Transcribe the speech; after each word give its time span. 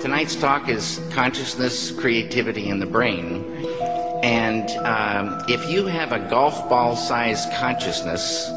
Tonight's 0.00 0.36
talk 0.36 0.68
is 0.68 1.00
consciousness, 1.12 1.90
creativity, 1.90 2.68
and 2.68 2.80
the 2.80 2.86
brain. 2.86 3.44
And 4.22 4.70
um, 4.86 5.42
if 5.48 5.70
you 5.70 5.86
have 5.86 6.12
a 6.12 6.18
golf 6.30 6.68
ball 6.68 6.96
size 6.96 7.46
consciousness, 7.58 8.50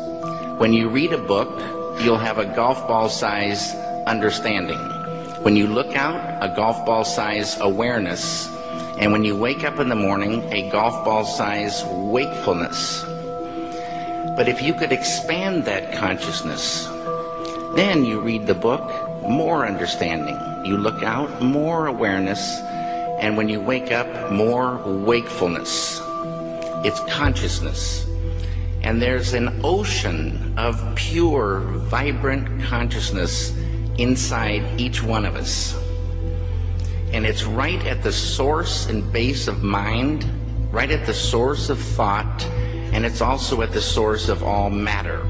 when 0.59 0.73
you 0.73 0.89
read 0.89 1.13
a 1.13 1.17
book, 1.17 1.59
you'll 2.01 2.17
have 2.17 2.37
a 2.37 2.45
golf 2.55 2.87
ball 2.87 3.09
size 3.09 3.73
understanding. 4.07 4.79
When 5.43 5.55
you 5.55 5.67
look 5.67 5.95
out, 5.95 6.17
a 6.41 6.53
golf 6.55 6.85
ball 6.85 7.03
size 7.03 7.57
awareness. 7.59 8.47
And 8.99 9.11
when 9.11 9.23
you 9.23 9.37
wake 9.37 9.63
up 9.63 9.79
in 9.79 9.89
the 9.89 9.95
morning, 9.95 10.41
a 10.51 10.69
golf 10.69 11.05
ball 11.05 11.25
size 11.25 11.83
wakefulness. 11.85 13.03
But 14.35 14.47
if 14.47 14.61
you 14.61 14.73
could 14.73 14.91
expand 14.91 15.65
that 15.65 15.93
consciousness, 15.93 16.85
then 17.75 18.05
you 18.05 18.19
read 18.19 18.47
the 18.47 18.55
book, 18.55 19.06
more 19.27 19.65
understanding. 19.65 20.37
You 20.65 20.77
look 20.77 21.03
out, 21.03 21.41
more 21.41 21.87
awareness. 21.87 22.59
And 23.19 23.35
when 23.35 23.49
you 23.49 23.59
wake 23.59 23.91
up, 23.91 24.31
more 24.31 24.77
wakefulness. 24.85 26.01
It's 26.85 26.99
consciousness. 27.11 28.05
And 28.81 29.01
there's 29.01 29.33
an 29.33 29.61
ocean 29.63 30.53
of 30.57 30.79
pure, 30.95 31.59
vibrant 31.59 32.63
consciousness 32.63 33.55
inside 33.97 34.79
each 34.79 35.03
one 35.03 35.25
of 35.25 35.35
us. 35.35 35.75
And 37.11 37.25
it's 37.25 37.43
right 37.43 37.83
at 37.85 38.03
the 38.03 38.11
source 38.11 38.87
and 38.87 39.11
base 39.11 39.47
of 39.47 39.63
mind, 39.63 40.25
right 40.71 40.91
at 40.91 41.05
the 41.05 41.13
source 41.13 41.69
of 41.69 41.79
thought, 41.79 42.45
and 42.93 43.05
it's 43.05 43.21
also 43.21 43.61
at 43.61 43.71
the 43.71 43.81
source 43.81 44.29
of 44.29 44.43
all 44.43 44.69
matter. 44.69 45.25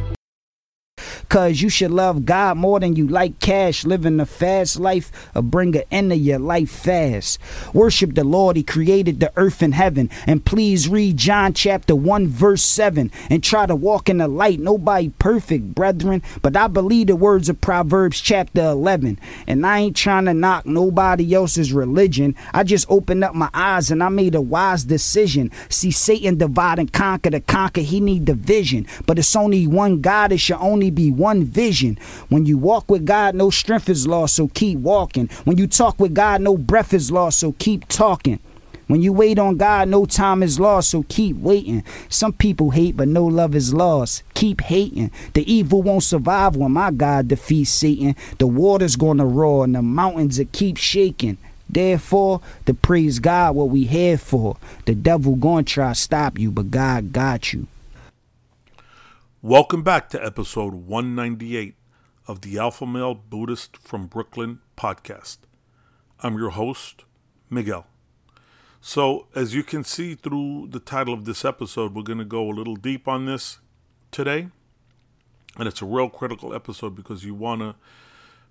Cause 1.30 1.62
you 1.62 1.70
should 1.70 1.92
love 1.92 2.26
God 2.26 2.58
more 2.58 2.80
than 2.80 2.96
you 2.96 3.08
like 3.08 3.40
cash. 3.40 3.86
Living 3.86 4.20
a 4.20 4.26
fast 4.26 4.80
life 4.80 5.12
or 5.36 5.42
bring 5.42 5.76
an 5.76 5.84
end 5.92 6.12
to 6.12 6.16
your 6.16 6.40
life 6.40 6.70
fast. 6.70 7.40
Worship 7.74 8.16
the 8.16 8.24
Lord, 8.24 8.56
He 8.56 8.64
created 8.64 9.20
the 9.20 9.34
earth 9.36 9.62
and 9.62 9.74
heaven. 9.74 10.10
And 10.26 10.46
please 10.46 10.88
read 10.88 11.18
John 11.18 11.54
chapter 11.54 11.96
1, 11.96 12.28
verse 12.28 12.64
7. 12.64 13.12
And 13.30 13.44
try 13.44 13.66
to 13.66 13.76
walk 13.76 14.08
in 14.08 14.20
the 14.20 14.28
light. 14.28 14.60
Nobody 14.60 15.10
perfect, 15.20 15.76
brethren. 15.76 16.24
But 16.42 16.56
I 16.56 16.68
believe 16.68 17.08
the 17.08 17.16
words 17.16 17.50
of 17.50 17.60
Proverbs 17.60 18.22
chapter 18.22 18.62
11. 18.62 19.20
And 19.48 19.66
I 19.66 19.80
ain't 19.80 19.98
trying 19.98 20.26
to 20.26 20.34
knock 20.34 20.66
nobody 20.66 21.34
else's 21.34 21.74
religion. 21.74 22.36
I 22.54 22.64
just 22.64 22.90
opened 22.90 23.26
up 23.26 23.36
my 23.36 23.50
eyes 23.54 23.92
and 23.92 24.02
I 24.02 24.10
made 24.10 24.36
a 24.36 24.42
wise 24.42 24.86
decision. 24.86 25.52
See, 25.70 25.92
Satan 25.92 26.38
divide 26.38 26.80
and 26.80 26.92
conquer. 26.92 27.32
To 27.32 27.42
conquer, 27.42 27.82
he 27.82 28.00
need 28.00 28.24
division. 28.24 28.88
But 29.06 29.20
it's 29.20 29.36
only 29.36 29.68
one 29.68 30.00
God. 30.00 30.32
It 30.32 30.38
should 30.38 30.58
only 30.58 30.90
be 30.90 31.12
one 31.18 31.44
vision. 31.44 31.98
When 32.30 32.46
you 32.46 32.58
walk 32.58 32.90
with 32.90 33.06
God, 33.06 33.36
no 33.36 33.50
strength 33.50 33.90
is 33.90 34.08
lost, 34.08 34.36
so 34.36 34.48
keep 34.50 34.80
walking. 34.80 35.28
When 35.44 35.58
you 35.58 35.68
talk 35.68 36.00
with 36.00 36.14
God, 36.14 36.42
no 36.42 36.58
breath 36.58 36.94
is 36.94 37.12
lost, 37.12 37.40
so 37.40 37.54
keep 37.54 37.88
talking. 37.88 38.40
When 38.88 39.02
you 39.02 39.12
wait 39.12 39.38
on 39.38 39.58
God, 39.58 39.90
no 39.90 40.06
time 40.06 40.42
is 40.42 40.62
lost, 40.62 40.92
so 40.92 41.04
keep 41.10 41.36
waiting. 41.38 41.84
Some 42.08 42.32
people 42.32 42.72
hate, 42.72 42.96
but 42.96 43.10
no 43.10 43.26
love 43.26 43.54
is 43.54 43.74
lost. 43.74 44.24
Keep 44.34 44.62
hating. 44.62 45.12
The 45.34 45.52
evil 45.52 45.82
won't 45.84 46.04
survive 46.04 46.56
when 46.56 46.72
my 46.72 46.92
God 46.92 47.28
defeats 47.28 47.70
Satan. 47.70 48.16
The 48.38 48.48
water's 48.48 48.96
gonna 48.96 49.26
roar 49.26 49.66
and 49.66 49.76
the 49.76 49.82
mountains 49.82 50.40
will 50.40 50.48
keep 50.54 50.78
shaking. 50.78 51.38
Therefore, 51.70 52.40
to 52.66 52.74
praise 52.74 53.20
God 53.20 53.56
what 53.56 53.70
we 53.70 53.84
here 53.84 54.18
for. 54.18 54.56
The 54.86 54.96
devil 54.96 55.36
gonna 55.36 55.64
try 55.64 55.90
to 55.90 55.96
stop 55.96 56.40
you, 56.40 56.50
but 56.50 56.72
God 56.72 57.12
got 57.12 57.52
you. 57.52 57.68
Welcome 59.44 59.84
back 59.84 60.10
to 60.10 60.26
episode 60.26 60.74
198 60.74 61.76
of 62.28 62.42
the 62.42 62.58
Alpha 62.58 62.88
Male 62.88 63.14
Buddhist 63.14 63.78
from 63.78 64.08
Brooklyn 64.08 64.62
podcast. 64.76 65.38
I'm 66.22 66.40
your 66.40 66.50
host, 66.50 67.06
Miguel. 67.48 67.86
So, 68.82 69.28
as 69.36 69.54
you 69.54 69.62
can 69.62 69.84
see 69.84 70.16
through 70.16 70.70
the 70.72 70.80
title 70.80 71.14
of 71.14 71.26
this 71.26 71.46
episode, 71.46 71.94
we're 71.94 72.02
going 72.02 72.18
to 72.18 72.26
go 72.26 72.50
a 72.50 72.50
little 72.50 72.76
deep 72.76 73.08
on 73.08 73.28
this 73.28 73.60
today. 74.10 74.48
And 75.56 75.68
it's 75.68 75.84
a 75.84 75.86
real 75.86 76.10
critical 76.10 76.56
episode 76.56 76.96
because 76.96 77.24
you 77.24 77.36
want 77.36 77.62
to 77.62 77.76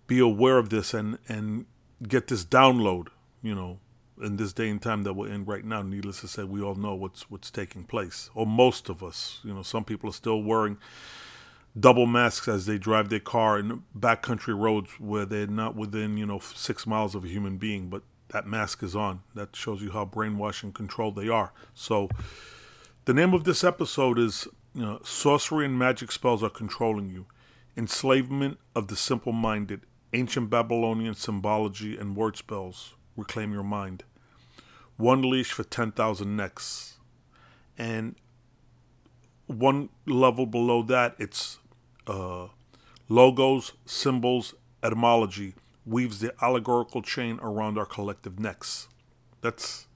be 0.06 0.20
aware 0.20 0.56
of 0.56 0.68
this 0.68 0.94
and, 0.94 1.18
and 1.26 1.66
get 2.06 2.28
this 2.28 2.44
download, 2.44 3.08
you 3.42 3.56
know, 3.56 3.80
in 4.22 4.36
this 4.36 4.52
day 4.52 4.68
and 4.68 4.80
time 4.80 5.02
that 5.02 5.14
we're 5.14 5.28
in 5.30 5.44
right 5.44 5.64
now, 5.64 5.82
needless 5.82 6.20
to 6.20 6.28
say, 6.28 6.44
we 6.44 6.62
all 6.62 6.74
know 6.74 6.94
what's 6.94 7.30
what's 7.30 7.50
taking 7.50 7.84
place, 7.84 8.30
or 8.34 8.46
most 8.46 8.88
of 8.88 9.02
us. 9.02 9.40
You 9.44 9.54
know, 9.54 9.62
some 9.62 9.84
people 9.84 10.10
are 10.10 10.14
still 10.14 10.42
wearing 10.42 10.78
double 11.78 12.06
masks 12.06 12.48
as 12.48 12.66
they 12.66 12.78
drive 12.78 13.10
their 13.10 13.20
car 13.20 13.58
in 13.58 13.82
backcountry 13.98 14.58
roads 14.58 14.90
where 14.98 15.26
they're 15.26 15.46
not 15.46 15.76
within 15.76 16.16
you 16.16 16.26
know 16.26 16.38
six 16.38 16.86
miles 16.86 17.14
of 17.14 17.24
a 17.24 17.28
human 17.28 17.58
being, 17.58 17.88
but 17.88 18.02
that 18.28 18.46
mask 18.46 18.82
is 18.82 18.96
on. 18.96 19.22
That 19.34 19.54
shows 19.54 19.82
you 19.82 19.90
how 19.90 20.04
brainwashed 20.04 20.62
and 20.62 20.74
controlled 20.74 21.16
they 21.16 21.28
are. 21.28 21.52
So, 21.74 22.08
the 23.04 23.14
name 23.14 23.34
of 23.34 23.44
this 23.44 23.62
episode 23.62 24.18
is 24.18 24.48
you 24.74 24.82
know, 24.82 25.00
"Sorcery 25.04 25.66
and 25.66 25.78
Magic 25.78 26.12
Spells 26.12 26.42
Are 26.42 26.50
Controlling 26.50 27.10
You." 27.10 27.26
Enslavement 27.76 28.58
of 28.74 28.88
the 28.88 28.96
simple 28.96 29.32
minded, 29.32 29.82
ancient 30.14 30.48
Babylonian 30.48 31.14
symbology 31.14 31.96
and 31.98 32.16
word 32.16 32.38
spells 32.38 32.94
reclaim 33.16 33.52
your 33.52 33.62
mind. 33.62 34.04
One 34.96 35.22
leash 35.22 35.52
for 35.52 35.64
10,000 35.64 36.36
necks. 36.36 36.98
And 37.78 38.16
one 39.46 39.90
level 40.06 40.46
below 40.46 40.82
that, 40.84 41.14
it's 41.18 41.58
uh, 42.06 42.48
logos, 43.08 43.72
symbols, 43.84 44.54
etymology 44.82 45.54
weaves 45.84 46.18
the 46.18 46.34
allegorical 46.42 47.02
chain 47.02 47.38
around 47.42 47.78
our 47.78 47.86
collective 47.86 48.40
necks. 48.40 48.88
That's 49.40 49.86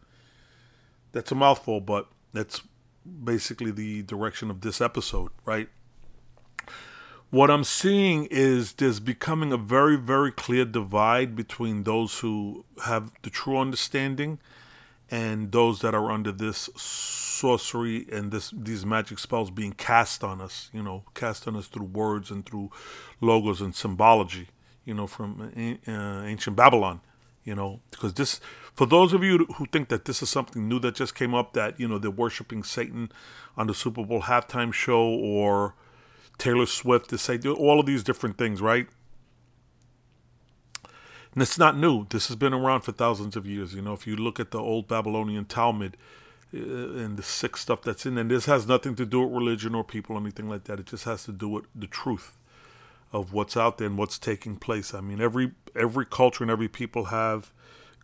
that's 1.12 1.32
a 1.32 1.34
mouthful, 1.34 1.80
but 1.80 2.06
that's 2.32 2.62
basically 3.24 3.72
the 3.72 4.02
direction 4.02 4.50
of 4.50 4.60
this 4.60 4.80
episode, 4.80 5.30
right? 5.44 5.68
What 7.30 7.48
I'm 7.48 7.62
seeing 7.62 8.26
is 8.26 8.72
there's 8.72 8.98
becoming 8.98 9.52
a 9.52 9.56
very, 9.56 9.96
very 9.96 10.32
clear 10.32 10.64
divide 10.64 11.36
between 11.36 11.84
those 11.84 12.18
who 12.18 12.64
have 12.84 13.12
the 13.22 13.30
true 13.30 13.56
understanding 13.56 14.40
and 15.12 15.52
those 15.52 15.80
that 15.80 15.94
are 15.94 16.10
under 16.10 16.32
this 16.32 16.68
sorcery 16.74 18.06
and 18.10 18.32
this 18.32 18.50
these 18.50 18.84
magic 18.84 19.20
spells 19.20 19.52
being 19.52 19.72
cast 19.72 20.24
on 20.24 20.40
us, 20.40 20.70
you 20.72 20.82
know, 20.82 21.04
cast 21.14 21.46
on 21.46 21.54
us 21.54 21.68
through 21.68 21.86
words 21.86 22.32
and 22.32 22.44
through 22.44 22.72
logos 23.20 23.60
and 23.60 23.76
symbology, 23.76 24.48
you 24.84 24.94
know, 24.94 25.06
from 25.06 25.52
uh, 25.86 25.90
ancient 26.26 26.56
Babylon, 26.56 27.00
you 27.44 27.54
know, 27.54 27.78
because 27.92 28.12
this 28.14 28.40
for 28.74 28.86
those 28.86 29.12
of 29.12 29.22
you 29.22 29.46
who 29.56 29.66
think 29.66 29.88
that 29.88 30.04
this 30.04 30.20
is 30.20 30.28
something 30.28 30.68
new 30.68 30.80
that 30.80 30.96
just 30.96 31.14
came 31.14 31.34
up 31.36 31.52
that, 31.52 31.78
you 31.78 31.86
know, 31.86 31.98
they're 31.98 32.10
worshiping 32.10 32.64
Satan 32.64 33.12
on 33.56 33.68
the 33.68 33.74
Super 33.74 34.04
Bowl 34.04 34.22
halftime 34.22 34.72
show 34.72 35.00
or 35.00 35.76
Taylor 36.40 36.66
Swift 36.66 37.10
to 37.10 37.18
say 37.18 37.38
all 37.38 37.78
of 37.78 37.86
these 37.86 38.02
different 38.02 38.38
things, 38.38 38.60
right? 38.60 38.88
And 41.32 41.42
it's 41.42 41.58
not 41.58 41.76
new. 41.76 42.06
This 42.08 42.26
has 42.26 42.36
been 42.36 42.54
around 42.54 42.80
for 42.80 42.92
thousands 42.92 43.36
of 43.36 43.46
years. 43.46 43.74
You 43.74 43.82
know, 43.82 43.92
if 43.92 44.06
you 44.06 44.16
look 44.16 44.40
at 44.40 44.50
the 44.50 44.58
old 44.58 44.88
Babylonian 44.88 45.44
Talmud 45.44 45.96
uh, 46.52 46.58
and 46.58 47.16
the 47.16 47.22
sick 47.22 47.56
stuff 47.56 47.82
that's 47.82 48.04
in 48.04 48.16
there, 48.16 48.24
this 48.24 48.46
has 48.46 48.66
nothing 48.66 48.96
to 48.96 49.06
do 49.06 49.20
with 49.20 49.32
religion 49.32 49.74
or 49.74 49.84
people 49.84 50.16
or 50.16 50.20
anything 50.20 50.48
like 50.48 50.64
that. 50.64 50.80
It 50.80 50.86
just 50.86 51.04
has 51.04 51.24
to 51.24 51.32
do 51.32 51.48
with 51.48 51.66
the 51.74 51.86
truth 51.86 52.36
of 53.12 53.32
what's 53.32 53.56
out 53.56 53.78
there 53.78 53.86
and 53.86 53.98
what's 53.98 54.18
taking 54.18 54.56
place. 54.56 54.94
I 54.94 55.00
mean, 55.00 55.20
every 55.20 55.52
every 55.76 56.06
culture 56.06 56.42
and 56.42 56.50
every 56.50 56.68
people 56.68 57.06
have 57.06 57.52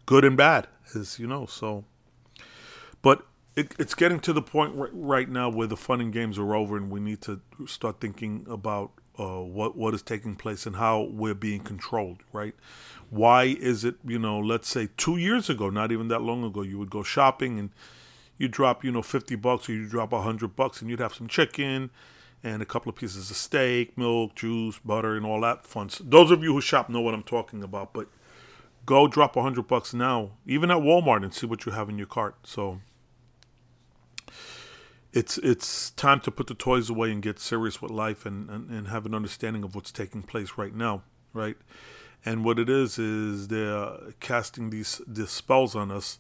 good 0.05 0.25
and 0.25 0.37
bad, 0.37 0.69
as 0.95 1.19
you 1.19 1.27
know. 1.27 1.47
So, 1.47 1.85
but 3.03 3.27
it, 3.57 3.75
it's 3.79 3.95
getting 3.95 4.21
to 4.21 4.33
the 4.33 4.43
point 4.43 4.75
right, 4.75 4.91
right 4.93 5.29
now 5.29 5.49
where 5.49 5.67
the 5.67 5.77
fun 5.77 6.01
and 6.01 6.13
games 6.13 6.39
are 6.39 6.55
over, 6.55 6.77
and 6.77 6.91
we 6.91 7.01
need 7.01 7.23
to 7.23 7.41
start 7.67 8.01
thinking 8.01 8.47
about 8.49 8.93
uh, 9.19 9.41
what 9.41 9.77
what 9.77 9.95
is 9.95 10.03
taking 10.03 10.37
place 10.37 10.67
and 10.67 10.77
how 10.77 11.03
we're 11.03 11.35
being 11.35 11.61
controlled. 11.61 12.19
Right? 12.33 12.55
Why 13.09 13.45
is 13.45 13.85
it, 13.85 13.97
you 14.05 14.19
know, 14.19 14.39
let's 14.39 14.69
say 14.69 14.89
two 14.97 15.17
years 15.17 15.49
ago, 15.49 15.71
not 15.71 15.93
even 15.93 16.09
that 16.09 16.23
long 16.23 16.45
ago, 16.45 16.63
you 16.63 16.79
would 16.79 16.91
go 16.91 17.03
shopping 17.03 17.59
and 17.59 17.71
you 18.37 18.49
drop, 18.49 18.85
you 18.85 18.91
know, 18.91 19.03
50 19.03 19.37
bucks 19.37 19.69
or 19.69 19.73
you 19.73 19.89
drop 19.89 20.13
a 20.13 20.17
100 20.17 20.57
bucks 20.57 20.81
and 20.81 20.91
you'd 20.91 21.01
have 21.01 21.15
some 21.15 21.29
chicken 21.29 21.91
and 22.43 22.63
a 22.63 22.67
couple 22.67 22.91
of 22.91 22.97
pieces 22.97 23.31
of 23.31 23.37
steak, 23.37 23.97
milk, 23.97 24.35
juice, 24.35 24.79
butter, 24.85 25.17
and 25.17 25.25
all 25.25 25.41
that 25.41 25.65
fun. 25.65 25.89
So 25.89 26.05
those 26.05 26.31
of 26.31 26.43
you 26.43 26.53
who 26.53 26.61
shop 26.61 26.89
know 26.89 27.01
what 27.01 27.15
I'm 27.15 27.23
talking 27.23 27.63
about, 27.63 27.93
but 27.93 28.09
go 28.85 29.09
drop 29.09 29.37
a 29.37 29.39
100 29.39 29.67
bucks 29.67 29.95
now, 29.95 30.33
even 30.45 30.71
at 30.71 30.79
Walmart, 30.79 31.23
and 31.23 31.33
see 31.33 31.47
what 31.47 31.65
you 31.65 31.73
have 31.73 31.89
in 31.89 31.97
your 31.97 32.07
cart. 32.07 32.35
So 32.43 32.81
it's 35.17 35.39
it's 35.39 35.91
time 35.91 36.21
to 36.21 36.31
put 36.31 36.47
the 36.47 36.55
toys 36.55 36.91
away 36.91 37.11
and 37.11 37.23
get 37.23 37.39
serious 37.41 37.81
with 37.81 37.91
life 37.91 38.27
and, 38.27 38.51
and, 38.51 38.71
and 38.71 38.89
have 38.89 39.07
an 39.07 39.15
understanding 39.15 39.65
of 39.65 39.75
what's 39.75 39.91
taking 39.91 40.23
place 40.23 40.53
right 40.57 40.75
now, 40.75 41.03
right? 41.33 41.57
and 42.27 42.45
what 42.45 42.59
it 42.59 42.69
is 42.69 42.99
is 42.99 43.49
they're 43.49 43.97
casting 44.21 44.71
these 44.71 45.01
these 45.07 45.31
spells 45.31 45.75
on 45.77 45.91
us 45.91 46.19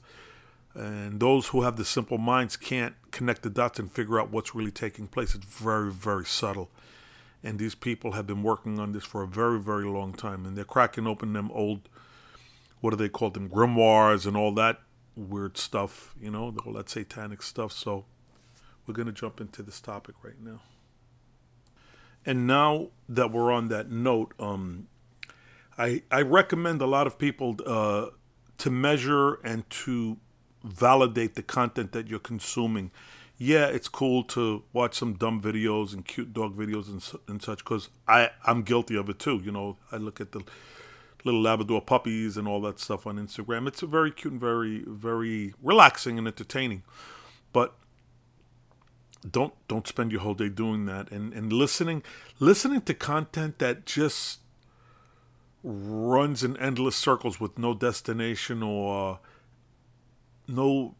and 0.74 1.20
those 1.20 1.48
who 1.48 1.62
have 1.62 1.76
the 1.76 1.84
simple 1.84 2.18
minds 2.18 2.56
can't 2.56 2.94
connect 3.10 3.42
the 3.42 3.50
dots 3.50 3.78
and 3.78 3.90
figure 3.90 4.20
out 4.20 4.30
what's 4.30 4.54
really 4.54 4.70
taking 4.70 5.06
place 5.06 5.34
it's 5.34 5.44
very 5.44 5.90
very 5.90 6.24
subtle 6.24 6.70
and 7.42 7.58
these 7.58 7.74
people 7.74 8.12
have 8.12 8.26
been 8.26 8.42
working 8.42 8.78
on 8.78 8.92
this 8.92 9.04
for 9.04 9.22
a 9.22 9.26
very 9.26 9.58
very 9.58 9.84
long 9.84 10.12
time 10.12 10.46
and 10.46 10.56
they're 10.56 10.64
cracking 10.64 11.06
open 11.06 11.32
them 11.32 11.50
old 11.52 11.88
what 12.80 12.90
do 12.90 12.96
they 12.96 13.08
call 13.08 13.30
them 13.30 13.48
grimoires 13.48 14.26
and 14.26 14.36
all 14.36 14.52
that 14.52 14.80
weird 15.16 15.56
stuff, 15.56 16.14
you 16.20 16.30
know, 16.30 16.54
all 16.64 16.72
that 16.74 16.90
satanic 16.90 17.42
stuff. 17.42 17.72
So 17.72 18.04
we're 18.86 18.94
going 18.94 19.06
to 19.06 19.12
jump 19.12 19.40
into 19.40 19.62
this 19.62 19.80
topic 19.80 20.16
right 20.22 20.40
now. 20.40 20.60
And 22.24 22.46
now 22.46 22.88
that 23.08 23.30
we're 23.30 23.52
on 23.52 23.68
that 23.68 23.90
note, 23.90 24.34
um, 24.40 24.88
I 25.78 26.02
I 26.10 26.22
recommend 26.22 26.82
a 26.82 26.86
lot 26.86 27.06
of 27.06 27.18
people 27.18 27.56
uh, 27.64 28.06
to 28.58 28.70
measure 28.70 29.34
and 29.44 29.68
to 29.70 30.16
validate 30.64 31.34
the 31.36 31.42
content 31.42 31.92
that 31.92 32.08
you're 32.08 32.18
consuming. 32.18 32.90
Yeah, 33.38 33.66
it's 33.66 33.88
cool 33.88 34.24
to 34.24 34.64
watch 34.72 34.94
some 34.94 35.14
dumb 35.14 35.40
videos 35.40 35.92
and 35.92 36.04
cute 36.04 36.32
dog 36.32 36.56
videos 36.56 36.88
and, 36.88 37.20
and 37.28 37.42
such 37.42 37.58
because 37.58 37.90
I 38.08 38.30
I'm 38.44 38.62
guilty 38.62 38.96
of 38.96 39.08
it 39.08 39.18
too. 39.18 39.40
You 39.44 39.52
know, 39.52 39.76
I 39.92 39.98
look 39.98 40.20
at 40.20 40.32
the 40.32 40.40
little 41.24 41.42
Labrador 41.42 41.82
puppies 41.82 42.36
and 42.36 42.48
all 42.48 42.60
that 42.62 42.80
stuff 42.80 43.06
on 43.06 43.18
Instagram. 43.18 43.68
It's 43.68 43.82
very 43.82 44.10
cute 44.10 44.32
and 44.32 44.40
very 44.40 44.84
very 44.86 45.54
relaxing 45.62 46.18
and 46.18 46.26
entertaining, 46.26 46.82
but 47.52 47.74
don't 49.30 49.54
don't 49.68 49.86
spend 49.86 50.12
your 50.12 50.20
whole 50.22 50.34
day 50.34 50.48
doing 50.48 50.86
that. 50.86 51.10
And 51.10 51.32
and 51.32 51.52
listening 51.52 52.02
listening 52.38 52.82
to 52.82 52.94
content 52.94 53.58
that 53.58 53.86
just 53.86 54.40
runs 55.62 56.44
in 56.44 56.56
endless 56.58 56.96
circles 56.96 57.40
with 57.40 57.58
no 57.58 57.74
destination 57.74 58.62
or 58.62 59.18
no 60.46 60.94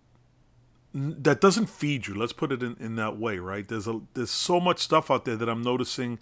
that 0.94 1.40
doesn't 1.40 1.66
feed 1.66 2.06
you. 2.06 2.14
Let's 2.14 2.32
put 2.32 2.50
it 2.52 2.62
in, 2.62 2.76
in 2.80 2.96
that 2.96 3.18
way 3.18 3.38
right? 3.38 3.66
There's 3.66 3.86
a 3.86 4.00
there's 4.14 4.30
so 4.30 4.60
much 4.60 4.78
stuff 4.80 5.10
out 5.10 5.24
there 5.24 5.36
that 5.36 5.48
i'm 5.48 5.62
noticing 5.62 6.18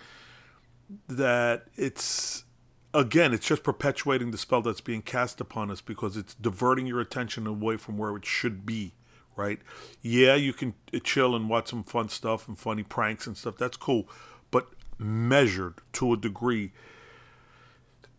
that 1.09 1.67
it's 1.77 2.45
again 2.93 3.33
it's 3.33 3.47
just 3.47 3.63
perpetuating 3.63 4.31
the 4.31 4.39
spell 4.39 4.63
that's 4.63 4.81
being 4.81 5.03
cast 5.03 5.41
upon 5.41 5.71
us 5.71 5.81
because 5.81 6.17
it's 6.17 6.35
diverting 6.35 6.87
your 6.87 7.01
attention 7.01 7.47
away 7.47 7.77
from 7.77 7.97
where 7.97 8.15
it 8.17 8.25
should 8.25 8.65
be 8.67 8.93
right? 9.37 9.61
Yeah 10.03 10.35
you 10.35 10.53
can 10.53 10.75
chill 11.03 11.35
and 11.35 11.49
watch 11.49 11.69
some 11.69 11.85
fun 11.85 12.09
stuff 12.09 12.49
and 12.49 12.59
funny 12.59 12.83
pranks 12.83 13.27
and 13.27 13.37
stuff. 13.37 13.57
That's 13.57 13.77
cool. 13.77 14.09
But 14.51 14.69
measured 14.99 15.75
to 15.95 16.13
a 16.13 16.17
degree 16.17 16.73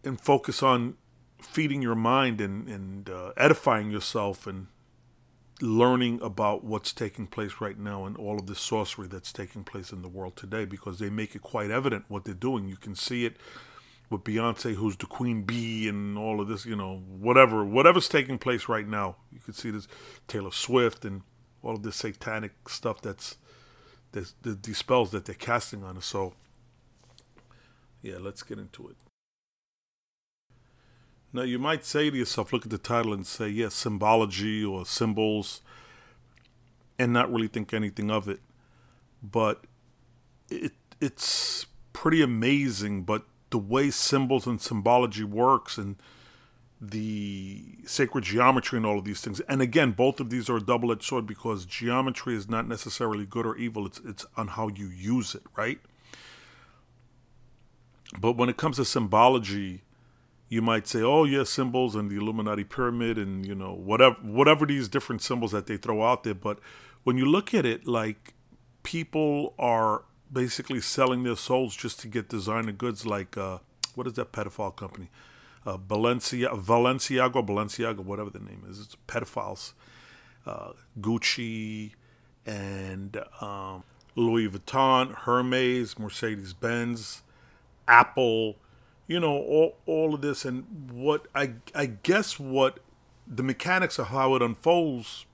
and 0.04 0.20
focus 0.20 0.62
on 0.62 0.96
feeding 1.40 1.82
your 1.82 1.96
mind 1.96 2.42
and, 2.42 2.68
and 2.68 3.10
uh, 3.10 3.32
edifying 3.38 3.92
yourself 3.92 4.48
and 4.48 4.68
learning 5.62 6.20
about 6.22 6.64
what's 6.64 6.92
taking 6.92 7.28
place 7.28 7.54
right 7.62 7.80
now 7.80 8.06
and 8.06 8.18
all 8.18 8.38
of 8.38 8.46
the 8.46 8.56
sorcery 8.56 9.08
that's 9.08 9.32
taking 9.32 9.64
place 9.64 9.92
in 9.92 10.02
the 10.02 10.08
world 10.08 10.36
today 10.36 10.66
because 10.66 11.00
they 11.00 11.10
make 11.10 11.36
it 11.36 11.42
quite 11.42 11.72
evident 11.72 12.06
what 12.08 12.26
they're 12.26 12.34
doing. 12.34 12.68
You 12.68 12.76
can 12.76 12.96
see 12.96 13.26
it 13.26 13.38
with 14.10 14.24
Beyonce, 14.24 14.76
who's 14.76 14.96
the 14.98 15.06
queen 15.06 15.44
bee, 15.44 15.88
and 15.88 16.18
all 16.18 16.40
of 16.42 16.48
this, 16.48 16.66
you 16.66 16.76
know, 16.76 17.04
whatever, 17.08 17.66
whatever's 17.66 18.08
taking 18.08 18.38
place 18.38 18.70
right 18.70 18.88
now. 18.88 19.18
You 19.32 19.40
can 19.40 19.54
see 19.54 19.72
this 19.72 19.88
Taylor 20.28 20.52
Swift 20.52 21.06
and 21.06 21.22
all 21.64 21.76
of 21.76 21.84
this 21.84 21.96
satanic 21.96 22.70
stuff 22.70 23.02
that's, 23.02 23.38
that's 24.12 24.36
the, 24.44 24.58
these 24.62 24.78
spells 24.78 25.12
that 25.12 25.26
they're 25.26 25.36
casting 25.36 25.84
on 25.84 25.98
us. 25.98 26.06
So, 26.06 26.34
yeah, 28.02 28.18
let's 28.20 28.44
get 28.44 28.60
into 28.60 28.88
it. 28.88 28.96
Now, 31.34 31.42
you 31.42 31.60
might 31.60 31.84
say 31.84 32.10
to 32.10 32.16
yourself, 32.16 32.54
look 32.54 32.64
at 32.64 32.72
the 32.72 32.78
title 32.78 33.14
and 33.14 33.28
say, 33.28 33.50
yes, 33.50 33.74
symbology 33.74 34.64
or 34.64 34.86
symbols, 34.86 35.62
and 36.98 37.12
not 37.12 37.30
really 37.30 37.50
think 37.50 37.74
anything 37.74 38.10
of 38.10 38.30
it. 38.30 38.40
But 39.22 39.66
it 40.50 40.72
it's 41.02 41.66
pretty 41.92 42.22
amazing. 42.22 43.04
But 43.04 43.26
the 43.50 43.58
way 43.58 43.90
symbols 43.90 44.48
and 44.48 44.60
symbology 44.62 45.24
works 45.24 45.78
and 45.78 45.96
the 46.82 47.64
sacred 47.86 48.24
geometry 48.24 48.78
and 48.78 48.86
all 48.86 49.00
of 49.00 49.06
these 49.06 49.22
things. 49.22 49.40
And 49.42 49.62
again, 49.62 49.92
both 49.92 50.20
of 50.20 50.30
these 50.30 50.50
are 50.50 50.58
a 50.58 50.62
double-edged 50.62 51.04
sword 51.04 51.26
because 51.26 51.66
geometry 51.66 52.36
is 52.36 52.50
not 52.50 52.68
necessarily 52.68 53.26
good 53.26 53.46
or 53.46 53.56
evil. 53.58 53.86
It's 53.86 54.02
it's 54.06 54.26
on 54.36 54.50
how 54.50 54.68
you 54.68 54.88
use 54.88 55.36
it, 55.36 55.44
right? 55.56 55.80
But 58.20 58.34
when 58.34 58.50
it 58.50 58.58
comes 58.58 58.78
to 58.78 58.86
symbology, 58.86 59.84
you 60.50 60.62
might 60.62 60.88
say, 60.88 61.02
"Oh, 61.02 61.24
yeah, 61.24 61.44
symbols 61.44 61.96
and 61.96 62.10
the 62.10 62.18
Illuminati 62.18 62.64
pyramid 62.64 63.18
and 63.18 63.46
you 63.46 63.56
know 63.56 63.74
whatever 63.74 64.16
whatever 64.22 64.66
these 64.66 64.88
different 64.90 65.22
symbols 65.22 65.52
that 65.52 65.68
they 65.68 65.78
throw 65.78 66.04
out 66.04 66.24
there." 66.24 66.36
But 66.36 66.60
when 67.04 67.18
you 67.18 67.26
look 67.26 67.54
at 67.54 67.66
it, 67.66 67.88
like 67.88 68.34
people 68.84 69.54
are 69.58 70.04
basically 70.36 70.82
selling 70.82 71.24
their 71.24 71.36
souls 71.36 71.76
just 71.76 72.00
to 72.02 72.08
get 72.08 72.30
designer 72.30 72.74
goods, 72.74 73.06
like 73.06 73.38
uh, 73.38 73.60
what 73.96 74.06
is 74.06 74.14
that 74.14 74.32
pedophile 74.32 74.76
company? 74.76 75.10
Uh, 75.66 75.78
Balencia, 75.78 76.50
Valenciaga, 76.50 77.44
Balenciaga, 77.44 78.00
whatever 78.00 78.30
the 78.30 78.40
name 78.40 78.64
is. 78.70 78.80
It's 78.80 78.98
pedophiles. 79.08 79.74
Uh, 80.46 80.74
Gucci 81.00 81.94
and 82.46 83.18
um, 83.42 83.84
Louis 84.16 84.48
Vuitton, 84.48 85.16
Hermes, 85.16 85.98
Mercedes 85.98 86.54
Benz, 86.54 87.24
Apple 87.88 88.58
you 89.08 89.20
know 89.20 89.38
all 89.38 89.78
all 89.86 90.16
of 90.16 90.22
this 90.22 90.46
and 90.46 90.66
what 90.92 91.28
I 91.36 91.54
I 91.74 91.86
guess 91.86 92.40
what 92.40 92.80
the 93.28 93.44
mechanics 93.44 94.00
of 94.00 94.08
how 94.08 94.36
it 94.36 94.42
unfolds 94.42 95.26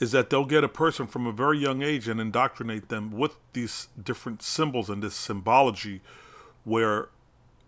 is 0.00 0.12
that 0.12 0.30
they'll 0.30 0.44
get 0.44 0.62
a 0.62 0.68
person 0.68 1.06
from 1.06 1.26
a 1.26 1.32
very 1.32 1.58
young 1.58 1.82
age 1.82 2.06
and 2.06 2.20
indoctrinate 2.20 2.88
them 2.88 3.10
with 3.10 3.36
these 3.54 3.88
different 4.02 4.42
symbols 4.42 4.90
and 4.90 5.02
this 5.02 5.14
symbology 5.14 6.02
where 6.64 7.08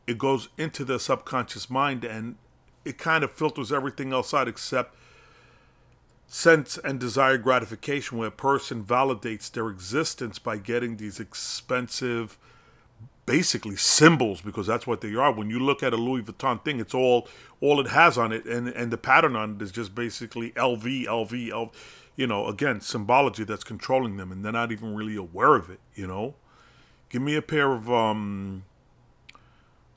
it 0.07 0.19
goes 0.19 0.49
into 0.59 0.85
their 0.85 0.99
subconscious 0.99 1.71
mind 1.71 2.05
and 2.05 2.37
it 2.85 2.99
kind 2.99 3.25
of 3.25 3.31
filters 3.31 3.73
everything 3.73 4.13
else 4.13 4.35
out 4.35 4.49
except 4.49 4.95
sense 6.27 6.79
and 6.85 7.01
desire 7.01 7.39
gratification 7.39 8.19
where 8.19 8.29
a 8.29 8.33
person 8.33 8.85
validates 8.85 9.51
their 9.51 9.69
existence 9.69 10.39
by 10.39 10.59
getting 10.59 10.97
these 10.97 11.19
expensive 11.19 12.37
basically 13.25 13.77
symbols 13.77 14.41
because 14.41 14.67
that's 14.67 14.87
what 14.87 15.03
they 15.03 15.15
are. 15.15 15.33
When 15.33 15.51
you 15.51 15.59
look 15.59 15.83
at 15.83 15.93
a 15.93 15.97
Louis 15.97 16.23
Vuitton 16.23 16.65
thing, 16.65 16.81
it's 16.81 16.95
all 16.95 17.29
all 17.61 17.81
it 17.81 17.89
has 17.89 18.17
on 18.17 18.33
it, 18.33 18.47
and 18.47 18.69
and 18.69 18.91
the 18.91 18.97
pattern 18.97 19.37
on 19.37 19.57
it 19.57 19.63
is 19.63 19.71
just 19.73 19.95
basically 19.95 20.53
LV, 20.53 21.05
LV, 21.05 21.49
LV. 21.49 21.71
You 22.19 22.27
know, 22.27 22.49
again, 22.49 22.81
symbology 22.81 23.45
that's 23.45 23.65
controlling 23.65 24.17
them, 24.17 24.33
and 24.33 24.45
they're 24.45 24.53
not 24.53 24.73
even 24.73 24.95
really 24.95 25.17
aware 25.17 25.55
of 25.55 25.71
it. 25.71 25.81
You 25.95 26.07
know, 26.07 26.35
give 27.09 27.23
me 27.23 27.37
a 27.37 27.43
pair 27.43 27.73
of 27.73 27.91
um, 27.91 28.65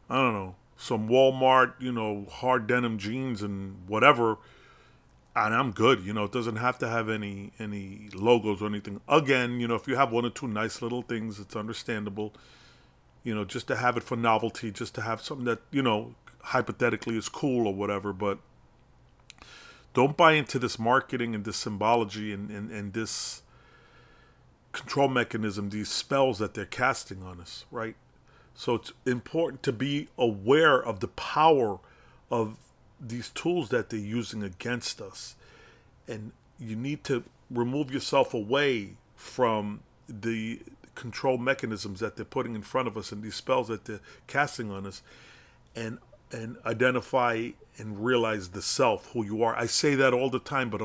I 0.09 0.15
don't 0.15 0.33
know, 0.33 0.55
some 0.77 1.09
Walmart, 1.09 1.73
you 1.79 1.91
know, 1.91 2.27
hard 2.29 2.67
denim 2.67 2.97
jeans 2.97 3.41
and 3.41 3.75
whatever. 3.87 4.37
And 5.35 5.55
I'm 5.55 5.71
good, 5.71 6.05
you 6.05 6.13
know. 6.13 6.25
It 6.25 6.31
doesn't 6.31 6.57
have 6.57 6.77
to 6.79 6.87
have 6.87 7.09
any 7.09 7.51
any 7.59 8.09
logos 8.13 8.61
or 8.61 8.67
anything. 8.67 9.01
Again, 9.09 9.59
you 9.59 9.67
know, 9.67 9.75
if 9.75 9.87
you 9.87 9.95
have 9.95 10.11
one 10.11 10.25
or 10.25 10.29
two 10.29 10.47
nice 10.47 10.81
little 10.81 11.01
things, 11.01 11.39
it's 11.39 11.55
understandable 11.55 12.33
you 13.23 13.35
know, 13.35 13.45
just 13.45 13.67
to 13.67 13.75
have 13.75 13.97
it 13.97 14.03
for 14.03 14.15
novelty, 14.15 14.71
just 14.71 14.95
to 14.95 15.01
have 15.01 15.21
something 15.21 15.45
that, 15.45 15.59
you 15.71 15.81
know, 15.81 16.15
hypothetically 16.41 17.17
is 17.17 17.29
cool 17.29 17.67
or 17.67 17.73
whatever. 17.73 18.13
But 18.13 18.39
don't 19.93 20.15
buy 20.15 20.33
into 20.33 20.59
this 20.59 20.79
marketing 20.79 21.35
and 21.35 21.45
this 21.45 21.57
symbology 21.57 22.31
and, 22.31 22.49
and, 22.49 22.71
and 22.71 22.93
this 22.93 23.41
control 24.71 25.07
mechanism, 25.07 25.69
these 25.69 25.89
spells 25.89 26.39
that 26.39 26.53
they're 26.53 26.65
casting 26.65 27.23
on 27.23 27.41
us, 27.41 27.65
right? 27.71 27.95
So 28.53 28.75
it's 28.75 28.93
important 29.05 29.63
to 29.63 29.73
be 29.73 30.09
aware 30.17 30.81
of 30.81 30.99
the 30.99 31.07
power 31.09 31.79
of 32.29 32.57
these 32.99 33.29
tools 33.29 33.69
that 33.69 33.89
they're 33.89 33.99
using 33.99 34.43
against 34.43 35.01
us. 35.01 35.35
And 36.07 36.31
you 36.59 36.75
need 36.75 37.03
to 37.05 37.23
remove 37.49 37.91
yourself 37.91 38.33
away 38.33 38.91
from 39.15 39.81
the 40.07 40.59
control 40.95 41.37
mechanisms 41.37 41.99
that 41.99 42.15
they're 42.15 42.25
putting 42.25 42.55
in 42.55 42.61
front 42.61 42.87
of 42.87 42.97
us 42.97 43.11
and 43.11 43.23
these 43.23 43.35
spells 43.35 43.67
that 43.69 43.85
they're 43.85 44.01
casting 44.27 44.71
on 44.71 44.85
us 44.85 45.01
and 45.75 45.99
and 46.31 46.57
identify 46.65 47.49
and 47.77 48.03
realize 48.03 48.49
the 48.49 48.61
self 48.61 49.11
who 49.13 49.25
you 49.25 49.43
are. 49.43 49.55
I 49.55 49.65
say 49.65 49.95
that 49.95 50.13
all 50.13 50.29
the 50.29 50.39
time 50.39 50.69
but 50.69 50.81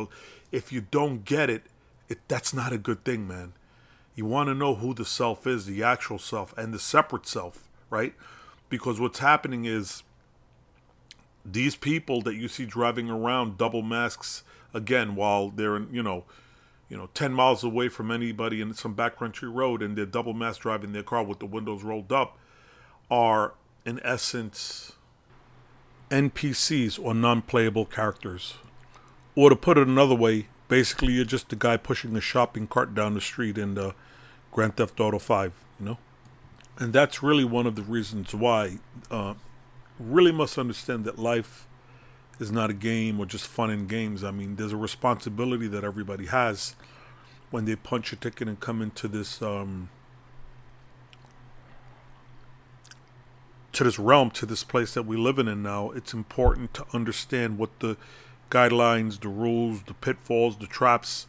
if 0.52 0.72
you 0.72 0.80
don't 0.80 1.24
get 1.24 1.50
it, 1.50 1.64
it 2.08 2.18
that's 2.28 2.54
not 2.54 2.72
a 2.72 2.78
good 2.78 3.04
thing 3.04 3.26
man. 3.26 3.52
You 4.14 4.24
want 4.24 4.48
to 4.48 4.54
know 4.54 4.76
who 4.76 4.94
the 4.94 5.04
self 5.04 5.46
is 5.46 5.66
the 5.66 5.82
actual 5.82 6.18
self 6.18 6.56
and 6.56 6.72
the 6.72 6.78
separate 6.78 7.26
self 7.26 7.68
right? 7.88 8.14
Because 8.68 8.98
what's 8.98 9.20
happening 9.20 9.64
is 9.64 10.02
these 11.44 11.76
people 11.76 12.22
that 12.22 12.34
you 12.34 12.48
see 12.48 12.66
driving 12.66 13.08
around 13.08 13.56
double 13.56 13.82
masks 13.82 14.42
again 14.74 15.14
while 15.14 15.50
they're 15.50 15.76
in 15.76 15.88
you 15.92 16.02
know 16.02 16.24
you 16.88 16.96
know, 16.96 17.08
10 17.14 17.32
miles 17.32 17.64
away 17.64 17.88
from 17.88 18.10
anybody 18.10 18.60
in 18.60 18.72
some 18.72 18.94
backcountry 18.94 19.52
road 19.52 19.82
and 19.82 19.96
they're 19.96 20.06
double 20.06 20.34
mask 20.34 20.60
driving 20.60 20.92
their 20.92 21.02
car 21.02 21.22
with 21.22 21.40
the 21.40 21.46
windows 21.46 21.82
rolled 21.82 22.12
up 22.12 22.38
are, 23.10 23.54
in 23.84 24.00
essence, 24.04 24.92
NPCs 26.10 27.02
or 27.02 27.14
non 27.14 27.42
playable 27.42 27.84
characters. 27.84 28.54
Or 29.34 29.50
to 29.50 29.56
put 29.56 29.76
it 29.76 29.86
another 29.86 30.14
way, 30.14 30.46
basically 30.68 31.12
you're 31.14 31.24
just 31.24 31.48
the 31.48 31.56
guy 31.56 31.76
pushing 31.76 32.16
a 32.16 32.20
shopping 32.20 32.66
cart 32.66 32.94
down 32.94 33.14
the 33.14 33.20
street 33.20 33.58
in 33.58 33.74
the 33.74 33.94
Grand 34.52 34.76
Theft 34.76 34.98
Auto 35.00 35.18
5, 35.18 35.52
you 35.78 35.86
know? 35.86 35.98
And 36.78 36.92
that's 36.92 37.22
really 37.22 37.44
one 37.44 37.66
of 37.66 37.74
the 37.74 37.82
reasons 37.82 38.34
why 38.34 38.78
uh, 39.10 39.34
really 39.98 40.32
must 40.32 40.58
understand 40.58 41.04
that 41.04 41.18
life 41.18 41.66
is 42.38 42.52
not 42.52 42.70
a 42.70 42.74
game 42.74 43.18
or 43.18 43.26
just 43.26 43.46
fun 43.46 43.70
and 43.70 43.88
games. 43.88 44.22
I 44.22 44.30
mean, 44.30 44.56
there's 44.56 44.72
a 44.72 44.76
responsibility 44.76 45.68
that 45.68 45.84
everybody 45.84 46.26
has 46.26 46.74
when 47.50 47.64
they 47.64 47.76
punch 47.76 48.12
a 48.12 48.16
ticket 48.16 48.48
and 48.48 48.60
come 48.60 48.82
into 48.82 49.08
this 49.08 49.40
um, 49.40 49.88
to 53.76 53.84
this 53.84 53.98
realm, 53.98 54.30
to 54.30 54.46
this 54.46 54.64
place 54.64 54.94
that 54.94 55.02
we 55.02 55.18
live 55.18 55.38
in 55.38 55.62
now. 55.62 55.90
It's 55.90 56.14
important 56.14 56.72
to 56.74 56.86
understand 56.94 57.58
what 57.58 57.78
the 57.80 57.98
guidelines, 58.50 59.20
the 59.20 59.28
rules, 59.28 59.82
the 59.82 59.92
pitfalls, 59.92 60.56
the 60.56 60.66
traps, 60.66 61.26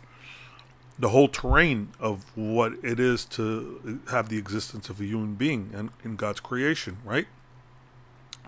the 0.97 1.09
whole 1.09 1.27
terrain 1.27 1.89
of 1.99 2.23
what 2.37 2.75
it 2.85 3.01
is 3.01 3.25
to 3.25 3.99
have 4.11 4.29
the 4.29 4.37
existence 4.37 4.89
of 4.89 5.01
a 5.01 5.03
human 5.03 5.35
being 5.35 5.71
and 5.73 5.89
in 6.05 6.15
God's 6.15 6.39
creation, 6.39 6.99
right? 7.03 7.27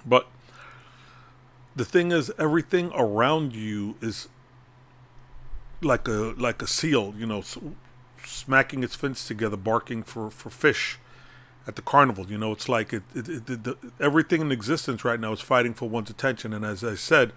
But 0.06 0.28
the 1.76 1.84
thing 1.84 2.14
is, 2.14 2.32
everything 2.40 2.94
around 2.96 3.54
you 3.54 3.96
is 4.02 4.30
like 5.82 6.08
a 6.08 6.34
like 6.38 6.62
a 6.62 6.68
seal, 6.68 7.14
you 7.18 7.26
know, 7.26 7.44
smacking 8.24 8.82
its 8.82 8.96
fins 8.96 9.28
together, 9.28 9.58
barking 9.58 10.04
for 10.04 10.32
for 10.32 10.50
fish 10.50 11.00
at 11.68 11.76
the 11.76 11.82
carnival. 11.82 12.26
You 12.28 12.38
know, 12.38 12.52
it's 12.52 12.70
like 12.70 12.94
it, 12.94 13.04
it, 13.16 13.28
it 13.30 13.64
the, 13.64 13.78
everything 14.00 14.42
in 14.42 14.52
existence 14.52 15.06
right 15.06 15.20
now 15.20 15.32
is 15.34 15.42
fighting 15.42 15.74
for 15.74 15.90
one's 15.90 16.10
attention, 16.10 16.54
and 16.54 16.66
as 16.66 16.84
I 16.84 16.96
said, 16.96 17.34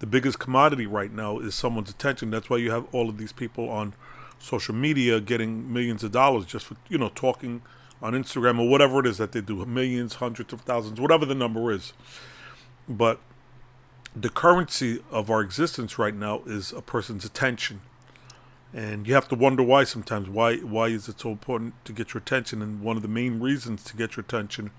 the 0.00 0.06
biggest 0.06 0.38
commodity 0.38 0.86
right 0.86 1.12
now 1.12 1.38
is 1.38 1.54
someone's 1.54 1.90
attention. 1.90 2.30
That's 2.30 2.48
why 2.48 2.58
you 2.58 2.70
have 2.70 2.86
all 2.92 3.08
of 3.08 3.18
these 3.18 3.32
people 3.32 3.68
on 3.68 3.94
social 4.38 4.74
media 4.74 5.20
getting 5.20 5.72
millions 5.72 6.04
of 6.04 6.12
dollars 6.12 6.46
just 6.46 6.66
for 6.66 6.76
you 6.88 6.98
know 6.98 7.10
talking 7.14 7.62
on 8.00 8.12
Instagram 8.12 8.60
or 8.60 8.68
whatever 8.68 9.00
it 9.00 9.06
is 9.06 9.18
that 9.18 9.32
they 9.32 9.40
do, 9.40 9.64
millions, 9.66 10.14
hundreds 10.14 10.52
of 10.52 10.60
thousands, 10.60 11.00
whatever 11.00 11.26
the 11.26 11.34
number 11.34 11.72
is. 11.72 11.92
But 12.88 13.18
the 14.14 14.28
currency 14.28 15.02
of 15.10 15.30
our 15.30 15.40
existence 15.40 15.98
right 15.98 16.14
now 16.14 16.42
is 16.46 16.72
a 16.72 16.80
person's 16.80 17.24
attention. 17.24 17.80
And 18.74 19.06
you 19.06 19.14
have 19.14 19.28
to 19.28 19.34
wonder 19.34 19.62
why 19.62 19.84
sometimes. 19.84 20.28
Why 20.28 20.56
why 20.56 20.88
is 20.88 21.08
it 21.08 21.20
so 21.20 21.30
important 21.30 21.74
to 21.86 21.92
get 21.92 22.12
your 22.12 22.20
attention? 22.20 22.60
And 22.60 22.82
one 22.82 22.96
of 22.96 23.02
the 23.02 23.08
main 23.08 23.40
reasons 23.40 23.82
to 23.84 23.96
get 23.96 24.16
your 24.16 24.24
attention, 24.24 24.70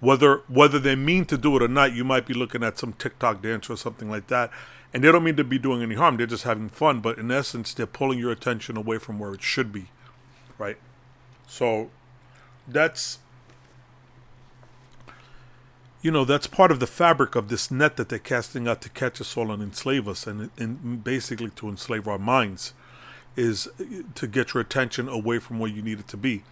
whether 0.00 0.42
whether 0.48 0.78
they 0.78 0.94
mean 0.94 1.24
to 1.26 1.36
do 1.36 1.56
it 1.56 1.62
or 1.62 1.68
not, 1.68 1.92
you 1.92 2.04
might 2.04 2.26
be 2.26 2.34
looking 2.34 2.62
at 2.62 2.78
some 2.78 2.92
TikTok 2.92 3.42
dance 3.42 3.68
or 3.68 3.76
something 3.76 4.08
like 4.08 4.28
that, 4.28 4.50
and 4.94 5.02
they 5.02 5.10
don't 5.10 5.24
mean 5.24 5.36
to 5.36 5.44
be 5.44 5.58
doing 5.58 5.82
any 5.82 5.96
harm. 5.96 6.16
They're 6.16 6.26
just 6.26 6.44
having 6.44 6.68
fun, 6.68 7.00
but 7.00 7.18
in 7.18 7.32
essence, 7.32 7.74
they're 7.74 7.86
pulling 7.86 8.20
your 8.20 8.30
attention 8.30 8.76
away 8.76 8.98
from 8.98 9.18
where 9.18 9.34
it 9.34 9.42
should 9.42 9.72
be, 9.72 9.86
right? 10.56 10.76
So 11.48 11.90
that's 12.68 13.18
you 16.00 16.12
know 16.12 16.24
that's 16.24 16.46
part 16.46 16.70
of 16.70 16.78
the 16.78 16.86
fabric 16.86 17.34
of 17.34 17.48
this 17.48 17.72
net 17.72 17.96
that 17.96 18.08
they're 18.08 18.20
casting 18.20 18.68
out 18.68 18.80
to 18.82 18.88
catch 18.88 19.20
us 19.20 19.36
all 19.36 19.50
and 19.50 19.62
enslave 19.62 20.06
us 20.06 20.28
and, 20.28 20.50
and 20.56 21.02
basically 21.02 21.50
to 21.50 21.68
enslave 21.68 22.06
our 22.06 22.18
minds 22.18 22.72
is 23.36 23.68
to 24.14 24.26
get 24.26 24.54
your 24.54 24.60
attention 24.60 25.08
away 25.08 25.38
from 25.38 25.58
where 25.58 25.70
you 25.70 25.82
need 25.82 26.00
it 26.00 26.08
to 26.08 26.16
be 26.16 26.42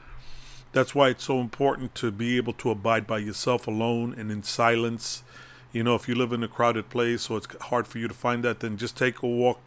that's 0.73 0.95
why 0.95 1.09
it's 1.09 1.25
so 1.25 1.41
important 1.41 1.95
to 1.95 2.13
be 2.13 2.37
able 2.37 2.53
to 2.53 2.71
abide 2.71 3.07
by 3.07 3.19
yourself 3.19 3.67
alone 3.67 4.15
and 4.17 4.31
in 4.31 4.43
silence 4.43 5.23
you 5.73 5.83
know 5.83 5.95
if 5.95 6.09
you 6.09 6.15
live 6.15 6.33
in 6.33 6.43
a 6.43 6.49
crowded 6.49 6.89
place 6.89 7.23
so 7.23 7.37
it's 7.37 7.49
hard 7.63 7.87
for 7.87 7.99
you 7.99 8.09
to 8.09 8.15
find 8.15 8.43
that 8.43 8.61
then 8.61 8.77
just 8.77 8.97
take 8.97 9.23
a 9.23 9.27
walk 9.27 9.61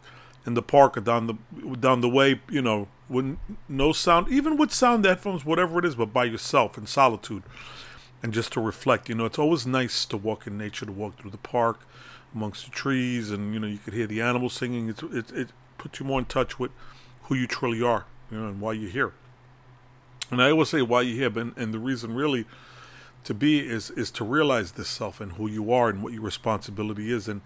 in 0.46 0.54
the 0.54 0.62
park 0.62 0.96
or 0.96 1.00
down 1.00 1.26
the 1.26 1.34
down 1.76 2.00
the 2.00 2.08
way 2.08 2.40
you 2.50 2.60
know 2.60 2.88
with 3.08 3.36
no 3.68 3.92
sound 3.92 4.28
even 4.28 4.56
with 4.56 4.72
sound 4.72 5.04
headphones 5.04 5.44
whatever 5.44 5.78
it 5.78 5.84
is 5.84 5.94
but 5.94 6.12
by 6.12 6.24
yourself 6.24 6.76
in 6.76 6.86
solitude 6.86 7.42
and 8.24 8.32
just 8.32 8.54
to 8.54 8.60
reflect. 8.60 9.10
You 9.10 9.14
know, 9.14 9.26
it's 9.26 9.38
always 9.38 9.66
nice 9.66 10.06
to 10.06 10.16
walk 10.16 10.46
in 10.46 10.56
nature, 10.56 10.86
to 10.86 10.92
walk 10.92 11.18
through 11.18 11.30
the 11.30 11.36
park 11.36 11.80
amongst 12.34 12.64
the 12.64 12.70
trees, 12.70 13.30
and 13.30 13.52
you 13.52 13.60
know, 13.60 13.66
you 13.66 13.76
could 13.76 13.92
hear 13.92 14.06
the 14.06 14.22
animals 14.22 14.54
singing. 14.54 14.88
It 14.88 15.02
it, 15.02 15.30
it 15.30 15.48
puts 15.76 16.00
you 16.00 16.06
more 16.06 16.20
in 16.20 16.24
touch 16.24 16.58
with 16.58 16.70
who 17.24 17.34
you 17.34 17.46
truly 17.46 17.82
are, 17.82 18.04
you 18.30 18.38
know, 18.38 18.48
and 18.48 18.60
why 18.60 18.72
you're 18.72 18.90
here. 18.90 19.12
And 20.30 20.42
I 20.42 20.50
always 20.50 20.70
say 20.70 20.82
why 20.82 21.02
you're 21.02 21.16
here, 21.16 21.30
but, 21.30 21.56
and 21.56 21.74
the 21.74 21.78
reason 21.78 22.14
really 22.14 22.46
to 23.24 23.34
be 23.34 23.60
is 23.60 23.90
is 23.90 24.10
to 24.12 24.24
realize 24.24 24.72
this 24.72 24.88
self 24.88 25.20
and 25.20 25.32
who 25.32 25.48
you 25.48 25.72
are 25.72 25.88
and 25.88 26.02
what 26.02 26.12
your 26.12 26.22
responsibility 26.22 27.10
is, 27.10 27.26
and 27.28 27.40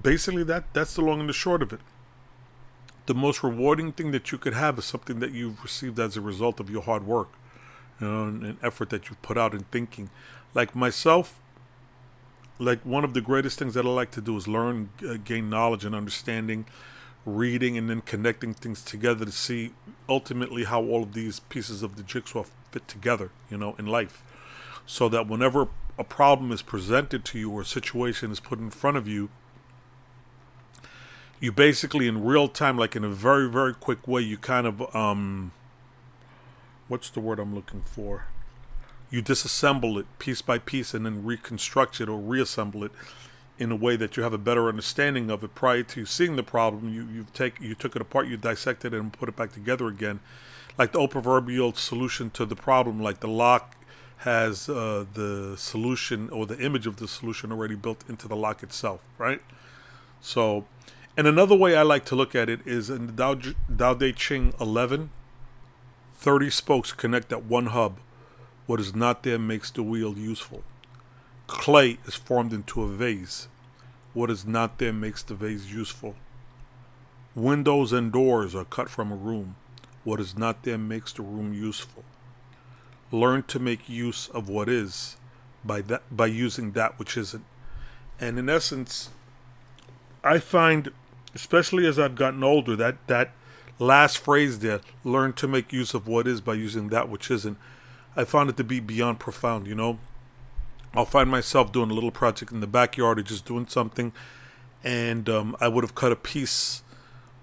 basically 0.00 0.44
that 0.44 0.64
that's 0.72 0.94
the 0.94 1.02
long 1.02 1.20
and 1.20 1.28
the 1.28 1.34
short 1.34 1.62
of 1.62 1.72
it. 1.72 1.80
The 3.06 3.14
most 3.14 3.42
rewarding 3.42 3.92
thing 3.92 4.10
that 4.10 4.32
you 4.32 4.38
could 4.38 4.54
have 4.54 4.78
is 4.78 4.84
something 4.84 5.20
that 5.20 5.32
you've 5.32 5.62
received 5.62 5.98
as 6.00 6.16
a 6.16 6.20
result 6.20 6.60
of 6.60 6.68
your 6.68 6.82
hard 6.82 7.06
work 7.06 7.28
you 8.00 8.06
know, 8.06 8.24
and, 8.24 8.42
and 8.42 8.58
effort 8.62 8.90
that 8.90 9.08
you've 9.08 9.22
put 9.22 9.38
out 9.38 9.54
in 9.54 9.60
thinking. 9.70 10.10
Like 10.54 10.74
myself, 10.74 11.40
like 12.58 12.80
one 12.80 13.04
of 13.04 13.14
the 13.14 13.20
greatest 13.20 13.58
things 13.58 13.74
that 13.74 13.86
I 13.86 13.88
like 13.88 14.10
to 14.12 14.20
do 14.20 14.36
is 14.36 14.48
learn, 14.48 14.90
uh, 15.08 15.14
gain 15.24 15.48
knowledge 15.50 15.84
and 15.84 15.94
understanding, 15.94 16.66
reading, 17.26 17.76
and 17.76 17.90
then 17.90 18.00
connecting 18.00 18.54
things 18.54 18.82
together 18.82 19.26
to 19.26 19.32
see 19.32 19.72
ultimately 20.08 20.64
how 20.64 20.82
all 20.82 21.02
of 21.02 21.12
these 21.12 21.40
pieces 21.40 21.82
of 21.82 21.96
the 21.96 22.02
jigsaw 22.02 22.44
fit 22.70 22.88
together, 22.88 23.30
you 23.50 23.58
know, 23.58 23.74
in 23.78 23.86
life. 23.86 24.22
So 24.86 25.08
that 25.08 25.26
whenever 25.26 25.68
a 25.98 26.04
problem 26.04 26.52
is 26.52 26.62
presented 26.62 27.24
to 27.26 27.38
you 27.38 27.50
or 27.50 27.62
a 27.62 27.66
situation 27.66 28.30
is 28.30 28.40
put 28.40 28.60
in 28.60 28.70
front 28.70 28.96
of 28.96 29.08
you, 29.08 29.28
you 31.40 31.52
basically 31.52 32.06
in 32.06 32.24
real 32.24 32.48
time, 32.48 32.78
like 32.78 32.96
in 32.96 33.04
a 33.04 33.08
very, 33.08 33.50
very 33.50 33.74
quick 33.74 34.06
way, 34.06 34.22
you 34.22 34.38
kind 34.38 34.66
of 34.66 34.94
um, 34.94 35.52
what's 36.88 37.10
the 37.10 37.20
word 37.20 37.38
I'm 37.38 37.54
looking 37.54 37.82
for? 37.82 38.26
You 39.10 39.22
disassemble 39.22 39.98
it 40.00 40.06
piece 40.18 40.42
by 40.42 40.58
piece 40.58 40.94
and 40.94 41.04
then 41.04 41.24
reconstruct 41.24 42.00
it 42.00 42.08
or 42.08 42.18
reassemble 42.18 42.84
it 42.84 42.92
in 43.58 43.72
a 43.72 43.76
way 43.76 43.96
that 43.96 44.16
you 44.16 44.22
have 44.22 44.32
a 44.32 44.38
better 44.38 44.68
understanding 44.68 45.30
of 45.30 45.42
it 45.42 45.54
prior 45.54 45.82
to 45.82 46.04
seeing 46.04 46.36
the 46.36 46.42
problem. 46.42 46.88
You 46.92 47.06
you 47.12 47.26
take 47.32 47.60
you 47.60 47.74
took 47.74 47.96
it 47.96 48.02
apart, 48.02 48.28
you 48.28 48.36
dissected 48.36 48.92
it 48.92 49.00
and 49.00 49.12
put 49.12 49.28
it 49.28 49.36
back 49.36 49.52
together 49.52 49.88
again, 49.88 50.20
like 50.78 50.92
the 50.92 50.98
old 50.98 51.10
proverbial 51.10 51.72
solution 51.72 52.30
to 52.30 52.44
the 52.44 52.56
problem. 52.56 53.00
Like 53.02 53.20
the 53.20 53.28
lock 53.28 53.76
has 54.18 54.68
uh, 54.68 55.04
the 55.14 55.54
solution 55.56 56.30
or 56.30 56.46
the 56.46 56.58
image 56.58 56.86
of 56.86 56.96
the 56.96 57.08
solution 57.08 57.52
already 57.52 57.74
built 57.74 58.04
into 58.08 58.26
the 58.28 58.36
lock 58.36 58.62
itself, 58.62 59.02
right? 59.18 59.40
So, 60.20 60.64
and 61.16 61.26
another 61.26 61.54
way 61.54 61.76
I 61.76 61.82
like 61.82 62.04
to 62.06 62.16
look 62.16 62.34
at 62.34 62.48
it 62.48 62.60
is 62.66 62.90
in 62.90 63.08
the 63.08 63.12
Tao, 63.12 63.52
Tao 63.76 63.94
Te 63.94 64.12
Ching 64.12 64.54
11, 64.60 65.10
30 66.14 66.50
spokes 66.50 66.92
connect 66.92 67.32
at 67.32 67.44
one 67.44 67.66
hub. 67.66 67.98
What 68.66 68.80
is 68.80 68.94
not 68.94 69.22
there 69.22 69.38
makes 69.38 69.70
the 69.70 69.82
wheel 69.82 70.16
useful. 70.16 70.64
Clay 71.46 71.98
is 72.06 72.14
formed 72.14 72.52
into 72.52 72.82
a 72.82 72.88
vase. 72.88 73.48
What 74.14 74.30
is 74.30 74.44
not 74.44 74.78
there 74.78 74.92
makes 74.92 75.22
the 75.22 75.34
vase 75.34 75.66
useful. 75.66 76.16
Windows 77.34 77.92
and 77.92 78.10
doors 78.10 78.54
are 78.54 78.64
cut 78.64 78.88
from 78.88 79.12
a 79.12 79.16
room. 79.16 79.56
What 80.04 80.20
is 80.20 80.36
not 80.36 80.62
there 80.62 80.78
makes 80.78 81.12
the 81.12 81.22
room 81.22 81.52
useful. 81.52 82.04
Learn 83.12 83.42
to 83.44 83.58
make 83.58 83.88
use 83.88 84.28
of 84.28 84.48
what 84.48 84.68
is 84.68 85.16
by 85.64 85.80
that 85.82 86.02
by 86.10 86.26
using 86.26 86.72
that 86.72 86.98
which 86.98 87.16
isn't. 87.16 87.44
And 88.18 88.38
in 88.38 88.48
essence, 88.48 89.10
I 90.24 90.38
find, 90.38 90.90
especially 91.34 91.86
as 91.86 91.98
I've 91.98 92.14
gotten 92.14 92.42
older, 92.42 92.74
that 92.76 92.96
that 93.06 93.32
last 93.78 94.18
phrase 94.18 94.60
there, 94.60 94.80
learn 95.04 95.32
to 95.34 95.46
make 95.46 95.72
use 95.72 95.94
of 95.94 96.08
what 96.08 96.26
is 96.26 96.40
by 96.40 96.54
using 96.54 96.88
that 96.88 97.08
which 97.08 97.30
isn't. 97.30 97.58
I 98.16 98.24
found 98.24 98.50
it 98.50 98.56
to 98.56 98.64
be 98.64 98.80
beyond 98.80 99.20
profound, 99.20 99.66
you 99.66 99.74
know. 99.74 99.98
I'll 100.96 101.04
find 101.04 101.30
myself 101.30 101.72
doing 101.72 101.90
a 101.90 101.94
little 101.94 102.10
project 102.10 102.52
in 102.52 102.60
the 102.60 102.66
backyard 102.66 103.18
or 103.18 103.22
just 103.22 103.44
doing 103.44 103.66
something, 103.66 104.12
and 104.82 105.28
um, 105.28 105.56
I 105.60 105.68
would 105.68 105.84
have 105.84 105.94
cut 105.94 106.12
a 106.12 106.16
piece 106.16 106.82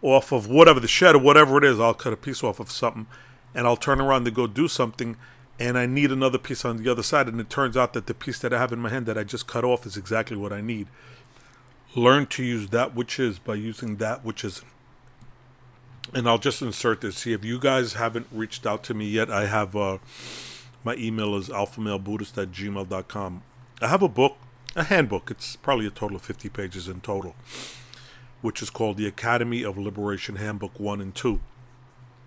off 0.01 0.31
of 0.31 0.47
whatever 0.47 0.79
the 0.79 0.87
shed 0.87 1.15
or 1.15 1.19
whatever 1.19 1.57
it 1.57 1.63
is. 1.63 1.79
I'll 1.79 1.93
cut 1.93 2.13
a 2.13 2.17
piece 2.17 2.43
off 2.43 2.59
of 2.59 2.71
something, 2.71 3.07
and 3.53 3.67
I'll 3.67 3.77
turn 3.77 4.01
around 4.01 4.25
to 4.25 4.31
go 4.31 4.47
do 4.47 4.67
something, 4.67 5.17
and 5.59 5.77
I 5.77 5.85
need 5.85 6.11
another 6.11 6.37
piece 6.37 6.65
on 6.65 6.77
the 6.77 6.91
other 6.91 7.03
side, 7.03 7.27
and 7.27 7.39
it 7.39 7.49
turns 7.49 7.77
out 7.77 7.93
that 7.93 8.07
the 8.07 8.13
piece 8.13 8.39
that 8.39 8.53
I 8.53 8.59
have 8.59 8.71
in 8.71 8.79
my 8.79 8.89
hand 8.89 9.05
that 9.05 9.17
I 9.17 9.23
just 9.23 9.47
cut 9.47 9.63
off 9.63 9.85
is 9.85 9.97
exactly 9.97 10.37
what 10.37 10.51
I 10.51 10.61
need. 10.61 10.87
Learn 11.95 12.25
to 12.27 12.43
use 12.43 12.69
that 12.69 12.95
which 12.95 13.19
is 13.19 13.37
by 13.37 13.53
using 13.53 13.97
that 13.97 14.25
which 14.25 14.43
isn't 14.43 14.67
and 16.13 16.27
I'll 16.27 16.37
just 16.37 16.61
insert 16.61 17.01
this. 17.01 17.17
See, 17.17 17.33
if 17.33 17.45
you 17.45 17.59
guys 17.59 17.93
haven't 17.93 18.27
reached 18.31 18.65
out 18.65 18.83
to 18.85 18.93
me 18.93 19.07
yet, 19.07 19.31
I 19.31 19.45
have 19.45 19.75
uh, 19.75 19.99
my 20.83 20.95
email 20.95 21.35
is 21.35 21.49
alphamalebuddhist 21.49 22.41
at 22.41 22.51
gmail.com. 22.51 23.43
I 23.81 23.87
have 23.87 24.01
a 24.01 24.07
book, 24.09 24.37
a 24.75 24.83
handbook. 24.83 25.31
It's 25.31 25.55
probably 25.55 25.87
a 25.87 25.91
total 25.91 26.17
of 26.17 26.23
50 26.23 26.49
pages 26.49 26.87
in 26.87 27.01
total, 27.01 27.35
which 28.41 28.61
is 28.61 28.69
called 28.69 28.97
the 28.97 29.07
Academy 29.07 29.63
of 29.63 29.77
Liberation 29.77 30.35
Handbook 30.35 30.79
1 30.79 31.01
and 31.01 31.13
2. 31.13 31.39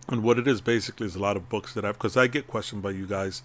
And 0.09 0.23
what 0.23 0.39
it 0.39 0.47
is 0.47 0.61
basically 0.61 1.07
is 1.07 1.17
a 1.17 1.21
lot 1.21 1.37
of 1.37 1.49
books 1.49 1.75
that 1.75 1.85
I've, 1.85 1.95
because 1.95 2.17
I 2.17 2.27
get 2.29 2.47
questioned 2.47 2.83
by 2.83 2.91
you 2.91 3.07
guys, 3.07 3.43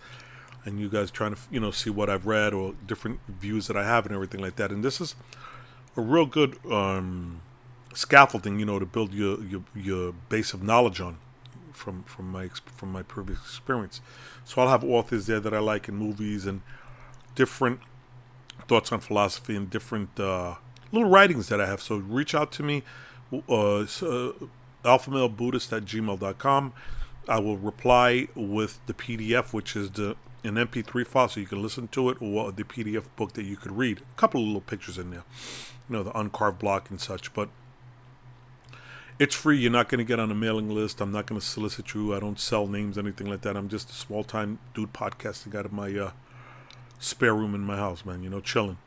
and 0.66 0.80
you 0.80 0.90
guys 0.90 1.10
trying 1.12 1.34
to, 1.34 1.42
you 1.50 1.60
know, 1.60 1.72
see 1.72 1.90
what 1.90 2.10
I've 2.10 2.26
read 2.26 2.54
or 2.54 2.74
different 2.86 3.20
views 3.28 3.68
that 3.68 3.76
I 3.76 3.84
have 3.84 4.06
and 4.06 4.14
everything 4.14 4.42
like 4.42 4.58
that. 4.58 4.72
And 4.72 4.84
this 4.84 5.02
is 5.02 5.16
a 5.98 6.02
real 6.02 6.26
good 6.26 6.58
um, 6.72 7.42
scaffolding, 7.94 8.60
you 8.60 8.66
know, 8.66 8.80
to 8.80 8.86
build 8.86 9.14
your, 9.14 9.44
your 9.44 9.64
your 9.76 10.14
base 10.30 10.54
of 10.54 10.62
knowledge 10.62 11.02
on 11.02 11.18
from 11.74 12.04
from 12.04 12.32
my 12.32 12.50
from 12.50 12.92
my 12.92 13.04
previous 13.04 13.40
experience. 13.40 14.02
So 14.46 14.62
I'll 14.62 14.70
have 14.70 14.84
authors 14.84 15.28
there 15.28 15.40
that 15.40 15.54
I 15.54 15.60
like 15.60 15.88
in 15.88 15.96
movies 15.96 16.46
and 16.46 16.62
different 17.36 17.80
thoughts 18.68 18.92
on 18.92 19.00
philosophy 19.00 19.56
and 19.56 19.70
different 19.70 20.20
uh, 20.20 20.56
little 20.92 21.10
writings 21.10 21.48
that 21.50 21.60
I 21.62 21.66
have. 21.66 21.82
So 21.82 21.98
reach 21.98 22.36
out 22.36 22.52
to 22.54 22.64
me, 22.64 22.84
uh, 23.34 23.80
uh, 23.80 23.84
alphamalebuddhist 24.84 25.76
at 25.76 25.86
gmail.com. 25.86 26.74
I 27.28 27.40
will 27.40 27.58
reply 27.58 28.28
with 28.36 28.80
the 28.88 28.94
PDF, 28.94 29.54
which 29.54 29.76
is 29.76 29.92
the 29.92 30.16
an 30.44 30.56
MP3 30.56 31.06
file, 31.06 31.30
so 31.30 31.40
you 31.40 31.46
can 31.46 31.62
listen 31.62 31.88
to 31.90 32.10
it, 32.10 32.18
or 32.20 32.52
the 32.52 32.64
PDF 32.64 33.06
book 33.16 33.34
that 33.34 33.44
you 33.44 33.56
could 33.56 33.72
read. 33.72 34.00
A 34.00 34.20
couple 34.20 34.42
of 34.42 34.48
little 34.48 34.62
pictures 34.62 34.98
in 34.98 35.12
there, 35.12 35.24
you 35.88 35.96
know, 35.96 36.04
the 36.04 36.18
uncarved 36.18 36.58
block 36.58 36.90
and 36.90 37.00
such. 37.00 37.32
But 37.34 37.50
it's 39.22 39.36
free. 39.36 39.56
You're 39.56 39.72
not 39.72 39.88
going 39.88 40.00
to 40.00 40.04
get 40.04 40.20
on 40.20 40.32
a 40.32 40.36
mailing 40.36 40.72
list. 40.72 41.00
I'm 41.00 41.12
not 41.12 41.28
going 41.28 41.40
to 41.40 41.46
solicit 41.46 41.94
you. 41.94 42.16
I 42.16 42.20
don't 42.20 42.40
sell 42.40 42.66
names, 42.66 42.98
anything 42.98 43.30
like 43.30 43.42
that. 43.42 43.56
I'm 43.56 43.70
just 43.70 43.92
a 43.92 43.94
small 43.94 44.24
time 44.24 44.58
dude 44.74 44.94
podcasting 44.94 45.54
out 45.54 45.64
of 45.64 45.72
my 45.72 45.96
uh, 45.96 46.12
spare 46.98 47.36
room 47.36 47.54
in 47.54 47.62
my 47.62 47.78
house, 47.78 48.04
man. 48.04 48.24
You 48.24 48.32
know, 48.32 48.40
chilling 48.40 48.80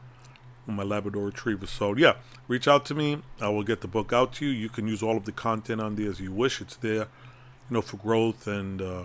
with 0.67 0.75
my 0.75 0.83
Labrador 0.83 1.26
Retriever. 1.26 1.69
So 1.69 1.95
yeah, 1.95 2.14
reach 2.49 2.67
out 2.67 2.85
to 2.87 2.97
me. 2.97 3.23
I 3.41 3.49
will 3.49 3.62
get 3.62 3.81
the 3.81 3.87
book 3.87 4.12
out 4.12 4.33
to 4.35 4.45
you. 4.45 4.50
You 4.50 4.69
can 4.69 4.88
use 4.88 5.05
all 5.05 5.17
of 5.17 5.25
the 5.25 5.31
content 5.31 5.81
on 5.81 5.95
there 5.95 6.11
as 6.11 6.19
you 6.19 6.33
wish. 6.33 6.61
It's 6.61 6.75
there, 6.75 6.95
you 6.95 7.71
know, 7.71 7.81
for 7.81 7.99
growth 7.99 8.49
and 8.49 8.83
uh, 8.83 9.05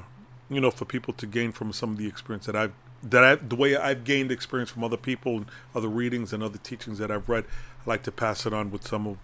you 0.50 0.60
know 0.60 0.72
for 0.72 0.86
people 0.86 1.14
to 1.14 1.28
gain 1.28 1.52
from 1.52 1.72
some 1.74 1.92
of 1.92 1.98
the 1.98 2.08
experience 2.08 2.48
that 2.48 2.56
I've 2.56 2.74
that 3.04 3.24
I 3.24 3.36
the 3.36 3.56
way 3.56 3.78
I've 3.78 4.04
gained 4.04 4.32
experience 4.32 4.72
from 4.72 4.84
other 4.84 4.98
people 4.98 5.38
and 5.38 5.46
other 5.76 5.90
readings 5.90 6.34
and 6.34 6.42
other 6.42 6.58
teachings 6.58 6.98
that 6.98 7.12
I've 7.12 7.30
read. 7.30 7.46
I 7.86 7.90
like 7.90 8.02
to 8.04 8.12
pass 8.12 8.48
it 8.48 8.54
on 8.54 8.72
with 8.72 8.88
some 8.88 9.06
of 9.06 9.18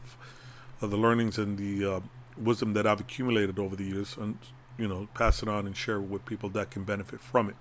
the 0.82 0.98
learnings 0.98 1.38
and 1.38 1.58
the 1.58 1.96
uh, 1.96 2.00
wisdom 2.38 2.74
that 2.74 2.86
I've 2.86 3.00
accumulated 3.00 3.60
over 3.60 3.75
the 3.75 3.84
years, 3.84 4.17
and 4.17 4.38
you 4.77 4.88
know, 4.88 5.08
pass 5.13 5.41
it 5.41 5.50
on 5.50 5.65
and 5.65 5.75
share 5.75 5.98
it 5.98 6.01
with 6.01 6.25
people 6.25 6.50
that 6.50 6.72
can 6.72 6.84
benefit 6.84 7.22
from 7.22 7.50
it. 7.50 7.55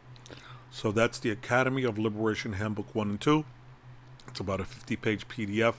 So 0.71 0.91
that's 0.91 1.19
the 1.19 1.31
Academy 1.31 1.85
of 1.85 1.99
Liberation 1.99 2.55
Handbook 2.55 2.95
One 2.95 3.11
and 3.11 3.21
Two. 3.21 3.45
It's 4.27 4.41
about 4.41 4.61
a 4.61 4.65
50-page 4.65 5.29
PDF 5.29 5.75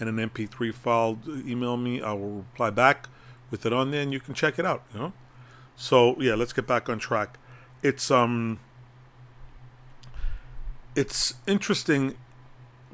and 0.00 0.08
an 0.08 0.30
MP3 0.30 0.72
file. 0.72 1.18
Email 1.28 1.76
me, 1.76 2.00
I 2.00 2.12
will 2.12 2.30
reply 2.30 2.70
back 2.70 3.08
with 3.50 3.66
it 3.66 3.72
on 3.72 3.90
there, 3.90 4.00
and 4.00 4.12
you 4.12 4.20
can 4.20 4.32
check 4.34 4.58
it 4.58 4.64
out. 4.64 4.82
You 4.94 5.00
know. 5.00 5.12
So 5.76 6.20
yeah, 6.20 6.34
let's 6.34 6.52
get 6.52 6.66
back 6.66 6.88
on 6.88 6.98
track. 6.98 7.38
It's 7.82 8.10
um, 8.10 8.60
it's 10.96 11.34
interesting 11.46 12.16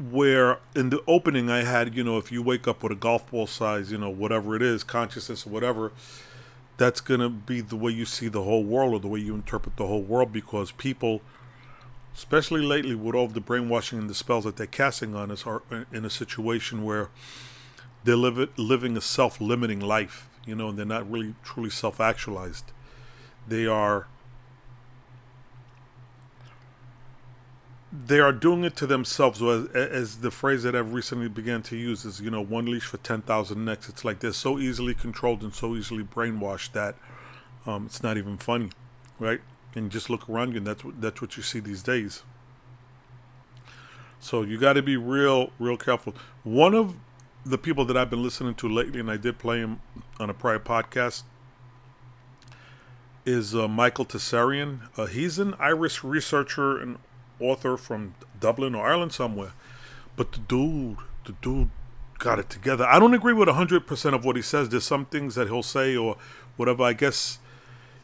where 0.00 0.58
in 0.74 0.88
the 0.88 1.02
opening 1.06 1.50
I 1.50 1.62
had, 1.62 1.94
you 1.94 2.02
know, 2.02 2.16
if 2.16 2.32
you 2.32 2.42
wake 2.42 2.66
up 2.66 2.82
with 2.82 2.92
a 2.92 2.96
golf 2.96 3.30
ball 3.30 3.46
size, 3.46 3.92
you 3.92 3.98
know, 3.98 4.08
whatever 4.08 4.56
it 4.56 4.62
is, 4.62 4.82
consciousness 4.82 5.46
or 5.46 5.50
whatever, 5.50 5.92
that's 6.78 7.02
going 7.02 7.20
to 7.20 7.28
be 7.28 7.60
the 7.60 7.76
way 7.76 7.92
you 7.92 8.06
see 8.06 8.28
the 8.28 8.42
whole 8.42 8.64
world 8.64 8.94
or 8.94 9.00
the 9.00 9.08
way 9.08 9.20
you 9.20 9.34
interpret 9.34 9.76
the 9.76 9.86
whole 9.86 10.00
world 10.00 10.32
because 10.32 10.72
people, 10.72 11.20
especially 12.14 12.62
lately 12.62 12.94
with 12.94 13.14
all 13.14 13.26
of 13.26 13.34
the 13.34 13.40
brainwashing 13.40 13.98
and 13.98 14.08
the 14.08 14.14
spells 14.14 14.44
that 14.44 14.56
they're 14.56 14.66
casting 14.66 15.14
on 15.14 15.30
us, 15.30 15.46
are 15.46 15.62
in 15.92 16.06
a 16.06 16.10
situation 16.10 16.82
where 16.82 17.10
they're 18.04 18.16
live, 18.16 18.48
living 18.56 18.96
a 18.96 19.02
self 19.02 19.38
limiting 19.38 19.80
life, 19.80 20.30
you 20.46 20.54
know, 20.54 20.70
and 20.70 20.78
they're 20.78 20.86
not 20.86 21.10
really 21.10 21.34
truly 21.44 21.68
self 21.68 22.00
actualized. 22.00 22.72
They 23.46 23.66
are 23.66 24.06
they 27.92 28.20
are 28.20 28.32
doing 28.32 28.64
it 28.64 28.76
to 28.76 28.86
themselves. 28.86 29.42
As, 29.42 29.66
as 29.68 30.18
the 30.18 30.30
phrase 30.30 30.62
that 30.62 30.76
I've 30.76 30.92
recently 30.92 31.28
began 31.28 31.62
to 31.62 31.76
use 31.76 32.04
is, 32.04 32.20
you 32.20 32.30
know, 32.30 32.40
one 32.40 32.66
leash 32.66 32.84
for 32.84 32.98
10,000 32.98 33.64
necks. 33.64 33.88
It's 33.88 34.04
like 34.04 34.20
they're 34.20 34.32
so 34.32 34.58
easily 34.58 34.94
controlled 34.94 35.42
and 35.42 35.54
so 35.54 35.74
easily 35.74 36.04
brainwashed 36.04 36.72
that 36.72 36.94
um, 37.66 37.86
it's 37.86 38.02
not 38.02 38.16
even 38.16 38.38
funny, 38.38 38.70
right? 39.18 39.40
And 39.74 39.90
just 39.90 40.08
look 40.08 40.28
around 40.28 40.52
you, 40.52 40.58
and 40.58 40.66
that's 40.66 40.84
what, 40.84 41.00
that's 41.00 41.20
what 41.20 41.36
you 41.36 41.42
see 41.42 41.60
these 41.60 41.82
days. 41.82 42.22
So 44.18 44.42
you 44.42 44.58
got 44.58 44.74
to 44.74 44.82
be 44.82 44.96
real, 44.96 45.50
real 45.58 45.76
careful. 45.76 46.14
One 46.44 46.74
of 46.74 46.96
the 47.44 47.58
people 47.58 47.84
that 47.86 47.96
I've 47.96 48.10
been 48.10 48.22
listening 48.22 48.54
to 48.56 48.68
lately, 48.68 49.00
and 49.00 49.10
I 49.10 49.16
did 49.16 49.38
play 49.38 49.58
him 49.58 49.80
on 50.18 50.30
a 50.30 50.34
prior 50.34 50.58
podcast, 50.58 51.22
is 53.24 53.54
uh, 53.54 53.66
Michael 53.68 54.04
Tsarion. 54.04 54.88
Uh, 54.96 55.06
he's 55.06 55.38
an 55.38 55.54
Irish 55.58 56.04
researcher 56.04 56.78
and 56.78 56.98
author 57.40 57.76
from 57.76 58.14
Dublin 58.38 58.74
or 58.74 58.86
Ireland 58.86 59.12
somewhere. 59.12 59.52
But 60.16 60.32
the 60.32 60.38
dude, 60.40 60.96
the 61.24 61.32
dude 61.40 61.70
got 62.18 62.38
it 62.38 62.50
together. 62.50 62.86
I 62.86 62.98
don't 62.98 63.14
agree 63.14 63.32
with 63.32 63.48
100% 63.48 64.14
of 64.14 64.24
what 64.24 64.36
he 64.36 64.42
says. 64.42 64.68
There's 64.68 64.84
some 64.84 65.06
things 65.06 65.34
that 65.34 65.48
he'll 65.48 65.62
say 65.62 65.96
or 65.96 66.16
whatever. 66.56 66.82
I 66.84 66.92
guess, 66.92 67.38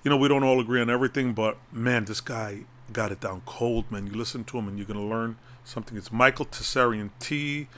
you 0.02 0.10
know, 0.10 0.16
we 0.16 0.28
don't 0.28 0.42
all 0.42 0.60
agree 0.60 0.80
on 0.80 0.90
everything, 0.90 1.34
but 1.34 1.58
man, 1.70 2.04
this 2.06 2.20
guy 2.20 2.60
got 2.92 3.12
it 3.12 3.20
down 3.20 3.42
cold, 3.46 3.90
man. 3.90 4.06
You 4.06 4.14
listen 4.14 4.44
to 4.44 4.58
him 4.58 4.68
and 4.68 4.78
you're 4.78 4.86
going 4.86 4.98
to 4.98 5.06
learn 5.06 5.36
something. 5.64 5.96
It's 5.96 6.12
Michael 6.12 6.46
Tsarion. 6.46 7.10
T, 7.18 7.68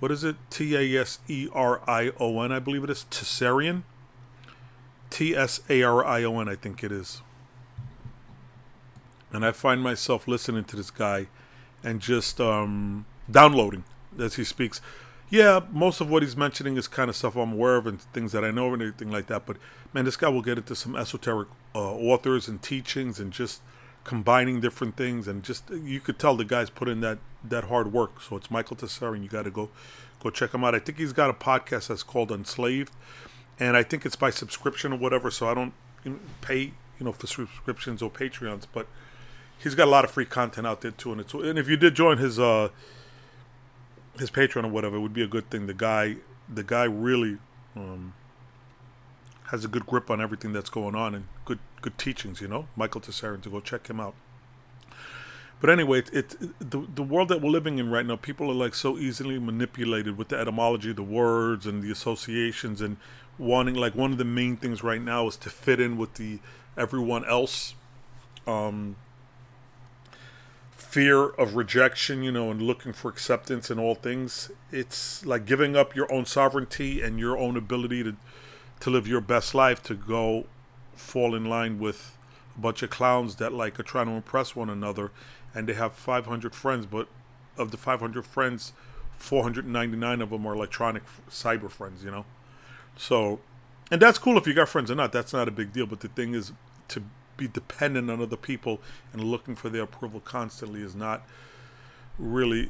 what 0.00 0.10
is 0.10 0.24
it? 0.24 0.36
T 0.50 0.76
A 0.76 1.02
S 1.02 1.18
E 1.28 1.48
R 1.52 1.82
I 1.88 2.12
O 2.18 2.40
N, 2.40 2.52
I 2.52 2.58
believe 2.58 2.84
it 2.84 2.90
is. 2.90 3.04
Tsarion. 3.10 3.82
T 5.10 5.34
S 5.36 5.60
A 5.68 5.82
R 5.82 6.04
I 6.04 6.22
O 6.24 6.40
N, 6.40 6.48
I 6.48 6.54
think 6.54 6.82
it 6.82 6.92
is 6.92 7.22
and 9.32 9.44
I 9.44 9.52
find 9.52 9.82
myself 9.82 10.26
listening 10.26 10.64
to 10.64 10.76
this 10.76 10.90
guy 10.90 11.26
and 11.82 12.00
just 12.00 12.40
um, 12.40 13.06
downloading 13.30 13.84
as 14.18 14.34
he 14.34 14.44
speaks. 14.44 14.80
Yeah, 15.30 15.60
most 15.70 16.00
of 16.00 16.08
what 16.08 16.22
he's 16.22 16.36
mentioning 16.36 16.76
is 16.76 16.88
kind 16.88 17.10
of 17.10 17.16
stuff 17.16 17.36
I'm 17.36 17.52
aware 17.52 17.76
of 17.76 17.86
and 17.86 18.00
things 18.00 18.32
that 18.32 18.44
I 18.44 18.50
know 18.50 18.72
and 18.72 18.80
everything 18.80 19.10
like 19.10 19.26
that. 19.26 19.44
But 19.44 19.58
man, 19.92 20.06
this 20.06 20.16
guy 20.16 20.28
will 20.28 20.42
get 20.42 20.56
into 20.56 20.74
some 20.74 20.96
esoteric 20.96 21.48
uh, 21.74 21.92
authors 21.94 22.48
and 22.48 22.62
teachings 22.62 23.20
and 23.20 23.32
just 23.32 23.60
combining 24.04 24.58
different 24.58 24.96
things 24.96 25.28
and 25.28 25.42
just 25.42 25.68
you 25.68 26.00
could 26.00 26.18
tell 26.18 26.34
the 26.34 26.44
guy's 26.44 26.70
put 26.70 26.88
in 26.88 27.02
that 27.02 27.18
that 27.44 27.64
hard 27.64 27.92
work. 27.92 28.22
So 28.22 28.36
it's 28.36 28.50
Michael 28.50 28.76
Tsarion. 28.76 29.22
You 29.22 29.28
got 29.28 29.42
to 29.42 29.50
go 29.50 29.68
go 30.22 30.30
check 30.30 30.54
him 30.54 30.64
out. 30.64 30.74
I 30.74 30.78
think 30.78 30.96
he's 30.96 31.12
got 31.12 31.28
a 31.28 31.34
podcast 31.34 31.88
that's 31.88 32.02
called 32.02 32.32
Enslaved, 32.32 32.92
and 33.60 33.76
I 33.76 33.82
think 33.82 34.06
it's 34.06 34.16
by 34.16 34.30
subscription 34.30 34.94
or 34.94 34.98
whatever. 34.98 35.30
So 35.30 35.46
I 35.46 35.52
don't 35.52 35.74
pay 36.40 36.72
you 36.98 37.04
know 37.04 37.12
for 37.12 37.26
subscriptions 37.26 38.00
or 38.00 38.10
Patreons, 38.10 38.66
but 38.72 38.86
he's 39.58 39.74
got 39.74 39.88
a 39.88 39.90
lot 39.90 40.04
of 40.04 40.10
free 40.10 40.24
content 40.24 40.66
out 40.66 40.80
there 40.80 40.90
too, 40.90 41.12
and 41.12 41.20
it's 41.20 41.34
and 41.34 41.58
if 41.58 41.68
you 41.68 41.76
did 41.76 41.94
join 41.94 42.18
his 42.18 42.38
uh 42.38 42.68
his 44.18 44.30
Patreon 44.30 44.64
or 44.64 44.68
whatever, 44.68 44.96
it 44.96 45.00
would 45.00 45.14
be 45.14 45.22
a 45.22 45.28
good 45.28 45.48
thing. 45.50 45.66
The 45.66 45.74
guy, 45.74 46.16
the 46.52 46.62
guy 46.62 46.84
really 46.84 47.38
um, 47.76 48.14
has 49.46 49.64
a 49.64 49.68
good 49.68 49.86
grip 49.86 50.10
on 50.10 50.20
everything 50.20 50.52
that's 50.52 50.70
going 50.70 50.94
on 50.94 51.14
and 51.14 51.26
good 51.44 51.58
good 51.80 51.98
teachings. 51.98 52.40
You 52.40 52.48
know, 52.48 52.66
Michael 52.76 53.00
Tsarion 53.00 53.42
to 53.42 53.50
go 53.50 53.60
check 53.60 53.88
him 53.88 54.00
out. 54.00 54.14
But 55.60 55.70
anyway, 55.70 56.00
it, 56.00 56.14
it, 56.14 56.70
the 56.70 56.86
the 56.94 57.02
world 57.02 57.28
that 57.28 57.40
we're 57.40 57.50
living 57.50 57.78
in 57.78 57.90
right 57.90 58.06
now, 58.06 58.16
people 58.16 58.50
are 58.50 58.54
like 58.54 58.74
so 58.74 58.96
easily 58.96 59.38
manipulated 59.38 60.16
with 60.16 60.28
the 60.28 60.36
etymology, 60.36 60.92
the 60.92 61.02
words, 61.02 61.66
and 61.66 61.82
the 61.82 61.90
associations, 61.90 62.80
and 62.80 62.96
wanting 63.38 63.74
like 63.74 63.94
one 63.94 64.12
of 64.12 64.18
the 64.18 64.24
main 64.24 64.56
things 64.56 64.82
right 64.82 65.02
now 65.02 65.26
is 65.26 65.36
to 65.36 65.50
fit 65.50 65.80
in 65.80 65.96
with 65.96 66.14
the 66.14 66.38
everyone 66.76 67.24
else. 67.24 67.74
Um, 68.46 68.96
fear 70.88 71.26
of 71.26 71.54
rejection, 71.54 72.22
you 72.22 72.32
know, 72.32 72.50
and 72.50 72.62
looking 72.62 72.94
for 72.94 73.10
acceptance 73.10 73.70
in 73.70 73.78
all 73.78 73.94
things. 73.94 74.50
It's 74.72 75.24
like 75.26 75.44
giving 75.44 75.76
up 75.76 75.94
your 75.94 76.10
own 76.10 76.24
sovereignty 76.24 77.02
and 77.02 77.18
your 77.18 77.36
own 77.36 77.56
ability 77.56 78.02
to 78.04 78.16
to 78.80 78.90
live 78.90 79.08
your 79.08 79.20
best 79.20 79.54
life 79.54 79.82
to 79.82 79.94
go 79.94 80.46
fall 80.94 81.34
in 81.34 81.44
line 81.44 81.78
with 81.78 82.16
a 82.56 82.60
bunch 82.60 82.82
of 82.82 82.90
clowns 82.90 83.34
that 83.36 83.52
like 83.52 83.78
are 83.78 83.82
trying 83.82 84.06
to 84.06 84.12
impress 84.12 84.54
one 84.54 84.70
another 84.70 85.10
and 85.54 85.68
they 85.68 85.74
have 85.74 85.92
500 85.94 86.54
friends, 86.54 86.86
but 86.86 87.08
of 87.56 87.70
the 87.70 87.76
500 87.76 88.24
friends, 88.24 88.72
499 89.18 90.22
of 90.22 90.30
them 90.30 90.46
are 90.46 90.54
electronic 90.54 91.02
cyber 91.28 91.70
friends, 91.70 92.04
you 92.04 92.10
know. 92.10 92.24
So, 92.96 93.40
and 93.90 94.00
that's 94.00 94.18
cool 94.18 94.38
if 94.38 94.46
you 94.46 94.54
got 94.54 94.68
friends 94.68 94.90
or 94.90 94.94
not. 94.94 95.12
That's 95.12 95.32
not 95.32 95.48
a 95.48 95.50
big 95.50 95.72
deal. 95.72 95.86
But 95.86 96.00
the 96.00 96.08
thing 96.08 96.34
is 96.34 96.52
to 96.88 97.02
be 97.38 97.48
dependent 97.48 98.10
on 98.10 98.20
other 98.20 98.36
people 98.36 98.82
and 99.14 99.24
looking 99.24 99.54
for 99.54 99.70
their 99.70 99.84
approval 99.84 100.20
constantly 100.20 100.82
is 100.82 100.94
not 100.94 101.22
really 102.18 102.68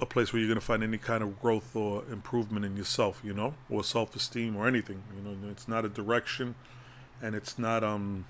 a 0.00 0.06
place 0.06 0.32
where 0.32 0.40
you're 0.40 0.48
going 0.48 0.60
to 0.60 0.64
find 0.64 0.84
any 0.84 0.98
kind 0.98 1.22
of 1.22 1.40
growth 1.40 1.74
or 1.74 2.04
improvement 2.12 2.64
in 2.64 2.76
yourself, 2.76 3.20
you 3.24 3.32
know, 3.32 3.54
or 3.68 3.82
self-esteem 3.82 4.54
or 4.56 4.68
anything. 4.68 5.02
You 5.16 5.22
know, 5.22 5.50
it's 5.50 5.66
not 5.66 5.84
a 5.84 5.88
direction, 5.88 6.54
and 7.20 7.34
it's 7.34 7.58
not 7.58 7.82
um, 7.82 8.26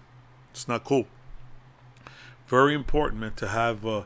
it's 0.50 0.66
not 0.68 0.84
cool. 0.84 1.06
Very 2.46 2.74
important, 2.74 3.20
man, 3.20 3.32
to 3.36 3.48
have 3.48 3.84
uh, 3.84 4.04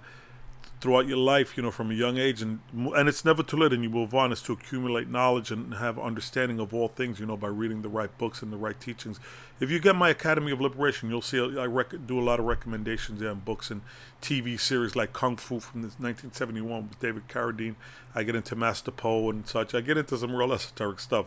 throughout 0.81 1.09
your 1.09 1.19
life, 1.19 1.57
you 1.57 1.63
know, 1.63 1.71
from 1.71 1.91
a 1.91 1.95
young 1.95 2.19
age, 2.19 2.41
and 2.41 2.61
and 2.73 3.09
it's 3.09 3.25
never 3.25 3.43
too 3.43 3.57
late, 3.57 3.73
and 3.73 3.83
you 3.83 3.91
move 3.91 4.15
on, 4.15 4.31
is 4.31 4.43
to 4.43 4.53
accumulate 4.53 5.09
knowledge 5.09 5.51
and 5.51 5.75
have 5.75 5.99
understanding 5.99 6.61
of 6.61 6.73
all 6.73 6.89
things, 6.89 7.19
you 7.19 7.27
know, 7.27 7.37
by 7.37 7.49
reading 7.49 7.83
the 7.83 7.89
right 7.89 8.17
books 8.19 8.43
and 8.43 8.53
the 8.53 8.57
right 8.57 8.81
teachings. 8.81 9.19
If 9.61 9.71
you 9.71 9.81
get 9.81 9.97
my 9.97 10.11
Academy 10.11 10.53
of 10.53 10.61
Liberation, 10.61 11.11
you'll 11.11 11.23
see 11.23 11.39
I 11.39 11.65
rec- 11.65 12.07
do 12.07 12.19
a 12.19 12.23
lot 12.23 12.39
of 12.39 12.47
recommendations 12.47 13.21
there 13.21 13.31
in 13.31 13.41
books 13.41 13.71
and 13.71 13.83
TV 14.23 14.59
series 14.59 14.95
like 14.95 15.13
Kung 15.13 15.37
Fu 15.37 15.59
from 15.59 15.83
1971 15.83 16.89
with 16.89 17.01
David 17.01 17.29
Carradine. 17.29 17.75
I 18.15 18.23
get 18.23 18.37
into 18.37 18.55
Master 18.55 18.91
Po 18.91 19.31
and 19.31 19.47
such. 19.47 19.75
I 19.75 19.81
get 19.81 19.97
into 19.97 20.17
some 20.17 20.35
real 20.35 20.53
esoteric 20.53 21.01
stuff. 21.01 21.27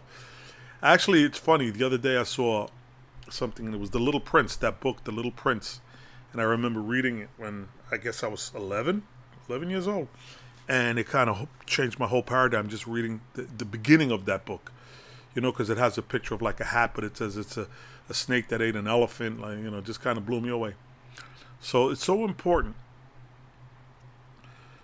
Actually, 0.82 1.24
it's 1.24 1.38
funny. 1.38 1.70
The 1.70 1.86
other 1.86 1.98
day 1.98 2.18
I 2.18 2.24
saw 2.24 2.68
something, 3.30 3.66
and 3.66 3.76
it 3.76 3.80
was 3.80 3.92
The 3.92 4.00
Little 4.00 4.20
Prince, 4.20 4.56
that 4.58 4.80
book, 4.80 5.04
The 5.04 5.12
Little 5.12 5.32
Prince. 5.32 5.82
And 6.32 6.40
I 6.40 6.46
remember 6.46 6.80
reading 6.80 7.20
it 7.20 7.30
when 7.38 7.68
I 7.92 7.98
guess 7.98 8.24
I 8.24 8.28
was 8.28 8.52
11 8.56 9.04
11 9.52 9.70
years 9.70 9.88
old. 9.88 10.08
and 10.68 10.98
it 10.98 11.08
kind 11.08 11.30
of 11.30 11.48
changed 11.66 12.00
my 12.00 12.08
whole 12.08 12.24
paradigm 12.24 12.70
just 12.70 12.88
reading 12.88 13.22
the, 13.34 13.44
the 13.44 13.66
beginning 13.66 14.12
of 14.12 14.26
that 14.26 14.46
book 14.46 14.72
you 15.36 15.42
know 15.42 15.52
because 15.52 15.70
it 15.70 15.78
has 15.78 15.98
a 15.98 16.02
picture 16.02 16.34
of 16.34 16.42
like 16.42 16.60
a 16.60 16.66
hat 16.66 16.92
but 16.96 17.04
it 17.04 17.18
says 17.18 17.36
it's 17.38 17.58
a, 17.58 17.68
a 18.10 18.14
snake 18.14 18.48
that 18.48 18.62
ate 18.62 18.76
an 18.76 18.88
elephant 18.88 19.42
like 19.42 19.58
you 19.58 19.70
know 19.70 19.82
just 19.82 20.02
kind 20.02 20.18
of 20.18 20.26
blew 20.26 20.40
me 20.40 20.50
away 20.50 20.74
so 21.60 21.90
it's 21.90 22.04
so 22.04 22.24
important 22.24 22.76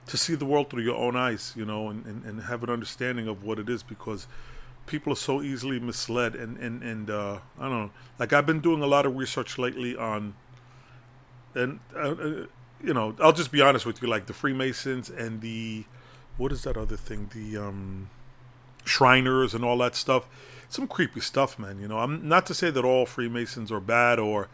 to 0.06 0.18
see 0.18 0.36
the 0.36 0.46
world 0.46 0.70
through 0.70 0.84
your 0.84 0.96
own 0.96 1.16
eyes 1.16 1.54
you 1.56 1.66
know 1.66 1.90
and, 1.90 2.06
and, 2.06 2.26
and 2.26 2.42
have 2.44 2.64
an 2.64 2.70
understanding 2.70 3.28
of 3.28 3.44
what 3.44 3.60
it 3.60 3.70
is 3.70 3.84
because 3.84 4.28
people 4.88 5.14
are 5.14 5.18
so 5.18 5.42
easily 5.42 5.80
misled 5.80 6.36
and 6.36 6.58
and 6.58 6.82
and 6.82 7.10
uh, 7.10 7.38
I 7.60 7.64
don't 7.70 7.72
know. 7.72 7.92
Like 8.18 8.34
I've 8.34 8.46
been 8.48 8.62
doing 8.62 8.82
a 8.82 8.88
lot 8.88 9.06
of 9.06 9.16
research 9.16 9.60
lately 9.60 9.96
on, 9.96 10.34
and 11.54 11.80
uh, 11.96 12.00
uh, 12.00 12.46
you 12.84 12.94
know, 12.94 13.16
I'll 13.20 13.34
just 13.34 13.52
be 13.52 13.62
honest 13.62 13.86
with 13.86 14.02
you, 14.02 14.08
like 14.08 14.28
the 14.28 14.34
Freemasons 14.34 15.10
and 15.10 15.42
the, 15.42 15.86
what 16.38 16.52
is 16.52 16.64
that 16.64 16.78
other 16.78 16.98
thing? 16.98 17.30
The 17.34 17.58
um, 17.58 18.10
Shriners 18.86 19.54
and 19.54 19.64
all 19.64 19.78
that 19.80 19.96
stuff. 19.96 20.28
Some 20.70 20.88
creepy 20.88 21.22
stuff, 21.22 21.58
man. 21.58 21.80
You 21.80 21.88
know, 21.88 22.00
I'm 22.00 22.28
not 22.28 22.46
to 22.48 22.54
say 22.54 22.70
that 22.70 22.84
all 22.84 23.06
Freemasons 23.06 23.72
are 23.72 23.80
bad 23.80 24.20
or 24.20 24.50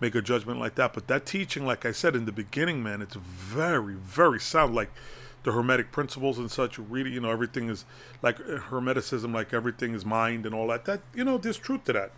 make 0.00 0.14
a 0.14 0.22
judgment 0.22 0.60
like 0.60 0.74
that, 0.76 0.92
but 0.94 1.06
that 1.08 1.26
teaching, 1.26 1.66
like 1.66 1.84
I 1.84 1.92
said 1.92 2.14
in 2.14 2.24
the 2.24 2.32
beginning, 2.32 2.82
man, 2.82 3.02
it's 3.02 3.16
very, 3.16 3.94
very 3.94 4.38
sound. 4.38 4.74
Like 4.74 4.90
the 5.46 5.52
hermetic 5.52 5.92
principles 5.92 6.38
and 6.38 6.50
such 6.50 6.76
really 6.76 7.10
you 7.10 7.20
know 7.20 7.30
everything 7.30 7.68
is 7.68 7.84
like 8.20 8.36
hermeticism 8.36 9.32
like 9.32 9.54
everything 9.54 9.94
is 9.94 10.04
mind 10.04 10.44
and 10.44 10.52
all 10.52 10.66
that 10.66 10.84
that 10.86 11.00
you 11.14 11.22
know 11.22 11.38
there's 11.38 11.56
truth 11.56 11.84
to 11.84 11.92
that 11.92 12.10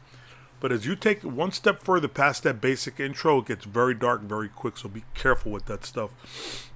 but 0.61 0.73
as 0.73 0.87
you 0.87 0.97
take 0.97 1.23
one 1.23 1.53
step 1.53 1.81
further 1.81 2.09
past 2.09 2.42
that 2.42 2.61
basic 2.61 2.99
intro 3.01 3.38
it 3.38 3.47
gets 3.47 3.64
very 3.64 3.94
dark 3.94 4.23
very 4.23 4.49
quick 4.49 4.77
so 4.77 4.88
be 4.88 5.05
careful 5.14 5.53
with 5.53 5.66
that 5.66 5.85
stuff 5.85 6.71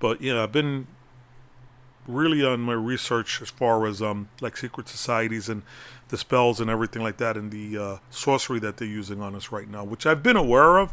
but 0.00 0.20
yeah 0.20 0.42
i've 0.42 0.52
been 0.52 0.86
really 2.06 2.44
on 2.44 2.60
my 2.60 2.72
research 2.72 3.40
as 3.40 3.50
far 3.50 3.86
as 3.86 4.02
um 4.02 4.28
like 4.40 4.56
secret 4.56 4.88
societies 4.88 5.48
and 5.48 5.62
the 6.08 6.18
spells 6.18 6.60
and 6.60 6.68
everything 6.68 7.02
like 7.02 7.16
that 7.18 7.36
and 7.36 7.52
the 7.52 7.78
uh, 7.78 7.96
sorcery 8.10 8.58
that 8.58 8.76
they're 8.76 8.88
using 8.88 9.22
on 9.22 9.34
us 9.34 9.52
right 9.52 9.68
now 9.68 9.84
which 9.84 10.04
i've 10.04 10.22
been 10.22 10.36
aware 10.36 10.78
of 10.78 10.92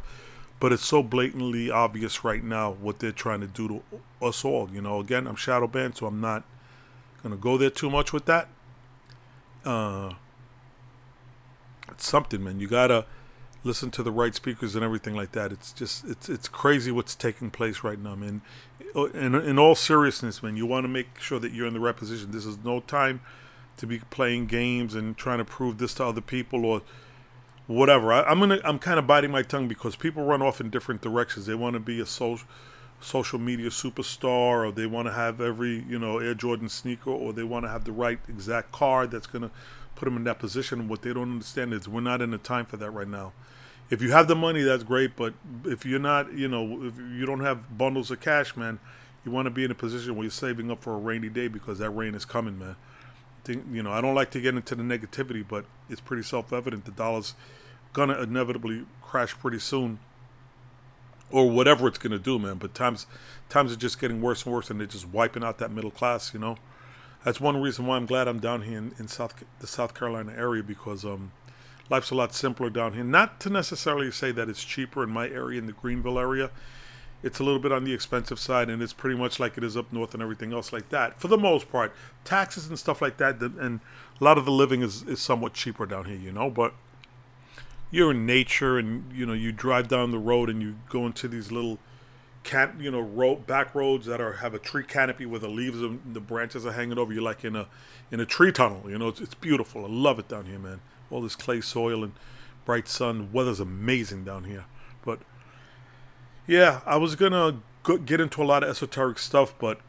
but 0.59 0.73
it's 0.73 0.85
so 0.85 1.01
blatantly 1.01 1.71
obvious 1.71 2.23
right 2.23 2.43
now 2.43 2.71
what 2.71 2.99
they're 2.99 3.11
trying 3.11 3.41
to 3.41 3.47
do 3.47 3.67
to 3.67 4.25
us 4.25 4.43
all. 4.43 4.69
You 4.71 4.81
know, 4.81 4.99
again, 4.99 5.25
I'm 5.25 5.35
shadow 5.35 5.67
banned, 5.67 5.97
so 5.97 6.05
I'm 6.05 6.19
not 6.19 6.43
gonna 7.23 7.37
go 7.37 7.57
there 7.57 7.69
too 7.69 7.89
much 7.89 8.11
with 8.11 8.25
that. 8.25 8.49
Uh, 9.63 10.13
something, 12.03 12.43
man. 12.43 12.59
You 12.59 12.67
gotta 12.67 13.05
listen 13.63 13.91
to 13.91 14.03
the 14.03 14.11
right 14.11 14.33
speakers 14.33 14.75
and 14.75 14.83
everything 14.83 15.15
like 15.15 15.31
that. 15.33 15.51
It's 15.51 15.73
just 15.73 16.05
it's 16.05 16.29
it's 16.29 16.47
crazy 16.47 16.91
what's 16.91 17.15
taking 17.15 17.51
place 17.51 17.83
right 17.83 17.99
now, 17.99 18.15
man. 18.15 18.41
Oh, 18.95 19.05
in 19.05 19.35
in 19.35 19.59
all 19.59 19.75
seriousness, 19.75 20.41
man, 20.41 20.57
you 20.57 20.65
want 20.65 20.83
to 20.85 20.89
make 20.89 21.19
sure 21.19 21.39
that 21.39 21.51
you're 21.51 21.67
in 21.67 21.73
the 21.73 21.79
right 21.79 21.95
position. 21.95 22.31
This 22.31 22.45
is 22.45 22.57
no 22.63 22.79
time 22.81 23.21
to 23.77 23.87
be 23.87 23.99
playing 24.09 24.47
games 24.47 24.95
and 24.95 25.17
trying 25.17 25.37
to 25.37 25.45
prove 25.45 25.77
this 25.77 25.93
to 25.95 26.05
other 26.05 26.21
people 26.21 26.65
or 26.65 26.81
whatever. 27.67 28.11
I, 28.11 28.29
am 28.31 28.39
gonna 28.39 28.59
I'm 28.63 28.79
kind 28.79 28.99
of 28.99 29.07
biting 29.07 29.31
my 29.31 29.43
tongue 29.43 29.67
because 29.67 29.95
people 29.95 30.23
run 30.23 30.41
off 30.41 30.59
in 30.59 30.69
different 30.69 31.01
directions. 31.01 31.45
They 31.45 31.55
want 31.55 31.75
to 31.75 31.79
be 31.79 31.99
a 31.99 32.05
social 32.05 32.47
social 33.01 33.39
media 33.39 33.69
superstar, 33.69 34.67
or 34.67 34.71
they 34.71 34.85
want 34.85 35.07
to 35.07 35.13
have 35.13 35.39
every 35.39 35.85
you 35.87 35.99
know 35.99 36.19
Air 36.19 36.33
Jordan 36.33 36.69
sneaker, 36.69 37.11
or 37.11 37.33
they 37.33 37.43
want 37.43 37.65
to 37.65 37.69
have 37.69 37.85
the 37.85 37.91
right 37.91 38.19
exact 38.27 38.71
card 38.71 39.11
that's 39.11 39.27
gonna 39.27 39.51
put 39.99 40.05
them 40.05 40.17
in 40.17 40.23
that 40.23 40.39
position. 40.39 40.87
What 40.87 41.01
they 41.01 41.13
don't 41.13 41.31
understand 41.33 41.73
is 41.73 41.87
we're 41.87 41.99
not 41.99 42.21
in 42.21 42.31
the 42.31 42.37
time 42.37 42.65
for 42.65 42.77
that 42.77 42.89
right 42.91 43.07
now. 43.07 43.33
If 43.89 44.01
you 44.01 44.11
have 44.11 44.27
the 44.27 44.35
money, 44.35 44.61
that's 44.61 44.83
great, 44.83 45.15
but 45.15 45.33
if 45.65 45.85
you're 45.85 45.99
not, 45.99 46.31
you 46.33 46.47
know, 46.47 46.85
if 46.85 46.97
you 46.97 47.25
don't 47.25 47.41
have 47.41 47.77
bundles 47.77 48.09
of 48.11 48.21
cash, 48.21 48.55
man, 48.55 48.79
you 49.25 49.31
want 49.31 49.47
to 49.47 49.51
be 49.51 49.63
in 49.63 49.71
a 49.71 49.75
position 49.75 50.15
where 50.15 50.23
you're 50.23 50.31
saving 50.31 50.71
up 50.71 50.81
for 50.81 50.93
a 50.93 50.97
rainy 50.97 51.27
day 51.29 51.47
because 51.47 51.79
that 51.79 51.89
rain 51.89 52.15
is 52.15 52.23
coming, 52.23 52.57
man. 52.57 52.75
You 53.47 53.81
know, 53.81 53.91
I 53.91 53.99
don't 53.99 54.13
like 54.13 54.29
to 54.31 54.41
get 54.41 54.53
into 54.55 54.75
the 54.75 54.83
negativity, 54.83 55.43
but 55.47 55.65
it's 55.89 56.01
pretty 56.01 56.21
self-evident 56.23 56.85
the 56.85 56.91
dollar's 56.91 57.33
gonna 57.93 58.21
inevitably 58.21 58.85
crash 59.01 59.33
pretty 59.39 59.57
soon, 59.57 59.97
or 61.31 61.49
whatever 61.49 61.87
it's 61.87 61.97
gonna 61.97 62.19
do, 62.19 62.37
man. 62.37 62.57
But 62.57 62.75
times 62.75 63.07
times 63.49 63.73
are 63.73 63.75
just 63.75 63.99
getting 63.99 64.21
worse 64.21 64.43
and 64.45 64.53
worse, 64.53 64.69
and 64.69 64.79
they're 64.79 64.87
just 64.87 65.07
wiping 65.07 65.43
out 65.43 65.57
that 65.57 65.71
middle 65.71 65.89
class. 65.89 66.31
You 66.31 66.39
know, 66.39 66.57
that's 67.23 67.39
one 67.39 67.61
reason 67.61 67.85
why 67.85 67.97
I'm 67.97 68.05
glad 68.05 68.27
I'm 68.27 68.39
down 68.39 68.63
here 68.63 68.77
in, 68.77 68.93
in 68.97 69.07
South 69.07 69.43
the 69.59 69.67
South 69.67 69.93
Carolina 69.93 70.33
area 70.35 70.63
because 70.63 71.03
um, 71.05 71.31
life's 71.89 72.11
a 72.11 72.15
lot 72.15 72.33
simpler 72.33 72.69
down 72.69 72.93
here. 72.93 73.03
Not 73.03 73.39
to 73.41 73.49
necessarily 73.49 74.11
say 74.11 74.31
that 74.31 74.49
it's 74.49 74.63
cheaper 74.63 75.03
in 75.03 75.09
my 75.09 75.27
area 75.27 75.59
in 75.59 75.65
the 75.65 75.73
Greenville 75.73 76.19
area. 76.19 76.51
It's 77.21 77.39
a 77.39 77.43
little 77.43 77.59
bit 77.59 77.73
on 77.73 77.83
the 77.83 77.93
expensive 77.93 78.39
side, 78.39 78.69
and 78.69 78.81
it's 78.81 78.93
pretty 78.93 79.17
much 79.17 79.41
like 79.41 79.57
it 79.57 79.63
is 79.63 79.75
up 79.75 79.91
north 79.91 80.13
and 80.13 80.23
everything 80.23 80.53
else 80.53 80.71
like 80.71 80.87
that. 80.89 81.19
For 81.19 81.27
the 81.27 81.37
most 81.37 81.69
part, 81.69 81.93
taxes 82.23 82.67
and 82.67 82.79
stuff 82.79 83.01
like 83.01 83.17
that, 83.17 83.41
and 83.41 83.81
a 84.19 84.23
lot 84.23 84.37
of 84.37 84.45
the 84.45 84.53
living 84.53 84.81
is, 84.81 85.03
is 85.03 85.19
somewhat 85.19 85.53
cheaper 85.53 85.85
down 85.85 86.05
here, 86.05 86.15
you 86.15 86.31
know. 86.31 86.49
But 86.49 86.73
you're 87.91 88.11
in 88.11 88.25
nature 88.25 88.77
and 88.77 89.11
you 89.11 89.25
know 89.25 89.33
you 89.33 89.51
drive 89.51 89.87
down 89.87 90.11
the 90.11 90.19
road 90.19 90.49
and 90.49 90.61
you 90.61 90.75
go 90.89 91.05
into 91.05 91.27
these 91.27 91.51
little 91.51 91.79
can 92.43 92.77
you 92.79 92.89
know 92.89 92.99
road 92.99 93.45
back 93.45 93.75
roads 93.75 94.05
that 94.05 94.21
are 94.21 94.33
have 94.33 94.53
a 94.53 94.59
tree 94.59 94.83
canopy 94.83 95.25
where 95.25 95.39
the 95.39 95.49
leaves 95.49 95.81
and 95.81 96.01
the 96.13 96.19
branches 96.19 96.65
are 96.65 96.71
hanging 96.71 96.97
over. 96.97 97.13
You 97.13 97.21
like 97.21 97.43
in 97.43 97.55
a 97.55 97.67
in 98.11 98.19
a 98.19 98.25
tree 98.25 98.51
tunnel 98.51 98.83
you 98.87 98.97
know 98.97 99.09
it's, 99.09 99.21
it's 99.21 99.35
beautiful. 99.35 99.85
I 99.85 99.89
love 99.89 100.19
it 100.19 100.27
down 100.27 100.45
here 100.45 100.59
man. 100.59 100.81
All 101.11 101.21
this 101.21 101.35
clay 101.35 101.61
soil 101.61 102.03
and 102.03 102.13
bright 102.65 102.87
sun 102.87 103.31
weather's 103.31 103.59
amazing 103.59 104.23
down 104.23 104.43
here. 104.45 104.65
But 105.03 105.19
yeah 106.47 106.81
i 106.85 106.97
was 106.97 107.15
gonna 107.15 107.59
go, 107.83 107.97
get 107.97 108.19
into 108.19 108.41
a 108.41 108.45
lot 108.45 108.63
of 108.63 108.69
esoteric 108.69 109.19
stuff 109.19 109.53
but 109.59 109.79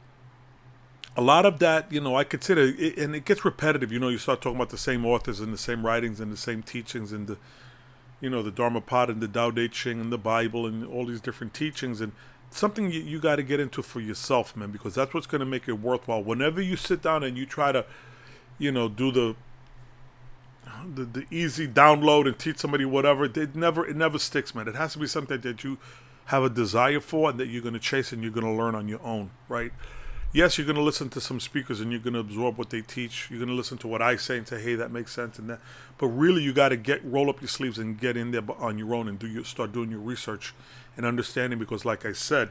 a 1.17 1.23
lot 1.23 1.45
of 1.45 1.59
that, 1.59 1.91
you 1.91 2.01
know, 2.01 2.17
I 2.17 2.23
consider, 2.23 2.63
it, 2.79 2.97
and 2.97 3.17
it 3.17 3.25
gets 3.25 3.45
repetitive. 3.45 3.91
You 3.91 3.99
know, 3.99 4.09
you 4.09 4.17
start 4.17 4.41
talking 4.41 4.57
about 4.57 4.71
the 4.71 4.79
same 4.79 5.05
authors 5.05 5.41
and 5.41 5.53
the 5.53 5.59
same 5.59 5.85
writings 5.85 6.21
and 6.21 6.33
the 6.33 6.37
same 6.37 6.63
teachings 6.63 7.13
and 7.13 7.27
the 7.27 7.37
you 8.21 8.29
know, 8.29 8.43
the 8.43 8.53
Dharmapada 8.53 9.09
and 9.09 9.21
the 9.21 9.29
Tao 9.29 9.51
Te 9.51 9.69
Ching 9.69 10.01
and 10.01 10.13
the 10.13 10.19
Bible 10.19 10.67
and 10.67 10.87
all 10.87 11.07
these 11.07 11.21
different 11.21 11.55
teachings. 11.55 12.01
And 12.01 12.13
something 12.51 12.91
you, 12.91 13.01
you 13.01 13.19
got 13.21 13.37
to 13.37 13.43
get 13.43 13.61
into 13.61 13.83
for 13.83 14.01
yourself, 14.01 14.57
man, 14.57 14.71
because 14.71 14.95
that's 14.95 15.15
what's 15.15 15.27
going 15.27 15.41
to 15.41 15.47
make 15.47 15.69
it 15.69 15.75
worthwhile. 15.75 16.23
Whenever 16.23 16.61
you 16.61 16.77
sit 16.77 17.03
down 17.03 17.23
and 17.23 17.37
you 17.37 17.47
try 17.47 17.73
to, 17.73 17.85
you 18.59 18.73
know, 18.73 18.89
do 18.89 19.11
the 19.11 19.37
the, 20.95 21.05
the 21.05 21.27
easy 21.31 21.67
download 21.67 22.27
and 22.27 22.39
teach 22.39 22.59
somebody 22.59 22.85
whatever, 22.85 23.25
it 23.25 23.57
never 23.57 23.87
it 23.87 23.97
never 23.97 24.19
sticks, 24.19 24.55
man. 24.55 24.69
It 24.69 24.77
has 24.77 24.93
to 24.93 24.99
be 24.99 25.07
something 25.07 25.41
that 25.41 25.65
you 25.65 25.79
have 26.27 26.45
a 26.45 26.51
desire 26.51 27.01
for 27.01 27.31
and 27.31 27.41
that 27.41 27.49
you're 27.49 27.63
going 27.63 27.75
to 27.75 27.81
chase 27.81 28.13
and 28.13 28.23
you're 28.23 28.31
going 28.31 28.47
to 28.47 28.53
learn 28.53 28.75
on 28.75 28.89
your 28.89 29.03
own, 29.03 29.31
right? 29.49 29.73
yes, 30.33 30.59
you're 30.59 30.67
going 30.67 30.77
to 30.77 30.83
listen 30.83 31.09
to 31.11 31.21
some 31.21 31.41
speakers 31.41 31.81
and 31.81 31.91
you're 31.91 32.01
going 32.01 32.15
to 32.15 32.21
absorb 32.21 32.57
what 32.57 32.71
they 32.71 32.81
teach. 32.81 33.29
You're 33.31 33.39
going 33.39 33.49
to 33.49 33.55
listen 33.55 33.79
to 33.79 33.89
what 33.89 34.03
I 34.03 34.17
say 34.17 34.39
and 34.39 34.47
say, 34.47 34.61
hey, 34.61 34.75
that 34.77 34.91
makes 34.91 35.13
sense 35.13 35.39
and 35.39 35.49
that. 35.51 35.61
But 35.99 36.09
really, 36.09 36.43
you 36.43 36.53
got 36.53 36.71
to 36.71 36.77
get 36.77 37.05
roll 37.05 37.29
up 37.29 37.41
your 37.41 37.49
sleeves 37.49 37.79
and 37.79 37.99
get 37.99 38.17
in 38.17 38.31
there 38.31 38.43
on 38.59 38.79
your 38.79 38.95
own 38.95 39.09
and 39.09 39.19
do 39.19 39.27
your 39.27 39.45
start 39.45 39.73
doing 39.73 39.91
your 39.91 40.01
research 40.01 40.55
and 41.01 41.07
understanding. 41.07 41.59
Because, 41.59 41.85
like 41.85 42.05
I 42.05 42.13
said, 42.13 42.51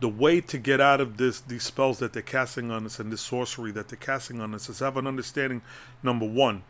the 0.00 0.08
way 0.08 0.40
to 0.40 0.58
get 0.58 0.80
out 0.80 1.00
of 1.00 1.18
this 1.18 1.40
these 1.40 1.62
spells 1.62 1.98
that 1.98 2.14
they're 2.14 2.22
casting 2.22 2.70
on 2.70 2.86
us 2.86 2.98
and 2.98 3.12
this 3.12 3.20
sorcery 3.20 3.70
that 3.72 3.88
they're 3.88 3.98
casting 3.98 4.40
on 4.40 4.54
us 4.54 4.68
is 4.68 4.78
have 4.78 4.96
an 4.96 5.06
understanding. 5.06 5.60
Number 6.02 6.26
one, 6.26 6.62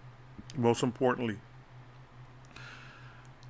most 0.56 0.82
importantly, 0.82 1.38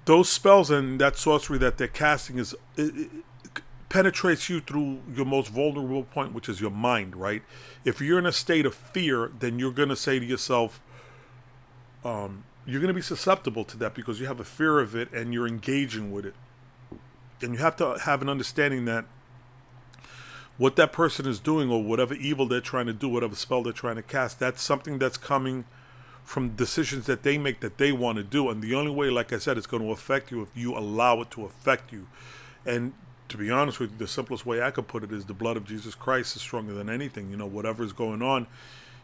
those 0.04 0.28
spells 0.28 0.70
and 0.70 1.00
that 1.00 1.16
sorcery 1.16 1.58
that 1.58 1.78
they're 1.78 1.88
casting 1.88 2.38
is. 2.38 2.54
It, 2.76 2.96
it, 2.96 3.10
penetrates 3.88 4.48
you 4.48 4.58
through 4.58 5.02
your 5.14 5.26
most 5.26 5.50
vulnerable 5.50 6.02
point, 6.02 6.32
which 6.32 6.48
is 6.48 6.62
your 6.62 6.70
mind, 6.70 7.14
right? 7.14 7.42
If 7.84 8.00
you're 8.00 8.18
in 8.18 8.24
a 8.24 8.32
state 8.32 8.64
of 8.64 8.74
fear, 8.74 9.30
then 9.38 9.58
you're 9.58 9.70
going 9.70 9.90
to 9.90 9.96
say 9.96 10.18
to 10.18 10.24
yourself, 10.24 10.80
um, 12.02 12.44
you're 12.66 12.80
going 12.80 12.88
to 12.88 12.94
be 12.94 13.02
susceptible 13.02 13.64
to 13.64 13.76
that 13.78 13.94
because 13.94 14.20
you 14.20 14.26
have 14.26 14.40
a 14.40 14.44
fear 14.44 14.78
of 14.78 14.94
it 14.94 15.12
and 15.12 15.34
you're 15.34 15.46
engaging 15.46 16.12
with 16.12 16.26
it. 16.26 16.34
And 17.40 17.54
you 17.54 17.58
have 17.58 17.76
to 17.76 17.98
have 17.98 18.22
an 18.22 18.28
understanding 18.28 18.84
that 18.84 19.04
what 20.58 20.76
that 20.76 20.92
person 20.92 21.26
is 21.26 21.40
doing 21.40 21.70
or 21.70 21.82
whatever 21.82 22.14
evil 22.14 22.46
they're 22.46 22.60
trying 22.60 22.86
to 22.86 22.92
do, 22.92 23.08
whatever 23.08 23.34
spell 23.34 23.62
they're 23.62 23.72
trying 23.72 23.96
to 23.96 24.02
cast, 24.02 24.38
that's 24.38 24.62
something 24.62 24.98
that's 24.98 25.16
coming 25.16 25.64
from 26.24 26.50
decisions 26.50 27.06
that 27.06 27.24
they 27.24 27.36
make 27.36 27.60
that 27.60 27.78
they 27.78 27.90
want 27.90 28.16
to 28.16 28.22
do. 28.22 28.48
And 28.48 28.62
the 28.62 28.74
only 28.74 28.92
way, 28.92 29.10
like 29.10 29.32
I 29.32 29.38
said, 29.38 29.58
it's 29.58 29.66
going 29.66 29.82
to 29.82 29.90
affect 29.90 30.30
you 30.30 30.40
if 30.42 30.50
you 30.54 30.76
allow 30.76 31.20
it 31.20 31.32
to 31.32 31.44
affect 31.44 31.92
you. 31.92 32.06
And 32.64 32.92
to 33.28 33.36
be 33.36 33.50
honest 33.50 33.80
with 33.80 33.92
you, 33.92 33.98
the 33.98 34.06
simplest 34.06 34.46
way 34.46 34.62
I 34.62 34.70
could 34.70 34.86
put 34.86 35.02
it 35.02 35.10
is 35.10 35.24
the 35.24 35.34
blood 35.34 35.56
of 35.56 35.64
Jesus 35.64 35.96
Christ 35.96 36.36
is 36.36 36.42
stronger 36.42 36.74
than 36.74 36.88
anything. 36.88 37.30
You 37.30 37.36
know, 37.36 37.46
whatever 37.46 37.82
is 37.82 37.92
going 37.92 38.22
on, 38.22 38.46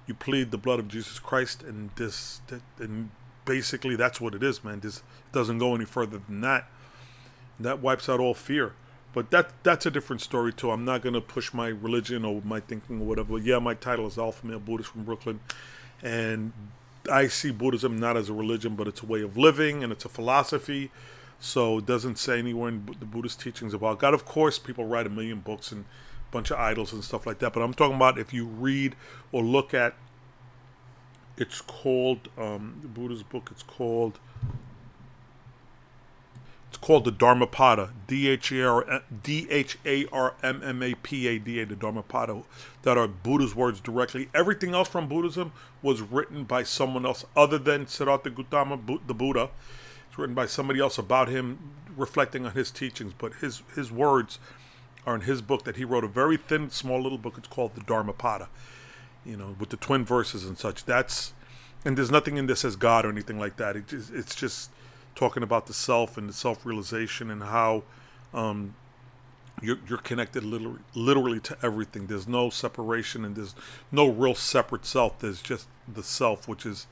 you 0.06 0.14
plead 0.14 0.52
the 0.52 0.58
blood 0.58 0.78
of 0.78 0.86
Jesus 0.86 1.18
Christ, 1.18 1.62
and 1.62 1.90
this, 1.96 2.40
and 2.78 3.10
basically 3.48 3.96
that's 3.96 4.20
what 4.20 4.34
it 4.34 4.42
is, 4.42 4.62
man. 4.62 4.80
This 4.80 5.02
doesn't 5.32 5.58
go 5.58 5.74
any 5.74 5.86
further 5.86 6.20
than 6.28 6.42
that. 6.42 6.68
That 7.58 7.80
wipes 7.80 8.08
out 8.08 8.20
all 8.20 8.34
fear. 8.34 8.74
But 9.14 9.30
that 9.30 9.50
that's 9.62 9.86
a 9.86 9.90
different 9.90 10.22
story 10.22 10.52
too. 10.52 10.70
I'm 10.70 10.84
not 10.84 11.02
gonna 11.02 11.22
push 11.22 11.52
my 11.54 11.68
religion 11.68 12.24
or 12.24 12.42
my 12.44 12.60
thinking 12.60 13.00
or 13.00 13.06
whatever. 13.06 13.38
Yeah, 13.38 13.58
my 13.58 13.74
title 13.74 14.06
is 14.06 14.18
Alpha 14.18 14.46
Male 14.46 14.60
Buddhist 14.60 14.90
from 14.90 15.04
Brooklyn, 15.04 15.40
and 16.02 16.52
I 17.10 17.28
see 17.28 17.50
Buddhism 17.50 17.98
not 17.98 18.16
as 18.16 18.28
a 18.28 18.34
religion, 18.34 18.76
but 18.76 18.86
it's 18.86 19.02
a 19.02 19.06
way 19.06 19.22
of 19.22 19.36
living 19.36 19.82
and 19.82 19.90
it's 19.90 20.04
a 20.04 20.10
philosophy 20.10 20.90
so 21.40 21.78
it 21.78 21.86
doesn't 21.86 22.18
say 22.18 22.38
anywhere 22.38 22.68
in 22.68 22.86
the 22.98 23.06
Buddhist 23.06 23.40
teachings 23.40 23.72
about 23.72 23.98
God. 23.98 24.12
Of 24.12 24.24
course, 24.24 24.58
people 24.58 24.84
write 24.84 25.06
a 25.06 25.10
million 25.10 25.40
books 25.40 25.72
and 25.72 25.84
bunch 26.30 26.50
of 26.50 26.58
idols 26.58 26.92
and 26.92 27.02
stuff 27.02 27.26
like 27.26 27.38
that. 27.38 27.52
But 27.52 27.62
I'm 27.62 27.74
talking 27.74 27.96
about 27.96 28.18
if 28.18 28.32
you 28.34 28.44
read 28.46 28.96
or 29.32 29.42
look 29.42 29.72
at, 29.72 29.94
it's 31.40 31.60
called 31.60 32.28
um, 32.36 32.78
the 32.82 32.88
Buddha's 32.88 33.22
book. 33.22 33.48
It's 33.50 33.62
called 33.62 34.18
it's 36.68 36.76
called 36.76 37.06
the 37.06 37.12
Dharmapada, 37.12 37.90
D 38.06 38.28
H 38.28 38.52
A 38.52 38.62
R 38.62 39.02
D 39.22 39.46
H 39.50 39.78
A 39.86 40.06
R 40.12 40.34
M 40.42 40.62
M 40.62 40.82
A 40.82 40.94
P 40.94 41.26
A 41.26 41.38
D 41.38 41.60
A, 41.60 41.66
the 41.66 41.74
Dharmapada, 41.74 42.44
that 42.82 42.98
are 42.98 43.08
Buddha's 43.08 43.54
words 43.54 43.80
directly. 43.80 44.28
Everything 44.34 44.74
else 44.74 44.88
from 44.88 45.08
Buddhism 45.08 45.52
was 45.82 46.02
written 46.02 46.44
by 46.44 46.62
someone 46.62 47.06
else 47.06 47.24
other 47.34 47.58
than 47.58 47.86
Siddhartha 47.86 48.30
Gautama, 48.30 48.78
the 49.06 49.14
Buddha. 49.14 49.50
It's 50.08 50.18
written 50.18 50.34
by 50.34 50.46
somebody 50.46 50.78
else 50.80 50.98
about 50.98 51.28
him, 51.28 51.58
reflecting 51.96 52.44
on 52.44 52.52
his 52.52 52.70
teachings. 52.70 53.14
But 53.16 53.34
his 53.34 53.62
his 53.74 53.90
words 53.90 54.38
are 55.06 55.14
in 55.14 55.22
his 55.22 55.40
book 55.40 55.64
that 55.64 55.76
he 55.76 55.84
wrote, 55.84 56.04
a 56.04 56.08
very 56.08 56.36
thin, 56.36 56.70
small 56.70 57.00
little 57.02 57.18
book. 57.18 57.38
It's 57.38 57.48
called 57.48 57.74
the 57.76 57.80
Dharmapada, 57.80 58.48
you 59.28 59.36
know, 59.36 59.54
with 59.58 59.68
the 59.68 59.76
twin 59.76 60.04
verses 60.04 60.44
and 60.44 60.56
such. 60.56 60.84
That's 60.84 61.34
and 61.84 61.96
there's 61.96 62.10
nothing 62.10 62.36
in 62.36 62.46
this 62.46 62.64
as 62.64 62.76
God 62.76 63.04
or 63.04 63.10
anything 63.10 63.38
like 63.38 63.56
that. 63.58 63.76
It 63.76 63.92
it's 63.92 64.34
just 64.34 64.70
talking 65.14 65.42
about 65.42 65.66
the 65.66 65.74
self 65.74 66.16
and 66.16 66.28
the 66.28 66.32
self 66.32 66.64
realization 66.64 67.30
and 67.30 67.42
how 67.42 67.82
um, 68.32 68.74
you're, 69.60 69.78
you're 69.88 69.98
connected 69.98 70.44
literally, 70.44 70.80
literally 70.94 71.40
to 71.40 71.56
everything. 71.62 72.06
There's 72.06 72.28
no 72.28 72.50
separation 72.50 73.24
and 73.24 73.36
there's 73.36 73.54
no 73.92 74.08
real 74.08 74.34
separate 74.34 74.86
self. 74.86 75.18
There's 75.18 75.42
just 75.42 75.68
the 75.92 76.02
self, 76.02 76.48
which 76.48 76.64
is 76.64 76.86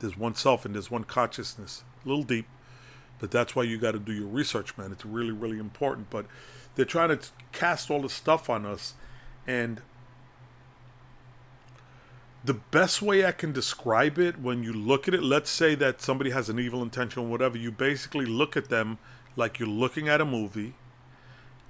there's 0.00 0.16
one 0.16 0.34
self 0.34 0.64
and 0.64 0.74
there's 0.74 0.90
one 0.90 1.04
consciousness. 1.04 1.82
A 2.04 2.08
little 2.08 2.24
deep, 2.24 2.46
but 3.18 3.30
that's 3.30 3.56
why 3.56 3.62
you 3.64 3.78
got 3.78 3.92
to 3.92 3.98
do 3.98 4.12
your 4.12 4.26
research, 4.26 4.76
man. 4.76 4.92
It's 4.92 5.04
really, 5.04 5.32
really 5.32 5.58
important. 5.58 6.10
But 6.10 6.26
they're 6.74 6.84
trying 6.84 7.16
to 7.16 7.20
cast 7.52 7.90
all 7.90 8.02
this 8.02 8.12
stuff 8.12 8.50
on 8.50 8.66
us, 8.66 8.94
and 9.46 9.80
the 12.44 12.54
best 12.54 13.00
way 13.00 13.24
I 13.24 13.32
can 13.32 13.52
describe 13.52 14.18
it 14.18 14.40
when 14.40 14.62
you 14.62 14.72
look 14.72 15.06
at 15.06 15.14
it, 15.14 15.22
let's 15.22 15.50
say 15.50 15.74
that 15.76 16.00
somebody 16.00 16.30
has 16.30 16.48
an 16.48 16.58
evil 16.58 16.82
intention 16.82 17.22
or 17.22 17.26
whatever, 17.26 17.56
you 17.56 17.70
basically 17.70 18.26
look 18.26 18.56
at 18.56 18.68
them 18.68 18.98
like 19.36 19.58
you're 19.58 19.68
looking 19.68 20.08
at 20.08 20.20
a 20.20 20.24
movie, 20.24 20.74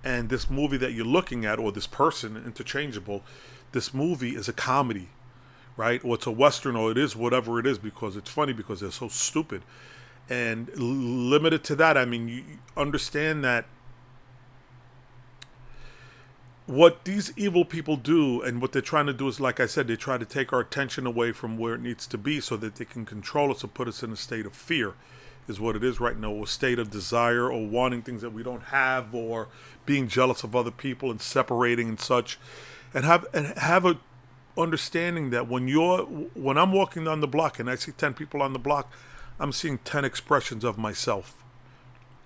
and 0.02 0.28
this 0.30 0.50
movie 0.50 0.78
that 0.78 0.92
you're 0.92 1.04
looking 1.04 1.44
at, 1.44 1.58
or 1.58 1.70
this 1.70 1.86
person, 1.86 2.36
interchangeable, 2.36 3.22
this 3.72 3.94
movie 3.94 4.34
is 4.34 4.48
a 4.48 4.52
comedy, 4.52 5.10
right? 5.76 6.04
Or 6.04 6.16
it's 6.16 6.26
a 6.26 6.30
western, 6.30 6.74
or 6.74 6.90
it 6.90 6.98
is 6.98 7.14
whatever 7.14 7.60
it 7.60 7.66
is, 7.66 7.78
because 7.78 8.16
it's 8.16 8.30
funny 8.30 8.52
because 8.52 8.80
they're 8.80 8.90
so 8.90 9.08
stupid. 9.08 9.62
And 10.28 10.70
limited 10.76 11.62
to 11.64 11.76
that, 11.76 11.96
I 11.96 12.04
mean, 12.04 12.28
you 12.28 12.44
understand 12.76 13.44
that 13.44 13.66
what 16.66 17.04
these 17.04 17.32
evil 17.36 17.64
people 17.64 17.96
do 17.96 18.40
and 18.40 18.62
what 18.62 18.72
they're 18.72 18.80
trying 18.80 19.06
to 19.06 19.12
do 19.12 19.26
is 19.26 19.40
like 19.40 19.58
i 19.58 19.66
said 19.66 19.88
they 19.88 19.96
try 19.96 20.16
to 20.16 20.24
take 20.24 20.52
our 20.52 20.60
attention 20.60 21.06
away 21.06 21.32
from 21.32 21.58
where 21.58 21.74
it 21.74 21.80
needs 21.80 22.06
to 22.06 22.16
be 22.16 22.40
so 22.40 22.56
that 22.56 22.76
they 22.76 22.84
can 22.84 23.04
control 23.04 23.50
us 23.50 23.64
or 23.64 23.68
put 23.68 23.88
us 23.88 24.02
in 24.02 24.12
a 24.12 24.16
state 24.16 24.46
of 24.46 24.52
fear 24.52 24.94
is 25.48 25.60
what 25.60 25.76
it 25.76 25.84
is 25.84 26.00
right 26.00 26.18
now. 26.18 26.42
A 26.42 26.46
state 26.46 26.78
of 26.78 26.90
desire 26.90 27.50
or 27.50 27.66
wanting 27.66 28.02
things 28.02 28.22
that 28.22 28.32
we 28.32 28.42
don't 28.42 28.64
have 28.64 29.14
or 29.14 29.48
being 29.84 30.08
jealous 30.08 30.44
of 30.44 30.54
other 30.54 30.70
people 30.70 31.10
and 31.10 31.20
separating 31.20 31.88
and 31.88 32.00
such. 32.00 32.38
And 32.94 33.04
have 33.04 33.26
and 33.32 33.46
have 33.58 33.84
a 33.86 33.98
understanding 34.56 35.30
that 35.30 35.48
when 35.48 35.66
you're 35.66 36.02
when 36.34 36.58
i'm 36.58 36.72
walking 36.72 37.04
down 37.04 37.22
the 37.22 37.26
block 37.26 37.58
and 37.58 37.70
i 37.70 37.74
see 37.74 37.90
10 37.90 38.12
people 38.12 38.42
on 38.42 38.52
the 38.52 38.58
block 38.58 38.92
i'm 39.40 39.50
seeing 39.50 39.78
10 39.78 40.04
expressions 40.04 40.62
of 40.62 40.76
myself 40.76 41.41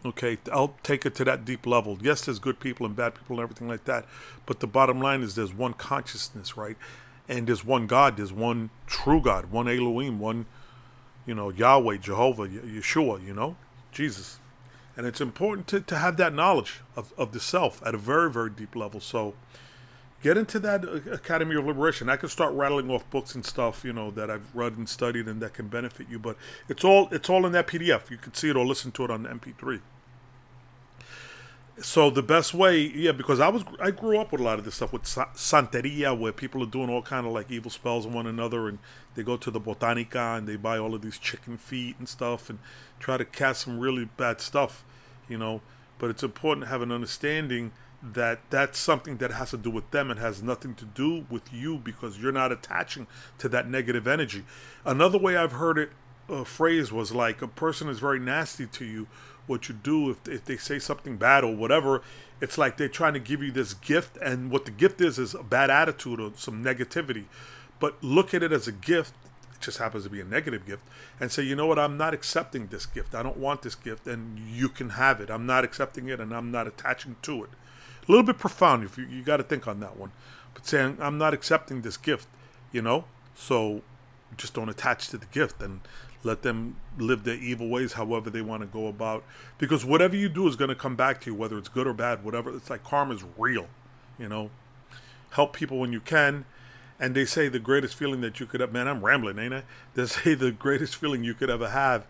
Okay, 0.04 0.38
I'll 0.52 0.76
take 0.82 1.04
it 1.04 1.14
to 1.16 1.24
that 1.24 1.44
deep 1.44 1.66
level. 1.66 1.98
Yes, 2.00 2.24
there's 2.24 2.38
good 2.38 2.60
people 2.60 2.86
and 2.86 2.94
bad 2.94 3.14
people 3.14 3.36
and 3.36 3.42
everything 3.42 3.68
like 3.68 3.84
that, 3.84 4.04
but 4.44 4.60
the 4.60 4.66
bottom 4.66 5.00
line 5.00 5.22
is 5.22 5.34
there's 5.34 5.54
one 5.54 5.72
consciousness, 5.72 6.56
right? 6.56 6.76
And 7.28 7.46
there's 7.46 7.64
one 7.64 7.86
God, 7.88 8.16
there's 8.16 8.32
one 8.32 8.70
true 8.86 9.20
God, 9.20 9.46
one 9.46 9.66
Elohim, 9.68 10.20
one, 10.20 10.46
you 11.26 11.34
know, 11.34 11.50
Yahweh, 11.50 11.96
Jehovah, 11.96 12.46
Yeshua, 12.46 13.24
you 13.26 13.34
know, 13.34 13.56
Jesus. 13.90 14.38
And 14.96 15.06
it's 15.06 15.20
important 15.20 15.66
to, 15.68 15.80
to 15.80 15.96
have 15.96 16.16
that 16.18 16.32
knowledge 16.32 16.80
of, 16.94 17.12
of 17.18 17.32
the 17.32 17.40
self 17.40 17.84
at 17.84 17.94
a 17.94 17.98
very, 17.98 18.30
very 18.30 18.50
deep 18.50 18.76
level. 18.76 19.00
So 19.00 19.34
get 20.22 20.36
into 20.36 20.58
that 20.60 20.84
uh, 20.84 21.12
Academy 21.12 21.56
of 21.56 21.66
Liberation. 21.66 22.08
I 22.08 22.16
can 22.16 22.28
start 22.28 22.52
rattling 22.54 22.90
off 22.90 23.08
books 23.10 23.34
and 23.34 23.44
stuff, 23.44 23.84
you 23.84 23.92
know, 23.92 24.10
that 24.12 24.30
I've 24.30 24.54
read 24.54 24.76
and 24.76 24.88
studied 24.88 25.26
and 25.28 25.40
that 25.42 25.54
can 25.54 25.68
benefit 25.68 26.08
you. 26.10 26.18
But 26.18 26.36
it's 26.68 26.84
all 26.84 27.08
it's 27.10 27.30
all 27.30 27.46
in 27.46 27.52
that 27.52 27.66
PDF. 27.66 28.10
You 28.10 28.16
can 28.16 28.34
see 28.34 28.50
it 28.50 28.56
or 28.56 28.66
listen 28.66 28.92
to 28.92 29.04
it 29.04 29.10
on 29.10 29.24
MP3 29.24 29.80
so 31.80 32.08
the 32.08 32.22
best 32.22 32.54
way, 32.54 32.80
yeah, 32.80 33.12
because 33.12 33.38
I 33.38 33.48
was 33.48 33.62
I 33.80 33.90
grew 33.90 34.18
up 34.18 34.32
with 34.32 34.40
a 34.40 34.44
lot 34.44 34.58
of 34.58 34.64
this 34.64 34.76
stuff 34.76 34.92
with 34.92 35.02
santeria, 35.02 36.18
where 36.18 36.32
people 36.32 36.62
are 36.62 36.66
doing 36.66 36.88
all 36.88 37.02
kind 37.02 37.26
of 37.26 37.32
like 37.32 37.50
evil 37.50 37.70
spells 37.70 38.06
on 38.06 38.12
one 38.12 38.26
another, 38.26 38.68
and 38.68 38.78
they 39.14 39.22
go 39.22 39.36
to 39.36 39.50
the 39.50 39.60
botanica 39.60 40.38
and 40.38 40.48
they 40.48 40.56
buy 40.56 40.78
all 40.78 40.94
of 40.94 41.02
these 41.02 41.18
chicken 41.18 41.58
feet 41.58 41.96
and 41.98 42.08
stuff, 42.08 42.48
and 42.48 42.58
try 42.98 43.18
to 43.18 43.24
cast 43.24 43.62
some 43.62 43.78
really 43.78 44.06
bad 44.16 44.40
stuff, 44.40 44.84
you 45.28 45.36
know. 45.36 45.60
But 45.98 46.10
it's 46.10 46.22
important 46.22 46.64
to 46.64 46.70
have 46.70 46.80
an 46.82 46.92
understanding 46.92 47.72
that 48.02 48.40
that's 48.50 48.78
something 48.78 49.16
that 49.18 49.32
has 49.32 49.50
to 49.50 49.56
do 49.56 49.70
with 49.70 49.90
them. 49.90 50.10
and 50.10 50.20
has 50.20 50.42
nothing 50.42 50.74
to 50.74 50.84
do 50.84 51.26
with 51.30 51.52
you 51.52 51.78
because 51.78 52.18
you're 52.18 52.32
not 52.32 52.52
attaching 52.52 53.06
to 53.38 53.48
that 53.48 53.68
negative 53.68 54.06
energy. 54.06 54.44
Another 54.84 55.18
way 55.18 55.36
I've 55.36 55.52
heard 55.52 55.78
it 55.78 55.90
uh, 56.28 56.44
phrase 56.44 56.92
was 56.92 57.12
like 57.12 57.42
a 57.42 57.48
person 57.48 57.88
is 57.88 57.98
very 57.98 58.18
nasty 58.18 58.66
to 58.66 58.84
you. 58.84 59.06
What 59.46 59.68
you 59.68 59.74
do 59.74 60.10
if, 60.10 60.28
if 60.28 60.44
they 60.44 60.56
say 60.56 60.78
something 60.78 61.16
bad 61.16 61.44
or 61.44 61.54
whatever 61.54 62.02
it's 62.40 62.58
like 62.58 62.76
they're 62.76 62.88
trying 62.88 63.14
to 63.14 63.20
give 63.20 63.42
you 63.42 63.50
this 63.50 63.72
gift 63.74 64.16
and 64.18 64.50
what 64.50 64.64
the 64.66 64.70
gift 64.70 65.00
is 65.00 65.18
is 65.18 65.34
a 65.34 65.42
bad 65.42 65.70
attitude 65.70 66.20
or 66.20 66.32
some 66.36 66.62
negativity. 66.62 67.24
But 67.80 68.02
look 68.02 68.34
at 68.34 68.42
it 68.42 68.52
as 68.52 68.68
a 68.68 68.72
gift 68.72 69.14
it 69.54 69.60
just 69.60 69.78
happens 69.78 70.04
to 70.04 70.10
be 70.10 70.20
a 70.20 70.24
negative 70.24 70.66
gift 70.66 70.82
and 71.18 71.32
say 71.32 71.42
you 71.42 71.56
know 71.56 71.66
what? 71.66 71.78
I'm 71.78 71.96
not 71.96 72.12
accepting 72.12 72.66
this 72.66 72.84
gift. 72.84 73.14
I 73.14 73.22
don't 73.22 73.38
want 73.38 73.62
this 73.62 73.74
gift 73.74 74.06
and 74.06 74.38
you 74.38 74.68
can 74.68 74.90
have 74.90 75.20
it. 75.20 75.30
I'm 75.30 75.46
not 75.46 75.64
accepting 75.64 76.08
it 76.08 76.20
and 76.20 76.34
i'm 76.34 76.50
not 76.50 76.66
attaching 76.66 77.16
to 77.22 77.44
it 77.44 77.50
a 78.06 78.12
little 78.12 78.24
bit 78.24 78.38
profound 78.38 78.84
if 78.84 78.96
you, 78.96 79.06
you 79.06 79.22
got 79.22 79.38
to 79.38 79.42
think 79.42 79.66
on 79.66 79.80
that 79.80 79.96
one. 79.96 80.12
But 80.54 80.66
saying 80.66 80.98
i'm 81.00 81.18
not 81.18 81.34
accepting 81.34 81.82
this 81.82 81.96
gift 81.96 82.28
you 82.72 82.82
know? 82.82 83.04
So 83.34 83.82
just 84.36 84.54
don't 84.54 84.68
attach 84.68 85.08
to 85.08 85.16
the 85.16 85.26
gift 85.26 85.62
and 85.62 85.80
let 86.22 86.42
them 86.42 86.76
live 86.98 87.24
their 87.24 87.36
evil 87.36 87.68
ways 87.68 87.94
however 87.94 88.28
they 88.28 88.42
want 88.42 88.62
to 88.62 88.66
go 88.66 88.86
about. 88.86 89.24
Because 89.58 89.84
whatever 89.84 90.16
you 90.16 90.28
do 90.28 90.46
is 90.46 90.56
going 90.56 90.68
to 90.68 90.74
come 90.74 90.96
back 90.96 91.20
to 91.22 91.30
you 91.30 91.34
whether 91.34 91.56
it's 91.56 91.68
good 91.68 91.86
or 91.86 91.94
bad 91.94 92.24
whatever 92.24 92.54
it's 92.54 92.70
like 92.70 92.84
karma 92.84 93.14
is 93.14 93.24
real 93.38 93.68
you 94.18 94.28
know? 94.28 94.50
Help 95.30 95.52
people 95.54 95.78
when 95.78 95.92
you 95.92 96.00
can 96.00 96.44
and 96.98 97.14
they 97.14 97.24
say 97.24 97.48
the 97.48 97.58
greatest 97.58 97.94
feeling 97.94 98.20
that 98.22 98.40
you 98.40 98.46
could 98.46 98.60
have 98.60 98.72
man 98.72 98.88
i'm 98.88 99.04
rambling 99.04 99.38
ain't 99.38 99.54
i? 99.54 99.62
They 99.94 100.06
say 100.06 100.34
the 100.34 100.50
greatest 100.52 100.96
feeling 100.96 101.24
you 101.24 101.34
could 101.34 101.50
ever 101.50 101.70
have 101.70 102.06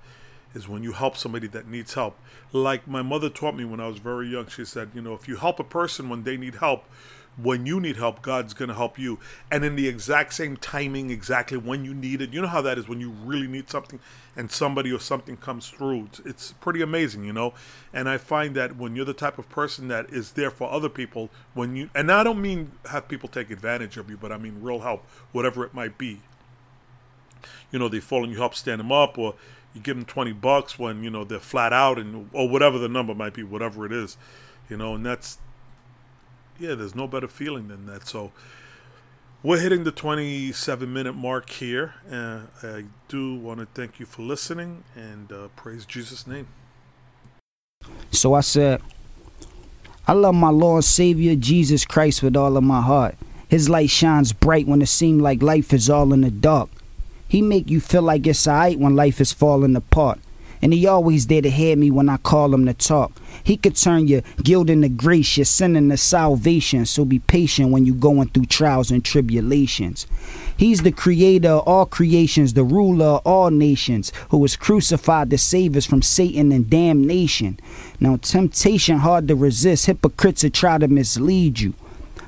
is 0.56 0.68
when 0.68 0.82
you 0.82 0.92
help 0.92 1.16
somebody 1.16 1.46
that 1.46 1.68
needs 1.68 1.94
help 1.94 2.18
like 2.52 2.86
my 2.88 3.02
mother 3.02 3.28
taught 3.28 3.54
me 3.54 3.64
when 3.64 3.80
i 3.80 3.86
was 3.86 3.98
very 3.98 4.28
young 4.28 4.46
she 4.46 4.64
said 4.64 4.90
you 4.94 5.00
know 5.00 5.14
if 5.14 5.28
you 5.28 5.36
help 5.36 5.60
a 5.60 5.64
person 5.64 6.08
when 6.08 6.24
they 6.24 6.36
need 6.36 6.56
help 6.56 6.84
when 7.36 7.66
you 7.66 7.80
need 7.80 7.96
help, 7.96 8.22
God's 8.22 8.54
going 8.54 8.68
to 8.68 8.74
help 8.74 8.98
you. 8.98 9.18
And 9.50 9.64
in 9.64 9.76
the 9.76 9.88
exact 9.88 10.34
same 10.34 10.56
timing, 10.56 11.10
exactly 11.10 11.58
when 11.58 11.84
you 11.84 11.92
need 11.92 12.22
it. 12.22 12.32
You 12.32 12.40
know 12.40 12.48
how 12.48 12.62
that 12.62 12.78
is 12.78 12.88
when 12.88 13.00
you 13.00 13.10
really 13.10 13.46
need 13.46 13.68
something 13.68 14.00
and 14.34 14.50
somebody 14.50 14.92
or 14.92 14.98
something 14.98 15.36
comes 15.36 15.68
through. 15.68 16.06
It's, 16.06 16.18
it's 16.20 16.52
pretty 16.52 16.82
amazing, 16.82 17.24
you 17.24 17.32
know? 17.32 17.52
And 17.92 18.08
I 18.08 18.18
find 18.18 18.54
that 18.56 18.76
when 18.76 18.96
you're 18.96 19.04
the 19.04 19.14
type 19.14 19.38
of 19.38 19.48
person 19.48 19.88
that 19.88 20.10
is 20.10 20.32
there 20.32 20.50
for 20.50 20.70
other 20.70 20.88
people, 20.88 21.30
when 21.54 21.76
you, 21.76 21.90
and 21.94 22.10
I 22.10 22.24
don't 22.24 22.40
mean 22.40 22.72
have 22.90 23.08
people 23.08 23.28
take 23.28 23.50
advantage 23.50 23.96
of 23.96 24.08
you, 24.08 24.16
but 24.16 24.32
I 24.32 24.38
mean 24.38 24.62
real 24.62 24.80
help, 24.80 25.04
whatever 25.32 25.64
it 25.64 25.74
might 25.74 25.98
be. 25.98 26.22
You 27.70 27.78
know, 27.78 27.88
they 27.88 28.00
fall 28.00 28.24
and 28.24 28.32
you 28.32 28.38
help 28.38 28.54
stand 28.54 28.80
them 28.80 28.92
up, 28.92 29.18
or 29.18 29.34
you 29.76 29.82
give 29.82 29.96
them 29.96 30.06
20 30.06 30.32
bucks 30.32 30.78
when, 30.78 31.04
you 31.04 31.10
know, 31.10 31.22
they're 31.22 31.38
flat 31.38 31.72
out, 31.72 31.98
and 31.98 32.30
or 32.32 32.48
whatever 32.48 32.78
the 32.78 32.88
number 32.88 33.14
might 33.14 33.34
be, 33.34 33.42
whatever 33.42 33.84
it 33.84 33.92
is, 33.92 34.16
you 34.70 34.76
know, 34.76 34.94
and 34.94 35.04
that's, 35.04 35.38
yeah, 36.58 36.74
there's 36.74 36.94
no 36.94 37.06
better 37.06 37.28
feeling 37.28 37.68
than 37.68 37.84
that. 37.86 38.08
So 38.08 38.32
we're 39.42 39.60
hitting 39.60 39.84
the 39.84 39.92
27 39.92 40.90
minute 40.90 41.12
mark 41.12 41.50
here. 41.50 41.94
and 42.08 42.48
I 42.62 42.84
do 43.08 43.36
want 43.36 43.60
to 43.60 43.66
thank 43.66 44.00
you 44.00 44.06
for 44.06 44.22
listening 44.22 44.82
and 44.96 45.30
uh, 45.30 45.48
praise 45.54 45.84
Jesus' 45.84 46.26
name. 46.26 46.48
So 48.10 48.32
I 48.32 48.40
said, 48.40 48.80
I 50.08 50.14
love 50.14 50.34
my 50.34 50.48
Lord 50.48 50.84
Savior 50.84 51.36
Jesus 51.36 51.84
Christ 51.84 52.22
with 52.22 52.34
all 52.34 52.56
of 52.56 52.64
my 52.64 52.80
heart. 52.80 53.16
His 53.46 53.68
light 53.68 53.90
shines 53.90 54.32
bright 54.32 54.66
when 54.66 54.80
it 54.80 54.88
seems 54.88 55.20
like 55.20 55.42
life 55.42 55.72
is 55.72 55.90
all 55.90 56.12
in 56.12 56.22
the 56.22 56.30
dark. 56.30 56.70
He 57.28 57.42
make 57.42 57.70
you 57.70 57.80
feel 57.80 58.02
like 58.02 58.26
it's 58.26 58.46
alright 58.46 58.78
when 58.78 58.96
life 58.96 59.20
is 59.20 59.32
falling 59.32 59.76
apart. 59.76 60.20
And 60.62 60.72
he 60.72 60.86
always 60.86 61.26
there 61.26 61.42
to 61.42 61.50
hear 61.50 61.76
me 61.76 61.90
when 61.90 62.08
I 62.08 62.16
call 62.16 62.54
him 62.54 62.64
to 62.64 62.72
talk. 62.72 63.12
He 63.44 63.58
could 63.58 63.76
turn 63.76 64.08
your 64.08 64.22
guilt 64.42 64.70
into 64.70 64.88
grace, 64.88 65.36
your 65.36 65.44
sin 65.44 65.76
into 65.76 65.98
salvation. 65.98 66.86
So 66.86 67.04
be 67.04 67.18
patient 67.18 67.70
when 67.70 67.84
you're 67.84 67.94
going 67.94 68.30
through 68.30 68.46
trials 68.46 68.90
and 68.90 69.04
tribulations. 69.04 70.06
He's 70.56 70.82
the 70.82 70.92
creator 70.92 71.50
of 71.50 71.68
all 71.68 71.84
creations, 71.84 72.54
the 72.54 72.64
ruler 72.64 73.04
of 73.04 73.22
all 73.26 73.50
nations, 73.50 74.12
who 74.30 74.38
was 74.38 74.56
crucified 74.56 75.28
to 75.30 75.38
save 75.38 75.76
us 75.76 75.84
from 75.84 76.00
Satan 76.00 76.50
and 76.52 76.70
damnation. 76.70 77.60
Now, 78.00 78.16
temptation 78.16 78.98
hard 78.98 79.28
to 79.28 79.36
resist. 79.36 79.86
Hypocrites 79.86 80.42
will 80.42 80.50
try 80.50 80.78
to 80.78 80.88
mislead 80.88 81.60
you. 81.60 81.74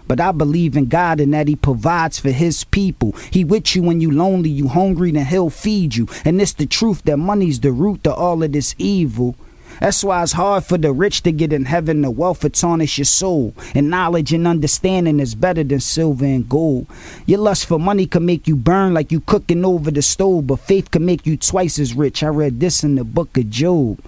But 0.08 0.20
I 0.20 0.32
believe 0.32 0.76
in 0.76 0.86
God 0.86 1.20
and 1.20 1.32
that 1.34 1.46
He 1.46 1.54
provides 1.54 2.18
for 2.18 2.30
His 2.30 2.64
people. 2.64 3.12
He 3.30 3.44
with 3.44 3.76
you 3.76 3.82
when 3.82 4.00
you 4.00 4.10
lonely, 4.10 4.50
you 4.50 4.68
hungry, 4.68 5.12
then 5.12 5.26
He'll 5.26 5.50
feed 5.50 5.94
you. 5.94 6.08
And 6.24 6.40
it's 6.40 6.54
the 6.54 6.66
truth 6.66 7.02
that 7.04 7.18
money's 7.18 7.60
the 7.60 7.70
root 7.70 8.02
to 8.04 8.14
all 8.14 8.42
of 8.42 8.52
this 8.52 8.74
evil. 8.78 9.36
That's 9.80 10.02
why 10.02 10.22
it's 10.22 10.32
hard 10.32 10.64
for 10.64 10.76
the 10.76 10.92
rich 10.92 11.22
to 11.22 11.30
get 11.30 11.52
in 11.52 11.66
heaven. 11.66 12.02
The 12.02 12.10
wealth 12.10 12.42
will 12.42 12.50
tarnish 12.50 12.98
your 12.98 13.04
soul. 13.04 13.54
And 13.74 13.90
knowledge 13.90 14.32
and 14.32 14.46
understanding 14.46 15.20
is 15.20 15.34
better 15.34 15.62
than 15.62 15.80
silver 15.80 16.24
and 16.24 16.48
gold. 16.48 16.86
Your 17.26 17.38
lust 17.38 17.66
for 17.66 17.78
money 17.78 18.06
can 18.06 18.26
make 18.26 18.48
you 18.48 18.56
burn 18.56 18.94
like 18.94 19.12
you 19.12 19.20
cooking 19.20 19.64
over 19.64 19.90
the 19.90 20.02
stove, 20.02 20.48
but 20.48 20.60
faith 20.60 20.90
can 20.90 21.04
make 21.04 21.26
you 21.26 21.36
twice 21.36 21.78
as 21.78 21.94
rich. 21.94 22.22
I 22.22 22.28
read 22.28 22.58
this 22.58 22.82
in 22.82 22.96
the 22.96 23.04
book 23.04 23.36
of 23.36 23.50
Job. 23.50 24.00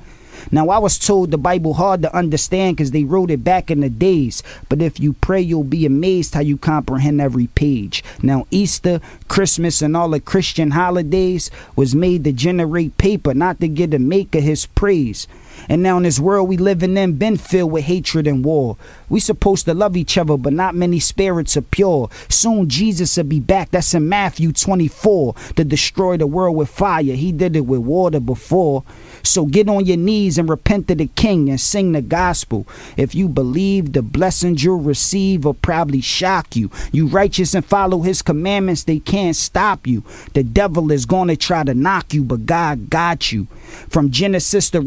Now, 0.50 0.68
I 0.68 0.78
was 0.78 0.98
told 0.98 1.30
the 1.30 1.38
Bible 1.38 1.74
hard 1.74 2.02
to 2.02 2.16
understand 2.16 2.76
because 2.76 2.90
they 2.90 3.04
wrote 3.04 3.30
it 3.30 3.44
back 3.44 3.70
in 3.70 3.80
the 3.80 3.90
days. 3.90 4.42
But 4.68 4.82
if 4.82 4.98
you 5.00 5.14
pray, 5.14 5.40
you'll 5.40 5.64
be 5.64 5.86
amazed 5.86 6.34
how 6.34 6.40
you 6.40 6.56
comprehend 6.56 7.20
every 7.20 7.48
page. 7.48 8.02
Now, 8.22 8.46
Easter, 8.50 9.00
Christmas, 9.28 9.82
and 9.82 9.96
all 9.96 10.10
the 10.10 10.20
Christian 10.20 10.72
holidays 10.72 11.50
was 11.76 11.94
made 11.94 12.24
to 12.24 12.32
generate 12.32 12.96
paper, 12.98 13.34
not 13.34 13.60
to 13.60 13.68
get 13.68 13.94
a 13.94 13.98
maker 13.98 14.40
his 14.40 14.66
praise. 14.66 15.26
And 15.68 15.82
now 15.82 15.96
in 15.96 16.04
this 16.04 16.20
world 16.20 16.48
we 16.48 16.56
living 16.56 16.96
in 16.96 17.14
been 17.14 17.36
filled 17.36 17.72
with 17.72 17.84
hatred 17.84 18.26
and 18.26 18.44
war. 18.44 18.76
We 19.08 19.20
supposed 19.20 19.64
to 19.66 19.74
love 19.74 19.96
each 19.96 20.16
other, 20.16 20.36
but 20.36 20.52
not 20.52 20.74
many 20.74 21.00
spirits 21.00 21.56
are 21.56 21.62
pure. 21.62 22.08
Soon 22.28 22.68
Jesus 22.68 23.16
will 23.16 23.24
be 23.24 23.40
back. 23.40 23.70
That's 23.70 23.94
in 23.94 24.08
Matthew 24.08 24.52
24 24.52 25.34
to 25.56 25.64
destroy 25.64 26.16
the 26.16 26.26
world 26.26 26.56
with 26.56 26.68
fire. 26.68 27.02
He 27.02 27.32
did 27.32 27.56
it 27.56 27.66
with 27.66 27.80
water 27.80 28.20
before. 28.20 28.84
So 29.22 29.46
get 29.46 29.68
on 29.68 29.84
your 29.84 29.96
knees 29.96 30.38
and 30.38 30.48
repent 30.48 30.88
to 30.88 30.94
the 30.94 31.06
King 31.08 31.50
and 31.50 31.60
sing 31.60 31.92
the 31.92 32.02
gospel. 32.02 32.66
If 32.96 33.14
you 33.14 33.28
believe, 33.28 33.92
the 33.92 34.02
blessings 34.02 34.64
you'll 34.64 34.78
receive 34.78 35.44
will 35.44 35.54
probably 35.54 36.00
shock 36.00 36.56
you. 36.56 36.70
You 36.92 37.06
righteous 37.06 37.54
and 37.54 37.64
follow 37.64 38.00
his 38.00 38.22
commandments, 38.22 38.84
they 38.84 38.98
can't 38.98 39.36
stop 39.36 39.86
you. 39.86 40.04
The 40.34 40.42
devil 40.42 40.90
is 40.92 41.06
going 41.06 41.28
to 41.28 41.36
try 41.36 41.64
to 41.64 41.74
knock 41.74 42.14
you, 42.14 42.24
but 42.24 42.46
God 42.46 42.90
got 42.90 43.32
you. 43.32 43.46
From 43.88 44.10
Genesis 44.10 44.70
to 44.70 44.80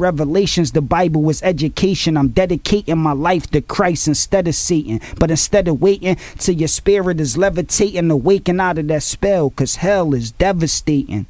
Revelations, 0.63 0.71
the 0.71 0.81
Bible 0.81 1.21
was 1.23 1.43
education. 1.43 2.15
I'm 2.15 2.29
dedicating 2.29 2.97
my 2.97 3.11
life 3.11 3.47
to 3.51 3.61
Christ 3.61 4.07
instead 4.07 4.47
of 4.47 4.55
Satan. 4.55 5.01
But 5.19 5.29
instead 5.29 5.67
of 5.67 5.81
waiting 5.81 6.15
till 6.37 6.55
your 6.55 6.69
spirit 6.69 7.19
is 7.19 7.37
levitating, 7.37 8.09
awaken 8.09 8.61
out 8.61 8.77
of 8.77 8.87
that 8.87 9.03
spell, 9.03 9.49
cause 9.49 9.77
hell 9.77 10.13
is 10.13 10.31
devastating. 10.31 11.25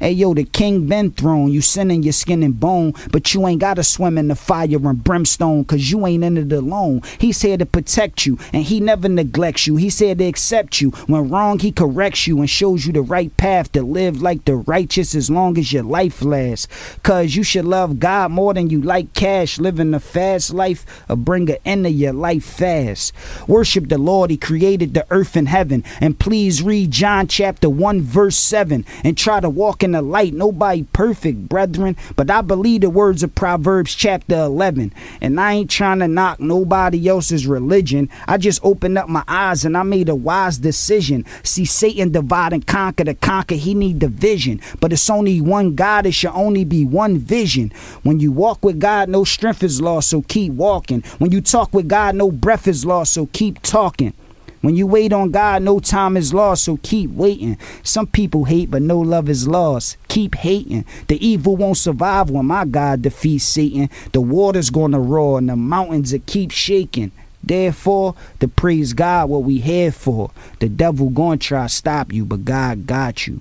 Hey 0.00 0.12
yo, 0.12 0.34
the 0.34 0.44
king 0.44 0.86
been 0.86 1.10
thrown. 1.10 1.50
You 1.50 1.60
sin 1.60 1.90
in 1.90 2.02
your 2.02 2.12
skin 2.12 2.42
and 2.42 2.58
bone, 2.58 2.94
but 3.10 3.34
you 3.34 3.46
ain't 3.46 3.60
gotta 3.60 3.84
swim 3.84 4.18
in 4.18 4.28
the 4.28 4.34
fire 4.34 4.66
and 4.68 5.02
brimstone, 5.04 5.64
cause 5.64 5.90
you 5.90 6.06
ain't 6.06 6.24
in 6.24 6.36
it 6.36 6.52
alone. 6.52 7.02
He's 7.18 7.42
here 7.42 7.56
to 7.56 7.66
protect 7.66 8.26
you, 8.26 8.38
and 8.52 8.64
he 8.64 8.80
never 8.80 9.08
neglects 9.08 9.66
you. 9.66 9.76
He's 9.76 9.98
here 9.98 10.14
to 10.14 10.24
accept 10.24 10.80
you. 10.80 10.90
When 11.06 11.28
wrong, 11.28 11.58
he 11.58 11.72
corrects 11.72 12.26
you 12.26 12.38
and 12.40 12.50
shows 12.50 12.86
you 12.86 12.92
the 12.92 13.02
right 13.02 13.34
path 13.36 13.72
to 13.72 13.82
live 13.82 14.22
like 14.22 14.44
the 14.44 14.56
righteous 14.56 15.14
as 15.14 15.30
long 15.30 15.58
as 15.58 15.72
your 15.72 15.82
life 15.82 16.22
lasts. 16.22 16.68
Cause 17.02 17.34
you 17.34 17.42
should 17.42 17.64
love 17.64 17.98
God 17.98 18.30
more 18.30 18.54
than 18.54 18.70
you 18.70 18.80
like 18.80 19.14
cash, 19.14 19.58
living 19.58 19.94
a 19.94 20.00
fast 20.00 20.52
life 20.52 20.84
or 21.08 21.16
bring 21.16 21.50
an 21.50 21.56
end 21.64 21.84
to 21.84 21.90
your 21.90 22.12
life 22.12 22.44
fast. 22.44 23.12
Worship 23.46 23.88
the 23.88 23.98
Lord, 23.98 24.30
he 24.30 24.36
created 24.36 24.94
the 24.94 25.06
earth 25.10 25.36
and 25.36 25.48
heaven. 25.48 25.84
And 26.00 26.18
please 26.18 26.62
read 26.62 26.90
John 26.90 27.26
chapter 27.26 27.68
1, 27.68 28.02
verse 28.02 28.36
7, 28.36 28.84
and 29.04 29.16
try 29.16 29.40
to 29.40 29.48
walk 29.58 29.82
in 29.82 29.92
the 29.92 30.00
light. 30.00 30.32
Nobody 30.32 30.84
perfect, 30.84 31.48
brethren. 31.48 31.96
But 32.16 32.30
I 32.30 32.40
believe 32.40 32.82
the 32.82 32.90
words 32.90 33.22
of 33.22 33.34
Proverbs 33.34 33.94
chapter 33.94 34.36
11. 34.36 34.94
And 35.20 35.40
I 35.40 35.54
ain't 35.54 35.70
trying 35.70 35.98
to 35.98 36.08
knock 36.08 36.38
nobody 36.38 37.08
else's 37.08 37.46
religion. 37.46 38.08
I 38.28 38.38
just 38.38 38.64
opened 38.64 38.96
up 38.96 39.08
my 39.08 39.24
eyes 39.26 39.64
and 39.64 39.76
I 39.76 39.82
made 39.82 40.08
a 40.08 40.14
wise 40.14 40.58
decision. 40.58 41.26
See, 41.42 41.64
Satan 41.64 42.12
divide 42.12 42.52
and 42.52 42.66
conquer. 42.66 43.04
To 43.04 43.14
conquer, 43.14 43.56
he 43.56 43.74
need 43.74 43.98
division. 43.98 44.60
But 44.80 44.92
it's 44.92 45.10
only 45.10 45.40
one 45.40 45.74
God. 45.74 46.06
It 46.06 46.12
should 46.12 46.30
only 46.30 46.64
be 46.64 46.84
one 46.84 47.18
vision. 47.18 47.72
When 48.04 48.20
you 48.20 48.30
walk 48.30 48.64
with 48.64 48.78
God, 48.78 49.08
no 49.08 49.24
strength 49.24 49.64
is 49.64 49.82
lost. 49.82 50.08
So 50.08 50.22
keep 50.22 50.52
walking. 50.52 51.02
When 51.18 51.32
you 51.32 51.40
talk 51.40 51.74
with 51.74 51.88
God, 51.88 52.14
no 52.14 52.30
breath 52.30 52.68
is 52.68 52.86
lost. 52.86 53.12
So 53.12 53.26
keep 53.32 53.60
talking. 53.62 54.14
When 54.60 54.74
you 54.74 54.86
wait 54.86 55.12
on 55.12 55.30
God, 55.30 55.62
no 55.62 55.78
time 55.78 56.16
is 56.16 56.34
lost, 56.34 56.64
so 56.64 56.78
keep 56.82 57.10
waiting. 57.10 57.56
Some 57.82 58.08
people 58.08 58.44
hate, 58.44 58.70
but 58.70 58.82
no 58.82 58.98
love 58.98 59.28
is 59.28 59.46
lost. 59.46 59.96
Keep 60.08 60.34
hating. 60.36 60.84
The 61.06 61.24
evil 61.24 61.56
won't 61.56 61.76
survive 61.76 62.28
when 62.30 62.46
my 62.46 62.64
God 62.64 63.02
defeats 63.02 63.44
Satan. 63.44 63.88
The 64.12 64.20
water's 64.20 64.70
gonna 64.70 65.00
roar 65.00 65.38
and 65.38 65.48
the 65.48 65.56
mountains 65.56 66.12
will 66.12 66.22
keep 66.26 66.50
shaking. 66.50 67.12
Therefore, 67.42 68.14
to 68.40 68.48
praise 68.48 68.92
God 68.92 69.30
what 69.30 69.44
we 69.44 69.60
here 69.60 69.92
for. 69.92 70.30
The 70.58 70.68
devil 70.68 71.08
gonna 71.08 71.36
try 71.36 71.62
to 71.62 71.68
stop 71.68 72.12
you, 72.12 72.24
but 72.24 72.44
God 72.44 72.86
got 72.86 73.26
you. 73.26 73.40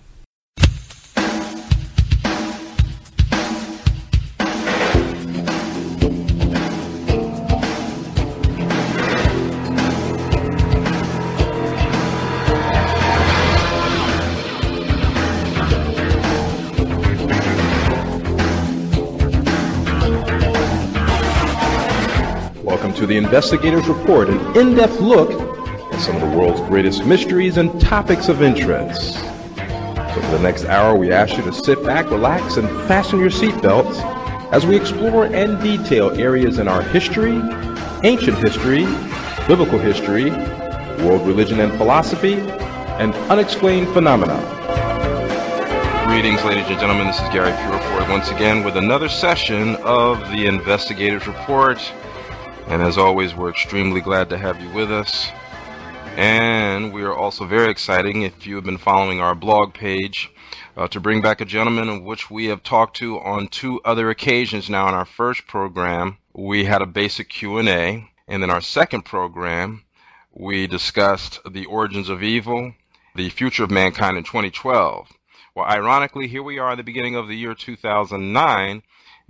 The 23.08 23.16
Investigators 23.16 23.88
Report, 23.88 24.28
an 24.28 24.58
in 24.58 24.76
depth 24.76 25.00
look 25.00 25.32
at 25.94 26.02
some 26.02 26.18
of 26.18 26.22
the 26.30 26.38
world's 26.38 26.60
greatest 26.68 27.06
mysteries 27.06 27.56
and 27.56 27.80
topics 27.80 28.28
of 28.28 28.42
interest. 28.42 29.14
So, 29.14 30.22
for 30.22 30.32
the 30.32 30.40
next 30.42 30.66
hour, 30.66 30.94
we 30.94 31.14
ask 31.14 31.38
you 31.38 31.44
to 31.44 31.54
sit 31.54 31.82
back, 31.86 32.12
relax, 32.12 32.58
and 32.58 32.68
fasten 32.86 33.20
your 33.20 33.30
seatbelts 33.30 33.96
as 34.52 34.66
we 34.66 34.76
explore 34.76 35.24
and 35.28 35.58
detail 35.64 36.12
areas 36.20 36.60
in 36.60 36.68
our 36.68 36.82
history, 36.82 37.42
ancient 38.04 38.40
history, 38.40 38.84
biblical 39.48 39.80
history, 39.80 40.30
world 41.06 41.26
religion 41.26 41.62
and 41.62 41.72
philosophy, 41.78 42.34
and 43.00 43.14
unexplained 43.32 43.88
phenomena. 43.94 44.36
Greetings, 46.08 46.44
ladies 46.44 46.68
and 46.68 46.78
gentlemen. 46.78 47.08
This 47.08 47.22
is 47.22 47.30
Gary 47.30 47.54
Purefoy 47.54 48.10
once 48.10 48.32
again 48.32 48.66
with 48.66 48.76
another 48.76 49.08
session 49.08 49.78
of 49.78 50.20
the 50.32 50.46
Investigators 50.46 51.26
Report. 51.26 51.80
And 52.68 52.82
as 52.82 52.98
always, 52.98 53.34
we're 53.34 53.50
extremely 53.50 54.02
glad 54.02 54.30
to 54.30 54.38
have 54.38 54.62
you 54.62 54.70
with 54.72 54.92
us. 54.92 55.32
And 56.18 56.92
we 56.92 57.04
are 57.04 57.16
also 57.16 57.46
very 57.46 57.72
exciting 57.72 58.24
if 58.24 58.46
you 58.46 58.56
have 58.56 58.66
been 58.66 58.78
following 58.78 59.22
our 59.22 59.36
blog 59.36 59.74
page 59.74 60.30
uh, 60.78 60.88
to 60.90 61.00
bring 61.00 61.22
back 61.22 61.42
a 61.42 61.46
gentleman 61.46 61.90
of 61.90 62.04
which 62.04 62.30
we 62.30 62.46
have 62.46 62.62
talked 62.64 62.98
to 62.98 63.20
on 63.20 63.48
two 63.48 63.82
other 63.84 64.10
occasions 64.10 64.70
now 64.70 64.88
in 64.88 64.94
our 64.94 65.06
first 65.06 65.48
program 65.48 66.18
we 66.34 66.66
had 66.66 66.82
a 66.82 66.86
basic 66.86 67.30
q&a 67.30 68.08
and 68.28 68.44
in 68.44 68.50
our 68.50 68.62
second 68.62 69.04
program 69.04 69.84
we 70.34 70.68
discussed 70.68 71.40
the 71.50 71.66
origins 71.66 72.10
of 72.10 72.22
evil 72.22 72.74
the 73.16 73.30
future 73.30 73.64
of 73.64 73.72
mankind 73.72 74.18
in 74.18 74.24
2012 74.24 75.08
well 75.56 75.66
ironically 75.66 76.28
here 76.28 76.44
we 76.44 76.60
are 76.60 76.72
at 76.72 76.78
the 76.78 76.84
beginning 76.84 77.16
of 77.16 77.28
the 77.28 77.36
year 77.36 77.56
2009 77.56 78.84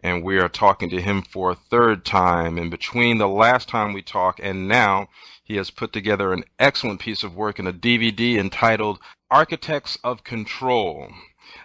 and 0.03 0.23
we 0.23 0.37
are 0.39 0.49
talking 0.49 0.89
to 0.89 1.01
him 1.01 1.21
for 1.21 1.51
a 1.51 1.55
third 1.55 2.05
time. 2.05 2.57
And 2.57 2.69
between 2.69 3.17
the 3.17 3.27
last 3.27 3.67
time 3.67 3.93
we 3.93 4.01
talked 4.01 4.39
and 4.39 4.67
now, 4.67 5.09
he 5.43 5.55
has 5.55 5.69
put 5.69 5.93
together 5.93 6.33
an 6.33 6.43
excellent 6.59 6.99
piece 6.99 7.23
of 7.23 7.35
work 7.35 7.59
in 7.59 7.67
a 7.67 7.73
DVD 7.73 8.37
entitled 8.37 8.99
Architects 9.31 9.97
of 10.03 10.23
Control. 10.23 11.09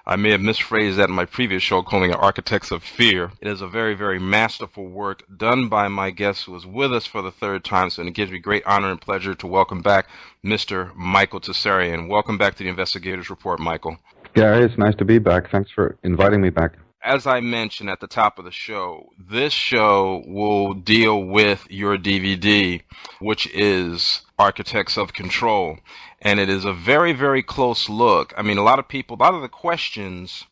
I 0.07 0.17
may 0.17 0.31
have 0.31 0.41
misphrased 0.41 0.97
that 0.97 1.09
in 1.09 1.15
my 1.15 1.25
previous 1.25 1.63
show, 1.63 1.83
calling 1.83 2.11
it 2.11 2.17
Architects 2.17 2.71
of 2.71 2.83
Fear. 2.83 3.33
It 3.41 3.49
is 3.49 3.61
a 3.61 3.69
very, 3.69 3.95
very 3.95 4.19
masterful 4.19 4.87
work 4.87 5.23
done 5.37 5.69
by 5.69 5.89
my 5.89 6.11
guest 6.11 6.45
who 6.45 6.57
is 6.57 6.65
with 6.67 6.93
us 6.93 7.07
for 7.07 7.23
the 7.23 7.31
third 7.31 7.65
time, 7.65 7.91
so 7.91 8.03
it 8.03 8.15
gives 8.15 8.33
me 8.33 8.39
great 8.39 8.65
honor 8.65 8.91
and 8.91 9.01
pleasure 9.01 9.35
to 9.35 9.47
welcome 9.47 9.83
back 9.83 10.09
Mr. 10.45 10.95
Michael 10.95 11.41
Tsarion. 11.41 12.09
Welcome 12.09 12.39
back 12.39 12.57
to 12.57 12.65
the 12.65 12.71
Investigators 12.71 13.31
Report, 13.31 13.61
Michael. 13.61 13.97
Gary, 14.35 14.65
it's 14.65 14.79
nice 14.79 14.95
to 14.97 15.05
be 15.05 15.19
back. 15.19 15.51
Thanks 15.51 15.71
for 15.71 15.97
inviting 16.03 16.41
me 16.41 16.51
back 16.51 16.73
as 17.03 17.27
I 17.27 17.41
mentioned 17.41 17.91
at 17.91 18.01
the 18.01 18.07
top 18.07 18.39
of 18.39 18.45
the 18.45 18.53
show, 18.53 19.11
this 19.19 19.53
show 19.53 20.23
will 20.27 20.75
deal 20.75 21.23
with 21.23 21.67
your 21.69 21.99
DVD, 21.99 22.83
which 23.19 23.47
is 23.49 24.23
Architects 24.39 24.97
of 24.97 25.13
Control. 25.13 25.79
And 26.21 26.39
it 26.39 26.49
is 26.49 26.65
a 26.65 26.73
very, 26.73 27.13
very 27.13 27.43
close 27.43 27.89
look. 27.89 28.33
I 28.37 28.43
mean, 28.43 28.59
a 28.59 28.63
lot 28.63 28.79
of 28.79 28.89
people, 28.89 29.17
a 29.17 29.23
lot 29.23 29.35
of 29.35 29.43
the 29.43 29.49
questions 29.49 30.45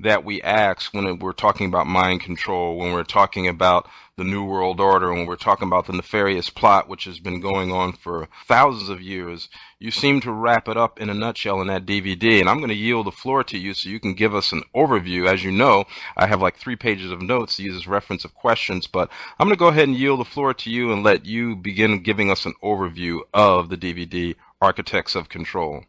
that 0.00 0.24
we 0.24 0.42
ask 0.42 0.92
when 0.92 1.18
we're 1.18 1.32
talking 1.32 1.66
about 1.66 1.86
mind 1.86 2.20
control, 2.20 2.78
when 2.78 2.92
we're 2.92 3.04
talking 3.04 3.48
about 3.48 3.88
the 4.16 4.24
New 4.24 4.44
World 4.44 4.80
Order, 4.80 5.12
when 5.12 5.26
we're 5.26 5.36
talking 5.36 5.68
about 5.68 5.86
the 5.86 5.92
nefarious 5.92 6.48
plot 6.48 6.88
which 6.88 7.04
has 7.04 7.18
been 7.18 7.40
going 7.40 7.70
on 7.70 7.92
for 7.92 8.28
thousands 8.48 8.88
of 8.88 9.02
years. 9.02 9.48
You 9.78 9.90
seem 9.90 10.22
to 10.22 10.32
wrap 10.32 10.68
it 10.68 10.78
up 10.78 11.00
in 11.00 11.10
a 11.10 11.14
nutshell 11.14 11.60
in 11.60 11.66
that 11.66 11.84
DVD, 11.84 12.40
and 12.40 12.48
I'm 12.48 12.58
going 12.58 12.70
to 12.70 12.74
yield 12.74 13.06
the 13.06 13.12
floor 13.12 13.44
to 13.44 13.58
you 13.58 13.74
so 13.74 13.90
you 13.90 14.00
can 14.00 14.14
give 14.14 14.34
us 14.34 14.52
an 14.52 14.62
overview. 14.74 15.28
As 15.28 15.44
you 15.44 15.52
know, 15.52 15.84
I 16.16 16.26
have 16.26 16.40
like 16.40 16.56
three 16.56 16.76
pages 16.76 17.10
of 17.10 17.20
notes 17.20 17.56
to 17.56 17.62
use 17.62 17.76
as 17.76 17.86
reference 17.86 18.24
of 18.24 18.34
questions, 18.34 18.86
but 18.86 19.10
I'm 19.38 19.48
going 19.48 19.56
to 19.56 19.58
go 19.58 19.68
ahead 19.68 19.88
and 19.88 19.96
yield 19.96 20.20
the 20.20 20.24
floor 20.24 20.54
to 20.54 20.70
you 20.70 20.92
and 20.92 21.02
let 21.02 21.26
you 21.26 21.54
begin 21.54 22.02
giving 22.02 22.30
us 22.30 22.46
an 22.46 22.54
overview 22.62 23.20
of 23.34 23.68
the 23.68 23.76
DVD 23.76 24.34
Architects 24.62 25.14
of 25.14 25.28
Control. 25.28 25.84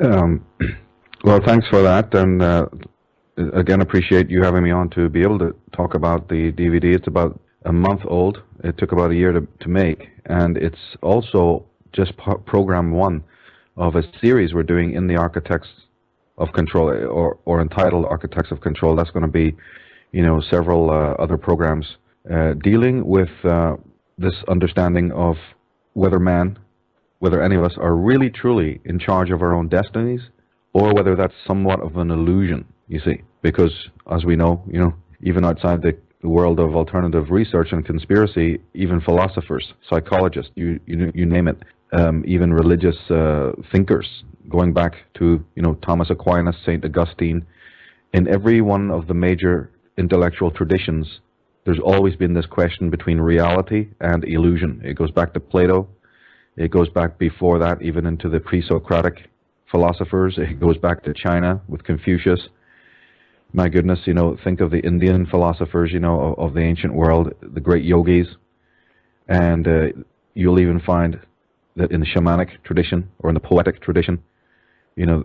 Um, 0.00 0.44
well, 1.24 1.40
thanks 1.44 1.68
for 1.68 1.82
that, 1.82 2.12
and 2.12 2.42
uh, 2.42 2.66
again, 3.36 3.80
appreciate 3.80 4.30
you 4.30 4.42
having 4.42 4.62
me 4.62 4.70
on 4.70 4.90
to 4.90 5.08
be 5.08 5.22
able 5.22 5.38
to 5.38 5.54
talk 5.74 5.94
about 5.94 6.28
the 6.28 6.52
DVD. 6.52 6.94
It's 6.94 7.06
about 7.06 7.40
a 7.64 7.72
month 7.72 8.02
old. 8.06 8.42
It 8.64 8.78
took 8.78 8.92
about 8.92 9.10
a 9.10 9.14
year 9.14 9.32
to, 9.32 9.46
to 9.60 9.68
make, 9.68 10.08
and 10.26 10.56
it's 10.56 10.96
also 11.02 11.64
just 11.92 12.16
program 12.16 12.92
one 12.92 13.22
of 13.76 13.96
a 13.96 14.02
series 14.20 14.54
we're 14.54 14.62
doing 14.62 14.92
in 14.94 15.06
the 15.06 15.16
Architects 15.16 15.68
of 16.38 16.52
Control, 16.52 16.88
or, 16.88 17.38
or 17.44 17.60
entitled 17.60 18.04
Architects 18.06 18.50
of 18.50 18.60
Control. 18.60 18.96
That's 18.96 19.10
going 19.10 19.24
to 19.24 19.30
be, 19.30 19.56
you 20.12 20.22
know, 20.22 20.40
several 20.40 20.90
uh, 20.90 21.14
other 21.22 21.36
programs 21.36 21.86
uh, 22.30 22.54
dealing 22.54 23.06
with 23.06 23.30
uh, 23.44 23.76
this 24.18 24.34
understanding 24.48 25.12
of 25.12 25.36
whether 25.94 26.18
man, 26.18 26.58
whether 27.18 27.42
any 27.42 27.56
of 27.56 27.64
us 27.64 27.74
are 27.76 27.94
really 27.94 28.30
truly 28.30 28.80
in 28.84 28.98
charge 28.98 29.30
of 29.30 29.42
our 29.42 29.54
own 29.54 29.68
destinies, 29.68 30.20
or 30.72 30.94
whether 30.94 31.14
that's 31.14 31.34
somewhat 31.46 31.80
of 31.80 31.96
an 31.96 32.10
illusion. 32.10 32.64
You 32.88 33.00
see, 33.00 33.22
because 33.42 33.72
as 34.10 34.24
we 34.24 34.36
know, 34.36 34.62
you 34.70 34.78
know, 34.78 34.94
even 35.22 35.44
outside 35.44 35.82
the 35.82 35.96
world 36.22 36.60
of 36.60 36.76
alternative 36.76 37.30
research 37.30 37.72
and 37.72 37.84
conspiracy, 37.84 38.60
even 38.74 39.00
philosophers, 39.00 39.72
psychologists, 39.88 40.52
you 40.54 40.78
you, 40.86 41.10
you 41.14 41.26
name 41.26 41.48
it, 41.48 41.58
um, 41.92 42.22
even 42.26 42.52
religious 42.52 42.96
uh, 43.10 43.52
thinkers, 43.70 44.24
going 44.48 44.72
back 44.72 44.94
to 45.14 45.44
you 45.54 45.62
know 45.62 45.74
Thomas 45.86 46.10
Aquinas, 46.10 46.56
Saint 46.64 46.84
Augustine, 46.84 47.46
in 48.12 48.28
every 48.28 48.60
one 48.60 48.90
of 48.90 49.06
the 49.06 49.14
major 49.14 49.70
intellectual 49.98 50.50
traditions, 50.50 51.20
there's 51.64 51.80
always 51.80 52.16
been 52.16 52.34
this 52.34 52.46
question 52.46 52.90
between 52.90 53.18
reality 53.18 53.88
and 54.00 54.24
illusion. 54.24 54.80
It 54.84 54.94
goes 54.94 55.10
back 55.10 55.32
to 55.34 55.40
Plato. 55.40 55.88
It 56.56 56.70
goes 56.70 56.88
back 56.88 57.18
before 57.18 57.58
that, 57.60 57.80
even 57.80 58.04
into 58.06 58.28
the 58.28 58.40
pre-Socratic 58.40 59.30
philosophers. 59.70 60.34
It 60.36 60.60
goes 60.60 60.76
back 60.76 61.02
to 61.04 61.14
China 61.14 61.62
with 61.68 61.84
Confucius 61.84 62.48
my 63.52 63.68
goodness, 63.68 64.00
you 64.06 64.14
know, 64.14 64.36
think 64.42 64.60
of 64.60 64.70
the 64.70 64.80
Indian 64.80 65.26
philosophers, 65.26 65.90
you 65.92 66.00
know, 66.00 66.20
of, 66.20 66.38
of 66.38 66.54
the 66.54 66.60
ancient 66.60 66.94
world, 66.94 67.32
the 67.42 67.60
great 67.60 67.84
yogis, 67.84 68.26
and 69.28 69.68
uh, 69.68 69.86
you'll 70.34 70.60
even 70.60 70.80
find 70.80 71.20
that 71.76 71.90
in 71.90 72.00
the 72.00 72.06
shamanic 72.06 72.62
tradition 72.64 73.08
or 73.18 73.30
in 73.30 73.34
the 73.34 73.40
poetic 73.40 73.80
tradition, 73.80 74.22
you 74.96 75.06
know, 75.06 75.24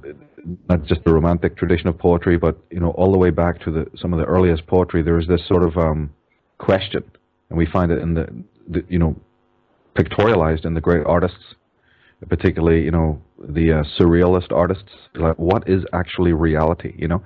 not 0.69 0.85
just 0.85 1.03
the 1.03 1.13
romantic 1.13 1.57
tradition 1.57 1.87
of 1.87 1.97
poetry, 1.97 2.37
but 2.37 2.57
you 2.69 2.79
know, 2.79 2.91
all 2.91 3.11
the 3.11 3.17
way 3.17 3.29
back 3.29 3.59
to 3.61 3.71
the 3.71 3.85
some 3.97 4.13
of 4.13 4.19
the 4.19 4.25
earliest 4.25 4.65
poetry, 4.67 5.01
there 5.01 5.19
is 5.19 5.27
this 5.27 5.45
sort 5.47 5.63
of 5.63 5.77
um, 5.77 6.09
question, 6.57 7.03
and 7.49 7.57
we 7.57 7.65
find 7.65 7.91
it 7.91 7.99
in 7.99 8.13
the, 8.13 8.27
the 8.69 8.85
you 8.89 8.99
know, 8.99 9.15
pictorialized 9.95 10.65
in 10.65 10.73
the 10.73 10.81
great 10.81 11.05
artists, 11.05 11.55
particularly 12.29 12.83
you 12.83 12.91
know 12.91 13.21
the 13.39 13.71
uh, 13.71 13.83
surrealist 13.99 14.51
artists. 14.51 14.91
Like, 15.15 15.37
what 15.37 15.67
is 15.67 15.83
actually 15.91 16.33
reality? 16.33 16.93
You 16.97 17.09
know, 17.09 17.23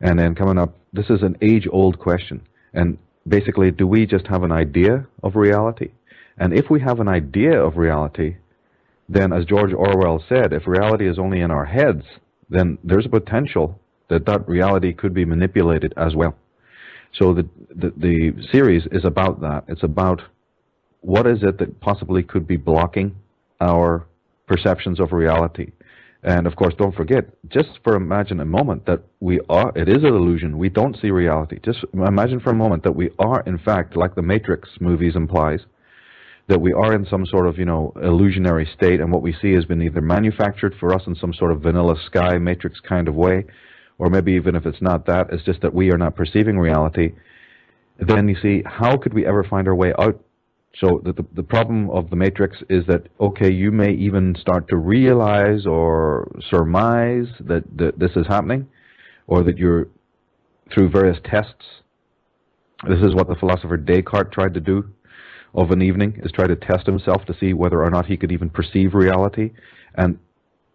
and 0.00 0.18
then 0.18 0.34
coming 0.34 0.58
up, 0.58 0.74
this 0.92 1.10
is 1.10 1.22
an 1.22 1.36
age-old 1.42 1.98
question. 1.98 2.40
And 2.72 2.98
basically, 3.26 3.70
do 3.70 3.86
we 3.86 4.06
just 4.06 4.26
have 4.26 4.42
an 4.42 4.52
idea 4.52 5.06
of 5.22 5.36
reality? 5.36 5.90
And 6.38 6.52
if 6.54 6.70
we 6.70 6.80
have 6.80 7.00
an 7.00 7.08
idea 7.08 7.60
of 7.60 7.76
reality, 7.76 8.36
then 9.08 9.32
as 9.32 9.44
George 9.44 9.72
Orwell 9.72 10.24
said, 10.28 10.52
if 10.52 10.66
reality 10.66 11.08
is 11.08 11.18
only 11.18 11.40
in 11.40 11.50
our 11.50 11.66
heads, 11.66 12.04
then 12.48 12.78
there's 12.82 13.06
a 13.06 13.10
potential 13.10 13.78
that 14.08 14.26
that 14.26 14.48
reality 14.48 14.92
could 14.92 15.12
be 15.12 15.24
manipulated 15.24 15.92
as 15.96 16.14
well. 16.14 16.34
So 17.12 17.34
the, 17.34 17.48
the, 17.74 17.92
the 17.96 18.46
series 18.50 18.86
is 18.92 19.04
about 19.04 19.40
that. 19.40 19.64
It's 19.68 19.82
about 19.82 20.22
what 21.00 21.26
is 21.26 21.42
it 21.42 21.58
that 21.58 21.80
possibly 21.80 22.22
could 22.22 22.46
be 22.46 22.56
blocking 22.56 23.16
our 23.60 24.06
perceptions 24.46 25.00
of 25.00 25.12
reality. 25.12 25.72
And 26.22 26.46
of 26.46 26.54
course, 26.54 26.74
don't 26.76 26.94
forget, 26.94 27.24
just 27.48 27.78
for 27.82 27.94
imagine 27.94 28.40
a 28.40 28.44
moment 28.44 28.84
that 28.84 29.00
we 29.20 29.40
are, 29.48 29.72
it 29.74 29.88
is 29.88 30.02
an 30.02 30.14
illusion. 30.14 30.58
We 30.58 30.68
don't 30.68 30.98
see 31.00 31.10
reality. 31.10 31.58
Just 31.64 31.84
imagine 31.94 32.40
for 32.40 32.50
a 32.50 32.54
moment 32.54 32.82
that 32.82 32.94
we 32.94 33.10
are, 33.18 33.40
in 33.46 33.58
fact, 33.58 33.96
like 33.96 34.14
the 34.14 34.22
Matrix 34.22 34.68
movies 34.80 35.16
implies, 35.16 35.60
that 36.48 36.60
we 36.60 36.74
are 36.74 36.94
in 36.94 37.06
some 37.06 37.24
sort 37.24 37.46
of, 37.46 37.58
you 37.58 37.64
know, 37.64 37.94
illusionary 38.02 38.68
state, 38.76 39.00
and 39.00 39.10
what 39.10 39.22
we 39.22 39.34
see 39.40 39.52
has 39.54 39.64
been 39.64 39.80
either 39.80 40.02
manufactured 40.02 40.74
for 40.78 40.94
us 40.94 41.02
in 41.06 41.14
some 41.14 41.32
sort 41.32 41.52
of 41.52 41.62
vanilla 41.62 41.96
sky 42.04 42.36
Matrix 42.36 42.80
kind 42.80 43.08
of 43.08 43.14
way, 43.14 43.46
or 43.96 44.10
maybe 44.10 44.32
even 44.32 44.54
if 44.54 44.66
it's 44.66 44.82
not 44.82 45.06
that, 45.06 45.28
it's 45.32 45.44
just 45.44 45.62
that 45.62 45.72
we 45.72 45.90
are 45.90 45.98
not 45.98 46.16
perceiving 46.16 46.58
reality. 46.58 47.12
Then 47.98 48.28
you 48.28 48.36
see, 48.42 48.62
how 48.66 48.96
could 48.98 49.14
we 49.14 49.24
ever 49.24 49.44
find 49.44 49.68
our 49.68 49.74
way 49.74 49.94
out 49.98 50.22
so 50.78 51.00
the, 51.04 51.12
the, 51.12 51.26
the 51.34 51.42
problem 51.42 51.90
of 51.90 52.10
the 52.10 52.16
matrix 52.16 52.58
is 52.68 52.86
that 52.86 53.08
okay, 53.20 53.50
you 53.50 53.72
may 53.72 53.92
even 53.92 54.36
start 54.40 54.68
to 54.68 54.76
realize 54.76 55.66
or 55.66 56.30
surmise 56.48 57.26
that, 57.40 57.64
that 57.76 57.98
this 57.98 58.12
is 58.16 58.26
happening, 58.28 58.68
or 59.26 59.42
that 59.42 59.58
you're 59.58 59.88
through 60.72 60.90
various 60.90 61.18
tests. 61.24 61.64
This 62.88 63.00
is 63.00 63.14
what 63.14 63.28
the 63.28 63.34
philosopher 63.34 63.76
Descartes 63.76 64.32
tried 64.32 64.54
to 64.54 64.60
do 64.60 64.88
of 65.54 65.72
an 65.72 65.82
evening, 65.82 66.20
is 66.24 66.30
try 66.30 66.46
to 66.46 66.56
test 66.56 66.86
himself 66.86 67.24
to 67.24 67.34
see 67.38 67.52
whether 67.52 67.82
or 67.82 67.90
not 67.90 68.06
he 68.06 68.16
could 68.16 68.30
even 68.30 68.48
perceive 68.48 68.94
reality. 68.94 69.50
And 69.96 70.18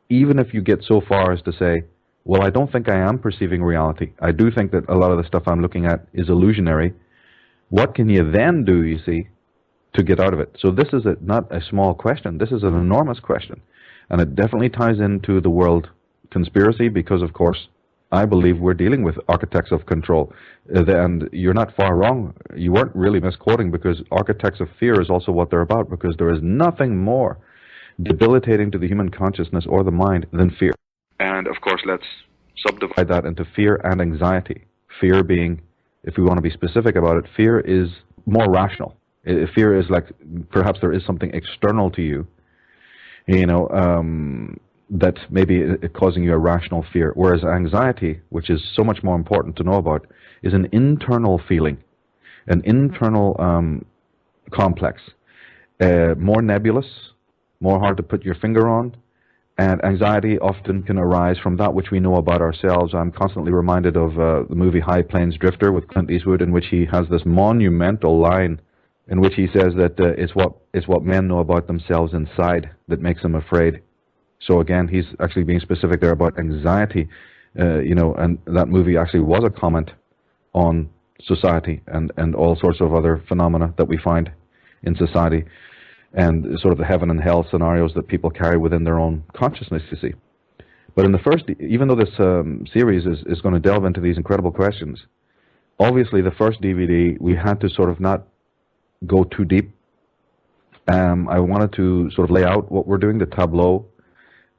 even 0.09 0.37
if 0.37 0.53
you 0.53 0.61
get 0.61 0.83
so 0.83 1.01
far 1.07 1.31
as 1.31 1.41
to 1.43 1.53
say, 1.53 1.83
well, 2.25 2.41
I 2.41 2.49
don't 2.49 2.71
think 2.71 2.89
I 2.89 2.99
am 2.99 3.19
perceiving 3.19 3.63
reality. 3.63 4.11
I 4.19 4.31
do 4.31 4.51
think 4.51 4.71
that 4.71 4.89
a 4.89 4.95
lot 4.95 5.11
of 5.11 5.17
the 5.17 5.27
stuff 5.27 5.43
I'm 5.47 5.61
looking 5.61 5.85
at 5.85 6.07
is 6.13 6.27
illusionary. 6.27 6.93
What 7.69 7.95
can 7.95 8.09
you 8.09 8.29
then 8.29 8.65
do, 8.65 8.83
you 8.83 8.99
see, 9.05 9.29
to 9.95 10.03
get 10.03 10.19
out 10.19 10.33
of 10.33 10.39
it. 10.39 10.55
So 10.59 10.71
this 10.71 10.89
is 10.93 11.05
a, 11.05 11.17
not 11.21 11.51
a 11.51 11.61
small 11.61 11.93
question. 11.93 12.37
This 12.37 12.51
is 12.51 12.63
an 12.63 12.75
enormous 12.75 13.19
question. 13.19 13.61
And 14.09 14.21
it 14.21 14.35
definitely 14.35 14.69
ties 14.69 14.99
into 14.99 15.41
the 15.41 15.49
world 15.49 15.89
conspiracy 16.31 16.89
because, 16.89 17.21
of 17.21 17.33
course, 17.33 17.67
I 18.11 18.25
believe 18.25 18.59
we're 18.59 18.75
dealing 18.75 19.03
with 19.03 19.15
architects 19.27 19.71
of 19.71 19.85
control. 19.87 20.31
Uh, 20.73 20.85
and 20.85 21.29
you're 21.31 21.53
not 21.53 21.75
far 21.75 21.95
wrong. 21.95 22.33
You 22.55 22.71
weren't 22.71 22.95
really 22.95 23.19
misquoting 23.19 23.71
because 23.71 24.01
architects 24.11 24.59
of 24.59 24.67
fear 24.79 25.01
is 25.01 25.09
also 25.09 25.31
what 25.31 25.49
they're 25.49 25.61
about 25.61 25.89
because 25.89 26.15
there 26.17 26.33
is 26.33 26.39
nothing 26.41 26.97
more 26.97 27.37
debilitating 28.03 28.71
to 28.71 28.77
the 28.77 28.87
human 28.87 29.09
consciousness 29.09 29.65
or 29.67 29.83
the 29.83 29.91
mind 29.91 30.27
than 30.31 30.51
fear. 30.51 30.73
And, 31.19 31.47
of 31.47 31.61
course, 31.61 31.81
let's 31.85 32.05
subdivide 32.57 33.07
that 33.07 33.25
into 33.25 33.45
fear 33.55 33.81
and 33.83 34.01
anxiety. 34.01 34.65
Fear 34.99 35.23
being, 35.23 35.61
if 36.03 36.17
we 36.17 36.23
want 36.23 36.37
to 36.37 36.41
be 36.41 36.51
specific 36.51 36.95
about 36.95 37.17
it, 37.17 37.25
fear 37.35 37.59
is 37.59 37.89
more 38.25 38.49
rational 38.51 38.95
fear 39.53 39.77
is 39.79 39.89
like 39.89 40.05
perhaps 40.51 40.79
there 40.81 40.93
is 40.93 41.05
something 41.05 41.31
external 41.33 41.89
to 41.91 42.01
you, 42.01 42.27
you 43.27 43.45
know, 43.45 43.67
um, 43.69 44.59
that 44.89 45.15
maybe 45.29 45.63
causing 45.93 46.23
you 46.23 46.33
a 46.33 46.37
rational 46.37 46.85
fear. 46.93 47.11
Whereas 47.15 47.43
anxiety, 47.43 48.21
which 48.29 48.49
is 48.49 48.61
so 48.75 48.83
much 48.83 49.03
more 49.03 49.15
important 49.15 49.55
to 49.57 49.63
know 49.63 49.75
about, 49.75 50.05
is 50.43 50.53
an 50.53 50.67
internal 50.71 51.41
feeling, 51.47 51.77
an 52.47 52.61
internal 52.65 53.35
um, 53.39 53.85
complex, 54.51 55.01
uh, 55.81 56.13
more 56.17 56.41
nebulous, 56.41 56.85
more 57.59 57.79
hard 57.79 57.97
to 57.97 58.03
put 58.03 58.23
your 58.23 58.35
finger 58.35 58.69
on, 58.69 58.95
and 59.57 59.83
anxiety 59.83 60.37
often 60.39 60.83
can 60.83 60.97
arise 60.97 61.37
from 61.41 61.57
that 61.57 61.73
which 61.73 61.89
we 61.89 61.99
know 61.99 62.15
about 62.17 62.41
ourselves. 62.41 62.93
I'm 62.93 63.11
constantly 63.11 63.51
reminded 63.51 63.95
of 63.95 64.19
uh, 64.19 64.43
the 64.49 64.55
movie 64.55 64.81
High 64.81 65.01
Plains 65.01 65.37
Drifter 65.37 65.71
with 65.71 65.87
Clint 65.87 66.11
Eastwood, 66.11 66.41
in 66.41 66.51
which 66.51 66.65
he 66.69 66.85
has 66.91 67.07
this 67.09 67.21
monumental 67.25 68.19
line 68.19 68.59
in 69.07 69.21
which 69.21 69.35
he 69.35 69.47
says 69.47 69.73
that 69.77 69.99
uh, 69.99 70.13
it's 70.17 70.33
what 70.33 70.53
it's 70.73 70.87
what 70.87 71.03
men 71.03 71.27
know 71.27 71.39
about 71.39 71.67
themselves 71.67 72.13
inside 72.13 72.69
that 72.87 73.01
makes 73.01 73.21
them 73.21 73.35
afraid. 73.35 73.81
So 74.39 74.59
again, 74.59 74.87
he's 74.87 75.05
actually 75.19 75.43
being 75.43 75.59
specific 75.59 76.01
there 76.01 76.11
about 76.11 76.37
anxiety, 76.39 77.07
uh, 77.59 77.79
you 77.79 77.95
know, 77.95 78.13
and 78.15 78.39
that 78.47 78.67
movie 78.67 78.97
actually 78.97 79.21
was 79.21 79.43
a 79.43 79.49
comment 79.49 79.91
on 80.53 80.89
society 81.21 81.81
and 81.87 82.11
and 82.17 82.35
all 82.35 82.55
sorts 82.55 82.81
of 82.81 82.93
other 82.93 83.23
phenomena 83.27 83.73
that 83.77 83.87
we 83.87 83.97
find 83.97 84.31
in 84.83 84.95
society, 84.95 85.43
and 86.13 86.59
sort 86.59 86.71
of 86.71 86.77
the 86.77 86.85
heaven 86.85 87.09
and 87.09 87.21
hell 87.21 87.45
scenarios 87.49 87.93
that 87.93 88.07
people 88.07 88.29
carry 88.29 88.57
within 88.57 88.83
their 88.83 88.99
own 88.99 89.23
consciousness. 89.35 89.83
You 89.91 89.97
see, 89.97 90.13
but 90.95 91.05
in 91.05 91.11
the 91.11 91.19
first, 91.19 91.45
even 91.59 91.87
though 91.87 91.95
this 91.95 92.19
um, 92.19 92.65
series 92.73 93.05
is 93.05 93.19
is 93.27 93.41
going 93.41 93.53
to 93.53 93.59
delve 93.59 93.85
into 93.85 94.01
these 94.01 94.17
incredible 94.17 94.51
questions, 94.51 94.99
obviously 95.79 96.21
the 96.21 96.31
first 96.31 96.59
DVD 96.61 97.19
we 97.21 97.35
had 97.35 97.61
to 97.61 97.69
sort 97.69 97.89
of 97.89 97.99
not 97.99 98.27
go 99.05 99.23
too 99.23 99.45
deep. 99.45 99.71
Um, 100.87 101.27
I 101.29 101.39
wanted 101.39 101.73
to 101.73 102.11
sort 102.11 102.29
of 102.29 102.31
lay 102.31 102.43
out 102.43 102.71
what 102.71 102.87
we're 102.87 102.97
doing, 102.97 103.17
the 103.17 103.25
tableau. 103.25 103.85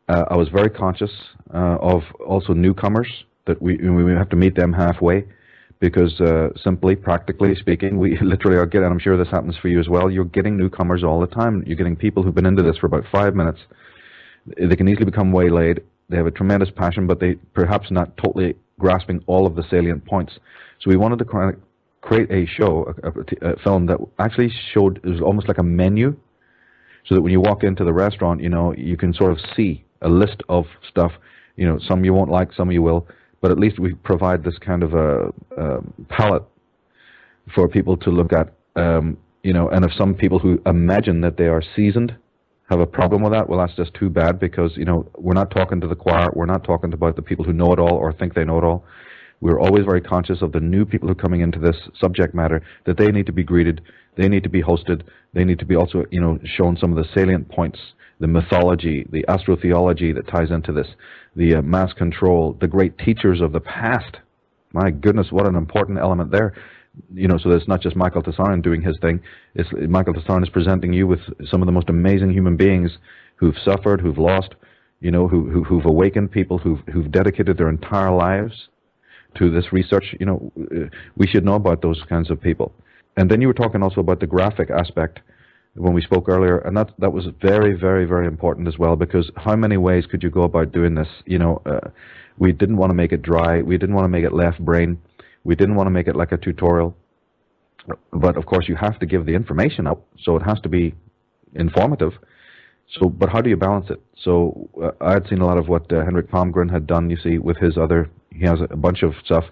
Uh, 0.09 0.25
I 0.31 0.37
was 0.37 0.49
very 0.49 0.71
conscious 0.71 1.11
uh, 1.53 1.79
of 1.81 2.03
also 2.25 2.53
newcomers 2.53 3.09
that 3.47 3.61
we 3.63 3.77
we 3.77 4.13
have 4.13 4.29
to 4.31 4.37
meet 4.37 4.57
them 4.57 4.73
halfway 4.73 5.25
because 5.79 6.21
uh, 6.21 6.49
simply, 6.63 6.97
practically 6.97 7.55
speaking, 7.55 7.99
we 7.99 8.19
literally 8.23 8.57
are 8.57 8.67
getting, 8.67 8.87
and 8.87 8.95
I'm 8.95 8.99
sure 8.99 9.17
this 9.17 9.29
happens 9.29 9.57
for 9.61 9.69
you 9.69 9.79
as 9.81 9.89
well, 9.89 10.11
you're 10.11 10.25
getting 10.25 10.57
newcomers 10.57 11.05
all 11.05 11.21
the 11.21 11.27
time. 11.27 11.63
You're 11.67 11.77
getting 11.77 11.97
people 11.97 12.23
who've 12.23 12.35
been 12.35 12.47
into 12.47 12.63
this 12.63 12.79
for 12.79 12.87
about 12.87 13.05
five 13.13 13.35
minutes. 13.35 13.61
They 14.57 14.77
can 14.77 14.89
easily 14.89 15.05
become 15.05 15.33
waylaid. 15.33 15.81
They 16.09 16.17
have 16.17 16.27
a 16.27 16.31
tremendous 16.31 16.71
passion, 16.71 17.07
but 17.07 17.21
they 17.21 17.35
perhaps 17.53 17.91
not 17.91 18.17
totally 18.17 18.55
grasping 18.79 19.23
all 19.27 19.47
of 19.47 19.57
the 19.57 19.65
salient 19.69 20.05
points. 20.05 20.35
So 20.81 20.91
we 20.91 20.97
wanted 20.97 21.19
to 21.19 21.25
create 22.07 22.31
a 22.31 22.47
show, 22.47 22.93
a, 23.03 23.09
a, 23.09 23.53
a 23.53 23.57
film 23.65 23.87
that 23.87 23.99
actually 24.19 24.51
showed, 24.73 24.99
it 25.05 25.09
was 25.09 25.21
almost 25.21 25.49
like 25.49 25.59
a 25.59 25.63
menu, 25.63 26.17
so 27.07 27.15
that 27.15 27.23
when 27.23 27.33
you 27.33 27.41
walk 27.41 27.63
into 27.63 27.85
the 27.85 27.93
restaurant, 27.93 28.41
you 28.41 28.49
know, 28.49 28.75
you 28.75 28.97
can 28.97 29.13
sort 29.13 29.33
of 29.33 29.39
see 29.55 29.85
a 30.03 30.09
list 30.09 30.43
of 30.49 30.65
stuff. 30.89 31.13
You 31.57 31.67
know, 31.67 31.79
some 31.89 32.05
you 32.05 32.13
won't 32.13 32.31
like, 32.31 32.53
some 32.53 32.71
you 32.71 32.83
will 32.83 33.07
but 33.41 33.51
at 33.51 33.59
least 33.59 33.79
we 33.79 33.95
provide 33.95 34.45
this 34.45 34.59
kind 34.59 34.83
of 34.83 34.95
a, 34.95 35.33
a 35.57 35.79
palette 36.09 36.43
for 37.55 37.69
people 37.69 37.97
to 37.97 38.11
look 38.11 38.33
at. 38.33 38.53
Um, 38.75 39.17
you 39.43 39.53
know, 39.53 39.69
and 39.69 39.85
if 39.85 39.93
some 39.97 40.15
people 40.15 40.39
who 40.39 40.61
imagine 40.67 41.21
that 41.21 41.37
they 41.37 41.47
are 41.47 41.63
seasoned 41.77 42.17
have 42.69 42.81
a 42.81 42.87
problem 42.87 43.23
with 43.23 43.33
that, 43.33 43.49
well, 43.49 43.61
that's 43.61 43.77
just 43.77 43.95
too 43.95 44.11
bad 44.11 44.41
because 44.41 44.73
you 44.77 44.85
know 44.85 45.09
we're 45.17 45.35
not 45.35 45.51
talking 45.51 45.81
to 45.81 45.87
the 45.87 45.95
choir, 45.95 46.29
we're 46.35 46.47
not 46.47 46.65
talking 46.65 46.93
about 46.93 47.15
the 47.15 47.23
people 47.23 47.45
who 47.45 47.53
know 47.53 47.73
it 47.73 47.79
all 47.79 47.95
or 47.95 48.13
think 48.13 48.35
they 48.35 48.45
know 48.45 48.59
it 48.59 48.65
all. 48.65 48.85
We're 49.41 49.61
always 49.61 49.85
very 49.85 50.01
conscious 50.01 50.41
of 50.41 50.53
the 50.53 50.61
new 50.61 50.85
people 50.85 51.09
who 51.09 51.13
are 51.13 51.23
coming 51.23 51.43
into 51.43 51.59
this 51.59 51.77
subject 52.01 52.35
matter 52.35 52.63
that 52.87 52.97
they 52.97 53.09
need 53.09 53.27
to 53.27 53.33
be 53.33 53.45
greeted, 53.45 53.83
they 54.17 54.29
need 54.29 54.43
to 54.45 54.49
be 54.49 54.63
hosted, 54.63 55.03
they 55.35 55.45
need 55.45 55.59
to 55.59 55.67
be 55.67 55.77
also 55.77 56.05
you 56.11 56.21
know 56.21 56.39
shown 56.45 56.77
some 56.77 56.97
of 56.97 56.97
the 56.97 57.11
salient 57.15 57.49
points, 57.51 57.79
the 58.19 58.27
mythology, 58.27 59.07
the 59.11 59.25
astrotheology 59.29 60.15
that 60.15 60.27
ties 60.29 60.51
into 60.51 60.73
this 60.73 60.89
the 61.35 61.57
uh, 61.57 61.63
mass 61.63 61.93
control, 61.93 62.57
the 62.61 62.69
great 62.69 62.97
teachers 62.99 63.43
of 63.43 63.53
the 63.53 63.61
past. 63.61 64.17
My 64.73 64.91
goodness, 64.91 65.31
what 65.31 65.47
an 65.47 65.55
important 65.55 65.99
element 65.99 66.33
there. 66.33 66.55
You 67.15 67.29
know, 67.29 67.37
so 67.37 67.51
it's 67.51 67.69
not 67.69 67.83
just 67.83 67.95
Michael 67.95 68.23
Tsarion 68.23 68.63
doing 68.63 68.81
his 68.81 68.97
thing. 69.03 69.21
It's 69.55 69.69
Michael 69.73 70.15
Tsarion 70.15 70.43
is 70.43 70.49
presenting 70.49 70.95
you 70.95 71.07
with 71.07 71.21
some 71.51 71.61
of 71.61 71.67
the 71.67 71.73
most 71.73 71.91
amazing 71.91 72.33
human 72.33 72.57
beings 72.57 72.91
who've 73.37 73.57
suffered, 73.63 74.01
who've 74.01 74.17
lost, 74.17 74.55
you 75.01 75.11
know, 75.11 75.29
who, 75.29 75.51
who 75.51 75.63
who've 75.63 75.85
awakened 75.85 76.33
people, 76.33 76.57
who've 76.57 76.81
who've 76.91 77.13
dedicated 77.13 77.59
their 77.59 77.69
entire 77.69 78.11
lives 78.11 78.69
to 79.39 79.51
this 79.51 79.73
research. 79.73 80.15
You 80.19 80.27
know, 80.27 80.53
we 81.17 81.27
should 81.27 81.45
know 81.45 81.55
about 81.55 81.83
those 81.83 82.03
kinds 82.09 82.31
of 82.31 82.41
people. 82.41 82.73
And 83.17 83.31
then 83.31 83.41
you 83.41 83.47
were 83.47 83.55
talking 83.55 83.83
also 83.83 84.01
about 84.01 84.21
the 84.21 84.27
graphic 84.27 84.71
aspect 84.71 85.21
when 85.75 85.93
we 85.93 86.03
spoke 86.03 86.29
earlier, 86.29 86.59
and 86.59 86.77
that 86.77 86.91
that 86.99 87.13
was 87.13 87.27
very, 87.41 87.75
very, 87.75 88.07
very 88.07 88.27
important 88.27 88.67
as 88.67 88.79
well 88.79 88.97
because 88.97 89.31
how 89.37 89.57
many 89.57 89.77
ways 89.77 90.07
could 90.07 90.23
you 90.23 90.31
go 90.31 90.43
about 90.43 90.73
doing 90.73 90.95
this? 90.95 91.09
You 91.27 91.39
know, 91.39 91.63
uh, 91.67 91.91
we 92.39 92.53
didn't 92.53 92.77
want 92.77 92.91
to 92.91 92.95
make 92.95 93.13
it 93.13 93.23
dry. 93.23 93.63
We 93.63 93.79
didn't 93.79 93.95
want 93.95 94.05
to 94.05 94.09
make 94.09 94.25
it 94.25 94.33
left 94.33 94.59
brain. 94.59 94.99
We 95.45 95.55
didn't 95.55 95.75
want 95.75 95.87
to 95.87 95.91
make 95.91 96.09
it 96.09 96.17
like 96.17 96.33
a 96.33 96.37
tutorial. 96.37 96.97
But 98.13 98.37
of 98.37 98.47
course, 98.47 98.69
you 98.69 98.77
have 98.77 98.99
to 98.99 99.07
give 99.07 99.27
the 99.27 99.35
information 99.35 99.87
up, 99.87 100.05
so 100.21 100.37
it 100.37 100.43
has 100.43 100.61
to 100.61 100.69
be 100.69 100.95
informative. 101.55 102.13
So, 102.95 103.09
but 103.09 103.29
how 103.29 103.41
do 103.41 103.51
you 103.51 103.57
balance 103.57 103.87
it? 103.91 104.01
So, 104.23 104.69
uh, 104.83 104.93
I 105.01 105.13
had 105.13 105.29
seen 105.29 105.41
a 105.41 105.47
lot 105.47 105.59
of 105.59 105.69
what 105.69 105.93
uh, 105.93 106.05
Henrik 106.05 106.31
Palmgren 106.31 106.71
had 106.71 106.87
done. 106.87 107.11
You 107.11 107.17
see, 107.17 107.39
with 107.39 107.59
his 107.59 107.77
other, 107.77 108.11
he 108.39 108.45
has 108.47 108.59
a 108.71 108.77
bunch 108.77 109.03
of 109.03 109.15
stuff 109.25 109.45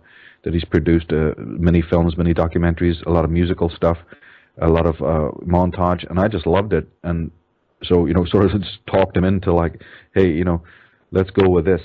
that 0.45 0.53
he's 0.53 0.65
produced, 0.65 1.13
uh, 1.13 1.33
many 1.39 1.83
films, 1.83 2.17
many 2.17 2.35
documentaries, 2.35 3.05
a 3.07 3.11
lot 3.11 3.25
of 3.25 3.31
musical 3.31 3.71
stuff 3.71 3.99
a 4.61 4.69
lot 4.69 4.87
of 4.87 4.95
uh, 4.97 5.31
montage, 5.45 6.09
and 6.09 6.19
I 6.19 6.29
just 6.29 6.47
loved 6.47 6.73
it. 6.73 6.89
And 7.03 7.31
so, 7.83 8.07
you 8.07 8.15
know, 8.15 8.25
sort 8.31 8.45
of 8.45 8.61
just 8.61 8.79
talked 8.87 9.17
him 9.17 9.25
into 9.25 9.53
like, 9.53 9.83
hey, 10.15 10.31
you 10.31 10.45
know, 10.45 10.63
let's 11.11 11.31
go 11.31 11.49
with 11.49 11.65
this, 11.65 11.81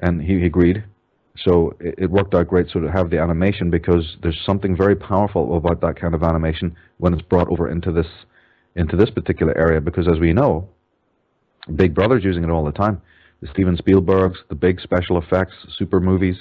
and 0.00 0.20
he, 0.20 0.40
he 0.40 0.46
agreed. 0.46 0.84
So 1.36 1.74
it, 1.80 1.94
it 1.98 2.10
worked 2.10 2.34
out 2.34 2.48
great. 2.48 2.68
So 2.72 2.80
to 2.80 2.90
have 2.90 3.10
the 3.10 3.18
animation 3.18 3.70
because 3.70 4.16
there's 4.22 4.40
something 4.46 4.76
very 4.76 4.94
powerful 4.94 5.56
about 5.56 5.80
that 5.80 6.00
kind 6.00 6.14
of 6.14 6.22
animation 6.22 6.76
when 6.98 7.12
it's 7.12 7.22
brought 7.22 7.48
over 7.48 7.68
into 7.68 7.90
this 7.90 8.06
into 8.76 8.96
this 8.96 9.10
particular 9.10 9.56
area. 9.56 9.80
Because 9.80 10.06
as 10.08 10.20
we 10.20 10.32
know, 10.32 10.68
Big 11.74 11.94
Brother's 11.94 12.24
using 12.24 12.44
it 12.44 12.50
all 12.50 12.64
the 12.64 12.72
time. 12.72 13.00
Steven 13.52 13.76
Spielbergs, 13.76 14.36
the 14.48 14.54
big 14.54 14.80
special 14.80 15.18
effects, 15.18 15.54
super 15.76 16.00
movies, 16.00 16.36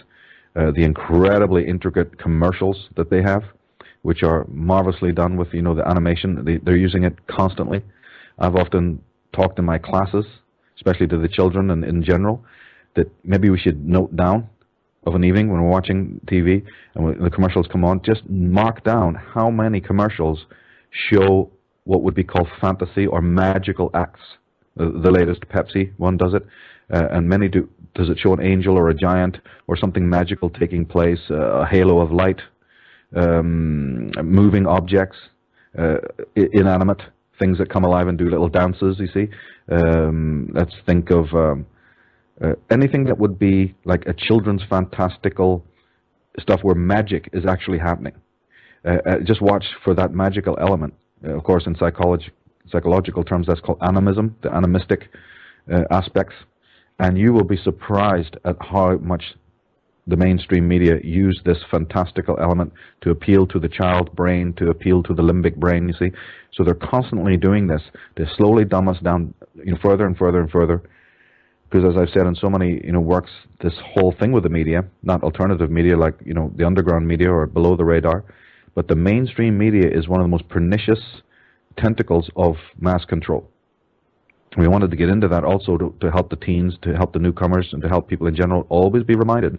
uh, 0.56 0.72
the 0.72 0.84
incredibly 0.84 1.68
intricate 1.68 2.18
commercials 2.18 2.90
that 2.96 3.10
they 3.10 3.22
have 3.22 3.44
which 4.04 4.22
are 4.22 4.46
marvelously 4.50 5.12
done 5.12 5.36
with 5.36 5.54
you 5.54 5.62
know 5.62 5.74
the 5.74 5.88
animation. 5.88 6.46
They, 6.46 6.58
they're 6.58 6.78
using 6.78 7.04
it 7.04 7.26
constantly. 7.28 7.82
I've 8.38 8.56
often 8.56 9.02
talked 9.34 9.58
in 9.58 9.66
my 9.66 9.80
classes, 9.80 10.26
especially 10.76 11.08
to 11.08 11.18
the 11.18 11.28
children 11.28 11.72
and 11.72 11.84
in 11.84 12.04
general, 12.04 12.46
that 12.96 13.08
maybe 13.24 13.50
we 13.50 13.58
should 13.58 13.84
note 13.86 14.16
down 14.16 14.50
of 15.06 15.16
an 15.16 15.24
evening 15.24 15.50
when 15.50 15.62
we're 15.62 15.70
watching 15.70 16.22
TV 16.28 16.64
and 16.96 17.26
the 17.26 17.30
commercials 17.30 17.68
come 17.72 17.84
on, 17.84 18.02
just 18.06 18.22
mark 18.30 18.84
down 18.84 19.16
how 19.16 19.50
many 19.50 19.82
commercials 19.82 20.46
show 20.92 21.50
what 21.86 22.04
would 22.04 22.16
be 22.16 22.24
called 22.24 22.48
fantasy 22.62 23.08
or 23.08 23.22
magical 23.22 23.90
acts. 23.94 24.22
The, 24.76 24.86
the 24.86 25.12
latest 25.12 25.42
Pepsi 25.42 25.92
one 25.98 26.18
does 26.18 26.34
it, 26.34 26.46
uh, 26.94 27.08
and 27.12 27.28
many 27.28 27.48
do. 27.48 27.68
Does 27.96 28.10
it 28.10 28.18
show 28.18 28.34
an 28.34 28.42
angel 28.42 28.78
or 28.78 28.90
a 28.90 28.94
giant 28.94 29.38
or 29.68 29.78
something 29.78 30.08
magical 30.10 30.50
taking 30.50 30.86
place, 30.86 31.20
uh, 31.30 31.62
a 31.62 31.66
halo 31.66 32.00
of 32.00 32.12
light 32.12 32.42
um, 33.16 34.12
moving 34.24 34.66
objects, 34.66 35.18
uh, 35.78 35.98
inanimate 36.36 37.02
things 37.40 37.58
that 37.58 37.70
come 37.70 37.84
alive 37.84 38.08
and 38.08 38.18
do 38.18 38.30
little 38.30 38.50
dances. 38.50 38.98
You 39.00 39.08
see, 39.08 39.28
um, 39.72 40.50
let's 40.54 40.74
think 40.86 41.12
of 41.12 41.34
um, 41.34 41.66
uh, 42.44 42.54
anything 42.72 43.06
that 43.06 43.18
would 43.20 43.38
be 43.38 43.76
like 43.86 44.06
a 44.08 44.14
children's 44.14 44.64
fantastical 44.70 45.64
stuff 46.40 46.62
where 46.64 46.76
magic 46.76 47.30
is 47.34 47.46
actually 47.46 47.80
happening. 47.80 48.14
Just 49.24 49.42
watch 49.42 49.66
for 49.84 49.94
that 49.94 50.14
magical 50.14 50.58
element. 50.60 50.94
Of 51.24 51.44
course, 51.44 51.68
in 51.68 51.76
psychology, 51.78 52.32
psychological 52.70 53.24
terms, 53.24 53.48
that's 53.48 53.62
called 53.62 53.78
animism, 53.82 54.36
the 54.42 54.54
animistic 54.54 55.10
uh, 55.72 55.84
aspects, 55.92 56.36
and 57.00 57.18
you 57.18 57.34
will 57.34 57.44
be 57.44 57.58
surprised 57.58 58.38
at 58.46 58.56
how 58.60 58.98
much 58.98 59.24
the 60.06 60.18
mainstream 60.18 60.68
media 60.68 60.98
use 61.04 61.40
this 61.46 61.58
fantastical 61.72 62.38
element 62.40 62.74
to 63.02 63.10
appeal 63.10 63.48
to 63.48 63.60
the 63.60 63.70
child 63.70 64.14
brain, 64.16 64.54
to 64.54 64.70
appeal 64.70 65.02
to 65.04 65.14
the 65.14 65.24
limbic 65.24 65.56
brain, 65.56 65.88
you 65.88 65.94
see. 65.94 66.14
So 66.54 66.64
they're 66.64 66.74
constantly 66.74 67.38
doing 67.38 67.68
this 67.68 67.82
to 68.18 68.26
slowly 68.36 68.66
dumb 68.66 68.90
us 68.90 68.98
down 69.02 69.34
you 69.56 69.72
know, 69.72 69.80
further 69.82 70.06
and 70.06 70.18
further 70.18 70.42
and 70.42 70.52
further. 70.52 70.84
Because 71.70 71.96
as 71.96 71.98
I've 71.98 72.14
said 72.14 72.28
in 72.28 72.36
so 72.36 72.50
many 72.50 72.82
you 72.84 72.92
know 72.92 73.00
works, 73.00 73.32
this 73.62 73.74
whole 73.94 74.14
thing 74.20 74.32
with 74.32 74.44
the 74.44 74.50
media, 74.50 74.84
not 75.02 75.24
alternative 75.24 75.72
media 75.72 75.98
like 75.98 76.16
you 76.24 76.34
know 76.34 76.52
the 76.56 76.66
underground 76.66 77.08
media 77.08 77.32
or 77.32 77.48
below 77.48 77.76
the 77.76 77.86
radar, 77.86 78.24
but 78.76 78.88
the 78.88 78.96
mainstream 78.96 79.58
media 79.58 79.90
is 79.90 80.08
one 80.08 80.20
of 80.20 80.26
the 80.26 80.30
most 80.30 80.48
pernicious 80.50 81.00
tentacles 81.78 82.30
of 82.36 82.56
mass 82.80 83.06
control. 83.06 83.50
We 84.58 84.68
wanted 84.68 84.92
to 84.92 84.98
get 84.98 85.10
into 85.10 85.28
that 85.30 85.44
also 85.44 85.78
to, 85.78 85.96
to 86.02 86.12
help 86.12 86.30
the 86.30 86.36
teens, 86.36 86.76
to 86.84 86.96
help 86.96 87.14
the 87.14 87.20
newcomers, 87.20 87.70
and 87.72 87.82
to 87.82 87.90
help 87.90 88.08
people 88.08 88.28
in 88.28 88.36
general 88.36 88.66
always 88.70 89.04
be 89.04 89.16
reminded 89.16 89.58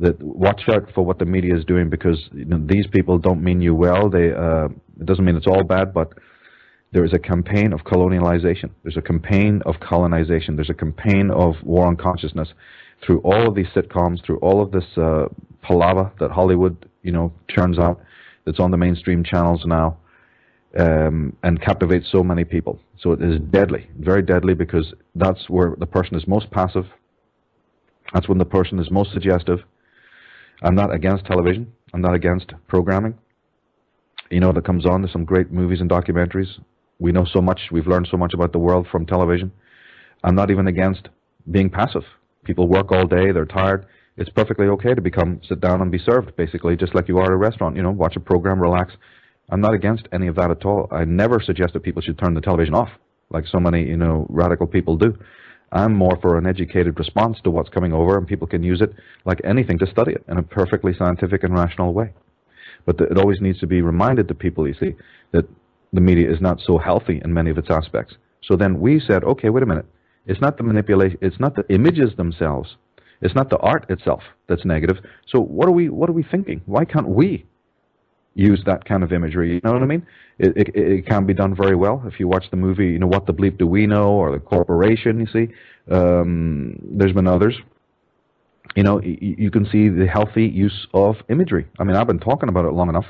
that 0.00 0.20
watch 0.20 0.62
out 0.68 0.90
for 0.94 1.04
what 1.04 1.18
the 1.18 1.24
media 1.24 1.56
is 1.56 1.64
doing 1.64 1.88
because 1.88 2.18
you 2.32 2.44
know, 2.44 2.60
these 2.66 2.86
people 2.88 3.18
don't 3.18 3.42
mean 3.42 3.62
you 3.62 3.74
well. 3.74 4.10
They 4.10 4.32
uh, 4.32 4.66
it 5.00 5.06
doesn't 5.06 5.24
mean 5.24 5.36
it's 5.36 5.46
all 5.46 5.62
bad, 5.62 5.94
but 5.94 6.12
there 6.92 7.04
is 7.04 7.12
a 7.12 7.18
campaign 7.18 7.72
of 7.72 7.80
colonialization. 7.80 8.70
There's 8.82 8.96
a 8.96 9.02
campaign 9.02 9.62
of 9.64 9.76
colonization. 9.80 10.56
There's 10.56 10.70
a 10.70 10.74
campaign 10.74 11.30
of 11.30 11.54
war 11.62 11.86
on 11.86 11.96
consciousness 11.96 12.48
through 13.04 13.20
all 13.20 13.48
of 13.48 13.54
these 13.54 13.68
sitcoms, 13.74 14.24
through 14.24 14.38
all 14.38 14.62
of 14.62 14.72
this 14.72 14.84
uh, 14.96 15.26
palaver 15.62 16.12
that 16.20 16.30
Hollywood 16.30 16.88
you 17.02 17.12
know 17.12 17.32
churns 17.48 17.78
out. 17.78 18.00
That's 18.44 18.58
on 18.58 18.72
the 18.72 18.76
mainstream 18.76 19.22
channels 19.22 19.62
now. 19.64 19.98
Um, 20.78 21.36
and 21.42 21.60
captivates 21.60 22.10
so 22.10 22.22
many 22.22 22.44
people. 22.44 22.80
So 22.98 23.12
it 23.12 23.20
is 23.20 23.38
deadly, 23.50 23.90
very 23.98 24.22
deadly, 24.22 24.54
because 24.54 24.94
that's 25.14 25.50
where 25.50 25.76
the 25.78 25.84
person 25.84 26.16
is 26.16 26.26
most 26.26 26.50
passive. 26.50 26.86
That's 28.14 28.26
when 28.26 28.38
the 28.38 28.46
person 28.46 28.78
is 28.78 28.90
most 28.90 29.12
suggestive 29.12 29.58
I'm 30.62 30.74
not 30.74 30.94
against 30.94 31.26
television. 31.26 31.72
I'm 31.92 32.00
not 32.00 32.14
against 32.14 32.52
programming. 32.68 33.18
You 34.30 34.40
know, 34.40 34.52
that 34.52 34.64
comes 34.64 34.86
on. 34.86 35.02
There's 35.02 35.12
some 35.12 35.24
great 35.24 35.50
movies 35.50 35.80
and 35.80 35.90
documentaries. 35.90 36.48
We 36.98 37.12
know 37.12 37.24
so 37.24 37.40
much. 37.40 37.60
We've 37.70 37.86
learned 37.86 38.08
so 38.10 38.16
much 38.16 38.32
about 38.32 38.52
the 38.52 38.58
world 38.58 38.86
from 38.90 39.04
television. 39.04 39.52
I'm 40.24 40.34
not 40.34 40.50
even 40.50 40.68
against 40.68 41.08
being 41.50 41.68
passive. 41.68 42.04
People 42.44 42.68
work 42.68 42.92
all 42.92 43.06
day. 43.06 43.32
They're 43.32 43.44
tired. 43.44 43.86
It's 44.16 44.30
perfectly 44.30 44.66
okay 44.66 44.94
to 44.94 45.00
become 45.00 45.40
sit 45.48 45.60
down 45.60 45.80
and 45.82 45.90
be 45.90 45.98
served, 45.98 46.36
basically, 46.36 46.76
just 46.76 46.94
like 46.94 47.08
you 47.08 47.18
are 47.18 47.24
at 47.24 47.32
a 47.32 47.36
restaurant. 47.36 47.76
You 47.76 47.82
know, 47.82 47.90
watch 47.90 48.16
a 48.16 48.20
program, 48.20 48.60
relax. 48.60 48.92
I'm 49.50 49.60
not 49.60 49.74
against 49.74 50.08
any 50.12 50.28
of 50.28 50.36
that 50.36 50.50
at 50.50 50.64
all. 50.64 50.88
I 50.90 51.04
never 51.04 51.40
suggest 51.40 51.72
that 51.74 51.82
people 51.82 52.02
should 52.02 52.18
turn 52.18 52.34
the 52.34 52.40
television 52.40 52.74
off, 52.74 52.88
like 53.30 53.46
so 53.46 53.58
many, 53.58 53.84
you 53.86 53.96
know, 53.96 54.26
radical 54.28 54.66
people 54.66 54.96
do. 54.96 55.16
I'm 55.72 55.94
more 55.94 56.18
for 56.20 56.36
an 56.36 56.46
educated 56.46 56.98
response 56.98 57.38
to 57.44 57.50
what's 57.50 57.70
coming 57.70 57.92
over, 57.92 58.18
and 58.18 58.26
people 58.26 58.46
can 58.46 58.62
use 58.62 58.80
it 58.80 58.92
like 59.24 59.40
anything 59.44 59.78
to 59.78 59.86
study 59.86 60.12
it 60.12 60.24
in 60.28 60.36
a 60.36 60.42
perfectly 60.42 60.94
scientific 60.94 61.42
and 61.42 61.54
rational 61.54 61.94
way. 61.94 62.12
But 62.84 62.98
the, 62.98 63.04
it 63.04 63.18
always 63.18 63.40
needs 63.40 63.58
to 63.60 63.66
be 63.66 63.80
reminded 63.80 64.28
to 64.28 64.34
people, 64.34 64.68
you 64.68 64.74
see, 64.74 64.94
that 65.32 65.48
the 65.92 66.00
media 66.00 66.30
is 66.30 66.40
not 66.40 66.60
so 66.60 66.78
healthy 66.78 67.20
in 67.24 67.32
many 67.32 67.50
of 67.50 67.58
its 67.58 67.70
aspects. 67.70 68.16
So 68.42 68.56
then 68.56 68.80
we 68.80 69.00
said, 69.00 69.24
okay, 69.24 69.50
wait 69.50 69.62
a 69.62 69.66
minute. 69.66 69.86
It's 70.26 70.40
not 70.40 70.56
the 70.56 70.62
manipulation, 70.62 71.18
it's 71.20 71.40
not 71.40 71.56
the 71.56 71.64
images 71.68 72.14
themselves. 72.16 72.76
It's 73.20 73.34
not 73.34 73.50
the 73.50 73.58
art 73.58 73.86
itself 73.88 74.22
that's 74.48 74.64
negative. 74.64 74.98
So 75.28 75.40
what 75.40 75.68
are 75.68 75.72
we 75.72 75.88
what 75.88 76.10
are 76.10 76.12
we 76.12 76.24
thinking? 76.24 76.60
Why 76.66 76.84
can't 76.84 77.08
we 77.08 77.46
use 78.34 78.62
that 78.66 78.84
kind 78.84 79.02
of 79.02 79.12
imagery? 79.12 79.54
You 79.54 79.60
know 79.64 79.72
what 79.72 79.82
I 79.82 79.86
mean? 79.86 80.06
It, 80.38 80.56
it, 80.56 80.76
it 80.76 81.06
can 81.06 81.26
be 81.26 81.34
done 81.34 81.54
very 81.54 81.76
well. 81.76 82.02
If 82.06 82.18
you 82.18 82.28
watch 82.28 82.46
the 82.50 82.56
movie, 82.56 82.86
you 82.86 82.98
know 82.98 83.06
what 83.06 83.26
the 83.26 83.34
bleep 83.34 83.58
do 83.58 83.66
we 83.66 83.86
know, 83.86 84.10
or 84.10 84.32
the 84.32 84.38
corporation. 84.38 85.20
You 85.20 85.26
see, 85.26 85.54
um, 85.90 86.78
there's 86.82 87.12
been 87.12 87.26
others. 87.26 87.56
You 88.74 88.82
know, 88.82 89.00
you 89.02 89.50
can 89.50 89.66
see 89.66 89.88
the 89.88 90.06
healthy 90.06 90.46
use 90.46 90.86
of 90.94 91.16
imagery. 91.28 91.66
I 91.78 91.84
mean, 91.84 91.94
I've 91.94 92.06
been 92.06 92.20
talking 92.20 92.48
about 92.48 92.64
it 92.64 92.72
long 92.72 92.88
enough, 92.88 93.04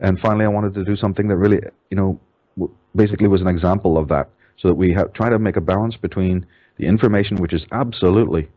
and 0.00 0.18
finally, 0.20 0.46
I 0.46 0.48
wanted 0.48 0.72
to 0.74 0.84
do 0.84 0.96
something 0.96 1.28
that 1.28 1.36
really, 1.36 1.60
you 1.90 1.96
know, 1.96 2.20
basically 2.94 3.28
was 3.28 3.42
an 3.42 3.48
example 3.48 3.98
of 3.98 4.08
that, 4.08 4.30
so 4.56 4.68
that 4.68 4.74
we 4.74 4.96
try 5.14 5.28
to 5.28 5.38
make 5.38 5.56
a 5.56 5.60
balance 5.60 5.96
between 5.96 6.46
the 6.78 6.86
information, 6.86 7.36
which 7.36 7.52
is 7.52 7.62
absolutely 7.72 8.48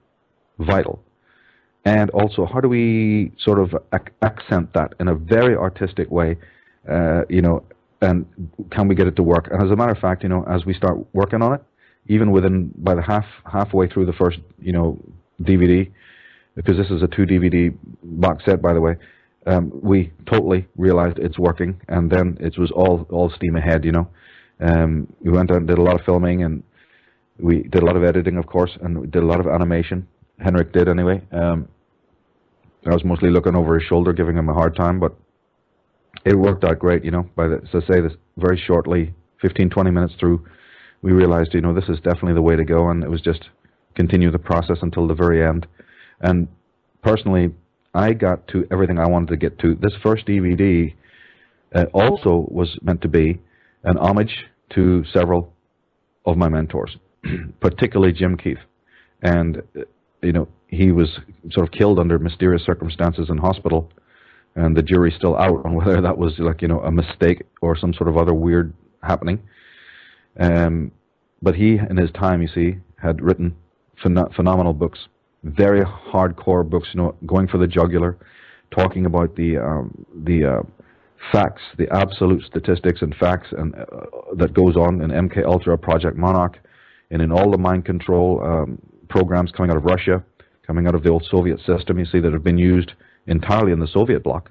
vital, 0.59 1.03
and 1.85 2.09
also 2.11 2.45
how 2.45 2.59
do 2.59 2.67
we 2.69 3.31
sort 3.39 3.59
of 3.59 3.75
ac- 3.93 4.13
accent 4.21 4.73
that 4.73 4.93
in 4.99 5.07
a 5.07 5.15
very 5.15 5.55
artistic 5.55 6.11
way, 6.11 6.37
uh, 6.89 7.21
you 7.29 7.41
know, 7.41 7.63
and 8.01 8.25
can 8.71 8.87
we 8.87 8.95
get 8.95 9.07
it 9.07 9.15
to 9.15 9.23
work? 9.23 9.49
And 9.51 9.61
as 9.63 9.71
a 9.71 9.75
matter 9.75 9.91
of 9.91 9.97
fact, 9.97 10.23
you 10.23 10.29
know, 10.29 10.43
as 10.49 10.65
we 10.65 10.73
start 10.73 10.97
working 11.13 11.41
on 11.41 11.53
it, 11.53 11.63
even 12.07 12.31
within 12.31 12.71
by 12.77 12.95
the 12.95 13.01
half 13.01 13.25
halfway 13.51 13.87
through 13.87 14.05
the 14.05 14.13
first, 14.13 14.39
you 14.59 14.71
know, 14.71 14.97
DVD, 15.41 15.89
because 16.55 16.77
this 16.77 16.89
is 16.89 17.01
a 17.01 17.07
two 17.07 17.23
DVD 17.25 17.75
box 18.03 18.45
set, 18.45 18.61
by 18.61 18.73
the 18.73 18.81
way 18.81 18.95
um, 19.49 19.71
we 19.81 20.11
totally 20.29 20.67
realized 20.77 21.17
it's 21.17 21.39
working, 21.39 21.79
and 21.87 22.09
then 22.11 22.37
it 22.39 22.57
was 22.57 22.71
all 22.71 23.07
all 23.09 23.29
steam 23.29 23.55
ahead. 23.55 23.85
You 23.85 23.93
know, 23.93 24.07
um, 24.59 25.11
we 25.21 25.31
went 25.31 25.51
and 25.51 25.67
did 25.67 25.77
a 25.77 25.81
lot 25.81 25.99
of 25.99 26.05
filming, 26.05 26.43
and 26.43 26.63
we 27.39 27.63
did 27.63 27.81
a 27.81 27.85
lot 27.85 27.95
of 27.95 28.03
editing, 28.03 28.37
of 28.37 28.47
course, 28.47 28.71
and 28.81 28.99
we 28.99 29.07
did 29.07 29.23
a 29.23 29.25
lot 29.25 29.39
of 29.39 29.47
animation. 29.47 30.07
Henrik 30.39 30.71
did 30.71 30.87
anyway. 30.87 31.21
Um, 31.31 31.67
I 32.85 32.93
was 32.93 33.03
mostly 33.03 33.29
looking 33.29 33.55
over 33.55 33.77
his 33.77 33.87
shoulder, 33.87 34.13
giving 34.13 34.37
him 34.37 34.49
a 34.49 34.53
hard 34.53 34.75
time, 34.75 34.99
but 34.99 35.13
it 36.25 36.35
worked 36.35 36.63
out 36.63 36.79
great. 36.79 37.03
You 37.03 37.11
know, 37.11 37.29
by 37.35 37.47
the, 37.47 37.61
so 37.71 37.81
say 37.81 37.99
this 37.99 38.13
very 38.37 38.57
shortly, 38.57 39.13
15, 39.41 39.69
20 39.69 39.91
minutes 39.91 40.13
through, 40.19 40.45
we 41.01 41.11
realized, 41.11 41.53
you 41.53 41.61
know, 41.61 41.73
this 41.73 41.89
is 41.89 41.97
definitely 41.97 42.33
the 42.33 42.41
way 42.41 42.55
to 42.55 42.65
go, 42.65 42.89
and 42.89 43.03
it 43.03 43.09
was 43.09 43.21
just 43.21 43.49
continue 43.95 44.31
the 44.31 44.39
process 44.39 44.77
until 44.81 45.07
the 45.07 45.13
very 45.13 45.45
end. 45.45 45.67
And 46.21 46.47
personally, 47.03 47.53
I 47.93 48.13
got 48.13 48.47
to 48.49 48.67
everything 48.71 48.99
I 48.99 49.07
wanted 49.07 49.29
to 49.29 49.37
get 49.37 49.59
to. 49.59 49.75
This 49.75 49.93
first 50.03 50.25
DVD 50.25 50.93
uh, 51.75 51.85
also 51.93 52.47
was 52.49 52.77
meant 52.81 53.01
to 53.01 53.07
be 53.07 53.39
an 53.83 53.97
homage 53.97 54.45
to 54.71 55.03
several 55.11 55.53
of 56.25 56.37
my 56.37 56.49
mentors, 56.49 56.97
particularly 57.59 58.13
Jim 58.13 58.37
Keith. 58.37 58.59
And, 59.21 59.61
uh, 59.77 59.81
you 60.21 60.31
know, 60.31 60.47
he 60.67 60.91
was 60.91 61.09
sort 61.51 61.67
of 61.67 61.71
killed 61.71 61.99
under 61.99 62.19
mysterious 62.19 62.63
circumstances 62.65 63.29
in 63.29 63.37
hospital, 63.37 63.91
and 64.55 64.75
the 64.75 64.83
jury's 64.83 65.15
still 65.15 65.37
out 65.37 65.65
on 65.65 65.73
whether 65.75 66.01
that 66.01 66.17
was 66.17 66.37
like, 66.39 66.61
you 66.61 66.67
know, 66.67 66.81
a 66.81 66.91
mistake 66.91 67.43
or 67.61 67.77
some 67.77 67.93
sort 67.93 68.09
of 68.09 68.17
other 68.17 68.33
weird 68.33 68.73
happening. 69.01 69.41
Um, 70.39 70.91
but 71.41 71.55
he, 71.55 71.77
in 71.77 71.97
his 71.97 72.11
time, 72.11 72.41
you 72.41 72.47
see, 72.47 72.77
had 73.01 73.21
written 73.21 73.55
phen- 74.03 74.33
phenomenal 74.35 74.73
books 74.73 74.99
very 75.43 75.81
hardcore 75.81 76.67
books, 76.67 76.89
you 76.93 77.01
know, 77.01 77.15
going 77.25 77.47
for 77.47 77.57
the 77.57 77.67
jugular, 77.67 78.17
talking 78.71 79.05
about 79.05 79.35
the 79.35 79.57
um, 79.57 80.05
the 80.23 80.45
uh, 80.45 80.61
facts, 81.31 81.61
the 81.77 81.87
absolute 81.93 82.43
statistics 82.43 83.01
and 83.01 83.15
facts, 83.15 83.47
and 83.51 83.75
uh, 83.75 83.85
that 84.35 84.53
goes 84.53 84.75
on 84.75 85.01
in 85.01 85.11
MK 85.11 85.45
Ultra, 85.45 85.77
Project 85.77 86.17
Monarch, 86.17 86.57
and 87.11 87.21
in 87.21 87.31
all 87.31 87.51
the 87.51 87.57
mind 87.57 87.85
control 87.85 88.41
um, 88.43 88.81
programs 89.09 89.51
coming 89.51 89.71
out 89.71 89.77
of 89.77 89.85
Russia, 89.85 90.23
coming 90.65 90.87
out 90.87 90.95
of 90.95 91.03
the 91.03 91.09
old 91.09 91.25
Soviet 91.29 91.59
system. 91.65 91.99
You 91.99 92.05
see 92.05 92.19
that 92.19 92.33
have 92.33 92.43
been 92.43 92.57
used 92.57 92.93
entirely 93.27 93.71
in 93.71 93.79
the 93.79 93.87
Soviet 93.87 94.23
bloc 94.23 94.49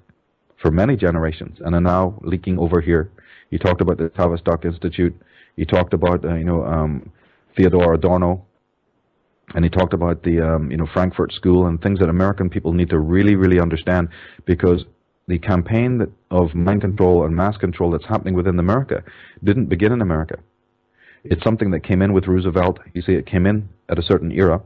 for 0.60 0.70
many 0.70 0.96
generations, 0.96 1.58
and 1.60 1.74
are 1.74 1.80
now 1.80 2.18
leaking 2.22 2.58
over 2.58 2.80
here. 2.80 3.10
He 3.50 3.58
talked 3.58 3.80
about 3.80 3.98
the 3.98 4.08
Tavistock 4.10 4.64
Institute. 4.64 5.14
He 5.56 5.64
talked 5.64 5.94
about 5.94 6.24
uh, 6.24 6.34
you 6.34 6.44
know 6.44 6.64
um, 6.64 7.10
Theodore 7.56 7.94
Adorno 7.94 8.44
and 9.54 9.64
he 9.64 9.70
talked 9.70 9.94
about 9.94 10.22
the 10.22 10.40
um, 10.40 10.70
you 10.70 10.76
know 10.76 10.86
Frankfurt 10.92 11.32
School 11.32 11.66
and 11.66 11.80
things 11.80 11.98
that 12.00 12.08
American 12.08 12.50
people 12.50 12.72
need 12.72 12.90
to 12.90 12.98
really 12.98 13.34
really 13.34 13.60
understand 13.60 14.08
because 14.44 14.84
the 15.26 15.38
campaign 15.38 15.98
that, 15.98 16.10
of 16.30 16.54
mind 16.54 16.80
control 16.80 17.24
and 17.24 17.34
mass 17.34 17.56
control 17.56 17.90
that's 17.90 18.06
happening 18.06 18.34
within 18.34 18.58
America 18.58 19.02
didn't 19.44 19.66
begin 19.66 19.92
in 19.92 20.00
America. 20.00 20.38
It's 21.30 21.42
something 21.44 21.70
that 21.70 21.80
came 21.80 22.02
in 22.02 22.12
with 22.12 22.26
Roosevelt. 22.26 22.78
You 22.94 23.02
see, 23.02 23.12
it 23.12 23.26
came 23.26 23.46
in 23.46 23.68
at 23.88 23.98
a 23.98 24.02
certain 24.02 24.32
era, 24.32 24.62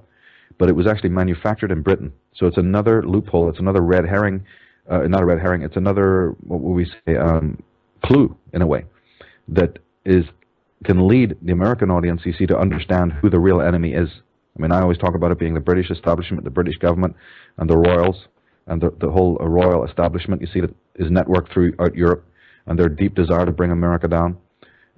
but 0.58 0.68
it 0.68 0.72
was 0.72 0.86
actually 0.86 1.10
manufactured 1.10 1.70
in 1.70 1.82
Britain. 1.82 2.12
So 2.34 2.46
it's 2.46 2.58
another 2.58 3.02
loophole. 3.02 3.48
It's 3.48 3.58
another 3.58 3.80
red 3.80 4.06
herring. 4.06 4.44
Uh, 4.90 5.02
not 5.02 5.22
a 5.22 5.26
red 5.26 5.40
herring. 5.40 5.62
It's 5.62 5.76
another 5.76 6.34
what 6.40 6.60
would 6.60 6.74
we 6.74 6.90
say 7.06 7.16
um, 7.16 7.62
clue 8.04 8.36
in 8.52 8.62
a 8.62 8.66
way 8.66 8.84
that 9.48 9.78
is 10.04 10.24
can 10.84 11.06
lead 11.06 11.36
the 11.42 11.52
American 11.52 11.90
audience, 11.90 12.22
you 12.24 12.32
see, 12.32 12.46
to 12.46 12.58
understand 12.58 13.12
who 13.12 13.30
the 13.30 13.38
real 13.38 13.60
enemy 13.60 13.92
is 13.92 14.08
I 14.56 14.62
mean, 14.62 14.72
I 14.72 14.80
always 14.80 14.98
talk 14.98 15.14
about 15.14 15.30
it 15.30 15.38
being 15.38 15.54
the 15.54 15.60
British 15.60 15.90
establishment, 15.90 16.44
the 16.44 16.50
British 16.50 16.76
government, 16.76 17.16
and 17.56 17.68
the 17.68 17.76
royals, 17.76 18.26
and 18.66 18.80
the, 18.80 18.92
the 19.00 19.10
whole 19.10 19.38
uh, 19.40 19.46
royal 19.46 19.84
establishment. 19.84 20.40
You 20.40 20.46
see 20.46 20.60
that 20.60 20.74
is 20.96 21.10
networked 21.10 21.52
throughout 21.52 21.94
Europe, 21.94 22.26
and 22.66 22.78
their 22.78 22.88
deep 22.88 23.14
desire 23.14 23.46
to 23.46 23.52
bring 23.52 23.70
America 23.70 24.08
down. 24.08 24.36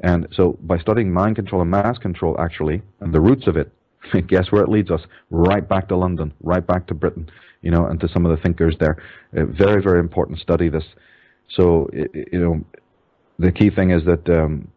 And 0.01 0.27
so, 0.33 0.59
by 0.63 0.79
studying 0.79 1.13
mind 1.13 1.37
control 1.37 1.63
and 1.63 1.71
mass 1.71 1.99
control, 1.99 2.37
actually, 2.41 2.83
and 3.01 3.15
the 3.15 3.21
roots 3.21 3.47
of 3.47 3.57
it, 3.57 3.73
guess 4.27 4.51
where 4.51 4.63
it 4.63 4.69
leads 4.69 4.91
us? 4.91 5.01
Right 5.31 5.67
back 5.67 5.89
to 5.89 5.97
London, 5.97 6.33
right 6.43 6.67
back 6.67 6.87
to 6.89 6.95
Britain, 6.95 7.31
you 7.63 7.71
know, 7.71 7.87
and 7.87 8.01
to 8.01 8.09
some 8.09 8.27
of 8.27 8.37
the 8.37 8.43
thinkers 8.43 8.77
there. 8.81 8.97
Uh, 9.37 9.45
very, 9.47 9.83
very 9.83 10.01
important 10.01 10.41
study 10.41 10.69
this. 10.69 10.85
So, 11.49 11.89
you 11.93 12.41
know, 12.41 12.65
the 13.39 13.53
key 13.53 13.71
thing 13.71 13.91
is 13.91 14.05
that 14.05 14.29
um, 14.29 14.69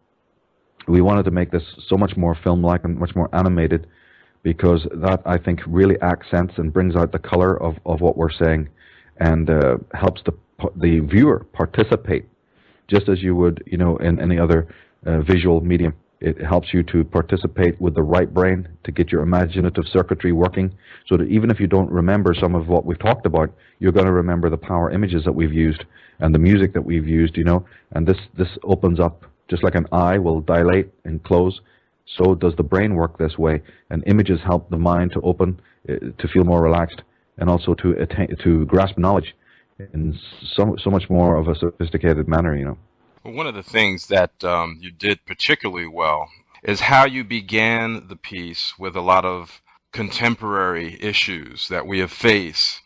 we 0.86 1.00
wanted 1.00 1.24
to 1.24 1.30
make 1.30 1.50
this 1.50 1.62
so 1.88 1.96
much 1.96 2.16
more 2.16 2.34
film-like 2.34 2.84
and 2.84 2.98
much 2.98 3.14
more 3.14 3.28
animated 3.32 3.86
because 4.42 4.86
that 4.94 5.20
I 5.26 5.36
think 5.38 5.60
really 5.66 6.00
accents 6.00 6.54
and 6.58 6.72
brings 6.72 6.94
out 6.96 7.12
the 7.12 7.18
color 7.18 7.60
of, 7.60 7.76
of 7.84 8.00
what 8.00 8.16
we're 8.16 8.30
saying 8.30 8.68
and 9.18 9.50
uh, 9.50 9.78
helps 9.94 10.22
the 10.24 10.32
the 10.76 10.98
viewer 11.00 11.46
participate 11.52 12.24
just 12.88 13.08
as 13.08 13.22
you 13.22 13.36
would 13.36 13.62
you 13.66 13.78
know 13.78 13.96
in 13.98 14.20
any 14.20 14.38
other 14.38 14.66
uh, 15.06 15.20
visual 15.20 15.60
medium. 15.60 15.94
It 16.20 16.40
helps 16.40 16.74
you 16.74 16.82
to 16.84 17.04
participate 17.04 17.80
with 17.80 17.94
the 17.94 18.02
right 18.02 18.32
brain 18.32 18.68
to 18.82 18.90
get 18.90 19.12
your 19.12 19.22
imaginative 19.22 19.84
circuitry 19.92 20.32
working 20.32 20.74
so 21.06 21.16
that 21.16 21.28
even 21.28 21.48
if 21.50 21.60
you 21.60 21.68
don't 21.68 21.90
remember 21.90 22.34
some 22.34 22.56
of 22.56 22.66
what 22.66 22.84
we've 22.84 22.98
talked 22.98 23.24
about, 23.24 23.54
you're 23.78 23.92
going 23.92 24.06
to 24.06 24.12
remember 24.12 24.50
the 24.50 24.56
power 24.56 24.90
images 24.90 25.22
that 25.24 25.32
we've 25.32 25.52
used 25.52 25.84
and 26.18 26.34
the 26.34 26.38
music 26.38 26.74
that 26.74 26.82
we've 26.82 27.06
used, 27.06 27.36
you 27.36 27.44
know, 27.44 27.64
and 27.92 28.04
this, 28.04 28.18
this 28.36 28.48
opens 28.64 28.98
up 28.98 29.24
just 29.48 29.62
like 29.62 29.76
an 29.76 29.86
eye 29.92 30.18
will 30.18 30.40
dilate 30.40 30.88
and 31.04 31.22
close 31.22 31.60
so 32.16 32.34
does 32.34 32.54
the 32.56 32.62
brain 32.62 32.94
work 32.94 33.18
this 33.18 33.36
way, 33.38 33.62
and 33.90 34.02
images 34.06 34.40
help 34.44 34.70
the 34.70 34.78
mind 34.78 35.12
to 35.12 35.20
open, 35.20 35.60
uh, 35.88 35.94
to 36.18 36.28
feel 36.28 36.44
more 36.44 36.62
relaxed, 36.62 37.02
and 37.36 37.50
also 37.50 37.74
to 37.74 37.92
attain, 37.92 38.34
to 38.42 38.64
grasp 38.66 38.96
knowledge 38.96 39.34
in 39.92 40.18
so 40.54 40.74
so 40.82 40.90
much 40.90 41.08
more 41.10 41.36
of 41.36 41.48
a 41.48 41.54
sophisticated 41.54 42.26
manner. 42.26 42.56
You 42.56 42.64
know. 42.64 42.78
One 43.28 43.46
of 43.46 43.54
the 43.54 43.62
things 43.62 44.08
that 44.08 44.42
um, 44.42 44.78
you 44.80 44.90
did 44.90 45.24
particularly 45.26 45.86
well 45.86 46.28
is 46.62 46.80
how 46.80 47.04
you 47.06 47.24
began 47.24 48.08
the 48.08 48.16
piece 48.16 48.78
with 48.78 48.96
a 48.96 49.00
lot 49.00 49.24
of 49.24 49.62
contemporary 49.92 50.96
issues 51.00 51.68
that 51.68 51.86
we 51.86 52.00
have 52.00 52.10
faced, 52.10 52.80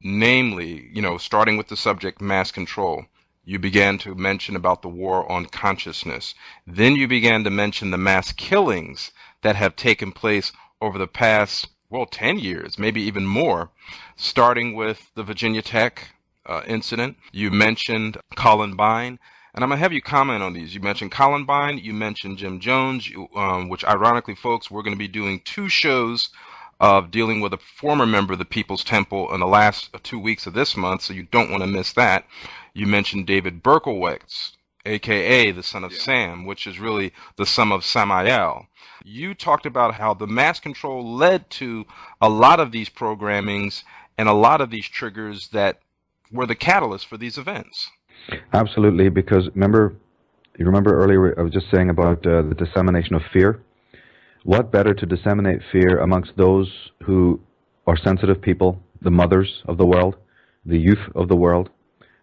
namely, 0.00 0.88
you 0.92 1.02
know, 1.02 1.18
starting 1.18 1.56
with 1.56 1.68
the 1.68 1.76
subject 1.76 2.20
mass 2.20 2.50
control 2.50 3.06
you 3.48 3.58
began 3.58 3.96
to 3.96 4.14
mention 4.14 4.56
about 4.56 4.82
the 4.82 4.90
war 4.90 5.30
on 5.32 5.46
consciousness. 5.46 6.34
Then 6.66 6.96
you 6.96 7.08
began 7.08 7.44
to 7.44 7.50
mention 7.50 7.90
the 7.90 7.96
mass 7.96 8.30
killings 8.30 9.10
that 9.40 9.56
have 9.56 9.74
taken 9.74 10.12
place 10.12 10.52
over 10.82 10.98
the 10.98 11.06
past, 11.06 11.66
well, 11.88 12.04
10 12.04 12.38
years, 12.38 12.78
maybe 12.78 13.00
even 13.00 13.26
more, 13.26 13.70
starting 14.16 14.74
with 14.74 15.10
the 15.14 15.22
Virginia 15.22 15.62
Tech 15.62 16.10
uh, 16.44 16.60
incident. 16.66 17.16
You 17.32 17.50
mentioned 17.50 18.18
Columbine. 18.36 19.18
And 19.58 19.64
I'm 19.64 19.70
going 19.70 19.78
to 19.78 19.82
have 19.82 19.92
you 19.92 20.00
comment 20.00 20.40
on 20.40 20.52
these. 20.52 20.72
You 20.72 20.80
mentioned 20.80 21.10
Columbine, 21.10 21.78
you 21.78 21.92
mentioned 21.92 22.38
Jim 22.38 22.60
Jones, 22.60 23.10
you, 23.10 23.28
um, 23.34 23.68
which 23.68 23.84
ironically, 23.84 24.36
folks, 24.36 24.70
we're 24.70 24.84
going 24.84 24.94
to 24.94 24.96
be 24.96 25.08
doing 25.08 25.40
two 25.40 25.68
shows 25.68 26.28
of 26.78 27.10
dealing 27.10 27.40
with 27.40 27.52
a 27.52 27.58
former 27.58 28.06
member 28.06 28.34
of 28.34 28.38
the 28.38 28.44
People's 28.44 28.84
Temple 28.84 29.34
in 29.34 29.40
the 29.40 29.48
last 29.48 29.90
two 30.04 30.20
weeks 30.20 30.46
of 30.46 30.54
this 30.54 30.76
month, 30.76 31.02
so 31.02 31.12
you 31.12 31.24
don't 31.24 31.50
want 31.50 31.64
to 31.64 31.66
miss 31.66 31.92
that. 31.94 32.24
You 32.72 32.86
mentioned 32.86 33.26
David 33.26 33.60
Berkowitz, 33.60 34.52
aka 34.86 35.50
the 35.50 35.64
son 35.64 35.82
of 35.82 35.90
yeah. 35.90 35.98
Sam, 35.98 36.44
which 36.44 36.68
is 36.68 36.78
really 36.78 37.12
the 37.34 37.44
son 37.44 37.72
of 37.72 37.84
Samael. 37.84 38.68
You 39.04 39.34
talked 39.34 39.66
about 39.66 39.92
how 39.92 40.14
the 40.14 40.28
mass 40.28 40.60
control 40.60 41.16
led 41.16 41.50
to 41.50 41.84
a 42.20 42.28
lot 42.28 42.60
of 42.60 42.70
these 42.70 42.90
programmings 42.90 43.82
and 44.16 44.28
a 44.28 44.32
lot 44.32 44.60
of 44.60 44.70
these 44.70 44.86
triggers 44.88 45.48
that 45.48 45.80
were 46.30 46.46
the 46.46 46.54
catalyst 46.54 47.08
for 47.08 47.16
these 47.16 47.38
events. 47.38 47.90
Absolutely, 48.52 49.08
because 49.08 49.48
remember, 49.54 49.94
you 50.58 50.66
remember 50.66 50.94
earlier 50.94 51.38
I 51.38 51.42
was 51.42 51.52
just 51.52 51.70
saying 51.72 51.90
about 51.90 52.26
uh, 52.26 52.42
the 52.42 52.54
dissemination 52.54 53.14
of 53.14 53.22
fear. 53.32 53.62
What 54.44 54.70
better 54.70 54.94
to 54.94 55.06
disseminate 55.06 55.60
fear 55.72 55.98
amongst 56.00 56.32
those 56.36 56.70
who 57.04 57.40
are 57.86 57.96
sensitive 57.96 58.40
people, 58.40 58.80
the 59.02 59.10
mothers 59.10 59.62
of 59.66 59.78
the 59.78 59.86
world, 59.86 60.16
the 60.64 60.78
youth 60.78 61.04
of 61.14 61.28
the 61.28 61.36
world, 61.36 61.70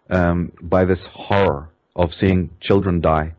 um, 0.10 0.52
by 0.62 0.86
this 0.86 1.00
horror 1.12 1.70
of 1.96 2.10
seeing 2.20 2.50
children 2.62 3.02
die. 3.02 3.34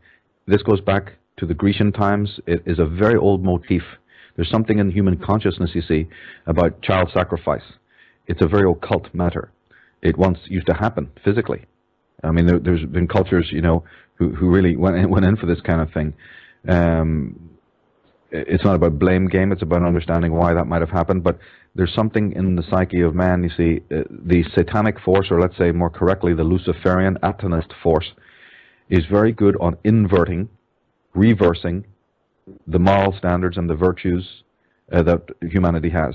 This 0.47 0.63
goes 0.63 0.81
back 0.81 1.13
to 1.39 1.47
the 1.47 1.55
Grecian 1.55 1.93
times. 1.93 2.41
It 2.47 2.63
is 2.67 2.79
a 2.79 2.87
very 2.87 3.17
old 3.17 3.45
motif. 3.45 3.83
There's 4.35 4.51
something 4.51 4.79
in 4.79 4.91
human 4.91 5.17
consciousness, 5.19 5.71
you 5.75 5.83
see, 5.83 6.09
about 6.47 6.83
child 6.83 7.11
sacrifice. 7.15 7.63
It's 8.27 8.43
a 8.43 8.49
very 8.49 8.69
occult 8.71 9.15
matter. 9.15 9.53
It 10.03 10.19
once 10.19 10.39
used 10.47 10.67
to 10.67 10.75
happen 10.75 11.11
physically. 11.25 11.67
I 12.27 12.33
mean, 12.33 12.47
there, 12.47 12.77
has 12.77 12.87
been 12.87 13.09
cultures, 13.09 13.49
you 13.51 13.63
know, 13.63 13.85
who, 14.15 14.35
who 14.35 14.51
really 14.51 14.77
went 14.77 14.97
in, 14.97 15.09
went 15.11 15.25
in 15.25 15.37
for 15.37 15.47
this 15.47 15.61
kind 15.61 15.81
of 15.81 15.93
thing. 15.93 16.15
Um, 16.69 17.51
it's 18.31 18.65
not 18.65 18.75
about 18.75 18.99
blame 18.99 19.29
game. 19.29 19.53
It's 19.53 19.63
about 19.63 19.83
understanding 19.83 20.33
why 20.33 20.53
that 20.55 20.67
might 20.67 20.81
have 20.81 20.91
happened. 20.91 21.23
But 21.23 21.39
there's 21.75 21.95
something 21.95 22.33
in 22.33 22.57
the 22.57 22.65
psyche 22.71 23.01
of 23.03 23.15
man. 23.15 23.43
You 23.43 23.51
see, 23.51 23.83
uh, 23.95 24.03
the 24.11 24.45
satanic 24.55 25.01
force, 25.01 25.29
or 25.31 25.41
let's 25.41 25.57
say 25.57 25.71
more 25.71 25.91
correctly, 25.91 26.35
the 26.35 26.45
Luciferian 26.45 27.17
atonist 27.23 27.73
force, 27.83 28.13
is 28.89 29.05
very 29.11 29.33
good 29.33 29.57
on 29.61 29.77
inverting, 29.85 30.49
reversing 31.15 31.85
the 32.67 32.79
moral 32.79 33.13
standards 33.17 33.57
and 33.57 33.69
the 33.69 33.75
virtues 33.75 34.43
uh, 34.93 35.03
that 35.03 35.23
humanity 35.43 35.91
has. 35.91 36.15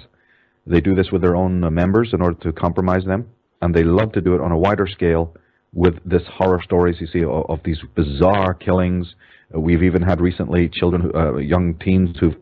They 0.66 0.80
do 0.80 0.96
this 0.96 1.12
with 1.12 1.22
their 1.22 1.36
own 1.36 1.64
uh, 1.64 1.70
members 1.70 2.14
in 2.14 2.22
order 2.22 2.40
to 2.44 2.54
compromise 2.54 3.04
them, 3.06 3.28
and 3.62 3.74
they 3.74 3.84
love 3.84 4.12
to 4.14 4.22
do 4.22 4.36
it 4.36 4.42
on 4.42 4.52
a 4.52 4.58
wider 4.58 4.88
scale 4.88 5.36
with 5.74 5.96
this 6.06 6.24
horror 6.28 6.62
stories 6.64 6.98
you 7.00 7.08
see 7.08 7.24
of, 7.24 7.50
of 7.50 7.60
these 7.64 7.80
bizarre 7.96 8.54
killings. 8.54 9.16
Uh, 9.56 9.60
we've 9.60 9.84
even 9.84 10.02
had 10.02 10.20
recently 10.20 10.70
children, 10.70 11.12
uh, 11.16 11.38
young 11.38 11.76
teens 11.80 12.18
who've 12.20 12.36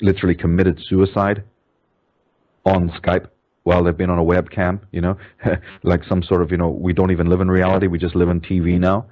literally 0.00 0.34
committed 0.34 0.80
suicide 0.88 1.44
on 2.66 2.90
Skype 2.90 3.28
while 3.64 3.82
they've 3.82 3.96
been 3.96 4.10
on 4.10 4.18
a 4.18 4.22
webcam, 4.22 4.80
you 4.92 5.00
know, 5.00 5.16
like 5.82 6.02
some 6.04 6.22
sort 6.22 6.42
of, 6.42 6.50
you 6.50 6.56
know, 6.56 6.68
we 6.68 6.92
don't 6.92 7.10
even 7.10 7.28
live 7.28 7.40
in 7.40 7.50
reality, 7.50 7.86
we 7.86 7.98
just 7.98 8.14
live 8.14 8.28
in 8.28 8.40
TV 8.40 8.78
now. 8.78 9.06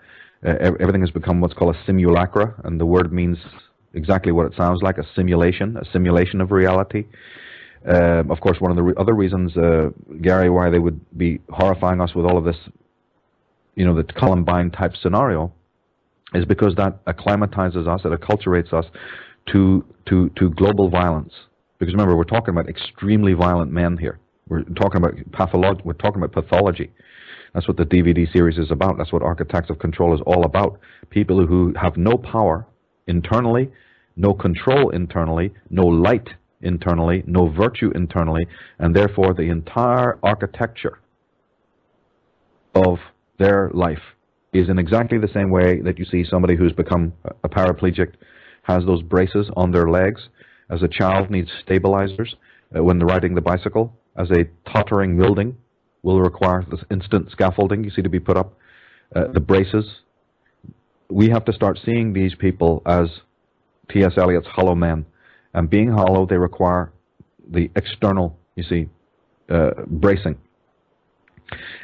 Uh, 0.46 0.54
everything 0.80 1.00
has 1.00 1.10
become 1.10 1.40
what's 1.40 1.54
called 1.54 1.74
a 1.74 1.78
simulacra, 1.86 2.54
and 2.64 2.80
the 2.80 2.86
word 2.86 3.12
means 3.12 3.38
exactly 3.94 4.32
what 4.32 4.46
it 4.46 4.52
sounds 4.56 4.82
like 4.82 4.98
a 4.98 5.04
simulation, 5.14 5.76
a 5.76 5.84
simulation 5.92 6.40
of 6.40 6.50
reality. 6.50 7.04
Uh, 7.88 8.22
of 8.28 8.40
course, 8.40 8.60
one 8.60 8.70
of 8.70 8.76
the 8.76 8.82
re- 8.82 8.94
other 8.96 9.14
reasons, 9.14 9.56
uh, 9.56 9.90
Gary, 10.20 10.50
why 10.50 10.68
they 10.70 10.78
would 10.78 11.00
be 11.16 11.40
horrifying 11.50 12.00
us 12.00 12.14
with 12.14 12.24
all 12.26 12.36
of 12.36 12.44
this, 12.44 12.56
you 13.74 13.84
know, 13.84 13.94
the 13.94 14.04
Columbine 14.04 14.70
type 14.70 14.92
scenario, 15.00 15.52
is 16.34 16.44
because 16.44 16.74
that 16.76 16.98
acclimatizes 17.06 17.86
us, 17.86 18.02
it 18.04 18.12
acculturates 18.12 18.72
us 18.72 18.86
to 19.52 19.84
to 20.06 20.30
to 20.30 20.50
global 20.50 20.88
violence. 20.88 21.32
Because 21.78 21.94
remember, 21.94 22.16
we're 22.16 22.24
talking 22.24 22.54
about 22.54 22.68
extremely 22.68 23.32
violent 23.32 23.72
men 23.72 23.96
here. 23.96 24.18
We're 24.48 24.62
talking 24.62 24.98
about 24.98 25.14
pathology. 25.32 25.82
We're 25.84 25.94
talking 25.94 26.22
about 26.22 26.32
pathology. 26.32 26.90
That's 27.54 27.68
what 27.68 27.76
the 27.76 27.84
DVD 27.84 28.30
series 28.32 28.58
is 28.58 28.70
about. 28.70 28.96
That's 28.98 29.12
what 29.12 29.22
Architects 29.22 29.68
of 29.68 29.78
Control 29.78 30.14
is 30.14 30.20
all 30.26 30.44
about. 30.44 30.78
People 31.10 31.46
who 31.46 31.74
have 31.80 31.96
no 31.96 32.16
power 32.16 32.66
internally, 33.06 33.70
no 34.16 34.32
control 34.32 34.90
internally, 34.90 35.52
no 35.70 35.84
light 35.86 36.28
internally, 36.62 37.24
no 37.26 37.48
virtue 37.48 37.90
internally, 37.94 38.46
and 38.78 38.94
therefore 38.94 39.34
the 39.34 39.42
entire 39.42 40.18
architecture 40.22 41.00
of 42.74 42.98
their 43.42 43.70
life 43.74 44.02
is 44.52 44.68
in 44.68 44.78
exactly 44.78 45.18
the 45.18 45.32
same 45.34 45.50
way 45.50 45.80
that 45.80 45.98
you 45.98 46.04
see 46.04 46.24
somebody 46.24 46.56
who's 46.56 46.72
become 46.72 47.12
a 47.42 47.48
paraplegic 47.48 48.12
has 48.62 48.84
those 48.84 49.02
braces 49.02 49.50
on 49.56 49.72
their 49.72 49.88
legs. 49.90 50.28
As 50.70 50.82
a 50.82 50.88
child 50.88 51.30
needs 51.30 51.50
stabilizers 51.64 52.36
uh, 52.76 52.82
when 52.82 52.98
riding 53.00 53.34
the 53.34 53.40
bicycle. 53.40 53.92
As 54.16 54.30
a 54.30 54.44
tottering 54.70 55.16
building 55.16 55.56
will 56.02 56.20
require 56.20 56.64
this 56.70 56.80
instant 56.90 57.30
scaffolding 57.30 57.82
you 57.82 57.90
see 57.90 58.02
to 58.02 58.08
be 58.08 58.20
put 58.20 58.36
up. 58.36 58.54
Uh, 59.14 59.24
the 59.32 59.40
braces. 59.40 59.86
We 61.10 61.28
have 61.30 61.44
to 61.46 61.52
start 61.52 61.78
seeing 61.84 62.12
these 62.12 62.34
people 62.34 62.82
as 62.86 63.08
T.S. 63.90 64.12
Eliot's 64.16 64.46
hollow 64.46 64.74
men. 64.74 65.04
And 65.54 65.68
being 65.68 65.90
hollow, 65.90 66.26
they 66.26 66.38
require 66.38 66.92
the 67.46 67.70
external, 67.76 68.38
you 68.56 68.62
see, 68.62 68.88
uh, 69.50 69.70
bracing. 69.86 70.38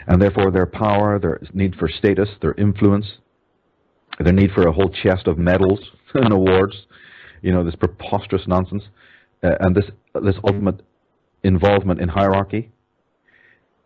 And 0.09 0.23
therefore, 0.23 0.51
their 0.51 0.67
power, 0.67 1.19
their 1.19 1.39
need 1.53 1.77
for 1.77 1.87
status, 1.87 2.31
their 2.41 2.55
influence, 2.55 3.07
their 4.19 4.33
need 4.33 4.51
for 4.53 4.67
a 4.67 4.73
whole 4.73 4.89
chest 4.89 5.27
of 5.27 5.37
medals 5.37 5.81
and 6.15 6.33
awards, 6.33 6.75
you 7.43 7.53
know, 7.53 7.63
this 7.63 7.77
preposterous 7.77 8.43
nonsense, 8.49 8.85
uh, 9.45 9.51
and 9.61 9.77
this 9.77 9.85
this 10.23 10.35
ultimate 10.43 10.81
involvement 11.45 12.01
in 12.01 12.09
hierarchy, 12.09 12.73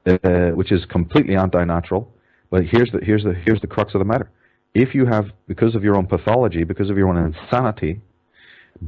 uh, 0.07 0.51
which 0.55 0.71
is 0.71 0.85
completely 0.87 1.37
anti-natural. 1.37 2.09
But 2.51 2.63
here's 2.71 2.91
the 2.93 3.01
here's 3.03 3.25
the 3.25 3.35
here's 3.35 3.61
the 3.61 3.67
crux 3.67 3.93
of 3.95 3.99
the 3.99 4.05
matter: 4.05 4.31
if 4.75 4.95
you 4.95 5.07
have, 5.07 5.27
because 5.49 5.75
of 5.75 5.83
your 5.83 5.97
own 5.97 6.07
pathology, 6.07 6.63
because 6.63 6.89
of 6.89 6.97
your 6.97 7.09
own 7.09 7.17
insanity, 7.19 8.01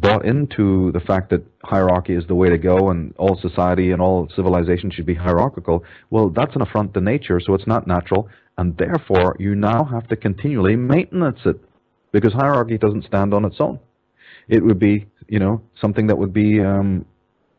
bought 0.00 0.24
into 0.24 0.90
the 0.92 1.00
fact 1.00 1.30
that 1.30 1.42
hierarchy 1.62 2.14
is 2.14 2.26
the 2.26 2.34
way 2.34 2.48
to 2.48 2.58
go 2.58 2.90
and 2.90 3.14
all 3.16 3.38
society 3.40 3.92
and 3.92 4.02
all 4.02 4.28
civilization 4.34 4.90
should 4.90 5.06
be 5.06 5.14
hierarchical, 5.14 5.84
well, 6.10 6.30
that's 6.30 6.54
an 6.56 6.62
affront 6.62 6.92
to 6.94 7.00
nature, 7.00 7.38
so 7.38 7.54
it's 7.54 7.66
not 7.66 7.86
natural, 7.86 8.28
and 8.58 8.76
therefore 8.76 9.36
you 9.38 9.54
now 9.54 9.84
have 9.84 10.08
to 10.08 10.16
continually 10.16 10.74
maintenance 10.74 11.38
it 11.44 11.60
because 12.10 12.32
hierarchy 12.32 12.76
doesn't 12.76 13.04
stand 13.04 13.32
on 13.32 13.44
its 13.44 13.56
own. 13.60 13.78
It 14.48 14.64
would 14.64 14.80
be, 14.80 15.06
you 15.28 15.38
know, 15.38 15.62
something 15.80 16.08
that 16.08 16.18
would 16.18 16.32
be 16.32 16.60
um, 16.60 17.04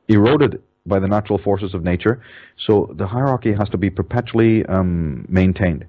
eroded 0.10 0.62
by 0.86 1.00
the 1.00 1.08
natural 1.08 1.40
forces 1.40 1.74
of 1.74 1.84
nature. 1.84 2.22
So 2.68 2.94
the 2.98 3.08
hierarchy 3.08 3.54
has 3.54 3.70
to 3.70 3.78
be 3.78 3.90
perpetually 3.90 4.66
um, 4.66 5.26
maintained. 5.30 5.86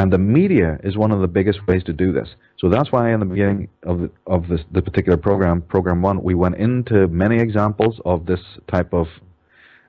And 0.00 0.10
the 0.10 0.16
media 0.16 0.78
is 0.82 0.96
one 0.96 1.12
of 1.12 1.20
the 1.20 1.28
biggest 1.28 1.58
ways 1.66 1.84
to 1.84 1.92
do 1.92 2.10
this. 2.10 2.30
So 2.58 2.70
that's 2.70 2.90
why 2.90 3.12
in 3.12 3.20
the 3.20 3.26
beginning 3.26 3.68
of 3.82 3.98
the, 4.00 4.10
of 4.26 4.48
this 4.48 4.62
the 4.72 4.80
particular 4.80 5.18
program, 5.18 5.60
program 5.60 6.00
one, 6.00 6.22
we 6.22 6.34
went 6.34 6.54
into 6.56 7.06
many 7.08 7.38
examples 7.38 8.00
of 8.06 8.24
this 8.24 8.40
type 8.66 8.94
of 8.94 9.08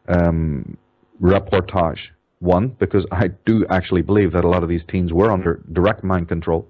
um, 0.09 0.78
reportage. 1.24 1.99
One, 2.39 2.76
because 2.78 3.05
I 3.09 3.30
do 3.45 3.66
actually 3.70 4.01
believe 4.01 4.34
that 4.34 4.43
a 4.43 4.49
lot 4.49 4.64
of 4.64 4.68
these 4.68 4.82
teens 4.89 5.14
were 5.14 5.32
under 5.32 5.62
direct 5.72 6.03
mind 6.03 6.28
control 6.28 6.68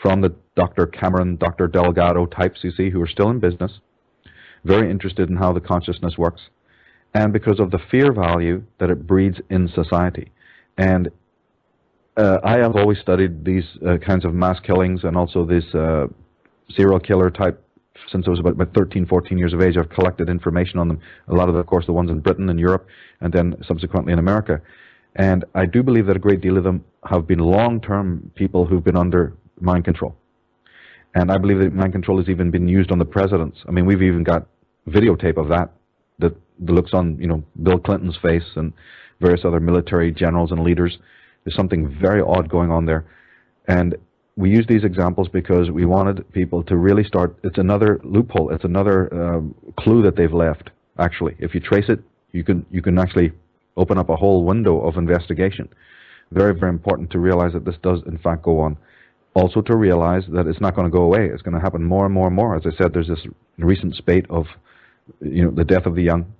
from 0.00 0.22
the 0.22 0.34
Dr. 0.56 0.86
Cameron, 0.86 1.36
Dr. 1.36 1.66
Delgado 1.66 2.24
types 2.24 2.60
you 2.62 2.70
see 2.70 2.88
who 2.88 3.02
are 3.02 3.06
still 3.06 3.28
in 3.28 3.38
business, 3.38 3.80
very 4.64 4.90
interested 4.90 5.28
in 5.28 5.36
how 5.36 5.52
the 5.52 5.60
consciousness 5.60 6.16
works 6.16 6.40
and 7.12 7.34
because 7.34 7.60
of 7.60 7.70
the 7.70 7.80
fear 7.90 8.14
value 8.14 8.62
that 8.80 8.88
it 8.88 9.06
breeds 9.06 9.36
in 9.50 9.68
society. 9.68 10.32
And 10.78 11.10
uh, 12.16 12.38
I 12.44 12.58
have 12.58 12.76
always 12.76 12.98
studied 12.98 13.44
these 13.44 13.64
uh, 13.86 13.98
kinds 13.98 14.24
of 14.24 14.34
mass 14.34 14.58
killings 14.60 15.04
and 15.04 15.16
also 15.16 15.44
this 15.44 15.64
uh, 15.74 16.06
serial 16.70 17.00
killer 17.00 17.30
type 17.30 17.62
since 18.10 18.26
I 18.26 18.30
was 18.30 18.40
about, 18.40 18.54
about 18.54 18.74
13, 18.74 19.06
14 19.06 19.38
years 19.38 19.52
of 19.52 19.60
age. 19.60 19.76
I've 19.76 19.90
collected 19.90 20.28
information 20.28 20.78
on 20.78 20.88
them. 20.88 21.00
A 21.28 21.34
lot 21.34 21.48
of, 21.48 21.54
of 21.54 21.66
course, 21.66 21.86
the 21.86 21.92
ones 21.92 22.10
in 22.10 22.20
Britain 22.20 22.48
and 22.48 22.58
Europe, 22.58 22.86
and 23.20 23.32
then 23.32 23.56
subsequently 23.66 24.12
in 24.12 24.18
America. 24.18 24.60
And 25.16 25.44
I 25.54 25.66
do 25.66 25.82
believe 25.82 26.06
that 26.06 26.16
a 26.16 26.20
great 26.20 26.40
deal 26.40 26.56
of 26.56 26.64
them 26.64 26.84
have 27.08 27.26
been 27.26 27.38
long-term 27.38 28.32
people 28.34 28.66
who've 28.66 28.84
been 28.84 28.96
under 28.96 29.34
mind 29.60 29.84
control. 29.84 30.16
And 31.14 31.30
I 31.30 31.38
believe 31.38 31.58
that 31.58 31.74
mind 31.74 31.92
control 31.92 32.18
has 32.18 32.28
even 32.28 32.50
been 32.50 32.66
used 32.66 32.90
on 32.90 32.98
the 32.98 33.04
presidents. 33.04 33.58
I 33.68 33.70
mean, 33.70 33.84
we've 33.84 34.02
even 34.02 34.24
got 34.24 34.46
videotape 34.88 35.36
of 35.36 35.48
that 35.48 35.70
that 36.18 36.34
the 36.58 36.72
looks 36.72 36.92
on 36.92 37.18
you 37.18 37.26
know 37.26 37.42
Bill 37.62 37.78
Clinton's 37.78 38.16
face 38.22 38.44
and 38.56 38.72
various 39.20 39.44
other 39.44 39.60
military 39.60 40.10
generals 40.10 40.50
and 40.50 40.62
leaders. 40.62 40.98
There's 41.44 41.56
something 41.56 41.96
very 42.00 42.20
odd 42.20 42.48
going 42.48 42.70
on 42.70 42.86
there, 42.86 43.04
and 43.66 43.96
we 44.36 44.50
use 44.50 44.66
these 44.68 44.84
examples 44.84 45.28
because 45.28 45.70
we 45.70 45.84
wanted 45.84 46.30
people 46.32 46.62
to 46.64 46.76
really 46.76 47.04
start. 47.04 47.36
It's 47.42 47.58
another 47.58 48.00
loophole. 48.02 48.50
It's 48.50 48.64
another 48.64 49.12
um, 49.12 49.54
clue 49.78 50.02
that 50.02 50.16
they've 50.16 50.32
left. 50.32 50.70
Actually, 50.98 51.36
if 51.38 51.54
you 51.54 51.60
trace 51.60 51.86
it, 51.88 52.00
you 52.32 52.44
can 52.44 52.64
you 52.70 52.82
can 52.82 52.98
actually 52.98 53.32
open 53.76 53.98
up 53.98 54.08
a 54.08 54.16
whole 54.16 54.44
window 54.44 54.80
of 54.80 54.96
investigation. 54.96 55.68
Very 56.30 56.54
very 56.54 56.70
important 56.70 57.10
to 57.10 57.18
realize 57.18 57.52
that 57.52 57.64
this 57.64 57.76
does 57.82 58.00
in 58.06 58.18
fact 58.18 58.42
go 58.42 58.60
on. 58.60 58.76
Also 59.34 59.62
to 59.62 59.76
realize 59.76 60.24
that 60.28 60.46
it's 60.46 60.60
not 60.60 60.74
going 60.74 60.86
to 60.86 60.90
go 60.90 61.02
away. 61.02 61.26
It's 61.26 61.40
going 61.40 61.54
to 61.54 61.60
happen 61.60 61.82
more 61.82 62.04
and 62.04 62.14
more 62.14 62.26
and 62.26 62.36
more. 62.36 62.54
As 62.54 62.66
I 62.66 62.76
said, 62.76 62.92
there's 62.92 63.08
this 63.08 63.26
recent 63.56 63.94
spate 63.96 64.26
of 64.28 64.46
you 65.20 65.44
know, 65.44 65.50
the 65.50 65.64
death 65.64 65.86
of 65.86 65.94
the 65.94 66.02
young, 66.02 66.32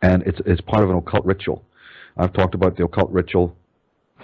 and 0.00 0.22
it's 0.24 0.40
it's 0.46 0.60
part 0.60 0.82
of 0.82 0.90
an 0.90 0.96
occult 0.96 1.24
ritual. 1.24 1.62
I've 2.16 2.32
talked 2.32 2.54
about 2.54 2.76
the 2.76 2.84
occult 2.84 3.10
ritual 3.10 3.56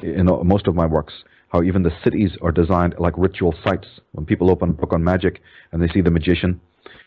in 0.03 0.26
most 0.44 0.66
of 0.66 0.74
my 0.74 0.86
works. 0.86 1.14
How 1.49 1.62
even 1.62 1.82
the 1.82 1.92
cities 2.05 2.32
are 2.42 2.53
designed 2.53 2.94
like 2.99 3.14
ritual 3.16 3.55
sites. 3.64 3.88
When 4.12 4.26
people 4.26 4.51
open 4.51 4.70
a 4.70 4.72
book 4.72 4.92
on 4.92 5.03
magic 5.03 5.40
and 5.72 5.82
they 5.82 5.88
see 5.88 6.03
the 6.03 6.11
magician, 6.11 6.61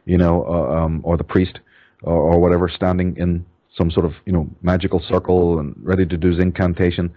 you 0.06 0.18
know, 0.18 0.44
uh, 0.46 0.84
um, 0.84 1.02
or 1.04 1.16
the 1.16 1.24
priest, 1.24 1.60
or, 2.02 2.16
or 2.16 2.40
whatever, 2.40 2.68
standing 2.68 3.16
in 3.18 3.46
some 3.78 3.92
sort 3.92 4.06
of 4.06 4.14
you 4.26 4.34
know 4.34 4.50
magical 4.62 5.00
circle 5.08 5.60
and 5.60 5.76
ready 5.82 6.06
to 6.06 6.18
do 6.18 6.30
his 6.30 6.40
incantation 6.40 7.14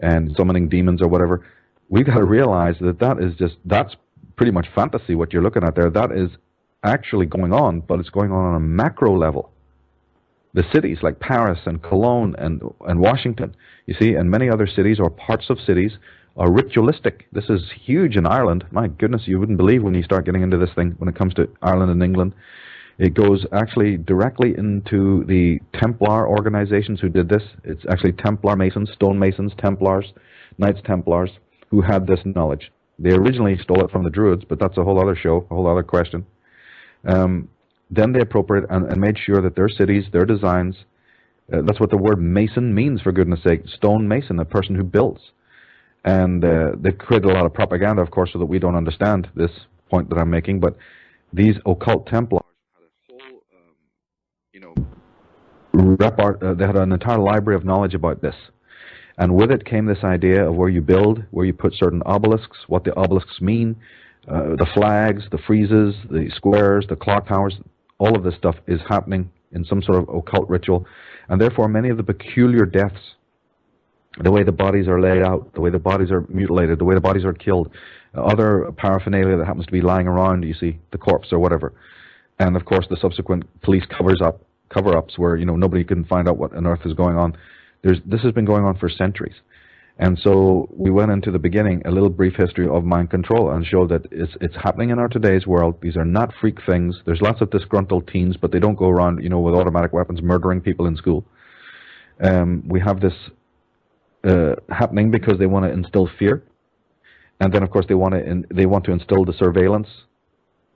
and 0.00 0.34
summoning 0.36 0.68
demons 0.68 1.02
or 1.02 1.08
whatever. 1.08 1.44
We've 1.88 2.06
got 2.06 2.16
to 2.16 2.24
realize 2.24 2.76
that 2.80 3.00
that 3.00 3.18
is 3.20 3.34
just 3.36 3.56
that's 3.64 3.94
pretty 4.36 4.52
much 4.52 4.66
fantasy. 4.74 5.14
What 5.14 5.32
you're 5.32 5.42
looking 5.42 5.64
at 5.64 5.74
there, 5.74 5.90
that 5.90 6.12
is 6.12 6.30
actually 6.84 7.26
going 7.26 7.52
on, 7.52 7.80
but 7.80 7.98
it's 7.98 8.10
going 8.10 8.30
on 8.30 8.44
on 8.44 8.54
a 8.54 8.60
macro 8.60 9.16
level. 9.18 9.50
The 10.54 10.64
cities 10.72 10.98
like 11.02 11.20
Paris 11.20 11.60
and 11.66 11.82
Cologne 11.82 12.34
and, 12.38 12.62
and 12.86 13.00
Washington, 13.00 13.54
you 13.86 13.94
see, 14.00 14.14
and 14.14 14.30
many 14.30 14.48
other 14.48 14.66
cities 14.66 14.98
or 14.98 15.10
parts 15.10 15.50
of 15.50 15.60
cities 15.60 15.92
are 16.36 16.50
ritualistic. 16.50 17.26
This 17.32 17.50
is 17.50 17.62
huge 17.84 18.16
in 18.16 18.26
Ireland. 18.26 18.64
My 18.70 18.88
goodness, 18.88 19.22
you 19.26 19.38
wouldn't 19.40 19.58
believe 19.58 19.82
when 19.82 19.94
you 19.94 20.02
start 20.02 20.24
getting 20.24 20.42
into 20.42 20.56
this 20.56 20.70
thing 20.74 20.94
when 20.98 21.08
it 21.08 21.16
comes 21.16 21.34
to 21.34 21.48
Ireland 21.62 21.90
and 21.90 22.02
England. 22.02 22.32
It 22.98 23.14
goes 23.14 23.46
actually 23.52 23.96
directly 23.96 24.56
into 24.56 25.24
the 25.24 25.60
Templar 25.78 26.28
organizations 26.28 27.00
who 27.00 27.08
did 27.08 27.28
this. 27.28 27.42
It's 27.64 27.84
actually 27.88 28.12
Templar 28.12 28.56
Masons, 28.56 28.90
stonemasons, 28.92 29.52
Templars, 29.58 30.12
Knights 30.58 30.80
Templars 30.84 31.30
who 31.70 31.80
had 31.80 32.06
this 32.06 32.20
knowledge. 32.24 32.72
They 32.98 33.10
originally 33.10 33.56
stole 33.62 33.84
it 33.84 33.90
from 33.90 34.02
the 34.02 34.10
Druids, 34.10 34.44
but 34.48 34.58
that's 34.58 34.76
a 34.78 34.84
whole 34.84 35.00
other 35.00 35.14
show, 35.14 35.46
a 35.50 35.54
whole 35.54 35.68
other 35.68 35.84
question. 35.84 36.26
Um, 37.04 37.48
then 37.90 38.12
they 38.12 38.20
appropriate 38.20 38.66
and, 38.70 38.86
and, 38.86 39.00
made 39.00 39.18
sure 39.18 39.40
that 39.40 39.56
their 39.56 39.68
cities, 39.68 40.04
their 40.12 40.26
designs, 40.26 40.76
uh, 41.52 41.62
that's 41.64 41.80
what 41.80 41.90
the 41.90 41.96
word 41.96 42.20
mason 42.20 42.74
means, 42.74 43.00
for 43.00 43.12
goodness 43.12 43.40
sake, 43.42 43.62
stone 43.68 44.06
mason, 44.06 44.38
a 44.38 44.44
person 44.44 44.74
who 44.74 44.84
builds. 44.84 45.20
And 46.04 46.44
uh, 46.44 46.72
they 46.78 46.92
created 46.92 47.30
a 47.30 47.34
lot 47.34 47.46
of 47.46 47.54
propaganda, 47.54 48.02
of 48.02 48.10
course, 48.10 48.30
so 48.32 48.38
that 48.38 48.46
we 48.46 48.58
don't 48.58 48.76
understand 48.76 49.28
this 49.34 49.50
point 49.90 50.10
that 50.10 50.18
I'm 50.18 50.30
making. 50.30 50.60
But 50.60 50.76
these 51.32 51.56
occult 51.66 52.06
Templars 52.06 52.42
had 54.52 54.62
a 54.64 55.94
rep 55.98 56.18
art, 56.18 56.42
uh, 56.42 56.54
they 56.54 56.66
had 56.66 56.76
an 56.76 56.92
entire 56.92 57.18
library 57.18 57.56
of 57.56 57.64
knowledge 57.64 57.94
about 57.94 58.20
this. 58.20 58.34
And 59.16 59.34
with 59.34 59.50
it 59.50 59.64
came 59.64 59.86
this 59.86 60.04
idea 60.04 60.48
of 60.48 60.54
where 60.54 60.68
you 60.68 60.80
build, 60.80 61.24
where 61.32 61.44
you 61.44 61.52
put 61.52 61.74
certain 61.74 62.02
obelisks, 62.06 62.56
what 62.68 62.84
the 62.84 62.96
obelisks 62.96 63.40
mean, 63.40 63.74
uh, 64.28 64.54
the 64.56 64.66
flags, 64.74 65.24
the 65.30 65.38
friezes, 65.38 65.94
the 66.08 66.30
squares, 66.36 66.86
the 66.88 66.96
clock 66.96 67.26
towers, 67.26 67.56
all 67.98 68.16
of 68.16 68.22
this 68.24 68.34
stuff 68.36 68.56
is 68.66 68.80
happening 68.88 69.30
in 69.52 69.64
some 69.64 69.82
sort 69.82 69.98
of 69.98 70.08
occult 70.08 70.48
ritual. 70.48 70.86
And 71.28 71.40
therefore, 71.40 71.68
many 71.68 71.88
of 71.88 71.96
the 71.96 72.02
peculiar 72.02 72.64
deaths, 72.64 73.14
the 74.22 74.30
way 74.30 74.42
the 74.42 74.52
bodies 74.52 74.88
are 74.88 75.00
laid 75.00 75.22
out, 75.22 75.52
the 75.54 75.60
way 75.60 75.70
the 75.70 75.78
bodies 75.78 76.10
are 76.10 76.24
mutilated, 76.28 76.78
the 76.78 76.84
way 76.84 76.94
the 76.94 77.00
bodies 77.00 77.24
are 77.24 77.32
killed, 77.32 77.70
other 78.14 78.72
paraphernalia 78.76 79.36
that 79.36 79.46
happens 79.46 79.66
to 79.66 79.72
be 79.72 79.80
lying 79.80 80.06
around, 80.06 80.42
you 80.42 80.54
see, 80.54 80.78
the 80.92 80.98
corpse 80.98 81.28
or 81.32 81.38
whatever. 81.38 81.72
And 82.38 82.56
of 82.56 82.64
course, 82.64 82.86
the 82.88 82.96
subsequent 82.96 83.44
police 83.62 83.84
covers 83.86 84.20
up 84.22 84.40
cover-ups 84.70 85.18
where 85.18 85.36
you 85.36 85.46
know 85.46 85.56
nobody 85.56 85.82
can 85.84 86.04
find 86.04 86.28
out 86.28 86.36
what 86.36 86.54
on 86.54 86.66
earth 86.66 86.80
is 86.84 86.92
going 86.94 87.16
on. 87.16 87.36
There's 87.82 87.98
this 88.04 88.22
has 88.22 88.32
been 88.32 88.44
going 88.44 88.64
on 88.64 88.78
for 88.78 88.88
centuries, 88.88 89.34
and 90.00 90.18
so 90.22 90.68
we 90.70 90.90
went 90.90 91.10
into 91.10 91.32
the 91.32 91.38
beginning 91.40 91.82
a 91.84 91.90
little 91.90 92.08
brief 92.08 92.36
history 92.36 92.68
of 92.68 92.84
mind 92.84 93.10
control 93.10 93.50
and 93.50 93.66
showed 93.66 93.88
that 93.90 94.06
it's 94.12 94.32
it's 94.40 94.54
happening 94.54 94.90
in 94.90 94.98
our 94.98 95.08
today's 95.08 95.46
world. 95.46 95.76
These 95.80 95.96
are 95.96 96.04
not 96.04 96.32
freak 96.40 96.58
things. 96.64 97.00
There's 97.04 97.20
lots 97.20 97.40
of 97.40 97.50
disgruntled 97.50 98.06
teens, 98.06 98.36
but 98.36 98.52
they 98.52 98.60
don't 98.60 98.76
go 98.76 98.88
around 98.88 99.22
you 99.22 99.28
know 99.28 99.40
with 99.40 99.54
automatic 99.54 99.92
weapons 99.92 100.22
murdering 100.22 100.60
people 100.60 100.86
in 100.86 100.96
school. 100.96 101.24
Um, 102.20 102.62
we 102.66 102.80
have 102.80 103.00
this 103.00 103.14
uh, 104.24 104.54
happening 104.68 105.10
because 105.10 105.38
they 105.38 105.46
want 105.46 105.64
to 105.64 105.72
instill 105.72 106.08
fear, 106.18 106.44
and 107.40 107.52
then 107.52 107.64
of 107.64 107.70
course 107.70 107.86
they 107.88 107.94
want 107.94 108.14
to 108.14 108.24
in, 108.24 108.46
they 108.52 108.66
want 108.66 108.84
to 108.84 108.92
instill 108.92 109.24
the 109.24 109.32
surveillance 109.32 109.88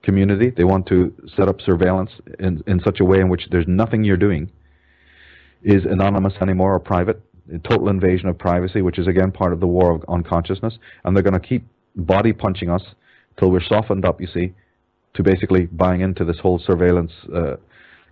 community. 0.03 0.49
They 0.49 0.65
want 0.65 0.85
to 0.87 1.13
set 1.37 1.47
up 1.47 1.61
surveillance 1.61 2.11
in, 2.39 2.61
in 2.67 2.81
such 2.83 2.99
a 2.99 3.05
way 3.05 3.21
in 3.21 3.29
which 3.29 3.47
there's 3.51 3.67
nothing 3.67 4.03
you're 4.03 4.17
doing 4.17 4.51
is 5.61 5.85
anonymous 5.85 6.33
anymore 6.41 6.73
or 6.73 6.79
private. 6.79 7.21
Total 7.63 7.89
invasion 7.89 8.29
of 8.29 8.37
privacy, 8.37 8.81
which 8.81 8.97
is 8.97 9.07
again 9.07 9.31
part 9.31 9.53
of 9.53 9.59
the 9.59 9.67
war 9.67 9.95
of, 9.95 10.05
on 10.07 10.23
consciousness. 10.23 10.77
And 11.03 11.15
they're 11.15 11.23
going 11.23 11.39
to 11.39 11.47
keep 11.47 11.65
body 11.95 12.33
punching 12.33 12.69
us 12.69 12.81
till 13.37 13.51
we're 13.51 13.63
softened 13.63 14.05
up, 14.05 14.21
you 14.21 14.27
see, 14.27 14.53
to 15.15 15.23
basically 15.23 15.65
buying 15.65 16.01
into 16.01 16.23
this 16.23 16.39
whole 16.39 16.59
surveillance 16.59 17.11
uh, 17.35 17.55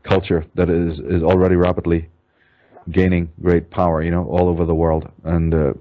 culture 0.04 0.46
that 0.56 0.70
is, 0.70 1.00
is 1.00 1.24
already 1.24 1.56
rapidly 1.56 2.10
gaining 2.92 3.32
great 3.42 3.70
power, 3.70 4.02
you 4.04 4.12
know, 4.12 4.26
all 4.26 4.50
over 4.50 4.66
the 4.66 4.74
world. 4.74 5.10
And 5.24 5.54
uh, 5.54 5.74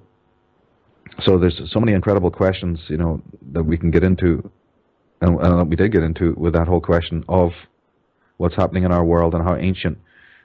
so 1.24 1.38
there's 1.38 1.61
so 1.72 1.80
many 1.80 1.92
incredible 1.92 2.30
questions, 2.30 2.78
you 2.88 2.98
know, 2.98 3.22
that 3.53 3.62
we 3.62 3.76
can 3.76 3.90
get 3.90 4.05
into 4.05 4.51
and, 5.20 5.38
and 5.40 5.68
we 5.68 5.76
did 5.76 5.92
get 5.92 6.03
into 6.03 6.34
with 6.36 6.55
that 6.55 6.66
whole 6.66 6.80
question 6.80 7.24
of 7.28 7.51
what's 8.38 8.57
happening 8.57 8.84
in 8.84 8.92
our 8.92 9.05
world 9.05 9.34
and 9.34 9.44
how 9.44 9.57
ancient 9.57 9.98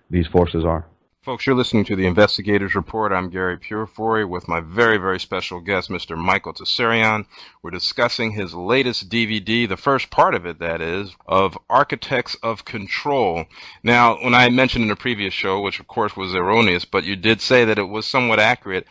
these 0.10 0.28
forces 0.28 0.66
are. 0.66 0.86
Folks, 1.26 1.48
you're 1.48 1.56
listening 1.56 1.86
to 1.86 1.96
the 1.96 2.06
Investigators 2.06 2.76
Report. 2.76 3.12
I'm 3.12 3.32
Gary 3.32 3.58
Purefoy 3.58 4.28
with 4.28 4.48
my 4.48 4.60
very, 4.60 4.98
very 4.98 5.20
special 5.20 5.60
guest, 5.60 5.90
Mr. 5.90 6.16
Michael 6.16 6.54
Tsarion. 6.54 7.26
We're 7.64 7.72
discussing 7.72 8.30
his 8.30 8.54
latest 8.54 9.10
DVD, 9.10 9.68
the 9.68 9.76
first 9.76 10.12
part 10.12 10.36
of 10.36 10.46
it, 10.46 10.60
that 10.60 10.82
is, 10.82 11.16
of 11.26 11.58
Architects 11.68 12.36
of 12.44 12.64
Control. 12.64 13.46
Now, 13.82 14.24
when 14.24 14.36
I 14.36 14.50
mentioned 14.50 14.86
in 14.86 14.92
a 14.92 14.96
previous 14.96 15.34
show, 15.34 15.62
which 15.62 15.80
of 15.80 15.88
course 15.88 16.16
was 16.16 16.36
erroneous, 16.36 16.86
but 16.86 17.06
you 17.06 17.16
did 17.16 17.42
say 17.42 17.66
that 17.66 17.80
it 17.80 17.90
was 17.90 18.06
somewhat 18.06 18.40
accurate, 18.40 18.86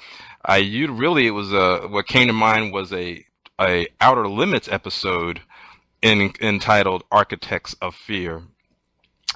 I 0.44 0.56
you 0.56 0.90
really 0.90 1.28
it 1.28 1.30
was 1.30 1.52
a 1.52 1.86
what 1.86 2.08
came 2.08 2.26
to 2.26 2.32
mind 2.32 2.72
was 2.72 2.92
a 2.92 3.24
a 3.60 3.86
Outer 4.00 4.26
Limits 4.26 4.66
episode 4.66 5.40
in, 6.02 6.32
entitled 6.40 7.04
Architects 7.12 7.76
of 7.80 7.94
Fear. 7.94 8.42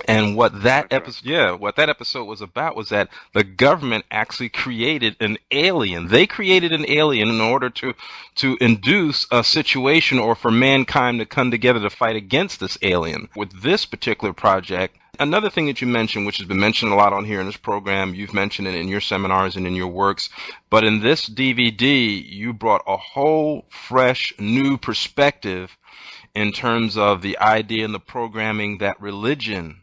And 0.07 0.37
what 0.37 0.63
that 0.63 0.93
episode, 0.93 1.25
yeah, 1.25 1.53
what 1.53 1.77
that 1.77 1.89
episode 1.89 2.25
was 2.25 2.41
about 2.41 2.77
was 2.77 2.91
that 2.91 3.09
the 3.33 3.45
government 3.45 4.05
actually 4.11 4.49
created 4.49 5.17
an 5.21 5.39
alien. 5.51 6.09
They 6.09 6.27
created 6.27 6.73
an 6.73 6.89
alien 6.89 7.29
in 7.29 7.41
order 7.41 7.71
to 7.71 7.95
to 8.37 8.57
induce 8.61 9.27
a 9.31 9.43
situation 9.43 10.19
or 10.19 10.35
for 10.35 10.51
mankind 10.51 11.19
to 11.19 11.27
come 11.27 11.51
together 11.51 11.81
to 11.81 11.91
fight 11.91 12.17
against 12.17 12.61
this 12.61 12.79
alien. 12.83 13.29
With 13.35 13.63
this 13.63 13.87
particular 13.87 14.33
project, 14.33 14.97
another 15.19 15.51
thing 15.51 15.67
that 15.67 15.81
you 15.81 15.87
mentioned, 15.87 16.27
which 16.27 16.39
has 16.39 16.47
been 16.47 16.61
mentioned 16.61 16.93
a 16.93 16.97
lot 16.97 17.13
on 17.13 17.25
here 17.25 17.41
in 17.41 17.47
this 17.47 17.57
program, 17.57 18.15
you've 18.15 18.35
mentioned 18.35 18.69
it 18.69 18.75
in 18.75 18.89
your 18.89 19.01
seminars 19.01 19.57
and 19.57 19.67
in 19.67 19.75
your 19.75 19.89
works, 19.89 20.29
but 20.71 20.85
in 20.85 21.01
this 21.01 21.29
DVD, 21.29 22.25
you 22.25 22.53
brought 22.53 22.83
a 22.87 22.97
whole 22.97 23.67
fresh 23.69 24.33
new 24.39 24.79
perspective 24.79 25.77
in 26.35 26.53
terms 26.53 26.97
of 26.97 27.23
the 27.23 27.39
idea 27.39 27.85
and 27.85 27.95
the 27.95 28.01
programming 28.01 28.79
that 28.79 29.01
religion 29.01 29.81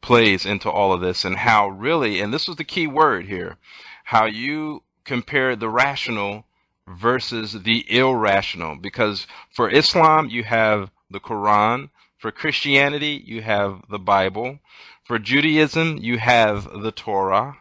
plays 0.00 0.46
into 0.46 0.70
all 0.70 0.92
of 0.92 1.00
this 1.00 1.24
and 1.24 1.36
how 1.36 1.68
really, 1.68 2.20
and 2.20 2.32
this 2.32 2.48
was 2.48 2.56
the 2.56 2.64
key 2.64 2.86
word 2.86 3.26
here, 3.26 3.56
how 4.04 4.26
you 4.26 4.82
compare 5.04 5.56
the 5.56 5.68
rational 5.68 6.44
versus 6.86 7.52
the 7.62 7.84
irrational. 7.90 8.76
Because 8.76 9.26
for 9.50 9.68
Islam, 9.70 10.28
you 10.30 10.44
have 10.44 10.90
the 11.10 11.20
Quran. 11.20 11.90
For 12.18 12.30
Christianity, 12.30 13.22
you 13.24 13.42
have 13.42 13.82
the 13.90 13.98
Bible. 13.98 14.58
For 15.04 15.18
Judaism, 15.18 15.98
you 15.98 16.18
have 16.18 16.64
the 16.82 16.92
Torah. 16.92 17.58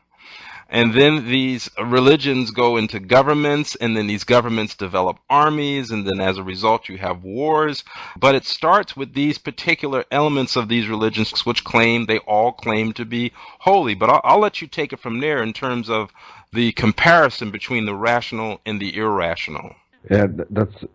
And 0.70 0.94
then 0.94 1.28
these 1.28 1.70
religions 1.82 2.52
go 2.52 2.78
into 2.78 3.00
governments, 3.00 3.76
and 3.76 3.96
then 3.96 4.08
these 4.08 4.24
governments 4.24 4.76
develop 4.76 5.18
armies, 5.30 5.92
and 5.92 6.08
then 6.08 6.20
as 6.20 6.38
a 6.38 6.44
result, 6.44 6.90
you 6.90 6.98
have 6.98 7.24
wars. 7.24 7.84
But 8.18 8.36
it 8.36 8.46
starts 8.46 8.98
with 8.98 9.14
these 9.14 9.38
particular 9.38 10.06
elements 10.12 10.56
of 10.56 10.68
these 10.68 10.88
religions, 10.88 11.46
which 11.46 11.64
claim 11.64 12.06
they 12.06 12.18
all 12.20 12.52
claim 12.52 12.94
to 12.94 13.06
be 13.06 13.32
holy. 13.60 13.94
But 13.94 14.10
I'll, 14.10 14.22
I'll 14.24 14.40
let 14.40 14.62
you 14.62 14.68
take 14.68 14.92
it 14.92 15.00
from 15.00 15.20
there 15.20 15.44
in 15.44 15.54
terms 15.54 15.90
of 15.90 16.12
the 16.52 16.72
comparison 16.72 17.52
between 17.52 17.86
the 17.86 17.96
rational 17.96 18.60
and 18.66 18.82
the 18.82 18.98
irrational. 18.98 19.76
Yeah, 20.10 20.28
that's 20.50 20.86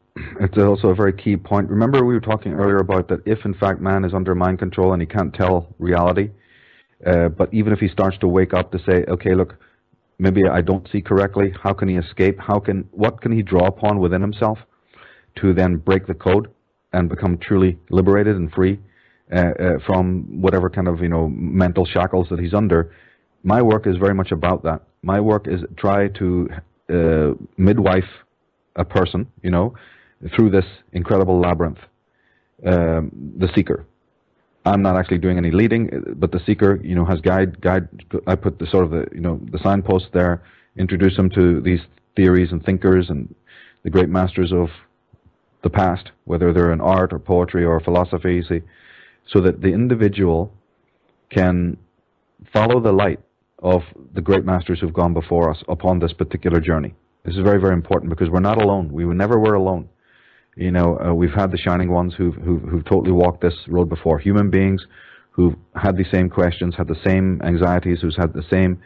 it's 0.40 0.58
also 0.58 0.88
a 0.88 0.94
very 0.94 1.12
key 1.12 1.36
point. 1.36 1.70
Remember, 1.70 2.04
we 2.04 2.14
were 2.14 2.20
talking 2.20 2.52
earlier 2.52 2.78
about 2.78 3.08
that 3.08 3.20
if 3.26 3.44
in 3.44 3.54
fact 3.54 3.80
man 3.80 4.04
is 4.04 4.14
under 4.14 4.34
mind 4.34 4.58
control 4.58 4.92
and 4.92 5.00
he 5.00 5.06
can't 5.06 5.34
tell 5.34 5.74
reality, 5.78 6.30
uh, 7.06 7.28
but 7.28 7.52
even 7.52 7.72
if 7.72 7.78
he 7.78 7.88
starts 7.88 8.18
to 8.18 8.28
wake 8.28 8.52
up 8.52 8.72
to 8.72 8.78
say, 8.78 9.04
okay, 9.08 9.34
look, 9.34 9.56
maybe 10.18 10.42
I 10.46 10.60
don't 10.60 10.86
see 10.92 11.00
correctly, 11.00 11.52
how 11.62 11.72
can 11.72 11.88
he 11.88 11.96
escape? 11.96 12.38
How 12.38 12.60
can 12.60 12.88
what 12.92 13.20
can 13.20 13.32
he 13.32 13.42
draw 13.42 13.66
upon 13.66 14.00
within 14.00 14.20
himself 14.20 14.58
to 15.36 15.54
then 15.54 15.76
break 15.76 16.06
the 16.06 16.14
code 16.14 16.50
and 16.92 17.08
become 17.08 17.38
truly 17.38 17.78
liberated 17.88 18.36
and 18.36 18.52
free 18.52 18.78
uh, 19.34 19.38
uh, 19.38 19.78
from 19.86 20.40
whatever 20.42 20.68
kind 20.68 20.88
of 20.88 21.00
you 21.00 21.08
know 21.08 21.28
mental 21.28 21.86
shackles 21.86 22.28
that 22.30 22.38
he's 22.38 22.54
under? 22.54 22.94
My 23.42 23.62
work 23.62 23.86
is 23.86 23.96
very 23.96 24.14
much 24.14 24.32
about 24.32 24.62
that. 24.64 24.82
My 25.02 25.20
work 25.20 25.46
is 25.48 25.60
try 25.78 26.08
to 26.08 26.48
uh, 26.92 27.30
midwife 27.56 28.04
a 28.76 28.84
person, 28.84 29.26
you 29.42 29.50
know, 29.50 29.74
through 30.36 30.50
this 30.50 30.64
incredible 30.92 31.40
labyrinth, 31.40 31.78
um, 32.66 33.10
the 33.38 33.48
seeker. 33.54 33.86
I'm 34.66 34.82
not 34.82 34.96
actually 34.96 35.18
doing 35.18 35.38
any 35.38 35.50
leading, 35.50 35.92
uh, 35.92 36.14
but 36.14 36.32
the 36.32 36.40
seeker, 36.44 36.80
you 36.82 36.94
know, 36.94 37.04
has 37.04 37.20
guide 37.20 37.60
guide. 37.60 37.88
I 38.26 38.34
put 38.34 38.58
the 38.58 38.66
sort 38.66 38.84
of 38.84 38.90
the 38.90 39.06
you 39.12 39.20
know 39.20 39.40
the 39.50 39.58
signpost 39.58 40.08
there, 40.12 40.42
introduce 40.76 41.16
them 41.16 41.30
to 41.30 41.60
these 41.60 41.80
theories 42.16 42.52
and 42.52 42.64
thinkers 42.64 43.08
and 43.08 43.34
the 43.82 43.90
great 43.90 44.08
masters 44.08 44.52
of 44.52 44.68
the 45.62 45.70
past, 45.70 46.10
whether 46.24 46.52
they're 46.52 46.72
in 46.72 46.80
art 46.80 47.12
or 47.12 47.18
poetry 47.18 47.64
or 47.64 47.80
philosophy, 47.80 48.42
see, 48.48 48.60
so 49.26 49.40
that 49.40 49.60
the 49.60 49.68
individual 49.68 50.52
can 51.30 51.76
follow 52.52 52.80
the 52.80 52.92
light 52.92 53.20
of 53.62 53.82
the 54.14 54.20
great 54.20 54.44
masters 54.44 54.80
who've 54.80 54.92
gone 54.92 55.14
before 55.14 55.50
us 55.50 55.62
upon 55.68 55.98
this 55.98 56.12
particular 56.12 56.60
journey. 56.60 56.94
This 57.24 57.36
is 57.36 57.42
very, 57.42 57.60
very 57.60 57.74
important 57.74 58.08
because 58.10 58.30
we're 58.30 58.40
not 58.40 58.60
alone. 58.60 58.90
We 58.90 59.04
never 59.04 59.38
were 59.38 59.54
alone. 59.54 59.88
You 60.56 60.70
know, 60.70 60.98
uh, 60.98 61.14
we've 61.14 61.32
had 61.32 61.52
the 61.52 61.58
shining 61.58 61.90
ones 61.90 62.14
who've, 62.16 62.34
who've, 62.34 62.62
who've 62.62 62.84
totally 62.84 63.12
walked 63.12 63.40
this 63.40 63.54
road 63.68 63.88
before. 63.88 64.18
Human 64.18 64.50
beings 64.50 64.84
who've 65.30 65.54
had 65.74 65.96
the 65.96 66.04
same 66.12 66.28
questions, 66.28 66.74
had 66.76 66.88
the 66.88 67.00
same 67.04 67.40
anxieties, 67.42 68.00
who's 68.02 68.16
had 68.16 68.32
the 68.32 68.42
same, 68.50 68.82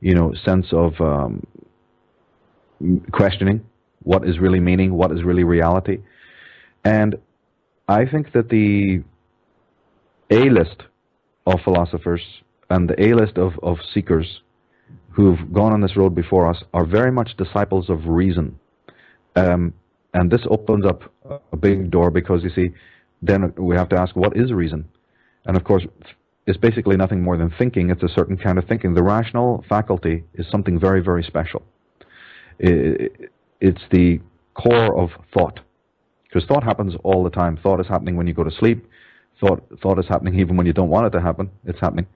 you 0.00 0.14
know, 0.14 0.34
sense 0.44 0.66
of 0.72 1.00
um, 1.00 1.46
questioning 3.12 3.64
what 4.02 4.28
is 4.28 4.38
really 4.38 4.60
meaning, 4.60 4.94
what 4.94 5.10
is 5.10 5.24
really 5.24 5.42
reality. 5.42 5.98
And 6.84 7.16
I 7.88 8.04
think 8.04 8.32
that 8.32 8.50
the 8.50 9.02
A 10.30 10.50
list 10.50 10.82
of 11.46 11.60
philosophers 11.64 12.22
and 12.70 12.88
the 12.88 13.02
A 13.02 13.14
list 13.14 13.38
of, 13.38 13.52
of 13.62 13.78
seekers 13.94 14.42
who've 15.10 15.52
gone 15.52 15.72
on 15.72 15.80
this 15.80 15.96
road 15.96 16.14
before 16.14 16.48
us 16.48 16.62
are 16.74 16.84
very 16.84 17.10
much 17.10 17.36
disciples 17.36 17.88
of 17.88 18.06
reason. 18.06 18.58
Um, 19.34 19.72
and 20.16 20.30
this 20.30 20.40
opens 20.50 20.86
up 20.86 21.00
a 21.52 21.56
big 21.56 21.90
door 21.90 22.10
because 22.10 22.42
you 22.42 22.48
see, 22.48 22.70
then 23.20 23.52
we 23.58 23.76
have 23.76 23.90
to 23.90 23.96
ask 23.96 24.16
what 24.16 24.34
is 24.34 24.50
reason? 24.50 24.88
And 25.44 25.56
of 25.58 25.64
course, 25.64 25.86
it's 26.46 26.56
basically 26.56 26.96
nothing 26.96 27.22
more 27.22 27.36
than 27.36 27.52
thinking. 27.58 27.90
It's 27.90 28.02
a 28.02 28.08
certain 28.08 28.38
kind 28.38 28.56
of 28.56 28.64
thinking. 28.66 28.94
The 28.94 29.02
rational 29.02 29.62
faculty 29.68 30.24
is 30.32 30.46
something 30.50 30.80
very, 30.80 31.02
very 31.02 31.22
special. 31.22 31.62
It's 32.58 33.82
the 33.90 34.20
core 34.54 34.98
of 34.98 35.10
thought. 35.34 35.60
Because 36.24 36.48
thought 36.48 36.64
happens 36.64 36.94
all 37.04 37.22
the 37.22 37.30
time. 37.30 37.58
Thought 37.62 37.80
is 37.80 37.86
happening 37.86 38.16
when 38.16 38.26
you 38.26 38.32
go 38.32 38.44
to 38.44 38.50
sleep. 38.50 38.88
Thought, 39.38 39.62
thought 39.82 39.98
is 39.98 40.06
happening 40.08 40.40
even 40.40 40.56
when 40.56 40.66
you 40.66 40.72
don't 40.72 40.88
want 40.88 41.06
it 41.06 41.10
to 41.10 41.20
happen. 41.20 41.50
It's 41.66 41.80
happening. 41.80 42.06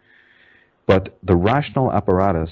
But 0.86 1.18
the 1.22 1.36
rational 1.36 1.92
apparatus 1.92 2.50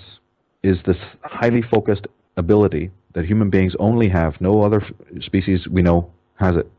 is 0.62 0.76
this 0.84 0.98
highly 1.22 1.62
focused 1.62 2.06
ability 2.36 2.90
that 3.18 3.26
human 3.26 3.50
beings 3.50 3.74
only 3.80 4.08
have. 4.08 4.40
No 4.40 4.62
other 4.62 4.80
species 5.22 5.66
we 5.66 5.82
know 5.82 6.12
has 6.36 6.54
it. 6.54 6.70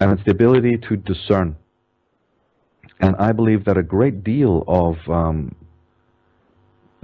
And 0.00 0.10
it's 0.10 0.24
the 0.24 0.32
ability 0.32 0.78
to 0.88 0.96
discern. 0.96 1.54
And 2.98 3.14
I 3.20 3.30
believe 3.30 3.64
that 3.66 3.78
a 3.78 3.82
great 3.84 4.24
deal 4.24 4.64
of 4.66 4.96
um, 5.08 5.54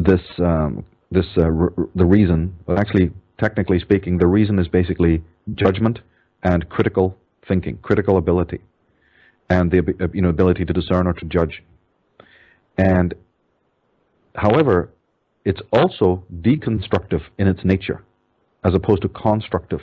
this, 0.00 0.20
um, 0.40 0.84
this 1.12 1.26
uh, 1.36 1.46
the 1.94 2.04
reason, 2.04 2.56
but 2.66 2.76
actually, 2.76 3.12
technically 3.38 3.78
speaking, 3.78 4.18
the 4.18 4.26
reason 4.26 4.58
is 4.58 4.66
basically 4.66 5.22
judgment 5.54 6.00
and 6.42 6.68
critical 6.68 7.16
thinking, 7.46 7.78
critical 7.82 8.16
ability, 8.16 8.60
and 9.48 9.70
the 9.70 10.10
you 10.12 10.22
know 10.22 10.28
ability 10.28 10.64
to 10.64 10.72
discern 10.72 11.06
or 11.06 11.12
to 11.12 11.24
judge. 11.24 11.62
And 12.76 13.14
however, 14.34 14.90
it's 15.44 15.60
also 15.72 16.24
deconstructive 16.40 17.22
in 17.38 17.46
its 17.46 17.60
nature, 17.64 18.02
as 18.64 18.74
opposed 18.74 19.02
to 19.02 19.08
constructive. 19.08 19.80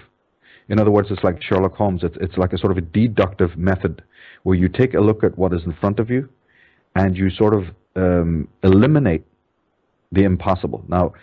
In 0.69 0.79
other 0.79 0.91
words, 0.91 1.09
it's 1.11 1.23
like 1.23 1.41
Sherlock 1.41 1.75
Holmes. 1.75 2.03
It's, 2.03 2.17
it's 2.19 2.37
like 2.37 2.53
a 2.53 2.57
sort 2.57 2.71
of 2.71 2.77
a 2.77 2.81
deductive 2.81 3.57
method 3.57 4.03
where 4.43 4.57
you 4.57 4.67
take 4.67 4.93
a 4.93 4.99
look 4.99 5.23
at 5.23 5.37
what 5.37 5.53
is 5.53 5.61
in 5.65 5.73
front 5.73 5.99
of 5.99 6.09
you 6.09 6.29
and 6.95 7.15
you 7.15 7.29
sort 7.29 7.53
of 7.53 7.63
um, 7.95 8.47
eliminate 8.63 9.23
the 10.11 10.23
impossible. 10.23 10.83
Now, 10.87 11.13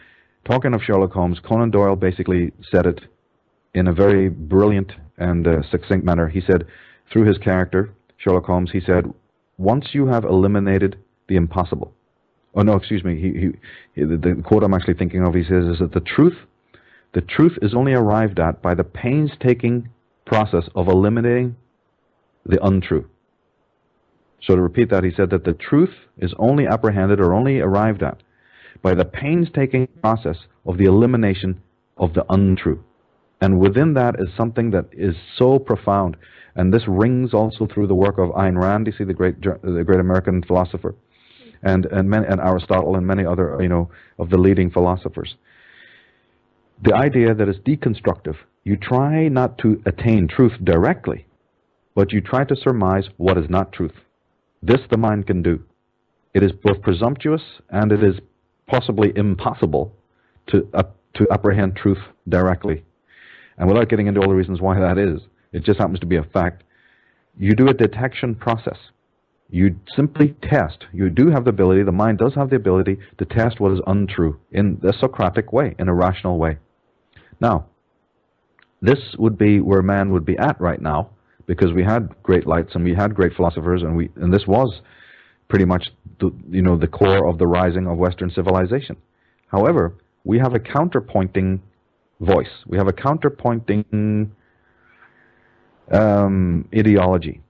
talking 0.45 0.75
of 0.75 0.83
Sherlock 0.83 1.13
Holmes, 1.13 1.39
Conan 1.41 1.71
Doyle 1.71 1.97
basically 1.97 2.53
said 2.71 2.87
it 2.87 3.01
in 3.75 3.89
a 3.89 3.93
very 3.93 4.29
brilliant 4.29 4.93
and 5.19 5.47
uh, 5.47 5.63
succinct 5.71 6.05
manner. 6.05 6.29
He 6.29 6.41
said, 6.41 6.67
through 7.13 7.27
his 7.27 7.39
character, 7.39 7.91
Sherlock 8.17 8.45
Holmes, 8.45 8.71
he 8.73 8.81
said, 8.81 9.13
once 9.59 9.89
you 9.93 10.07
have 10.07 10.25
eliminated 10.25 10.97
the 11.29 11.37
impossible, 11.37 11.93
oh 12.55 12.63
no, 12.63 12.75
excuse 12.75 13.05
me, 13.05 13.21
he, 13.21 13.53
he, 13.95 14.05
the, 14.05 14.17
the 14.17 14.43
quote 14.43 14.63
I'm 14.63 14.75
actually 14.75 14.95
thinking 14.95 15.27
of, 15.27 15.35
he 15.35 15.45
says, 15.45 15.65
is 15.65 15.79
that 15.79 15.93
the 15.93 16.01
truth 16.01 16.37
the 17.15 17.21
truth 17.21 17.57
is 17.63 17.75
only 17.75 17.95
arrived 17.95 18.41
at 18.41 18.61
by 18.61 18.75
the 18.75 18.85
painstaking 18.85 19.89
process 20.27 20.65
of 20.75 20.89
eliminating 20.89 21.57
the 22.45 22.63
untrue. 22.65 23.09
So 24.43 24.57
to 24.57 24.61
repeat 24.61 24.91
that, 24.91 25.05
he 25.05 25.13
said 25.17 25.31
that 25.31 25.45
the 25.45 25.55
truth 25.55 25.95
is 26.19 26.35
only 26.39 26.67
apprehended 26.67 27.21
or 27.21 27.33
only 27.33 27.61
arrived 27.61 28.03
at 28.03 28.23
by 28.83 28.95
the 28.95 29.05
painstaking 29.05 29.87
process 30.03 30.37
of 30.67 30.77
the 30.77 30.85
elimination 30.85 31.63
of 31.97 32.13
the 32.15 32.27
untrue. 32.29 32.83
And 33.41 33.61
within 33.61 33.95
that 33.95 34.17
is 34.19 34.29
something 34.37 34.73
that 34.73 34.87
is 34.93 35.15
so 35.37 35.59
profound. 35.59 36.17
And 36.57 36.75
this 36.75 36.83
rings 36.89 37.33
also 37.33 37.67
through 37.67 37.87
the 37.87 37.95
work 37.95 38.19
of 38.19 38.31
Ayn 38.31 38.61
Rand, 38.61 38.87
you 38.87 38.93
see, 38.93 39.05
the 39.05 39.15
great, 39.15 39.41
the 39.41 39.85
great 39.87 40.01
American 40.01 40.43
philosopher, 40.43 40.95
and, 41.63 41.87
and, 41.87 42.11
many, 42.11 42.27
and 42.27 42.41
Aristotle 42.41 42.97
and 42.97 43.07
many 43.07 43.25
other, 43.25 43.57
you 43.61 43.69
know, 43.69 43.91
of 44.19 44.31
the 44.31 44.39
leading 44.39 44.71
philosophers 44.71 45.37
the 46.85 46.95
idea 46.95 47.35
that 47.35 47.49
is 47.49 47.57
deconstructive. 47.67 48.37
You 48.63 48.77
try 48.77 49.29
not 49.29 49.57
to 49.59 49.83
attain 49.87 50.29
truth 50.29 50.53
directly, 50.63 51.27
but 51.95 52.13
you 52.13 52.21
try 52.21 52.45
to 52.45 52.55
surmise 52.55 53.09
what 53.17 53.39
is 53.39 53.49
not 53.49 53.73
truth. 53.73 53.95
This 54.63 54.81
the 54.91 54.99
mind 54.99 55.27
can 55.27 55.43
do. 55.43 55.63
It 56.35 56.43
is 56.43 56.53
both 56.53 56.83
presumptuous 56.83 57.43
and 57.71 57.91
it 57.91 58.03
is 58.05 58.17
possibly 58.67 59.13
impossible 59.17 59.95
to, 60.49 60.69
uh, 60.75 60.83
to 61.15 61.27
apprehend 61.31 61.77
truth 61.77 61.99
directly. 62.29 62.85
And 63.57 63.69
without 63.69 63.89
getting 63.89 64.07
into 64.07 64.21
all 64.21 64.29
the 64.29 64.35
reasons 64.35 64.61
why 64.61 64.79
that 64.79 64.99
is, 64.99 65.21
it 65.53 65.65
just 65.65 65.79
happens 65.79 66.01
to 66.01 66.07
be 66.07 66.17
a 66.17 66.25
fact. 66.25 66.65
You 67.39 67.55
do 67.55 67.69
a 67.69 67.75
detection 67.75 68.35
process. 68.35 68.79
You 69.49 69.77
simply 69.95 70.35
test. 70.43 70.85
You 70.93 71.09
do 71.09 71.31
have 71.31 71.45
the 71.45 71.51
ability, 71.51 71.83
the 71.83 71.93
mind 71.93 72.19
does 72.19 72.35
have 72.35 72.51
the 72.51 72.57
ability 72.57 72.99
to 73.19 73.25
test 73.25 73.61
what 73.61 73.73
is 73.73 73.81
untrue 73.87 74.39
in 74.51 74.81
a 74.83 74.93
Socratic 74.93 75.53
way, 75.53 75.75
in 75.79 75.89
a 75.89 75.95
rational 75.95 76.39
way. 76.39 76.59
Now, 77.41 77.67
this 78.81 78.99
would 79.19 79.39
be 79.39 79.61
where 79.61 79.83
man 79.83 80.11
would 80.13 80.25
be 80.25 80.37
at 80.39 80.61
right 80.61 80.81
now, 80.81 81.11
because 81.47 81.73
we 81.73 81.85
had 81.85 82.15
great 82.23 82.47
lights 82.47 82.75
and 82.75 82.85
we 82.85 82.95
had 82.95 83.15
great 83.15 83.35
philosophers, 83.35 83.83
and 83.83 83.97
we 83.97 84.11
and 84.17 84.33
this 84.33 84.47
was 84.47 84.81
pretty 85.49 85.65
much 85.65 85.91
the, 86.21 86.33
you 86.49 86.63
know 86.63 86.77
the 86.77 86.87
core 86.87 87.27
of 87.29 87.39
the 87.39 87.47
rising 87.47 87.87
of 87.87 87.99
Western 87.99 88.31
civilization. 88.31 88.97
However, 89.49 89.95
we 90.25 90.39
have 90.39 90.55
a 90.55 90.59
counterpointing 90.59 91.61
voice. 92.21 92.49
We 92.67 92.79
have 92.79 92.89
a 92.89 92.93
counterpointing 92.93 94.31
um, 95.93 96.69
ideology, 96.75 97.43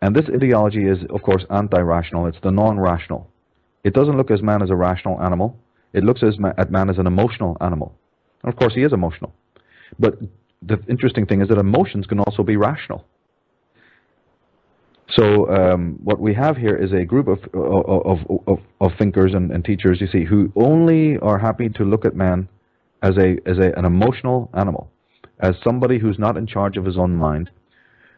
and 0.00 0.16
this 0.16 0.24
ideology 0.34 0.86
is, 0.88 0.98
of 1.10 1.22
course, 1.22 1.44
anti-rational. 1.50 2.26
It's 2.26 2.38
the 2.42 2.50
non-rational. 2.50 3.28
It 3.84 3.92
doesn't 3.94 4.16
look 4.16 4.30
at 4.30 4.42
man 4.42 4.62
as 4.62 4.70
a 4.70 4.76
rational 4.76 5.20
animal. 5.20 5.58
It 5.92 6.04
looks 6.04 6.22
at 6.22 6.70
man 6.70 6.88
as 6.88 6.98
an 6.98 7.06
emotional 7.06 7.58
animal. 7.60 7.94
And 8.42 8.52
of 8.52 8.58
course, 8.58 8.74
he 8.74 8.82
is 8.82 8.92
emotional. 8.92 9.32
But 9.98 10.18
the 10.62 10.78
interesting 10.88 11.26
thing 11.26 11.42
is 11.42 11.48
that 11.48 11.58
emotions 11.58 12.06
can 12.06 12.20
also 12.20 12.42
be 12.42 12.56
rational. 12.56 13.04
So 15.10 15.48
um, 15.50 15.98
what 16.02 16.20
we 16.20 16.32
have 16.34 16.56
here 16.56 16.74
is 16.74 16.92
a 16.92 17.04
group 17.04 17.28
of 17.28 17.38
of, 17.54 18.20
of, 18.46 18.58
of 18.80 18.90
thinkers 18.98 19.34
and, 19.34 19.50
and, 19.50 19.64
teachers, 19.64 20.00
you 20.00 20.06
see, 20.06 20.24
who 20.24 20.50
only 20.56 21.18
are 21.18 21.38
happy 21.38 21.68
to 21.68 21.84
look 21.84 22.04
at 22.06 22.16
man 22.16 22.48
as 23.02 23.16
a 23.18 23.36
as 23.44 23.58
a, 23.58 23.76
an 23.76 23.84
emotional 23.84 24.50
animal, 24.54 24.90
as 25.40 25.54
somebody 25.62 25.98
who's 25.98 26.18
not 26.18 26.38
in 26.38 26.46
charge 26.46 26.78
of 26.78 26.86
his 26.86 26.96
own 26.96 27.14
mind, 27.14 27.50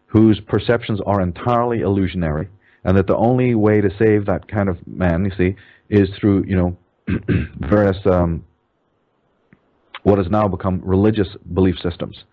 whose 0.07 0.41
perceptions 0.41 1.01
are 1.05 1.21
entirely 1.21 1.81
illusionary, 1.81 2.49
and 2.85 2.97
that 2.97 3.09
the 3.09 3.17
only 3.17 3.57
way 3.57 3.81
to 3.81 3.91
save 3.99 4.27
that 4.27 4.47
kind 4.47 4.69
of 4.69 4.77
man, 4.87 5.25
you 5.25 5.33
see, 5.37 5.57
is 5.91 6.09
through 6.21 6.45
you 6.47 6.57
know 6.57 6.77
various 7.69 7.99
um, 8.07 8.45
what 10.05 10.19
has 10.19 10.29
now 10.31 10.47
become 10.47 10.81
religious 10.85 11.29
belief 11.53 11.77
systems. 11.83 12.25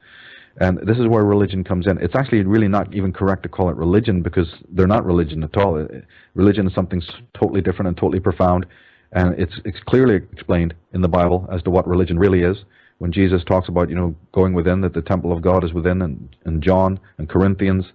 And 0.59 0.77
this 0.85 0.97
is 0.97 1.07
where 1.07 1.23
religion 1.23 1.63
comes 1.63 1.87
in. 1.87 1.97
It's 1.99 2.15
actually 2.15 2.43
really 2.43 2.67
not 2.67 2.93
even 2.93 3.13
correct 3.13 3.43
to 3.43 3.49
call 3.49 3.69
it 3.69 3.77
religion 3.77 4.21
because 4.21 4.47
they're 4.69 4.87
not 4.87 5.05
religion 5.05 5.43
at 5.43 5.55
all. 5.55 5.87
Religion 6.35 6.67
is 6.67 6.75
something 6.75 7.01
totally 7.33 7.61
different 7.61 7.87
and 7.87 7.97
totally 7.97 8.19
profound. 8.19 8.65
And 9.13 9.39
it's, 9.39 9.53
it's 9.63 9.79
clearly 9.85 10.15
explained 10.33 10.73
in 10.93 11.01
the 11.01 11.07
Bible 11.07 11.47
as 11.51 11.63
to 11.63 11.69
what 11.69 11.87
religion 11.87 12.19
really 12.19 12.41
is. 12.41 12.57
When 12.97 13.13
Jesus 13.13 13.43
talks 13.45 13.69
about, 13.69 13.89
you 13.89 13.95
know, 13.95 14.13
going 14.33 14.53
within, 14.53 14.81
that 14.81 14.93
the 14.93 15.01
temple 15.01 15.31
of 15.31 15.41
God 15.41 15.63
is 15.63 15.73
within, 15.73 16.01
and, 16.01 16.35
and 16.45 16.61
John 16.61 16.99
and 17.17 17.27
Corinthians, 17.27 17.85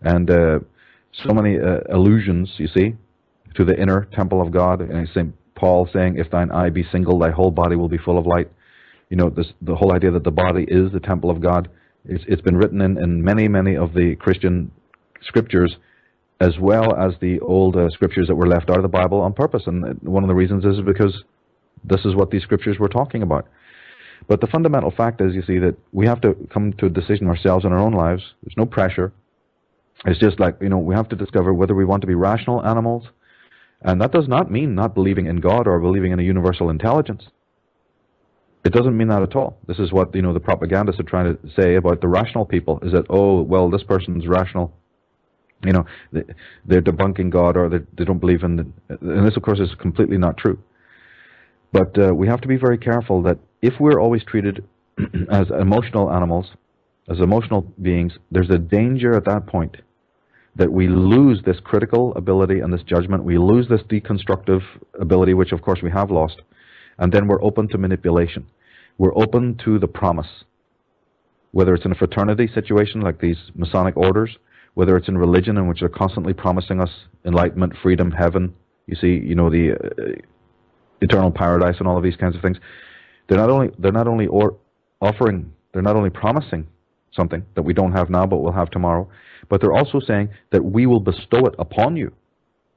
and 0.00 0.30
uh, 0.30 0.60
so 1.12 1.34
many 1.34 1.58
uh, 1.58 1.80
allusions, 1.92 2.50
you 2.56 2.68
see, 2.68 2.94
to 3.56 3.64
the 3.64 3.78
inner 3.78 4.08
temple 4.14 4.40
of 4.40 4.52
God. 4.52 4.80
And 4.80 5.08
St. 5.08 5.34
Paul 5.56 5.88
saying, 5.92 6.16
If 6.16 6.30
thine 6.30 6.50
eye 6.52 6.70
be 6.70 6.84
single, 6.90 7.18
thy 7.18 7.30
whole 7.30 7.50
body 7.50 7.76
will 7.76 7.88
be 7.88 7.98
full 7.98 8.18
of 8.18 8.26
light 8.26 8.48
you 9.10 9.16
know, 9.16 9.30
this, 9.30 9.46
the 9.62 9.74
whole 9.74 9.92
idea 9.92 10.10
that 10.10 10.24
the 10.24 10.30
body 10.30 10.64
is 10.68 10.92
the 10.92 11.00
temple 11.00 11.30
of 11.30 11.40
God. 11.40 11.68
It's, 12.06 12.24
it's 12.26 12.42
been 12.42 12.56
written 12.56 12.80
in, 12.80 12.98
in 12.98 13.22
many, 13.22 13.48
many 13.48 13.76
of 13.76 13.94
the 13.94 14.16
Christian 14.16 14.70
scriptures, 15.22 15.76
as 16.40 16.58
well 16.58 16.94
as 16.96 17.14
the 17.20 17.40
old 17.40 17.76
uh, 17.76 17.88
scriptures 17.90 18.28
that 18.28 18.34
were 18.34 18.48
left 18.48 18.70
out 18.70 18.76
of 18.76 18.82
the 18.82 18.88
Bible 18.88 19.20
on 19.20 19.32
purpose. 19.32 19.62
And 19.66 20.00
one 20.02 20.22
of 20.22 20.28
the 20.28 20.34
reasons 20.34 20.64
is 20.64 20.80
because 20.84 21.22
this 21.84 22.04
is 22.04 22.14
what 22.14 22.30
these 22.30 22.42
scriptures 22.42 22.78
were 22.78 22.88
talking 22.88 23.22
about. 23.22 23.46
But 24.26 24.40
the 24.40 24.46
fundamental 24.46 24.90
fact 24.90 25.20
is, 25.20 25.34
you 25.34 25.42
see, 25.42 25.58
that 25.58 25.76
we 25.92 26.06
have 26.06 26.20
to 26.22 26.34
come 26.52 26.72
to 26.74 26.86
a 26.86 26.90
decision 26.90 27.28
ourselves 27.28 27.64
in 27.64 27.72
our 27.72 27.78
own 27.78 27.92
lives. 27.92 28.22
There's 28.42 28.56
no 28.56 28.66
pressure. 28.66 29.12
It's 30.06 30.18
just 30.18 30.40
like, 30.40 30.56
you 30.60 30.68
know, 30.68 30.78
we 30.78 30.94
have 30.94 31.08
to 31.10 31.16
discover 31.16 31.52
whether 31.52 31.74
we 31.74 31.84
want 31.84 32.00
to 32.02 32.06
be 32.06 32.14
rational 32.14 32.64
animals. 32.64 33.04
And 33.82 34.00
that 34.00 34.12
does 34.12 34.28
not 34.28 34.50
mean 34.50 34.74
not 34.74 34.94
believing 34.94 35.26
in 35.26 35.40
God 35.40 35.66
or 35.66 35.78
believing 35.78 36.12
in 36.12 36.18
a 36.18 36.22
universal 36.22 36.70
intelligence. 36.70 37.24
It 38.64 38.72
doesn't 38.72 38.96
mean 38.96 39.08
that 39.08 39.22
at 39.22 39.36
all. 39.36 39.58
This 39.66 39.78
is 39.78 39.92
what 39.92 40.14
you 40.14 40.22
know 40.22 40.32
the 40.32 40.40
propagandists 40.40 41.00
are 41.00 41.04
trying 41.04 41.36
to 41.36 41.50
say 41.50 41.74
about 41.74 42.00
the 42.00 42.08
rational 42.08 42.46
people: 42.46 42.78
is 42.82 42.92
that 42.92 43.06
oh 43.10 43.42
well, 43.42 43.70
this 43.70 43.82
person's 43.82 44.26
rational, 44.26 44.72
you 45.62 45.72
know, 45.72 45.84
they're 46.12 46.82
debunking 46.82 47.30
God 47.30 47.56
or 47.56 47.68
they, 47.68 48.04
don't 48.04 48.18
believe 48.18 48.42
in 48.42 48.56
the, 48.56 48.66
and 48.88 49.26
this 49.26 49.36
of 49.36 49.42
course 49.42 49.60
is 49.60 49.74
completely 49.78 50.16
not 50.16 50.38
true. 50.38 50.58
But 51.72 51.98
uh, 51.98 52.14
we 52.14 52.26
have 52.28 52.40
to 52.42 52.48
be 52.48 52.56
very 52.56 52.78
careful 52.78 53.22
that 53.22 53.38
if 53.60 53.74
we're 53.80 54.00
always 54.00 54.22
treated 54.24 54.64
as 55.30 55.48
emotional 55.50 56.10
animals, 56.10 56.46
as 57.10 57.18
emotional 57.18 57.62
beings, 57.82 58.12
there's 58.30 58.50
a 58.50 58.58
danger 58.58 59.14
at 59.14 59.24
that 59.26 59.46
point 59.46 59.76
that 60.56 60.72
we 60.72 60.88
lose 60.88 61.42
this 61.44 61.58
critical 61.64 62.14
ability 62.14 62.60
and 62.60 62.72
this 62.72 62.82
judgment. 62.84 63.24
We 63.24 63.38
lose 63.38 63.68
this 63.68 63.82
deconstructive 63.82 64.62
ability, 65.00 65.34
which 65.34 65.52
of 65.52 65.62
course 65.62 65.80
we 65.82 65.90
have 65.90 66.10
lost. 66.10 66.40
And 66.98 67.12
then 67.12 67.26
we're 67.26 67.42
open 67.42 67.68
to 67.68 67.78
manipulation. 67.78 68.46
We're 68.98 69.16
open 69.16 69.58
to 69.64 69.78
the 69.78 69.88
promise. 69.88 70.44
Whether 71.52 71.74
it's 71.74 71.84
in 71.84 71.92
a 71.92 71.96
fraternity 71.96 72.48
situation 72.52 73.00
like 73.00 73.20
these 73.20 73.36
Masonic 73.54 73.96
orders, 73.96 74.36
whether 74.74 74.96
it's 74.96 75.08
in 75.08 75.16
religion 75.16 75.56
in 75.56 75.68
which 75.68 75.80
they're 75.80 75.88
constantly 75.88 76.32
promising 76.32 76.80
us 76.80 76.90
enlightenment, 77.24 77.74
freedom, 77.82 78.10
heaven, 78.10 78.54
you 78.86 78.96
see, 78.96 79.24
you 79.24 79.34
know, 79.34 79.50
the 79.50 79.72
uh, 79.72 80.20
eternal 81.00 81.30
paradise 81.30 81.76
and 81.78 81.88
all 81.88 81.96
of 81.96 82.02
these 82.02 82.16
kinds 82.16 82.34
of 82.34 82.42
things. 82.42 82.58
They're 83.28 83.38
not 83.38 83.50
only, 83.50 83.70
they're 83.78 83.92
not 83.92 84.08
only 84.08 84.26
or 84.26 84.56
offering, 85.00 85.52
they're 85.72 85.82
not 85.82 85.96
only 85.96 86.10
promising 86.10 86.66
something 87.12 87.44
that 87.54 87.62
we 87.62 87.72
don't 87.72 87.92
have 87.92 88.10
now 88.10 88.26
but 88.26 88.38
we'll 88.38 88.52
have 88.52 88.70
tomorrow, 88.70 89.08
but 89.48 89.60
they're 89.60 89.72
also 89.72 90.00
saying 90.00 90.28
that 90.50 90.64
we 90.64 90.86
will 90.86 91.00
bestow 91.00 91.46
it 91.46 91.54
upon 91.58 91.96
you. 91.96 92.12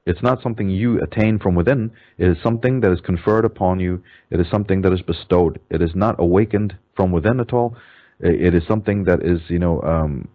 It's 0.08 0.22
not 0.22 0.42
something 0.42 0.70
you 0.70 1.00
attain 1.02 1.38
from 1.38 1.54
within. 1.54 1.92
It 2.16 2.28
is 2.28 2.38
something 2.42 2.80
that 2.80 2.90
is 2.90 3.00
conferred 3.00 3.44
upon 3.44 3.78
you. 3.78 4.02
It 4.30 4.40
is 4.40 4.48
something 4.50 4.80
that 4.82 4.92
is 4.92 5.02
bestowed. 5.02 5.60
It 5.70 5.82
is 5.82 5.94
not 5.94 6.16
awakened 6.18 6.76
from 6.96 7.12
within 7.12 7.40
at 7.40 7.52
all. 7.52 7.76
It 8.20 8.54
is 8.54 8.62
something 8.66 9.04
that 9.04 9.20
is, 9.22 9.40
you 9.48 9.58
know, 9.58 9.82
um, 9.82 10.28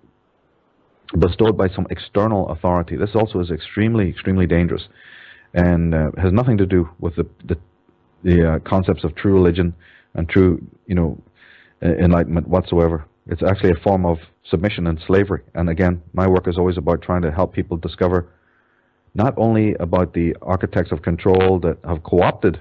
bestowed 1.17 1.57
by 1.57 1.69
some 1.69 1.87
external 1.89 2.49
authority. 2.49 2.95
This 2.95 3.15
also 3.15 3.39
is 3.39 3.49
extremely, 3.49 4.09
extremely 4.09 4.45
dangerous, 4.45 4.83
and 5.53 5.93
uh, 5.95 6.11
has 6.17 6.31
nothing 6.31 6.57
to 6.57 6.67
do 6.67 6.89
with 6.99 7.15
the 7.15 7.25
the, 7.43 7.57
the 8.23 8.37
uh, 8.53 8.59
concepts 8.59 9.03
of 9.03 9.15
true 9.15 9.33
religion 9.33 9.73
and 10.13 10.29
true, 10.29 10.65
you 10.85 10.95
know, 10.95 11.21
enlightenment 11.81 12.47
whatsoever. 12.47 13.05
It's 13.27 13.41
actually 13.41 13.71
a 13.71 13.83
form 13.83 14.05
of 14.05 14.17
submission 14.49 14.87
and 14.87 14.99
slavery. 15.07 15.41
And 15.55 15.69
again, 15.69 16.03
my 16.13 16.27
work 16.27 16.47
is 16.47 16.57
always 16.57 16.77
about 16.77 17.01
trying 17.01 17.23
to 17.23 17.31
help 17.31 17.53
people 17.53 17.77
discover 17.77 18.29
not 19.15 19.33
only 19.37 19.75
about 19.75 20.13
the 20.13 20.35
architects 20.41 20.91
of 20.91 21.01
control 21.01 21.59
that 21.59 21.77
have 21.85 22.03
co-opted 22.03 22.59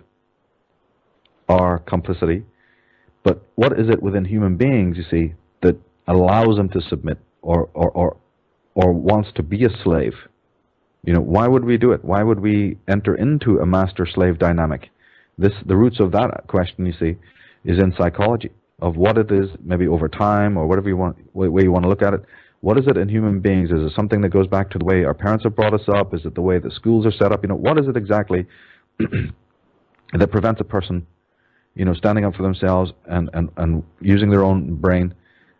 our 1.48 1.78
complicity, 1.80 2.44
but 3.22 3.42
what 3.55 3.78
is 3.78 3.88
it 3.88 4.03
within 4.03 4.24
human 4.24 4.57
beings, 4.57 4.96
you 4.96 5.05
see, 5.11 5.34
that 5.62 5.76
allows 6.09 6.57
them 6.57 6.68
to 6.70 6.80
submit 6.80 7.18
or, 7.40 7.70
or, 7.74 7.90
or, 7.90 8.16
or 8.74 8.92
wants 8.92 9.30
to 9.36 9.42
be 9.42 9.64
a 9.64 9.70
slave? 9.82 10.14
You 11.05 11.14
know, 11.14 11.20
why 11.20 11.48
would 11.48 11.64
we 11.64 11.76
do 11.78 11.92
it? 11.92 12.05
Why 12.05 12.22
would 12.22 12.40
we 12.40 12.78
enter 12.88 13.14
into 13.14 13.59
a 13.59 13.66
master-slave 13.66 14.38
dynamic? 14.38 14.90
This, 15.38 15.53
the 15.66 15.76
roots 15.76 16.00
of 16.00 16.12
that 16.12 16.44
question, 16.46 16.86
you 16.86 16.92
see, 16.92 17.16
is 17.64 17.78
in 17.82 17.94
psychology 17.98 18.50
of 18.80 18.96
what 18.96 19.16
it 19.16 19.30
is, 19.30 19.48
maybe 19.64 19.86
over 19.86 20.09
time 20.09 20.57
or 20.57 20.66
whatever 20.66 20.88
you 20.88 20.96
want, 20.96 21.16
way 21.34 21.62
you 21.62 21.72
want 21.72 21.84
to 21.84 21.88
look 21.88 22.03
at 22.03 22.14
it. 22.14 22.24
What 22.62 22.78
is 22.78 22.86
it 22.86 22.96
in 22.96 23.08
human 23.08 23.40
beings? 23.40 23.70
Is 23.70 23.80
it 23.84 23.92
something 23.94 24.20
that 24.20 24.28
goes 24.28 24.46
back 24.46 24.70
to 24.70 24.78
the 24.78 24.84
way 24.84 25.04
our 25.04 25.14
parents 25.14 25.42
have 25.42 25.56
brought 25.56 25.74
us 25.74 25.88
up? 25.88 26.14
Is 26.14 26.24
it 26.24 26.36
the 26.36 26.40
way 26.40 26.58
the 26.58 26.70
schools 26.70 27.04
are 27.04 27.10
set 27.10 27.32
up? 27.32 27.42
You 27.42 27.48
know, 27.48 27.56
what 27.56 27.76
is 27.76 27.88
it 27.88 27.96
exactly 27.96 28.46
that 28.98 30.30
prevents 30.30 30.60
a 30.60 30.64
person, 30.64 31.04
you 31.74 31.84
know, 31.84 31.92
standing 31.92 32.24
up 32.24 32.36
for 32.36 32.44
themselves 32.44 32.92
and, 33.06 33.28
and, 33.34 33.50
and 33.56 33.82
using 34.00 34.30
their 34.30 34.44
own 34.44 34.76
brain 34.76 35.12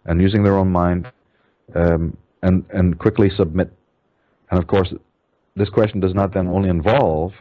and 0.05 0.23
using 0.23 0.45
their 0.45 0.57
own 0.57 0.71
mind 0.71 1.11
um, 1.75 2.17
and, 2.45 2.65
and 2.71 3.01
quickly 3.01 3.31
submit? 3.37 3.73
And 4.53 4.61
of 4.61 4.69
course, 4.69 4.95
this 5.57 5.71
question 5.71 5.99
does 5.99 6.15
not 6.15 6.33
then 6.33 6.47
only 6.47 6.69
involve 6.69 7.33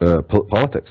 uh, 0.00 0.22
po 0.22 0.44
politics 0.44 0.90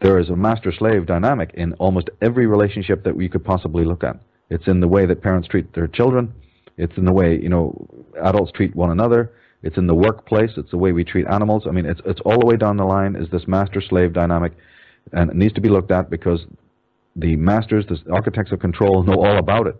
there 0.00 0.18
is 0.18 0.28
a 0.28 0.36
master-slave 0.36 1.06
dynamic 1.06 1.50
in 1.54 1.72
almost 1.74 2.08
every 2.22 2.46
relationship 2.46 3.02
that 3.04 3.16
we 3.16 3.28
could 3.28 3.44
possibly 3.44 3.84
look 3.84 4.04
at. 4.04 4.16
It's 4.50 4.66
in 4.66 4.80
the 4.80 4.88
way 4.88 5.06
that 5.06 5.22
parents 5.22 5.48
treat 5.48 5.72
their 5.74 5.88
children. 5.88 6.32
It's 6.76 6.96
in 6.96 7.04
the 7.04 7.12
way 7.12 7.38
you 7.40 7.48
know 7.48 7.86
adults 8.22 8.52
treat 8.52 8.74
one 8.74 8.90
another. 8.90 9.32
It's 9.62 9.76
in 9.76 9.86
the 9.86 9.94
workplace. 9.94 10.50
It's 10.56 10.70
the 10.70 10.78
way 10.78 10.92
we 10.92 11.04
treat 11.04 11.26
animals. 11.26 11.64
I 11.66 11.72
mean, 11.72 11.86
it's 11.86 12.00
it's 12.06 12.20
all 12.24 12.38
the 12.38 12.46
way 12.46 12.56
down 12.56 12.76
the 12.76 12.84
line 12.84 13.16
is 13.16 13.28
this 13.30 13.46
master-slave 13.48 14.12
dynamic, 14.12 14.52
and 15.12 15.30
it 15.30 15.36
needs 15.36 15.54
to 15.54 15.60
be 15.60 15.68
looked 15.68 15.90
at 15.90 16.10
because 16.10 16.40
the 17.16 17.36
masters, 17.36 17.84
the 17.88 18.12
architects 18.12 18.52
of 18.52 18.60
control, 18.60 19.02
know 19.04 19.22
all 19.24 19.38
about 19.38 19.66
it. 19.66 19.76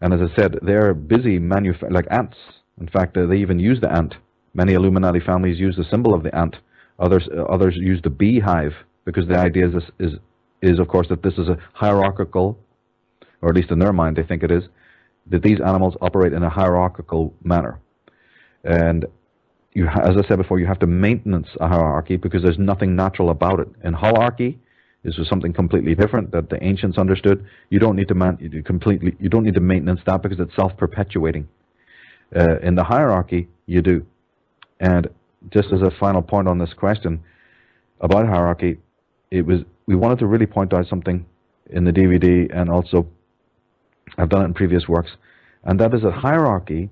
And 0.00 0.12
as 0.12 0.20
I 0.20 0.34
said, 0.34 0.58
they're 0.62 0.94
busy 0.94 1.38
manuf- 1.38 1.90
like 1.90 2.06
ants. 2.10 2.36
In 2.80 2.88
fact, 2.88 3.16
uh, 3.16 3.26
they 3.26 3.36
even 3.36 3.58
use 3.58 3.80
the 3.80 3.92
ant. 3.92 4.14
Many 4.54 4.72
Illuminati 4.72 5.20
families 5.20 5.60
use 5.60 5.76
the 5.76 5.84
symbol 5.90 6.14
of 6.14 6.22
the 6.22 6.34
ant. 6.34 6.56
Others 6.98 7.28
uh, 7.36 7.42
others 7.44 7.76
use 7.76 8.00
the 8.02 8.10
beehive 8.10 8.72
because 9.04 9.26
the 9.28 9.36
idea 9.38 9.68
is, 9.68 9.74
is, 9.98 10.12
is 10.62 10.78
of 10.78 10.88
course, 10.88 11.08
that 11.08 11.22
this 11.22 11.34
is 11.34 11.48
a 11.48 11.58
hierarchical, 11.74 12.58
or 13.42 13.50
at 13.50 13.56
least 13.56 13.70
in 13.70 13.78
their 13.78 13.92
mind 13.92 14.16
they 14.16 14.22
think 14.22 14.42
it 14.42 14.50
is, 14.50 14.64
that 15.26 15.42
these 15.42 15.60
animals 15.60 15.94
operate 16.00 16.32
in 16.32 16.42
a 16.42 16.48
hierarchical 16.50 17.34
manner. 17.44 17.78
And 18.64 19.06
you, 19.74 19.86
as 19.88 20.16
I 20.16 20.26
said 20.28 20.36
before, 20.36 20.58
you 20.58 20.66
have 20.66 20.78
to 20.80 20.86
maintenance 20.86 21.48
a 21.60 21.68
hierarchy 21.68 22.16
because 22.16 22.42
there's 22.42 22.58
nothing 22.58 22.94
natural 22.94 23.30
about 23.30 23.60
it. 23.60 23.68
In 23.84 23.94
holarchy, 23.94 24.56
this 25.02 25.16
was 25.16 25.28
something 25.28 25.52
completely 25.52 25.94
different 25.94 26.30
that 26.32 26.50
the 26.50 26.62
ancients 26.62 26.98
understood. 26.98 27.44
You 27.70 27.78
don't 27.78 27.96
need 27.96 28.08
to 28.08 28.14
man, 28.14 28.38
you 28.40 28.62
completely, 28.62 29.16
you 29.18 29.28
don't 29.28 29.44
need 29.44 29.54
to 29.54 29.60
maintenance 29.60 30.00
that 30.06 30.22
because 30.22 30.38
it's 30.38 30.54
self-perpetuating. 30.54 31.48
Uh, 32.34 32.58
in 32.60 32.74
the 32.74 32.84
hierarchy, 32.84 33.48
you 33.66 33.82
do. 33.82 34.06
And 34.80 35.08
just 35.50 35.68
as 35.72 35.82
a 35.82 35.90
final 35.98 36.22
point 36.22 36.48
on 36.48 36.58
this 36.58 36.72
question 36.74 37.22
about 38.00 38.26
hierarchy, 38.26 38.78
it 39.30 39.44
was 39.44 39.60
we 39.86 39.96
wanted 39.96 40.18
to 40.18 40.26
really 40.26 40.46
point 40.46 40.72
out 40.72 40.86
something 40.86 41.26
in 41.70 41.84
the 41.84 41.90
DVD 41.90 42.48
and 42.54 42.70
also 42.70 43.06
I've 44.18 44.28
done 44.28 44.42
it 44.42 44.46
in 44.46 44.54
previous 44.54 44.88
works, 44.88 45.10
and 45.64 45.78
that 45.80 45.94
is 45.94 46.04
a 46.04 46.10
hierarchy. 46.10 46.90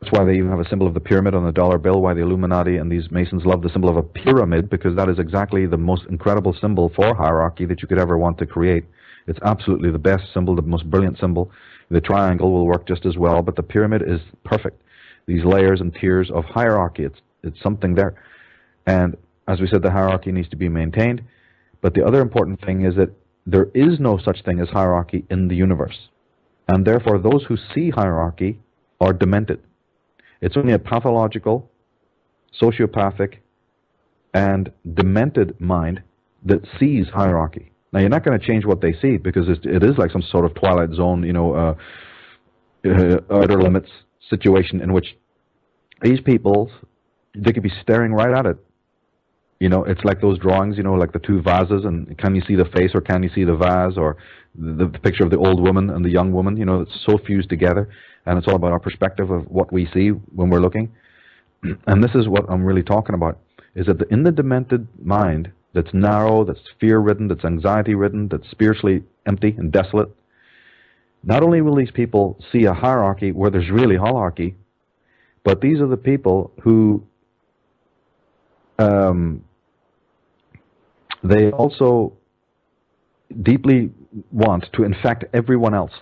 That's 0.00 0.12
why 0.16 0.24
they 0.24 0.34
even 0.34 0.50
have 0.50 0.60
a 0.60 0.68
symbol 0.68 0.86
of 0.86 0.94
the 0.94 1.00
pyramid 1.00 1.34
on 1.34 1.44
the 1.44 1.52
dollar 1.52 1.76
bill. 1.76 2.00
Why 2.00 2.14
the 2.14 2.22
Illuminati 2.22 2.76
and 2.76 2.90
these 2.90 3.10
Masons 3.10 3.44
love 3.44 3.62
the 3.62 3.68
symbol 3.68 3.90
of 3.90 3.96
a 3.96 4.02
pyramid 4.02 4.70
because 4.70 4.96
that 4.96 5.08
is 5.08 5.18
exactly 5.18 5.66
the 5.66 5.76
most 5.76 6.04
incredible 6.08 6.56
symbol 6.58 6.90
for 6.94 7.14
hierarchy 7.14 7.66
that 7.66 7.82
you 7.82 7.88
could 7.88 7.98
ever 7.98 8.16
want 8.16 8.38
to 8.38 8.46
create. 8.46 8.84
It's 9.26 9.38
absolutely 9.44 9.90
the 9.90 9.98
best 9.98 10.24
symbol, 10.32 10.56
the 10.56 10.62
most 10.62 10.88
brilliant 10.88 11.18
symbol. 11.18 11.50
The 11.90 12.00
triangle 12.00 12.50
will 12.50 12.66
work 12.66 12.86
just 12.86 13.04
as 13.04 13.16
well, 13.18 13.42
but 13.42 13.56
the 13.56 13.62
pyramid 13.62 14.02
is 14.06 14.20
perfect. 14.44 14.80
These 15.26 15.44
layers 15.44 15.80
and 15.80 15.94
tiers 15.94 16.30
of 16.30 16.44
hierarchy, 16.44 17.04
it's 17.04 17.20
it's 17.42 17.60
something 17.62 17.94
there. 17.94 18.14
And 18.86 19.16
as 19.48 19.60
we 19.60 19.66
said, 19.66 19.82
the 19.82 19.90
hierarchy 19.90 20.32
needs 20.32 20.48
to 20.50 20.56
be 20.56 20.68
maintained. 20.68 21.22
But 21.80 21.94
the 21.94 22.04
other 22.06 22.20
important 22.20 22.60
thing 22.64 22.84
is 22.84 22.94
that 22.96 23.10
there 23.46 23.68
is 23.74 23.98
no 23.98 24.18
such 24.18 24.44
thing 24.44 24.60
as 24.60 24.68
hierarchy 24.68 25.24
in 25.30 25.48
the 25.48 25.56
universe. 25.56 26.08
And 26.70 26.86
therefore, 26.86 27.18
those 27.18 27.44
who 27.48 27.56
see 27.74 27.90
hierarchy 27.90 28.60
are 29.00 29.12
demented. 29.12 29.60
It's 30.40 30.56
only 30.56 30.72
a 30.72 30.78
pathological, 30.78 31.68
sociopathic, 32.62 33.38
and 34.34 34.70
demented 34.94 35.60
mind 35.60 36.00
that 36.44 36.60
sees 36.78 37.08
hierarchy. 37.08 37.72
Now, 37.92 37.98
you're 37.98 38.08
not 38.08 38.24
going 38.24 38.38
to 38.38 38.46
change 38.46 38.64
what 38.64 38.80
they 38.80 38.92
see 39.02 39.16
because 39.16 39.48
it 39.48 39.82
is 39.82 39.98
like 39.98 40.12
some 40.12 40.22
sort 40.22 40.44
of 40.44 40.54
Twilight 40.54 40.92
Zone, 40.94 41.24
you 41.24 41.32
know, 41.32 41.54
uh, 41.54 41.74
uh, 42.86 43.18
outer 43.32 43.60
limits 43.60 43.90
situation 44.28 44.80
in 44.80 44.92
which 44.92 45.16
these 46.02 46.20
people, 46.20 46.70
they 47.34 47.52
could 47.52 47.64
be 47.64 47.72
staring 47.82 48.12
right 48.12 48.32
at 48.32 48.46
it 48.46 48.64
you 49.60 49.68
know, 49.68 49.84
it's 49.84 50.02
like 50.04 50.22
those 50.22 50.38
drawings, 50.38 50.78
you 50.78 50.82
know, 50.82 50.94
like 50.94 51.12
the 51.12 51.18
two 51.18 51.42
vases, 51.42 51.84
and 51.84 52.16
can 52.16 52.34
you 52.34 52.42
see 52.48 52.56
the 52.56 52.64
face 52.64 52.92
or 52.94 53.02
can 53.02 53.22
you 53.22 53.28
see 53.34 53.44
the 53.44 53.54
vase, 53.54 53.98
or 53.98 54.16
the, 54.54 54.86
the 54.86 54.98
picture 54.98 55.24
of 55.24 55.30
the 55.30 55.38
old 55.38 55.60
woman 55.60 55.90
and 55.90 56.04
the 56.04 56.10
young 56.10 56.32
woman, 56.32 56.56
you 56.56 56.64
know, 56.64 56.80
it's 56.80 57.04
so 57.06 57.18
fused 57.18 57.48
together, 57.48 57.88
and 58.26 58.38
it's 58.38 58.48
all 58.48 58.56
about 58.56 58.72
our 58.72 58.80
perspective 58.80 59.30
of 59.30 59.46
what 59.50 59.72
we 59.72 59.88
see 59.92 60.08
when 60.08 60.50
we're 60.50 60.60
looking. 60.60 60.92
and 61.86 62.02
this 62.02 62.14
is 62.14 62.28
what 62.28 62.44
I'm 62.48 62.64
really 62.64 62.82
talking 62.82 63.14
about, 63.14 63.38
is 63.74 63.86
that 63.86 63.98
the, 63.98 64.08
in 64.12 64.22
the 64.22 64.32
demented 64.32 64.88
mind 65.02 65.52
that's 65.72 65.92
narrow, 65.94 66.44
that's 66.44 66.60
fear-ridden, 66.80 67.28
that's 67.28 67.44
anxiety-ridden, 67.44 68.28
that's 68.28 68.50
spiritually 68.50 69.04
empty 69.26 69.54
and 69.56 69.70
desolate, 69.70 70.14
not 71.22 71.42
only 71.42 71.60
will 71.60 71.76
these 71.76 71.90
people 71.90 72.38
see 72.50 72.64
a 72.64 72.72
hierarchy 72.72 73.30
where 73.30 73.50
there's 73.50 73.70
really 73.70 73.96
holarchy, 73.96 74.54
but 75.44 75.60
these 75.60 75.80
are 75.80 75.86
the 75.86 75.96
people 75.96 76.52
who 76.62 77.04
um, 78.78 79.44
they 81.22 81.50
also 81.50 82.14
deeply 83.42 83.90
want 84.32 84.66
to 84.74 84.84
infect 84.84 85.24
everyone 85.32 85.74
else 85.74 85.92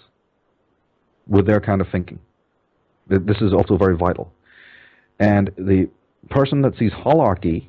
with 1.26 1.47
their 1.47 1.60
kind 1.60 1.80
of 1.80 1.89
thinking. 1.90 2.18
This 3.09 3.39
is 3.40 3.52
also 3.52 3.76
very 3.76 3.97
vital. 3.97 4.32
And 5.18 5.51
the 5.56 5.89
person 6.30 6.62
that 6.62 6.76
sees 6.78 6.93
holarchy, 6.93 7.66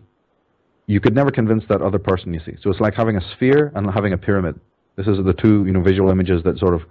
you 0.88 0.99
could 0.99 1.16
never 1.16 1.32
convince 1.32 1.64
that 1.70 1.82
other 1.82 1.99
person 1.99 2.34
you 2.34 2.41
see. 2.45 2.56
So 2.61 2.70
it's 2.70 2.80
like 2.80 2.94
having 2.94 3.18
a 3.18 3.22
sphere 3.36 3.72
and 3.76 3.90
having 3.90 4.14
a 4.14 4.18
pyramid. 4.18 4.60
This 4.95 5.07
is 5.07 5.18
the 5.24 5.34
two 5.34 5.66
you 5.66 5.72
know 5.72 5.82
visual 5.82 6.10
images 6.10 6.44
that 6.44 6.57
sort 6.57 6.74
of 6.74 6.82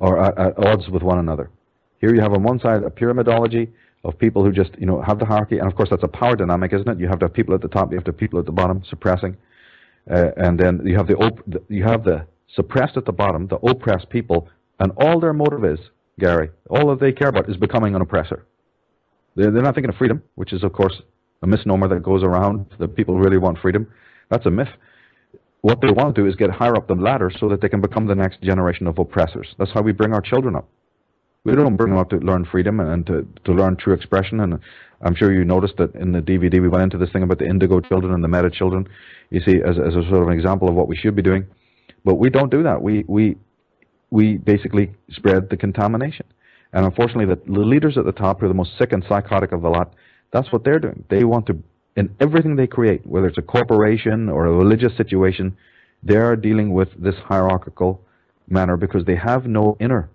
are 0.00 0.20
at, 0.24 0.38
at 0.38 0.66
odds 0.66 0.88
with 0.88 1.02
one 1.02 1.18
another. 1.18 1.50
Here 2.00 2.14
you 2.14 2.20
have 2.20 2.32
on 2.32 2.42
one 2.42 2.58
side 2.58 2.82
a 2.82 2.90
pyramidology 2.90 3.68
of 4.04 4.18
people 4.18 4.42
who 4.42 4.50
just, 4.50 4.70
you 4.78 4.86
know, 4.86 5.02
have 5.02 5.18
the 5.18 5.26
hierarchy, 5.26 5.58
and 5.58 5.68
of 5.68 5.76
course 5.76 5.90
that's 5.90 6.02
a 6.02 6.08
power 6.08 6.34
dynamic, 6.34 6.72
isn't 6.72 6.88
it? 6.88 6.98
You 6.98 7.08
have 7.08 7.18
to 7.18 7.26
have 7.26 7.34
people 7.34 7.54
at 7.54 7.60
the 7.60 7.68
top, 7.68 7.90
you 7.90 7.98
have 7.98 8.04
to 8.04 8.12
have 8.12 8.18
people 8.18 8.38
at 8.38 8.46
the 8.46 8.52
bottom 8.52 8.82
suppressing, 8.88 9.36
uh, 10.10 10.30
and 10.38 10.58
then 10.58 10.80
you 10.84 10.96
have 10.96 11.06
the, 11.06 11.16
op- 11.16 11.44
the 11.46 11.62
you 11.68 11.84
have 11.84 12.04
the 12.04 12.26
suppressed 12.54 12.96
at 12.96 13.04
the 13.04 13.12
bottom, 13.12 13.46
the 13.46 13.56
oppressed 13.56 14.08
people, 14.10 14.48
and 14.78 14.92
all 14.96 15.20
their 15.20 15.32
motive 15.32 15.64
is, 15.64 15.78
Gary, 16.18 16.50
all 16.68 16.88
that 16.88 17.00
they 17.00 17.12
care 17.12 17.28
about 17.28 17.48
is 17.48 17.56
becoming 17.56 17.94
an 17.94 18.02
oppressor. 18.02 18.46
They're, 19.36 19.50
they're 19.50 19.62
not 19.62 19.74
thinking 19.74 19.90
of 19.90 19.96
freedom, 19.96 20.22
which 20.34 20.52
is 20.52 20.62
of 20.62 20.72
course 20.72 21.00
a 21.42 21.46
misnomer 21.46 21.88
that 21.88 22.02
goes 22.02 22.22
around 22.22 22.66
that 22.78 22.96
people 22.96 23.18
really 23.18 23.38
want 23.38 23.58
freedom. 23.58 23.86
That's 24.30 24.46
a 24.46 24.50
myth. 24.50 24.68
What 25.62 25.80
they 25.80 25.90
want 25.90 26.14
to 26.14 26.22
do 26.22 26.28
is 26.28 26.36
get 26.36 26.50
higher 26.50 26.76
up 26.76 26.88
the 26.88 26.94
ladder 26.94 27.30
so 27.38 27.48
that 27.48 27.60
they 27.60 27.68
can 27.68 27.80
become 27.80 28.06
the 28.06 28.14
next 28.14 28.42
generation 28.42 28.86
of 28.86 28.98
oppressors. 28.98 29.54
That's 29.58 29.72
how 29.72 29.82
we 29.82 29.92
bring 29.92 30.12
our 30.12 30.20
children 30.20 30.56
up. 30.56 30.68
We 31.44 31.54
don't 31.54 31.76
bring 31.76 31.90
them 31.90 31.98
up 31.98 32.10
to 32.10 32.16
learn 32.16 32.44
freedom 32.44 32.80
and 32.80 33.06
to, 33.06 33.26
to 33.44 33.52
learn 33.52 33.76
true 33.76 33.94
expression. 33.94 34.40
And 34.40 34.58
I'm 35.02 35.14
sure 35.14 35.32
you 35.32 35.44
noticed 35.44 35.76
that 35.78 35.94
in 35.94 36.12
the 36.12 36.20
DVD 36.20 36.60
we 36.60 36.68
went 36.68 36.84
into 36.84 36.98
this 36.98 37.10
thing 37.12 37.22
about 37.22 37.38
the 37.38 37.46
indigo 37.46 37.80
children 37.80 38.12
and 38.12 38.22
the 38.22 38.28
meta 38.28 38.50
children. 38.50 38.86
You 39.30 39.40
see, 39.40 39.60
as, 39.62 39.76
as 39.78 39.94
a 39.94 40.02
sort 40.08 40.22
of 40.22 40.28
an 40.28 40.34
example 40.34 40.68
of 40.68 40.74
what 40.74 40.88
we 40.88 40.96
should 40.96 41.16
be 41.16 41.22
doing. 41.22 41.46
But 42.04 42.14
we 42.14 42.30
don't 42.30 42.50
do 42.50 42.62
that. 42.62 42.82
We, 42.82 43.04
we, 43.06 43.36
we 44.10 44.36
basically 44.36 44.92
spread 45.10 45.50
the 45.50 45.56
contamination. 45.56 46.26
And 46.72 46.84
unfortunately, 46.84 47.34
the, 47.34 47.60
leaders 47.60 47.98
at 47.98 48.04
the 48.04 48.12
top, 48.12 48.40
who 48.40 48.46
are 48.46 48.48
the 48.48 48.54
most 48.54 48.78
sick 48.78 48.92
and 48.92 49.04
psychotic 49.08 49.52
of 49.52 49.62
the 49.62 49.68
lot, 49.68 49.94
that's 50.32 50.52
what 50.52 50.64
they're 50.64 50.78
doing. 50.78 51.04
They 51.08 51.24
want 51.24 51.46
to, 51.46 51.62
in 51.96 52.14
everything 52.20 52.56
they 52.56 52.66
create, 52.66 53.04
whether 53.06 53.26
it's 53.26 53.38
a 53.38 53.42
corporation 53.42 54.28
or 54.28 54.46
a 54.46 54.52
religious 54.52 54.96
situation, 54.96 55.56
they 56.02 56.16
are 56.16 56.36
dealing 56.36 56.72
with 56.72 56.88
this 56.96 57.16
hierarchical 57.24 58.00
manner 58.48 58.76
because 58.76 59.04
they 59.04 59.16
have 59.16 59.46
no 59.46 59.76
inner, 59.80 60.08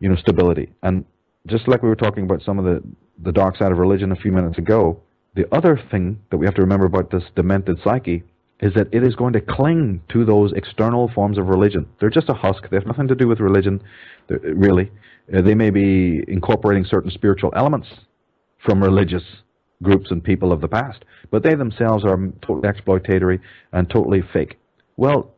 you 0.00 0.08
know, 0.08 0.16
stability. 0.16 0.72
And 0.82 1.04
just 1.46 1.66
like 1.66 1.82
we 1.82 1.88
were 1.88 1.96
talking 1.96 2.24
about 2.24 2.42
some 2.42 2.58
of 2.58 2.64
the, 2.64 2.82
the 3.22 3.32
dark 3.32 3.56
side 3.56 3.72
of 3.72 3.78
religion 3.78 4.12
a 4.12 4.16
few 4.16 4.32
minutes 4.32 4.58
ago, 4.58 5.00
the 5.34 5.52
other 5.52 5.80
thing 5.90 6.20
that 6.30 6.36
we 6.36 6.46
have 6.46 6.54
to 6.54 6.62
remember 6.62 6.86
about 6.86 7.10
this 7.10 7.24
demented 7.34 7.78
psyche 7.82 8.22
is 8.64 8.72
that 8.72 8.88
it 8.92 9.06
is 9.06 9.14
going 9.14 9.34
to 9.34 9.42
cling 9.42 10.00
to 10.08 10.24
those 10.24 10.50
external 10.54 11.10
forms 11.14 11.36
of 11.36 11.48
religion. 11.48 11.86
They're 12.00 12.08
just 12.08 12.30
a 12.30 12.34
husk. 12.34 12.62
They 12.70 12.76
have 12.76 12.86
nothing 12.86 13.08
to 13.08 13.14
do 13.14 13.28
with 13.28 13.38
religion, 13.38 13.82
really. 14.28 14.90
Uh, 15.32 15.42
they 15.42 15.54
may 15.54 15.68
be 15.68 16.24
incorporating 16.28 16.86
certain 16.86 17.10
spiritual 17.10 17.52
elements 17.54 17.88
from 18.64 18.82
religious 18.82 19.22
groups 19.82 20.10
and 20.10 20.24
people 20.24 20.50
of 20.50 20.62
the 20.62 20.68
past, 20.68 21.04
but 21.30 21.42
they 21.42 21.54
themselves 21.54 22.04
are 22.06 22.16
totally 22.40 22.66
exploitatory 22.66 23.38
and 23.72 23.90
totally 23.90 24.22
fake. 24.32 24.56
Well, 24.96 25.30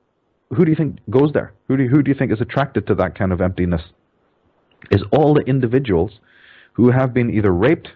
who 0.54 0.64
do 0.64 0.70
you 0.70 0.76
think 0.76 0.98
goes 1.10 1.32
there? 1.32 1.52
Who 1.66 1.76
do 1.76 1.82
you, 1.82 1.88
who 1.88 2.04
do 2.04 2.10
you 2.12 2.16
think 2.16 2.30
is 2.30 2.40
attracted 2.40 2.86
to 2.86 2.94
that 2.94 3.18
kind 3.18 3.32
of 3.32 3.40
emptiness? 3.40 3.82
Is 4.92 5.02
all 5.10 5.34
the 5.34 5.42
individuals 5.42 6.20
who 6.74 6.92
have 6.92 7.12
been 7.12 7.34
either 7.34 7.52
raped 7.52 7.88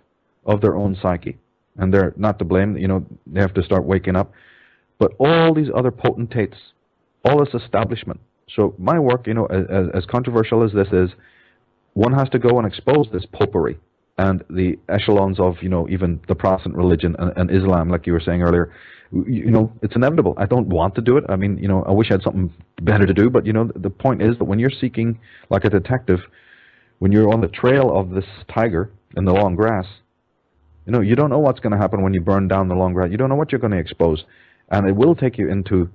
of 0.45 0.61
their 0.61 0.75
own 0.75 0.97
psyche, 1.01 1.39
and 1.77 1.95
they're 1.95 2.15
not 2.17 2.41
to 2.41 2.45
blame. 2.45 2.77
You 2.77 2.89
know, 2.89 3.07
they 3.29 3.41
have 3.41 3.55
to 3.55 3.63
start 3.63 3.85
waking 3.85 4.17
up. 4.17 4.33
But 5.01 5.13
all 5.19 5.53
these 5.53 5.71
other 5.75 5.91
potentates, 5.91 6.57
all 7.25 7.45
this 7.45 7.55
establishment. 7.61 8.21
So 8.55 8.75
my 8.79 8.99
work, 8.99 9.27
you 9.27 9.35
know, 9.35 9.47
as, 9.47 9.87
as 9.95 10.05
controversial 10.07 10.63
as 10.63 10.73
this 10.73 10.89
is, 10.93 11.11
one 11.95 12.13
has 12.13 12.29
to 12.29 12.39
go 12.39 12.59
and 12.59 12.67
expose 12.67 13.09
this 13.13 13.25
popery 13.33 13.79
and 14.19 14.45
the 14.51 14.79
echelons 14.89 15.41
of, 15.41 15.57
you 15.63 15.69
know, 15.69 15.89
even 15.89 16.21
the 16.29 16.35
Protestant 16.35 16.77
religion 16.77 17.17
and, 17.19 17.33
and 17.37 17.51
Islam, 17.51 17.89
like 17.89 18.07
you 18.07 18.13
were 18.13 18.21
saying 18.21 18.43
earlier, 18.43 18.73
you 19.13 19.51
know, 19.51 19.73
it's 19.83 19.97
inevitable. 19.97 20.35
I 20.37 20.47
don't 20.47 20.69
want 20.69 20.95
to 20.97 21.01
do 21.01 21.17
it. 21.17 21.25
I 21.29 21.37
mean, 21.37 21.57
you 21.59 21.67
know, 21.67 21.83
I 21.85 21.93
wish 21.93 22.11
I 22.11 22.15
had 22.15 22.23
something 22.23 22.53
better 22.83 23.07
to 23.07 23.15
do, 23.15 23.31
but 23.31 23.47
you 23.47 23.53
know, 23.53 23.71
the 23.75 23.91
point 23.91 24.23
is 24.23 24.37
that 24.39 24.45
when 24.45 24.59
you're 24.59 24.71
seeking, 24.71 25.19
like 25.49 25.65
a 25.65 25.71
detective, 25.71 26.21
when 26.99 27.11
you're 27.11 27.33
on 27.33 27.41
the 27.41 27.49
trail 27.49 27.97
of 27.99 28.11
this 28.11 28.27
tiger 28.55 28.91
in 29.17 29.25
the 29.25 29.33
long 29.33 29.57
grass, 29.57 29.87
you 30.87 30.93
know, 30.93 31.01
you 31.01 31.17
don't 31.17 31.31
know 31.31 31.39
what's 31.39 31.61
going 31.61 31.73
to 31.73 31.79
happen 31.79 32.03
when 32.03 32.13
you 32.13 32.21
burn 32.21 32.47
down 32.47 32.69
the 32.69 32.75
long 32.75 32.93
grass. 32.93 33.11
You 33.11 33.17
don't 33.17 33.31
know 33.31 33.35
what 33.35 33.51
you're 33.51 33.61
going 33.61 33.73
to 33.73 33.79
expose, 33.79 34.25
and 34.71 34.89
it 34.89 34.95
will 34.97 35.15
take 35.15 35.39
you 35.39 35.49
into 35.49 35.91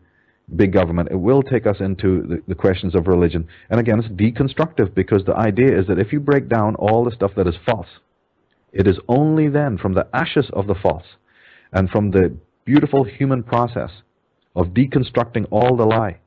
big 0.55 0.73
government. 0.73 1.09
It 1.11 1.19
will 1.19 1.41
take 1.41 1.65
us 1.65 1.77
into 1.79 2.21
the, 2.27 2.43
the 2.47 2.55
questions 2.55 2.95
of 2.95 3.07
religion. 3.07 3.47
And 3.69 3.79
again, 3.79 3.99
it's 3.99 4.09
deconstructive 4.09 4.93
because 4.93 5.23
the 5.25 5.35
idea 5.35 5.77
is 5.79 5.87
that 5.87 5.99
if 5.99 6.13
you 6.13 6.19
break 6.19 6.49
down 6.49 6.75
all 6.75 7.03
the 7.03 7.11
stuff 7.11 7.31
that 7.35 7.47
is 7.47 7.55
false, 7.65 7.87
it 8.71 8.87
is 8.87 8.97
only 9.07 9.47
then 9.47 9.77
from 9.77 9.93
the 9.93 10.07
ashes 10.13 10.49
of 10.53 10.67
the 10.67 10.75
false 10.75 11.05
and 11.71 11.89
from 11.89 12.11
the 12.11 12.35
beautiful 12.65 13.03
human 13.03 13.43
process 13.43 13.91
of 14.55 14.67
deconstructing 14.67 15.47
all 15.51 15.75
the 15.75 15.85
lie 15.85 16.19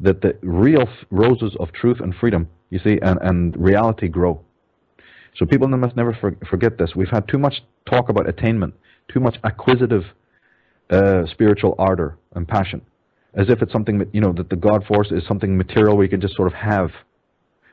that 0.00 0.20
the 0.20 0.36
real 0.42 0.88
roses 1.10 1.56
of 1.58 1.72
truth 1.72 1.98
and 2.00 2.14
freedom, 2.14 2.48
you 2.70 2.78
see, 2.78 2.98
and, 3.02 3.18
and 3.22 3.56
reality 3.56 4.08
grow. 4.08 4.40
So 5.36 5.46
people 5.46 5.68
must 5.68 5.96
never 5.96 6.16
for, 6.20 6.36
forget 6.48 6.78
this. 6.78 6.90
We've 6.94 7.10
had 7.10 7.28
too 7.28 7.38
much 7.38 7.62
talk 7.88 8.08
about 8.08 8.28
attainment, 8.28 8.74
too 9.12 9.20
much 9.20 9.36
acquisitive 9.44 10.04
spiritual 11.30 11.74
ardor 11.78 12.16
and 12.34 12.46
passion, 12.46 12.80
as 13.34 13.48
if 13.48 13.62
it's 13.62 13.72
something 13.72 13.98
that, 13.98 14.14
you 14.14 14.20
know, 14.20 14.32
that 14.32 14.50
the 14.50 14.56
God 14.56 14.84
force 14.86 15.10
is 15.10 15.22
something 15.26 15.56
material 15.56 15.96
we 15.96 16.08
can 16.08 16.20
just 16.20 16.34
sort 16.34 16.48
of 16.48 16.54
have. 16.54 16.90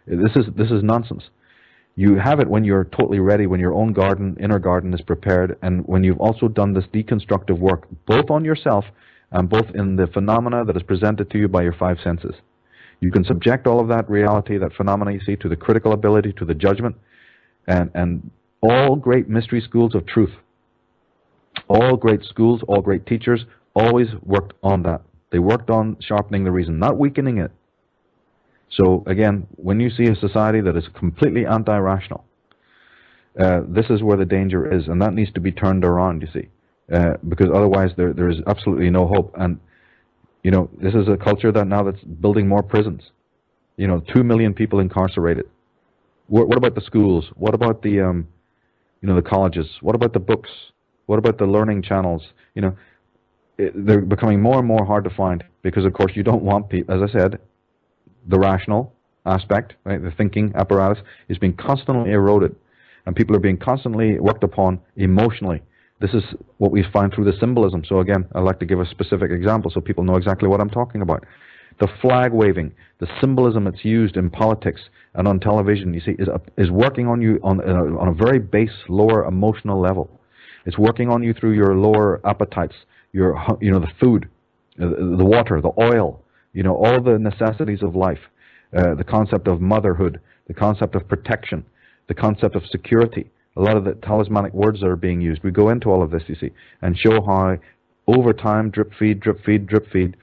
This 0.05 0.31
is, 0.35 0.45
this 0.55 0.69
is 0.71 0.83
nonsense. 0.83 1.23
You 1.95 2.17
have 2.17 2.41
it 2.41 2.49
when 2.49 2.65
you're 2.65 2.83
totally 2.83 3.19
ready, 3.19 3.47
when 3.47 3.61
your 3.61 3.73
own 3.73 3.93
garden, 3.93 4.35
inner 4.39 4.59
garden 4.59 4.93
is 4.93 5.01
prepared, 5.01 5.57
and 5.61 5.87
when 5.87 6.03
you've 6.03 6.19
also 6.19 6.49
done 6.49 6.73
this 6.73 6.83
deconstructive 6.93 7.57
work, 7.57 7.87
both 8.05 8.29
on 8.29 8.43
yourself 8.43 8.83
and 9.31 9.49
both 9.49 9.67
in 9.73 9.95
the 9.95 10.07
phenomena 10.07 10.65
that 10.65 10.75
is 10.75 10.83
presented 10.83 11.29
to 11.31 11.37
you 11.37 11.47
by 11.47 11.63
your 11.63 11.73
five 11.73 11.97
senses. 12.03 12.35
You 12.99 13.11
can 13.11 13.23
subject 13.23 13.65
all 13.65 13.79
of 13.79 13.87
that 13.87 14.09
reality, 14.09 14.57
that 14.57 14.73
phenomena 14.73 15.11
you 15.13 15.21
see, 15.25 15.35
to 15.37 15.49
the 15.49 15.55
critical 15.55 15.93
ability, 15.93 16.33
to 16.33 16.45
the 16.45 16.53
judgment, 16.53 16.95
and, 17.67 17.89
and 17.93 18.29
all 18.61 18.95
great 18.95 19.29
mystery 19.29 19.61
schools 19.61 19.95
of 19.95 20.05
truth, 20.05 20.33
all 21.67 21.95
great 21.97 22.23
schools, 22.23 22.61
all 22.67 22.81
great 22.81 23.05
teachers 23.05 23.45
always 23.75 24.07
worked 24.23 24.53
on 24.63 24.83
that. 24.83 25.01
They 25.31 25.39
worked 25.39 25.69
on 25.69 25.97
sharpening 25.99 26.43
the 26.43 26.51
reason, 26.51 26.79
not 26.79 26.97
weakening 26.97 27.37
it. 27.39 27.51
So 28.69 29.03
again, 29.07 29.47
when 29.55 29.79
you 29.79 29.89
see 29.89 30.05
a 30.05 30.15
society 30.15 30.61
that 30.61 30.75
is 30.75 30.85
completely 30.97 31.45
anti-rational, 31.45 32.25
uh, 33.39 33.61
this 33.67 33.85
is 33.89 34.01
where 34.01 34.17
the 34.17 34.25
danger 34.25 34.71
is, 34.71 34.87
and 34.87 35.01
that 35.01 35.13
needs 35.13 35.31
to 35.33 35.41
be 35.41 35.51
turned 35.51 35.83
around. 35.83 36.21
You 36.21 36.27
see, 36.33 36.49
uh, 36.93 37.15
because 37.27 37.47
otherwise 37.53 37.91
there 37.97 38.13
there 38.13 38.29
is 38.29 38.37
absolutely 38.47 38.89
no 38.89 39.07
hope. 39.07 39.33
And 39.37 39.59
you 40.43 40.51
know, 40.51 40.69
this 40.81 40.93
is 40.93 41.07
a 41.07 41.17
culture 41.17 41.51
that 41.51 41.67
now 41.67 41.83
that's 41.83 42.01
building 42.01 42.47
more 42.47 42.63
prisons. 42.63 43.01
You 43.77 43.87
know, 43.87 43.99
two 44.13 44.23
million 44.23 44.53
people 44.53 44.79
incarcerated. 44.79 45.49
What, 46.27 46.47
what 46.47 46.57
about 46.57 46.75
the 46.75 46.81
schools? 46.81 47.25
What 47.35 47.53
about 47.53 47.81
the 47.81 47.99
um, 47.99 48.27
you 49.01 49.09
know 49.09 49.15
the 49.15 49.21
colleges? 49.21 49.67
What 49.81 49.95
about 49.95 50.13
the 50.13 50.19
books? 50.19 50.49
What 51.05 51.19
about 51.19 51.37
the 51.37 51.45
learning 51.45 51.83
channels? 51.83 52.23
You 52.55 52.61
know, 52.63 52.77
it, 53.57 53.73
they're 53.85 54.01
becoming 54.01 54.41
more 54.41 54.57
and 54.59 54.67
more 54.67 54.85
hard 54.85 55.03
to 55.03 55.09
find 55.09 55.43
because, 55.61 55.85
of 55.85 55.93
course, 55.93 56.13
you 56.15 56.23
don't 56.23 56.43
want 56.43 56.69
people. 56.69 56.95
As 56.95 57.09
I 57.09 57.11
said, 57.11 57.39
the 58.27 58.39
rational 58.39 58.93
aspect, 59.25 59.75
right, 59.83 60.01
the 60.01 60.11
thinking 60.11 60.53
apparatus, 60.55 61.03
is 61.29 61.37
being 61.37 61.55
constantly 61.55 62.11
eroded, 62.11 62.55
and 63.05 63.15
people 63.15 63.35
are 63.35 63.39
being 63.39 63.57
constantly 63.57 64.19
worked 64.19 64.43
upon 64.43 64.79
emotionally. 64.95 65.61
This 66.01 66.13
is 66.13 66.23
what 66.57 66.71
we 66.71 66.83
find 66.91 67.13
through 67.13 67.25
the 67.25 67.37
symbolism. 67.39 67.83
So 67.87 67.99
again, 67.99 68.25
I'd 68.35 68.43
like 68.43 68.59
to 68.59 68.65
give 68.65 68.79
a 68.79 68.85
specific 68.85 69.31
example 69.31 69.71
so 69.71 69.79
people 69.79 70.03
know 70.03 70.15
exactly 70.15 70.47
what 70.47 70.59
I'm 70.59 70.69
talking 70.69 71.01
about. 71.01 71.25
The 71.79 71.87
flag 72.01 72.31
waving, 72.33 72.73
the 72.99 73.07
symbolism 73.21 73.65
that's 73.65 73.83
used 73.83 74.17
in 74.17 74.29
politics 74.29 74.81
and 75.13 75.27
on 75.27 75.39
television, 75.39 75.93
you 75.93 76.01
see, 76.01 76.15
is, 76.19 76.27
is 76.57 76.71
working 76.71 77.07
on 77.07 77.21
you 77.21 77.39
on, 77.43 77.61
uh, 77.61 77.99
on 77.99 78.09
a 78.09 78.13
very 78.13 78.39
base, 78.39 78.69
lower 78.87 79.25
emotional 79.25 79.79
level. 79.79 80.09
It's 80.65 80.77
working 80.77 81.09
on 81.09 81.23
you 81.23 81.33
through 81.33 81.53
your 81.53 81.75
lower 81.75 82.19
appetites, 82.25 82.75
your, 83.13 83.39
you 83.61 83.71
know, 83.71 83.79
the 83.79 83.91
food, 83.99 84.27
uh, 84.81 84.87
the 84.87 85.25
water, 85.25 85.61
the 85.61 85.71
oil, 85.79 86.23
you 86.53 86.63
know, 86.63 86.75
all 86.75 87.01
the 87.01 87.19
necessities 87.19 87.83
of 87.83 87.95
life, 87.95 88.19
uh, 88.75 88.95
the 88.95 89.03
concept 89.03 89.47
of 89.47 89.61
motherhood, 89.61 90.19
the 90.47 90.53
concept 90.53 90.95
of 90.95 91.07
protection, 91.07 91.63
the 92.07 92.13
concept 92.13 92.55
of 92.55 92.63
security. 92.65 93.29
A 93.57 93.61
lot 93.61 93.77
of 93.77 93.85
the 93.85 93.93
talismanic 93.93 94.53
words 94.53 94.81
that 94.81 94.87
are 94.87 94.97
being 94.97 95.21
used. 95.21 95.41
We 95.43 95.51
go 95.51 95.69
into 95.69 95.89
all 95.89 96.03
of 96.03 96.11
this, 96.11 96.23
you 96.27 96.35
see, 96.35 96.51
and 96.81 96.97
show 96.97 97.21
how 97.25 97.57
over 98.07 98.33
time, 98.33 98.69
drip 98.69 98.91
feed, 98.99 99.21
drip 99.21 99.45
feed, 99.45 99.65
drip 99.65 99.89
feed, 99.91 100.17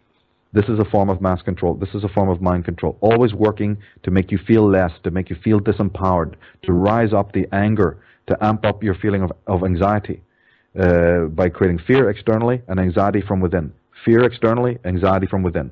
this 0.53 0.67
is 0.67 0.79
a 0.79 0.85
form 0.85 1.09
of 1.09 1.23
mass 1.23 1.41
control. 1.41 1.75
This 1.75 1.95
is 1.95 2.05
a 2.05 2.09
form 2.09 2.29
of 2.29 2.43
mind 2.43 2.67
control. 2.67 2.99
Always 3.01 3.33
working 3.33 3.79
to 4.03 4.11
make 4.11 4.31
you 4.31 4.39
feel 4.47 4.69
less, 4.69 4.93
to 5.05 5.11
make 5.11 5.31
you 5.31 5.37
feel 5.43 5.61
disempowered, 5.61 6.35
to 6.65 6.73
rise 6.75 7.15
up 7.15 7.33
the 7.33 7.47
anger, 7.53 7.97
to 8.27 8.37
amp 8.45 8.67
up 8.67 8.83
your 8.83 8.95
feeling 8.95 9.23
of, 9.23 9.33
of 9.47 9.65
anxiety 9.65 10.21
uh, 10.79 11.27
by 11.27 11.49
creating 11.49 11.81
fear 11.87 12.09
externally 12.11 12.63
and 12.69 12.81
anxiety 12.81 13.21
from 13.21 13.41
within. 13.41 13.73
Fear 14.05 14.25
externally, 14.25 14.79
anxiety 14.85 15.27
from 15.27 15.43
within. 15.43 15.71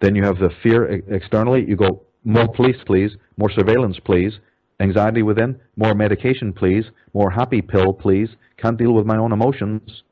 Then 0.00 0.14
you 0.14 0.24
have 0.24 0.38
the 0.38 0.50
fear 0.62 0.84
externally. 1.08 1.64
You 1.66 1.76
go, 1.76 2.02
more 2.24 2.48
police, 2.48 2.76
please. 2.86 3.12
More 3.36 3.50
surveillance, 3.50 3.98
please. 4.04 4.38
Anxiety 4.80 5.22
within. 5.22 5.58
More 5.76 5.94
medication, 5.94 6.52
please. 6.52 6.84
More 7.14 7.30
happy 7.30 7.62
pill, 7.62 7.92
please. 7.92 8.28
Can't 8.58 8.76
deal 8.76 8.92
with 8.92 9.06
my 9.06 9.16
own 9.16 9.32
emotions. 9.32 10.02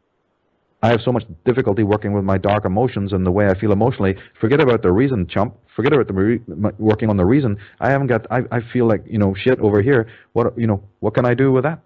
I 0.82 0.89
have 0.89 1.01
so 1.03 1.12
much 1.12 1.24
difficulty 1.47 1.82
working 1.82 2.12
with 2.12 2.24
my 2.24 2.36
dark 2.36 2.66
emotions 2.66 3.15
and 3.15 3.24
the 3.24 3.31
way 3.31 3.47
I 3.49 3.59
feel 3.59 3.73
emotionally. 3.73 4.16
Forget 4.39 4.61
about 4.61 4.82
the 4.82 4.93
reason, 4.93 5.27
chump. 5.27 5.55
Forget 5.74 5.95
about 5.95 6.09
the 6.09 6.12
re- 6.12 6.41
working 6.78 7.09
on 7.09 7.16
the 7.16 7.24
reason. 7.24 7.57
I 7.81 7.91
haven't 7.91 8.09
got. 8.09 8.27
I, 8.31 8.43
I 8.53 8.61
feel 8.73 8.86
like 8.86 9.03
you 9.07 9.19
know 9.19 9.35
shit 9.35 9.59
over 9.61 9.81
here. 9.81 10.09
What 10.35 10.57
you 10.59 10.66
know? 10.66 10.82
What 11.01 11.15
can 11.15 11.24
I 11.24 11.32
do 11.32 11.53
with 11.53 11.65
that? 11.65 11.81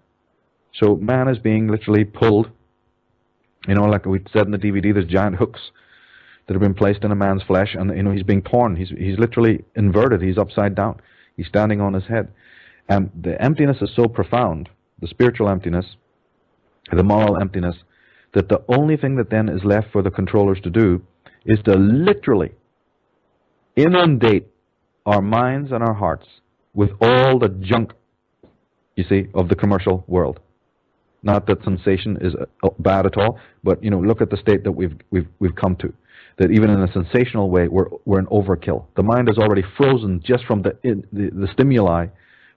So 0.73 0.95
man 0.95 1.27
is 1.27 1.37
being 1.37 1.67
literally 1.67 2.05
pulled. 2.05 2.49
You 3.67 3.75
know, 3.75 3.85
like 3.85 4.05
we 4.05 4.23
said 4.31 4.45
in 4.45 4.51
the 4.51 4.57
DVD, 4.57 4.93
there's 4.93 5.05
giant 5.05 5.35
hooks 5.35 5.59
that 6.47 6.53
have 6.53 6.61
been 6.61 6.73
placed 6.73 7.03
in 7.03 7.11
a 7.11 7.15
man's 7.15 7.43
flesh, 7.43 7.75
and 7.77 7.95
you 7.95 8.03
know 8.03 8.11
he's 8.11 8.23
being 8.23 8.41
torn. 8.41 8.75
He's 8.75 8.89
he's 8.89 9.19
literally 9.19 9.63
inverted. 9.75 10.21
He's 10.21 10.37
upside 10.37 10.75
down. 10.75 10.99
He's 11.37 11.47
standing 11.47 11.79
on 11.79 11.93
his 11.93 12.05
head, 12.05 12.31
and 12.87 13.11
the 13.21 13.39
emptiness 13.41 13.77
is 13.81 13.91
so 13.95 14.05
profound, 14.05 14.69
the 14.99 15.07
spiritual 15.07 15.49
emptiness, 15.49 15.85
the 16.91 17.03
moral 17.03 17.39
emptiness, 17.39 17.75
that 18.33 18.49
the 18.49 18.63
only 18.67 18.97
thing 18.97 19.15
that 19.17 19.29
then 19.29 19.47
is 19.47 19.63
left 19.63 19.91
for 19.91 20.01
the 20.01 20.11
controllers 20.11 20.59
to 20.61 20.69
do 20.69 21.01
is 21.45 21.59
to 21.65 21.75
literally 21.75 22.51
inundate 23.75 24.47
our 25.05 25.21
minds 25.21 25.71
and 25.71 25.83
our 25.83 25.93
hearts 25.93 26.27
with 26.73 26.89
all 27.01 27.39
the 27.39 27.49
junk, 27.49 27.93
you 28.95 29.03
see, 29.07 29.27
of 29.33 29.49
the 29.49 29.55
commercial 29.55 30.03
world. 30.07 30.39
Not 31.21 31.47
that 31.47 31.63
sensation 31.63 32.17
is 32.21 32.33
uh, 32.35 32.69
bad 32.79 33.05
at 33.05 33.17
all, 33.17 33.39
but 33.63 33.83
you 33.83 33.89
know, 33.89 33.99
look 33.99 34.21
at 34.21 34.29
the 34.29 34.37
state 34.37 34.63
that 34.63 34.71
we've 34.71 34.95
we've 35.11 35.27
we've 35.39 35.55
come 35.55 35.75
to. 35.77 35.93
That 36.37 36.51
even 36.51 36.69
in 36.69 36.81
a 36.81 36.91
sensational 36.93 37.49
way, 37.49 37.67
we're 37.67 37.89
we're 38.05 38.19
an 38.19 38.27
overkill. 38.27 38.85
The 38.95 39.03
mind 39.03 39.29
is 39.29 39.37
already 39.37 39.63
frozen 39.77 40.21
just 40.25 40.45
from 40.45 40.61
the 40.61 40.77
in, 40.83 41.05
the, 41.11 41.29
the 41.31 41.47
stimuli 41.51 42.07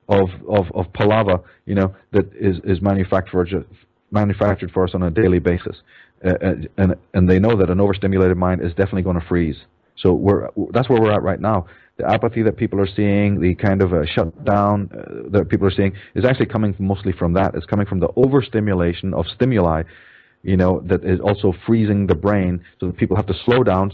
of 0.09 0.29
of 0.49 0.67
of 0.75 0.93
palava, 0.93 1.43
you 1.67 1.75
know, 1.75 1.95
that 2.13 2.33
is 2.35 2.59
is 2.65 2.81
manufactured 2.81 3.67
manufactured 4.13 4.71
for 4.71 4.85
us 4.85 4.91
on 4.95 5.03
a 5.03 5.11
daily 5.11 5.39
basis, 5.39 5.77
uh, 6.25 6.29
uh, 6.31 6.55
and 6.77 6.95
and 7.15 7.29
they 7.29 7.39
know 7.39 7.57
that 7.57 7.71
an 7.71 7.81
overstimulated 7.81 8.37
mind 8.37 8.61
is 8.63 8.71
definitely 8.71 9.03
going 9.03 9.19
to 9.19 9.27
freeze. 9.27 9.57
So 9.97 10.13
we're 10.13 10.49
that's 10.73 10.89
where 10.89 11.01
we're 11.01 11.13
at 11.13 11.23
right 11.23 11.41
now. 11.41 11.67
The 11.98 12.10
apathy 12.10 12.43
that 12.43 12.56
people 12.56 12.81
are 12.81 12.86
seeing, 12.86 13.40
the 13.40 13.55
kind 13.55 13.82
of 13.82 13.93
shutdown 14.09 14.90
uh, 14.93 15.28
that 15.31 15.48
people 15.51 15.66
are 15.66 15.70
seeing, 15.70 15.93
is 16.14 16.24
actually 16.24 16.47
coming 16.47 16.74
mostly 16.78 17.12
from 17.12 17.35
that. 17.35 17.55
It's 17.55 17.66
coming 17.66 17.86
from 17.86 18.01
the 18.01 18.09
overstimulation 18.16 19.12
of 19.12 19.27
stimuli, 19.27 19.82
you 20.43 20.56
know, 20.56 20.81
that 20.86 21.05
is 21.05 21.20
also 21.20 21.52
freezing 21.66 22.06
the 22.06 22.14
brain, 22.14 22.64
so 22.81 22.86
that 22.86 22.97
people 22.97 23.16
have 23.16 23.27
to 23.27 23.35
slow 23.44 23.62
down 23.62 23.93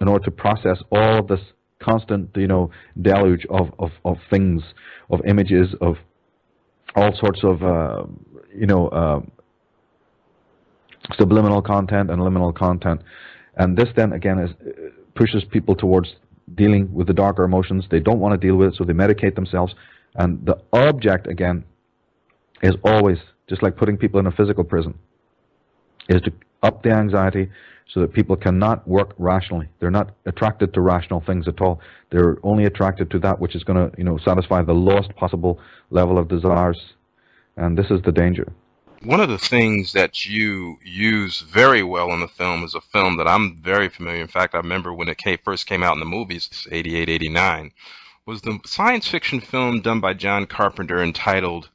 in 0.00 0.08
order 0.08 0.24
to 0.24 0.30
process 0.30 0.78
all 0.90 1.22
this 1.22 1.40
constant, 1.80 2.30
you 2.34 2.46
know, 2.46 2.70
deluge 3.00 3.46
of 3.50 3.72
of, 3.78 3.90
of 4.04 4.16
things, 4.30 4.62
of 5.10 5.20
images, 5.26 5.68
of 5.82 5.96
all 6.96 7.14
sorts 7.16 7.44
of, 7.44 7.62
uh, 7.62 8.04
you 8.56 8.66
know, 8.66 8.88
uh, 8.88 9.20
subliminal 11.18 11.60
content 11.60 12.10
and 12.10 12.22
liminal 12.22 12.54
content. 12.54 13.02
And 13.56 13.76
this 13.76 13.88
then 13.94 14.12
again 14.12 14.38
is 14.38 14.50
pushes 15.14 15.44
people 15.44 15.76
towards 15.76 16.14
dealing 16.54 16.92
with 16.92 17.06
the 17.06 17.12
darker 17.12 17.44
emotions. 17.44 17.86
They 17.90 18.00
don't 18.00 18.20
want 18.20 18.38
to 18.38 18.46
deal 18.46 18.56
with 18.56 18.70
it, 18.70 18.76
so 18.76 18.84
they 18.84 18.92
medicate 18.92 19.34
themselves. 19.34 19.74
And 20.16 20.44
the 20.44 20.58
object 20.72 21.26
again 21.26 21.64
is 22.62 22.74
always 22.84 23.18
just 23.48 23.62
like 23.62 23.76
putting 23.76 23.96
people 23.96 24.20
in 24.20 24.26
a 24.26 24.32
physical 24.32 24.64
prison, 24.64 24.94
is 26.08 26.20
to 26.22 26.32
up 26.62 26.82
the 26.82 26.90
anxiety 26.90 27.50
so 27.92 28.00
that 28.00 28.12
people 28.12 28.36
cannot 28.36 28.86
work 28.88 29.14
rationally. 29.18 29.68
They're 29.78 29.90
not 29.90 30.14
attracted 30.24 30.72
to 30.74 30.80
rational 30.80 31.22
things 31.26 31.46
at 31.46 31.60
all. 31.60 31.80
They're 32.10 32.38
only 32.42 32.64
attracted 32.64 33.10
to 33.10 33.18
that 33.20 33.38
which 33.38 33.54
is 33.54 33.62
going 33.62 33.90
to, 33.90 33.96
you 33.98 34.04
know, 34.04 34.18
satisfy 34.24 34.62
the 34.62 34.72
lowest 34.72 35.14
possible 35.16 35.60
level 35.90 36.18
of 36.18 36.28
desires. 36.28 36.80
And 37.56 37.76
this 37.76 37.90
is 37.90 38.00
the 38.02 38.12
danger 38.12 38.50
one 39.04 39.20
of 39.20 39.28
the 39.28 39.38
things 39.38 39.92
that 39.92 40.26
you 40.26 40.78
use 40.82 41.40
very 41.40 41.82
well 41.82 42.12
in 42.12 42.20
the 42.20 42.28
film 42.28 42.64
is 42.64 42.74
a 42.74 42.80
film 42.80 43.16
that 43.18 43.28
I'm 43.28 43.56
very 43.62 43.88
familiar. 43.88 44.20
In 44.20 44.28
fact, 44.28 44.54
I 44.54 44.58
remember 44.58 44.92
when 44.92 45.08
it 45.08 45.18
came, 45.18 45.38
first 45.44 45.66
came 45.66 45.82
out 45.82 45.94
in 45.94 46.00
the 46.00 46.06
movies, 46.06 46.66
88, 46.70 47.08
89, 47.08 47.70
was 48.26 48.40
the 48.40 48.58
science 48.64 49.06
fiction 49.06 49.40
film 49.40 49.80
done 49.80 50.00
by 50.00 50.14
John 50.14 50.46
Carpenter 50.46 51.02
entitled 51.02 51.68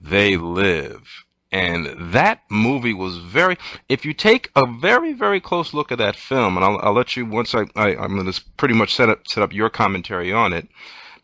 They 0.00 0.36
Live. 0.36 1.24
And 1.52 2.12
that 2.12 2.40
movie 2.50 2.94
was 2.94 3.18
very, 3.18 3.58
if 3.88 4.04
you 4.04 4.14
take 4.14 4.50
a 4.56 4.66
very, 4.66 5.12
very 5.12 5.40
close 5.40 5.74
look 5.74 5.92
at 5.92 5.98
that 5.98 6.16
film, 6.16 6.56
and 6.56 6.64
I'll, 6.64 6.78
I'll 6.78 6.94
let 6.94 7.14
you, 7.14 7.26
once 7.26 7.54
I, 7.54 7.66
I, 7.76 7.94
I'm 7.94 8.16
going 8.16 8.30
to 8.30 8.44
pretty 8.56 8.74
much 8.74 8.94
set 8.94 9.10
up, 9.10 9.28
set 9.28 9.42
up 9.42 9.52
your 9.52 9.68
commentary 9.68 10.32
on 10.32 10.52
it, 10.54 10.66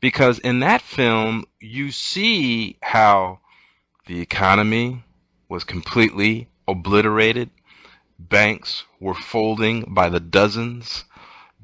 because 0.01 0.39
in 0.39 0.61
that 0.61 0.83
film, 0.83 1.45
you 1.61 1.91
see 1.91 2.77
how 2.83 3.41
the 4.07 4.21
economy, 4.21 5.03
was 5.49 5.65
completely 5.65 6.49
obliterated. 6.67 7.51
Banks 8.19 8.85
were 9.01 9.15
folding 9.15 9.95
by 9.95 10.09
the 10.11 10.21
dozens. 10.21 11.05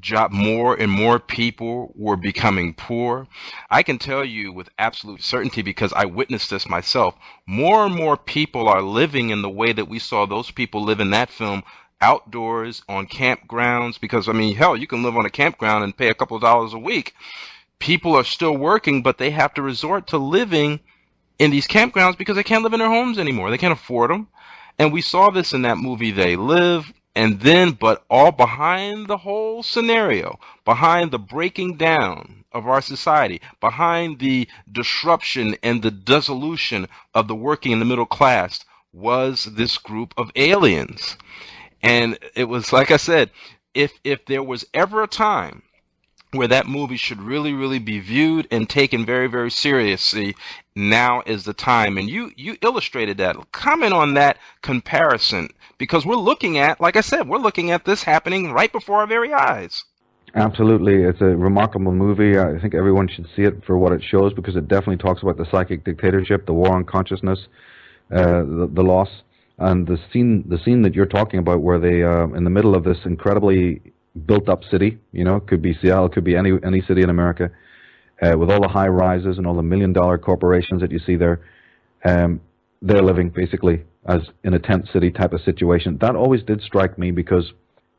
Job, 0.01 0.32
more 0.32 0.74
and 0.74 0.90
more 0.90 1.19
people 1.19 1.93
were 1.94 2.16
becoming 2.16 2.74
poor. 2.74 3.27
I 3.70 3.82
can 3.82 3.98
tell 3.98 4.24
you 4.24 4.52
with 4.52 4.69
absolute 4.78 5.23
certainty 5.23 5.62
because 5.62 5.93
I 5.94 6.05
witnessed 6.05 6.51
this 6.51 6.69
myself. 6.69 7.15
More 7.47 7.86
and 7.86 7.94
more 7.94 8.16
people 8.16 8.69
are 8.69 8.82
living 8.82 9.31
in 9.31 9.43
the 9.43 9.51
way 9.51 9.73
that 9.73 9.89
we 9.89 9.98
saw 9.98 10.27
those 10.27 10.51
people 10.51 10.85
live 10.85 11.01
in 11.01 11.11
that 11.11 11.31
film 11.31 11.62
outdoors 12.01 12.82
on 12.89 13.06
campgrounds 13.06 13.98
because 13.98 14.28
I 14.28 14.32
mean 14.32 14.55
hell 14.55 14.77
you 14.77 14.86
can 14.86 15.02
live 15.02 15.16
on 15.16 15.24
a 15.24 15.31
campground 15.31 15.85
and 15.85 15.97
pay 15.97 16.09
a 16.09 16.15
couple 16.15 16.36
of 16.36 16.43
dollars 16.43 16.74
a 16.74 16.78
week. 16.78 17.15
People 17.78 18.15
are 18.15 18.24
still 18.24 18.56
working 18.56 19.02
but 19.02 19.16
they 19.16 19.31
have 19.31 19.55
to 19.55 19.62
resort 19.62 20.09
to 20.09 20.19
living 20.19 20.81
in 21.39 21.51
these 21.51 21.66
campgrounds 21.66 22.19
because 22.19 22.36
they 22.36 22.43
can't 22.43 22.62
live 22.62 22.73
in 22.73 22.81
their 22.81 22.89
homes 22.89 23.19
anymore. 23.19 23.51
They 23.51 23.59
can't 23.59 23.73
afford 23.73 24.11
them. 24.11 24.28
And 24.78 24.93
we 24.93 25.01
saw 25.01 25.31
this 25.31 25.52
in 25.52 25.62
that 25.62 25.78
movie, 25.78 26.11
They 26.11 26.36
Live. 26.36 26.93
And 27.16 27.40
then, 27.40 27.73
but 27.73 28.05
all 28.11 28.32
behind 28.32 29.06
the 29.06 29.16
whole 29.16 29.62
scenario, 29.62 30.40
behind 30.65 31.12
the 31.12 31.19
breaking 31.19 31.77
down 31.77 32.44
of 32.51 32.66
our 32.66 32.81
society, 32.81 33.40
behind 33.61 34.19
the 34.19 34.48
disruption 34.70 35.56
and 35.62 35.81
the 35.81 35.93
dissolution 35.93 36.89
of 37.15 37.28
the 37.28 37.35
working 37.35 37.73
and 37.73 37.81
the 37.81 37.86
middle 37.86 38.06
class, 38.06 38.65
was 38.93 39.44
this 39.44 39.78
group 39.78 40.15
of 40.16 40.32
aliens. 40.35 41.16
And 41.82 42.19
it 42.35 42.44
was 42.44 42.73
like 42.73 42.90
I 42.90 42.97
said, 42.97 43.31
if 43.74 43.93
if 44.02 44.24
there 44.27 44.43
was 44.43 44.65
ever 44.73 45.02
a 45.02 45.09
time 45.09 45.62
where 46.32 46.48
that 46.48 46.66
movie 46.66 46.97
should 46.97 47.20
really, 47.20 47.52
really 47.52 47.78
be 47.78 48.01
viewed 48.01 48.48
and 48.51 48.69
taken 48.69 49.06
very, 49.06 49.28
very 49.28 49.51
seriously. 49.51 50.35
Now 50.77 51.23
is 51.25 51.45
the 51.45 51.55
time, 51.55 51.99
and 51.99 52.11
you 52.11 52.33
you 52.37 52.57
illustrated 52.61 53.19
that. 53.19 53.37
Comment 53.53 53.93
on 53.93 54.15
that 54.15 54.39
comparison 54.61 55.49
because 55.79 56.05
we're 56.05 56.17
looking 56.17 56.59
at, 56.59 56.81
like 56.81 56.97
I 56.97 57.01
said, 57.01 57.29
we're 57.29 57.39
looking 57.39 57.71
at 57.71 57.85
this 57.85 58.03
happening 58.03 58.53
right 58.53 58.73
before 58.73 58.97
our 58.97 59.07
very 59.07 59.33
eyes. 59.33 59.85
Absolutely, 60.35 61.05
it's 61.05 61.21
a 61.21 61.27
remarkable 61.27 61.93
movie. 61.93 62.37
I 62.37 62.59
think 62.59 62.75
everyone 62.75 63.07
should 63.07 63.29
see 63.37 63.43
it 63.43 63.65
for 63.65 63.79
what 63.79 63.93
it 63.93 64.03
shows 64.03 64.33
because 64.33 64.57
it 64.57 64.67
definitely 64.67 64.97
talks 64.97 65.23
about 65.23 65.37
the 65.37 65.47
psychic 65.49 65.85
dictatorship, 65.85 66.45
the 66.45 66.53
war 66.53 66.73
on 66.73 66.85
consciousness, 66.85 67.47
uh, 68.11 68.43
the, 68.43 68.69
the 68.73 68.83
loss, 68.83 69.09
and 69.59 69.87
the 69.87 69.97
scene. 70.13 70.43
The 70.49 70.59
scene 70.59 70.83
that 70.83 70.95
you're 70.95 71.07
talking 71.07 71.39
about, 71.39 71.61
where 71.61 71.79
they, 71.79 72.03
uh, 72.03 72.27
in 72.37 72.43
the 72.43 72.51
middle 72.51 72.75
of 72.75 72.83
this 72.83 72.99
incredibly 73.05 73.81
built 74.27 74.49
up 74.49 74.65
city. 74.71 74.99
You 75.13 75.25
know, 75.25 75.41
could 75.41 75.63
be 75.63 75.75
Seattle, 75.81 76.09
could 76.09 76.25
be 76.25 76.37
any 76.37 76.53
any 76.65 76.83
city 76.83 77.03
in 77.03 77.11
America, 77.11 77.51
uh, 78.23 78.36
with 78.39 78.51
all 78.51 78.61
the 78.61 78.69
high 78.69 78.89
rises 78.89 79.39
and 79.39 79.47
all 79.47 79.55
the 79.55 79.62
million 79.62 79.93
dollar 79.93 80.19
corporations 80.19 80.81
that 80.81 80.91
you 80.91 80.99
see 80.99 81.16
there. 81.16 81.41
Um, 82.05 82.41
they're 82.82 83.03
living 83.03 83.31
basically 83.31 83.85
as 84.07 84.20
in 84.43 84.55
a 84.55 84.59
tent 84.59 84.89
city 84.93 85.11
type 85.11 85.32
of 85.32 85.41
situation. 85.41 85.99
That 86.01 86.15
always 86.16 86.43
did 86.43 86.61
strike 86.61 86.99
me 86.99 87.11
because, 87.11 87.53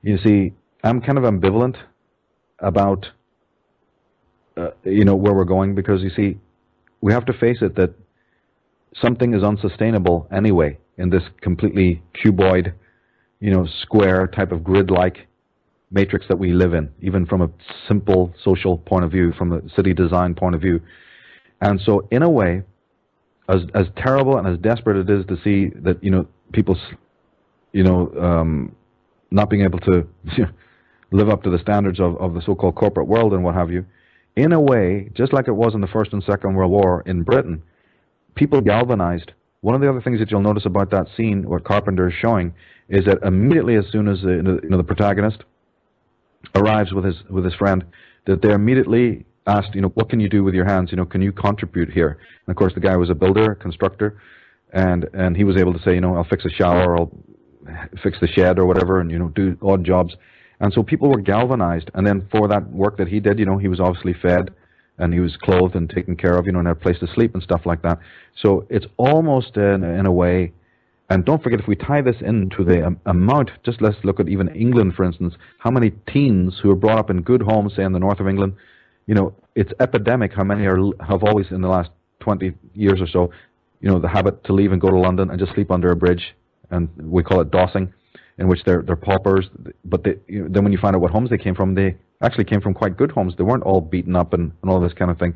you 0.04 0.18
see, 0.24 0.54
I'm 0.84 1.02
kind 1.02 1.18
of 1.18 1.24
ambivalent 1.24 1.78
about, 2.60 3.08
uh, 4.56 4.70
you 4.84 5.04
know, 5.04 5.16
where 5.16 5.34
we're 5.34 5.46
going 5.46 5.74
because 5.74 6.02
you 6.04 6.12
see, 6.12 6.38
we 7.02 7.12
have 7.12 7.26
to 7.26 7.34
face 7.34 7.58
it 7.62 7.76
that 7.76 7.94
something 9.02 9.34
is 9.34 9.44
unsustainable 9.44 10.28
anyway 10.32 10.78
in 10.98 11.10
this 11.10 11.24
completely 11.42 12.02
cuboid, 12.14 12.74
you 13.40 13.52
know, 13.52 13.68
square 13.82 14.28
type 14.28 14.52
of 14.52 14.64
grid-like 14.64 15.28
matrix 15.96 16.28
that 16.28 16.38
we 16.38 16.52
live 16.52 16.74
in, 16.74 16.92
even 17.02 17.26
from 17.26 17.42
a 17.42 17.50
simple 17.88 18.36
social 18.44 18.78
point 18.78 19.06
of 19.06 19.12
view, 19.12 19.32
from 19.38 19.54
a 19.54 19.62
city 19.76 19.94
design 19.94 20.36
point 20.36 20.54
of 20.54 20.62
view. 20.62 20.80
And 21.62 21.82
so, 21.84 22.08
in 22.12 22.22
a 22.22 22.30
way, 22.30 22.62
as 23.50 23.62
as 23.74 23.88
terrible 23.98 24.38
and 24.38 24.48
as 24.48 24.60
desperate 24.60 24.98
it 24.98 25.10
is 25.10 25.26
to 25.28 25.38
see 25.44 25.72
that 25.82 26.04
you 26.04 26.12
know 26.12 26.28
people, 26.52 26.78
you 27.72 27.84
know, 27.84 28.12
um, 28.20 28.76
not 29.32 29.50
being 29.50 29.64
able 29.64 29.80
to 29.80 30.08
live 31.12 31.30
up 31.30 31.42
to 31.44 31.50
the 31.50 31.60
standards 31.60 32.00
of, 32.00 32.18
of 32.18 32.34
the 32.34 32.42
so-called 32.42 32.76
corporate 32.76 33.08
world 33.08 33.34
and 33.34 33.44
what 33.44 33.56
have 33.56 33.72
you, 33.72 33.86
in 34.36 34.52
a 34.52 34.60
way, 34.60 35.10
just 35.14 35.32
like 35.34 35.48
it 35.48 35.54
was 35.54 35.74
in 35.74 35.82
the 35.82 35.88
First 35.88 36.12
and 36.14 36.24
Second 36.24 36.56
World 36.56 36.72
War 36.72 37.04
in 37.06 37.24
Britain, 37.24 37.64
people 38.36 38.62
galvanized. 38.62 39.32
One 39.62 39.74
of 39.74 39.82
the 39.82 39.90
other 39.90 40.02
things 40.02 40.20
that 40.20 40.30
you'll 40.30 40.42
notice 40.42 40.66
about 40.66 40.92
that 40.92 41.08
scene, 41.16 41.50
what 41.50 41.64
Carpenter 41.64 42.10
is 42.10 42.14
showing, 42.22 42.54
is 42.90 43.06
that 43.06 43.24
immediately 43.24 43.76
as 43.76 43.86
soon 43.92 44.08
as 44.08 44.22
the, 44.22 44.60
you 44.64 44.70
know, 44.70 44.78
the 44.78 44.84
protagonist 44.84 45.44
arrives 46.54 46.94
with 46.94 47.06
his 47.06 47.16
with 47.30 47.46
his 47.46 47.56
friend, 47.56 47.84
that 48.26 48.42
they're 48.42 48.56
immediately 48.56 49.26
asked, 49.48 49.76
you 49.76 49.82
know, 49.82 49.90
what 49.90 50.10
can 50.10 50.20
you 50.20 50.30
do 50.30 50.44
with 50.44 50.54
your 50.54 50.66
hands? 50.66 50.92
You 50.92 50.98
know, 50.98 51.06
can 51.06 51.22
you 51.22 51.32
contribute 51.32 51.92
here? 51.92 52.20
And 52.46 52.54
of 52.54 52.58
course, 52.58 52.74
the 52.74 52.80
guy 52.80 52.96
was 52.98 53.10
a 53.10 53.16
builder, 53.16 53.56
constructor, 53.56 54.22
and 54.74 55.08
and 55.14 55.36
he 55.36 55.44
was 55.44 55.58
able 55.58 55.74
to 55.74 55.82
say, 55.84 55.94
you 55.94 56.02
know, 56.02 56.16
I'll 56.16 56.24
fix 56.24 56.46
a 56.46 56.50
shower, 56.50 56.98
I'll 56.98 57.12
fix 58.04 58.20
the 58.20 58.28
shed 58.28 58.60
or 58.60 58.66
whatever, 58.66 59.00
and 59.00 59.12
you 59.12 59.20
know, 59.20 59.30
do 59.30 59.58
odd 59.62 59.84
jobs. 59.84 60.16
And 60.60 60.72
so 60.74 60.84
people 60.84 61.10
were 61.10 61.22
galvanized. 61.22 61.92
And 61.94 62.06
then 62.06 62.28
for 62.32 62.48
that 62.48 62.70
work 62.72 62.98
that 62.98 63.08
he 63.08 63.20
did, 63.20 63.40
you 63.40 63.46
know, 63.46 63.58
he 63.58 63.68
was 63.68 63.80
obviously 63.80 64.14
fed 64.14 64.52
and 64.98 65.14
he 65.14 65.20
was 65.20 65.36
clothed 65.38 65.76
and 65.76 65.90
taken 65.90 66.16
care 66.16 66.38
of, 66.38 66.46
you 66.46 66.54
know, 66.54 66.60
and 66.60 66.68
had 66.68 66.78
a 66.78 66.80
place 66.80 67.00
to 67.00 67.08
sleep 67.08 67.34
and 67.34 67.44
stuff 67.44 67.66
like 67.66 67.82
that. 67.82 68.00
So 68.42 68.66
it's 68.70 68.86
almost 68.98 69.58
in, 69.58 69.84
in 69.84 70.06
a 70.06 70.12
way, 70.12 70.54
and 71.10 71.24
don't 71.24 71.44
forget 71.44 71.60
if 71.60 71.68
we 71.68 71.76
tie 71.76 72.02
this 72.02 72.16
into 72.22 72.64
the 72.64 72.86
um, 72.86 73.00
amount, 73.06 73.52
just 73.64 73.82
let's 73.82 73.98
look 74.04 74.20
at 74.20 74.28
even 74.28 74.48
England, 74.56 74.96
for 74.96 75.04
instance, 75.04 75.36
how 75.60 75.70
many 75.70 75.92
teens 76.12 76.60
who 76.62 76.72
are 76.72 76.76
brought 76.76 76.98
up 76.98 77.10
in 77.10 77.22
good 77.22 77.44
homes, 77.44 77.74
say 77.76 77.84
in 77.84 77.94
the 77.94 78.00
north 78.00 78.20
of 78.20 78.28
England, 78.28 78.54
you 79.06 79.14
know, 79.14 79.34
it's 79.56 79.72
epidemic 79.80 80.34
how 80.34 80.44
many 80.44 80.66
are 80.66 80.80
have 81.08 81.24
always 81.24 81.46
in 81.52 81.62
the 81.62 81.68
last 81.68 81.92
20 82.22 82.54
years 82.74 83.00
or 83.00 83.08
so, 83.08 83.30
you 83.82 83.90
know, 83.90 84.00
the 84.00 84.08
habit 84.08 84.44
to 84.46 84.54
leave 84.54 84.72
and 84.72 84.82
go 84.82 84.90
to 84.90 84.98
London 84.98 85.30
and 85.30 85.40
just 85.40 85.54
sleep 85.54 85.70
under 85.70 85.92
a 85.92 85.96
bridge, 85.96 86.36
and 86.72 86.90
we 86.98 87.22
call 87.22 87.40
it 87.42 87.52
dossing 87.52 87.94
in 88.38 88.48
which 88.48 88.64
they're 88.66 88.82
they're 88.82 88.96
paupers. 88.96 89.48
But 89.86 90.04
they, 90.04 90.16
you 90.28 90.44
know, 90.44 90.48
then 90.50 90.64
when 90.64 90.74
you 90.74 90.80
find 90.80 90.96
out 90.96 91.02
what 91.02 91.12
homes 91.12 91.30
they 91.30 91.38
came 91.38 91.54
from, 91.54 91.76
they 91.76 91.96
actually 92.24 92.46
came 92.46 92.62
from 92.62 92.74
quite 92.74 92.98
good 92.98 93.12
homes. 93.12 93.36
They 93.38 93.44
weren't 93.44 93.64
all 93.64 93.80
beaten 93.80 94.16
up 94.16 94.34
and, 94.34 94.52
and 94.62 94.72
all 94.72 94.80
this 94.80 94.94
kind 94.94 95.12
of 95.12 95.20
thing. 95.20 95.36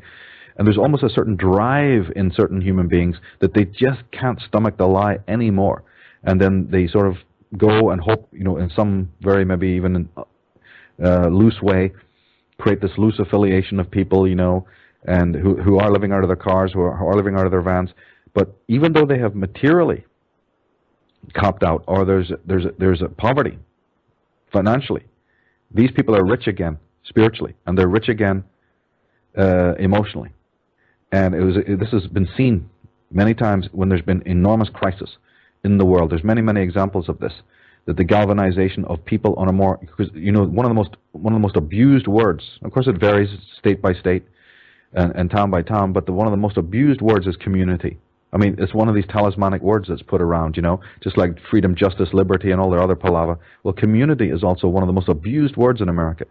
And 0.60 0.66
there's 0.66 0.76
almost 0.76 1.02
a 1.02 1.08
certain 1.08 1.36
drive 1.36 2.12
in 2.16 2.30
certain 2.36 2.60
human 2.60 2.86
beings 2.86 3.16
that 3.40 3.54
they 3.54 3.64
just 3.64 4.02
can't 4.12 4.38
stomach 4.46 4.76
the 4.76 4.84
lie 4.84 5.16
anymore. 5.26 5.84
And 6.22 6.38
then 6.38 6.68
they 6.70 6.86
sort 6.86 7.06
of 7.06 7.16
go 7.56 7.88
and 7.88 7.98
hope, 7.98 8.28
you 8.30 8.44
know, 8.44 8.58
in 8.58 8.68
some 8.76 9.10
very 9.22 9.42
maybe 9.42 9.68
even 9.68 10.10
uh, 11.02 11.28
loose 11.28 11.62
way, 11.62 11.94
create 12.58 12.82
this 12.82 12.90
loose 12.98 13.18
affiliation 13.18 13.80
of 13.80 13.90
people, 13.90 14.28
you 14.28 14.34
know, 14.34 14.66
and 15.04 15.34
who 15.34 15.56
who 15.56 15.78
are 15.78 15.90
living 15.90 16.12
out 16.12 16.22
of 16.24 16.28
their 16.28 16.36
cars, 16.36 16.72
who 16.74 16.82
are, 16.82 16.94
who 16.94 17.06
are 17.06 17.16
living 17.16 17.36
out 17.36 17.46
of 17.46 17.52
their 17.52 17.62
vans. 17.62 17.88
But 18.34 18.54
even 18.68 18.92
though 18.92 19.06
they 19.06 19.18
have 19.18 19.34
materially 19.34 20.04
copped 21.32 21.62
out, 21.62 21.84
or 21.86 22.04
there's 22.04 22.30
there's 22.44 22.66
there's 22.78 23.00
a 23.00 23.08
poverty 23.08 23.58
financially. 24.52 25.06
These 25.70 25.92
people 25.92 26.14
are 26.14 26.24
rich 26.26 26.48
again 26.48 26.76
spiritually, 27.04 27.54
and 27.64 27.78
they're 27.78 27.88
rich 27.88 28.10
again 28.10 28.44
uh, 29.38 29.72
emotionally. 29.78 30.34
And 31.12 31.34
it 31.34 31.40
was 31.40 31.56
it, 31.56 31.80
this 31.80 31.90
has 31.90 32.06
been 32.06 32.28
seen 32.36 32.68
many 33.10 33.34
times 33.34 33.68
when 33.72 33.88
there's 33.88 34.02
been 34.02 34.22
enormous 34.26 34.68
crisis 34.68 35.10
in 35.64 35.78
the 35.78 35.84
world. 35.84 36.10
There's 36.10 36.24
many 36.24 36.42
many 36.42 36.62
examples 36.62 37.08
of 37.08 37.18
this. 37.18 37.32
That 37.86 37.96
the 37.96 38.04
galvanization 38.04 38.84
of 38.84 39.02
people 39.04 39.34
on 39.36 39.48
a 39.48 39.52
more 39.52 39.78
because 39.78 40.10
you 40.14 40.30
know 40.32 40.44
one 40.44 40.66
of 40.66 40.70
the 40.70 40.74
most 40.74 40.96
one 41.12 41.32
of 41.32 41.38
the 41.38 41.42
most 41.42 41.56
abused 41.56 42.06
words. 42.06 42.44
Of 42.62 42.72
course, 42.72 42.86
it 42.86 43.00
varies 43.00 43.30
state 43.58 43.80
by 43.80 43.94
state 43.94 44.24
and, 44.92 45.12
and 45.16 45.30
town 45.30 45.50
by 45.50 45.62
town, 45.62 45.92
but 45.92 46.06
the, 46.06 46.12
one 46.12 46.26
of 46.26 46.30
the 46.30 46.36
most 46.36 46.56
abused 46.56 47.00
words 47.00 47.26
is 47.26 47.36
community 47.36 47.98
I 48.32 48.36
mean, 48.36 48.56
it's 48.58 48.74
one 48.74 48.88
of 48.88 48.94
these 48.94 49.06
talismanic 49.08 49.60
words 49.60 49.88
that's 49.88 50.02
put 50.02 50.22
around, 50.22 50.56
you 50.56 50.62
know, 50.62 50.80
just 51.02 51.18
like 51.18 51.38
freedom, 51.50 51.74
justice, 51.74 52.10
liberty, 52.12 52.52
and 52.52 52.60
all 52.60 52.70
their 52.70 52.82
other 52.82 52.94
palaver. 52.94 53.38
Well, 53.64 53.74
community 53.74 54.30
is 54.30 54.44
also 54.44 54.68
one 54.68 54.82
of 54.82 54.86
the 54.86 54.92
most 54.92 55.08
abused 55.08 55.56
words 55.56 55.80
in 55.80 55.88
America. 55.88 56.26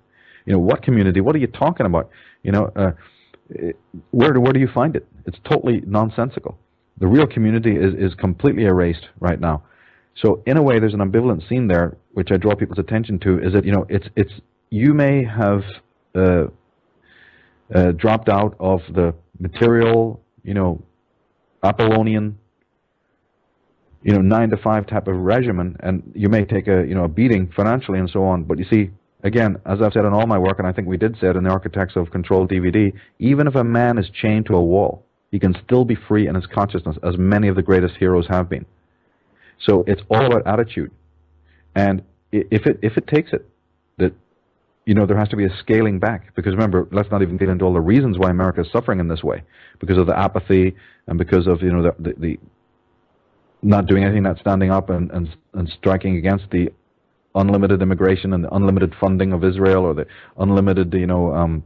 You 0.46 0.54
know, 0.54 0.60
what 0.60 0.82
community? 0.82 1.20
What 1.20 1.36
are 1.36 1.40
you 1.40 1.48
talking 1.48 1.86
about? 1.86 2.10
You 2.44 2.54
know, 2.54 2.72
uh, 2.76 2.92
where 4.12 4.40
where 4.40 4.54
do 4.54 4.60
you 4.60 4.68
find 4.68 4.96
it? 4.96 5.08
It's 5.26 5.40
totally 5.50 5.82
nonsensical. 5.86 6.58
The 7.00 7.08
real 7.08 7.28
community 7.28 7.76
is 7.76 7.94
is 7.96 8.14
completely 8.16 8.66
erased 8.66 9.08
right 9.20 9.40
now. 9.40 9.64
So 10.16 10.44
in 10.46 10.58
a 10.58 10.62
way, 10.62 10.80
there's 10.80 10.94
an 10.94 11.00
ambivalent 11.00 11.48
scene 11.48 11.68
there, 11.68 11.98
which 12.14 12.32
I 12.32 12.38
draw 12.38 12.56
people's 12.56 12.80
attention 12.80 13.20
to. 13.20 13.40
Is 13.40 13.54
that 13.54 13.66
you 13.66 13.72
know, 13.72 13.86
it's 13.90 14.08
it's 14.16 14.34
you 14.70 14.94
may 14.94 15.24
have 15.24 15.64
uh, 16.16 16.46
uh, 17.74 17.92
dropped 17.94 18.30
out 18.30 18.56
of 18.60 18.82
the 18.94 19.14
material, 19.40 20.22
you 20.44 20.54
know, 20.54 20.82
Apollonian, 21.64 22.38
you 24.04 24.14
know, 24.14 24.22
nine 24.22 24.50
to 24.50 24.58
five 24.58 24.88
type 24.88 25.08
of 25.08 25.16
regimen, 25.16 25.78
and 25.80 26.12
you 26.14 26.30
may 26.30 26.46
take 26.46 26.68
a 26.68 26.86
you 26.86 26.96
know 26.96 27.06
a 27.06 27.10
beating 27.10 27.52
financially 27.56 28.00
and 28.00 28.10
so 28.10 28.24
on. 28.24 28.44
But 28.44 28.60
you 28.60 28.66
see, 28.66 28.92
again, 29.24 29.58
as 29.66 29.82
I've 29.82 29.94
said 29.94 30.06
in 30.06 30.14
all 30.14 30.28
my 30.28 30.38
work, 30.38 30.60
and 30.60 30.68
I 30.68 30.72
think 30.72 30.88
we 30.88 30.98
did 30.98 31.18
say 31.20 31.28
it 31.28 31.36
in 31.36 31.44
the 31.44 31.50
Architects 31.50 31.96
of 31.96 32.12
Control 32.12 32.48
DVD, 32.48 32.94
even 33.20 33.48
if 33.48 33.56
a 33.56 33.64
man 33.64 33.98
is 33.98 34.10
chained 34.10 34.46
to 34.48 34.56
a 34.56 34.64
wall, 34.64 35.06
he 35.32 35.40
can 35.40 35.56
still 35.64 35.86
be 35.86 35.96
free 35.96 36.28
in 36.28 36.36
his 36.36 36.46
consciousness, 36.48 36.98
as 37.04 37.18
many 37.18 37.48
of 37.48 37.56
the 37.56 37.62
greatest 37.62 37.96
heroes 37.98 38.28
have 38.28 38.50
been. 38.50 38.66
So 39.66 39.84
it's 39.88 40.02
all 40.10 40.26
about 40.26 40.48
attitude, 40.48 40.92
and 41.76 42.02
if 42.32 42.66
it 42.66 42.80
if 42.82 42.98
it 42.98 43.08
takes 43.08 43.34
it, 43.34 43.48
that 43.98 44.14
you 44.90 44.96
know, 44.96 45.06
there 45.06 45.18
has 45.18 45.30
to 45.30 45.36
be 45.36 45.46
a 45.46 45.56
scaling 45.60 46.00
back. 46.00 46.34
Because 46.36 46.54
remember, 46.54 46.88
let's 46.92 47.12
not 47.12 47.22
even 47.22 47.38
get 47.38 47.48
into 47.48 47.64
all 47.64 47.74
the 47.74 47.80
reasons 47.80 48.18
why 48.18 48.32
America 48.32 48.62
is 48.62 48.72
suffering 48.72 49.00
in 49.00 49.08
this 49.08 49.24
way. 49.24 49.44
Because 49.80 50.00
of 50.00 50.08
the 50.08 50.18
apathy 50.18 50.76
and 51.06 51.16
because 51.20 51.46
of, 51.46 51.62
you 51.62 51.72
know, 51.72 51.84
the, 51.84 51.96
the, 52.00 52.14
the 52.18 52.40
not 53.62 53.86
doing 53.86 54.04
anything, 54.04 54.24
not 54.24 54.40
standing 54.40 54.72
up 54.72 54.90
and, 54.90 55.12
and, 55.12 55.30
and 55.54 55.70
striking 55.78 56.18
against 56.18 56.46
the 56.50 56.70
unlimited 57.40 57.82
immigration 57.82 58.34
and 58.34 58.44
the 58.44 58.54
unlimited 58.54 58.94
funding 59.00 59.34
of 59.34 59.44
Israel 59.44 59.84
or 59.84 59.94
the 59.94 60.06
unlimited, 60.38 60.94
you 60.94 61.08
know, 61.08 61.34
um, 61.34 61.64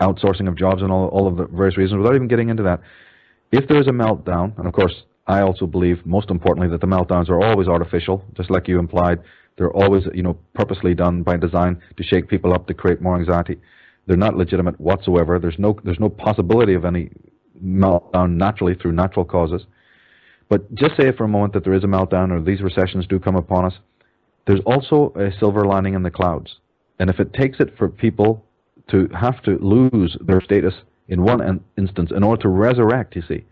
outsourcing 0.00 0.48
of 0.48 0.56
jobs 0.56 0.82
and 0.82 0.90
all, 0.90 1.08
all 1.08 1.26
of 1.26 1.36
the 1.36 1.46
various 1.46 1.76
reasons, 1.76 1.98
without 1.98 2.14
even 2.14 2.28
getting 2.28 2.48
into 2.48 2.62
that. 2.62 2.80
If 3.52 3.68
there 3.68 3.80
is 3.80 3.88
a 3.88 3.92
meltdown, 3.92 4.56
and 4.58 4.66
of 4.66 4.72
course, 4.72 4.94
I 5.26 5.42
also 5.42 5.66
believe, 5.66 6.04
most 6.04 6.30
importantly, 6.30 6.70
that 6.70 6.80
the 6.80 6.86
meltdowns 6.86 7.28
are 7.28 7.40
always 7.42 7.68
artificial, 7.68 8.24
just 8.36 8.50
like 8.50 8.68
you 8.68 8.78
implied. 8.78 9.20
They're 9.56 9.72
always, 9.72 10.04
you 10.14 10.22
know, 10.22 10.38
purposely 10.54 10.94
done 10.94 11.22
by 11.22 11.36
design 11.36 11.80
to 11.96 12.02
shake 12.02 12.28
people 12.28 12.52
up 12.52 12.66
to 12.68 12.74
create 12.74 13.00
more 13.00 13.16
anxiety. 13.18 13.58
They're 14.06 14.16
not 14.16 14.36
legitimate 14.36 14.80
whatsoever. 14.80 15.38
There's 15.38 15.58
no 15.58 15.78
there's 15.84 16.00
no 16.00 16.08
possibility 16.08 16.74
of 16.74 16.84
any 16.84 17.10
meltdown 17.62 18.36
naturally 18.36 18.74
through 18.74 18.92
natural 18.92 19.24
causes. 19.24 19.62
But 20.48 20.74
just 20.74 20.96
say 20.96 21.12
for 21.12 21.24
a 21.24 21.28
moment 21.28 21.52
that 21.52 21.62
there 21.64 21.74
is 21.74 21.84
a 21.84 21.86
meltdown 21.86 22.32
or 22.32 22.42
these 22.42 22.60
recessions 22.60 23.06
do 23.06 23.20
come 23.20 23.36
upon 23.36 23.66
us. 23.66 23.74
There's 24.46 24.60
also 24.66 25.12
a 25.16 25.30
silver 25.38 25.64
lining 25.64 25.94
in 25.94 26.02
the 26.02 26.10
clouds. 26.10 26.56
And 26.98 27.08
if 27.08 27.20
it 27.20 27.32
takes 27.32 27.60
it 27.60 27.76
for 27.78 27.88
people 27.88 28.44
to 28.90 29.08
have 29.18 29.42
to 29.42 29.58
lose 29.58 30.16
their 30.20 30.40
status 30.40 30.74
in 31.08 31.22
one 31.22 31.62
instance 31.76 32.10
in 32.14 32.22
order 32.22 32.42
to 32.42 32.48
resurrect, 32.48 33.16
you 33.16 33.22
see, 33.26 33.44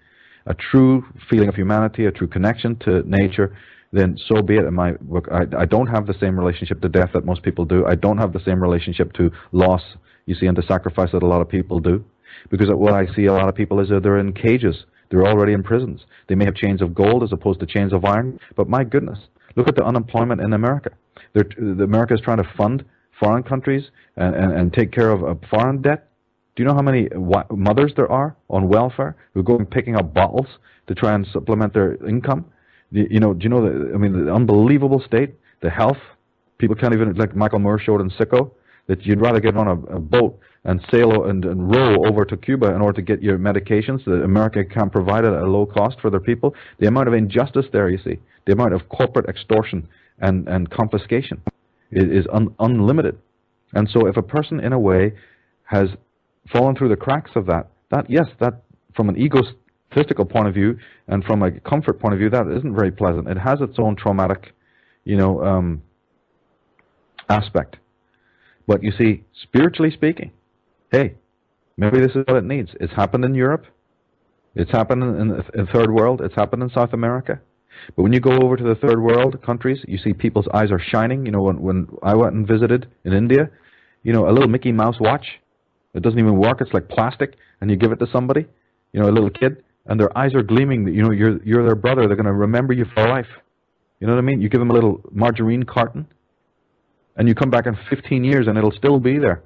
a 0.46 0.54
true 0.54 1.04
feeling 1.28 1.48
of 1.48 1.54
humanity, 1.54 2.06
a 2.06 2.10
true 2.10 2.26
connection 2.26 2.76
to 2.80 3.02
nature, 3.06 3.56
then 3.92 4.18
so 4.26 4.42
be 4.42 4.56
it. 4.56 4.64
In 4.64 4.74
my 4.74 4.92
book, 5.00 5.28
I, 5.32 5.42
I 5.62 5.64
don't 5.64 5.86
have 5.86 6.06
the 6.06 6.14
same 6.20 6.38
relationship 6.38 6.80
to 6.82 6.88
death 6.88 7.10
that 7.14 7.24
most 7.24 7.42
people 7.42 7.64
do. 7.64 7.86
I 7.86 7.94
don't 7.94 8.18
have 8.18 8.32
the 8.32 8.40
same 8.44 8.62
relationship 8.62 9.12
to 9.14 9.30
loss, 9.52 9.82
you 10.26 10.34
see, 10.34 10.46
and 10.46 10.56
to 10.56 10.62
sacrifice 10.62 11.10
that 11.12 11.22
a 11.22 11.26
lot 11.26 11.40
of 11.40 11.48
people 11.48 11.80
do. 11.80 12.04
Because 12.50 12.68
what 12.70 12.94
I 12.94 13.06
see 13.14 13.26
a 13.26 13.32
lot 13.32 13.48
of 13.48 13.54
people 13.54 13.80
is 13.80 13.88
that 13.88 14.02
they're 14.02 14.18
in 14.18 14.32
cages. 14.32 14.84
They're 15.10 15.26
already 15.26 15.52
in 15.52 15.62
prisons. 15.62 16.02
They 16.28 16.34
may 16.34 16.44
have 16.44 16.54
chains 16.54 16.82
of 16.82 16.94
gold 16.94 17.22
as 17.22 17.32
opposed 17.32 17.60
to 17.60 17.66
chains 17.66 17.92
of 17.92 18.04
iron. 18.04 18.38
But 18.56 18.68
my 18.68 18.84
goodness, 18.84 19.18
look 19.58 19.68
at 19.68 19.76
the 19.76 19.84
unemployment 19.84 20.40
in 20.40 20.52
America. 20.54 20.90
They're, 21.34 21.48
the 21.58 21.84
America 21.84 22.14
is 22.14 22.20
trying 22.20 22.38
to 22.38 22.48
fund 22.56 22.84
foreign 23.20 23.42
countries 23.42 23.90
and, 24.16 24.34
and, 24.34 24.52
and 24.52 24.72
take 24.72 24.92
care 24.92 25.10
of 25.10 25.22
a 25.22 25.34
foreign 25.50 25.82
debt. 25.82 26.08
Do 26.54 26.62
you 26.62 26.68
know 26.68 26.74
how 26.74 26.82
many 26.82 27.08
mothers 27.50 27.92
there 27.96 28.10
are 28.10 28.36
on 28.48 28.68
welfare 28.68 29.16
who 29.34 29.42
go 29.42 29.56
and 29.58 29.70
picking 29.70 29.96
up 29.96 30.14
bottles 30.14 30.46
to 30.86 30.94
try 30.94 31.14
and 31.14 31.26
supplement 31.32 31.74
their 31.74 31.94
income? 32.06 32.46
You 32.90 33.20
know, 33.20 33.34
do 33.34 33.42
you 33.42 33.48
know 33.50 33.62
the? 33.62 33.92
I 33.94 33.98
mean, 33.98 34.24
the 34.24 34.32
unbelievable 34.32 35.02
state, 35.04 35.34
the 35.60 35.70
health. 35.70 35.98
People 36.56 36.74
can't 36.74 36.94
even 36.94 37.12
like 37.14 37.36
Michael 37.36 37.58
Moore 37.58 37.78
showed 37.78 38.00
in 38.00 38.10
Sicko 38.10 38.50
that 38.86 39.04
you'd 39.04 39.20
rather 39.20 39.40
get 39.40 39.56
on 39.56 39.68
a, 39.68 39.96
a 39.96 40.00
boat 40.00 40.40
and 40.64 40.84
sail 40.90 41.24
and, 41.24 41.44
and 41.44 41.74
row 41.74 42.04
over 42.06 42.24
to 42.24 42.36
Cuba 42.36 42.74
in 42.74 42.80
order 42.80 42.96
to 42.96 43.02
get 43.02 43.22
your 43.22 43.38
medications 43.38 44.04
that 44.04 44.22
America 44.22 44.64
can 44.64 44.90
provide 44.90 45.24
at 45.24 45.32
a 45.32 45.46
low 45.46 45.66
cost 45.66 46.00
for 46.00 46.10
their 46.10 46.20
people. 46.20 46.54
The 46.78 46.88
amount 46.88 47.08
of 47.08 47.14
injustice 47.14 47.66
there, 47.72 47.88
you 47.88 47.98
see, 47.98 48.18
the 48.46 48.52
amount 48.52 48.74
of 48.74 48.88
corporate 48.88 49.28
extortion 49.28 49.88
and, 50.20 50.48
and 50.48 50.68
confiscation 50.70 51.40
is, 51.90 52.04
is 52.04 52.26
un, 52.32 52.54
unlimited. 52.58 53.18
And 53.74 53.88
so 53.92 54.06
if 54.06 54.16
a 54.16 54.22
person 54.22 54.60
in 54.60 54.72
a 54.72 54.78
way 54.78 55.14
has 55.64 55.88
fallen 56.52 56.74
through 56.74 56.88
the 56.88 56.96
cracks 56.96 57.30
of 57.34 57.46
that, 57.46 57.68
that 57.90 58.08
yes, 58.10 58.26
that 58.40 58.62
from 58.94 59.08
an 59.08 59.16
ego 59.16 59.42
statistical 59.90 60.24
point 60.24 60.48
of 60.48 60.54
view 60.54 60.78
and 61.06 61.24
from 61.24 61.42
a 61.42 61.50
comfort 61.60 62.00
point 62.00 62.14
of 62.14 62.18
view, 62.18 62.30
that 62.30 62.46
isn't 62.48 62.74
very 62.74 62.90
pleasant. 62.90 63.28
It 63.28 63.38
has 63.38 63.60
its 63.60 63.78
own 63.78 63.96
traumatic, 63.96 64.54
you 65.04 65.16
know, 65.16 65.42
um, 65.42 65.82
aspect. 67.28 67.76
But 68.66 68.82
you 68.82 68.92
see, 68.92 69.24
spiritually 69.42 69.90
speaking, 69.90 70.30
hey, 70.90 71.14
maybe 71.76 72.00
this 72.00 72.10
is 72.10 72.24
what 72.26 72.36
it 72.36 72.44
needs. 72.44 72.70
It's 72.80 72.92
happened 72.92 73.24
in 73.24 73.34
Europe. 73.34 73.66
It's 74.54 74.70
happened 74.70 75.02
in 75.02 75.28
the 75.28 75.66
third 75.72 75.90
world. 75.90 76.20
It's 76.20 76.34
happened 76.34 76.62
in 76.62 76.70
South 76.70 76.92
America. 76.92 77.40
But 77.94 78.02
when 78.02 78.12
you 78.12 78.20
go 78.20 78.32
over 78.32 78.56
to 78.56 78.64
the 78.64 78.74
third 78.74 79.00
world 79.00 79.40
countries, 79.42 79.78
you 79.86 79.98
see 79.98 80.12
people's 80.12 80.48
eyes 80.52 80.70
are 80.70 80.80
shining. 80.80 81.24
You 81.26 81.32
know, 81.32 81.42
when, 81.42 81.60
when 81.60 81.88
I 82.02 82.14
went 82.14 82.34
and 82.34 82.46
visited 82.46 82.88
in 83.04 83.12
India, 83.12 83.50
you 84.02 84.12
know, 84.12 84.28
a 84.28 84.32
little 84.32 84.48
Mickey 84.48 84.72
Mouse 84.72 84.96
watch, 84.98 85.26
it 85.94 86.02
doesn't 86.02 86.18
even 86.18 86.36
work. 86.36 86.60
It's 86.60 86.72
like 86.72 86.88
plastic, 86.88 87.36
and 87.60 87.70
you 87.70 87.76
give 87.76 87.92
it 87.92 87.98
to 88.00 88.06
somebody, 88.12 88.46
you 88.92 89.00
know, 89.00 89.08
a 89.08 89.12
little 89.12 89.30
kid, 89.30 89.62
and 89.86 89.98
their 89.98 90.16
eyes 90.16 90.34
are 90.34 90.42
gleaming. 90.42 90.86
You 90.88 91.02
know, 91.02 91.10
you're 91.10 91.42
you're 91.44 91.64
their 91.64 91.74
brother. 91.74 92.06
They're 92.06 92.16
going 92.16 92.26
to 92.26 92.32
remember 92.32 92.72
you 92.72 92.84
for 92.94 93.06
life. 93.08 93.28
You 94.00 94.06
know 94.06 94.14
what 94.14 94.20
I 94.20 94.22
mean? 94.22 94.40
You 94.40 94.48
give 94.48 94.60
them 94.60 94.70
a 94.70 94.74
little 94.74 95.00
margarine 95.10 95.64
carton, 95.64 96.06
and 97.16 97.28
you 97.28 97.34
come 97.34 97.50
back 97.50 97.66
in 97.66 97.76
15 97.90 98.24
years, 98.24 98.46
and 98.46 98.56
it'll 98.58 98.72
still 98.72 99.00
be 99.00 99.18
there. 99.18 99.42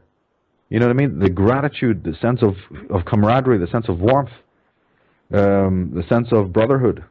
You 0.72 0.78
know 0.78 0.86
what 0.86 0.96
I 0.96 1.06
mean? 1.06 1.18
The 1.18 1.28
gratitude, 1.28 2.02
the 2.02 2.14
sense 2.22 2.42
of 2.42 2.54
of 2.88 3.04
camaraderie, 3.04 3.58
the 3.58 3.66
sense 3.66 3.90
of 3.90 4.00
warmth, 4.00 4.30
um, 5.30 5.92
the 5.94 6.02
sense 6.08 6.28
of 6.32 6.50
brotherhood. 6.50 7.04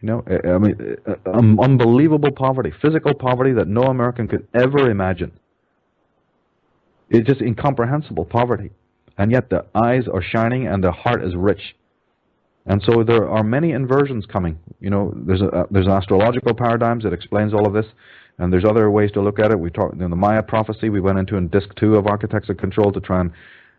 You 0.00 0.08
know, 0.08 0.24
I 0.26 0.56
mean, 0.56 0.96
um, 1.26 1.60
unbelievable 1.60 2.32
poverty, 2.32 2.72
physical 2.80 3.12
poverty 3.12 3.52
that 3.52 3.68
no 3.68 3.82
American 3.82 4.28
could 4.28 4.48
ever 4.54 4.90
imagine. 4.90 5.30
It's 7.10 7.28
just 7.28 7.42
incomprehensible 7.42 8.24
poverty. 8.24 8.70
And 9.18 9.30
yet 9.30 9.50
the 9.50 9.66
eyes 9.74 10.04
are 10.10 10.22
shining 10.22 10.66
and 10.66 10.82
the 10.82 10.90
heart 10.90 11.22
is 11.22 11.36
rich. 11.36 11.76
And 12.64 12.82
so 12.82 13.04
there 13.04 13.28
are 13.28 13.44
many 13.44 13.72
inversions 13.72 14.24
coming. 14.24 14.58
You 14.80 14.88
know, 14.88 15.12
there's 15.14 15.42
a, 15.42 15.66
there's 15.70 15.86
astrological 15.86 16.54
paradigms 16.54 17.04
that 17.04 17.12
explains 17.12 17.52
all 17.52 17.66
of 17.66 17.74
this, 17.74 17.86
and 18.38 18.52
there's 18.52 18.64
other 18.64 18.90
ways 18.90 19.10
to 19.12 19.20
look 19.20 19.38
at 19.38 19.50
it. 19.50 19.58
We 19.58 19.70
talked 19.70 20.00
in 20.00 20.10
the 20.10 20.16
Maya 20.16 20.42
prophecy. 20.42 20.88
We 20.88 21.00
went 21.00 21.18
into 21.18 21.36
in 21.36 21.48
disc 21.48 21.68
two 21.76 21.96
of 21.96 22.06
Architects 22.06 22.48
of 22.48 22.56
Control 22.56 22.92
to 22.92 23.00
try 23.00 23.20
and, 23.20 23.32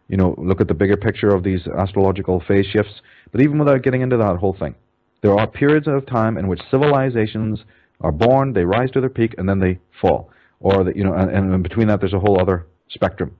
you 0.07 0.17
know, 0.17 0.35
look 0.37 0.61
at 0.61 0.67
the 0.67 0.73
bigger 0.73 0.97
picture 0.97 1.29
of 1.29 1.43
these 1.43 1.67
astrological 1.67 2.41
phase 2.47 2.65
shifts. 2.67 3.01
But 3.31 3.41
even 3.41 3.57
without 3.57 3.81
getting 3.83 4.01
into 4.01 4.17
that 4.17 4.37
whole 4.37 4.55
thing, 4.57 4.75
there 5.21 5.37
are 5.37 5.47
periods 5.47 5.87
of 5.87 6.05
time 6.05 6.37
in 6.37 6.47
which 6.47 6.61
civilizations 6.69 7.59
are 8.01 8.11
born, 8.11 8.53
they 8.53 8.65
rise 8.65 8.91
to 8.91 9.01
their 9.01 9.09
peak, 9.09 9.35
and 9.37 9.47
then 9.47 9.59
they 9.59 9.79
fall. 10.01 10.29
Or, 10.59 10.83
the, 10.83 10.95
you 10.95 11.03
know, 11.03 11.13
and, 11.13 11.29
and 11.29 11.53
in 11.53 11.63
between 11.63 11.87
that, 11.87 11.99
there's 11.99 12.13
a 12.13 12.19
whole 12.19 12.39
other 12.39 12.67
spectrum. 12.89 13.35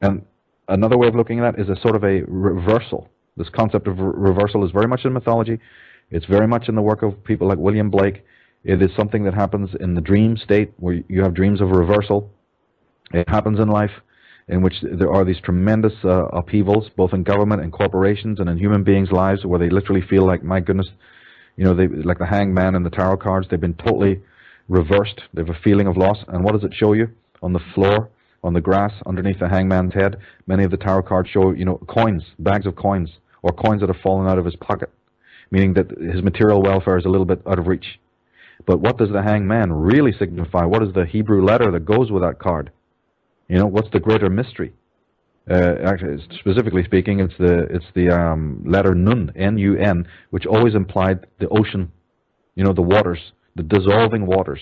And 0.00 0.24
another 0.68 0.98
way 0.98 1.08
of 1.08 1.14
looking 1.14 1.38
at 1.40 1.56
that 1.56 1.62
is 1.62 1.68
a 1.68 1.80
sort 1.80 1.96
of 1.96 2.04
a 2.04 2.22
reversal. 2.26 3.08
This 3.36 3.48
concept 3.48 3.86
of 3.86 3.98
re 3.98 4.12
reversal 4.30 4.64
is 4.64 4.70
very 4.72 4.86
much 4.86 5.04
in 5.04 5.12
mythology. 5.12 5.58
It's 6.10 6.26
very 6.26 6.46
much 6.46 6.68
in 6.68 6.74
the 6.74 6.82
work 6.82 7.02
of 7.02 7.22
people 7.24 7.48
like 7.48 7.58
William 7.58 7.90
Blake. 7.90 8.24
It 8.64 8.80
is 8.80 8.90
something 8.96 9.24
that 9.24 9.34
happens 9.34 9.70
in 9.80 9.94
the 9.94 10.00
dream 10.00 10.36
state 10.36 10.72
where 10.76 11.02
you 11.08 11.22
have 11.22 11.34
dreams 11.34 11.60
of 11.60 11.70
reversal. 11.70 12.30
It 13.12 13.28
happens 13.28 13.58
in 13.58 13.68
life 13.68 13.90
in 14.48 14.62
which 14.62 14.74
there 14.82 15.12
are 15.12 15.24
these 15.24 15.40
tremendous 15.40 15.92
uh, 16.04 16.26
upheavals, 16.26 16.90
both 16.96 17.12
in 17.12 17.22
government 17.22 17.62
and 17.62 17.72
corporations 17.72 18.40
and 18.40 18.48
in 18.48 18.58
human 18.58 18.84
beings' 18.84 19.10
lives, 19.10 19.44
where 19.44 19.58
they 19.58 19.70
literally 19.70 20.02
feel 20.02 20.26
like, 20.26 20.42
my 20.42 20.60
goodness, 20.60 20.88
you 21.56 21.64
know, 21.64 21.74
they, 21.74 21.86
like 21.88 22.18
the 22.18 22.26
hangman 22.26 22.74
and 22.74 22.84
the 22.84 22.90
tarot 22.90 23.18
cards, 23.18 23.46
they've 23.50 23.60
been 23.60 23.74
totally 23.74 24.20
reversed. 24.68 25.20
They 25.34 25.42
have 25.42 25.50
a 25.54 25.58
feeling 25.62 25.86
of 25.86 25.96
loss. 25.96 26.18
And 26.28 26.44
what 26.44 26.52
does 26.52 26.64
it 26.64 26.74
show 26.74 26.92
you? 26.92 27.08
On 27.42 27.52
the 27.52 27.60
floor, 27.74 28.10
on 28.44 28.54
the 28.54 28.60
grass, 28.60 28.92
underneath 29.06 29.38
the 29.40 29.48
hangman's 29.48 29.94
head, 29.94 30.16
many 30.46 30.64
of 30.64 30.70
the 30.70 30.76
tarot 30.76 31.02
cards 31.02 31.28
show, 31.30 31.52
you 31.52 31.64
know, 31.64 31.78
coins, 31.88 32.22
bags 32.38 32.66
of 32.66 32.76
coins, 32.76 33.10
or 33.42 33.52
coins 33.52 33.80
that 33.80 33.88
have 33.88 34.02
fallen 34.02 34.28
out 34.28 34.38
of 34.38 34.44
his 34.44 34.56
pocket, 34.56 34.90
meaning 35.50 35.74
that 35.74 35.90
his 35.90 36.22
material 36.22 36.62
welfare 36.62 36.96
is 36.96 37.04
a 37.04 37.08
little 37.08 37.26
bit 37.26 37.42
out 37.46 37.58
of 37.58 37.66
reach. 37.66 37.98
But 38.66 38.80
what 38.80 38.98
does 38.98 39.10
the 39.10 39.22
hangman 39.22 39.72
really 39.72 40.12
signify? 40.18 40.64
What 40.64 40.82
is 40.82 40.92
the 40.94 41.04
Hebrew 41.04 41.44
letter 41.44 41.70
that 41.70 41.84
goes 41.84 42.10
with 42.10 42.22
that 42.22 42.38
card? 42.38 42.70
You 43.48 43.58
know, 43.58 43.66
what's 43.66 43.90
the 43.92 44.00
greater 44.00 44.30
mystery? 44.30 44.72
Uh, 45.50 45.74
actually, 45.84 46.24
specifically 46.38 46.84
speaking, 46.84 47.18
it's 47.18 47.34
the 47.38 47.66
it's 47.70 47.84
the 47.94 48.08
um, 48.10 48.62
letter 48.64 48.94
Nun, 48.94 49.32
N-U-N, 49.34 50.06
which 50.30 50.46
always 50.46 50.74
implied 50.76 51.26
the 51.40 51.48
ocean, 51.48 51.90
you 52.54 52.62
know, 52.62 52.72
the 52.72 52.82
waters, 52.82 53.18
the 53.56 53.64
dissolving 53.64 54.24
waters, 54.24 54.60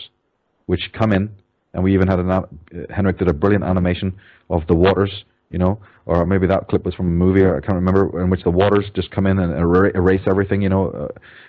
which 0.67 0.91
come 0.99 1.13
in, 1.13 1.31
and 1.75 1.85
we 1.85 1.93
even 1.93 2.09
had 2.09 2.19
an 2.19 2.31
uh, 2.31 2.43
Henrik 2.89 3.19
did 3.19 3.29
a 3.29 3.35
brilliant 3.35 3.65
animation 3.65 4.17
of 4.49 4.67
the 4.69 4.75
waters, 4.75 5.25
you 5.51 5.59
know, 5.59 5.81
or 6.07 6.25
maybe 6.25 6.47
that 6.47 6.69
clip 6.69 6.85
was 6.85 6.95
from 6.95 7.07
a 7.07 7.11
movie, 7.11 7.45
I 7.45 7.61
can't 7.61 7.75
remember, 7.75 8.23
in 8.23 8.31
which 8.31 8.45
the 8.45 8.51
waters 8.51 8.87
just 8.95 9.11
come 9.11 9.27
in 9.27 9.39
and 9.39 9.53
erase 9.53 10.23
everything, 10.27 10.63
you 10.63 10.69
know, 10.69 10.91
uh, 10.91 11.09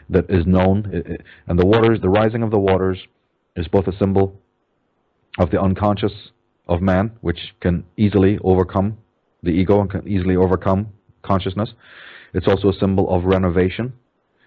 that 0.10 0.30
is 0.30 0.46
known, 0.46 1.20
and 1.48 1.60
the 1.60 1.66
waters, 1.66 2.00
the 2.02 2.10
rising 2.10 2.44
of 2.44 2.52
the 2.52 2.60
waters, 2.60 2.98
is 3.56 3.68
both 3.68 3.88
a 3.88 3.98
symbol 3.98 4.40
of 5.40 5.52
the 5.52 5.62
unconscious 5.62 6.12
of 6.68 6.82
man, 6.82 7.12
which 7.22 7.40
can 7.60 7.84
easily 7.98 8.40
overcome 8.44 8.98
the 9.44 9.50
ego 9.50 9.82
and 9.82 9.90
can 9.90 10.08
easily 10.08 10.36
overcome 10.36 10.88
consciousness. 11.22 11.70
It's 12.34 12.48
also 12.48 12.70
a 12.70 12.74
symbol 12.74 13.14
of 13.14 13.26
renovation. 13.26 13.94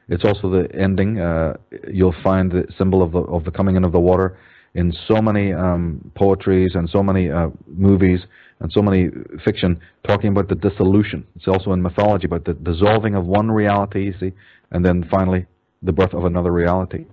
It's 0.08 0.24
also 0.24 0.50
the 0.50 0.68
ending. 0.74 1.20
Uh, 1.20 1.54
you'll 1.90 2.14
find 2.22 2.50
the 2.50 2.66
symbol 2.76 3.02
of 3.02 3.12
the 3.12 3.20
of 3.20 3.44
the 3.44 3.50
coming 3.50 3.76
in 3.76 3.84
of 3.84 3.92
the 3.92 4.00
water 4.00 4.38
in 4.74 4.92
so 5.06 5.22
many 5.22 5.52
um, 5.52 6.10
poetries 6.14 6.74
and 6.74 6.88
so 6.88 7.02
many 7.02 7.30
uh, 7.30 7.48
movies 7.66 8.20
and 8.60 8.72
so 8.72 8.82
many 8.82 9.08
fiction 9.44 9.80
talking 10.06 10.28
about 10.28 10.48
the 10.48 10.54
dissolution. 10.54 11.26
It's 11.36 11.48
also 11.48 11.72
in 11.72 11.82
mythology 11.82 12.26
about 12.26 12.44
the 12.44 12.54
dissolving 12.54 13.14
of 13.14 13.24
one 13.26 13.50
reality, 13.50 14.12
see, 14.18 14.32
and 14.70 14.84
then 14.84 15.06
finally 15.10 15.46
the 15.82 15.92
birth 15.92 16.14
of 16.14 16.24
another 16.24 16.50
reality. 16.50 17.06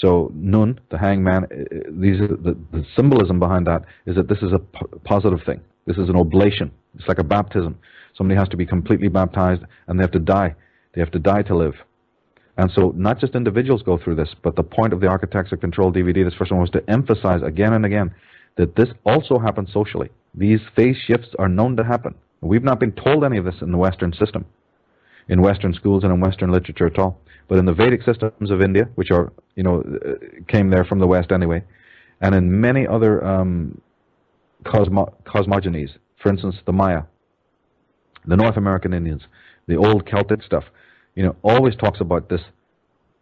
So 0.00 0.30
Nun, 0.34 0.78
the 0.90 0.98
hangman, 0.98 1.44
uh, 1.44 1.78
these 1.90 2.20
are 2.20 2.28
the, 2.28 2.56
the 2.72 2.84
symbolism 2.94 3.38
behind 3.38 3.66
that 3.66 3.82
is 4.04 4.16
that 4.16 4.28
this 4.28 4.38
is 4.38 4.52
a 4.52 4.58
positive 5.04 5.40
thing. 5.46 5.60
This 5.86 5.96
is 5.96 6.08
an 6.08 6.16
oblation. 6.16 6.70
It's 6.98 7.08
like 7.08 7.18
a 7.18 7.24
baptism. 7.24 7.78
Somebody 8.16 8.38
has 8.38 8.48
to 8.48 8.56
be 8.56 8.66
completely 8.66 9.08
baptized 9.08 9.62
and 9.86 9.98
they 9.98 10.02
have 10.02 10.10
to 10.12 10.18
die. 10.18 10.54
They 10.94 11.00
have 11.00 11.10
to 11.12 11.18
die 11.18 11.42
to 11.42 11.56
live. 11.56 11.74
And 12.58 12.70
so 12.74 12.92
not 12.96 13.20
just 13.20 13.34
individuals 13.34 13.82
go 13.82 13.98
through 13.98 14.16
this, 14.16 14.34
but 14.42 14.56
the 14.56 14.62
point 14.62 14.92
of 14.92 15.00
the 15.00 15.08
Architects 15.08 15.52
of 15.52 15.60
Control 15.60 15.92
DVD, 15.92 16.24
this 16.24 16.34
first 16.34 16.50
one, 16.50 16.60
was 16.60 16.70
to 16.70 16.82
emphasize 16.88 17.42
again 17.42 17.74
and 17.74 17.84
again 17.84 18.14
that 18.56 18.74
this 18.76 18.88
also 19.04 19.38
happens 19.38 19.72
socially. 19.72 20.08
These 20.34 20.60
phase 20.74 20.96
shifts 21.06 21.28
are 21.38 21.48
known 21.48 21.76
to 21.76 21.84
happen. 21.84 22.14
We've 22.40 22.64
not 22.64 22.80
been 22.80 22.92
told 22.92 23.24
any 23.24 23.36
of 23.36 23.44
this 23.44 23.56
in 23.60 23.72
the 23.72 23.78
Western 23.78 24.12
system, 24.12 24.46
in 25.28 25.42
Western 25.42 25.74
schools 25.74 26.04
and 26.04 26.12
in 26.12 26.20
Western 26.20 26.50
literature 26.50 26.86
at 26.86 26.98
all. 26.98 27.20
But 27.48 27.58
in 27.58 27.66
the 27.66 27.74
Vedic 27.74 28.02
systems 28.02 28.50
of 28.50 28.60
India, 28.60 28.88
which 28.94 29.10
are, 29.10 29.32
you 29.54 29.62
know, 29.62 29.82
came 30.48 30.70
there 30.70 30.84
from 30.84 30.98
the 30.98 31.06
West 31.06 31.32
anyway, 31.32 31.62
and 32.20 32.34
in 32.34 32.60
many 32.60 32.86
other 32.86 33.24
um, 33.24 33.80
cosmo 34.64 35.14
cosmogonies, 35.24 35.90
for 36.22 36.30
instance, 36.30 36.56
the 36.64 36.72
Maya, 36.72 37.02
the 38.26 38.36
North 38.36 38.56
American 38.56 38.92
Indians, 38.92 39.22
the 39.68 39.76
old 39.76 40.06
Celtic 40.06 40.42
stuff, 40.42 40.64
you 41.16 41.24
know, 41.24 41.34
always 41.42 41.74
talks 41.74 42.00
about 42.00 42.28
this 42.28 42.42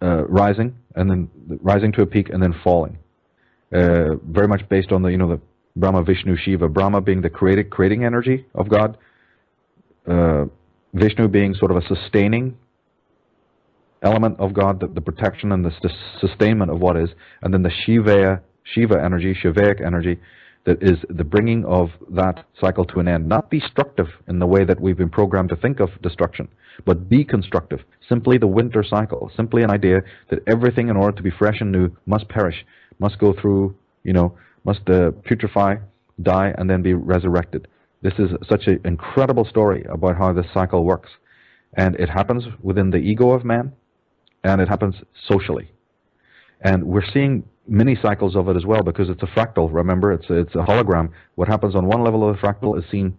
uh, 0.03 0.27
rising 0.27 0.77
and 0.95 1.11
then 1.11 1.31
rising 1.63 1.93
to 1.93 2.03
a 2.03 2.07
peak 2.07 2.29
and 2.29 2.43
then 2.43 2.55
falling. 2.63 2.99
Uh, 3.75 4.17
very 4.29 4.47
much 4.47 4.69
based 4.69 4.93
on 4.93 5.03
the, 5.03 5.09
you 5.09 5.17
know, 5.17 5.29
the 5.29 5.41
Brahma, 5.77 6.05
Vishnu, 6.05 6.37
Shiva. 6.37 6.69
Brahma 6.69 7.01
being 7.01 7.23
the 7.23 7.31
created, 7.31 7.71
creating 7.71 8.05
energy 8.05 8.47
of 8.55 8.69
God. 8.69 8.99
Uh, 10.07 10.45
Vishnu 10.93 11.27
being 11.29 11.55
sort 11.55 11.71
of 11.71 11.79
a 11.79 11.87
sustaining 11.87 12.57
element 14.03 14.39
of 14.39 14.53
God, 14.53 14.81
the, 14.81 14.87
the 14.87 15.01
protection 15.01 15.51
and 15.51 15.65
the 15.65 15.73
sustainment 16.21 16.71
of 16.71 16.79
what 16.79 16.97
is, 16.97 17.09
and 17.43 17.53
then 17.53 17.63
the 17.63 17.71
Shiva, 17.85 18.43
Shiva 18.63 19.03
energy, 19.03 19.35
Shivaic 19.35 19.81
energy, 19.81 20.21
that 20.65 20.83
is 20.83 20.99
the 21.11 21.25
bringing 21.25 21.65
of 21.67 21.91
that 22.11 22.45
cycle 22.59 22.85
to 22.87 23.01
an 23.01 23.09
end. 23.09 23.29
Not 23.29 23.51
destructive 23.51 24.09
in 24.29 24.39
the 24.39 24.47
way 24.47 24.65
that 24.65 24.81
we've 24.81 24.97
been 24.97 25.11
programmed 25.11 25.51
to 25.51 25.57
think 25.57 25.81
of 25.81 25.91
destruction, 26.03 26.49
but 26.87 27.09
be 27.09 27.25
constructive. 27.25 27.81
Simply 28.09 28.39
the 28.39 28.47
winter 28.47 28.83
cycle. 28.83 29.31
Simply 29.37 29.63
an 29.63 29.71
idea 29.71 30.03
that 30.31 30.41
everything 30.47 30.89
in 30.89 30.97
order 30.97 31.17
to 31.17 31.23
be 31.23 31.31
fresh 31.31 31.61
and 31.61 31.71
new 31.71 31.91
must 32.07 32.29
perish, 32.29 32.65
must 32.99 33.19
go 33.19 33.35
through, 33.39 33.75
you 34.05 34.13
know, 34.13 34.37
must 34.65 34.89
uh, 34.89 35.11
putrefy, 35.29 35.81
die, 36.23 36.55
and 36.57 36.71
then 36.71 36.83
be 36.83 36.95
resurrected. 36.95 37.69
This 38.03 38.15
is 38.19 38.31
such 38.49 38.67
an 38.67 38.81
incredible 38.85 39.45
story 39.45 39.85
about 39.91 40.17
how 40.17 40.33
this 40.33 40.47
cycle 40.53 40.85
works. 40.85 41.11
And 41.77 41.97
it 41.97 42.09
happens 42.09 42.45
within 42.63 42.91
the 42.91 42.99
ego 42.99 43.31
of 43.31 43.45
man, 43.45 43.73
and 44.45 44.61
it 44.61 44.69
happens 44.69 44.95
socially. 45.29 45.73
And 46.61 46.85
we're 46.85 47.05
seeing 47.13 47.45
mini 47.67 47.97
cycles 48.01 48.37
of 48.37 48.49
it 48.49 48.57
as 48.57 48.65
well 48.65 48.83
because 48.83 49.09
it's 49.09 49.23
a 49.23 49.27
fractal. 49.27 49.73
Remember, 49.73 50.13
it's 50.13 50.29
a, 50.29 50.35
it's 50.35 50.55
a 50.55 50.59
hologram. 50.59 51.11
What 51.35 51.49
happens 51.49 51.75
on 51.75 51.87
one 51.87 52.05
level 52.05 52.29
of 52.29 52.37
the 52.37 52.43
fractal 52.43 52.79
is 52.79 52.85
seen 52.91 53.17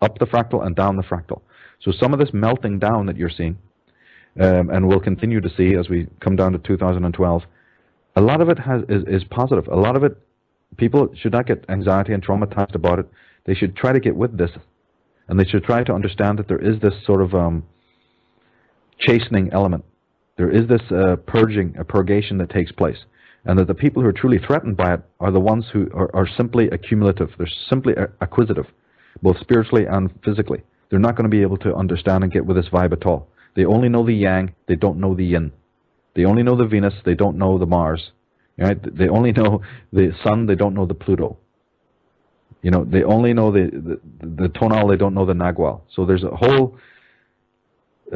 up 0.00 0.18
the 0.18 0.26
fractal 0.26 0.64
and 0.64 0.76
down 0.76 0.96
the 0.96 1.02
fractal. 1.02 1.42
So 1.80 1.92
some 1.92 2.12
of 2.12 2.18
this 2.18 2.30
melting 2.32 2.78
down 2.78 3.06
that 3.06 3.16
you're 3.16 3.30
seeing, 3.30 3.58
um, 4.40 4.70
and 4.70 4.86
we'll 4.86 5.00
continue 5.00 5.40
to 5.40 5.50
see 5.56 5.74
as 5.74 5.88
we 5.88 6.06
come 6.20 6.36
down 6.36 6.52
to 6.52 6.58
2012, 6.58 7.42
a 8.16 8.20
lot 8.20 8.40
of 8.40 8.48
it 8.48 8.58
has 8.58 8.82
is, 8.88 9.04
is 9.06 9.24
positive. 9.24 9.66
A 9.68 9.76
lot 9.76 9.96
of 9.96 10.04
it, 10.04 10.16
people 10.76 11.08
should 11.14 11.32
not 11.32 11.46
get 11.46 11.64
anxiety 11.68 12.12
and 12.12 12.24
traumatized 12.24 12.74
about 12.74 12.98
it. 12.98 13.06
They 13.46 13.54
should 13.54 13.76
try 13.76 13.92
to 13.92 14.00
get 14.00 14.16
with 14.16 14.36
this, 14.36 14.50
and 15.28 15.38
they 15.38 15.44
should 15.44 15.64
try 15.64 15.84
to 15.84 15.92
understand 15.92 16.38
that 16.38 16.48
there 16.48 16.58
is 16.58 16.80
this 16.80 16.94
sort 17.04 17.22
of 17.22 17.34
um, 17.34 17.64
chastening 18.98 19.50
element. 19.52 19.84
There 20.36 20.50
is 20.50 20.68
this 20.68 20.82
uh, 20.90 21.16
purging, 21.26 21.76
a 21.78 21.84
purgation 21.84 22.38
that 22.38 22.50
takes 22.50 22.70
place 22.72 22.98
and 23.48 23.58
that 23.58 23.66
the 23.66 23.74
people 23.74 24.02
who 24.02 24.08
are 24.08 24.12
truly 24.12 24.38
threatened 24.38 24.76
by 24.76 24.94
it 24.94 25.00
are 25.20 25.32
the 25.32 25.40
ones 25.40 25.64
who 25.72 25.90
are, 25.94 26.14
are 26.14 26.28
simply 26.36 26.68
accumulative. 26.68 27.30
They're 27.38 27.48
simply 27.68 27.94
acquisitive, 28.20 28.66
both 29.22 29.38
spiritually 29.40 29.86
and 29.86 30.10
physically. 30.22 30.62
They're 30.90 30.98
not 30.98 31.16
going 31.16 31.24
to 31.24 31.34
be 31.34 31.40
able 31.40 31.56
to 31.58 31.74
understand 31.74 32.24
and 32.24 32.32
get 32.32 32.44
with 32.44 32.58
this 32.58 32.68
vibe 32.68 32.92
at 32.92 33.06
all. 33.06 33.28
They 33.56 33.64
only 33.64 33.88
know 33.88 34.04
the 34.04 34.12
yang, 34.12 34.54
they 34.66 34.76
don't 34.76 35.00
know 35.00 35.14
the 35.14 35.24
yin. 35.24 35.52
They 36.14 36.26
only 36.26 36.42
know 36.42 36.56
the 36.56 36.66
Venus, 36.66 36.94
they 37.06 37.14
don't 37.14 37.38
know 37.38 37.58
the 37.58 37.66
Mars. 37.66 38.12
Right? 38.58 38.78
They 38.96 39.08
only 39.08 39.32
know 39.32 39.62
the 39.92 40.12
Sun, 40.22 40.46
they 40.46 40.54
don't 40.54 40.74
know 40.74 40.84
the 40.84 40.94
Pluto. 40.94 41.38
You 42.60 42.70
know, 42.70 42.84
they 42.84 43.02
only 43.02 43.32
know 43.32 43.50
the, 43.50 43.70
the, 44.20 44.26
the 44.26 44.48
tonal, 44.48 44.88
they 44.88 44.96
don't 44.96 45.14
know 45.14 45.24
the 45.24 45.32
Nagual. 45.32 45.80
So 45.94 46.04
there's 46.04 46.24
a 46.24 46.36
whole 46.36 46.76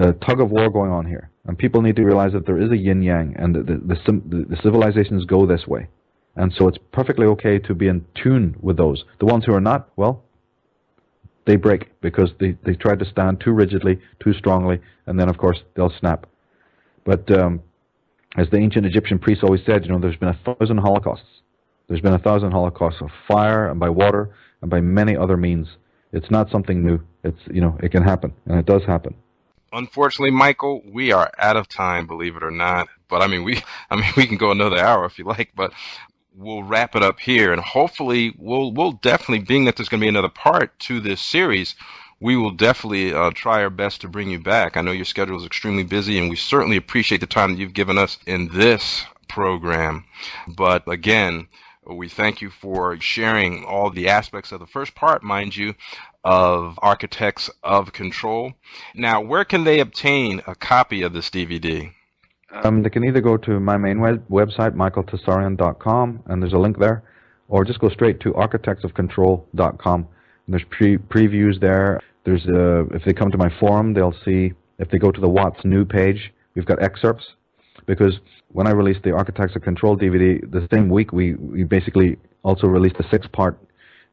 uh, 0.00 0.12
tug 0.26 0.40
of 0.40 0.50
war 0.50 0.70
going 0.70 0.90
on 0.90 1.06
here. 1.06 1.30
And 1.44 1.58
people 1.58 1.82
need 1.82 1.96
to 1.96 2.04
realize 2.04 2.32
that 2.32 2.46
there 2.46 2.60
is 2.60 2.70
a 2.70 2.76
yin 2.76 3.02
yang, 3.02 3.34
and 3.36 3.54
the, 3.54 3.62
the, 3.62 3.96
the, 3.96 4.46
the, 4.48 4.56
civilizations 4.62 5.24
go 5.24 5.44
this 5.44 5.66
way. 5.66 5.88
And 6.36 6.52
so 6.56 6.68
it's 6.68 6.78
perfectly 6.92 7.26
okay 7.26 7.58
to 7.58 7.74
be 7.74 7.88
in 7.88 8.06
tune 8.14 8.56
with 8.60 8.76
those. 8.76 9.04
The 9.18 9.26
ones 9.26 9.44
who 9.44 9.54
are 9.54 9.60
not, 9.60 9.90
well, 9.96 10.22
they 11.46 11.56
break 11.56 12.00
because 12.00 12.30
they, 12.38 12.56
they 12.64 12.74
try 12.74 12.94
to 12.94 13.04
stand 13.04 13.40
too 13.40 13.50
rigidly, 13.52 14.00
too 14.22 14.32
strongly, 14.34 14.80
and 15.06 15.18
then, 15.18 15.28
of 15.28 15.36
course, 15.36 15.60
they'll 15.74 15.92
snap. 15.98 16.26
But 17.04 17.30
um, 17.36 17.60
as 18.36 18.48
the 18.50 18.58
ancient 18.58 18.86
Egyptian 18.86 19.18
priests 19.18 19.42
always 19.42 19.62
said, 19.66 19.84
you 19.84 19.90
know, 19.90 19.98
there's 19.98 20.16
been 20.16 20.28
a 20.28 20.38
thousand 20.44 20.78
holocausts. 20.78 21.42
There's 21.88 22.00
been 22.00 22.14
a 22.14 22.18
thousand 22.18 22.52
holocausts 22.52 23.02
of 23.02 23.10
fire 23.26 23.68
and 23.68 23.78
by 23.80 23.90
water 23.90 24.30
and 24.62 24.70
by 24.70 24.80
many 24.80 25.16
other 25.16 25.36
means. 25.36 25.66
It's 26.12 26.30
not 26.30 26.50
something 26.50 26.84
new. 26.84 27.00
It's 27.24 27.40
you 27.50 27.60
know, 27.60 27.76
it 27.82 27.90
can 27.90 28.02
happen, 28.02 28.32
and 28.46 28.58
it 28.58 28.66
does 28.66 28.82
happen. 28.86 29.14
Unfortunately, 29.72 30.30
Michael, 30.30 30.82
we 30.84 31.12
are 31.12 31.30
out 31.38 31.56
of 31.56 31.68
time, 31.68 32.06
believe 32.06 32.36
it 32.36 32.42
or 32.42 32.50
not. 32.50 32.88
But 33.08 33.22
I 33.22 33.26
mean, 33.26 33.44
we, 33.44 33.62
I 33.90 33.96
mean, 33.96 34.12
we 34.16 34.26
can 34.26 34.36
go 34.36 34.50
another 34.50 34.78
hour 34.78 35.04
if 35.06 35.18
you 35.18 35.24
like, 35.24 35.52
but 35.54 35.72
we'll 36.34 36.62
wrap 36.62 36.96
it 36.96 37.02
up 37.02 37.20
here, 37.20 37.52
and 37.52 37.60
hopefully, 37.60 38.34
we'll, 38.38 38.72
we'll 38.72 38.92
definitely, 38.92 39.44
being 39.44 39.64
that 39.64 39.76
there's 39.76 39.88
going 39.88 40.00
to 40.00 40.04
be 40.04 40.08
another 40.08 40.28
part 40.28 40.78
to 40.80 41.00
this 41.00 41.20
series, 41.20 41.74
we 42.20 42.36
will 42.36 42.52
definitely 42.52 43.12
uh, 43.12 43.30
try 43.34 43.62
our 43.62 43.70
best 43.70 44.00
to 44.00 44.08
bring 44.08 44.30
you 44.30 44.38
back. 44.38 44.76
I 44.76 44.80
know 44.80 44.92
your 44.92 45.04
schedule 45.04 45.36
is 45.38 45.44
extremely 45.44 45.82
busy, 45.82 46.18
and 46.18 46.30
we 46.30 46.36
certainly 46.36 46.76
appreciate 46.76 47.20
the 47.20 47.26
time 47.26 47.52
that 47.52 47.58
you've 47.58 47.74
given 47.74 47.98
us 47.98 48.18
in 48.26 48.48
this 48.48 49.04
program. 49.28 50.04
But 50.46 50.86
again, 50.86 51.48
we 51.84 52.08
thank 52.08 52.40
you 52.40 52.50
for 52.50 52.98
sharing 53.00 53.64
all 53.64 53.90
the 53.90 54.08
aspects 54.08 54.52
of 54.52 54.60
the 54.60 54.66
first 54.66 54.94
part, 54.94 55.24
mind 55.24 55.56
you, 55.56 55.74
of 56.24 56.78
Architects 56.82 57.50
of 57.62 57.92
Control. 57.92 58.52
Now, 58.94 59.20
where 59.20 59.44
can 59.44 59.64
they 59.64 59.80
obtain 59.80 60.42
a 60.46 60.54
copy 60.54 61.02
of 61.02 61.12
this 61.12 61.30
DVD? 61.30 61.92
Um, 62.52 62.82
they 62.82 62.90
can 62.90 63.04
either 63.04 63.20
go 63.20 63.36
to 63.38 63.58
my 63.60 63.76
main 63.76 64.00
web- 64.00 64.28
website, 64.28 64.74
michaeltsarion.com, 64.74 66.22
and 66.26 66.42
there's 66.42 66.52
a 66.52 66.58
link 66.58 66.78
there, 66.78 67.02
or 67.48 67.64
just 67.64 67.80
go 67.80 67.88
straight 67.88 68.20
to 68.20 68.32
architectsofcontrol.com. 68.32 70.00
And 70.46 70.54
there's 70.54 70.64
pre- 70.70 70.98
previews 70.98 71.60
there. 71.60 72.00
There's 72.24 72.46
uh, 72.46 72.84
if 72.94 73.04
they 73.04 73.12
come 73.12 73.30
to 73.30 73.38
my 73.38 73.50
forum, 73.58 73.94
they'll 73.94 74.14
see. 74.24 74.52
If 74.78 74.90
they 74.90 74.98
go 74.98 75.10
to 75.10 75.20
the 75.20 75.28
What's 75.28 75.64
New 75.64 75.84
page, 75.84 76.32
we've 76.54 76.66
got 76.66 76.82
excerpts. 76.82 77.24
Because 77.86 78.18
when 78.48 78.66
I 78.66 78.70
released 78.70 79.02
the 79.02 79.12
Architects 79.12 79.56
of 79.56 79.62
Control 79.62 79.96
DVD, 79.96 80.40
the 80.50 80.68
same 80.72 80.88
week 80.88 81.12
we, 81.12 81.34
we 81.34 81.64
basically 81.64 82.16
also 82.42 82.66
released 82.66 82.96
a 82.98 83.08
six-part 83.10 83.58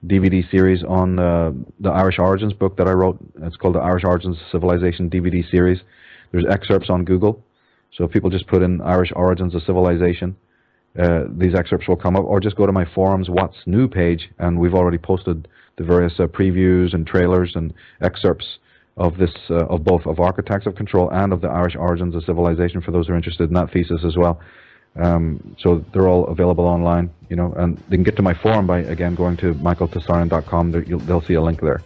DVD 0.06 0.50
series 0.50 0.84
on 0.84 1.20
uh, 1.20 1.52
the 1.80 1.90
Irish 1.90 2.20
Origins 2.20 2.54
book 2.54 2.78
that 2.78 2.88
I 2.88 2.92
wrote. 2.92 3.18
It's 3.42 3.58
called 3.58 3.76
the 3.76 3.80
Irish 3.80 4.04
Origins 4.06 4.38
Civilization 4.52 5.10
DVD 5.10 5.50
series. 5.50 5.80
There's 6.32 6.46
excerpts 6.50 6.90
on 6.90 7.04
Google. 7.04 7.44
So 7.96 8.06
if 8.06 8.12
people 8.12 8.30
just 8.30 8.48
put 8.48 8.62
in 8.62 8.82
Irish 8.82 9.12
Origins 9.16 9.56
of 9.56 9.64
Civilization, 9.64 10.38
uh, 10.98 11.24
these 11.30 11.54
excerpts 11.54 11.88
will 11.88 11.98
come 11.98 12.16
up, 12.16 12.24
or 12.24 12.40
just 12.40 12.56
go 12.56 12.66
to 12.66 12.72
my 12.72 12.86
forums 12.96 13.30
What's 13.30 13.58
New 13.66 13.88
page, 13.88 14.30
and 14.40 14.60
we've 14.60 14.74
already 14.74 14.98
posted 14.98 15.48
the 15.78 15.84
various 15.84 16.14
uh, 16.20 16.28
previews 16.28 16.94
and 16.94 17.06
trailers 17.06 17.54
and 17.56 17.74
excerpts 18.02 18.46
of 18.98 19.18
this 19.18 19.32
uh, 19.50 19.66
of 19.68 19.84
both 19.84 20.06
of 20.06 20.20
Architects 20.20 20.68
of 20.68 20.76
Control 20.76 21.10
and 21.12 21.32
of 21.32 21.42
the 21.42 21.48
Irish 21.48 21.76
Origins 21.76 22.16
of 22.16 22.24
Civilization 22.24 22.82
for 22.82 22.92
those 22.92 23.08
who 23.08 23.14
are 23.14 23.18
interested 23.18 23.50
in 23.50 23.56
that 23.56 23.72
thesis 23.72 24.02
as 24.06 24.18
well. 24.18 24.40
Um, 24.96 25.56
so 25.60 25.86
they're 25.94 26.08
all 26.08 26.26
available 26.28 26.66
online, 26.66 27.10
you 27.30 27.36
know, 27.36 27.54
and 27.54 27.78
they 27.90 27.96
can 27.96 28.04
get 28.04 28.16
to 28.18 28.22
my 28.22 28.34
forum 28.34 28.68
by 28.68 28.80
again 28.80 29.16
going 29.16 29.38
to 29.38 29.54
michaeltsarion.com. 29.56 30.72
They'll 31.06 31.22
see 31.22 31.36
a 31.36 31.42
link 31.42 31.62
there. 31.62 31.82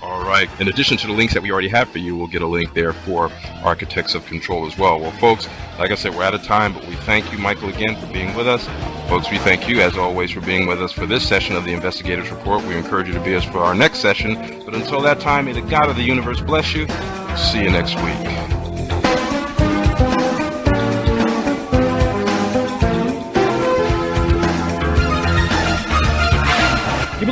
All 0.00 0.24
right. 0.24 0.48
In 0.60 0.68
addition 0.68 0.96
to 0.98 1.06
the 1.08 1.12
links 1.12 1.34
that 1.34 1.42
we 1.42 1.50
already 1.50 1.68
have 1.68 1.90
for 1.90 1.98
you, 1.98 2.16
we'll 2.16 2.28
get 2.28 2.42
a 2.42 2.46
link 2.46 2.72
there 2.72 2.92
for 2.92 3.30
Architects 3.62 4.14
of 4.14 4.24
Control 4.26 4.66
as 4.66 4.78
well. 4.78 5.00
Well, 5.00 5.10
folks, 5.12 5.48
like 5.78 5.90
I 5.90 5.96
said, 5.96 6.14
we're 6.14 6.22
out 6.22 6.34
of 6.34 6.42
time, 6.44 6.72
but 6.72 6.86
we 6.86 6.94
thank 6.94 7.30
you, 7.32 7.38
Michael, 7.38 7.68
again 7.68 7.96
for 8.00 8.06
being 8.12 8.34
with 8.34 8.46
us. 8.46 8.66
Folks, 9.08 9.30
we 9.30 9.38
thank 9.38 9.68
you, 9.68 9.80
as 9.80 9.96
always, 9.96 10.30
for 10.30 10.40
being 10.40 10.66
with 10.66 10.80
us 10.80 10.92
for 10.92 11.04
this 11.04 11.26
session 11.26 11.56
of 11.56 11.64
the 11.64 11.72
Investigators 11.72 12.30
Report. 12.30 12.64
We 12.64 12.76
encourage 12.76 13.08
you 13.08 13.14
to 13.14 13.20
be 13.20 13.34
us 13.34 13.44
for 13.44 13.58
our 13.58 13.74
next 13.74 13.98
session. 13.98 14.34
But 14.64 14.74
until 14.74 15.00
that 15.02 15.18
time, 15.20 15.46
may 15.46 15.52
the 15.52 15.62
God 15.62 15.90
of 15.90 15.96
the 15.96 16.02
universe 16.02 16.40
bless 16.40 16.74
you. 16.74 16.86
See 17.36 17.62
you 17.62 17.70
next 17.70 17.96
week. 17.96 18.57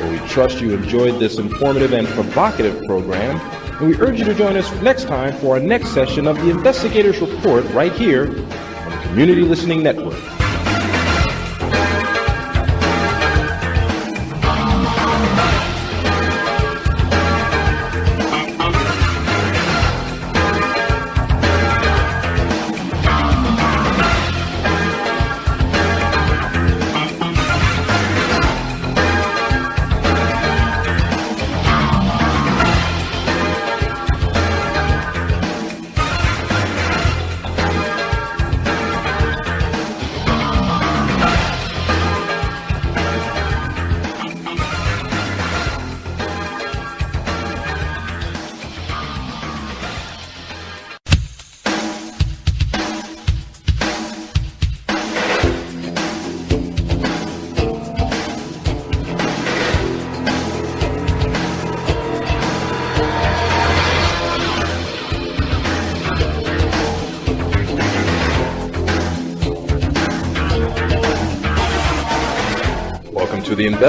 We 0.09 0.19
trust 0.29 0.61
you 0.61 0.73
enjoyed 0.73 1.21
this 1.21 1.37
informative 1.39 1.93
and 1.93 2.07
provocative 2.09 2.83
program, 2.87 3.39
and 3.81 3.89
we 3.89 3.97
urge 3.99 4.19
you 4.19 4.25
to 4.25 4.35
join 4.35 4.57
us 4.57 4.71
next 4.81 5.05
time 5.05 5.35
for 5.35 5.57
our 5.57 5.61
next 5.61 5.91
session 5.91 6.27
of 6.27 6.37
the 6.37 6.49
Investigators 6.49 7.21
Report 7.21 7.65
right 7.73 7.93
here 7.93 8.27
on 8.27 8.91
the 8.91 9.03
Community 9.09 9.43
Listening 9.43 9.83
Network. 9.83 10.40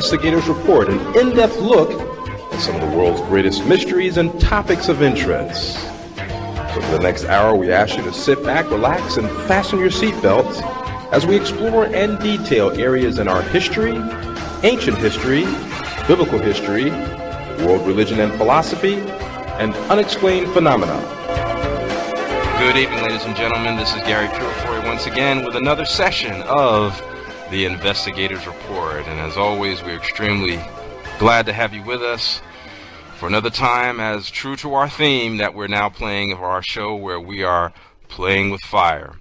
Investigators 0.01 0.47
Report, 0.47 0.89
an 0.89 0.99
in 1.15 1.35
depth 1.35 1.57
look 1.57 1.91
at 1.91 2.59
some 2.59 2.73
of 2.73 2.81
the 2.81 2.97
world's 2.97 3.21
greatest 3.21 3.67
mysteries 3.67 4.17
and 4.17 4.41
topics 4.41 4.89
of 4.89 5.03
interest. 5.03 5.75
So, 5.75 6.81
for 6.81 6.91
the 6.93 6.99
next 7.03 7.25
hour, 7.25 7.55
we 7.55 7.71
ask 7.71 7.95
you 7.95 8.03
to 8.05 8.11
sit 8.11 8.43
back, 8.43 8.67
relax, 8.71 9.17
and 9.17 9.29
fasten 9.45 9.77
your 9.77 9.91
seatbelts 9.91 10.63
as 11.11 11.27
we 11.27 11.35
explore 11.35 11.85
and 11.85 12.19
detail 12.19 12.71
areas 12.71 13.19
in 13.19 13.27
our 13.27 13.43
history, 13.43 13.95
ancient 14.63 14.97
history, 14.97 15.43
biblical 16.07 16.39
history, 16.39 16.89
world 17.63 17.85
religion 17.85 18.19
and 18.21 18.33
philosophy, 18.39 18.95
and 19.59 19.75
unexplained 19.91 20.51
phenomena. 20.51 20.99
Good 22.57 22.75
evening, 22.75 23.03
ladies 23.03 23.25
and 23.25 23.35
gentlemen. 23.35 23.75
This 23.75 23.93
is 23.95 24.01
Gary 24.01 24.29
Purefoy 24.29 24.83
once 24.83 25.05
again 25.05 25.45
with 25.45 25.55
another 25.55 25.85
session 25.85 26.41
of 26.47 26.99
the 27.51 27.65
Investigators 27.65 28.47
Report. 28.47 29.05
And 29.05 29.19
as 29.19 29.35
always, 29.35 29.83
we're 29.83 29.97
extremely 29.97 30.57
glad 31.19 31.45
to 31.45 31.53
have 31.53 31.73
you 31.73 31.83
with 31.83 32.01
us 32.01 32.41
for 33.17 33.27
another 33.27 33.49
time, 33.49 33.99
as 33.99 34.31
true 34.31 34.55
to 34.55 34.73
our 34.73 34.89
theme 34.89 35.37
that 35.37 35.53
we're 35.53 35.67
now 35.67 35.89
playing 35.89 36.31
of 36.31 36.41
our 36.41 36.63
show, 36.63 36.95
where 36.95 37.19
we 37.19 37.43
are 37.43 37.73
playing 38.07 38.49
with 38.51 38.61
fire. 38.61 39.15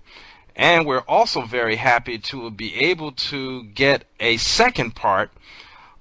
And 0.54 0.86
we're 0.86 1.04
also 1.08 1.42
very 1.42 1.76
happy 1.76 2.18
to 2.18 2.50
be 2.50 2.74
able 2.76 3.12
to 3.12 3.64
get 3.64 4.04
a 4.20 4.36
second 4.36 4.94
part 4.94 5.32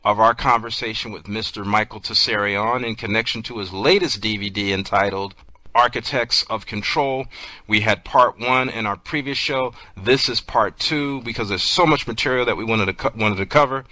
of 0.06 0.19
our 0.19 0.35
conversation 0.35 1.11
with 1.11 1.23
Mr. 1.23 1.65
Michael 1.65 1.99
Tsarion 1.99 2.85
in 2.85 2.95
connection 2.95 3.41
to 3.43 3.57
his 3.57 3.73
latest 3.73 4.22
DVD 4.22 4.69
entitled 4.69 5.34
Architects 5.75 6.43
of 6.49 6.65
Control. 6.65 7.25
We 7.67 7.81
had 7.81 8.03
part 8.03 8.39
one 8.39 8.69
in 8.69 8.85
our 8.85 8.97
previous 8.97 9.37
show. 9.37 9.73
This 9.95 10.27
is 10.29 10.41
part 10.41 10.79
two 10.79 11.21
because 11.21 11.49
there's 11.49 11.63
so 11.63 11.85
much 11.85 12.07
material 12.07 12.45
that 12.45 12.57
we 12.57 12.63
wanted 12.63 12.85
to 12.87 12.93
co- 12.93 13.11
wanted 13.15 13.37
to 13.37 13.45
cover, 13.45 13.85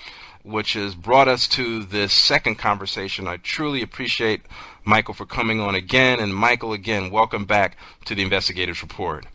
which 0.43 0.73
has 0.73 0.95
brought 0.95 1.27
us 1.27 1.47
to 1.49 1.83
this 1.83 2.13
second 2.13 2.55
conversation. 2.55 3.27
I 3.27 3.37
truly 3.37 3.81
appreciate 3.81 4.41
Michael 4.83 5.13
for 5.13 5.25
coming 5.25 5.59
on 5.59 5.75
again, 5.75 6.19
and 6.19 6.33
Michael 6.33 6.73
again, 6.73 7.11
welcome 7.11 7.45
back 7.45 7.77
to 8.05 8.15
the 8.15 8.23
Investigators 8.23 8.81
Report. 8.81 9.25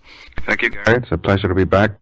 Thank 0.46 0.62
you, 0.62 0.70
Gary. 0.70 0.98
It's 0.98 1.12
a 1.12 1.18
pleasure 1.18 1.48
to 1.48 1.54
be 1.54 1.64
back. 1.64 1.92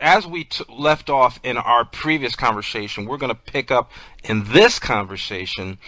as 0.00 0.26
we 0.26 0.44
t- 0.44 0.64
left 0.68 1.08
off 1.10 1.38
in 1.42 1.56
our 1.56 1.84
previous 1.84 2.34
conversation, 2.36 3.06
we're 3.06 3.16
going 3.18 3.34
to 3.34 3.52
pick 3.52 3.70
up 3.70 3.90
in 4.24 4.52
this 4.52 4.78
conversation 4.78 5.78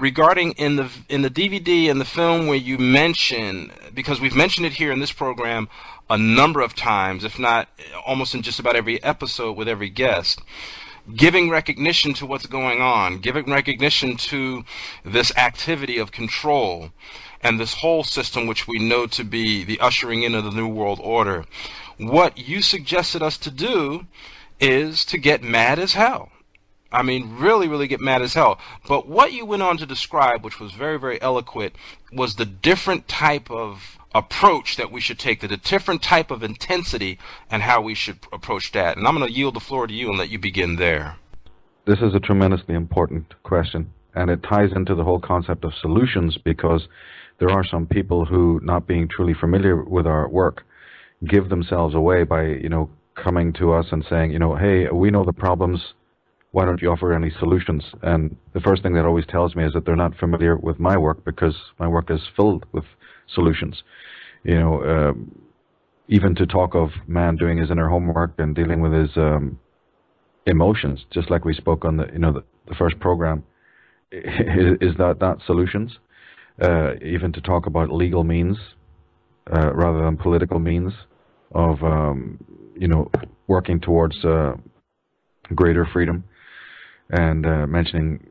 regarding 0.00 0.52
in 0.52 0.76
the 0.76 0.90
in 1.08 1.22
the 1.22 1.30
DVD 1.30 1.90
and 1.90 2.00
the 2.00 2.04
film 2.04 2.46
where 2.46 2.56
you 2.56 2.78
mention 2.78 3.70
because 3.94 4.20
we've 4.20 4.34
mentioned 4.34 4.66
it 4.66 4.74
here 4.74 4.90
in 4.92 5.00
this 5.00 5.12
program 5.12 5.68
a 6.10 6.18
number 6.18 6.60
of 6.60 6.74
times, 6.74 7.22
if 7.22 7.38
not 7.38 7.68
almost 8.04 8.34
in 8.34 8.42
just 8.42 8.58
about 8.58 8.74
every 8.74 9.02
episode 9.02 9.56
with 9.56 9.68
every 9.68 9.88
guest. 9.88 10.40
Giving 11.14 11.48
recognition 11.48 12.12
to 12.14 12.26
what's 12.26 12.46
going 12.46 12.82
on, 12.82 13.18
giving 13.18 13.46
recognition 13.46 14.16
to 14.16 14.64
this 15.04 15.34
activity 15.36 15.98
of 15.98 16.12
control 16.12 16.90
and 17.42 17.58
this 17.58 17.74
whole 17.74 18.04
system, 18.04 18.46
which 18.46 18.68
we 18.68 18.78
know 18.78 19.06
to 19.06 19.24
be 19.24 19.64
the 19.64 19.80
ushering 19.80 20.24
in 20.24 20.34
of 20.34 20.44
the 20.44 20.50
New 20.50 20.68
World 20.68 21.00
Order. 21.02 21.46
What 21.96 22.36
you 22.36 22.60
suggested 22.60 23.22
us 23.22 23.38
to 23.38 23.50
do 23.50 24.06
is 24.60 25.04
to 25.06 25.16
get 25.16 25.42
mad 25.42 25.78
as 25.78 25.94
hell. 25.94 26.30
I 26.92 27.02
mean, 27.02 27.36
really, 27.38 27.68
really 27.68 27.86
get 27.86 28.00
mad 28.00 28.22
as 28.22 28.34
hell. 28.34 28.58
But 28.88 29.06
what 29.06 29.32
you 29.32 29.44
went 29.46 29.62
on 29.62 29.76
to 29.78 29.86
describe, 29.86 30.44
which 30.44 30.58
was 30.58 30.72
very, 30.72 30.98
very 30.98 31.20
eloquent, 31.22 31.74
was 32.12 32.34
the 32.34 32.46
different 32.46 33.06
type 33.06 33.50
of 33.50 33.98
approach 34.12 34.76
that 34.76 34.90
we 34.90 35.00
should 35.00 35.18
take, 35.18 35.40
the 35.40 35.56
different 35.56 36.02
type 36.02 36.30
of 36.30 36.42
intensity, 36.42 37.18
and 37.50 37.62
how 37.62 37.80
we 37.80 37.94
should 37.94 38.18
approach 38.32 38.72
that. 38.72 38.96
And 38.96 39.06
I'm 39.06 39.16
going 39.16 39.28
to 39.28 39.32
yield 39.32 39.54
the 39.54 39.60
floor 39.60 39.86
to 39.86 39.94
you 39.94 40.08
and 40.08 40.18
let 40.18 40.30
you 40.30 40.38
begin 40.38 40.76
there. 40.76 41.16
This 41.86 42.00
is 42.00 42.14
a 42.14 42.20
tremendously 42.20 42.74
important 42.74 43.34
question, 43.44 43.92
and 44.14 44.28
it 44.30 44.42
ties 44.42 44.70
into 44.74 44.94
the 44.94 45.04
whole 45.04 45.20
concept 45.20 45.64
of 45.64 45.72
solutions 45.80 46.36
because 46.44 46.88
there 47.38 47.50
are 47.50 47.64
some 47.64 47.86
people 47.86 48.24
who, 48.24 48.60
not 48.62 48.86
being 48.86 49.08
truly 49.08 49.34
familiar 49.34 49.82
with 49.82 50.06
our 50.06 50.28
work, 50.28 50.64
give 51.26 51.48
themselves 51.48 51.94
away 51.94 52.24
by, 52.24 52.46
you 52.46 52.68
know, 52.68 52.90
coming 53.14 53.52
to 53.52 53.72
us 53.72 53.86
and 53.92 54.04
saying, 54.10 54.32
you 54.32 54.38
know, 54.38 54.56
hey, 54.56 54.88
we 54.88 55.10
know 55.10 55.24
the 55.24 55.32
problems. 55.32 55.80
Why 56.52 56.64
don't 56.64 56.82
you 56.82 56.90
offer 56.90 57.12
any 57.12 57.30
solutions? 57.38 57.84
And 58.02 58.36
the 58.54 58.60
first 58.60 58.82
thing 58.82 58.94
that 58.94 59.04
always 59.04 59.26
tells 59.26 59.54
me 59.54 59.64
is 59.64 59.72
that 59.72 59.84
they're 59.84 59.96
not 59.96 60.16
familiar 60.16 60.56
with 60.56 60.80
my 60.80 60.96
work 60.96 61.24
because 61.24 61.54
my 61.78 61.86
work 61.86 62.10
is 62.10 62.20
filled 62.36 62.66
with 62.72 62.84
solutions. 63.32 63.82
You 64.42 64.58
know, 64.58 64.82
um, 64.82 65.42
even 66.08 66.34
to 66.34 66.46
talk 66.46 66.74
of 66.74 66.90
man 67.06 67.36
doing 67.36 67.58
his 67.58 67.70
inner 67.70 67.88
homework 67.88 68.34
and 68.38 68.54
dealing 68.54 68.80
with 68.80 68.92
his 68.92 69.10
um, 69.16 69.60
emotions, 70.46 71.04
just 71.12 71.30
like 71.30 71.44
we 71.44 71.54
spoke 71.54 71.84
on 71.84 71.98
the, 71.98 72.06
you 72.12 72.18
know, 72.18 72.32
the, 72.32 72.44
the 72.68 72.74
first 72.74 72.98
program, 72.98 73.44
is, 74.10 74.76
is 74.80 74.96
that 74.98 75.18
not 75.20 75.38
solutions? 75.46 75.98
Uh, 76.60 76.94
even 77.00 77.32
to 77.32 77.40
talk 77.40 77.66
about 77.66 77.92
legal 77.92 78.24
means 78.24 78.58
uh, 79.52 79.72
rather 79.72 80.04
than 80.04 80.16
political 80.16 80.58
means 80.58 80.92
of 81.52 81.82
um, 81.82 82.38
you 82.76 82.86
know 82.86 83.10
working 83.46 83.80
towards 83.80 84.24
uh, 84.24 84.52
greater 85.54 85.86
freedom 85.92 86.22
and 87.10 87.46
uh, 87.46 87.66
mentioning 87.66 88.26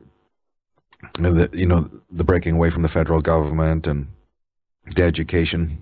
you 1.16 1.22
know, 1.22 1.34
the, 1.34 1.56
you 1.56 1.66
know 1.66 1.88
the 2.10 2.24
breaking 2.24 2.54
away 2.54 2.70
from 2.70 2.82
the 2.82 2.88
federal 2.88 3.20
government 3.20 3.86
and 3.86 4.06
the 4.96 5.02
education 5.02 5.78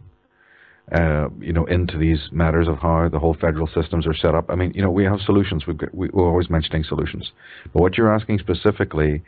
uh, 0.93 1.29
you 1.41 1.53
know 1.53 1.65
into 1.66 1.99
these 1.99 2.29
matters 2.33 2.69
of 2.69 2.79
how 2.79 3.09
the 3.09 3.19
whole 3.19 3.37
federal 3.41 3.69
systems 3.69 4.07
are 4.07 4.15
set 4.15 4.35
up. 4.35 4.47
I 4.49 4.55
mean 4.55 4.73
you 4.75 4.83
know 4.83 4.91
we 4.91 5.05
have 5.05 5.20
solutions. 5.20 5.66
We've 5.66 5.77
got, 5.77 5.95
we, 5.95 6.09
we're 6.12 6.29
always 6.29 6.51
mentioning 6.51 6.85
solutions, 6.85 7.33
but 7.73 7.83
what 7.83 7.97
you're 7.97 8.15
asking 8.15 8.39
specifically 8.39 9.23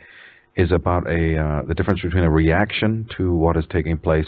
is 0.55 0.71
about 0.71 1.07
a 1.07 1.37
uh, 1.37 1.61
the 1.67 1.73
difference 1.73 2.01
between 2.01 2.23
a 2.23 2.31
reaction 2.31 3.07
to 3.17 3.33
what 3.33 3.57
is 3.57 3.65
taking 3.69 3.97
place 3.97 4.27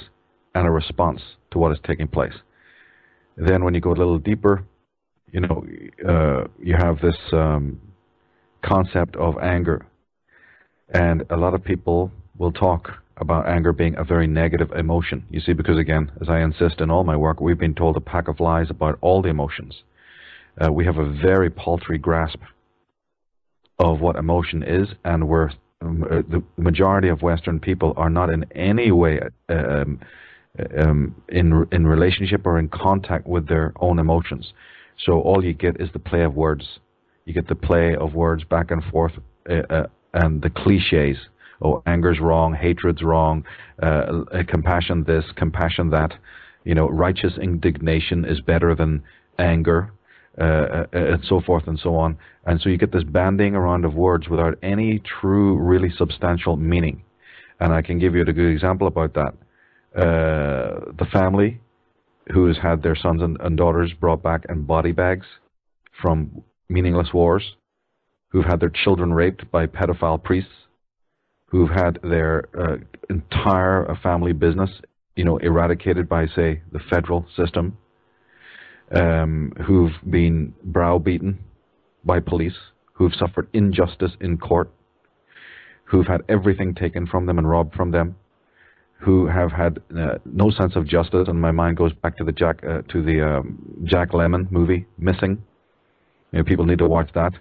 and 0.56 0.68
a 0.68 0.72
response 0.72 1.22
to 1.52 1.60
what 1.60 1.72
is 1.72 1.80
taking 1.86 2.07
place. 2.07 2.34
Then 3.36 3.64
when 3.64 3.74
you 3.74 3.82
go 3.82 3.91
a 3.91 3.98
little 3.98 4.20
deeper, 4.20 4.64
you 5.32 5.41
know, 5.41 5.65
uh, 6.07 6.48
you 6.61 6.76
have 6.78 6.99
this 7.02 7.18
um, 7.32 7.80
concept 8.64 9.15
of 9.15 9.38
anger. 9.40 9.85
And 10.90 11.23
a 11.30 11.38
lot 11.38 11.53
of 11.53 11.64
people 11.64 12.11
will 12.38 12.52
talk 12.52 12.90
about 13.18 13.48
anger 13.48 13.72
being 13.72 13.95
a 13.98 14.03
very 14.03 14.27
negative 14.27 14.72
emotion. 14.72 15.26
You 15.30 15.40
see, 15.40 15.53
because 15.53 15.77
again, 15.77 16.11
as 16.22 16.30
I 16.30 16.40
insist 16.40 16.81
in 16.81 16.90
all 16.90 17.03
my 17.03 17.15
work, 17.15 17.40
we've 17.40 17.60
been 17.60 17.76
told 17.76 17.95
a 17.95 18.02
pack 18.02 18.27
of 18.27 18.40
lies 18.40 18.69
about 18.69 18.98
all 19.02 19.22
the 19.22 19.30
emotions. 19.30 19.84
Uh, 20.60 20.72
we 20.72 20.85
have 20.85 20.98
a 20.98 21.11
very 21.22 21.49
paltry 21.49 21.98
grasp 21.98 22.40
of 23.80 23.99
what 23.99 24.15
emotion 24.15 24.64
is, 24.64 24.88
and 25.03 25.27
we're 25.27 25.49
um, 25.81 26.03
uh, 26.03 26.22
the 26.30 26.44
majority 26.57 27.10
of 27.10 27.22
Western 27.22 27.60
people 27.60 27.94
are 27.98 28.10
not 28.10 28.30
in 28.30 28.45
any 28.56 28.91
way 28.91 29.19
um, 29.49 29.99
um, 30.77 31.15
in 31.30 31.68
in 31.72 31.88
relationship 31.88 32.45
or 32.45 32.60
in 32.60 32.69
contact 32.69 33.27
with 33.27 33.48
their 33.48 33.73
own 33.80 33.99
emotions. 33.99 34.53
So 35.06 35.19
all 35.22 35.44
you 35.44 35.53
get 35.53 35.81
is 35.81 35.90
the 35.91 35.99
play 35.99 36.23
of 36.23 36.35
words. 36.35 36.80
You 37.26 37.34
get 37.34 37.48
the 37.48 37.56
play 37.56 37.95
of 37.95 38.14
words 38.14 38.44
back 38.44 38.72
and 38.72 38.84
forth, 38.86 39.14
uh, 39.50 39.54
uh, 39.70 39.88
and 40.14 40.41
the 40.41 40.50
cliches. 40.50 41.18
Oh, 41.62 41.82
anger's 41.86 42.20
wrong, 42.20 42.54
hatred's 42.54 43.02
wrong, 43.02 43.45
uh, 43.82 44.24
compassion 44.48 45.06
this, 45.06 45.24
compassion 45.36 45.90
that. 45.91 46.14
You 46.66 46.76
know, 46.76 46.90
righteous 46.90 47.34
indignation 47.41 48.26
is 48.26 48.41
better 48.41 48.76
than 48.76 49.04
anger, 49.40 49.91
and 50.38 51.24
so 51.24 51.41
forth 51.41 51.68
and 51.68 51.80
so 51.80 51.95
on. 51.95 52.18
And 52.45 52.60
so 52.60 52.70
you 52.70 52.78
get 52.78 52.91
this 52.91 53.04
banding 53.04 53.56
around 53.56 53.86
of 53.86 53.94
words 53.94 54.28
without 54.28 54.58
any 54.62 55.00
true, 55.00 55.58
really 55.58 55.90
substantial 55.95 56.58
meaning. 56.58 57.04
And 57.60 57.72
I 57.74 57.82
can 57.82 58.00
give 58.00 58.16
you 58.16 58.22
a 58.22 58.26
good 58.26 58.52
example 58.52 58.88
about 58.88 59.14
that. 59.14 59.34
The 59.94 61.06
family 61.12 61.62
who 62.32 62.48
has 62.48 62.58
had 62.58 62.84
their 62.84 62.95
sons 62.95 63.22
and, 63.22 63.38
and, 63.41 63.58
daughters 63.58 63.91
brought 63.94 64.24
back 64.24 64.45
in 64.50 64.64
body 64.64 64.91
bags 64.91 65.26
from 66.02 66.44
meaningless 66.74 67.14
wars, 67.14 67.56
who've 68.30 68.45
had 68.45 68.60
their 68.60 68.72
children 68.84 69.14
raped 69.14 69.50
by 69.52 69.68
pedophile 69.68 70.22
priests, 70.22 70.52
who've 71.45 71.70
had 71.70 72.00
their 72.02 72.50
uh, 72.60 72.78
entire 73.10 73.95
family 74.02 74.34
business, 74.34 74.72
you 75.16 75.24
know, 75.24 75.38
eradicated 75.38 76.10
by, 76.10 76.26
say, 76.26 76.62
the 76.72 76.80
federal 76.90 77.26
system, 77.38 77.78
um, 78.95 79.54
who've 79.66 79.94
been 80.10 80.54
browbeaten 80.64 81.40
by 82.04 82.20
police, 82.20 82.58
who've 82.94 83.14
suffered 83.14 83.48
injustice 83.54 84.12
in 84.20 84.38
court, 84.38 84.72
who've 85.86 86.08
had 86.08 86.22
everything 86.28 86.74
taken 86.74 87.06
from 87.06 87.28
them 87.28 87.38
and 87.38 87.48
robbed 87.48 87.76
from 87.76 87.91
them, 87.91 88.16
who 89.00 89.28
have 89.28 89.52
had 89.52 89.80
uh, 89.98 90.16
no 90.26 90.50
sense 90.50 90.76
of 90.76 90.88
justice, 90.88 91.28
and 91.28 91.40
my 91.40 91.52
mind 91.52 91.78
goes 91.78 91.94
back 91.94 92.18
to 92.18 92.24
the 92.24 92.32
Jack 92.32 92.64
uh, 92.64 92.82
to 92.90 93.04
the 93.04 93.22
um, 93.22 93.60
Jack 93.84 94.12
Lemmon 94.12 94.50
movie, 94.52 94.88
Missing. 94.98 95.44
People 96.41 96.65
need 96.65 96.80
to 96.80 96.88
watch 96.88 97.10
that 97.14 97.34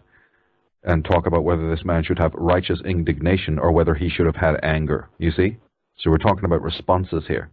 and 0.84 1.04
talk 1.04 1.26
about 1.26 1.44
whether 1.44 1.70
this 1.70 1.84
man 1.84 2.04
should 2.04 2.18
have 2.18 2.34
righteous 2.34 2.80
indignation 2.84 3.58
or 3.58 3.72
whether 3.72 3.94
he 3.94 4.10
should 4.10 4.26
have 4.26 4.36
had 4.36 4.60
anger. 4.62 5.08
You 5.18 5.30
see, 5.30 5.56
so 5.96 6.10
we're 6.10 6.18
talking 6.18 6.44
about 6.44 6.62
responses 6.62 7.24
here. 7.26 7.50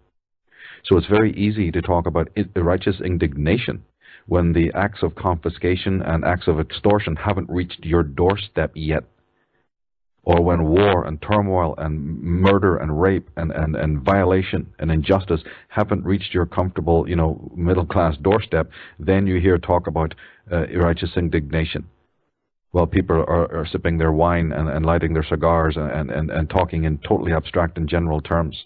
So 0.85 0.97
it's 0.97 1.07
very 1.07 1.33
easy 1.33 1.71
to 1.71 1.81
talk 1.81 2.07
about 2.07 2.29
righteous 2.55 2.99
indignation 3.01 3.83
when 4.25 4.53
the 4.53 4.71
acts 4.75 5.01
of 5.03 5.15
confiscation 5.15 6.01
and 6.01 6.23
acts 6.25 6.47
of 6.47 6.59
extortion 6.59 7.15
haven't 7.15 7.49
reached 7.49 7.83
your 7.83 8.03
doorstep 8.03 8.71
yet 8.75 9.03
or 10.23 10.43
when 10.43 10.65
war 10.65 11.05
and 11.05 11.21
turmoil 11.21 11.73
and 11.77 12.21
murder 12.21 12.77
and 12.77 13.01
rape 13.01 13.29
and, 13.37 13.51
and, 13.51 13.75
and 13.75 14.01
violation 14.01 14.71
and 14.79 14.91
injustice 14.91 15.41
haven't 15.69 16.03
reached 16.03 16.33
your 16.33 16.45
comfortable, 16.45 17.07
you 17.09 17.15
know, 17.15 17.51
middle 17.55 17.85
class 17.85 18.15
doorstep, 18.21 18.69
then 18.99 19.25
you 19.25 19.39
hear 19.39 19.57
talk 19.57 19.87
about 19.87 20.13
uh, 20.51 20.67
righteous 20.77 21.11
indignation. 21.15 21.85
While 22.71 22.85
people 22.85 23.15
are, 23.15 23.51
are 23.55 23.67
sipping 23.71 23.97
their 23.97 24.11
wine 24.11 24.51
and, 24.51 24.69
and 24.69 24.85
lighting 24.85 25.13
their 25.13 25.25
cigars 25.27 25.75
and, 25.77 26.11
and, 26.11 26.29
and 26.29 26.49
talking 26.49 26.83
in 26.83 26.99
totally 26.99 27.33
abstract 27.33 27.77
and 27.77 27.89
general 27.89 28.21
terms. 28.21 28.65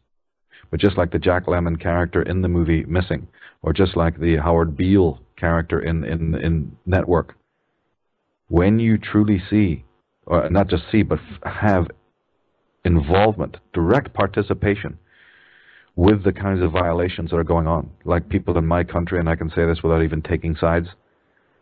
But 0.71 0.81
just 0.81 0.97
like 0.97 1.11
the 1.11 1.19
Jack 1.19 1.45
Lemmon 1.45 1.79
character 1.79 2.21
in 2.23 2.41
the 2.41 2.49
movie 2.49 2.83
Missing, 2.83 3.27
or 3.61 3.71
just 3.71 3.95
like 3.95 4.19
the 4.19 4.37
Howard 4.37 4.75
Beale 4.75 5.19
character 5.37 5.79
in, 5.79 6.03
in, 6.03 6.35
in 6.35 6.75
Network, 6.85 7.35
when 8.49 8.79
you 8.79 8.97
truly 8.97 9.41
see 9.49 9.85
or 10.25 10.49
not 10.49 10.67
just 10.67 10.83
see, 10.91 11.03
but 11.03 11.19
have 11.43 11.87
involvement, 12.85 13.57
direct 13.73 14.13
participation 14.13 14.97
with 15.95 16.23
the 16.23 16.33
kinds 16.33 16.61
of 16.61 16.71
violations 16.71 17.29
that 17.29 17.37
are 17.37 17.43
going 17.43 17.67
on. 17.67 17.89
Like 18.03 18.29
people 18.29 18.57
in 18.57 18.65
my 18.65 18.83
country, 18.83 19.19
and 19.19 19.29
I 19.29 19.35
can 19.35 19.49
say 19.49 19.65
this 19.65 19.83
without 19.83 20.03
even 20.03 20.21
taking 20.21 20.55
sides, 20.55 20.87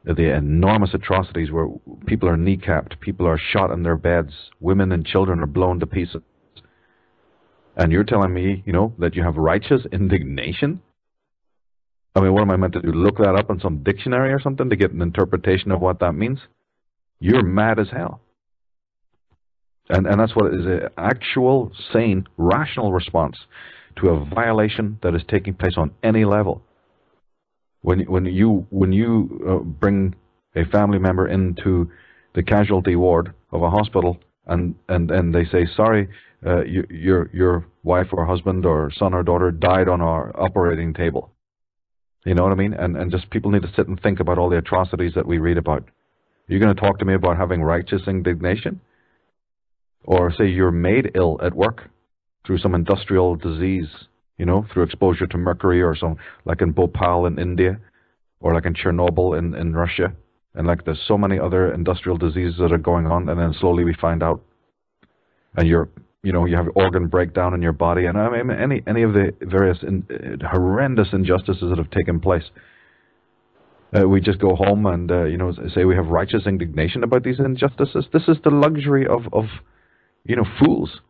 the 0.03 0.35
enormous 0.35 0.93
atrocities 0.93 1.51
where 1.51 1.67
people 2.05 2.27
are 2.27 2.38
kneecapped, 2.38 2.99
people 3.01 3.27
are 3.27 3.38
shot 3.38 3.71
in 3.71 3.83
their 3.83 3.97
beds, 3.97 4.31
women 4.59 4.91
and 4.91 5.05
children 5.05 5.39
are 5.41 5.47
blown 5.47 5.79
to 5.79 5.85
pieces. 5.85 6.21
And 7.75 7.91
you're 7.91 8.03
telling 8.03 8.33
me, 8.33 8.63
you 8.65 8.73
know, 8.73 8.93
that 8.99 9.15
you 9.15 9.23
have 9.23 9.38
righteous 9.38 9.83
indignation? 9.91 10.81
I 12.15 12.19
mean, 12.19 12.33
what 12.33 12.41
am 12.41 12.51
I 12.51 12.57
meant 12.57 12.73
to 12.73 12.81
do? 12.81 12.91
Look 12.91 13.17
that 13.19 13.35
up 13.35 13.49
in 13.49 13.59
some 13.59 13.83
dictionary 13.83 14.33
or 14.33 14.41
something 14.41 14.69
to 14.69 14.75
get 14.75 14.91
an 14.91 15.01
interpretation 15.01 15.71
of 15.71 15.79
what 15.79 15.99
that 15.99 16.13
means? 16.13 16.39
You're 17.19 17.43
mad 17.43 17.79
as 17.79 17.88
hell. 17.91 18.21
And, 19.91 20.07
and 20.07 20.19
that's 20.19 20.35
what 20.35 20.53
is 20.53 20.65
an 20.65 20.89
actual, 20.97 21.72
sane, 21.93 22.27
rational 22.38 22.93
response 22.93 23.38
to 23.97 24.09
a 24.09 24.26
violation 24.26 24.97
that 25.03 25.13
is 25.15 25.22
taking 25.27 25.53
place 25.53 25.73
on 25.77 25.91
any 26.01 26.26
level. 26.26 26.63
When, 27.81 27.99
when 28.01 28.26
you, 28.26 28.65
when 28.69 28.93
you 28.93 29.41
uh, 29.47 29.63
bring 29.63 30.15
a 30.55 30.65
family 30.65 30.99
member 30.99 31.27
into 31.27 31.91
the 32.34 32.43
casualty 32.43 32.95
ward 32.95 33.34
of 33.51 33.63
a 33.63 33.69
hospital 33.69 34.18
and 34.47 34.76
and 34.88 35.11
and 35.11 35.34
they 35.34 35.45
say 35.45 35.68
sorry 35.76 36.07
uh, 36.45 36.63
you, 36.63 36.85
your 36.89 37.30
your 37.34 37.65
wife 37.84 38.07
or 38.11 38.26
husband 38.26 38.65
or 38.65 38.91
son 38.91 39.13
or 39.13 39.23
daughter 39.23 39.51
died 39.51 39.88
on 39.88 40.01
our 40.01 40.31
operating 40.39 40.93
table. 40.93 41.31
You 42.26 42.35
know 42.35 42.43
what 42.43 42.51
i 42.51 42.55
mean? 42.55 42.73
And 42.73 42.97
and 42.97 43.11
just 43.11 43.30
people 43.30 43.51
need 43.51 43.61
to 43.63 43.73
sit 43.76 43.88
and 43.88 43.99
think 44.01 44.19
about 44.19 44.38
all 44.38 44.49
the 44.49 44.57
atrocities 44.57 45.13
that 45.15 45.26
we 45.26 45.38
read 45.38 45.57
about. 45.57 45.84
You're 46.47 46.59
going 46.59 46.76
to 46.76 46.81
talk 46.81 46.99
to 46.99 47.05
me 47.05 47.13
about 47.13 47.38
having 47.38 47.61
righteous 47.61 48.01
indignation 48.07 48.81
or 50.03 50.34
say 50.34 50.48
you're 50.48 50.72
made 50.72 51.11
ill 51.15 51.40
at 51.44 51.53
work 51.53 51.90
through 52.45 52.57
some 52.57 52.76
industrial 52.76 53.36
disease 53.36 53.88
you 54.38 54.45
know 54.45 54.65
through 54.72 54.84
exposure 54.84 55.28
to 55.28 55.38
mercury 55.38 55.82
or 55.82 55.95
some 55.95 56.15
like 56.45 56.61
in 56.61 56.72
bhopal 56.72 57.26
in 57.26 57.38
india 57.40 57.80
or 58.40 58.53
like 58.53 58.65
in 58.65 58.73
chernobyl 58.73 59.38
in 59.38 59.53
in 59.53 59.73
russia 59.73 60.14
and 60.56 60.68
like 60.68 60.84
there's 60.86 61.02
so 61.07 61.18
many 61.18 61.40
other 61.40 61.73
industrial 61.73 62.18
diseases 62.18 62.60
that 62.60 62.73
are 62.73 62.78
going 62.78 63.07
on, 63.07 63.30
and 63.30 63.40
then 63.40 63.53
slowly 63.60 63.84
we 63.84 63.94
find 63.94 64.22
out, 64.22 64.41
and 65.56 65.68
you're, 65.68 65.90
you 66.23 66.34
know, 66.34 66.45
you 66.45 66.56
have 66.57 66.68
organ 66.76 67.07
breakdown 67.07 67.53
in 67.53 67.61
your 67.61 67.72
body, 67.72 68.06
and 68.06 68.18
I 68.18 68.44
mean 68.44 68.52
any 68.52 68.84
any 68.86 69.03
of 69.03 69.14
the 69.14 69.34
various 69.41 69.78
in, 69.82 70.06
uh, 70.11 70.48
horrendous 70.48 71.07
injustices 71.14 71.69
that 71.69 71.78
have 71.78 71.90
taken 71.91 72.19
place. 72.19 72.44
Uh, 73.94 74.07
we 74.07 74.22
just 74.22 74.40
go 74.40 74.56
home 74.56 74.86
and 74.86 75.11
uh, 75.11 75.23
you 75.23 75.38
know 75.38 75.53
say 75.73 75.86
we 75.86 75.95
have 75.95 76.07
righteous 76.07 76.44
indignation 76.45 77.03
about 77.03 77.23
these 77.23 77.40
injustices. 77.40 78.06
This 78.11 78.23
is 78.28 78.38
the 78.44 78.52
luxury 78.52 79.07
of 79.07 79.22
of 79.32 79.45
you 80.23 80.35
know 80.35 80.45
fools. 80.60 81.02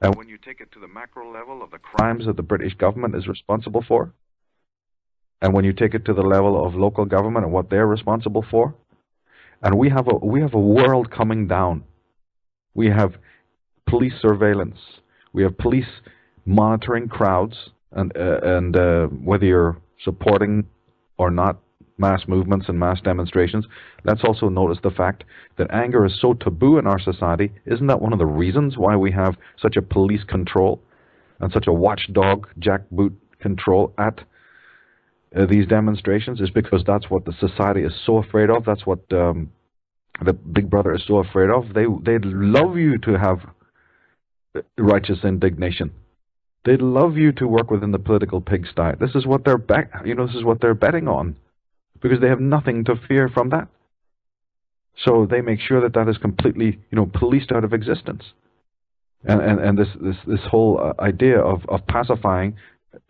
And 0.00 0.14
when 0.14 0.28
you 0.28 0.38
take 0.38 0.60
it 0.60 0.70
to 0.72 0.80
the 0.80 0.86
macro 0.86 1.32
level 1.32 1.62
of 1.62 1.72
the 1.72 1.78
crimes 1.78 2.26
that 2.26 2.36
the 2.36 2.42
British 2.42 2.74
government 2.74 3.16
is 3.16 3.26
responsible 3.26 3.84
for, 3.86 4.12
and 5.42 5.52
when 5.52 5.64
you 5.64 5.72
take 5.72 5.94
it 5.94 6.04
to 6.04 6.14
the 6.14 6.22
level 6.22 6.64
of 6.64 6.74
local 6.74 7.04
government 7.04 7.44
and 7.44 7.52
what 7.52 7.70
they're 7.70 7.86
responsible 7.86 8.44
for, 8.48 8.74
and 9.62 9.76
we 9.76 9.88
have 9.90 10.06
a 10.08 10.14
we 10.24 10.40
have 10.40 10.54
a 10.54 10.60
world 10.60 11.10
coming 11.10 11.48
down. 11.48 11.84
We 12.74 12.88
have 12.88 13.14
police 13.86 14.14
surveillance. 14.20 14.78
We 15.32 15.42
have 15.42 15.58
police 15.58 15.88
monitoring 16.44 17.08
crowds, 17.08 17.56
and 17.92 18.16
uh, 18.16 18.40
and 18.42 18.76
uh, 18.76 19.06
whether 19.06 19.46
you're 19.46 19.78
supporting 20.04 20.66
or 21.18 21.30
not 21.30 21.58
mass 21.98 22.22
movements 22.26 22.66
and 22.68 22.78
mass 22.78 23.00
demonstrations. 23.00 23.66
Let's 24.04 24.24
also 24.24 24.48
notice 24.48 24.78
the 24.82 24.90
fact 24.90 25.24
that 25.56 25.70
anger 25.72 26.06
is 26.06 26.18
so 26.20 26.34
taboo 26.34 26.78
in 26.78 26.86
our 26.86 27.00
society. 27.00 27.52
Isn't 27.66 27.88
that 27.88 28.00
one 28.00 28.12
of 28.12 28.18
the 28.18 28.26
reasons 28.26 28.78
why 28.78 28.96
we 28.96 29.12
have 29.12 29.36
such 29.60 29.76
a 29.76 29.82
police 29.82 30.24
control 30.24 30.80
and 31.40 31.52
such 31.52 31.66
a 31.66 31.72
watchdog 31.72 32.48
jackboot 32.60 33.14
control 33.40 33.92
at 33.98 34.20
uh, 35.36 35.46
these 35.46 35.66
demonstrations 35.66 36.40
is 36.40 36.50
because 36.50 36.82
that's 36.86 37.10
what 37.10 37.24
the 37.24 37.34
society 37.38 37.82
is 37.82 37.92
so 38.06 38.16
afraid 38.16 38.50
of. 38.50 38.64
That's 38.64 38.86
what 38.86 39.00
um, 39.12 39.50
the 40.24 40.32
Big 40.32 40.70
Brother 40.70 40.94
is 40.94 41.02
so 41.06 41.18
afraid 41.18 41.50
of. 41.50 41.74
They 41.74 41.84
they'd 42.02 42.24
love 42.24 42.76
you 42.76 42.98
to 42.98 43.18
have 43.18 43.40
righteous 44.78 45.18
indignation. 45.24 45.92
They'd 46.64 46.82
love 46.82 47.16
you 47.16 47.32
to 47.32 47.46
work 47.46 47.70
within 47.70 47.92
the 47.92 47.98
political 47.98 48.40
pigsty. 48.40 48.92
This 48.98 49.14
is 49.14 49.26
what 49.26 49.44
they're 49.44 49.58
bet. 49.58 49.90
You 50.04 50.14
know, 50.14 50.26
this 50.26 50.36
is 50.36 50.44
what 50.44 50.60
they're 50.60 50.74
betting 50.74 51.08
on, 51.08 51.36
because 52.00 52.20
they 52.20 52.28
have 52.28 52.40
nothing 52.40 52.84
to 52.84 52.94
fear 53.08 53.28
from 53.28 53.50
that. 53.50 53.68
So 55.04 55.26
they 55.30 55.40
make 55.40 55.60
sure 55.60 55.80
that 55.80 55.94
that 55.94 56.08
is 56.08 56.18
completely, 56.18 56.78
you 56.90 56.96
know, 56.96 57.06
policed 57.06 57.52
out 57.52 57.64
of 57.64 57.72
existence. 57.72 58.24
And 59.24 59.40
and, 59.40 59.60
and 59.60 59.78
this 59.78 59.88
this 60.00 60.16
this 60.26 60.40
whole 60.50 60.80
uh, 60.80 61.00
idea 61.02 61.40
of 61.40 61.62
of 61.68 61.86
pacifying 61.86 62.56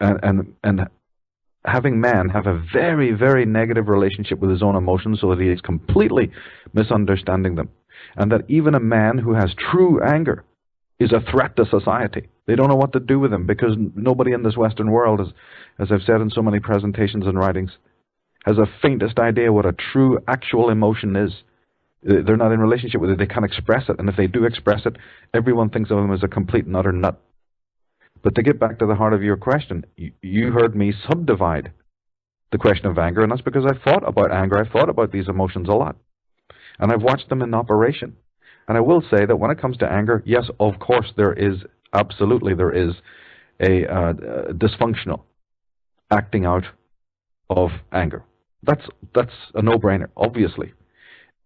and 0.00 0.18
and 0.22 0.54
and 0.64 0.88
having 1.64 2.00
man 2.00 2.28
have 2.28 2.46
a 2.46 2.62
very, 2.72 3.12
very 3.12 3.44
negative 3.44 3.88
relationship 3.88 4.38
with 4.38 4.50
his 4.50 4.62
own 4.62 4.76
emotions 4.76 5.20
so 5.20 5.30
that 5.30 5.40
he 5.40 5.48
is 5.48 5.60
completely 5.60 6.30
misunderstanding 6.72 7.54
them. 7.54 7.68
And 8.16 8.32
that 8.32 8.48
even 8.48 8.74
a 8.74 8.80
man 8.80 9.18
who 9.18 9.34
has 9.34 9.54
true 9.70 10.00
anger 10.02 10.44
is 10.98 11.12
a 11.12 11.20
threat 11.30 11.56
to 11.56 11.66
society. 11.66 12.28
They 12.46 12.56
don't 12.56 12.68
know 12.68 12.76
what 12.76 12.92
to 12.94 13.00
do 13.00 13.18
with 13.18 13.32
him 13.32 13.46
because 13.46 13.76
nobody 13.94 14.32
in 14.32 14.42
this 14.42 14.56
Western 14.56 14.90
world, 14.90 15.20
as, 15.20 15.28
as 15.78 15.92
I've 15.92 16.06
said 16.06 16.20
in 16.20 16.30
so 16.30 16.42
many 16.42 16.58
presentations 16.58 17.26
and 17.26 17.38
writings, 17.38 17.70
has 18.44 18.58
a 18.58 18.66
faintest 18.82 19.18
idea 19.18 19.52
what 19.52 19.66
a 19.66 19.72
true, 19.72 20.18
actual 20.26 20.70
emotion 20.70 21.16
is. 21.16 21.32
They're 22.02 22.36
not 22.36 22.52
in 22.52 22.60
relationship 22.60 23.00
with 23.00 23.10
it. 23.10 23.18
They 23.18 23.26
can't 23.26 23.44
express 23.44 23.88
it. 23.88 23.98
And 23.98 24.08
if 24.08 24.16
they 24.16 24.28
do 24.28 24.44
express 24.44 24.82
it, 24.86 24.96
everyone 25.34 25.70
thinks 25.70 25.90
of 25.90 25.96
them 25.96 26.12
as 26.12 26.22
a 26.22 26.28
complete 26.28 26.64
and 26.64 26.76
utter 26.76 26.92
nut. 26.92 27.20
But 28.22 28.34
to 28.36 28.42
get 28.42 28.60
back 28.60 28.78
to 28.78 28.86
the 28.86 28.94
heart 28.94 29.12
of 29.12 29.22
your 29.22 29.36
question, 29.36 29.84
you 29.96 30.52
heard 30.52 30.74
me 30.76 30.92
subdivide 31.08 31.72
the 32.50 32.58
question 32.58 32.86
of 32.86 32.98
anger, 32.98 33.22
and 33.22 33.30
that's 33.30 33.42
because 33.42 33.66
I've 33.66 33.82
thought 33.82 34.08
about 34.08 34.32
anger. 34.32 34.58
I've 34.58 34.72
thought 34.72 34.88
about 34.88 35.12
these 35.12 35.28
emotions 35.28 35.68
a 35.68 35.72
lot. 35.72 35.96
And 36.78 36.92
I've 36.92 37.02
watched 37.02 37.28
them 37.28 37.42
in 37.42 37.54
operation. 37.54 38.16
And 38.68 38.76
I 38.76 38.80
will 38.80 39.02
say 39.02 39.26
that 39.26 39.36
when 39.36 39.50
it 39.50 39.60
comes 39.60 39.76
to 39.78 39.90
anger, 39.90 40.22
yes, 40.24 40.44
of 40.60 40.78
course, 40.78 41.12
there 41.16 41.32
is, 41.32 41.58
absolutely, 41.92 42.54
there 42.54 42.72
is 42.72 42.94
a 43.60 43.86
uh, 43.86 44.12
dysfunctional 44.52 45.22
acting 46.10 46.46
out 46.46 46.64
of 47.50 47.70
anger. 47.92 48.24
That's, 48.62 48.84
that's 49.14 49.32
a 49.54 49.62
no-brainer, 49.62 50.08
obviously. 50.16 50.72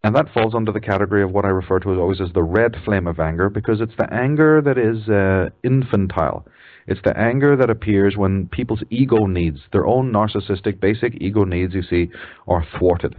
And 0.04 0.16
that 0.16 0.32
falls 0.34 0.54
under 0.54 0.72
the 0.72 0.80
category 0.80 1.22
of 1.22 1.30
what 1.30 1.44
I 1.44 1.48
refer 1.48 1.78
to 1.80 1.92
as 1.92 1.98
always 1.98 2.20
as 2.20 2.32
the 2.32 2.42
red 2.42 2.74
flame 2.84 3.06
of 3.06 3.20
anger, 3.20 3.48
because 3.48 3.80
it's 3.80 3.96
the 3.96 4.12
anger 4.12 4.60
that 4.60 4.76
is 4.76 5.08
uh, 5.08 5.50
infantile. 5.62 6.44
It's 6.88 7.00
the 7.04 7.16
anger 7.16 7.56
that 7.56 7.70
appears 7.70 8.16
when 8.16 8.48
people's 8.48 8.82
ego 8.90 9.26
needs, 9.26 9.60
their 9.72 9.86
own 9.86 10.12
narcissistic 10.12 10.80
basic 10.80 11.14
ego 11.20 11.44
needs, 11.44 11.74
you 11.74 11.82
see, 11.82 12.10
are 12.48 12.66
thwarted. 12.76 13.14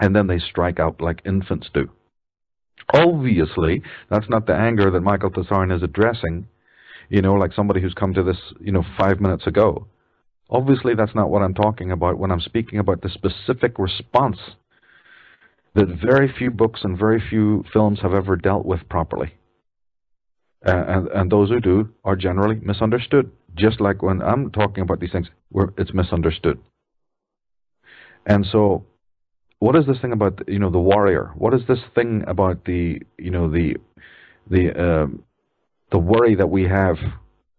And 0.00 0.16
then 0.16 0.26
they 0.26 0.40
strike 0.40 0.80
out 0.80 1.00
like 1.00 1.22
infants 1.24 1.68
do. 1.72 1.88
Obviously, 2.92 3.82
that's 4.10 4.28
not 4.28 4.46
the 4.46 4.56
anger 4.56 4.90
that 4.90 5.00
Michael 5.00 5.30
Tsarion 5.30 5.74
is 5.74 5.84
addressing, 5.84 6.48
you 7.08 7.22
know, 7.22 7.34
like 7.34 7.52
somebody 7.52 7.80
who's 7.80 7.94
come 7.94 8.12
to 8.14 8.24
this, 8.24 8.38
you 8.60 8.72
know, 8.72 8.84
five 8.98 9.20
minutes 9.20 9.46
ago. 9.46 9.86
Obviously, 10.50 10.94
that's 10.94 11.14
not 11.14 11.30
what 11.30 11.42
I'm 11.42 11.54
talking 11.54 11.90
about 11.90 12.18
when 12.18 12.30
I'm 12.30 12.40
speaking 12.40 12.78
about 12.78 13.02
the 13.02 13.08
specific 13.08 13.78
response 13.78 14.38
that 15.74 15.88
very 15.88 16.32
few 16.32 16.50
books 16.50 16.80
and 16.84 16.98
very 16.98 17.22
few 17.30 17.64
films 17.72 18.00
have 18.00 18.14
ever 18.14 18.36
dealt 18.36 18.64
with 18.64 18.88
properly. 18.88 19.34
Uh, 20.66 20.84
and, 20.86 21.08
and 21.08 21.32
those 21.32 21.50
who 21.50 21.60
do 21.60 21.88
are 22.04 22.16
generally 22.16 22.56
misunderstood. 22.62 23.30
Just 23.54 23.80
like 23.80 24.02
when 24.02 24.22
I'm 24.22 24.50
talking 24.50 24.82
about 24.82 25.00
these 25.00 25.12
things, 25.12 25.28
where 25.50 25.72
it's 25.76 25.92
misunderstood. 25.92 26.58
And 28.26 28.46
so, 28.50 28.86
what 29.58 29.76
is 29.76 29.86
this 29.86 30.00
thing 30.00 30.12
about 30.12 30.40
you 30.48 30.58
know 30.58 30.70
the 30.70 30.78
warrior? 30.78 31.32
What 31.36 31.54
is 31.54 31.60
this 31.68 31.80
thing 31.94 32.24
about 32.26 32.64
the 32.64 33.00
you 33.18 33.30
know 33.30 33.50
the 33.50 33.76
the 34.50 34.70
uh, 34.70 35.06
the 35.90 35.98
worry 35.98 36.34
that 36.34 36.48
we 36.48 36.64
have 36.64 36.96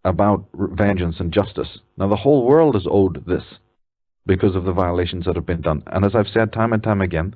about 0.06 0.46
vengeance 0.54 1.16
and 1.18 1.32
justice? 1.32 1.78
Now 1.98 2.08
the 2.08 2.16
whole 2.16 2.46
world 2.46 2.76
is 2.76 2.86
owed 2.90 3.24
this 3.26 3.42
because 4.26 4.56
of 4.56 4.64
the 4.64 4.72
violations 4.72 5.24
that 5.26 5.36
have 5.36 5.46
been 5.46 5.60
done. 5.60 5.82
And 5.86 6.04
as 6.04 6.14
I've 6.14 6.32
said 6.32 6.52
time 6.52 6.72
and 6.72 6.82
time 6.82 7.00
again, 7.00 7.34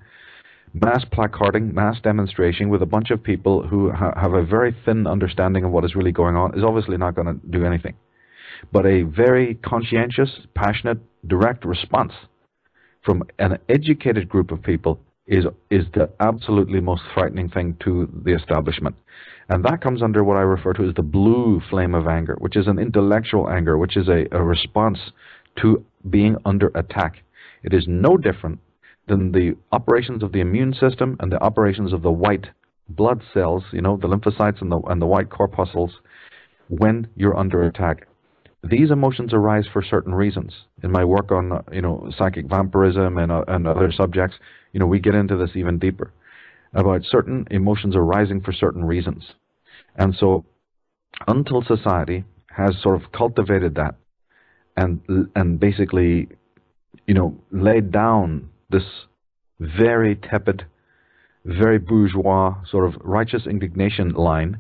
mass 0.73 1.05
placarding, 1.11 1.75
mass 1.75 2.01
demonstration 2.01 2.69
with 2.69 2.83
a 2.83 2.87
bunch 2.87 3.11
of 3.11 3.23
people 3.23 3.67
who 3.67 3.91
ha 3.91 4.13
have 4.17 4.35
a 4.35 4.45
very 4.45 4.75
thin 4.85 5.07
understanding 5.07 5.65
of 5.65 5.73
what 5.73 5.85
is 5.85 5.95
really 5.95 6.13
going 6.13 6.37
on 6.37 6.57
is 6.57 6.65
obviously 6.65 6.97
not 6.97 7.15
going 7.15 7.27
to 7.27 7.47
do 7.49 7.65
anything. 7.65 7.95
But 8.73 8.87
a 8.87 9.03
very 9.03 9.55
conscientious, 9.55 10.31
passionate, 10.55 10.99
direct 11.27 11.65
response 11.65 12.13
from 13.03 13.23
an 13.39 13.59
educated 13.69 14.29
group 14.29 14.51
of 14.51 14.63
people 14.63 15.01
is 15.27 15.45
is 15.71 15.85
the 15.95 16.11
absolutely 16.21 16.81
most 16.81 17.03
frightening 17.15 17.49
thing 17.49 17.77
to 17.85 18.09
the 18.25 18.35
establishment. 18.35 18.97
And 19.51 19.65
that 19.65 19.81
comes 19.83 20.01
under 20.01 20.23
what 20.23 20.37
I 20.37 20.43
refer 20.43 20.73
to 20.75 20.89
as 20.89 20.95
the 20.95 21.03
blue 21.03 21.61
flame 21.69 21.93
of 21.93 22.07
anger, 22.07 22.37
which 22.39 22.57
is 22.57 22.69
an 22.69 22.79
intellectual 22.79 23.51
anger, 23.51 23.77
which 23.77 23.97
is 23.97 24.07
a, 24.07 24.25
a 24.31 24.41
response 24.41 24.99
to 25.61 25.85
being 26.09 26.37
under 26.45 26.69
attack. 26.77 27.25
It 27.65 27.75
is 27.75 27.87
no 27.89 28.17
different 28.17 28.61
than 29.09 29.33
the 29.33 29.57
operations 29.73 30.23
of 30.23 30.31
the 30.31 30.39
immune 30.39 30.73
system 30.73 31.17
and 31.19 31.33
the 31.33 31.43
operations 31.43 31.93
of 31.93 32.03
the 32.03 32.13
white 32.13 32.47
blood 32.89 33.23
cells, 33.35 33.65
you 33.73 33.81
know, 33.81 33.97
the 33.97 34.07
lymphocytes 34.07 34.63
and 34.63 34.71
the, 34.71 34.79
and 34.83 35.03
the 35.03 35.07
white 35.07 35.31
corpuscles, 35.31 35.91
when 36.69 37.09
you're 37.17 37.37
under 37.37 37.65
attack. 37.65 38.07
These 38.63 38.93
emotions 38.93 39.33
arise 39.33 39.65
for 39.73 39.83
certain 39.83 40.15
reasons. 40.15 40.53
In 40.85 40.93
my 40.93 41.05
work 41.05 41.33
on, 41.33 41.65
you 41.73 41.83
know, 41.83 42.09
psychic 42.17 42.47
vampirism 42.47 43.19
and, 43.19 43.33
uh, 43.33 43.43
and 43.49 43.67
other 43.67 43.91
subjects, 43.91 44.37
you 44.73 44.79
know, 44.79 44.87
we 44.87 45.01
get 45.01 45.17
into 45.17 45.37
this 45.37 45.57
even 45.57 45.81
deeper 45.81 46.13
about 46.73 47.03
certain 47.05 47.49
emotions 47.51 47.97
arising 47.97 48.41
for 48.41 48.53
certain 48.53 48.85
reasons. 48.85 49.25
And 50.01 50.17
so, 50.19 50.47
until 51.29 51.63
society 51.63 52.25
has 52.57 52.75
sort 52.83 53.01
of 53.01 53.13
cultivated 53.13 53.75
that 53.75 53.95
and 54.77 55.01
and 55.37 55.61
basically, 55.61 56.29
you 57.07 57.15
know, 57.15 57.39
laid 57.53 57.93
down 57.93 58.49
this 58.71 58.83
very 59.61 60.17
tepid, 60.17 60.65
very 61.45 61.79
bourgeois 61.79 62.55
sort 62.71 62.87
of 62.87 63.01
righteous 63.05 63.47
indignation 63.47 64.15
line, 64.15 64.59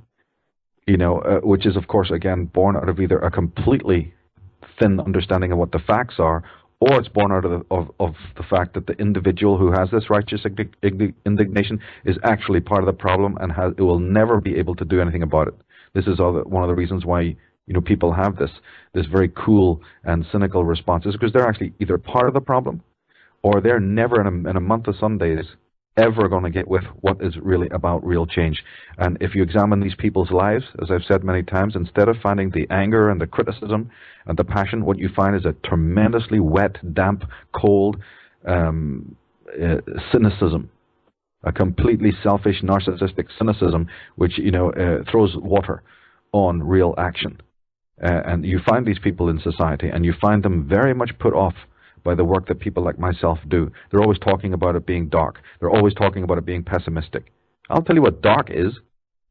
you 0.86 0.98
know, 0.98 1.20
uh, 1.20 1.40
which 1.40 1.64
is 1.64 1.74
of 1.74 1.88
course 1.88 2.10
again 2.10 2.44
born 2.44 2.76
out 2.76 2.90
of 2.90 3.00
either 3.00 3.18
a 3.18 3.30
completely 3.30 4.12
thin 4.78 5.00
understanding 5.00 5.52
of 5.52 5.58
what 5.58 5.72
the 5.72 5.78
facts 5.78 6.16
are, 6.18 6.44
or 6.80 6.98
it's 6.98 7.08
born 7.08 7.30
out 7.30 7.44
of 7.44 7.50
the, 7.50 7.66
of, 7.70 7.90
of 8.00 8.14
the 8.36 8.42
fact 8.42 8.74
that 8.74 8.86
the 8.86 8.94
individual 8.94 9.58
who 9.58 9.70
has 9.70 9.90
this 9.90 10.08
righteous 10.08 10.40
indignation 11.26 11.78
is 12.04 12.16
actually 12.24 12.60
part 12.60 12.80
of 12.80 12.86
the 12.86 12.92
problem 12.92 13.36
and 13.40 13.52
has, 13.52 13.72
it 13.76 13.82
will 13.82 13.98
never 13.98 14.40
be 14.40 14.56
able 14.56 14.74
to 14.74 14.84
do 14.84 15.00
anything 15.00 15.22
about 15.22 15.48
it. 15.48 15.54
This 15.94 16.06
is 16.06 16.16
the, 16.16 16.42
one 16.46 16.62
of 16.62 16.68
the 16.68 16.74
reasons 16.74 17.04
why 17.04 17.36
you 17.66 17.74
know 17.74 17.80
people 17.80 18.12
have 18.12 18.36
this 18.36 18.50
this 18.94 19.06
very 19.06 19.28
cool 19.28 19.80
and 20.04 20.26
cynical 20.32 20.64
responses 20.64 21.12
because 21.12 21.32
they're 21.32 21.46
actually 21.46 21.72
either 21.80 21.98
part 21.98 22.26
of 22.26 22.34
the 22.34 22.40
problem 22.40 22.82
or 23.42 23.60
they're 23.60 23.80
never 23.80 24.20
in 24.20 24.26
a, 24.26 24.50
in 24.50 24.56
a 24.56 24.60
month 24.60 24.88
of 24.88 24.96
Sundays 24.96 25.44
ever 26.00 26.28
going 26.28 26.44
to 26.44 26.50
get 26.50 26.68
with 26.68 26.84
what 27.00 27.18
is 27.20 27.36
really 27.42 27.68
about 27.70 28.04
real 28.04 28.26
change. 28.26 28.62
And 28.98 29.18
if 29.20 29.34
you 29.34 29.42
examine 29.42 29.80
these 29.80 29.94
people's 29.98 30.30
lives, 30.30 30.64
as 30.82 30.90
I've 30.90 31.04
said 31.06 31.24
many 31.24 31.42
times, 31.42 31.74
instead 31.76 32.08
of 32.08 32.16
finding 32.22 32.50
the 32.50 32.66
anger 32.70 33.10
and 33.10 33.20
the 33.20 33.26
criticism 33.26 33.90
and 34.26 34.38
the 34.38 34.44
passion, 34.44 34.84
what 34.84 34.98
you 34.98 35.08
find 35.14 35.36
is 35.36 35.44
a 35.44 35.54
tremendously 35.66 36.40
wet, 36.40 36.76
damp, 36.94 37.24
cold 37.52 37.96
um, 38.46 39.16
uh, 39.62 39.76
cynicism, 40.12 40.70
a 41.44 41.52
completely 41.52 42.12
selfish, 42.22 42.62
narcissistic 42.62 43.26
cynicism, 43.38 43.86
which 44.16 44.38
you 44.38 44.50
know 44.50 44.72
uh, 44.72 45.10
throws 45.10 45.36
water 45.36 45.82
on 46.32 46.62
real 46.62 46.94
action. 46.98 47.40
Uh, 48.02 48.22
and 48.24 48.46
you 48.46 48.58
find 48.66 48.86
these 48.86 48.98
people 48.98 49.28
in 49.28 49.38
society, 49.40 49.88
and 49.88 50.04
you 50.04 50.14
find 50.20 50.42
them 50.42 50.66
very 50.66 50.94
much 50.94 51.10
put 51.18 51.34
off 51.34 51.54
by 52.02 52.14
the 52.14 52.24
work 52.24 52.48
that 52.48 52.60
people 52.60 52.82
like 52.82 52.98
myself 52.98 53.38
do. 53.48 53.70
They're 53.90 54.02
always 54.02 54.18
talking 54.18 54.52
about 54.52 54.76
it 54.76 54.86
being 54.86 55.08
dark. 55.08 55.38
They're 55.58 55.70
always 55.70 55.94
talking 55.94 56.22
about 56.22 56.38
it 56.38 56.46
being 56.46 56.64
pessimistic. 56.64 57.32
I'll 57.68 57.82
tell 57.82 57.96
you 57.96 58.02
what 58.02 58.22
dark 58.22 58.50
is. 58.50 58.72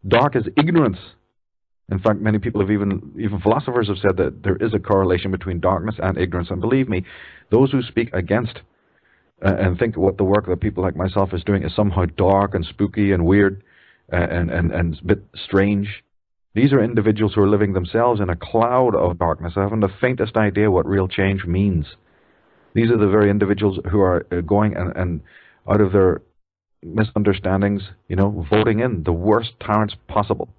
Dark 0.07 0.35
is 0.35 0.43
ignorance. 0.57 0.97
In 1.91 1.99
fact, 1.99 2.19
many 2.19 2.37
people 2.37 2.61
have 2.61 2.71
even, 2.71 3.13
even 3.19 3.41
philosophers 3.41 3.87
have 3.87 3.97
said 3.97 4.17
that 4.17 4.43
there 4.43 4.57
is 4.57 4.73
a 4.73 4.79
correlation 4.79 5.31
between 5.31 5.59
darkness 5.59 5.95
and 5.97 6.17
ignorance. 6.17 6.49
And 6.51 6.61
believe 6.61 6.87
me, 6.87 7.03
those 7.51 7.71
who 7.71 7.81
speak 7.81 8.13
against 8.13 8.59
uh, 9.43 9.55
and 9.55 9.77
think 9.77 9.97
what 9.97 10.17
the 10.17 10.23
work 10.23 10.45
that 10.47 10.61
people 10.61 10.83
like 10.83 10.95
myself 10.95 11.33
is 11.33 11.43
doing 11.43 11.63
is 11.63 11.75
somehow 11.75 12.05
dark 12.17 12.53
and 12.53 12.65
spooky 12.65 13.11
and 13.11 13.25
weird 13.25 13.63
uh, 14.13 14.17
and, 14.17 14.51
and, 14.51 14.71
and 14.71 14.99
a 14.99 15.05
bit 15.05 15.23
strange, 15.35 16.03
these 16.53 16.73
are 16.73 16.83
individuals 16.83 17.33
who 17.33 17.41
are 17.41 17.49
living 17.49 17.73
themselves 17.73 18.19
in 18.21 18.29
a 18.29 18.35
cloud 18.35 18.95
of 18.95 19.19
darkness, 19.19 19.53
haven't 19.55 19.81
the 19.81 19.89
faintest 20.01 20.35
idea 20.35 20.71
what 20.71 20.85
real 20.85 21.07
change 21.07 21.45
means. 21.45 21.85
These 22.73 22.91
are 22.91 22.97
the 22.97 23.07
very 23.07 23.29
individuals 23.29 23.79
who 23.91 23.99
are 24.01 24.25
uh, 24.31 24.41
going 24.41 24.75
and, 24.75 24.95
and 24.95 25.21
out 25.69 25.81
of 25.81 25.91
their 25.91 26.21
misunderstandings, 26.83 27.81
you 28.07 28.15
know, 28.15 28.45
voting 28.49 28.79
in 28.79 29.03
the 29.03 29.11
worst 29.11 29.51
tyrants 29.65 29.95
possible 30.07 30.49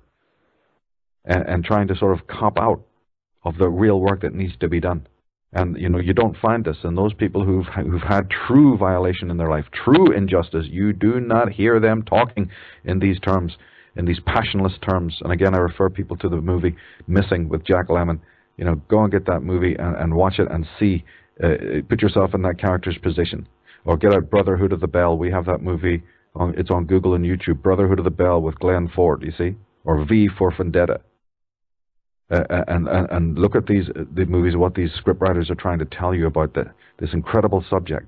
and, 1.25 1.47
and 1.47 1.65
trying 1.65 1.89
to 1.89 1.97
sort 1.97 2.19
of 2.19 2.27
cop 2.27 2.59
out 2.59 2.83
of 3.45 3.57
the 3.57 3.69
real 3.69 4.01
work 4.01 4.23
that 4.23 4.35
needs 4.35 4.55
to 4.61 4.69
be 4.69 4.81
done. 4.81 5.07
And 5.53 5.77
you 5.81 5.89
know, 5.89 5.99
you 5.99 6.13
don't 6.13 6.37
find 6.37 6.65
this 6.65 6.77
in 6.85 6.95
those 6.95 7.13
people 7.13 7.45
who've 7.45 7.67
who've 7.67 8.03
had 8.03 8.31
true 8.31 8.77
violation 8.77 9.31
in 9.31 9.37
their 9.37 9.51
life, 9.51 9.65
true 9.73 10.13
injustice. 10.13 10.67
You 10.69 10.93
do 10.93 11.19
not 11.19 11.51
hear 11.51 11.81
them 11.81 12.05
talking 12.05 12.51
in 12.85 13.01
these 13.01 13.19
terms, 13.19 13.57
in 13.97 14.05
these 14.05 14.21
passionless 14.27 14.75
terms. 14.89 15.19
And 15.23 15.33
again, 15.33 15.55
I 15.55 15.59
refer 15.59 15.91
people 15.91 16.17
to 16.19 16.29
the 16.29 16.41
movie 16.41 16.77
Missing 17.09 17.49
with 17.49 17.65
Jack 17.65 17.89
Lemmon. 17.89 18.21
You 18.59 18.65
know, 18.65 18.75
go 18.89 19.03
and 19.03 19.11
get 19.11 19.27
that 19.27 19.41
movie 19.41 19.75
and, 19.75 19.97
and 19.97 20.15
watch 20.15 20.39
it 20.39 20.49
and 20.51 20.67
see 20.79 21.05
uh, 21.43 21.83
put 21.89 22.03
yourself 22.03 22.35
in 22.35 22.43
that 22.43 22.59
character's 22.59 22.99
position. 22.99 23.47
Or 23.85 23.97
get 23.97 24.15
out 24.15 24.31
Brotherhood 24.31 24.73
of 24.73 24.81
the 24.81 24.87
Bell. 24.87 25.17
We 25.17 25.31
have 25.31 25.47
that 25.47 25.63
movie. 25.63 26.03
On, 26.35 26.55
it's 26.57 26.71
on 26.71 26.85
Google 26.85 27.15
and 27.15 27.25
YouTube. 27.25 27.63
Brotherhood 27.63 27.99
of 27.99 28.05
the 28.05 28.11
Bell 28.11 28.41
with 28.41 28.59
Glenn 28.59 28.89
Ford. 28.95 29.23
You 29.23 29.33
see, 29.37 29.57
or 29.85 30.05
V 30.05 30.29
for 30.29 30.55
Vendetta. 30.55 31.01
Uh, 32.31 32.45
uh 32.51 32.65
and, 32.69 32.87
and 32.89 33.11
and 33.11 33.39
look 33.39 33.57
at 33.57 33.67
these 33.67 33.89
uh, 33.89 34.05
the 34.15 34.27
movies. 34.27 34.57
What 34.57 34.75
these 34.75 34.91
scriptwriters 35.03 35.51
are 35.51 35.57
trying 35.57 35.79
to 35.81 35.85
tell 35.87 36.15
you 36.15 36.27
about 36.27 36.55
the, 36.55 36.71
this 36.99 37.11
incredible 37.13 37.65
subject, 37.69 38.07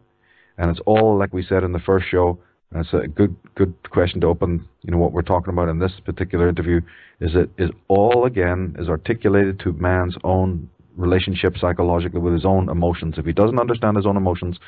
and 0.58 0.70
it's 0.70 0.80
all 0.86 1.18
like 1.18 1.32
we 1.32 1.42
said 1.42 1.64
in 1.64 1.72
the 1.72 1.80
first 1.80 2.06
show. 2.08 2.38
That's 2.70 2.92
a 2.92 3.08
good 3.08 3.34
good 3.54 3.74
question 3.90 4.20
to 4.20 4.28
open. 4.28 4.68
You 4.82 4.92
know 4.92 4.98
what 4.98 5.12
we're 5.12 5.22
talking 5.22 5.52
about 5.52 5.68
in 5.68 5.78
this 5.78 5.92
particular 6.04 6.48
interview 6.48 6.80
is 7.20 7.34
it 7.34 7.50
is 7.58 7.70
all 7.88 8.24
again 8.26 8.76
is 8.78 8.88
articulated 8.88 9.58
to 9.60 9.72
man's 9.72 10.16
own 10.22 10.70
relationship 10.96 11.56
psychologically 11.58 12.20
with 12.20 12.34
his 12.34 12.44
own 12.44 12.68
emotions. 12.68 13.14
If 13.18 13.26
he 13.26 13.32
doesn't 13.32 13.60
understand 13.60 13.96
his 13.96 14.06
own 14.06 14.16
emotions, 14.16 14.58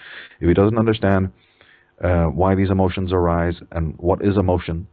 if 0.41 0.49
he 0.49 0.55
doesn't 0.55 0.79
understand 0.79 1.33
uh, 2.03 2.25
why 2.25 2.55
these 2.55 2.71
emotions 2.71 3.13
arise 3.13 3.55
and 3.73 3.95
what 3.99 4.25
is 4.25 4.37
emotion, 4.37 4.87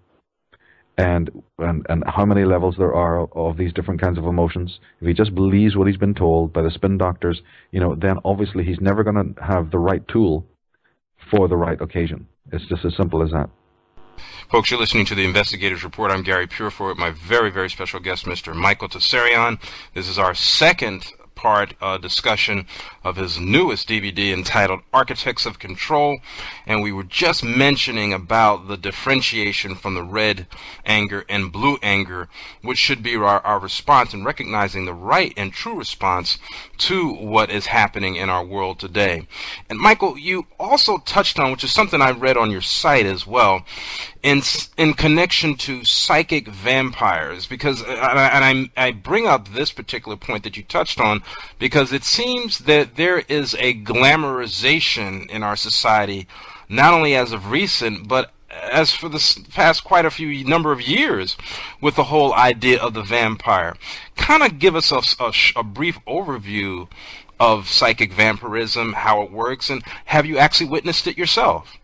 and, 0.98 1.32
and 1.58 1.86
and 1.90 2.03
how 2.06 2.26
many 2.26 2.44
levels 2.44 2.76
there 2.78 2.94
are 2.94 3.28
of 3.34 3.58
these 3.58 3.74
different 3.74 4.02
kinds 4.02 4.18
of 4.18 4.26
emotions, 4.26 4.80
if 4.99 5.08
he 5.08 5.14
just 5.14 5.34
believes 5.34 5.76
what 5.76 5.88
he's 5.88 5.98
been 5.98 6.14
told 6.14 6.53
by 6.53 6.62
the 6.62 6.72
spin 6.72 6.98
doctors, 6.98 7.41
you 7.72 7.80
know, 7.80 7.95
then 7.95 8.18
obviously 8.26 8.64
he's 8.64 8.80
never 8.82 9.03
going 9.03 9.16
to 9.34 9.44
have 9.44 9.72
the 9.72 9.80
right 9.80 10.06
tool 10.08 10.45
for 11.30 11.48
the 11.48 11.56
right 11.56 11.82
occasion. 11.82 12.28
It's 12.52 12.66
just 12.66 12.86
as 12.86 12.95
simple 12.95 13.24
as 13.24 13.32
that. 13.32 13.49
Folks, 14.52 14.70
you're 14.70 14.80
listening 14.80 15.06
to 15.06 15.16
the 15.16 15.24
Investigators 15.24 15.84
Report. 15.84 16.12
I'm 16.12 16.24
Gary 16.24 16.45
Purefoy 16.45 16.90
with 16.90 16.98
my 16.98 17.12
very, 17.12 17.49
very 17.49 17.70
special 17.70 17.99
guest, 17.99 18.26
Mr. 18.26 18.53
Michael 18.53 18.90
Tsarion. 18.90 19.60
This 19.94 20.10
is 20.10 20.20
our 20.20 20.36
second 20.36 21.12
part 21.42 21.74
uh, 21.82 21.98
discussion 21.98 22.68
of 23.04 23.16
his 23.16 23.40
newest 23.40 23.90
DVD 23.90 24.32
entitled 24.32 24.82
Architects 24.94 25.48
of 25.48 25.58
Control. 25.58 26.20
And 26.68 26.84
we 26.84 26.92
were 26.92 27.04
just 27.04 27.44
mentioning 27.44 28.14
about 28.14 28.68
the 28.68 28.78
differentiation 28.78 29.74
from 29.74 29.96
the 29.96 30.04
red 30.04 30.46
anger 30.86 31.26
and 31.28 31.52
blue 31.52 31.80
anger, 31.82 32.30
which 32.62 32.78
should 32.78 33.02
be 33.02 33.16
our, 33.16 33.42
our 33.42 33.58
response 33.58 34.14
in 34.14 34.24
recognizing 34.24 34.86
the 34.86 34.94
right 34.94 35.34
and 35.36 35.52
true 35.52 35.74
response 35.74 36.38
to 36.78 37.12
what 37.12 37.50
is 37.50 37.66
happening 37.66 38.18
in 38.18 38.30
our 38.30 38.46
world 38.46 38.78
today. 38.78 39.28
And 39.68 39.80
Michael, 39.80 40.20
you 40.20 40.46
also 40.60 41.00
touched 41.00 41.40
on, 41.40 41.52
which 41.52 41.64
is 41.64 41.72
something 41.72 42.04
I 42.04 42.12
read 42.12 42.38
on 42.38 42.52
your 42.52 42.62
site 42.62 43.08
as 43.08 43.26
well, 43.26 43.66
in 44.23 44.41
in 44.77 44.93
connection 44.93 45.56
to 45.56 45.84
psychic 45.84 46.48
vampires 46.48 47.48
because 47.48 47.81
uh, 47.81 48.30
and 48.34 48.72
I, 48.77 48.88
I 48.88 48.91
bring 48.91 49.27
up 49.27 49.49
this 49.49 49.72
particular 49.72 50.15
point 50.15 50.43
that 50.43 50.57
you 50.57 50.64
touched 50.64 50.99
on 50.99 51.23
because 51.57 51.91
it 51.91 52.03
seems 52.03 52.60
that 52.60 52.95
there 52.95 53.19
is 53.19 53.56
a 53.56 53.73
glamorization 53.73 55.30
in 55.30 55.41
our 55.41 55.56
society 55.56 56.27
not 56.69 56.93
only 56.93 57.15
as 57.15 57.31
of 57.31 57.49
recent 57.49 58.07
but 58.07 58.31
as 58.52 58.93
for 58.93 59.10
the 59.10 59.45
past 59.52 59.84
quite 59.84 60.06
a 60.06 60.11
few 60.11 60.43
number 60.43 60.72
of 60.72 60.81
years 60.81 61.38
with 61.80 61.95
the 61.95 62.06
whole 62.06 62.34
idea 62.34 62.80
of 62.81 62.93
the 62.93 63.02
vampire. 63.02 63.76
Kind 64.18 64.43
of 64.43 64.60
give 64.60 64.76
us 64.76 64.91
a, 64.91 65.02
a, 65.23 65.34
a 65.56 65.64
brief 65.64 65.99
overview 66.06 66.89
of 67.39 67.68
psychic 67.68 68.14
vampirism 68.14 68.93
how 68.93 69.23
it 69.23 69.31
works 69.31 69.72
and 69.72 69.81
have 70.06 70.27
you 70.27 70.38
actually 70.38 70.69
witnessed 70.69 71.07
it 71.07 71.18
yourself 71.18 71.77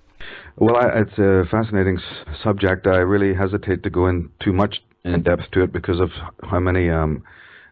well, 0.57 0.75
I, 0.75 1.01
it's 1.01 1.17
a 1.17 1.45
fascinating 1.49 1.99
subject. 2.43 2.87
I 2.87 2.97
really 2.97 3.33
hesitate 3.33 3.83
to 3.83 3.89
go 3.89 4.07
in 4.07 4.29
too 4.39 4.53
much 4.53 4.81
in 5.03 5.21
depth 5.23 5.51
to 5.53 5.63
it 5.63 5.71
because 5.71 5.99
of 5.99 6.09
how 6.43 6.59
many 6.59 6.89
um, 6.89 7.23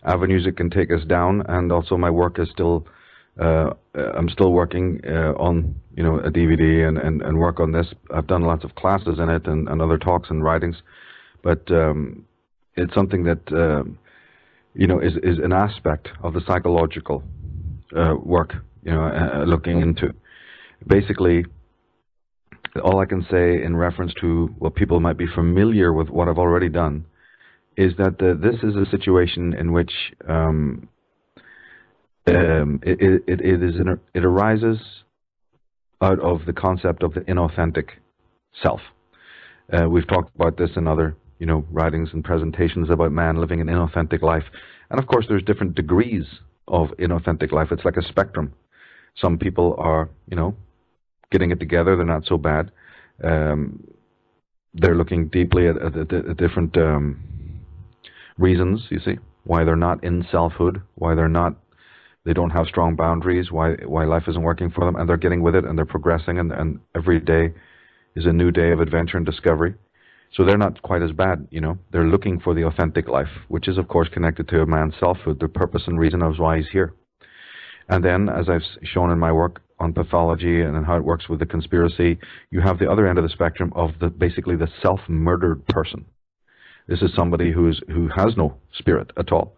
avenues 0.04 0.46
it 0.46 0.56
can 0.56 0.70
take 0.70 0.92
us 0.92 1.04
down, 1.06 1.44
and 1.50 1.72
also 1.72 1.98
my 1.98 2.10
work 2.10 2.40
is 2.40 2.50
still. 2.50 2.88
Uh, 3.38 3.72
I'm 3.94 4.30
still 4.30 4.54
working 4.54 5.02
uh, 5.06 5.34
on 5.34 5.76
you 5.94 6.04
know 6.04 6.20
a 6.20 6.32
DVD 6.32 6.88
and, 6.88 6.98
and, 6.98 7.22
and 7.22 7.38
work 7.38 7.60
on 7.60 7.74
this. 7.74 7.88
I've 8.14 8.28
done 8.28 8.44
lots 8.44 8.64
of 8.64 8.76
classes 8.76 9.20
in 9.20 9.30
it 9.30 9.46
and, 9.46 9.68
and 9.68 9.82
other 9.82 9.98
talks 9.98 10.30
and 10.30 10.42
writings, 10.42 10.78
but 11.44 11.70
um, 11.70 12.24
it's 12.76 12.94
something 12.94 13.24
that 13.24 13.52
uh, 13.52 13.84
you 14.74 14.88
know 14.88 15.00
is 15.00 15.14
is 15.22 15.40
an 15.40 15.52
aspect 15.52 16.08
of 16.24 16.34
the 16.34 16.42
psychological 16.48 17.24
uh, 17.94 18.16
work. 18.24 18.54
You 18.84 18.94
know, 18.94 19.04
uh, 19.04 19.44
looking 19.46 19.82
into 19.82 20.14
basically 20.88 21.46
all 22.84 23.00
I 23.00 23.06
can 23.06 23.26
say 23.32 23.64
in 23.64 23.76
reference 23.76 24.14
to 24.22 24.48
what 24.60 24.76
people 24.76 25.00
might 25.00 25.18
be 25.18 25.28
familiar 25.28 25.94
with 25.94 26.10
what 26.10 26.28
I've 26.28 26.38
already 26.38 26.70
done 26.70 27.06
is 27.78 27.94
that 27.98 28.18
the, 28.20 28.40
this 28.42 28.56
is 28.64 28.76
a 28.76 28.90
situation 28.90 29.54
in 29.54 29.72
which 29.72 29.92
um, 30.28 30.88
um, 32.28 32.80
it, 32.84 33.24
it, 33.28 33.40
it, 33.42 33.64
is 33.64 33.76
an, 33.80 34.00
it 34.14 34.26
arises 34.26 34.78
out 36.02 36.20
of 36.20 36.46
the 36.46 36.54
concept 36.54 37.04
of 37.04 37.14
the 37.14 37.22
inauthentic 37.22 37.90
self. 38.62 38.82
Uh, 39.72 39.90
we've 39.90 40.08
talked 40.08 40.34
about 40.36 40.58
this 40.58 40.72
in 40.76 40.88
other 40.88 41.16
you 41.40 41.46
know 41.46 41.66
writings 41.72 42.10
and 42.14 42.24
presentations 42.24 42.90
about 42.90 43.12
man 43.12 43.38
living 43.38 43.62
an 43.62 43.68
inauthentic 43.68 44.22
life, 44.22 44.44
and 44.90 45.00
of 45.00 45.08
course 45.08 45.26
there's 45.28 45.44
different 45.44 45.76
degrees 45.76 46.24
of 46.68 46.90
inauthentic 47.00 47.52
life. 47.52 47.68
It's 47.72 47.86
like 47.86 47.98
a 47.98 48.08
spectrum. 48.08 48.54
Some 49.22 49.38
people 49.38 49.76
are 49.78 50.10
you 50.30 50.36
know 50.36 50.56
getting 51.32 51.52
it 51.52 51.60
together. 51.60 51.96
They're 51.96 52.06
not 52.06 52.26
so 52.26 52.38
bad. 52.38 52.72
Um, 53.24 53.84
they're 54.74 54.96
looking 54.96 55.28
deeply 55.28 55.68
at, 55.68 55.78
at, 55.78 56.12
at 56.14 56.38
different 56.38 56.76
um, 56.78 57.20
reasons. 58.38 58.86
You 58.90 59.00
see 59.00 59.18
why 59.46 59.64
they're 59.64 59.76
not 59.76 60.04
in 60.04 60.26
selfhood, 60.32 60.82
why 60.96 61.16
they're 61.16 61.28
not, 61.28 61.56
they 62.26 62.34
don't 62.34 62.50
have 62.50 62.68
strong 62.68 62.96
boundaries, 62.96 63.52
why 63.52 63.76
why 63.86 64.04
life 64.06 64.24
isn't 64.28 64.42
working 64.42 64.72
for 64.72 64.86
them, 64.86 64.96
and 64.96 65.08
they're 65.08 65.18
getting 65.18 65.42
with 65.42 65.56
it 65.56 65.64
and 65.64 65.78
they're 65.78 65.86
progressing, 65.86 66.40
and, 66.40 66.52
and 66.52 66.80
every 66.96 67.20
day 67.20 67.54
is 68.16 68.26
a 68.26 68.34
new 68.34 68.52
day 68.52 68.72
of 68.72 68.80
adventure 68.80 69.18
and 69.18 69.26
discovery. 69.26 69.76
So 70.34 70.44
they're 70.44 70.58
not 70.58 70.82
quite 70.82 71.02
as 71.02 71.12
bad, 71.12 71.48
you 71.52 71.62
know. 71.62 71.78
They're 71.92 72.08
looking 72.08 72.40
for 72.40 72.54
the 72.54 72.66
authentic 72.66 73.08
life, 73.08 73.30
which 73.48 73.68
is 73.68 73.78
of 73.78 73.88
course 73.88 74.10
connected 74.10 74.50
to 74.50 74.62
a 74.62 74.66
man's 74.66 74.96
selfhood, 75.00 75.40
the 75.40 75.48
purpose 75.48 75.84
and 75.88 76.00
reason 76.00 76.22
of 76.22 76.38
why 76.40 76.58
he's 76.58 76.70
here. 76.72 76.94
And 77.88 78.04
then, 78.04 78.28
as 78.28 78.50
I've 78.50 78.64
shown 78.84 79.12
in 79.12 79.20
my 79.20 79.32
work 79.32 79.62
on 79.80 79.94
pathology 79.94 80.62
and 80.62 80.86
how 80.86 80.96
it 80.96 81.04
works 81.04 81.28
with 81.28 81.40
the 81.40 81.46
conspiracy, 81.46 82.18
you 82.50 82.62
have 82.62 82.80
the 82.80 82.90
other 82.90 83.08
end 83.08 83.18
of 83.18 83.24
the 83.24 83.30
spectrum 83.30 83.74
of 83.76 83.92
the 84.00 84.10
basically 84.10 84.56
the 84.56 84.70
self-murdered 84.82 85.66
person. 85.68 86.06
This 86.88 87.02
is 87.02 87.14
somebody 87.16 87.52
who 87.52 87.70
is 87.70 87.82
who 87.88 88.08
has 88.16 88.38
no 88.38 88.58
spirit 88.72 89.12
at 89.18 89.32
all, 89.32 89.58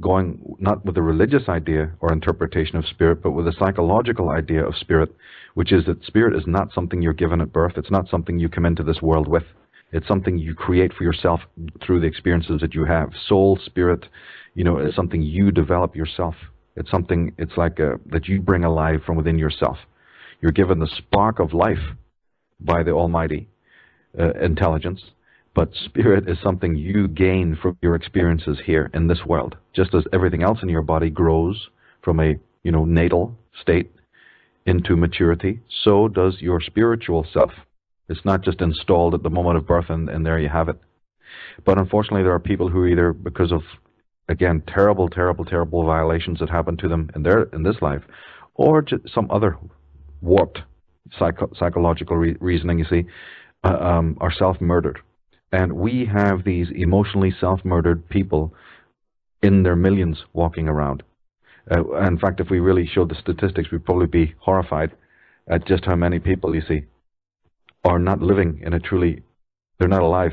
going 0.00 0.56
not 0.58 0.84
with 0.84 0.96
a 0.96 1.02
religious 1.02 1.48
idea 1.48 1.92
or 2.00 2.12
interpretation 2.12 2.76
of 2.76 2.86
spirit, 2.86 3.22
but 3.22 3.32
with 3.32 3.48
a 3.48 3.52
psychological 3.58 4.30
idea 4.30 4.64
of 4.64 4.76
spirit, 4.76 5.14
which 5.54 5.72
is 5.72 5.84
that 5.86 6.04
spirit 6.04 6.36
is 6.36 6.46
not 6.46 6.72
something 6.72 7.02
you're 7.02 7.12
given 7.12 7.40
at 7.40 7.52
birth. 7.52 7.72
It's 7.76 7.90
not 7.90 8.08
something 8.08 8.38
you 8.38 8.48
come 8.48 8.64
into 8.64 8.84
this 8.84 9.02
world 9.02 9.28
with. 9.28 9.44
It's 9.90 10.06
something 10.06 10.38
you 10.38 10.54
create 10.54 10.92
for 10.92 11.02
yourself 11.02 11.40
through 11.84 12.00
the 12.00 12.06
experiences 12.06 12.60
that 12.60 12.74
you 12.74 12.84
have. 12.84 13.10
Soul, 13.26 13.58
spirit, 13.64 14.04
you 14.54 14.62
know, 14.62 14.78
is 14.78 14.94
something 14.94 15.22
you 15.22 15.50
develop 15.50 15.96
yourself. 15.96 16.34
It's 16.78 16.90
something, 16.90 17.34
it's 17.38 17.56
like 17.56 17.80
a, 17.80 17.98
that 18.06 18.28
you 18.28 18.40
bring 18.40 18.64
alive 18.64 19.00
from 19.04 19.16
within 19.16 19.36
yourself. 19.36 19.78
You're 20.40 20.52
given 20.52 20.78
the 20.78 20.90
spark 20.96 21.40
of 21.40 21.52
life 21.52 21.84
by 22.60 22.84
the 22.84 22.92
Almighty 22.92 23.48
uh, 24.18 24.30
intelligence, 24.40 25.00
but 25.54 25.74
spirit 25.84 26.28
is 26.28 26.38
something 26.40 26.76
you 26.76 27.08
gain 27.08 27.58
from 27.60 27.76
your 27.82 27.96
experiences 27.96 28.58
here 28.64 28.90
in 28.94 29.08
this 29.08 29.24
world. 29.26 29.56
Just 29.74 29.92
as 29.92 30.04
everything 30.12 30.44
else 30.44 30.60
in 30.62 30.68
your 30.68 30.82
body 30.82 31.10
grows 31.10 31.68
from 32.02 32.20
a, 32.20 32.36
you 32.62 32.70
know, 32.70 32.84
natal 32.84 33.36
state 33.60 33.90
into 34.64 34.94
maturity, 34.94 35.58
so 35.82 36.06
does 36.06 36.36
your 36.40 36.60
spiritual 36.60 37.26
self. 37.32 37.50
It's 38.08 38.24
not 38.24 38.42
just 38.42 38.60
installed 38.60 39.14
at 39.14 39.24
the 39.24 39.30
moment 39.30 39.56
of 39.56 39.66
birth 39.66 39.86
and, 39.88 40.08
and 40.08 40.24
there 40.24 40.38
you 40.38 40.48
have 40.48 40.68
it. 40.68 40.76
But 41.64 41.78
unfortunately, 41.78 42.22
there 42.22 42.34
are 42.34 42.38
people 42.38 42.68
who 42.68 42.86
either, 42.86 43.12
because 43.12 43.50
of 43.50 43.62
again, 44.28 44.62
terrible, 44.66 45.08
terrible, 45.08 45.44
terrible 45.44 45.84
violations 45.84 46.38
that 46.40 46.50
happen 46.50 46.76
to 46.78 46.88
them 46.88 47.10
in 47.14 47.22
their 47.22 47.44
in 47.52 47.62
this 47.62 47.76
life, 47.80 48.02
or 48.54 48.84
some 49.06 49.30
other 49.30 49.56
warped 50.20 50.60
psycho- 51.18 51.52
psychological 51.58 52.16
re- 52.16 52.36
reasoning. 52.40 52.78
You 52.78 52.84
see, 52.84 53.04
uh, 53.64 53.76
um, 53.76 54.16
are 54.20 54.32
self-murdered, 54.32 55.00
and 55.52 55.72
we 55.72 56.06
have 56.06 56.44
these 56.44 56.68
emotionally 56.74 57.34
self-murdered 57.40 58.08
people 58.08 58.54
in 59.42 59.62
their 59.62 59.76
millions 59.76 60.24
walking 60.32 60.68
around. 60.68 61.02
Uh, 61.70 61.96
in 62.06 62.18
fact, 62.18 62.40
if 62.40 62.50
we 62.50 62.60
really 62.60 62.86
showed 62.86 63.10
the 63.10 63.14
statistics, 63.14 63.70
we'd 63.70 63.84
probably 63.84 64.06
be 64.06 64.34
horrified 64.38 64.90
at 65.48 65.66
just 65.66 65.84
how 65.84 65.94
many 65.94 66.18
people 66.18 66.54
you 66.54 66.62
see 66.66 66.82
are 67.84 67.98
not 67.98 68.20
living 68.20 68.60
in 68.62 68.72
a 68.72 68.80
truly, 68.80 69.22
they're 69.78 69.88
not 69.88 70.02
alive 70.02 70.32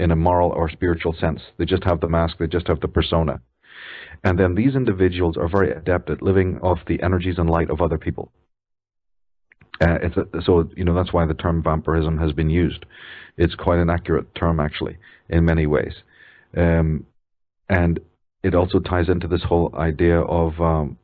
in 0.00 0.10
a 0.10 0.16
moral 0.16 0.50
or 0.50 0.68
spiritual 0.68 1.12
sense. 1.12 1.40
They 1.58 1.66
just 1.66 1.84
have 1.84 2.00
the 2.00 2.08
mask, 2.08 2.38
they 2.38 2.46
just 2.46 2.68
have 2.68 2.80
the 2.80 2.88
persona. 2.88 3.40
And 4.24 4.38
then 4.38 4.54
these 4.54 4.74
individuals 4.74 5.36
are 5.36 5.48
very 5.48 5.70
adept 5.72 6.10
at 6.10 6.22
living 6.22 6.58
off 6.60 6.78
the 6.86 7.02
energies 7.02 7.38
and 7.38 7.48
light 7.48 7.70
of 7.70 7.80
other 7.80 7.98
people. 7.98 8.32
Uh, 9.80 9.98
a, 10.02 10.42
so, 10.42 10.68
you 10.76 10.84
know, 10.84 10.94
that's 10.94 11.12
why 11.12 11.24
the 11.26 11.34
term 11.34 11.62
vampirism 11.62 12.18
has 12.18 12.32
been 12.32 12.50
used. 12.50 12.84
It's 13.36 13.54
quite 13.54 13.78
an 13.78 13.88
accurate 13.88 14.34
term, 14.34 14.60
actually, 14.60 14.96
in 15.28 15.44
many 15.44 15.66
ways. 15.66 15.94
Um, 16.56 17.06
and 17.68 18.00
it 18.42 18.54
also 18.54 18.78
ties 18.78 19.08
into 19.08 19.28
this 19.28 19.42
whole 19.42 19.74
idea 19.76 20.20
of 20.20 20.60
um, 20.60 20.98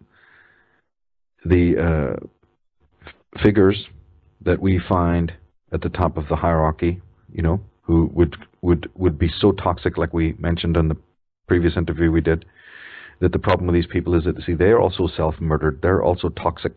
the 1.44 2.18
uh, 2.18 3.40
figures 3.42 3.86
that 4.42 4.60
we 4.60 4.80
find 4.88 5.32
at 5.72 5.80
the 5.80 5.88
top 5.88 6.16
of 6.16 6.28
the 6.28 6.36
hierarchy, 6.36 7.00
you 7.32 7.42
know, 7.42 7.60
who 7.82 8.10
would 8.12 8.36
would 8.66 8.90
would 8.94 9.18
be 9.18 9.30
so 9.40 9.52
toxic, 9.52 9.96
like 9.96 10.12
we 10.12 10.34
mentioned 10.38 10.76
in 10.76 10.88
the 10.88 10.96
previous 11.46 11.76
interview 11.76 12.10
we 12.10 12.20
did, 12.20 12.44
that 13.20 13.32
the 13.32 13.38
problem 13.38 13.66
with 13.66 13.74
these 13.74 13.92
people 13.92 14.14
is 14.14 14.24
that 14.24 14.42
see 14.44 14.54
they 14.54 14.72
are 14.74 14.80
also 14.80 15.06
self-murdered. 15.06 15.78
They're 15.80 16.02
also 16.02 16.28
toxic, 16.28 16.74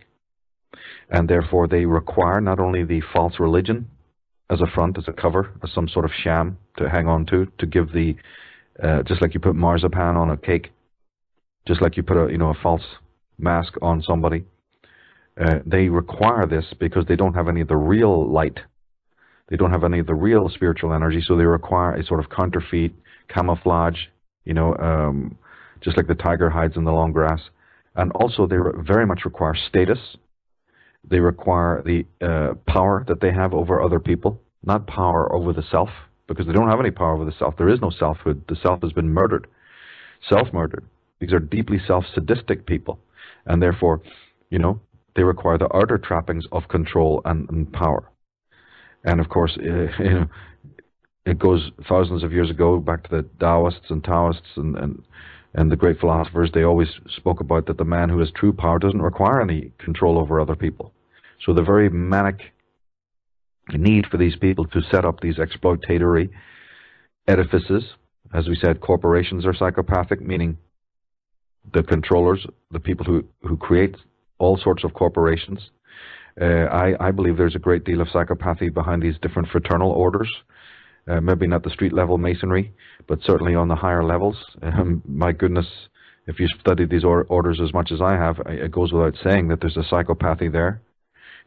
and 1.10 1.28
therefore 1.28 1.68
they 1.68 1.86
require 1.86 2.40
not 2.40 2.60
only 2.60 2.84
the 2.84 3.02
false 3.14 3.40
religion 3.40 3.90
as 4.52 4.62
a 4.62 4.68
front, 4.68 4.98
as 4.98 5.08
a 5.08 5.14
cover, 5.14 5.52
as 5.64 5.72
some 5.74 5.88
sort 5.88 6.06
of 6.06 6.12
sham 6.24 6.58
to 6.78 6.90
hang 6.90 7.08
on 7.08 7.26
to, 7.26 7.48
to 7.58 7.66
give 7.66 7.92
the 7.92 8.16
uh, 8.84 9.02
just 9.04 9.22
like 9.22 9.34
you 9.34 9.40
put 9.40 9.56
marzipan 9.56 10.16
on 10.16 10.30
a 10.30 10.38
cake, 10.38 10.72
just 11.68 11.82
like 11.82 11.98
you 11.98 12.04
put 12.04 12.18
a 12.18 12.32
you 12.32 12.38
know 12.38 12.50
a 12.50 12.62
false 12.62 12.86
mask 13.40 13.74
on 13.82 14.02
somebody. 14.04 14.46
Uh, 15.44 15.60
they 15.66 15.88
require 15.90 16.46
this 16.46 16.66
because 16.80 17.06
they 17.08 17.16
don't 17.16 17.34
have 17.34 17.48
any 17.48 17.62
of 17.62 17.68
the 17.68 17.76
real 17.94 18.30
light 18.30 18.60
they 19.50 19.58
don't 19.58 19.72
have 19.72 19.84
any 19.84 20.00
of 20.00 20.08
the 20.08 20.14
real 20.14 20.50
spiritual 20.50 20.94
energy, 20.94 21.22
so 21.26 21.36
they 21.36 21.46
require 21.46 21.96
a 21.96 22.06
sort 22.06 22.20
of 22.20 22.30
counterfeit 22.30 22.94
camouflage, 23.28 23.98
you 24.46 24.54
know, 24.54 24.76
um, 24.78 25.38
just 25.82 25.98
like 25.98 26.08
the 26.08 26.16
tiger 26.16 26.50
hides 26.50 26.78
in 26.78 26.84
the 26.84 26.92
long 26.92 27.12
grass. 27.12 27.42
And 27.96 28.12
also, 28.14 28.48
they 28.48 28.58
very 28.78 29.06
much 29.06 29.22
require 29.26 29.56
status. 29.56 30.00
They 31.10 31.20
require 31.20 31.82
the 31.84 32.06
uh, 32.26 32.54
power 32.72 33.04
that 33.08 33.22
they 33.22 33.32
have 33.32 33.54
over 33.54 33.82
other 33.82 34.00
people, 34.00 34.40
not 34.64 34.88
power 34.88 35.34
over 35.34 35.54
the 35.54 35.64
self, 35.72 35.90
because 36.28 36.46
they 36.46 36.54
don't 36.54 36.70
have 36.70 36.80
any 36.80 36.92
power 36.92 37.14
over 37.16 37.26
the 37.26 37.36
self. 37.38 37.58
There 37.58 37.70
is 37.70 37.82
no 37.82 37.90
selfhood. 37.90 38.44
The 38.48 38.56
self 38.56 38.82
has 38.84 38.94
been 38.94 39.10
murdered, 39.10 39.48
self-murdered. 40.28 40.86
These 41.20 41.34
are 41.34 41.40
deeply 41.40 41.80
self-sadistic 41.86 42.66
people, 42.66 43.00
and 43.46 43.62
therefore, 43.62 44.02
you 44.50 44.60
know, 44.60 44.80
they 45.16 45.24
require 45.24 45.58
the 45.58 45.76
outer 45.76 45.98
trappings 45.98 46.46
of 46.52 46.68
control 46.68 47.22
and, 47.26 47.50
and 47.50 47.74
power. 47.74 48.10
And 49.04 49.20
of 49.20 49.30
course, 49.30 49.58
you 49.62 49.90
know, 50.00 50.30
it 51.26 51.40
goes 51.40 51.72
thousands 51.88 52.24
of 52.24 52.32
years 52.32 52.50
ago 52.50 52.80
back 52.80 53.04
to 53.04 53.10
the 53.10 53.30
Taoists 53.40 53.90
and 53.90 54.04
Taoists 54.04 54.58
and, 54.58 54.76
and 54.78 55.04
and 55.54 55.72
the 55.72 55.76
great 55.76 56.00
philosophers. 56.00 56.52
They 56.54 56.64
always 56.64 56.90
spoke 57.18 57.40
about 57.40 57.66
that 57.68 57.78
the 57.78 57.86
man 57.86 58.10
who 58.10 58.20
has 58.20 58.32
true 58.32 58.54
power 58.54 58.80
doesn't 58.80 59.02
require 59.02 59.42
any 59.42 59.72
control 59.80 60.20
over 60.20 60.40
other 60.40 60.56
people. 60.56 60.94
So 61.44 61.54
the 61.54 61.64
very 61.64 61.90
manic 61.90 62.54
need 63.74 64.06
for 64.08 64.18
these 64.18 64.36
people 64.36 64.66
to 64.66 64.82
set 64.92 65.06
up 65.06 65.22
these 65.22 65.38
exploitatory 65.38 66.30
edifices, 67.28 67.84
as 68.34 68.48
we 68.48 68.56
said, 68.56 68.82
corporations 68.82 69.46
are 69.46 69.54
psychopathic, 69.54 70.22
meaning 70.22 70.58
the 71.74 71.84
controllers, 71.84 72.46
the 72.72 72.80
people 72.80 73.06
who, 73.06 73.24
who 73.42 73.58
create 73.58 73.96
all 74.40 74.58
sorts 74.58 74.84
of 74.84 74.94
corporations, 74.94 75.70
uh, 76.42 76.66
I, 76.72 77.08
I 77.08 77.12
believe 77.12 77.38
there's 77.38 77.56
a 77.56 77.60
great 77.60 77.84
deal 77.84 78.02
of 78.02 78.08
psychopathy 78.08 78.74
behind 78.74 79.02
these 79.02 79.16
different 79.22 79.50
fraternal 79.50 79.92
orders. 79.92 80.30
Uh, 81.08 81.20
maybe 81.20 81.48
not 81.48 81.64
the 81.64 81.70
street 81.72 81.92
level 81.92 82.18
masonry, 82.18 82.72
but 83.08 83.20
certainly 83.24 83.56
on 83.56 83.68
the 83.68 83.76
higher 83.76 84.04
levels. 84.04 84.38
Um, 84.62 85.02
my 85.08 85.32
goodness, 85.32 85.66
if 86.28 86.40
you 86.40 86.48
study 86.60 86.86
these 86.86 87.04
or 87.04 87.24
orders 87.30 87.60
as 87.64 87.74
much 87.74 87.92
as 87.92 88.02
I 88.02 88.14
have, 88.14 88.38
it 88.46 88.72
goes 88.72 88.94
without 88.94 89.16
saying 89.24 89.48
that 89.48 89.60
there's 89.60 89.78
a 89.78 89.92
psychopathy 89.92 90.52
there. 90.52 90.82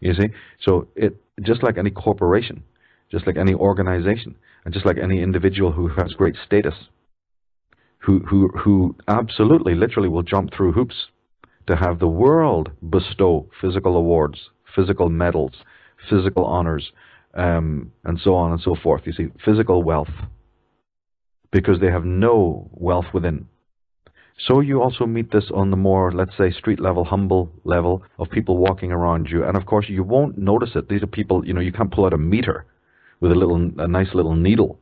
You 0.01 0.15
see, 0.15 0.29
so 0.61 0.89
it 0.97 1.17
just 1.43 1.63
like 1.63 1.79
any 1.79 1.91
corporation, 1.91 2.65
just 3.11 3.27
like 3.27 3.37
any 3.37 3.55
organization, 3.55 4.35
and 4.65 4.75
just 4.75 4.85
like 4.85 4.99
any 4.99 5.23
individual 5.23 5.71
who 5.71 5.89
has 5.89 6.13
great 6.15 6.35
status, 6.45 6.75
who 7.99 8.19
who 8.21 8.49
who 8.49 8.97
absolutely, 9.07 9.77
literally, 9.77 10.09
will 10.09 10.25
jump 10.25 10.53
through 10.53 10.73
hoops 10.73 11.07
to 11.69 11.77
have 11.77 12.01
the 12.01 12.09
world 12.09 12.73
bestow 12.91 13.49
physical 13.61 13.97
awards 13.97 14.51
physical 14.75 15.09
medals, 15.09 15.53
physical 16.09 16.45
honors, 16.45 16.93
um, 17.35 17.93
and 18.05 18.19
so 18.23 18.35
on 18.35 18.53
and 18.53 18.61
so 18.61 18.75
forth. 18.83 19.03
You 19.07 19.13
see, 19.13 19.29
physical 19.45 19.83
wealth, 19.83 20.11
because 21.51 21.81
they 21.81 21.91
have 21.91 22.05
no 22.05 22.69
wealth 22.73 23.07
within. 23.13 23.47
So 24.47 24.61
you 24.61 24.83
also 24.83 25.07
meet 25.07 25.31
this 25.31 25.45
on 25.55 25.71
the 25.71 25.77
more, 25.77 26.11
let's 26.11 26.37
say, 26.37 26.51
street 26.51 26.81
level, 26.81 27.05
humble 27.05 27.53
level 27.65 28.03
of 28.19 28.31
people 28.31 28.57
walking 28.57 28.91
around 28.91 29.29
you, 29.31 29.45
and 29.45 29.57
of 29.57 29.67
course 29.67 29.87
you 29.89 30.03
won't 30.03 30.39
notice 30.39 30.71
it. 30.75 30.89
These 30.89 31.03
are 31.03 31.07
people, 31.07 31.47
you 31.47 31.53
know, 31.53 31.61
you 31.61 31.73
can't 31.73 31.93
pull 31.93 32.07
out 32.07 32.13
a 32.13 32.19
meter 32.19 32.67
with 33.21 33.31
a 33.31 33.35
little, 33.35 33.57
a 33.79 33.87
nice 33.87 34.13
little 34.15 34.35
needle 34.35 34.81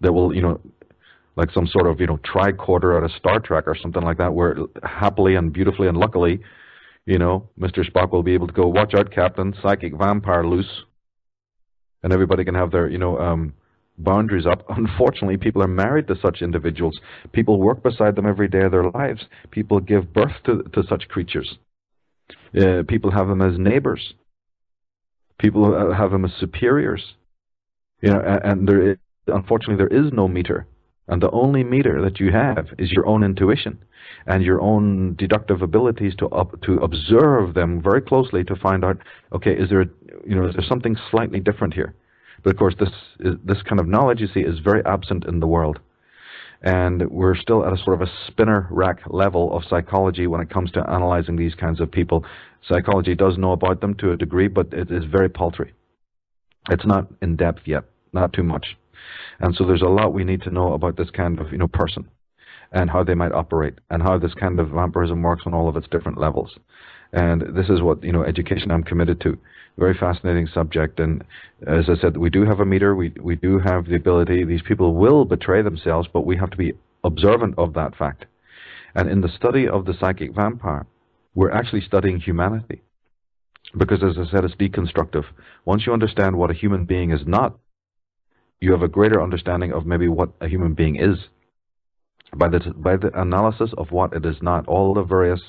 that 0.00 0.12
will, 0.12 0.34
you 0.34 0.42
know, 0.42 0.60
like 1.36 1.50
some 1.50 1.66
sort 1.66 1.86
of, 1.86 2.00
you 2.00 2.06
know, 2.06 2.18
tricorder 2.18 2.96
out 2.96 3.04
of 3.04 3.10
Star 3.12 3.38
Trek 3.38 3.64
or 3.66 3.76
something 3.76 4.02
like 4.02 4.18
that, 4.18 4.34
where 4.34 4.56
happily 4.82 5.36
and 5.36 5.52
beautifully 5.52 5.86
and 5.88 5.96
luckily 5.96 6.40
you 7.06 7.18
know, 7.18 7.48
Mr. 7.58 7.88
Spock 7.88 8.12
will 8.12 8.22
be 8.22 8.34
able 8.34 8.46
to 8.46 8.52
go, 8.52 8.66
watch 8.66 8.94
out, 8.94 9.12
Captain, 9.12 9.54
psychic 9.62 9.94
vampire 9.96 10.46
loose. 10.46 10.84
And 12.02 12.12
everybody 12.12 12.44
can 12.44 12.54
have 12.54 12.70
their, 12.70 12.88
you 12.88 12.98
know, 12.98 13.18
um, 13.18 13.54
boundaries 13.98 14.46
up. 14.46 14.64
Unfortunately, 14.68 15.36
people 15.36 15.62
are 15.62 15.68
married 15.68 16.06
to 16.08 16.16
such 16.20 16.42
individuals. 16.42 16.98
People 17.32 17.60
work 17.60 17.82
beside 17.82 18.16
them 18.16 18.26
every 18.26 18.48
day 18.48 18.62
of 18.62 18.72
their 18.72 18.90
lives. 18.90 19.24
People 19.50 19.80
give 19.80 20.12
birth 20.12 20.32
to, 20.46 20.62
to 20.72 20.82
such 20.88 21.08
creatures. 21.08 21.58
Uh, 22.58 22.82
people 22.88 23.10
have 23.10 23.28
them 23.28 23.42
as 23.42 23.58
neighbors. 23.58 24.14
People 25.38 25.92
have 25.92 26.10
them 26.10 26.24
as 26.24 26.32
superiors. 26.38 27.14
You 28.00 28.10
know, 28.10 28.20
and, 28.20 28.44
and 28.44 28.68
there 28.68 28.90
is, 28.92 28.96
unfortunately, 29.26 29.76
there 29.76 30.04
is 30.04 30.12
no 30.12 30.28
meter. 30.28 30.66
And 31.06 31.20
the 31.20 31.30
only 31.30 31.64
meter 31.64 32.00
that 32.02 32.18
you 32.18 32.32
have 32.32 32.68
is 32.78 32.90
your 32.90 33.06
own 33.06 33.22
intuition 33.22 33.78
and 34.26 34.42
your 34.42 34.60
own 34.60 35.14
deductive 35.16 35.60
abilities 35.60 36.14
to 36.16 36.28
up, 36.28 36.60
to 36.62 36.74
observe 36.78 37.54
them 37.54 37.82
very 37.82 38.00
closely 38.00 38.42
to 38.44 38.56
find 38.56 38.84
out, 38.84 38.98
okay, 39.32 39.52
is 39.52 39.68
there, 39.68 39.84
you 40.26 40.34
know, 40.34 40.46
is 40.46 40.54
there 40.54 40.64
something 40.66 40.96
slightly 41.10 41.40
different 41.40 41.74
here? 41.74 41.94
But 42.42 42.50
of 42.52 42.56
course, 42.58 42.74
this 42.78 42.88
is, 43.20 43.34
this 43.44 43.62
kind 43.62 43.80
of 43.80 43.86
knowledge 43.86 44.20
you 44.20 44.28
see 44.28 44.40
is 44.40 44.58
very 44.60 44.82
absent 44.86 45.24
in 45.26 45.40
the 45.40 45.46
world, 45.46 45.78
And 46.64 47.10
we're 47.10 47.36
still 47.36 47.66
at 47.66 47.74
a 47.74 47.76
sort 47.76 48.00
of 48.00 48.08
a 48.08 48.12
spinner 48.26 48.66
rack 48.70 49.00
level 49.06 49.54
of 49.54 49.64
psychology 49.68 50.26
when 50.26 50.40
it 50.40 50.48
comes 50.48 50.70
to 50.72 50.90
analyzing 50.90 51.36
these 51.36 51.54
kinds 51.54 51.78
of 51.78 51.92
people. 51.92 52.24
Psychology 52.66 53.14
does 53.14 53.36
know 53.36 53.52
about 53.52 53.82
them 53.82 53.94
to 53.96 54.12
a 54.12 54.16
degree, 54.16 54.48
but 54.48 54.72
it 54.72 54.90
is 54.90 55.04
very 55.04 55.28
paltry. 55.28 55.74
It's 56.70 56.86
not 56.86 57.06
in 57.20 57.36
depth 57.36 57.60
yet, 57.66 57.84
not 58.14 58.32
too 58.32 58.42
much. 58.42 58.78
And 59.40 59.54
so 59.54 59.64
there's 59.64 59.82
a 59.82 59.86
lot 59.86 60.12
we 60.12 60.24
need 60.24 60.42
to 60.42 60.50
know 60.50 60.72
about 60.72 60.96
this 60.96 61.10
kind 61.10 61.40
of, 61.40 61.52
you 61.52 61.58
know, 61.58 61.68
person 61.68 62.08
and 62.72 62.90
how 62.90 63.04
they 63.04 63.14
might 63.14 63.32
operate 63.32 63.74
and 63.90 64.02
how 64.02 64.18
this 64.18 64.34
kind 64.34 64.58
of 64.58 64.70
vampirism 64.70 65.22
works 65.22 65.42
on 65.46 65.54
all 65.54 65.68
of 65.68 65.76
its 65.76 65.88
different 65.88 66.18
levels. 66.18 66.58
And 67.12 67.42
this 67.56 67.68
is 67.68 67.80
what, 67.80 68.02
you 68.02 68.12
know, 68.12 68.24
education 68.24 68.70
I'm 68.70 68.82
committed 68.82 69.20
to. 69.20 69.38
Very 69.78 69.94
fascinating 69.94 70.48
subject. 70.48 70.98
And 70.98 71.22
as 71.66 71.88
I 71.88 72.00
said, 72.00 72.16
we 72.16 72.30
do 72.30 72.44
have 72.44 72.60
a 72.60 72.64
meter. 72.64 72.96
We, 72.96 73.12
we 73.20 73.36
do 73.36 73.60
have 73.60 73.86
the 73.86 73.94
ability. 73.94 74.44
These 74.44 74.62
people 74.62 74.94
will 74.94 75.24
betray 75.24 75.62
themselves, 75.62 76.08
but 76.12 76.26
we 76.26 76.36
have 76.36 76.50
to 76.50 76.56
be 76.56 76.72
observant 77.04 77.54
of 77.58 77.74
that 77.74 77.96
fact. 77.96 78.26
And 78.96 79.08
in 79.08 79.20
the 79.20 79.28
study 79.28 79.68
of 79.68 79.84
the 79.84 79.94
psychic 79.98 80.34
vampire, 80.34 80.86
we're 81.34 81.50
actually 81.50 81.82
studying 81.82 82.20
humanity. 82.20 82.82
Because 83.76 84.02
as 84.02 84.16
I 84.18 84.30
said, 84.30 84.44
it's 84.44 84.54
deconstructive. 84.54 85.24
Once 85.64 85.86
you 85.86 85.92
understand 85.92 86.36
what 86.36 86.50
a 86.50 86.54
human 86.54 86.84
being 86.84 87.10
is 87.10 87.26
not, 87.26 87.58
you 88.64 88.72
have 88.72 88.82
a 88.82 88.88
greater 88.88 89.22
understanding 89.22 89.72
of 89.72 89.84
maybe 89.84 90.08
what 90.08 90.30
a 90.40 90.48
human 90.48 90.72
being 90.74 90.96
is. 90.96 91.18
By 92.34 92.48
the, 92.48 92.60
by 92.74 92.96
the 92.96 93.10
analysis 93.20 93.70
of 93.78 93.92
what 93.92 94.12
it 94.14 94.24
is 94.24 94.36
not, 94.40 94.66
all 94.66 94.94
the 94.94 95.04
various 95.04 95.42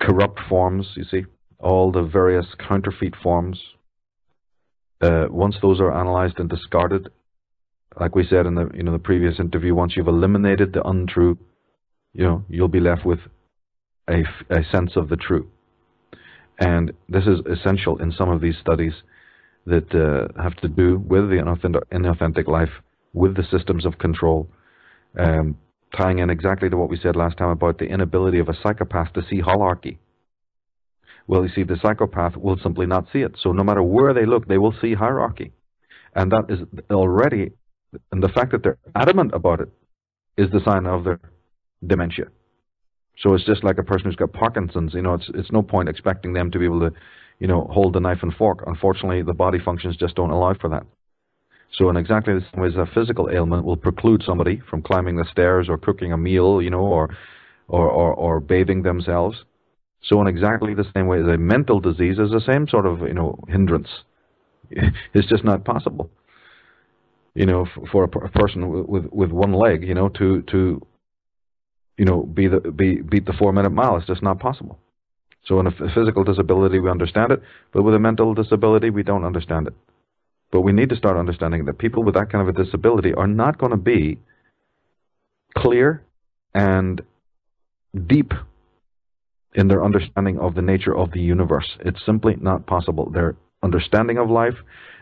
corrupt 0.00 0.40
forms, 0.48 0.86
you 0.96 1.04
see, 1.04 1.24
all 1.60 1.92
the 1.92 2.02
various 2.02 2.46
counterfeit 2.58 3.14
forms, 3.22 3.60
uh, 5.00 5.26
once 5.28 5.56
those 5.60 5.80
are 5.80 5.94
analyzed 5.94 6.38
and 6.38 6.48
discarded, 6.48 7.08
like 8.00 8.16
we 8.16 8.26
said 8.26 8.46
in 8.46 8.54
the 8.54 8.68
you 8.74 8.82
know 8.82 8.92
the 8.92 8.98
previous 8.98 9.38
interview, 9.38 9.74
once 9.74 9.94
you've 9.96 10.08
eliminated 10.08 10.72
the 10.72 10.82
untrue, 10.88 11.38
you 12.12 12.24
know 12.24 12.44
you'll 12.48 12.68
be 12.68 12.80
left 12.80 13.04
with 13.04 13.20
a, 14.08 14.24
a 14.50 14.64
sense 14.72 14.92
of 14.96 15.08
the 15.08 15.16
true. 15.16 15.48
And 16.58 16.92
this 17.08 17.26
is 17.26 17.40
essential 17.46 18.00
in 18.02 18.10
some 18.12 18.30
of 18.30 18.40
these 18.40 18.56
studies 18.60 18.94
that 19.66 19.94
uh, 19.94 20.42
have 20.42 20.56
to 20.56 20.68
do 20.68 20.98
with 20.98 21.28
the 21.30 21.36
inauthentic 21.36 22.46
life, 22.46 22.70
with 23.12 23.36
the 23.36 23.44
systems 23.50 23.86
of 23.86 23.98
control, 23.98 24.48
um, 25.18 25.56
tying 25.96 26.18
in 26.18 26.30
exactly 26.30 26.68
to 26.68 26.76
what 26.76 26.90
we 26.90 26.98
said 26.98 27.16
last 27.16 27.36
time 27.38 27.48
about 27.48 27.78
the 27.78 27.86
inability 27.86 28.38
of 28.38 28.48
a 28.48 28.54
psychopath 28.62 29.12
to 29.14 29.22
see 29.28 29.40
hierarchy. 29.40 29.98
Well, 31.26 31.44
you 31.44 31.50
see, 31.54 31.62
the 31.62 31.78
psychopath 31.82 32.36
will 32.36 32.58
simply 32.62 32.86
not 32.86 33.06
see 33.12 33.20
it. 33.20 33.36
So 33.40 33.52
no 33.52 33.64
matter 33.64 33.82
where 33.82 34.12
they 34.12 34.26
look, 34.26 34.46
they 34.46 34.58
will 34.58 34.74
see 34.80 34.94
hierarchy. 34.94 35.52
And 36.14 36.30
that 36.32 36.44
is 36.50 36.60
already, 36.90 37.52
and 38.12 38.22
the 38.22 38.28
fact 38.28 38.52
that 38.52 38.62
they're 38.62 38.78
adamant 38.94 39.32
about 39.34 39.60
it 39.60 39.70
is 40.36 40.50
the 40.50 40.60
sign 40.64 40.86
of 40.86 41.04
their 41.04 41.20
dementia. 41.86 42.26
So 43.18 43.34
it's 43.34 43.44
just 43.44 43.64
like 43.64 43.78
a 43.78 43.82
person 43.82 44.06
who's 44.06 44.16
got 44.16 44.32
Parkinson's. 44.32 44.94
You 44.94 45.02
know, 45.02 45.14
it's 45.14 45.30
it's 45.34 45.52
no 45.52 45.62
point 45.62 45.88
expecting 45.88 46.32
them 46.32 46.50
to 46.50 46.58
be 46.58 46.64
able 46.64 46.80
to, 46.80 46.90
you 47.38 47.46
know, 47.46 47.68
hold 47.70 47.94
the 47.94 48.00
knife 48.00 48.22
and 48.22 48.34
fork. 48.34 48.64
Unfortunately, 48.66 49.22
the 49.22 49.34
body 49.34 49.58
functions 49.58 49.96
just 49.96 50.14
don't 50.14 50.30
allow 50.30 50.54
for 50.54 50.70
that. 50.70 50.84
So 51.72 51.90
in 51.90 51.96
exactly 51.96 52.34
the 52.34 52.44
same 52.52 52.62
way 52.62 52.68
as 52.68 52.76
a 52.76 52.86
physical 52.94 53.28
ailment 53.30 53.64
will 53.64 53.76
preclude 53.76 54.22
somebody 54.24 54.62
from 54.70 54.82
climbing 54.82 55.16
the 55.16 55.26
stairs 55.30 55.68
or 55.68 55.76
cooking 55.76 56.12
a 56.12 56.16
meal, 56.16 56.62
you 56.62 56.70
know, 56.70 56.82
or 56.82 57.16
or 57.66 57.88
or, 57.88 58.14
or 58.14 58.40
bathing 58.40 58.82
themselves. 58.82 59.44
So 60.02 60.20
in 60.20 60.26
exactly 60.28 60.74
the 60.74 60.84
same 60.94 61.06
way 61.06 61.20
as 61.20 61.26
a 61.26 61.38
mental 61.38 61.80
disease 61.80 62.18
is 62.18 62.30
the 62.30 62.42
same 62.46 62.68
sort 62.68 62.86
of 62.86 63.00
you 63.00 63.14
know 63.14 63.38
hindrance. 63.48 63.88
It's 65.14 65.28
just 65.28 65.44
not 65.44 65.64
possible. 65.64 66.10
You 67.34 67.46
know, 67.46 67.66
for 67.90 68.04
a, 68.04 68.18
a 68.24 68.30
person 68.30 68.86
with 68.86 69.06
with 69.10 69.30
one 69.30 69.52
leg, 69.52 69.82
you 69.82 69.94
know, 69.94 70.08
to 70.10 70.42
to 70.42 70.80
you 71.96 72.04
know, 72.04 72.22
be 72.22 72.48
the 72.48 72.60
be 72.60 73.00
beat 73.00 73.26
the 73.26 73.32
four 73.32 73.52
minute 73.52 73.70
mile. 73.70 73.96
It's 73.96 74.06
just 74.06 74.22
not 74.22 74.40
possible. 74.40 74.78
So 75.46 75.60
in 75.60 75.66
a 75.66 75.70
physical 75.70 76.24
disability, 76.24 76.78
we 76.78 76.90
understand 76.90 77.32
it, 77.32 77.42
but 77.72 77.82
with 77.82 77.94
a 77.94 77.98
mental 77.98 78.34
disability, 78.34 78.90
we 78.90 79.02
don't 79.02 79.24
understand 79.24 79.66
it. 79.66 79.74
But 80.50 80.62
we 80.62 80.72
need 80.72 80.88
to 80.90 80.96
start 80.96 81.16
understanding 81.16 81.64
that 81.66 81.78
people 81.78 82.02
with 82.02 82.14
that 82.14 82.30
kind 82.30 82.48
of 82.48 82.54
a 82.54 82.64
disability 82.64 83.12
are 83.12 83.26
not 83.26 83.58
going 83.58 83.72
to 83.72 83.76
be 83.76 84.18
clear 85.56 86.02
and 86.54 87.02
deep 88.06 88.32
in 89.54 89.68
their 89.68 89.84
understanding 89.84 90.38
of 90.38 90.54
the 90.54 90.62
nature 90.62 90.96
of 90.96 91.12
the 91.12 91.20
universe. 91.20 91.76
It's 91.80 92.04
simply 92.04 92.36
not 92.40 92.66
possible. 92.66 93.10
Their 93.10 93.36
understanding 93.62 94.18
of 94.18 94.30
life, 94.30 94.54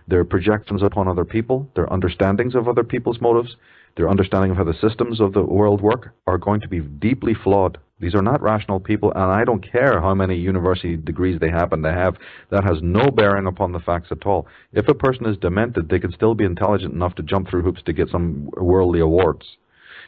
their 0.09 0.25
projections 0.25 0.83
upon 0.83 1.09
other 1.09 1.25
people, 1.25 1.69
their 1.75 1.91
understandings 1.93 2.55
of 2.55 2.69
other 2.69 2.85
people's 2.85 3.21
motives, 3.21 3.57
their 3.97 4.09
understanding 4.09 4.51
of 4.51 4.57
how 4.57 4.65
the 4.65 4.75
systems 4.81 5.21
of 5.21 5.33
the 5.33 5.43
world 5.43 5.81
work 5.81 6.15
are 6.27 6.39
going 6.39 6.61
to 6.61 6.69
be 6.69 6.81
deeply 6.81 7.35
flawed. 7.35 7.79
These 8.03 8.17
are 8.17 8.23
not 8.23 8.43
rational 8.43 8.81
people, 8.81 9.13
and 9.13 9.31
I 9.31 9.45
don't 9.45 9.65
care 9.65 10.01
how 10.01 10.13
many 10.13 10.35
university 10.35 10.97
degrees 10.97 11.39
they 11.39 11.51
happen 11.51 11.83
to 11.85 11.93
have. 11.93 12.17
That 12.51 12.65
has 12.65 12.79
no 12.83 13.13
bearing 13.13 13.47
upon 13.47 13.71
the 13.71 13.79
facts 13.79 14.09
at 14.11 14.27
all. 14.27 14.49
If 14.73 14.89
a 14.89 14.95
person 14.95 15.25
is 15.27 15.37
demented, 15.37 15.89
they 15.89 16.01
can 16.01 16.13
still 16.13 16.35
be 16.35 16.45
intelligent 16.45 16.93
enough 16.93 17.15
to 17.15 17.23
jump 17.23 17.49
through 17.49 17.63
hoops 17.63 17.81
to 17.87 17.93
get 17.93 18.09
some 18.09 18.51
worldly 18.57 18.99
awards. 18.99 19.47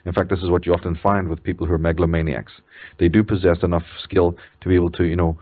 In 0.05 0.13
fact, 0.13 0.29
this 0.29 0.43
is 0.43 0.51
what 0.51 0.67
you 0.67 0.75
often 0.75 0.99
find 1.01 1.29
with 1.29 1.45
people 1.45 1.69
who 1.69 1.73
are 1.73 1.79
megalomaniacs. 1.79 2.51
They 2.99 3.09
do 3.09 3.23
possess 3.23 3.59
enough 3.63 3.85
skill 4.03 4.37
to 4.63 4.69
be 4.69 4.75
able 4.75 4.91
to, 4.91 5.05
you 5.05 5.15
know, 5.15 5.39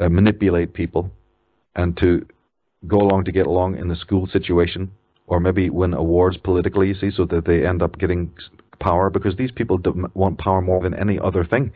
uh, 0.00 0.08
manipulate 0.08 0.74
people 0.74 1.10
and 1.74 1.96
to 1.96 2.24
go 2.86 2.98
along 2.98 3.24
to 3.24 3.32
get 3.32 3.48
along 3.48 3.76
in 3.76 3.88
the 3.88 3.96
school 3.96 4.28
situation 4.28 4.92
or 5.26 5.40
maybe 5.40 5.68
win 5.68 5.94
awards 5.94 6.36
politically, 6.36 6.86
you 6.88 6.94
see, 6.94 7.10
so 7.10 7.24
that 7.24 7.44
they 7.44 7.66
end 7.66 7.82
up 7.82 7.98
getting 7.98 8.30
power 8.82 9.08
because 9.08 9.36
these 9.36 9.52
people 9.52 9.80
want 10.14 10.38
power 10.38 10.60
more 10.60 10.82
than 10.82 10.94
any 10.94 11.18
other 11.18 11.44
thing. 11.44 11.72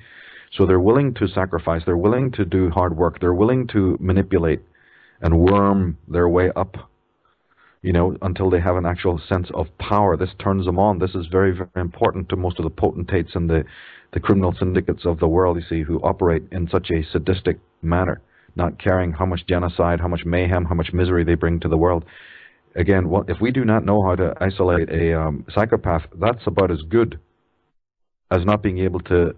So 0.53 0.67
they're 0.67 0.81
willing 0.81 1.15
to 1.15 1.29
sacrifice, 1.29 1.83
they're 1.85 1.97
willing 1.97 2.33
to 2.33 2.45
do 2.45 2.71
hard 2.71 2.97
work, 2.97 3.21
they're 3.21 3.35
willing 3.35 3.67
to 3.69 3.97
manipulate 4.01 4.61
and 5.21 5.39
worm 5.39 5.99
their 6.09 6.29
way 6.29 6.51
up, 6.57 6.77
you 7.83 7.93
know, 7.93 8.17
until 8.23 8.51
they 8.51 8.61
have 8.61 8.77
an 8.77 8.87
actual 8.87 9.21
sense 9.29 9.49
of 9.55 9.67
power. 9.79 10.17
This 10.17 10.35
turns 10.39 10.67
them 10.67 10.79
on. 10.79 10.99
This 10.99 11.15
is 11.15 11.27
very, 11.27 11.53
very 11.53 11.69
important 11.77 12.29
to 12.29 12.37
most 12.37 12.59
of 12.59 12.65
the 12.65 12.71
potentates 12.71 13.35
and 13.35 13.49
the, 13.49 13.65
the 14.13 14.21
criminal 14.21 14.55
syndicates 14.59 15.05
of 15.05 15.19
the 15.19 15.29
world, 15.29 15.57
you 15.57 15.65
see, 15.69 15.83
who 15.83 15.99
operate 16.01 16.43
in 16.53 16.69
such 16.69 16.91
a 16.91 17.05
sadistic 17.13 17.59
manner, 17.83 18.21
not 18.55 18.79
caring 18.79 19.13
how 19.13 19.27
much 19.27 19.47
genocide, 19.47 20.01
how 20.01 20.09
much 20.09 20.25
mayhem, 20.25 20.65
how 20.65 20.75
much 20.75 20.93
misery 20.93 21.25
they 21.25 21.35
bring 21.35 21.61
to 21.61 21.69
the 21.69 21.79
world 21.79 22.05
again, 22.77 23.09
what, 23.09 23.29
if 23.29 23.41
we 23.41 23.51
do 23.51 23.65
not 23.65 23.85
know 23.85 24.03
how 24.03 24.15
to 24.15 24.35
isolate 24.41 24.91
a 24.91 25.19
um, 25.19 25.45
psychopath, 25.53 26.03
that's 26.21 26.47
about 26.47 26.71
as 26.71 26.83
good 26.83 27.19
as 28.31 28.45
not 28.45 28.63
being 28.63 28.79
able 28.79 29.01
to 29.01 29.35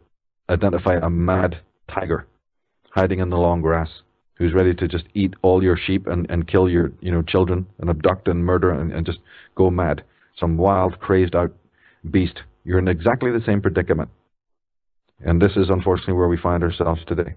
identify 0.51 0.97
a 1.01 1.11
mad 1.11 1.59
tiger 1.93 2.27
hiding 2.91 3.21
in 3.21 3.31
the 3.31 3.37
long 3.37 3.61
grass 3.61 3.89
who's 4.35 4.55
ready 4.55 4.75
to 4.75 4.89
just 4.89 5.05
eat 5.15 5.35
all 5.43 5.63
your 5.63 5.77
sheep 5.77 6.07
and, 6.07 6.31
and 6.31 6.49
kill 6.49 6.69
your 6.69 6.93
you 7.01 7.11
know 7.11 7.23
children 7.23 7.67
and 7.79 7.91
abduct 7.91 8.29
and 8.29 8.45
murder 8.45 8.71
and, 8.71 8.93
and 8.93 9.05
just 9.07 9.19
go 9.55 9.71
mad. 9.71 10.03
Some 10.39 10.57
wild, 10.57 10.99
crazed 11.01 11.35
out 11.35 11.53
beast. 12.11 12.41
You're 12.65 12.79
in 12.79 12.89
exactly 12.89 13.31
the 13.31 13.45
same 13.45 13.61
predicament. 13.61 14.11
And 15.21 15.43
this 15.43 15.53
is 15.57 15.69
unfortunately 15.69 16.15
where 16.15 16.29
we 16.29 16.39
find 16.39 16.63
ourselves 16.63 17.01
today 17.07 17.35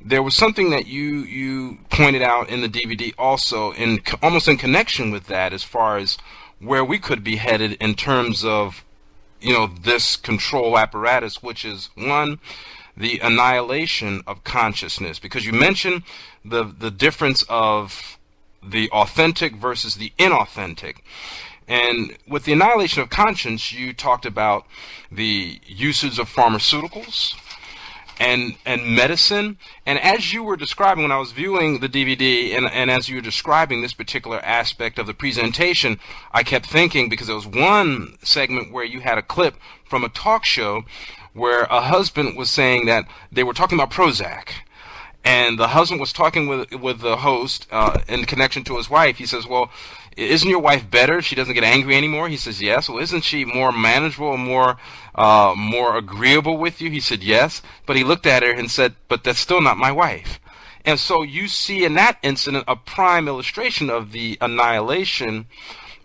there 0.00 0.22
was 0.22 0.34
something 0.34 0.70
that 0.70 0.86
you 0.86 1.20
you 1.20 1.78
pointed 1.90 2.22
out 2.22 2.48
in 2.48 2.60
the 2.60 2.68
DVD 2.68 3.12
also 3.18 3.72
in 3.72 4.00
almost 4.22 4.48
in 4.48 4.56
connection 4.56 5.10
with 5.10 5.26
that 5.26 5.52
as 5.52 5.64
far 5.64 5.98
as 5.98 6.18
where 6.60 6.84
we 6.84 6.98
could 6.98 7.24
be 7.24 7.36
headed 7.36 7.72
in 7.80 7.94
terms 7.94 8.44
of 8.44 8.84
you 9.40 9.52
know 9.52 9.66
this 9.66 10.16
control 10.16 10.78
apparatus 10.78 11.42
which 11.42 11.64
is 11.64 11.90
one 11.96 12.38
the 12.96 13.20
annihilation 13.20 14.22
of 14.26 14.42
consciousness. 14.42 15.18
Because 15.18 15.46
you 15.46 15.52
mentioned 15.52 16.02
the 16.44 16.64
the 16.64 16.90
difference 16.90 17.44
of 17.48 18.18
the 18.62 18.90
authentic 18.90 19.54
versus 19.54 19.94
the 19.94 20.12
inauthentic. 20.18 20.96
And 21.68 22.16
with 22.26 22.44
the 22.44 22.52
annihilation 22.52 23.02
of 23.02 23.10
conscience 23.10 23.72
you 23.72 23.92
talked 23.92 24.26
about 24.26 24.66
the 25.12 25.60
usage 25.66 26.18
of 26.18 26.32
pharmaceuticals 26.32 27.34
and 28.18 28.56
and 28.64 28.84
medicine. 28.86 29.58
And 29.86 29.98
as 29.98 30.32
you 30.32 30.42
were 30.42 30.56
describing 30.56 31.02
when 31.02 31.12
I 31.12 31.18
was 31.18 31.32
viewing 31.32 31.80
the 31.80 31.88
DVD 31.88 32.56
and, 32.56 32.66
and 32.66 32.90
as 32.90 33.08
you 33.08 33.16
were 33.16 33.22
describing 33.22 33.80
this 33.80 33.94
particular 33.94 34.40
aspect 34.44 34.98
of 34.98 35.06
the 35.06 35.14
presentation, 35.14 35.98
I 36.32 36.42
kept 36.42 36.66
thinking 36.66 37.08
because 37.08 37.26
there 37.26 37.36
was 37.36 37.46
one 37.46 38.16
segment 38.22 38.72
where 38.72 38.84
you 38.84 39.00
had 39.00 39.18
a 39.18 39.22
clip 39.22 39.56
from 39.84 40.04
a 40.04 40.08
talk 40.08 40.44
show 40.44 40.84
where 41.32 41.62
a 41.64 41.82
husband 41.82 42.36
was 42.36 42.50
saying 42.50 42.86
that 42.86 43.06
they 43.30 43.44
were 43.44 43.54
talking 43.54 43.78
about 43.78 43.90
Prozac. 43.90 44.50
And 45.24 45.58
the 45.58 45.68
husband 45.68 46.00
was 46.00 46.12
talking 46.12 46.48
with 46.48 46.72
with 46.72 47.00
the 47.00 47.18
host 47.18 47.66
uh, 47.70 48.00
in 48.08 48.24
connection 48.24 48.64
to 48.64 48.76
his 48.76 48.88
wife. 48.88 49.18
He 49.18 49.26
says, 49.26 49.46
"Well, 49.46 49.70
isn't 50.18 50.50
your 50.50 50.60
wife 50.60 50.90
better? 50.90 51.22
She 51.22 51.34
doesn't 51.34 51.54
get 51.54 51.64
angry 51.64 51.96
anymore." 51.96 52.28
He 52.28 52.36
says, 52.36 52.60
"Yes." 52.60 52.88
Well, 52.88 52.98
isn't 52.98 53.24
she 53.24 53.44
more 53.44 53.72
manageable, 53.72 54.36
more 54.36 54.76
uh, 55.18 55.52
more 55.56 55.96
agreeable 55.96 56.56
with 56.56 56.80
you? 56.80 56.90
He 56.90 57.00
said, 57.00 57.24
Yes. 57.24 57.60
But 57.84 57.96
he 57.96 58.04
looked 58.04 58.24
at 58.24 58.44
her 58.44 58.52
and 58.52 58.70
said, 58.70 58.94
But 59.08 59.24
that's 59.24 59.40
still 59.40 59.60
not 59.60 59.76
my 59.76 59.90
wife. 59.90 60.38
And 60.84 60.98
so 60.98 61.22
you 61.22 61.48
see 61.48 61.84
in 61.84 61.94
that 61.94 62.18
incident 62.22 62.64
a 62.68 62.76
prime 62.76 63.26
illustration 63.26 63.90
of 63.90 64.12
the 64.12 64.38
annihilation 64.40 65.46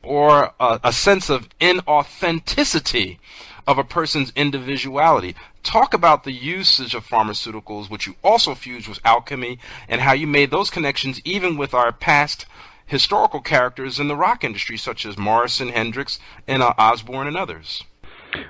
or 0.01 0.53
a, 0.59 0.79
a 0.83 0.91
sense 0.91 1.29
of 1.29 1.47
inauthenticity 1.59 3.19
of 3.67 3.77
a 3.77 3.83
person's 3.83 4.33
individuality. 4.35 5.35
Talk 5.61 5.93
about 5.93 6.23
the 6.23 6.33
usage 6.33 6.95
of 6.95 7.07
pharmaceuticals, 7.07 7.89
which 7.89 8.07
you 8.07 8.15
also 8.23 8.55
fused 8.55 8.89
with 8.89 8.99
alchemy, 9.05 9.59
and 9.87 10.01
how 10.01 10.11
you 10.11 10.27
made 10.27 10.51
those 10.51 10.69
connections 10.69 11.21
even 11.23 11.55
with 11.55 11.73
our 11.73 11.93
past 11.93 12.45
historical 12.85 13.41
characters 13.41 13.99
in 13.99 14.07
the 14.07 14.15
rock 14.15 14.43
industry, 14.43 14.77
such 14.77 15.05
as 15.05 15.17
Morrison, 15.17 15.69
Hendrix, 15.69 16.19
and 16.47 16.61
uh, 16.61 16.73
Osbourne, 16.77 17.27
and 17.27 17.37
others. 17.37 17.83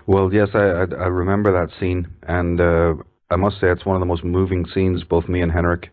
Well, 0.05 0.34
yes, 0.34 0.49
I, 0.53 0.60
I, 0.60 0.81
I 0.84 1.07
remember 1.07 1.51
that 1.53 1.77
scene, 1.80 2.07
and 2.23 2.60
uh, 2.60 2.95
I 3.30 3.35
must 3.35 3.60
say 3.60 3.69
it's 3.69 3.85
one 3.85 3.95
of 3.95 3.99
the 3.99 4.05
most 4.05 4.23
moving 4.23 4.65
scenes 4.73 5.03
both 5.03 5.27
me 5.27 5.41
and 5.41 5.51
Henrik 5.51 5.89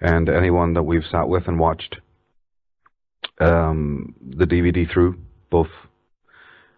and 0.00 0.28
anyone 0.28 0.74
that 0.74 0.82
we've 0.82 1.04
sat 1.10 1.28
with 1.28 1.48
and 1.48 1.58
watched 1.58 1.96
um, 3.40 4.14
the 4.20 4.44
DVD 4.44 4.90
through, 4.90 5.18
both 5.50 5.68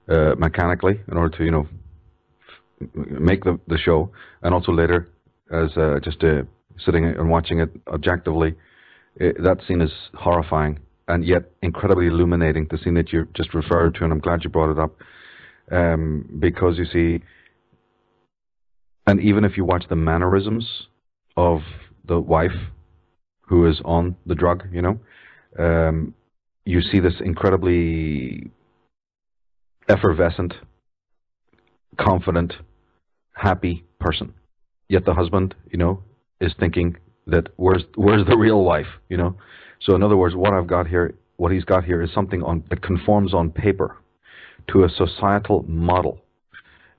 uh, 0.09 0.35
mechanically 0.39 1.01
in 1.10 1.16
order 1.16 1.36
to 1.36 1.44
you 1.44 1.51
know 1.51 1.69
make 2.94 3.44
the 3.44 3.59
the 3.66 3.78
show, 3.78 4.10
and 4.43 4.55
also 4.55 4.73
later 4.73 5.09
as 5.51 5.77
uh, 5.77 5.98
just 6.02 6.23
uh, 6.23 6.43
sitting 6.85 7.05
and 7.05 7.31
watching 7.31 7.60
it 7.60 7.70
objectively. 7.89 8.55
It, 9.19 9.43
that 9.43 9.59
scene 9.66 9.81
is 9.81 9.93
horrifying 10.15 10.78
and 11.09 11.24
yet 11.24 11.51
incredibly 11.62 12.07
illuminating. 12.07 12.69
The 12.70 12.78
scene 12.78 12.95
that 12.95 13.12
you 13.12 13.27
just 13.35 13.55
referred 13.55 13.95
to, 13.97 14.05
and 14.05 14.12
I'm 14.12 14.20
glad 14.20 14.45
you 14.45 14.51
brought 14.51 14.70
it 14.70 14.78
up, 14.78 14.97
um, 15.73 16.28
because 16.39 16.78
you 16.78 16.85
see, 16.85 17.24
and 19.07 19.20
even 19.20 19.45
if 19.45 19.57
you 19.57 19.65
watch 19.65 19.85
the 19.89 19.97
mannerisms 19.97 20.86
of 21.36 21.61
the 22.07 22.20
wife 22.20 22.57
who 23.40 23.66
is 23.66 23.81
on 23.85 24.15
the 24.27 24.35
drug, 24.35 24.65
you 24.73 24.82
know, 24.82 25.01
um, 25.59 26.15
you 26.65 26.82
see 26.82 27.01
this 27.01 27.15
incredibly 27.24 28.51
effervescent, 29.89 30.53
confident, 31.99 32.53
happy 33.32 33.85
person. 33.99 34.35
Yet 34.89 35.05
the 35.07 35.15
husband, 35.15 35.55
you 35.70 35.78
know, 35.78 36.03
is 36.40 36.53
thinking 36.61 36.97
that 37.29 37.49
where's 37.57 37.85
where's 37.95 38.27
the 38.27 38.37
real 38.37 38.65
wife, 38.65 38.87
you 39.09 39.17
know? 39.17 39.37
So 39.81 39.95
in 39.95 40.03
other 40.03 40.17
words, 40.17 40.35
what 40.35 40.53
I've 40.53 40.67
got 40.67 40.87
here, 40.89 41.15
what 41.37 41.53
he's 41.53 41.65
got 41.65 41.85
here 41.85 42.03
is 42.03 42.13
something 42.13 42.43
on 42.43 42.65
that 42.71 42.83
conforms 42.83 43.33
on 43.33 43.51
paper 43.51 43.97
to 44.69 44.85
a 44.85 44.89
societal 44.89 45.65
model. 45.69 46.21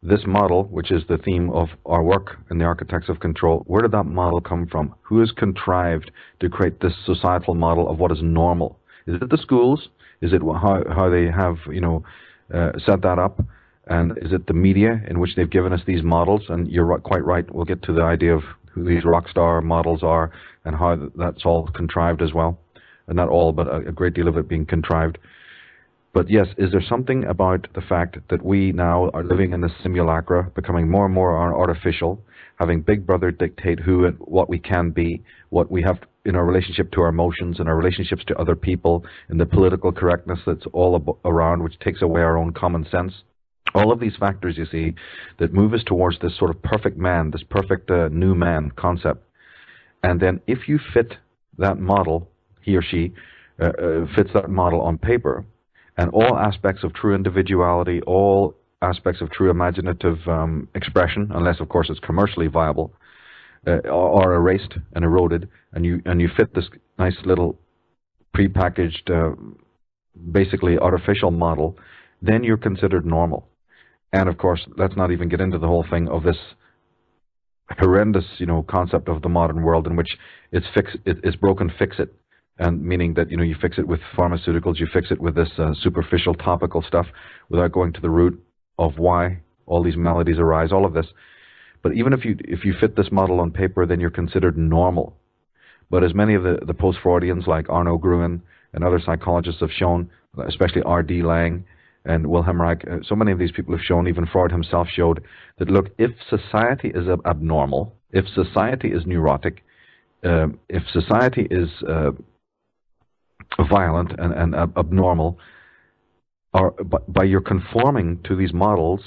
This 0.02 0.22
model, 0.26 0.64
which 0.66 0.92
is 0.92 1.04
the 1.10 1.18
theme 1.18 1.50
of 1.50 1.68
our 1.86 2.02
work 2.02 2.38
in 2.50 2.58
the 2.58 2.64
Architects 2.64 3.10
of 3.10 3.20
Control, 3.20 3.64
where 3.68 3.82
did 3.82 3.92
that 3.92 4.06
model 4.06 4.40
come 4.40 4.66
from? 4.66 4.96
Who 5.02 5.20
has 5.20 5.32
contrived 5.32 6.12
to 6.40 6.48
create 6.48 6.80
this 6.80 6.94
societal 7.06 7.54
model 7.54 7.90
of 7.90 8.00
what 8.00 8.12
is 8.12 8.20
normal? 8.22 8.80
Is 9.08 9.22
it 9.22 9.30
the 9.30 9.38
schools? 9.38 9.90
Is 10.22 10.32
it 10.32 10.42
how 10.42 10.84
how 10.96 11.10
they 11.10 11.26
have 11.26 11.58
you 11.72 11.82
know 11.82 12.04
uh, 12.54 12.72
set 12.86 13.02
that 13.02 13.20
up? 13.20 13.42
And 13.88 14.18
is 14.20 14.32
it 14.32 14.46
the 14.46 14.54
media 14.54 15.02
in 15.10 15.20
which 15.20 15.36
they've 15.36 15.50
given 15.50 15.74
us 15.74 15.82
these 15.88 16.04
models? 16.04 16.44
And 16.48 16.70
you're 16.70 16.98
quite 17.00 17.26
right. 17.26 17.44
We'll 17.54 17.66
get 17.66 17.82
to 17.84 17.94
the 17.94 18.04
idea 18.04 18.36
of 18.36 18.44
who 18.72 18.84
these 18.84 19.06
rock 19.06 19.30
star 19.30 19.62
models 19.62 20.04
are 20.04 20.32
and 20.66 20.76
how 20.76 21.10
that's 21.16 21.46
all 21.46 21.68
contrived 21.68 22.22
as 22.22 22.34
well. 22.34 22.60
And 23.08 23.16
not 23.16 23.30
all, 23.30 23.52
but 23.52 23.68
a, 23.68 23.78
a 23.88 23.92
great 23.92 24.14
deal 24.14 24.28
of 24.28 24.38
it 24.38 24.48
being 24.48 24.66
contrived. 24.66 25.18
But 26.14 26.30
yes, 26.30 26.48
is 26.58 26.72
there 26.72 26.82
something 26.82 27.24
about 27.26 27.68
the 27.76 27.82
fact 27.82 28.18
that 28.30 28.44
we 28.44 28.72
now 28.72 29.10
are 29.14 29.24
living 29.24 29.54
in 29.54 29.62
this 29.62 29.72
simulacra, 29.84 30.52
becoming 30.56 30.90
more 30.90 31.06
and 31.06 31.14
more 31.14 31.38
artificial, 31.38 32.24
having 32.60 32.82
Big 32.82 33.06
Brother 33.06 33.32
dictate 33.32 33.80
who 33.80 34.06
and 34.06 34.18
what 34.20 34.50
we 34.50 34.58
can 34.60 34.90
be, 34.90 35.24
what 35.50 35.72
we 35.72 35.84
have 35.84 36.00
in 36.26 36.36
our 36.36 36.46
relationship 36.46 36.92
to 36.92 37.02
our 37.02 37.10
emotions, 37.10 37.60
and 37.60 37.70
our 37.70 37.78
relationships 37.78 38.24
to 38.26 38.38
other 38.38 38.56
people, 38.56 39.06
and 39.30 39.40
the 39.40 39.46
political 39.46 39.92
correctness 39.92 40.40
that's 40.46 40.66
all 40.74 40.96
ab- 40.96 41.18
around, 41.26 41.64
which 41.64 41.80
takes 41.80 42.02
away 42.02 42.22
our 42.22 42.38
own 42.38 42.54
common 42.54 42.86
sense? 42.90 43.14
All 43.76 43.92
of 43.92 44.00
these 44.00 44.16
factors, 44.20 44.58
you 44.58 44.66
see, 44.66 44.96
that 45.38 45.54
move 45.54 45.74
us 45.74 45.84
towards 45.86 46.20
this 46.20 46.38
sort 46.38 46.50
of 46.50 46.62
perfect 46.62 46.98
man, 46.98 47.32
this 47.32 47.44
perfect 47.44 47.90
uh, 47.92 48.10
new 48.10 48.34
man 48.34 48.72
concept. 48.76 49.24
And 50.04 50.20
then 50.20 50.42
if 50.48 50.68
you 50.68 50.80
fit 50.94 51.14
that 51.58 51.80
model, 51.80 52.30
he 52.62 52.76
or 52.76 52.82
she 52.82 53.14
uh, 53.62 53.66
uh, 53.66 54.06
fits 54.16 54.32
that 54.34 54.50
model 54.50 54.82
on 54.82 54.98
paper, 54.98 55.46
and 55.98 56.10
all 56.12 56.38
aspects 56.38 56.84
of 56.84 56.94
true 56.94 57.14
individuality, 57.14 58.02
all 58.08 58.56
aspects 58.82 59.22
of 59.22 59.30
true 59.32 59.50
imaginative 59.50 60.18
um, 60.28 60.68
expression, 60.74 61.30
unless 61.34 61.60
of 61.60 61.68
course 61.68 61.90
it's 61.90 62.00
commercially 62.00 62.48
viable, 62.48 62.94
uh, 63.68 63.80
are 63.90 64.34
erased 64.34 64.76
and 64.94 65.04
eroded, 65.04 65.50
and 65.74 65.86
you 65.86 66.02
and 66.06 66.22
you 66.22 66.30
fit 66.38 66.54
this 66.56 66.70
nice 66.98 67.18
little 67.26 67.60
prepackaged, 68.36 69.10
uh, 69.10 69.36
basically 70.32 70.78
artificial 70.78 71.32
model, 71.32 71.78
then 72.22 72.44
you're 72.44 72.58
considered 72.58 73.06
normal. 73.06 73.50
And 74.12 74.28
of 74.28 74.38
course, 74.38 74.66
let's 74.78 74.96
not 74.96 75.12
even 75.12 75.30
get 75.30 75.42
into 75.42 75.60
the 75.60 75.68
whole 75.68 75.86
thing 75.90 76.08
of 76.08 76.24
this 76.24 76.38
horrendous, 77.78 78.26
you 78.38 78.46
know, 78.46 78.64
concept 78.64 79.08
of 79.08 79.22
the 79.22 79.30
modern 79.30 79.62
world 79.62 79.86
in 79.86 79.96
which 79.96 80.18
it's 80.52 80.66
fix 80.74 80.92
it, 81.06 81.18
it's 81.24 81.36
broken, 81.36 81.72
fix 81.78 81.98
it, 82.00 82.14
and 82.58 82.84
meaning 82.84 83.14
that 83.14 83.30
you 83.30 83.38
know 83.38 83.44
you 83.44 83.56
fix 83.62 83.78
it 83.78 83.88
with 83.88 84.00
pharmaceuticals, 84.18 84.80
you 84.80 84.88
fix 84.92 85.12
it 85.12 85.22
with 85.22 85.36
this 85.36 85.50
uh, 85.60 85.74
superficial 85.82 86.34
topical 86.34 86.82
stuff 86.82 87.06
without 87.50 87.72
going 87.72 87.94
to 87.94 88.02
the 88.02 88.10
root 88.10 88.44
of 88.80 88.98
why 88.98 89.40
all 89.68 89.84
these 89.84 89.98
maladies 89.98 90.40
arise, 90.40 90.72
all 90.72 90.86
of 90.86 90.94
this. 90.94 91.06
But 91.84 91.94
even 91.94 92.14
if 92.14 92.26
you 92.26 92.36
if 92.40 92.66
you 92.66 92.74
fit 92.80 92.96
this 92.96 93.12
model 93.12 93.40
on 93.40 93.52
paper, 93.52 93.86
then 93.86 94.00
you're 94.00 94.10
considered 94.10 94.58
normal. 94.58 95.16
But 95.92 96.04
as 96.04 96.14
many 96.14 96.36
of 96.36 96.44
the, 96.44 96.60
the 96.66 96.74
post-Freudians 96.74 97.48
like 97.48 97.70
Arno 97.70 97.98
Gruen 97.98 98.44
and 98.74 98.84
other 98.84 99.02
psychologists 99.04 99.62
have 99.62 99.72
shown, 99.72 100.10
especially 100.48 100.84
R.D. 100.84 101.24
Laing 101.24 101.66
and 102.06 102.28
Wilhelm 102.28 102.62
Reich, 102.62 102.86
uh, 102.88 102.98
so 103.04 103.16
many 103.16 103.32
of 103.32 103.40
these 103.40 103.52
people 103.52 103.76
have 103.76 103.84
shown, 103.84 104.08
even 104.08 104.26
Freud 104.26 104.52
himself 104.52 104.88
showed, 104.88 105.24
that 105.58 105.70
look, 105.70 105.88
if 105.98 106.12
society 106.30 106.92
is 106.94 107.08
abnormal, 107.26 107.96
if 108.12 108.26
society 108.34 108.90
is 108.90 109.06
neurotic, 109.06 109.64
um, 110.24 110.60
if 110.70 110.84
society 110.92 111.48
is 111.50 111.70
uh, 111.88 112.12
violent 113.70 114.12
and, 114.18 114.34
and 114.34 114.56
ab- 114.56 114.78
abnormal, 114.78 115.38
or 116.54 116.72
by, 116.72 116.98
by 117.08 117.24
your 117.24 117.42
conforming 117.42 118.20
to 118.24 118.36
these 118.36 118.54
models, 118.54 119.02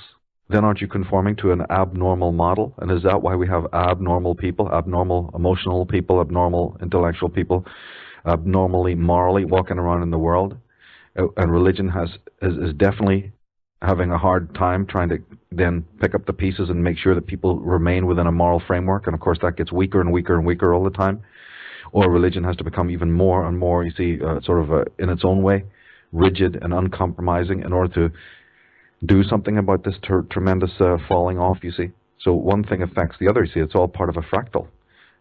then 0.49 0.65
aren't 0.65 0.81
you 0.81 0.89
conforming 0.89 1.35
to 1.37 1.53
an 1.53 1.63
abnormal 1.71 2.33
model? 2.33 2.75
And 2.79 2.91
is 2.91 3.03
that 3.05 3.23
why 3.23 3.35
we 3.35 3.49
have 3.49 3.67
abnormal 3.73 4.35
people, 4.35 4.71
abnormal 4.73 5.31
emotional 5.35 5.87
people, 5.87 6.21
abnormal 6.21 6.77
intellectual 6.83 7.31
people, 7.31 7.65
abnormally 8.27 8.95
morally 8.95 9.45
walking 9.45 9.79
around 9.79 10.03
in 10.03 10.11
the 10.11 10.19
world? 10.19 10.57
And 11.15 11.53
religion 11.53 11.89
has 11.91 12.11
is, 12.41 12.57
is 12.57 12.75
definitely 12.75 13.33
having 13.83 14.11
a 14.13 14.19
hard 14.19 14.55
time 14.55 14.87
trying 14.87 15.09
to 15.09 15.19
then 15.51 15.85
pick 16.01 16.15
up 16.15 16.25
the 16.25 16.33
pieces 16.33 16.71
and 16.71 16.83
make 16.83 16.97
sure 16.97 17.15
that 17.15 17.27
people 17.27 17.59
remain 17.59 18.07
within 18.07 18.27
a 18.27 18.33
moral 18.33 18.61
framework. 18.67 19.07
And 19.07 19.15
of 19.15 19.21
course, 19.21 19.39
that 19.43 19.57
gets 19.57 19.73
weaker 19.73 20.01
and 20.01 20.13
weaker 20.13 20.35
and 20.35 20.47
weaker 20.47 20.73
all 20.73 20.85
the 20.85 20.91
time. 20.91 21.23
Or 21.91 22.11
religion 22.11 22.45
has 22.45 22.57
to 22.57 22.65
become 22.65 22.91
even 22.91 23.13
more 23.13 23.45
and 23.45 23.59
more, 23.59 23.85
you 23.85 23.91
see, 23.91 24.25
uh, 24.25 24.41
sort 24.41 24.63
of 24.63 24.73
uh, 24.73 24.85
in 24.99 25.11
its 25.11 25.25
own 25.25 25.43
way, 25.43 25.65
rigid 26.13 26.59
and 26.63 26.73
uncompromising 26.73 27.63
in 27.63 27.73
order 27.73 27.93
to 27.95 28.17
do 29.05 29.25
something 29.25 29.59
about 29.59 29.85
this 29.85 29.97
ter- 30.03 30.23
tremendous 30.23 30.71
uh, 30.81 30.97
falling 31.09 31.39
off, 31.39 31.59
you 31.63 31.73
see. 31.73 31.91
So 32.21 32.33
one 32.33 32.63
thing 32.65 32.83
affects 32.83 33.17
the 33.19 33.29
other, 33.29 33.45
you 33.45 33.53
see, 33.53 33.61
it's 33.61 33.75
all 33.75 33.89
part 33.89 34.09
of 34.09 34.17
a 34.17 34.23
fractal. 34.23 34.69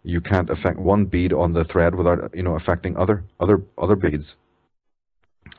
You 0.04 0.22
can't 0.22 0.50
affect 0.50 0.78
one 0.78 1.06
bead 1.06 1.34
on 1.34 1.54
the 1.54 1.64
thread 1.64 1.96
without, 1.96 2.34
you 2.34 2.44
know, 2.44 2.56
affecting 2.56 2.96
other, 2.96 3.24
other, 3.40 3.62
other 3.78 3.96
beads. 3.96 4.26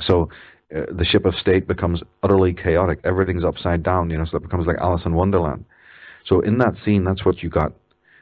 So 0.00 0.28
uh, 0.74 0.82
the 0.90 1.04
ship 1.04 1.24
of 1.24 1.34
state 1.34 1.66
becomes 1.66 2.00
utterly 2.22 2.54
chaotic. 2.54 3.00
Everything's 3.04 3.44
upside 3.44 3.82
down, 3.82 4.10
you 4.10 4.18
know, 4.18 4.24
so 4.24 4.36
it 4.36 4.42
becomes 4.42 4.66
like 4.66 4.78
Alice 4.78 5.02
in 5.04 5.14
Wonderland. 5.14 5.64
So 6.24 6.40
in 6.40 6.58
that 6.58 6.74
scene, 6.84 7.04
that's 7.04 7.24
what 7.24 7.42
you 7.42 7.50
got. 7.50 7.72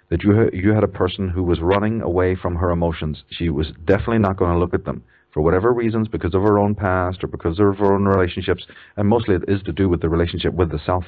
That 0.09 0.25
you 0.25 0.51
you 0.53 0.73
had 0.73 0.83
a 0.83 0.89
person 0.89 1.29
who 1.29 1.45
was 1.45 1.61
running 1.61 2.01
away 2.03 2.35
from 2.35 2.57
her 2.57 2.71
emotions. 2.71 3.23
She 3.31 3.49
was 3.49 3.69
definitely 3.85 4.19
not 4.19 4.37
going 4.37 4.53
to 4.53 4.59
look 4.59 4.75
at 4.75 4.85
them 4.85 5.05
for 5.33 5.43
whatever 5.43 5.73
reasons, 5.73 6.09
because 6.09 6.35
of 6.35 6.43
her 6.43 6.59
own 6.59 6.75
past 6.75 7.23
or 7.23 7.29
because 7.29 7.61
of 7.61 7.79
her 7.79 7.95
own 7.95 8.05
relationships, 8.05 8.67
and 8.97 9.09
mostly 9.09 9.37
it 9.37 9.45
is 9.47 9.63
to 9.63 9.73
do 9.73 9.89
with 9.89 10.01
the 10.01 10.09
relationship 10.09 10.53
with 10.55 10.71
the 10.73 10.81
self. 10.85 11.05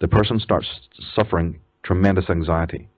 The 0.00 0.08
person 0.08 0.38
starts 0.38 0.68
suffering 1.14 1.58
tremendous 1.82 2.28
anxiety. 2.28 2.88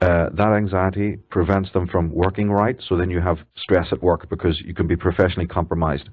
Uh, 0.00 0.28
that 0.32 0.52
anxiety 0.56 1.16
prevents 1.28 1.72
them 1.72 1.88
from 1.88 2.10
working 2.12 2.50
right, 2.50 2.76
so 2.88 2.96
then 2.96 3.10
you 3.10 3.20
have 3.20 3.38
stress 3.56 3.88
at 3.90 4.00
work 4.02 4.28
because 4.30 4.60
you 4.60 4.72
can 4.72 4.86
be 4.86 4.96
professionally 4.96 5.46
compromised. 5.46 6.08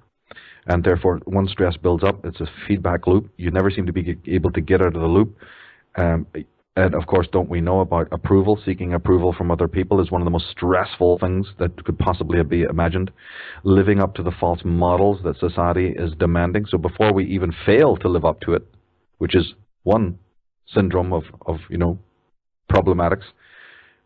And 0.67 0.83
therefore, 0.83 1.19
once 1.27 1.51
stress 1.51 1.77
builds 1.77 2.03
up, 2.03 2.25
it's 2.25 2.41
a 2.41 2.47
feedback 2.67 3.05
loop. 3.05 3.29
You 3.37 3.51
never 3.51 3.69
seem 3.69 3.85
to 3.85 3.93
be 3.93 4.17
able 4.25 4.51
to 4.51 4.61
get 4.61 4.81
out 4.81 4.95
of 4.95 5.01
the 5.01 5.07
loop. 5.07 5.37
Um, 5.95 6.25
and 6.77 6.93
of 6.95 7.05
course, 7.05 7.27
don't 7.31 7.49
we 7.49 7.61
know 7.61 7.79
about 7.79 8.07
approval? 8.11 8.59
Seeking 8.65 8.93
approval 8.93 9.33
from 9.37 9.49
other 9.51 9.67
people 9.67 10.01
is 10.01 10.11
one 10.11 10.21
of 10.21 10.25
the 10.25 10.31
most 10.31 10.49
stressful 10.49 11.19
things 11.19 11.47
that 11.59 11.85
could 11.85 11.97
possibly 11.99 12.43
be 12.43 12.63
imagined. 12.63 13.11
Living 13.63 14.01
up 14.01 14.15
to 14.15 14.23
the 14.23 14.31
false 14.31 14.59
models 14.65 15.19
that 15.23 15.37
society 15.37 15.93
is 15.95 16.11
demanding. 16.19 16.65
So 16.65 16.77
before 16.77 17.13
we 17.13 17.25
even 17.27 17.53
fail 17.65 17.95
to 17.97 18.09
live 18.09 18.25
up 18.25 18.41
to 18.41 18.53
it, 18.55 18.63
which 19.19 19.35
is 19.35 19.53
one 19.83 20.17
syndrome 20.67 21.13
of, 21.13 21.23
of 21.45 21.59
you 21.69 21.77
know, 21.77 21.99
problematics, 22.69 23.23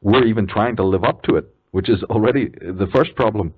we're 0.01 0.25
even 0.25 0.47
trying 0.47 0.75
to 0.77 0.83
live 0.83 1.03
up 1.03 1.23
to 1.23 1.35
it, 1.35 1.45
which 1.71 1.89
is 1.89 2.03
already 2.03 2.49
the 2.49 2.87
first 2.93 3.15
problem. 3.15 3.53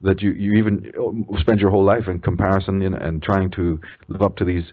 that 0.00 0.20
you, 0.20 0.32
you 0.32 0.52
even 0.54 0.92
uh, 0.98 1.40
spend 1.40 1.60
your 1.60 1.70
whole 1.70 1.84
life 1.84 2.06
in 2.08 2.18
comparison 2.18 2.82
and, 2.82 2.94
and 2.94 3.22
trying 3.22 3.50
to 3.52 3.80
live 4.08 4.22
up 4.22 4.36
to 4.36 4.44
these 4.44 4.64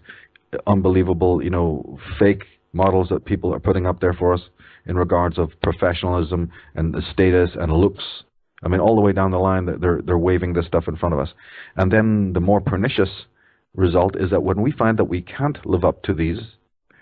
unbelievable, 0.66 1.42
you 1.42 1.50
know, 1.50 1.98
fake 2.18 2.44
models 2.72 3.08
that 3.08 3.24
people 3.24 3.52
are 3.54 3.60
putting 3.60 3.86
up 3.86 4.00
there 4.00 4.12
for 4.12 4.34
us 4.34 4.42
in 4.86 4.96
regards 4.96 5.38
of 5.38 5.50
professionalism 5.62 6.50
and 6.74 6.92
the 6.92 7.02
status 7.12 7.50
and 7.54 7.72
looks. 7.72 8.04
I 8.62 8.68
mean, 8.68 8.80
all 8.80 8.96
the 8.96 9.02
way 9.02 9.12
down 9.12 9.30
the 9.30 9.38
line, 9.38 9.66
they're 9.80 10.00
they're 10.04 10.18
waving 10.18 10.54
this 10.54 10.66
stuff 10.66 10.88
in 10.88 10.96
front 10.96 11.14
of 11.14 11.20
us, 11.20 11.30
and 11.76 11.90
then 11.92 12.32
the 12.32 12.40
more 12.40 12.60
pernicious 12.60 13.10
result 13.74 14.16
is 14.16 14.30
that 14.30 14.42
when 14.42 14.62
we 14.62 14.72
find 14.72 14.98
that 14.98 15.04
we 15.04 15.20
can't 15.20 15.64
live 15.66 15.84
up 15.84 16.02
to 16.04 16.14
these, 16.14 16.38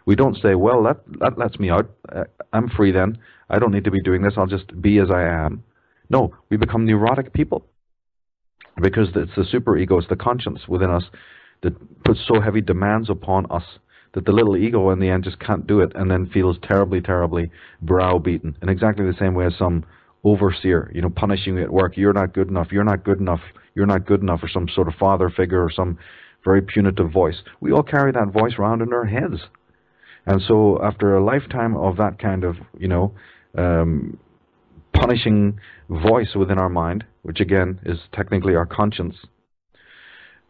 we 0.07 0.17
don't 0.17 0.37
say, 0.37 0.55
"Well, 0.55 0.83
that 0.85 1.01
that 1.21 1.39
lets 1.39 1.59
me 1.59 1.71
out. 1.71 1.91
Uh, 2.11 2.25
I'm 2.53 2.69
free 2.69 2.93
then. 2.93 3.19
I 3.49 3.59
don't 3.59 3.73
need 3.73 3.85
to 3.85 3.91
be 3.91 4.03
doing 4.03 4.23
this. 4.23 4.35
I'll 4.37 4.47
just 4.47 4.81
be 4.81 4.99
as 4.99 5.11
I 5.11 5.23
am." 5.23 5.63
No, 6.11 6.35
we 6.51 6.57
become 6.57 6.85
neurotic 6.85 7.33
people 7.33 7.65
because 8.81 9.09
it's 9.15 9.35
the 9.35 9.43
superego, 9.43 9.99
it's 9.99 10.09
the 10.09 10.17
conscience 10.17 10.69
within 10.69 10.91
us 10.91 11.05
that 11.63 12.05
puts 12.05 12.21
so 12.27 12.41
heavy 12.41 12.61
demands 12.61 13.09
upon 13.11 13.47
us 13.51 13.65
that 14.15 14.27
the 14.27 14.33
little 14.33 14.57
ego 14.57 14.91
in 14.91 15.01
the 15.01 15.09
end 15.09 15.25
just 15.25 15.39
can't 15.39 15.67
do 15.67 15.81
it 15.81 15.93
and 15.95 16.11
then 16.11 16.27
feels 16.27 16.59
terribly, 16.63 17.01
terribly 17.01 17.51
browbeaten 17.81 18.57
in 18.61 18.69
exactly 18.69 19.07
the 19.07 19.17
same 19.19 19.35
way 19.35 19.47
as 19.47 19.57
some 19.59 19.85
overseer, 20.25 20.91
you 20.95 21.01
know, 21.01 21.11
punishing 21.11 21.57
you 21.57 21.63
at 21.63 21.73
work. 21.73 21.97
You're 21.97 22.13
not 22.13 22.35
good 22.35 22.49
enough. 22.49 22.69
You're 22.71 22.85
not 22.85 23.05
good 23.05 23.21
enough. 23.21 23.41
You're 23.75 23.87
not 23.87 24.07
good 24.07 24.21
enough, 24.21 24.43
or 24.43 24.49
some 24.49 24.69
sort 24.69 24.89
of 24.89 24.95
father 24.95 25.31
figure 25.31 25.65
or 25.65 25.71
some 25.71 25.99
very 26.45 26.61
punitive 26.61 27.11
voice. 27.11 27.37
We 27.61 27.73
all 27.73 27.83
carry 27.83 28.13
that 28.13 28.33
voice 28.33 28.53
around 28.59 28.83
in 28.83 28.93
our 28.93 29.07
heads. 29.07 29.41
And 30.27 30.41
so 30.47 30.81
after 30.83 31.17
a 31.17 31.25
lifetime 31.25 31.77
of 31.77 31.97
that 31.97 32.19
kind 32.19 32.45
of, 32.45 32.57
you 32.79 32.89
know, 32.89 33.15
um, 33.57 34.19
punishing 34.95 35.59
voice 35.89 36.35
within 36.35 36.59
our 36.59 36.69
mind, 36.69 37.05
which 37.23 37.41
again 37.41 37.81
is 37.85 37.99
technically 38.13 38.55
our 38.55 38.67
conscience, 38.67 39.17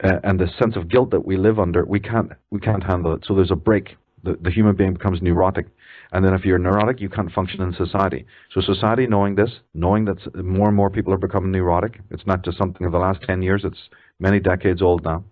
uh, 0.05 0.19
and 0.25 0.39
the 0.39 0.49
sense 0.61 0.77
of 0.77 0.89
guilt 0.89 1.11
that 1.11 1.25
we 1.25 1.37
live 1.37 1.59
under, 1.59 1.85
we 1.85 2.01
can't 2.01 2.33
we 2.51 2.61
can't 2.61 2.83
handle 2.83 3.15
it. 3.15 3.25
So 3.27 3.35
there's 3.35 3.51
a 3.51 3.57
break. 3.57 3.97
The, 4.25 4.39
the 4.41 4.51
human 4.51 4.77
being 4.77 4.93
becomes 4.93 5.21
neurotic, 5.21 5.67
and 6.13 6.25
then 6.25 6.33
if 6.33 6.45
you're 6.45 6.59
neurotic, 6.59 7.01
you 7.01 7.09
can't 7.09 7.33
function 7.33 7.61
in 7.61 7.75
society. 7.75 8.25
So 8.53 8.61
society, 8.61 9.07
knowing 9.09 9.35
this, 9.35 9.51
knowing 9.75 10.05
that 10.05 10.19
more 10.37 10.69
and 10.69 10.77
more 10.77 10.91
people 10.91 11.13
are 11.13 11.19
becoming 11.19 11.51
neurotic, 11.51 12.01
it's 12.11 12.25
not 12.25 12.45
just 12.45 12.57
something 12.57 12.87
of 12.87 12.93
the 12.93 12.99
last 12.99 13.23
ten 13.23 13.43
years; 13.43 13.63
it's 13.65 13.89
many 14.21 14.39
decades 14.39 14.81
old 14.81 15.03
now. 15.03 15.25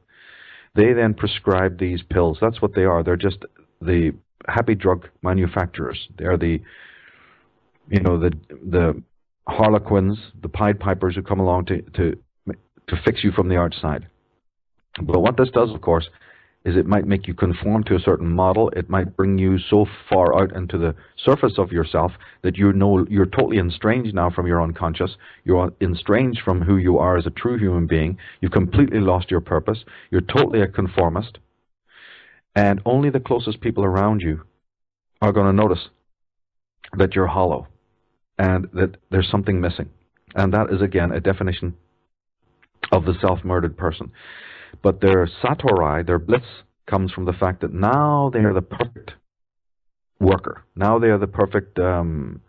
They 0.74 0.92
then 0.92 1.14
prescribe 1.14 1.78
these 1.78 2.02
pills. 2.02 2.38
That's 2.40 2.60
what 2.60 2.74
they 2.74 2.84
are. 2.84 3.04
They're 3.04 3.16
just 3.16 3.44
the 3.80 4.12
happy 4.48 4.74
drug 4.74 5.08
manufacturers. 5.22 6.08
They 6.18 6.24
are 6.24 6.36
the 6.36 6.60
you 7.88 8.00
know 8.00 8.18
the 8.18 8.32
the 8.50 9.02
harlequins, 9.46 10.18
the 10.40 10.48
Pied 10.48 10.78
Pipers 10.78 11.14
who 11.16 11.22
come 11.22 11.40
along 11.40 11.66
to 11.66 11.82
to 11.82 12.16
to 12.88 12.96
fix 13.04 13.22
you 13.24 13.32
from 13.32 13.48
the 13.48 13.56
outside. 13.56 14.06
But 15.00 15.20
what 15.20 15.36
this 15.36 15.50
does, 15.50 15.70
of 15.70 15.80
course, 15.80 16.08
is 16.64 16.76
it 16.76 16.86
might 16.86 17.06
make 17.06 17.26
you 17.26 17.34
conform 17.34 17.84
to 17.84 17.94
a 17.94 18.00
certain 18.00 18.28
model. 18.28 18.68
It 18.70 18.90
might 18.90 19.16
bring 19.16 19.38
you 19.38 19.58
so 19.58 19.86
far 20.08 20.38
out 20.38 20.54
into 20.54 20.76
the 20.76 20.94
surface 21.16 21.54
of 21.56 21.72
yourself 21.72 22.12
that 22.42 22.58
you 22.58 22.72
know 22.72 23.06
you're 23.08 23.26
totally 23.26 23.58
estranged 23.58 24.14
now 24.14 24.30
from 24.30 24.46
your 24.46 24.62
unconscious. 24.62 25.16
You're 25.44 25.72
estranged 25.80 26.40
from 26.44 26.60
who 26.60 26.76
you 26.76 26.98
are 26.98 27.16
as 27.16 27.26
a 27.26 27.30
true 27.30 27.56
human 27.56 27.86
being. 27.86 28.18
You've 28.40 28.52
completely 28.52 29.00
lost 29.00 29.30
your 29.30 29.40
purpose. 29.40 29.84
You're 30.10 30.20
totally 30.20 30.60
a 30.60 30.66
conformist. 30.66 31.38
And 32.55 32.81
only 32.85 33.10
the 33.10 33.20
closest 33.20 33.60
people 33.60 33.85
around 33.85 34.22
you 34.22 34.43
are 35.22 35.32
going 35.32 35.47
to 35.47 35.52
notice 35.52 35.89
that 36.97 37.14
you're 37.14 37.27
hollow 37.27 37.68
and 38.39 38.68
that 38.72 38.97
there's 39.10 39.31
something 39.31 39.60
missing. 39.60 39.90
And 40.35 40.52
that 40.55 40.72
is, 40.72 40.82
again, 40.82 41.12
a 41.12 41.20
definition 41.20 41.77
of 42.93 43.05
the 43.05 43.14
self 43.20 43.44
murdered 43.44 43.77
person. 43.77 44.12
But 44.82 45.01
their 45.01 45.28
satori, 45.43 46.06
their 46.06 46.18
bliss, 46.18 46.43
comes 46.86 47.12
from 47.12 47.24
the 47.24 47.32
fact 47.32 47.60
that 47.60 47.72
now 47.72 48.31
they 48.32 48.40
are 48.40 48.55
the 48.55 48.62
perfect 48.62 49.12
worker. 50.18 50.64
Now 50.74 50.98
they 50.98 51.09
are 51.09 51.18
the 51.18 51.27
perfect 51.27 51.78
um, 51.78 52.40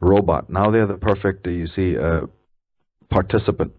robot. 0.00 0.50
Now 0.50 0.70
they 0.70 0.78
are 0.78 0.86
the 0.86 0.94
perfect, 0.94 1.46
you 1.46 1.66
see, 1.74 1.96
uh, 1.96 2.22
participant. 3.10 3.72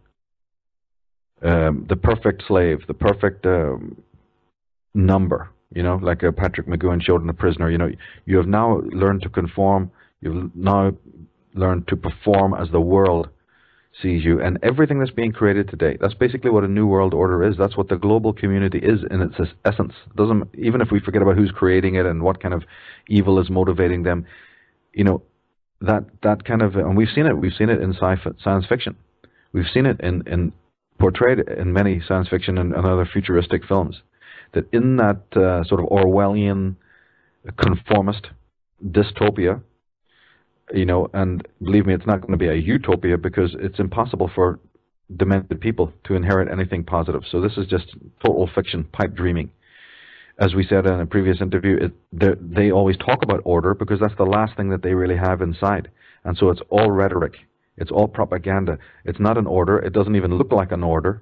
Um, 1.43 1.85
the 1.89 1.95
perfect 1.95 2.43
slave, 2.47 2.79
the 2.87 2.93
perfect 2.93 3.45
um, 3.45 4.03
number, 4.93 5.49
you 5.73 5.83
know, 5.83 5.95
like 6.01 6.23
uh, 6.23 6.31
Patrick 6.31 6.67
McGoohan 6.67 7.01
showed 7.01 7.21
in 7.21 7.27
The 7.27 7.33
Prisoner. 7.33 7.69
You 7.69 7.77
know, 7.77 7.89
you 8.25 8.37
have 8.37 8.47
now 8.47 8.81
learned 8.91 9.21
to 9.23 9.29
conform. 9.29 9.91
You've 10.21 10.55
now 10.55 10.93
learned 11.53 11.87
to 11.87 11.95
perform 11.95 12.53
as 12.53 12.69
the 12.71 12.81
world 12.81 13.29
sees 14.01 14.23
you, 14.23 14.41
and 14.41 14.57
everything 14.63 14.99
that's 14.99 15.11
being 15.11 15.31
created 15.31 15.69
today. 15.69 15.97
That's 15.99 16.13
basically 16.13 16.49
what 16.49 16.63
a 16.63 16.67
new 16.67 16.87
world 16.87 17.13
order 17.13 17.43
is. 17.43 17.57
That's 17.57 17.75
what 17.75 17.89
the 17.89 17.97
global 17.97 18.31
community 18.31 18.79
is 18.79 19.01
in 19.09 19.21
its 19.21 19.35
essence. 19.65 19.93
It 20.07 20.15
doesn't 20.15 20.49
even 20.57 20.81
if 20.81 20.91
we 20.91 20.99
forget 20.99 21.21
about 21.21 21.35
who's 21.35 21.51
creating 21.51 21.95
it 21.95 22.05
and 22.05 22.23
what 22.23 22.41
kind 22.41 22.53
of 22.53 22.63
evil 23.07 23.39
is 23.39 23.49
motivating 23.49 24.03
them, 24.03 24.25
you 24.93 25.03
know, 25.03 25.23
that 25.81 26.05
that 26.23 26.45
kind 26.45 26.61
of 26.61 26.75
and 26.75 26.95
we've 26.95 27.09
seen 27.13 27.25
it. 27.25 27.37
We've 27.37 27.53
seen 27.53 27.69
it 27.69 27.81
in 27.81 27.93
sci- 27.93 28.31
science 28.41 28.65
fiction. 28.67 28.95
We've 29.51 29.69
seen 29.73 29.85
it 29.85 29.99
in 29.99 30.23
in 30.25 30.53
portrayed 30.99 31.39
in 31.39 31.73
many 31.73 32.01
science 32.07 32.29
fiction 32.29 32.57
and, 32.57 32.73
and 32.73 32.85
other 32.85 33.05
futuristic 33.11 33.65
films. 33.65 34.01
That 34.53 34.67
in 34.73 34.97
that 34.97 35.21
uh, 35.35 35.63
sort 35.63 35.79
of 35.79 35.87
Orwellian 35.87 36.75
conformist 37.57 38.27
dystopia, 38.85 39.61
you 40.73 40.85
know, 40.85 41.09
and 41.13 41.47
believe 41.61 41.85
me, 41.85 41.93
it's 41.93 42.05
not 42.05 42.21
going 42.21 42.31
to 42.31 42.37
be 42.37 42.47
a 42.47 42.55
utopia 42.55 43.17
because 43.17 43.55
it's 43.59 43.79
impossible 43.79 44.29
for 44.33 44.59
demented 45.17 45.59
people 45.59 45.91
to 46.05 46.15
inherit 46.15 46.51
anything 46.51 46.83
positive. 46.83 47.23
So 47.29 47.41
this 47.41 47.57
is 47.57 47.67
just 47.67 47.95
total 48.25 48.49
fiction, 48.53 48.85
pipe 48.85 49.13
dreaming. 49.13 49.51
As 50.39 50.55
we 50.55 50.65
said 50.65 50.85
in 50.85 50.99
a 50.99 51.05
previous 51.05 51.41
interview, 51.41 51.77
it, 51.77 52.55
they 52.55 52.71
always 52.71 52.97
talk 52.97 53.21
about 53.21 53.41
order 53.43 53.73
because 53.73 53.99
that's 53.99 54.15
the 54.17 54.23
last 54.23 54.55
thing 54.55 54.69
that 54.69 54.81
they 54.81 54.93
really 54.93 55.17
have 55.17 55.41
inside. 55.41 55.91
And 56.23 56.37
so 56.37 56.49
it's 56.49 56.61
all 56.69 56.89
rhetoric. 56.89 57.33
It's 57.77 57.91
all 57.91 58.07
propaganda. 58.07 58.77
It's 59.05 59.19
not 59.19 59.37
an 59.37 59.47
order. 59.47 59.77
It 59.79 59.93
doesn't 59.93 60.15
even 60.15 60.37
look 60.37 60.51
like 60.51 60.71
an 60.71 60.83
order. 60.83 61.21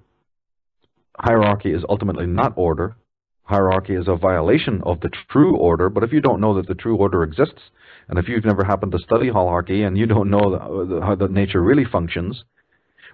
Hierarchy 1.18 1.74
is 1.74 1.84
ultimately 1.90 2.28
not 2.28 2.54
order. 2.56 2.96
Hierarchy 3.50 3.96
is 3.96 4.08
a 4.08 4.16
violation 4.16 4.80
of 4.84 5.00
the 5.00 5.10
true 5.32 5.58
order. 5.58 5.90
But 5.90 6.04
if 6.04 6.14
you 6.14 6.22
don't 6.22 6.40
know 6.40 6.54
that 6.54 6.68
the 6.68 6.76
true 6.76 6.96
order 6.96 7.24
exists, 7.24 7.72
and 8.08 8.20
if 8.20 8.28
you've 8.28 8.46
never 8.46 8.64
happened 8.64 8.92
to 8.92 9.00
study 9.00 9.30
hierarchy 9.30 9.82
and 9.82 9.98
you 9.98 10.06
don't 10.06 10.30
know 10.30 11.02
how 11.04 11.16
the 11.16 11.28
nature 11.28 11.60
really 11.60 11.86
functions, 11.86 12.44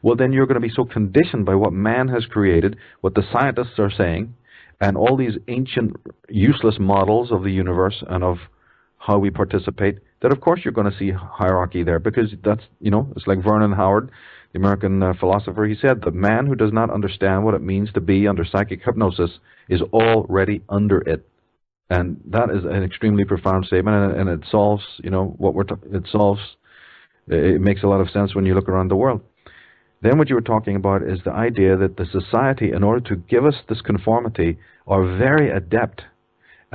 well, 0.01 0.17
then 0.17 0.33
you're 0.33 0.45
going 0.45 0.61
to 0.61 0.67
be 0.67 0.73
so 0.75 0.83
conditioned 0.83 1.45
by 1.45 1.55
what 1.55 1.71
man 1.71 2.09
has 2.09 2.25
created, 2.25 2.75
what 2.99 3.15
the 3.15 3.23
scientists 3.31 3.79
are 3.79 3.89
saying, 3.89 4.35
and 4.81 4.97
all 4.97 5.15
these 5.15 5.37
ancient, 5.47 5.95
useless 6.27 6.75
models 6.79 7.31
of 7.31 7.43
the 7.43 7.51
universe 7.51 8.03
and 8.09 8.21
of 8.21 8.35
how 8.97 9.17
we 9.17 9.29
participate, 9.29 9.99
that 10.21 10.33
of 10.33 10.41
course 10.41 10.59
you're 10.65 10.73
going 10.73 10.91
to 10.91 10.97
see 10.97 11.11
hierarchy 11.11 11.81
there 11.81 11.99
because 11.99 12.33
that's, 12.43 12.63
you 12.81 12.91
know, 12.91 13.07
it's 13.15 13.25
like 13.25 13.41
Vernon 13.41 13.71
Howard, 13.71 14.11
the 14.55 14.59
American 14.59 15.03
uh, 15.03 15.13
philosopher, 15.19 15.65
he 15.65 15.75
said, 15.75 16.01
the 16.01 16.11
man 16.11 16.47
who 16.47 16.55
does 16.55 16.71
not 16.71 16.89
understand 16.89 17.43
what 17.43 17.53
it 17.53 17.61
means 17.61 17.91
to 17.91 17.99
be 17.99 18.25
under 18.25 18.45
psychic 18.45 18.81
hypnosis 18.83 19.31
is 19.67 19.81
already 19.93 20.61
under 20.69 20.99
it 21.01 21.27
and 21.89 22.19
that 22.25 22.49
is 22.49 22.63
an 22.63 22.83
extremely 22.83 23.25
profound 23.25 23.65
statement, 23.65 24.11
and, 24.11 24.21
and 24.21 24.43
it 24.43 24.49
solves, 24.49 24.83
you 25.03 25.09
know, 25.09 25.35
what 25.37 25.53
we're 25.53 25.63
t- 25.63 25.75
it 25.91 26.07
solves. 26.11 26.41
It 27.27 27.61
makes 27.61 27.83
a 27.83 27.87
lot 27.87 28.01
of 28.01 28.09
sense 28.09 28.33
when 28.33 28.45
you 28.45 28.55
look 28.55 28.69
around 28.69 28.89
the 28.89 28.95
world. 28.95 29.21
Then 30.01 30.17
what 30.17 30.29
you 30.29 30.35
were 30.35 30.41
talking 30.41 30.75
about 30.75 31.03
is 31.03 31.19
the 31.23 31.31
idea 31.31 31.77
that 31.77 31.97
the 31.97 32.05
society, 32.05 32.71
in 32.71 32.83
order 32.83 33.07
to 33.09 33.15
give 33.15 33.45
us 33.45 33.55
this 33.69 33.81
conformity, 33.81 34.57
are 34.87 35.17
very 35.17 35.49
adept 35.49 36.03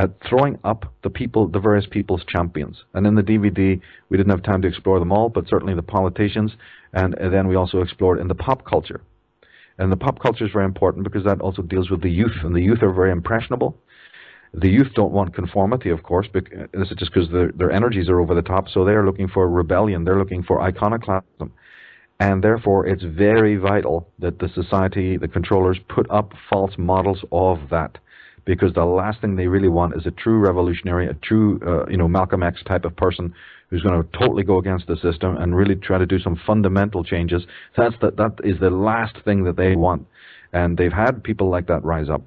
at 0.01 0.11
throwing 0.27 0.59
up 0.65 0.95
the 1.03 1.11
people, 1.11 1.47
the 1.47 1.61
various 1.61 1.87
people's 1.87 2.25
champions. 2.27 2.85
And 2.95 3.07
in 3.07 3.17
the 3.17 3.23
DVD, 3.23 3.79
we 4.09 4.17
didn't 4.17 4.31
have 4.31 4.43
time 4.43 4.63
to 4.63 4.69
explore 4.69 4.99
them 4.99 5.13
all, 5.13 5.29
but 5.29 5.47
certainly 5.47 5.75
the 5.75 5.83
politicians, 5.83 6.53
and, 6.95 7.15
and 7.19 7.35
then 7.35 7.49
we 7.49 7.55
also 7.55 7.83
explored 7.83 8.19
in 8.19 8.27
the 8.27 8.35
pop 8.35 8.65
culture. 8.65 9.03
And 9.77 9.93
the 9.93 9.99
pop 9.99 10.19
culture 10.19 10.47
is 10.47 10.53
very 10.53 10.65
important 10.65 11.05
because 11.05 11.25
that 11.25 11.43
also 11.43 11.61
deals 11.61 11.91
with 11.91 12.01
the 12.01 12.11
youth, 12.11 12.33
and 12.43 12.57
the 12.57 12.63
youth 12.63 12.83
are 12.83 12.95
very 12.95 13.13
impressionable. 13.13 13.77
The 14.55 14.71
youth 14.71 14.89
don't 14.95 15.13
want 15.13 15.35
conformity, 15.35 15.91
of 15.91 16.03
course. 16.03 16.29
This 16.33 16.91
is 16.91 16.97
just 16.97 17.13
because 17.13 17.31
their, 17.31 17.53
their 17.53 17.71
energies 17.71 18.09
are 18.09 18.21
over 18.21 18.35
the 18.35 18.43
top. 18.43 18.71
So 18.71 18.87
they 18.87 18.93
are 18.93 19.05
looking 19.05 19.29
for 19.29 19.49
rebellion. 19.51 20.05
They're 20.05 20.19
looking 20.19 20.43
for 20.43 20.63
iconoclasm. 20.63 21.53
And 22.19 22.43
therefore, 22.43 22.87
it's 22.87 23.05
very 23.05 23.57
vital 23.57 24.09
that 24.19 24.39
the 24.39 24.49
society, 24.49 25.19
the 25.19 25.29
controllers, 25.29 25.79
put 25.89 26.11
up 26.11 26.33
false 26.49 26.73
models 26.79 27.23
of 27.31 27.69
that. 27.71 27.99
Because 28.45 28.73
the 28.75 28.85
last 28.85 29.21
thing 29.21 29.37
they 29.37 29.47
really 29.47 29.69
want 29.69 29.97
is 29.97 30.07
a 30.07 30.11
true 30.11 30.39
revolutionary, 30.39 31.09
a 31.09 31.15
true, 31.15 31.61
uh, 31.67 31.89
you 31.91 31.97
know, 31.97 32.09
Malcolm 32.09 32.43
X 32.43 32.63
type 32.67 32.85
of 32.85 32.97
person 32.97 33.35
who's 33.69 33.83
going 33.83 34.03
to 34.03 34.19
totally 34.19 34.43
go 34.43 34.59
against 34.59 34.87
the 34.87 34.97
system 34.97 35.37
and 35.37 35.57
really 35.57 35.77
try 35.77 35.99
to 35.99 36.07
do 36.07 36.19
some 36.19 36.41
fundamental 36.47 37.05
changes. 37.05 37.43
That's 37.77 37.95
the, 38.01 38.11
that 38.13 38.39
is 38.43 38.59
the 38.59 38.71
last 38.71 39.17
thing 39.25 39.45
that 39.45 39.57
they 39.57 39.77
want. 39.77 40.07
And 40.53 40.77
they've 40.77 40.93
had 40.93 41.23
people 41.23 41.49
like 41.49 41.69
that 41.69 41.85
rise 41.85 42.09
up 42.11 42.23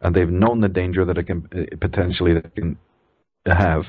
and 0.00 0.14
they've 0.14 0.28
known 0.28 0.60
the 0.60 0.68
danger 0.68 1.04
that 1.04 1.18
it 1.18 1.24
can 1.24 1.48
uh, 1.54 1.76
potentially 1.80 2.34
that 2.34 2.54
can 2.54 2.76
have, 3.46 3.82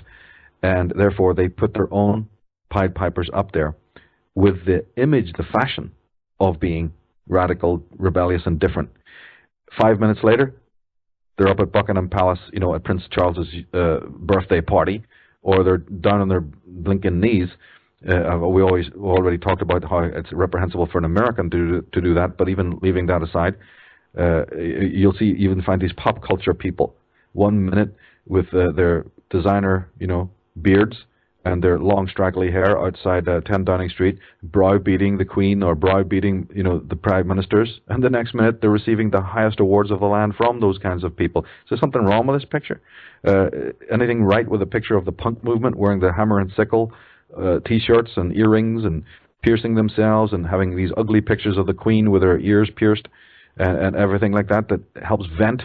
and 0.63 0.93
therefore 0.95 1.33
they 1.33 1.47
put 1.47 1.73
their 1.73 1.91
own 1.93 2.27
Pied 2.69 2.95
Pipers 2.95 3.29
up 3.33 3.51
there 3.51 3.75
with 4.35 4.65
the 4.65 4.85
image, 4.97 5.33
the 5.37 5.43
fashion 5.43 5.91
of 6.39 6.59
being 6.59 6.93
radical, 7.27 7.83
rebellious, 7.97 8.43
and 8.45 8.59
different. 8.59 8.89
Five 9.79 9.99
minutes 9.99 10.21
later, 10.23 10.55
they're 11.39 11.47
up 11.47 11.61
at 11.61 11.71
Buckingham 11.71 12.09
Palace, 12.09 12.39
you 12.51 12.59
know, 12.59 12.75
at 12.75 12.83
Prince 12.83 13.03
Charles's 13.11 13.47
uh, 13.73 14.01
birthday 14.09 14.59
party, 14.59 15.01
or 15.41 15.63
they're 15.63 15.77
down 15.77 16.19
on 16.19 16.27
their 16.27 16.41
blinking 16.41 17.19
knees. 17.21 17.47
Uh, 18.07 18.37
we 18.37 18.61
always 18.61 18.85
already 18.97 19.37
talked 19.37 19.61
about 19.61 19.83
how 19.89 19.99
it's 19.99 20.31
reprehensible 20.33 20.87
for 20.91 20.97
an 20.97 21.05
American 21.05 21.49
to 21.49 21.81
to 21.93 22.01
do 22.01 22.13
that, 22.13 22.37
but 22.37 22.49
even 22.49 22.77
leaving 22.81 23.07
that 23.07 23.23
aside, 23.23 23.55
uh, 24.17 24.43
you'll 24.57 25.13
see 25.13 25.33
even 25.39 25.61
find 25.61 25.81
these 25.81 25.93
pop 25.93 26.21
culture 26.21 26.53
people. 26.53 26.93
One 27.31 27.65
minute 27.65 27.95
with 28.27 28.53
uh, 28.53 28.71
their 28.73 29.05
designer, 29.29 29.89
you 29.97 30.07
know, 30.07 30.29
beards, 30.61 30.95
and 31.49 31.63
their 31.63 31.79
long 31.79 32.07
straggly 32.07 32.51
hair 32.51 32.79
outside 32.79 33.27
uh, 33.27 33.41
10 33.41 33.65
Downing 33.65 33.89
Street, 33.89 34.19
browbeating 34.43 35.17
the 35.17 35.25
Queen 35.25 35.63
or 35.63 35.75
browbeating, 35.75 36.47
you 36.53 36.63
know, 36.63 36.79
the 36.79 36.95
Prime 36.95 37.27
Ministers, 37.27 37.79
and 37.87 38.03
the 38.03 38.09
next 38.09 38.33
minute 38.33 38.61
they're 38.61 38.69
receiving 38.69 39.09
the 39.09 39.21
highest 39.21 39.59
awards 39.59 39.91
of 39.91 39.99
the 39.99 40.05
land 40.05 40.35
from 40.35 40.59
those 40.59 40.77
kinds 40.77 41.03
of 41.03 41.15
people. 41.15 41.43
Is 41.43 41.69
there 41.69 41.79
something 41.79 42.03
wrong 42.03 42.27
with 42.27 42.39
this 42.39 42.49
picture? 42.49 42.81
Uh, 43.27 43.47
anything 43.91 44.23
right 44.23 44.47
with 44.47 44.61
a 44.61 44.65
picture 44.65 44.95
of 44.95 45.05
the 45.05 45.11
punk 45.11 45.43
movement 45.43 45.75
wearing 45.75 45.99
the 45.99 46.13
hammer 46.13 46.39
and 46.39 46.51
sickle 46.55 46.93
uh, 47.37 47.59
T-shirts 47.65 48.11
and 48.15 48.35
earrings 48.35 48.85
and 48.85 49.03
piercing 49.41 49.75
themselves 49.75 50.33
and 50.33 50.45
having 50.45 50.75
these 50.75 50.91
ugly 50.97 51.21
pictures 51.21 51.57
of 51.57 51.65
the 51.65 51.73
Queen 51.73 52.11
with 52.11 52.23
her 52.23 52.37
ears 52.39 52.69
pierced 52.75 53.07
and, 53.57 53.77
and 53.77 53.95
everything 53.95 54.31
like 54.31 54.49
that 54.49 54.69
that 54.69 54.81
helps 55.03 55.25
vent 55.37 55.63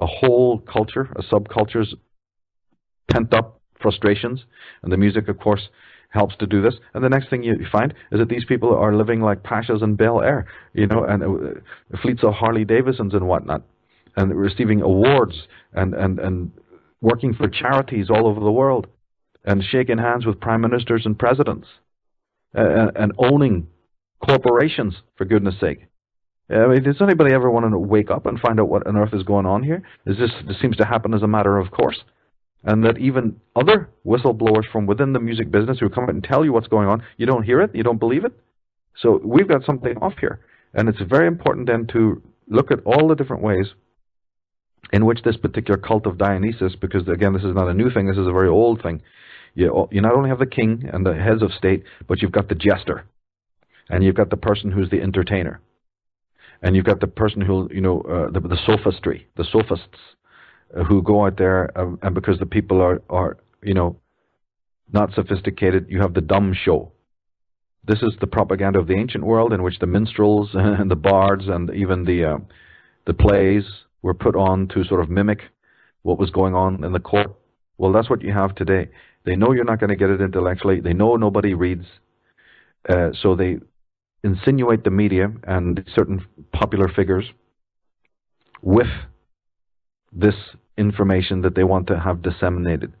a 0.00 0.06
whole 0.06 0.58
culture, 0.58 1.08
a 1.16 1.22
subculture's 1.22 1.94
pent 3.10 3.32
up 3.34 3.60
frustrations, 3.84 4.38
and 4.82 4.90
the 4.90 4.96
music, 4.96 5.28
of 5.28 5.38
course, 5.38 5.64
helps 6.08 6.36
to 6.36 6.46
do 6.46 6.62
this. 6.62 6.76
And 6.94 7.04
the 7.04 7.08
next 7.08 7.28
thing 7.28 7.42
you 7.42 7.66
find 7.70 7.92
is 8.12 8.18
that 8.20 8.30
these 8.30 8.46
people 8.46 8.74
are 8.74 8.96
living 8.96 9.20
like 9.20 9.42
pashas 9.42 9.82
in 9.82 9.96
Bel 9.96 10.22
Air, 10.22 10.46
you 10.72 10.86
know, 10.86 11.04
and 11.04 11.22
uh, 11.22 11.98
fleets 12.00 12.22
of 12.22 12.32
Harley 12.32 12.64
Davidsons 12.64 13.12
and 13.14 13.26
whatnot, 13.26 13.62
and 14.16 14.34
receiving 14.34 14.80
awards 14.80 15.36
and, 15.74 15.92
and, 15.92 16.18
and 16.18 16.50
working 17.02 17.34
for 17.34 17.48
charities 17.48 18.08
all 18.08 18.26
over 18.26 18.40
the 18.40 18.58
world, 18.62 18.86
and 19.44 19.62
shaking 19.62 19.98
hands 19.98 20.24
with 20.24 20.40
prime 20.40 20.62
ministers 20.62 21.02
and 21.04 21.18
presidents, 21.18 21.68
and 22.54 23.12
owning 23.18 23.66
corporations, 24.26 24.94
for 25.16 25.26
goodness 25.26 25.56
sake. 25.60 25.80
I 26.48 26.66
mean, 26.68 26.82
does 26.82 27.02
anybody 27.02 27.34
ever 27.34 27.50
want 27.50 27.70
to 27.70 27.78
wake 27.78 28.10
up 28.10 28.24
and 28.26 28.38
find 28.38 28.60
out 28.60 28.68
what 28.68 28.86
on 28.86 28.96
earth 28.96 29.12
is 29.12 29.22
going 29.22 29.46
on 29.46 29.62
here? 29.62 29.82
Is 30.06 30.16
this, 30.18 30.30
this 30.46 30.60
seems 30.62 30.76
to 30.76 30.84
happen 30.84 31.12
as 31.12 31.22
a 31.22 31.26
matter 31.26 31.58
of 31.58 31.70
course 31.70 31.98
and 32.64 32.84
that 32.84 32.98
even 32.98 33.40
other 33.54 33.90
whistleblowers 34.06 34.70
from 34.72 34.86
within 34.86 35.12
the 35.12 35.20
music 35.20 35.50
business 35.50 35.78
who 35.78 35.88
come 35.90 36.04
out 36.04 36.10
and 36.10 36.24
tell 36.24 36.44
you 36.44 36.52
what's 36.52 36.68
going 36.68 36.88
on, 36.88 37.02
you 37.18 37.26
don't 37.26 37.42
hear 37.42 37.60
it, 37.60 37.74
you 37.74 37.82
don't 37.82 37.98
believe 37.98 38.24
it. 38.24 38.32
So 38.96 39.20
we've 39.22 39.48
got 39.48 39.64
something 39.64 39.96
off 39.98 40.14
here. 40.18 40.40
And 40.72 40.88
it's 40.88 41.00
very 41.02 41.26
important 41.26 41.66
then 41.66 41.86
to 41.92 42.22
look 42.48 42.70
at 42.70 42.80
all 42.84 43.08
the 43.08 43.14
different 43.14 43.42
ways 43.42 43.66
in 44.92 45.04
which 45.04 45.22
this 45.22 45.36
particular 45.36 45.78
cult 45.78 46.06
of 46.06 46.18
Dionysus, 46.18 46.74
because 46.80 47.06
again, 47.08 47.32
this 47.32 47.44
is 47.44 47.54
not 47.54 47.68
a 47.68 47.74
new 47.74 47.90
thing, 47.90 48.06
this 48.06 48.18
is 48.18 48.26
a 48.26 48.32
very 48.32 48.48
old 48.48 48.82
thing. 48.82 49.02
You, 49.54 49.88
you 49.90 50.00
not 50.00 50.14
only 50.14 50.30
have 50.30 50.38
the 50.38 50.46
king 50.46 50.88
and 50.92 51.06
the 51.06 51.14
heads 51.14 51.42
of 51.42 51.52
state, 51.52 51.84
but 52.08 52.22
you've 52.22 52.32
got 52.32 52.48
the 52.48 52.54
jester. 52.54 53.04
And 53.88 54.02
you've 54.02 54.16
got 54.16 54.30
the 54.30 54.36
person 54.36 54.72
who's 54.72 54.90
the 54.90 55.02
entertainer. 55.02 55.60
And 56.62 56.74
you've 56.74 56.86
got 56.86 57.00
the 57.00 57.06
person 57.06 57.42
who, 57.42 57.68
you 57.72 57.82
know, 57.82 58.00
uh, 58.00 58.30
the, 58.30 58.40
the 58.40 58.58
sophistry, 58.64 59.28
the 59.36 59.44
sophists 59.44 59.98
who 60.82 61.02
go 61.02 61.26
out 61.26 61.38
there, 61.38 61.76
uh, 61.78 61.94
and 62.02 62.14
because 62.14 62.38
the 62.38 62.46
people 62.46 62.80
are, 62.80 63.00
are, 63.08 63.36
you 63.62 63.74
know, 63.74 63.96
not 64.92 65.14
sophisticated, 65.14 65.86
you 65.88 66.00
have 66.00 66.14
the 66.14 66.20
dumb 66.20 66.54
show. 66.54 66.92
This 67.86 68.02
is 68.02 68.14
the 68.20 68.26
propaganda 68.26 68.78
of 68.78 68.86
the 68.86 68.94
ancient 68.94 69.24
world 69.24 69.52
in 69.52 69.62
which 69.62 69.78
the 69.78 69.86
minstrels 69.86 70.50
and 70.54 70.90
the 70.90 70.96
bards 70.96 71.44
and 71.48 71.70
even 71.74 72.04
the 72.04 72.24
uh, 72.24 72.38
the 73.06 73.14
plays 73.14 73.64
were 74.02 74.14
put 74.14 74.34
on 74.34 74.68
to 74.68 74.84
sort 74.84 75.02
of 75.02 75.10
mimic 75.10 75.40
what 76.02 76.18
was 76.18 76.30
going 76.30 76.54
on 76.54 76.84
in 76.84 76.92
the 76.92 77.00
court. 77.00 77.34
Well, 77.76 77.92
that's 77.92 78.08
what 78.08 78.22
you 78.22 78.32
have 78.32 78.54
today. 78.54 78.88
They 79.24 79.36
know 79.36 79.52
you're 79.52 79.64
not 79.64 79.80
going 79.80 79.90
to 79.90 79.96
get 79.96 80.10
it 80.10 80.20
intellectually. 80.20 80.80
They 80.80 80.92
know 80.92 81.16
nobody 81.16 81.54
reads, 81.54 81.86
uh, 82.88 83.10
so 83.20 83.34
they 83.34 83.58
insinuate 84.22 84.84
the 84.84 84.90
media 84.90 85.30
and 85.44 85.84
certain 85.94 86.24
popular 86.52 86.88
figures 86.88 87.24
with 88.62 88.88
this 90.12 90.34
information 90.76 91.42
that 91.42 91.54
they 91.54 91.64
want 91.64 91.86
to 91.88 91.98
have 91.98 92.22
disseminated. 92.22 92.92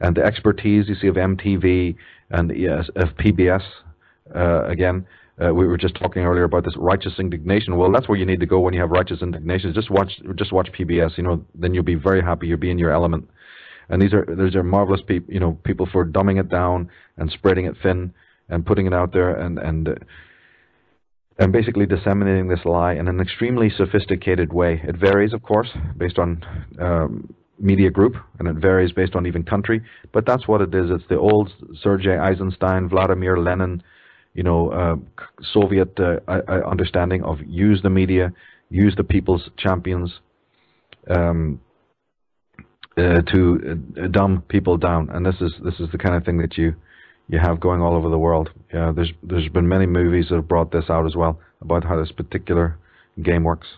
And 0.00 0.16
the 0.16 0.22
expertise 0.22 0.88
you 0.88 0.94
see 0.94 1.08
of 1.08 1.16
MTV 1.16 1.96
and 2.30 2.52
yes, 2.56 2.88
of 2.96 3.08
PBS, 3.16 3.62
uh, 4.34 4.64
again, 4.66 5.06
uh, 5.42 5.54
we 5.54 5.66
were 5.66 5.78
just 5.78 5.94
talking 5.94 6.22
earlier 6.22 6.44
about 6.44 6.64
this 6.64 6.76
righteous 6.76 7.14
indignation. 7.18 7.76
Well, 7.76 7.92
that's 7.92 8.08
where 8.08 8.18
you 8.18 8.26
need 8.26 8.40
to 8.40 8.46
go 8.46 8.60
when 8.60 8.74
you 8.74 8.80
have 8.80 8.90
righteous 8.90 9.22
indignation. 9.22 9.72
Just 9.72 9.90
watch, 9.90 10.20
just 10.34 10.52
watch 10.52 10.68
PBS. 10.72 11.16
You 11.16 11.24
know, 11.24 11.44
then 11.54 11.74
you'll 11.74 11.84
be 11.84 11.94
very 11.94 12.22
happy. 12.22 12.48
You'll 12.48 12.58
be 12.58 12.70
in 12.70 12.78
your 12.78 12.92
element. 12.92 13.28
And 13.88 14.02
these 14.02 14.12
are 14.12 14.26
these 14.26 14.54
are 14.54 14.62
marvelous 14.62 15.00
people. 15.06 15.32
You 15.32 15.40
know, 15.40 15.58
people 15.64 15.88
for 15.90 16.04
dumbing 16.04 16.38
it 16.38 16.48
down 16.48 16.90
and 17.16 17.30
spreading 17.30 17.64
it 17.64 17.74
thin 17.82 18.12
and 18.48 18.66
putting 18.66 18.86
it 18.86 18.92
out 18.92 19.12
there 19.12 19.30
and 19.30 19.58
and 19.58 19.88
uh, 19.88 19.94
and 21.38 21.52
basically 21.52 21.86
disseminating 21.86 22.48
this 22.48 22.64
lie 22.64 22.94
in 22.94 23.06
an 23.08 23.20
extremely 23.20 23.70
sophisticated 23.70 24.52
way. 24.52 24.80
It 24.84 24.96
varies, 24.96 25.32
of 25.32 25.42
course, 25.42 25.68
based 25.96 26.18
on 26.18 26.44
um, 26.80 27.32
media 27.60 27.90
group, 27.90 28.16
and 28.38 28.48
it 28.48 28.56
varies 28.56 28.92
based 28.92 29.14
on 29.14 29.26
even 29.26 29.44
country. 29.44 29.82
But 30.12 30.26
that's 30.26 30.48
what 30.48 30.60
it 30.60 30.74
is. 30.74 30.90
It's 30.90 31.04
the 31.08 31.18
old 31.18 31.52
Sergei 31.80 32.18
Eisenstein, 32.18 32.88
Vladimir 32.88 33.38
Lenin, 33.38 33.82
you 34.34 34.42
know, 34.42 34.70
uh, 34.70 34.96
Soviet 35.52 35.98
uh, 35.98 36.18
understanding 36.68 37.22
of 37.22 37.38
use 37.46 37.80
the 37.82 37.90
media, 37.90 38.32
use 38.70 38.94
the 38.96 39.04
people's 39.04 39.48
champions 39.56 40.12
um, 41.08 41.60
uh, 42.96 43.22
to 43.22 43.80
uh, 44.02 44.06
dumb 44.08 44.42
people 44.48 44.76
down. 44.76 45.08
And 45.10 45.24
this 45.24 45.36
is 45.40 45.52
this 45.64 45.78
is 45.78 45.88
the 45.92 45.98
kind 45.98 46.16
of 46.16 46.24
thing 46.24 46.38
that 46.38 46.58
you 46.58 46.74
you 47.28 47.38
have 47.38 47.60
going 47.60 47.80
all 47.80 47.94
over 47.94 48.08
the 48.08 48.18
world. 48.18 48.50
There's 48.72 49.12
there's 49.22 49.48
been 49.48 49.68
many 49.68 49.86
movies 49.86 50.28
that 50.28 50.36
have 50.36 50.48
brought 50.48 50.72
this 50.72 50.90
out 50.90 51.06
as 51.06 51.14
well 51.14 51.38
about 51.60 51.84
how 51.84 51.96
this 51.96 52.12
particular 52.12 52.78
game 53.22 53.44
works. 53.44 53.68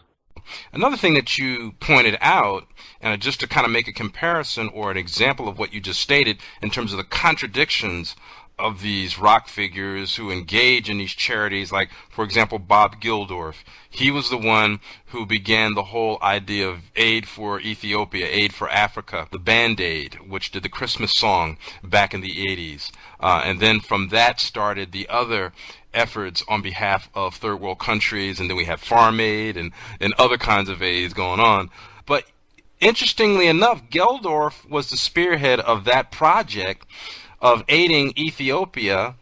Another 0.73 0.97
thing 0.97 1.15
that 1.15 1.39
you 1.39 1.73
pointed 1.81 2.17
out, 2.21 2.67
and 3.01 3.21
just 3.21 3.41
to 3.41 3.47
kind 3.47 3.67
of 3.67 3.71
make 3.71 3.89
a 3.89 3.93
comparison 3.93 4.69
or 4.73 4.91
an 4.91 4.97
example 4.97 5.49
of 5.49 5.59
what 5.59 5.73
you 5.73 5.81
just 5.81 6.01
stated 6.01 6.39
in 6.63 6.71
terms 6.71 6.93
of 6.93 6.99
the 6.99 7.05
contradictions 7.05 8.17
of 8.61 8.83
these 8.83 9.19
rock 9.19 9.49
figures 9.49 10.17
who 10.17 10.31
engage 10.31 10.89
in 10.89 10.99
these 10.99 11.15
charities, 11.15 11.73
like, 11.73 11.91
for 12.09 12.25
example, 12.25 12.59
Bob 12.59 13.01
Geldof. 13.01 13.57
He 13.89 14.11
was 14.11 14.31
the 14.31 14.39
one 14.39 14.81
who 15.07 15.27
began 15.27 15.75
the 15.75 15.85
whole 15.85 16.19
idea 16.23 16.69
of 16.69 16.83
aid 16.95 17.27
for 17.27 17.61
Ethiopia, 17.61 18.29
aid 18.31 18.55
for 18.55 18.71
Africa, 18.71 19.27
the 19.33 19.39
Band 19.39 19.81
Aid, 19.81 20.15
which 20.29 20.51
did 20.51 20.63
the 20.63 20.69
Christmas 20.69 21.13
song 21.13 21.57
back 21.83 22.15
in 22.15 22.21
the 22.21 22.35
80s. 22.47 22.93
Uh, 23.19 23.43
and 23.45 23.59
then 23.61 23.81
from 23.81 24.09
that 24.09 24.39
started 24.39 24.93
the 24.93 25.09
other 25.09 25.53
efforts 25.93 26.45
on 26.49 26.63
behalf 26.63 27.09
of 27.15 27.35
third 27.35 27.61
world 27.61 27.79
countries, 27.79 28.39
and 28.39 28.49
then 28.49 28.57
we 28.57 28.65
have 28.67 28.81
Farm 28.81 29.21
Aid 29.21 29.57
and, 29.57 29.73
and 30.01 30.15
other 30.15 30.39
kinds 30.39 30.69
of 30.69 30.83
aids 30.83 31.15
going 31.15 31.41
on. 31.41 31.71
But 32.07 32.25
interestingly 32.81 33.47
enough, 33.47 33.89
Geldof 33.91 34.69
was 34.69 34.91
the 34.91 34.97
spearhead 34.97 35.61
of 35.61 35.85
that 35.85 36.11
project 36.11 36.87
of 37.41 37.65
aiding 37.69 38.13
Ethiopia 38.17 39.15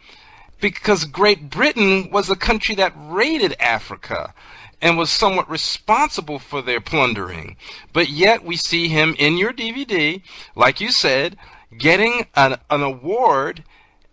because 0.60 1.04
Great 1.04 1.50
Britain 1.50 2.10
was 2.10 2.26
the 2.26 2.36
country 2.36 2.74
that 2.74 2.92
raided 2.96 3.54
Africa 3.60 4.34
and 4.80 4.96
was 4.96 5.10
somewhat 5.10 5.50
responsible 5.50 6.38
for 6.38 6.62
their 6.62 6.80
plundering. 6.80 7.56
But 7.92 8.08
yet 8.08 8.44
we 8.44 8.56
see 8.56 8.88
him 8.88 9.14
in 9.18 9.36
your 9.36 9.52
DVD, 9.52 10.22
like 10.54 10.80
you 10.80 10.90
said, 10.90 11.36
getting 11.78 12.26
an, 12.34 12.56
an 12.70 12.82
award 12.82 13.64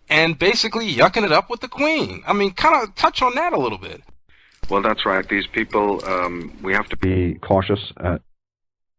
and 0.08 0.38
basically 0.38 0.92
yucking 0.92 1.24
it 1.24 1.32
up 1.32 1.50
with 1.50 1.60
the 1.60 1.68
Queen. 1.68 2.22
I 2.26 2.32
mean, 2.32 2.52
kind 2.52 2.82
of 2.82 2.94
touch 2.94 3.22
on 3.22 3.34
that 3.34 3.52
a 3.52 3.58
little 3.58 3.78
bit. 3.78 4.02
Well, 4.68 4.82
that's 4.82 5.06
right. 5.06 5.28
These 5.28 5.46
people, 5.46 6.04
um, 6.04 6.56
we 6.62 6.72
have 6.72 6.88
to 6.88 6.96
be 6.96 7.34
cautious 7.34 7.92
uh, 7.98 8.18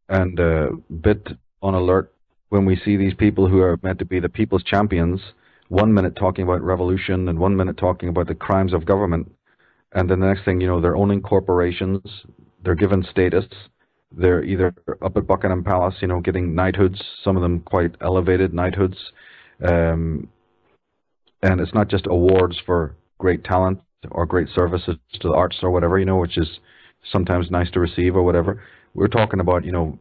and 0.07 0.39
a 0.39 0.67
uh, 0.67 0.69
bit 1.01 1.27
on 1.61 1.73
alert 1.73 2.13
when 2.49 2.65
we 2.65 2.79
see 2.83 2.95
these 2.95 3.13
people 3.13 3.47
who 3.47 3.59
are 3.59 3.79
meant 3.83 3.99
to 3.99 4.05
be 4.05 4.19
the 4.19 4.29
people's 4.29 4.63
champions, 4.63 5.19
one 5.69 5.93
minute 5.93 6.15
talking 6.15 6.43
about 6.43 6.61
revolution 6.61 7.27
and 7.27 7.39
one 7.39 7.55
minute 7.55 7.77
talking 7.77 8.09
about 8.09 8.27
the 8.27 8.35
crimes 8.35 8.73
of 8.73 8.85
government, 8.85 9.31
and 9.93 10.09
then 10.09 10.19
the 10.19 10.27
next 10.27 10.45
thing 10.45 10.61
you 10.61 10.67
know, 10.67 10.79
they're 10.79 10.95
owning 10.95 11.21
corporations, 11.21 12.01
they're 12.63 12.75
given 12.75 13.05
status, 13.09 13.45
they're 14.11 14.43
either 14.43 14.73
up 15.01 15.17
at 15.17 15.27
Buckingham 15.27 15.63
Palace, 15.63 15.95
you 16.01 16.07
know, 16.07 16.21
getting 16.21 16.55
knighthoods, 16.55 17.01
some 17.23 17.35
of 17.35 17.41
them 17.41 17.59
quite 17.61 17.95
elevated 18.01 18.53
knighthoods, 18.53 18.97
um, 19.67 20.29
and 21.43 21.59
it's 21.59 21.73
not 21.73 21.89
just 21.89 22.07
awards 22.07 22.57
for 22.65 22.95
great 23.17 23.43
talent 23.43 23.79
or 24.11 24.25
great 24.25 24.47
services 24.55 24.95
to 25.19 25.27
the 25.27 25.33
arts 25.33 25.57
or 25.61 25.71
whatever, 25.71 25.99
you 25.99 26.05
know, 26.05 26.17
which 26.17 26.37
is 26.37 26.47
sometimes 27.11 27.51
nice 27.51 27.69
to 27.71 27.79
receive 27.79 28.15
or 28.15 28.23
whatever. 28.23 28.63
We're 28.93 29.07
talking 29.07 29.39
about, 29.39 29.65
you 29.65 29.71
know, 29.71 29.99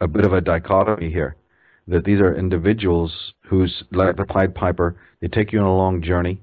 a 0.00 0.08
bit 0.08 0.24
of 0.24 0.32
a 0.32 0.40
dichotomy 0.40 1.10
here 1.10 1.36
that 1.90 2.04
these 2.04 2.20
are 2.20 2.34
individuals 2.34 3.34
who's 3.48 3.82
like 3.92 4.16
the 4.16 4.24
Pied 4.24 4.54
Piper. 4.54 4.96
They 5.20 5.28
take 5.28 5.52
you 5.52 5.58
on 5.58 5.66
a 5.66 5.76
long 5.76 6.02
journey, 6.02 6.40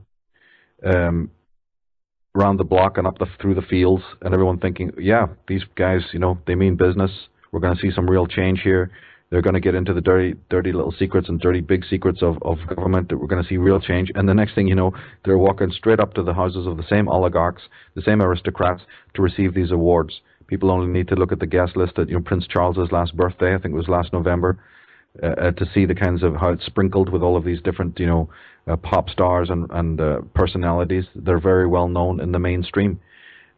um, 0.86 1.32
around 2.36 2.58
the 2.58 2.64
block 2.64 2.98
and 2.98 3.08
up 3.08 3.18
the, 3.18 3.26
through 3.42 3.56
the 3.56 3.62
fields, 3.62 4.04
and 4.22 4.34
everyone 4.34 4.60
thinking, 4.60 4.92
yeah, 5.00 5.28
these 5.48 5.64
guys, 5.76 6.02
you 6.12 6.20
know, 6.20 6.38
they 6.46 6.56
mean 6.56 6.76
business. 6.76 7.12
We're 7.52 7.62
going 7.62 7.76
to 7.76 7.82
see 7.82 7.92
some 7.96 8.10
real 8.10 8.28
change 8.28 8.62
here. 8.62 8.92
They're 9.30 9.42
going 9.42 9.56
to 9.56 9.60
get 9.60 9.76
into 9.76 9.94
the 9.94 10.02
dirty, 10.02 10.36
dirty 10.50 10.72
little 10.72 10.94
secrets 10.98 11.28
and 11.28 11.40
dirty 11.40 11.62
big 11.62 11.86
secrets 11.90 12.22
of, 12.22 12.38
of 12.44 12.58
government. 12.74 13.10
That 13.10 13.18
we're 13.18 13.28
going 13.28 13.44
to 13.44 13.50
see 13.50 13.58
real 13.58 13.80
change. 13.80 14.12
And 14.16 14.28
the 14.28 14.34
next 14.34 14.54
thing 14.56 14.68
you 14.68 14.76
know, 14.76 14.94
they're 15.26 15.38
walking 15.38 15.72
straight 15.72 16.00
up 16.00 16.14
to 16.14 16.24
the 16.24 16.34
houses 16.34 16.68
of 16.68 16.78
the 16.78 16.86
same 16.90 17.10
oligarchs, 17.10 17.64
the 17.96 18.02
same 18.02 18.22
aristocrats, 18.22 18.84
to 19.16 19.22
receive 19.22 19.54
these 19.54 19.72
awards. 19.72 20.22
People 20.48 20.72
only 20.72 20.88
need 20.88 21.10
to 21.10 21.16
look 21.16 21.34
at 21.34 21.40
the 21.40 21.46
guest 21.46 21.76
list 21.76 22.00
at 22.00 22.08
you 22.08 22.16
know 22.16 22.22
Prince 22.22 22.48
Charles's 22.48 22.92
last 22.94 23.18
birthday. 23.18 23.54
I 23.54 23.58
think 23.58 23.74
it 23.74 23.78
was 23.78 23.90
last 23.90 24.14
November. 24.14 24.60
Uh, 25.24 25.28
uh, 25.28 25.52
to 25.52 25.66
see 25.74 25.86
the 25.86 25.96
kinds 25.96 26.22
of 26.22 26.36
how 26.36 26.50
it's 26.50 26.66
sprinkled 26.66 27.10
with 27.10 27.24
all 27.24 27.36
of 27.36 27.44
these 27.44 27.60
different, 27.62 28.00
you 28.00 28.06
know, 28.06 28.30
uh, 28.68 28.76
pop 28.76 29.10
stars 29.10 29.50
and 29.50 29.66
and 29.72 30.00
uh, 30.00 30.20
personalities. 30.36 31.06
They're 31.16 31.40
very 31.40 31.66
well 31.66 31.88
known 31.88 32.20
in 32.20 32.32
the 32.32 32.40
mainstream. 32.40 33.00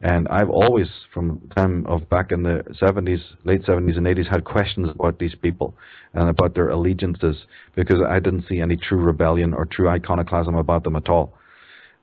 And 0.01 0.29
I've 0.29 0.49
always, 0.49 0.87
from 1.13 1.41
time 1.57 1.85
of 1.85 2.07
back 2.09 2.31
in 2.31 2.43
the 2.43 2.63
70s, 2.81 3.19
late 3.43 3.63
70s 3.63 3.97
and 3.97 4.07
80s, 4.07 4.29
had 4.29 4.45
questions 4.45 4.89
about 4.91 5.19
these 5.19 5.35
people 5.35 5.75
and 6.13 6.29
about 6.29 6.55
their 6.55 6.69
allegiances 6.69 7.35
because 7.75 7.97
I 8.07 8.19
didn't 8.19 8.45
see 8.47 8.61
any 8.61 8.77
true 8.77 8.99
rebellion 8.99 9.53
or 9.53 9.65
true 9.65 9.89
iconoclasm 9.89 10.55
about 10.55 10.85
them 10.85 10.95
at 10.95 11.09
all. 11.09 11.33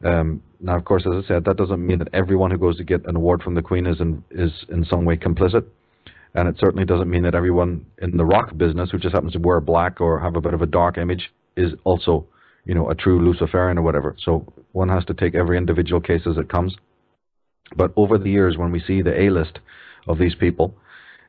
Um, 0.05 0.43
now, 0.61 0.77
of 0.77 0.85
course, 0.85 1.07
as 1.07 1.25
I 1.25 1.27
said, 1.27 1.45
that 1.47 1.57
doesn't 1.57 1.87
mean 1.87 1.99
that 2.01 2.09
everyone 2.13 2.51
who 2.51 2.59
goes 2.59 2.77
to 2.77 2.85
get 2.85 3.07
an 3.07 3.17
award 3.17 3.43
from 3.43 3.55
the 3.55 3.63
Queen 3.63 3.87
is 3.87 3.99
in, 3.99 4.23
is 4.31 4.53
in 4.69 4.85
some 4.85 5.07
way 5.07 5.17
complicit. 5.17 5.65
And 6.37 6.49
it 6.49 6.57
certainly 6.61 6.85
doesn't 6.85 7.09
mean 7.09 7.23
that 7.23 7.35
everyone 7.35 7.87
in 8.03 8.19
the 8.19 8.25
rock 8.25 8.55
business 8.59 8.91
who 8.91 8.99
just 8.99 9.15
happens 9.15 9.33
to 9.33 9.39
wear 9.39 9.59
black 9.59 10.03
or 10.03 10.21
have 10.21 10.37
a 10.37 10.41
bit 10.41 10.53
of 10.53 10.61
a 10.61 10.67
dark 10.67 10.99
image 10.99 11.33
is 11.57 11.73
also, 11.85 12.27
you 12.67 12.75
know, 12.75 12.91
a 12.91 12.95
true 12.95 13.25
Luciferian 13.25 13.79
or 13.79 13.83
whatever. 13.83 14.15
So 14.23 14.53
one 14.73 14.91
has 14.91 15.07
to 15.07 15.15
take 15.15 15.35
every 15.35 15.57
individual 15.57 15.99
case 15.99 16.27
as 16.29 16.37
it 16.37 16.51
comes. 16.51 16.77
But 17.75 17.93
over 17.97 18.19
the 18.19 18.31
years, 18.31 18.59
when 18.59 18.71
we 18.71 18.81
see 18.87 19.01
the 19.01 19.19
A 19.19 19.31
list 19.31 19.61
of 20.07 20.19
these 20.19 20.35
people 20.35 20.75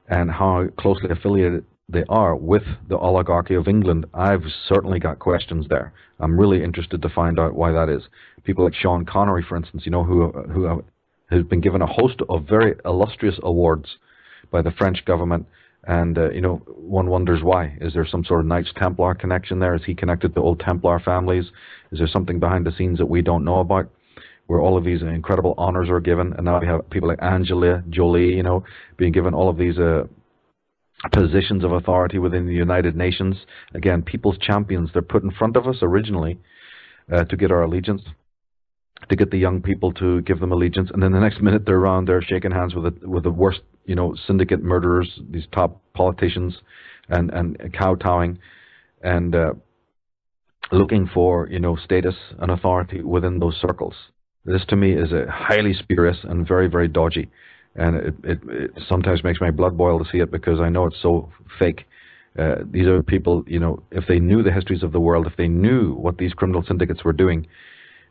and 0.10 0.30
how 0.30 0.68
closely 0.78 1.10
affiliated 1.10 1.64
they 1.88 2.04
are 2.10 2.36
with 2.36 2.64
the 2.90 2.98
oligarchy 2.98 3.56
of 3.56 3.70
England, 3.70 4.08
I've 4.14 4.44
certainly 4.68 5.00
got 5.00 5.20
questions 5.20 5.68
there. 5.70 5.94
I'm 6.20 6.38
really 6.38 6.62
interested 6.62 7.02
to 7.02 7.10
find 7.10 7.40
out 7.40 7.56
why 7.56 7.72
that 7.72 7.88
is. 7.88 8.04
People 8.44 8.66
like 8.66 8.76
Sean 8.76 9.06
Connery, 9.06 9.46
for 9.48 9.56
instance, 9.56 9.84
you 9.86 9.92
know, 9.92 10.04
who 10.04 10.32
who 10.54 10.84
has 11.32 11.44
been 11.44 11.62
given 11.62 11.82
a 11.82 11.88
host 11.88 12.20
of 12.28 12.46
very 12.46 12.76
illustrious 12.84 13.40
awards 13.42 13.88
by 14.52 14.61
the 14.61 14.72
French 14.72 15.03
government. 15.06 15.45
And, 15.84 16.18
uh, 16.18 16.32
you 16.32 16.41
know, 16.41 16.57
one 16.68 17.10
wonders 17.10 17.44
why. 17.44 17.78
Is 17.80 17.94
there 17.94 18.06
some 18.06 18.26
sort 18.26 18.41
of 18.41 18.45
Knights 18.45 18.72
Templar 18.76 19.15
connection 19.15 19.60
there? 19.60 19.76
Is 19.76 19.84
he 19.86 19.95
connected 19.95 20.36
to 20.36 20.41
old 20.41 20.60
Templar 20.60 20.99
families? 20.99 21.45
Is 21.91 21.99
there 21.99 22.07
something 22.07 22.40
behind 22.40 22.65
the 22.65 22.74
scenes 22.78 22.98
that 22.98 23.06
we 23.06 23.22
don't 23.22 23.45
know 23.45 23.60
about? 23.60 23.90
Where 24.48 24.60
all 24.60 24.78
of 24.78 24.84
these 24.84 25.02
incredible 25.02 25.56
honors 25.57 25.90
are 25.90 25.99
given, 25.99 26.34
and 26.34 26.45
now 26.45 26.60
we 26.61 26.68
have 26.68 26.90
people 26.90 27.10
like 27.10 27.22
Angela 27.22 27.84
Jolie, 27.90 28.34
you 28.34 28.44
know, 28.44 28.64
being 28.95 29.11
given 29.11 29.34
all 29.34 29.49
of 29.49 29.57
these 29.57 29.78
uh, 29.78 30.03
positions 31.11 31.65
of 31.65 31.74
authority 31.74 32.18
within 32.18 32.48
the 32.48 32.53
United 32.53 32.95
Nations. 32.95 33.36
Again, 33.74 34.02
people's 34.02 34.38
champions. 34.38 34.90
They're 34.94 35.02
put 35.02 35.24
in 35.24 35.32
front 35.32 35.57
of 35.57 35.68
us 35.68 35.78
originally 35.82 36.40
uh, 37.11 37.26
to 37.26 37.36
get 37.36 37.52
our 37.52 37.64
allegiance 37.64 38.02
to 39.10 39.15
get 39.15 39.32
the 39.32 39.38
young 39.38 39.61
people 39.61 39.91
to 39.94 40.22
give 40.22 40.40
them 40.40 40.52
allegiance, 40.52 40.90
and 40.94 41.02
then 41.02 41.11
the 41.11 41.19
next 41.19 41.41
minute 41.41 41.65
they're 41.65 41.78
around 41.78 42.07
they're 42.07 42.22
shaking 42.22 42.52
hands 42.52 42.76
with 42.76 42.84
the 42.84 43.07
with 43.07 43.24
the 43.24 43.32
worst, 43.32 43.61
you 43.86 43.95
know, 43.95 44.15
syndicate 44.26 44.64
murderers, 44.64 45.19
these 45.30 45.48
top 45.52 45.82
politicians, 45.94 46.57
and 47.10 47.30
and 47.32 47.57
kowtowing, 47.74 48.40
and 49.03 49.36
uh, 49.36 49.53
looking 50.72 51.07
for 51.14 51.48
you 51.49 51.60
know 51.60 51.76
status 51.76 52.15
and 52.40 52.52
authority 52.52 53.02
within 53.02 53.40
those 53.40 53.56
circles. 53.61 53.94
This 54.45 54.65
to 54.69 54.76
me 54.76 54.94
is 54.94 55.11
a 55.11 55.26
highly 55.30 55.74
spurious 55.74 56.18
and 56.24 56.48
very 56.48 56.68
very 56.68 56.88
dodgy, 56.88 57.30
and 57.76 57.95
it, 57.95 58.15
it, 58.24 58.40
it 58.49 58.72
sometimes 58.90 59.24
makes 59.24 59.40
my 59.40 59.52
blood 59.52 59.78
boil 59.78 60.03
to 60.03 60.10
see 60.11 60.19
it 60.19 60.32
because 60.32 60.60
I 60.60 60.69
know 60.69 60.86
it's 60.86 61.02
so 61.02 61.32
fake. 61.60 61.86
Uh, 62.38 62.57
these 62.69 62.86
are 62.86 63.02
people, 63.02 63.44
you 63.48 63.60
know, 63.60 63.82
if 63.91 64.06
they 64.07 64.19
knew 64.19 64.44
the 64.44 64.52
histories 64.52 64.84
of 64.84 64.91
the 64.91 64.99
world, 64.99 65.26
if 65.26 65.36
they 65.38 65.48
knew 65.48 65.94
what 65.95 66.19
these 66.19 66.34
criminal 66.34 66.64
syndicates 66.68 67.03
were 67.03 67.14
doing, 67.14 67.48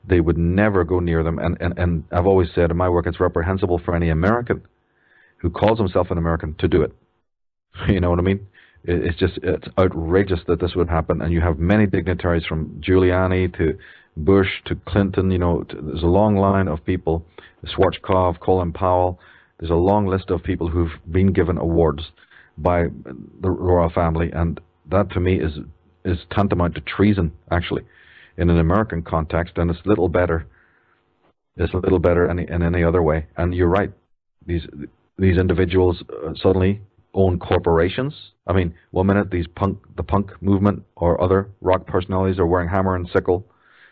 they 0.07 0.21
would 0.21 0.39
never 0.39 0.85
go 0.85 1.01
near 1.01 1.23
them. 1.23 1.39
And, 1.39 1.57
and, 1.61 1.79
and 1.79 2.05
I've 2.13 2.27
always 2.27 2.49
said 2.55 2.71
in 2.71 2.77
my 2.77 2.89
work, 2.89 3.07
it's 3.07 3.21
reprehensible 3.21 3.81
for 3.85 3.95
any 3.95 4.11
American 4.11 4.63
who 5.39 5.51
calls 5.51 5.79
himself 5.79 6.11
an 6.11 6.19
American 6.19 6.55
to 6.59 6.69
do 6.69 6.83
it. 6.83 6.93
You 7.89 8.01
know 8.01 8.09
what 8.09 8.19
I 8.19 8.23
mean? 8.23 8.47
It's 8.85 9.19
just 9.19 9.39
it's 9.43 9.69
outrageous 9.79 10.41
that 10.47 10.61
this 10.61 10.75
would 10.75 10.89
happen. 10.89 11.21
And 11.21 11.31
you 11.31 11.43
have 11.43 11.59
many 11.59 11.87
dignitaries 11.87 12.47
from 12.47 12.81
Giuliani 12.81 13.55
to 13.59 13.77
Bush 14.17 14.49
to 14.65 14.77
Clinton. 14.87 15.31
You 15.31 15.39
know, 15.39 15.63
to, 15.65 15.77
there's 15.83 16.03
a 16.03 16.07
long 16.07 16.37
line 16.37 16.69
of 16.69 16.83
people. 16.87 17.27
Schwarzkopf, 17.67 18.41
Colin 18.41 18.73
Powell. 18.73 19.21
There's 19.61 19.71
a 19.71 19.75
long 19.75 20.07
list 20.07 20.31
of 20.31 20.43
people 20.43 20.69
who've 20.69 20.93
been 21.11 21.33
given 21.35 21.59
awards 21.59 22.03
by 22.57 22.85
the 23.43 23.51
royal 23.51 23.91
family, 23.91 24.31
and 24.33 24.59
that 24.91 25.11
to 25.11 25.21
me 25.21 25.39
is 25.39 25.59
is 26.07 26.19
tantamount 26.31 26.77
to 26.77 26.81
treason, 26.81 27.33
actually 27.51 27.83
in 28.39 28.51
an 28.51 28.59
American 28.59 29.03
context, 29.03 29.55
and 29.57 29.71
it's 29.71 29.81
little 29.85 30.09
better. 30.09 30.47
It's 31.57 31.73
a 31.73 31.79
little 31.79 31.99
better 31.99 32.31
in, 32.31 32.39
in 32.39 32.63
any 32.63 32.85
other 32.85 33.03
way. 33.03 33.27
And 33.37 33.55
you're 33.55 33.69
right. 33.69 33.93
These 34.47 34.67
these 35.19 35.39
individuals 35.39 36.03
uh, 36.11 36.33
suddenly 36.35 36.81
own 37.15 37.39
corporations. 37.39 38.13
I 38.47 38.53
mean, 38.53 38.75
one 38.91 39.07
minute 39.07 39.31
these 39.31 39.47
punk, 39.57 39.79
the 39.97 40.03
punk 40.03 40.31
movement 40.43 40.83
or 40.97 41.21
other 41.21 41.49
rock 41.63 41.87
personalities 41.87 42.39
are 42.39 42.47
wearing 42.47 42.69
hammer 42.69 42.95
and 42.95 43.09
sickle 43.13 43.47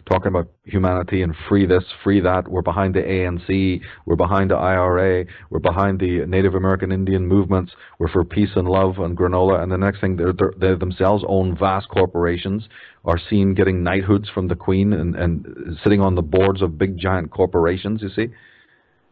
talking 0.07 0.29
about 0.29 0.49
humanity 0.65 1.23
and 1.23 1.35
free 1.49 1.67
this, 1.67 1.85
free 2.03 2.21
that. 2.21 2.49
We're 2.49 2.63
behind 2.63 2.95
the 2.95 3.01
ANC. 3.01 3.81
We're 4.07 4.17
behind 4.17 4.51
the 4.51 4.57
IRA. 4.57 5.25
We're 5.51 5.61
behind 5.61 6.01
the 6.01 6.27
Native 6.27 6.55
American 6.55 6.93
Indian 6.93 7.27
movements. 7.27 7.73
We're 7.99 8.09
for 8.09 8.25
peace 8.25 8.51
and 8.57 8.69
love 8.69 8.99
and 8.99 9.17
granola. 9.17 9.63
And 9.63 9.73
the 9.73 9.79
next 9.79 10.01
thing, 10.01 10.17
they're, 10.17 10.33
they're, 10.33 10.53
they 10.59 10.79
themselves 10.79 11.25
own 11.27 11.57
vast 11.57 11.89
corporations, 11.89 12.69
are 13.05 13.19
seen 13.31 13.55
getting 13.55 13.83
knighthoods 13.83 14.29
from 14.29 14.49
the 14.49 14.57
Queen 14.57 14.93
and, 14.93 15.15
and 15.17 15.79
sitting 15.83 16.01
on 16.01 16.15
the 16.15 16.23
boards 16.23 16.63
of 16.63 16.79
big 16.79 16.99
giant 16.99 17.31
corporations. 17.31 18.03
You 18.03 18.11
see, 18.11 18.33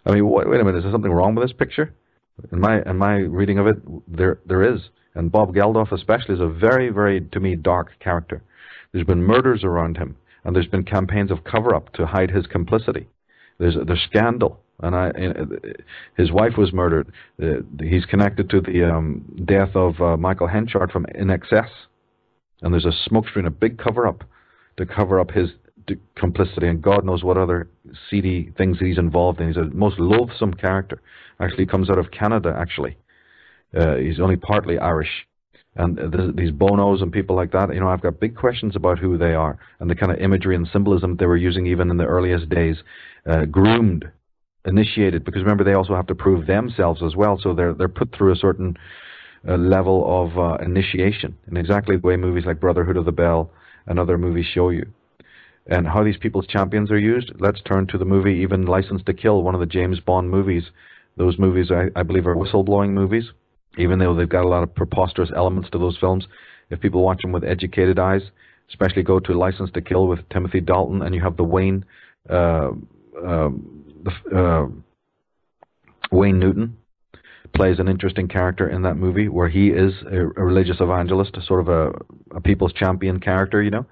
I 0.07 0.13
mean, 0.13 0.29
wait, 0.29 0.49
wait 0.49 0.61
a 0.61 0.65
minute. 0.65 0.79
Is 0.79 0.85
there 0.85 0.93
something 0.93 1.13
wrong 1.13 1.35
with 1.35 1.49
this 1.49 1.57
picture? 1.57 1.95
In 2.51 2.61
my 2.61 2.83
in 2.83 2.97
my 2.97 3.17
reading 3.17 3.59
of 3.59 3.67
it, 3.67 3.77
there 4.09 4.41
there 4.47 4.63
is. 4.75 4.81
And 5.15 5.31
Bob 5.31 5.55
Geldof 5.55 5.93
especially 5.93 6.35
is 6.35 6.41
a 6.41 6.49
very 6.49 6.89
very 6.89 7.21
to 7.21 7.41
me 7.41 7.57
dark 7.57 7.93
character. 8.01 8.43
There's 8.93 9.07
been 9.07 9.23
murders 9.23 9.65
around 9.65 9.99
him 9.99 10.17
and 10.45 10.55
there's 10.55 10.67
been 10.67 10.85
campaigns 10.85 11.31
of 11.31 11.45
cover-up 11.45 11.93
to 11.95 12.07
hide 12.07 12.31
his 12.31 12.47
complicity. 12.47 13.09
There's 13.59 13.77
there's 13.87 14.03
scandal, 14.09 14.61
and 14.81 14.95
I, 14.95 15.13
his 16.17 16.33
wife 16.33 16.57
was 16.57 16.73
murdered. 16.73 17.13
Uh, 17.41 17.63
he's 17.81 18.05
connected 18.07 18.51
to 18.51 18.61
the 18.61 18.91
um, 18.91 19.25
death 19.45 19.71
of 19.75 20.01
uh, 20.01 20.17
Michael 20.17 20.49
Hutchence 20.49 20.91
from 20.93 21.07
INXS, 21.15 21.69
and 22.63 22.73
there's 22.73 22.87
a 22.87 23.11
smokescreen, 23.11 23.47
a 23.47 23.51
big 23.51 23.79
cover-up 23.79 24.25
to 24.79 24.87
cover 24.87 25.21
up 25.21 25.31
his 25.31 25.51
complicity, 26.17 26.69
and 26.69 26.81
God 26.81 27.05
knows 27.05 27.23
what 27.23 27.37
other 27.37 27.69
seedy 28.09 28.53
things 28.57 28.79
he's 28.79 28.99
involved 28.99 29.41
in. 29.41 29.49
He's 29.49 29.57
a 29.57 29.65
most 29.65 29.99
loathsome 29.99 30.55
character. 30.55 31.01
Actually, 31.41 31.67
comes 31.67 31.91
out 31.91 31.99
of 31.99 32.11
Canada. 32.11 32.55
Actually, 32.57 32.97
uh, 33.77 33.97
he's 33.97 34.21
only 34.21 34.37
partly 34.37 34.79
Irish 34.79 35.27
and 35.77 35.99
these 36.37 36.51
bonos 36.51 37.01
and 37.01 37.11
people 37.11 37.35
like 37.35 37.53
that, 37.53 37.73
you 37.73 37.81
know, 37.81 37.89
I've 37.89 38.03
got 38.03 38.21
big 38.21 38.37
questions 38.37 38.77
about 38.77 38.99
who 38.99 39.17
they 39.17 39.35
are 39.35 39.59
and 39.81 39.89
the 39.89 39.95
kind 39.95 40.13
of 40.13 40.19
imagery 40.19 40.55
and 40.55 40.69
symbolism 40.71 41.17
they 41.17 41.27
were 41.27 41.37
using 41.37 41.67
even 41.67 41.91
in 41.91 41.97
the 41.97 42.05
earliest 42.05 42.51
days, 42.51 42.77
uh, 43.27 43.47
groomed, 43.47 44.05
initiated, 44.67 45.25
because 45.25 45.43
remember 45.43 45.65
they 45.65 45.73
also 45.73 45.95
have 45.95 46.07
to 46.09 46.15
prove 46.15 46.47
themselves 46.47 47.03
as 47.03 47.17
well, 47.17 47.39
so 47.43 47.55
they're 47.55 47.73
they're 47.73 47.89
put 47.89 48.15
through 48.15 48.33
a 48.33 48.37
certain 48.37 48.77
uh, 49.49 49.57
level 49.57 50.05
of 50.07 50.39
uh, 50.39 50.63
initiation, 50.63 51.37
in 51.51 51.57
exactly 51.57 51.97
the 51.97 52.07
way 52.07 52.17
movies 52.17 52.45
like 52.45 52.61
Brotherhood 52.61 52.99
of 52.99 53.07
the 53.07 53.13
Bell 53.13 53.51
and 53.87 53.99
other 53.99 54.19
movies 54.19 54.47
show 54.47 54.69
you. 54.69 54.87
And 55.67 55.87
how 55.87 56.05
these 56.05 56.17
people's 56.17 56.47
champions 56.47 56.91
are 56.91 56.99
used, 56.99 57.33
let's 57.39 57.61
turn 57.63 57.87
to 57.89 57.99
the 57.99 58.05
movie 58.05 58.35
even 58.43 58.67
License 58.67 59.03
to 59.07 59.15
Kill, 59.15 59.43
one 59.43 59.55
of 59.55 59.61
the 59.61 59.67
James 59.67 60.01
Bond 60.01 60.29
movies. 60.29 60.65
Those 61.17 61.39
movies, 61.39 61.71
I, 61.71 61.89
I 61.99 62.03
believe, 62.03 62.27
are 62.27 62.37
whistleblowing 62.37 62.91
movies 62.91 63.25
even 63.79 63.99
though 63.99 64.15
they've 64.15 64.29
got 64.29 64.45
a 64.45 64.49
lot 64.49 64.63
of 64.63 64.75
preposterous 64.75 65.31
elements 65.35 65.71
to 65.71 65.79
those 65.79 65.97
films. 65.99 66.27
If 66.71 66.81
people 66.81 67.03
watch 67.03 67.23
them 67.23 67.33
with 67.33 67.45
educated 67.45 67.99
eyes, 67.99 68.23
especially 68.69 69.03
go 69.03 69.21
to 69.21 69.33
License 69.33 69.71
to 69.75 69.81
Kill 69.81 70.07
with 70.07 70.21
Timothy 70.31 70.61
Dalton, 70.61 71.03
and 71.03 71.15
you 71.15 71.21
have 71.21 71.37
the 71.37 71.45
Wayne, 71.45 71.85
uh, 72.31 72.71
uh, 73.25 73.51
uh, 74.35 74.67
Wayne 76.11 76.39
Newton 76.39 76.77
plays 77.55 77.79
an 77.79 77.89
interesting 77.89 78.29
character 78.29 78.69
in 78.69 78.83
that 78.83 78.95
movie 78.95 79.29
where 79.29 79.49
he 79.49 79.69
is 79.69 79.93
a, 80.11 80.17
a 80.17 80.45
religious 80.45 80.77
evangelist, 80.81 81.37
sort 81.47 81.61
of 81.61 81.69
a, 81.69 81.93
a 82.37 82.41
people's 82.41 82.73
champion 82.73 83.21
character, 83.21 83.63
you 83.63 83.71
know, 83.71 83.85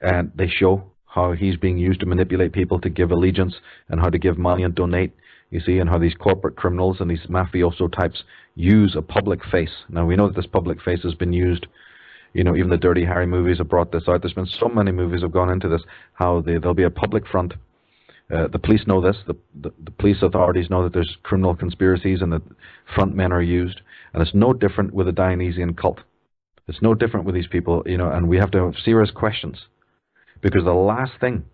and 0.00 0.30
they 0.36 0.48
show 0.48 0.84
how 1.06 1.32
he's 1.32 1.56
being 1.56 1.78
used 1.78 2.00
to 2.00 2.06
manipulate 2.06 2.52
people 2.52 2.80
to 2.80 2.88
give 2.88 3.10
allegiance 3.10 3.54
and 3.88 4.00
how 4.00 4.08
to 4.08 4.18
give 4.18 4.36
money 4.36 4.62
and 4.62 4.74
donate 4.74 5.12
you 5.54 5.60
see, 5.66 5.76
and 5.80 5.88
how 5.88 5.98
these 5.98 6.18
corporate 6.26 6.56
criminals 6.62 6.96
and 7.00 7.08
these 7.10 7.26
mafioso 7.36 7.86
types 8.00 8.18
use 8.56 8.92
a 8.96 9.02
public 9.16 9.40
face. 9.54 9.74
Now, 9.88 10.04
we 10.08 10.16
know 10.16 10.28
that 10.28 10.36
this 10.36 10.54
public 10.58 10.78
face 10.82 11.02
has 11.08 11.14
been 11.22 11.32
used, 11.32 11.64
you 12.36 12.44
know, 12.44 12.54
even 12.56 12.70
the 12.70 12.84
Dirty 12.86 13.04
Harry 13.04 13.28
movies 13.36 13.58
have 13.58 13.72
brought 13.74 13.90
this 13.92 14.06
out. 14.08 14.20
There's 14.20 14.40
been 14.40 14.58
so 14.62 14.68
many 14.68 14.92
movies 14.92 15.22
have 15.22 15.38
gone 15.40 15.50
into 15.54 15.68
this, 15.68 15.84
how 16.22 16.30
they, 16.44 16.58
there'll 16.58 16.74
be 16.84 16.90
a 16.92 17.00
public 17.04 17.24
front 17.34 17.52
Uh, 18.32 18.48
the 18.48 18.58
police 18.58 18.86
know 18.86 19.00
this. 19.00 19.16
The, 19.26 19.36
the, 19.64 19.70
the 19.84 19.90
police 19.90 20.22
authorities 20.22 20.70
know 20.70 20.82
that 20.82 20.92
there's 20.94 21.16
criminal 21.22 21.54
conspiracies 21.54 22.22
and 22.22 22.32
that 22.32 22.42
front 22.94 23.14
men 23.14 23.32
are 23.32 23.42
used. 23.42 23.80
And 24.12 24.22
it's 24.22 24.34
no 24.34 24.52
different 24.52 24.94
with 24.94 25.06
the 25.06 25.12
Dionysian 25.12 25.74
cult. 25.74 26.00
It's 26.66 26.80
no 26.80 26.94
different 26.94 27.26
with 27.26 27.34
these 27.34 27.46
people, 27.56 27.82
you 27.84 27.98
know, 27.98 28.10
and 28.10 28.28
we 28.28 28.38
have 28.38 28.50
to 28.52 28.64
have 28.64 28.74
serious 28.82 29.10
questions. 29.10 29.56
Because 30.40 30.64
the 30.64 30.72
last 30.72 31.12
thing 31.20 31.44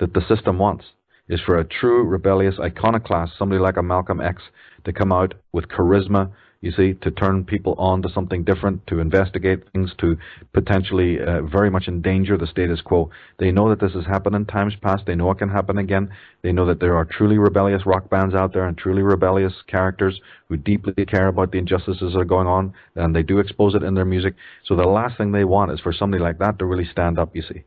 that 0.00 0.12
the 0.14 0.26
system 0.28 0.58
wants 0.58 0.84
is 1.28 1.40
for 1.40 1.58
a 1.58 1.64
true 1.64 2.04
rebellious 2.04 2.56
iconoclast, 2.60 3.32
somebody 3.38 3.60
like 3.60 3.76
a 3.76 3.82
Malcolm 3.82 4.20
X, 4.20 4.42
to 4.84 4.92
come 4.92 5.12
out 5.12 5.34
with 5.52 5.68
charisma, 5.68 6.30
you 6.60 6.72
see, 6.72 6.94
to 6.94 7.10
turn 7.10 7.44
people 7.44 7.74
on 7.76 8.00
to 8.00 8.08
something 8.08 8.42
different, 8.42 8.86
to 8.86 8.98
investigate 8.98 9.70
things, 9.72 9.92
to 9.98 10.16
potentially 10.54 11.18
uh, 11.20 11.42
very 11.42 11.70
much 11.70 11.88
endanger 11.88 12.38
the 12.38 12.46
status 12.46 12.80
quo. 12.80 13.10
They 13.38 13.50
know 13.50 13.68
that 13.68 13.80
this 13.80 13.92
has 13.92 14.06
happened 14.06 14.34
in 14.34 14.46
times 14.46 14.72
past. 14.80 15.04
They 15.06 15.14
know 15.14 15.30
it 15.30 15.36
can 15.36 15.50
happen 15.50 15.76
again. 15.76 16.10
They 16.42 16.52
know 16.52 16.64
that 16.64 16.80
there 16.80 16.96
are 16.96 17.04
truly 17.04 17.36
rebellious 17.36 17.84
rock 17.84 18.08
bands 18.08 18.34
out 18.34 18.54
there 18.54 18.66
and 18.66 18.78
truly 18.78 19.02
rebellious 19.02 19.52
characters 19.66 20.18
who 20.48 20.56
deeply 20.56 21.04
care 21.04 21.28
about 21.28 21.52
the 21.52 21.58
injustices 21.58 22.14
that 22.14 22.18
are 22.18 22.24
going 22.24 22.46
on, 22.46 22.72
and 22.94 23.14
they 23.14 23.22
do 23.22 23.40
expose 23.40 23.74
it 23.74 23.82
in 23.82 23.94
their 23.94 24.06
music. 24.06 24.34
So 24.64 24.74
the 24.74 24.84
last 24.84 25.18
thing 25.18 25.32
they 25.32 25.44
want 25.44 25.70
is 25.70 25.80
for 25.80 25.92
somebody 25.92 26.22
like 26.22 26.38
that 26.38 26.58
to 26.60 26.64
really 26.64 26.88
stand 26.90 27.18
up, 27.18 27.36
you 27.36 27.42
see. 27.42 27.64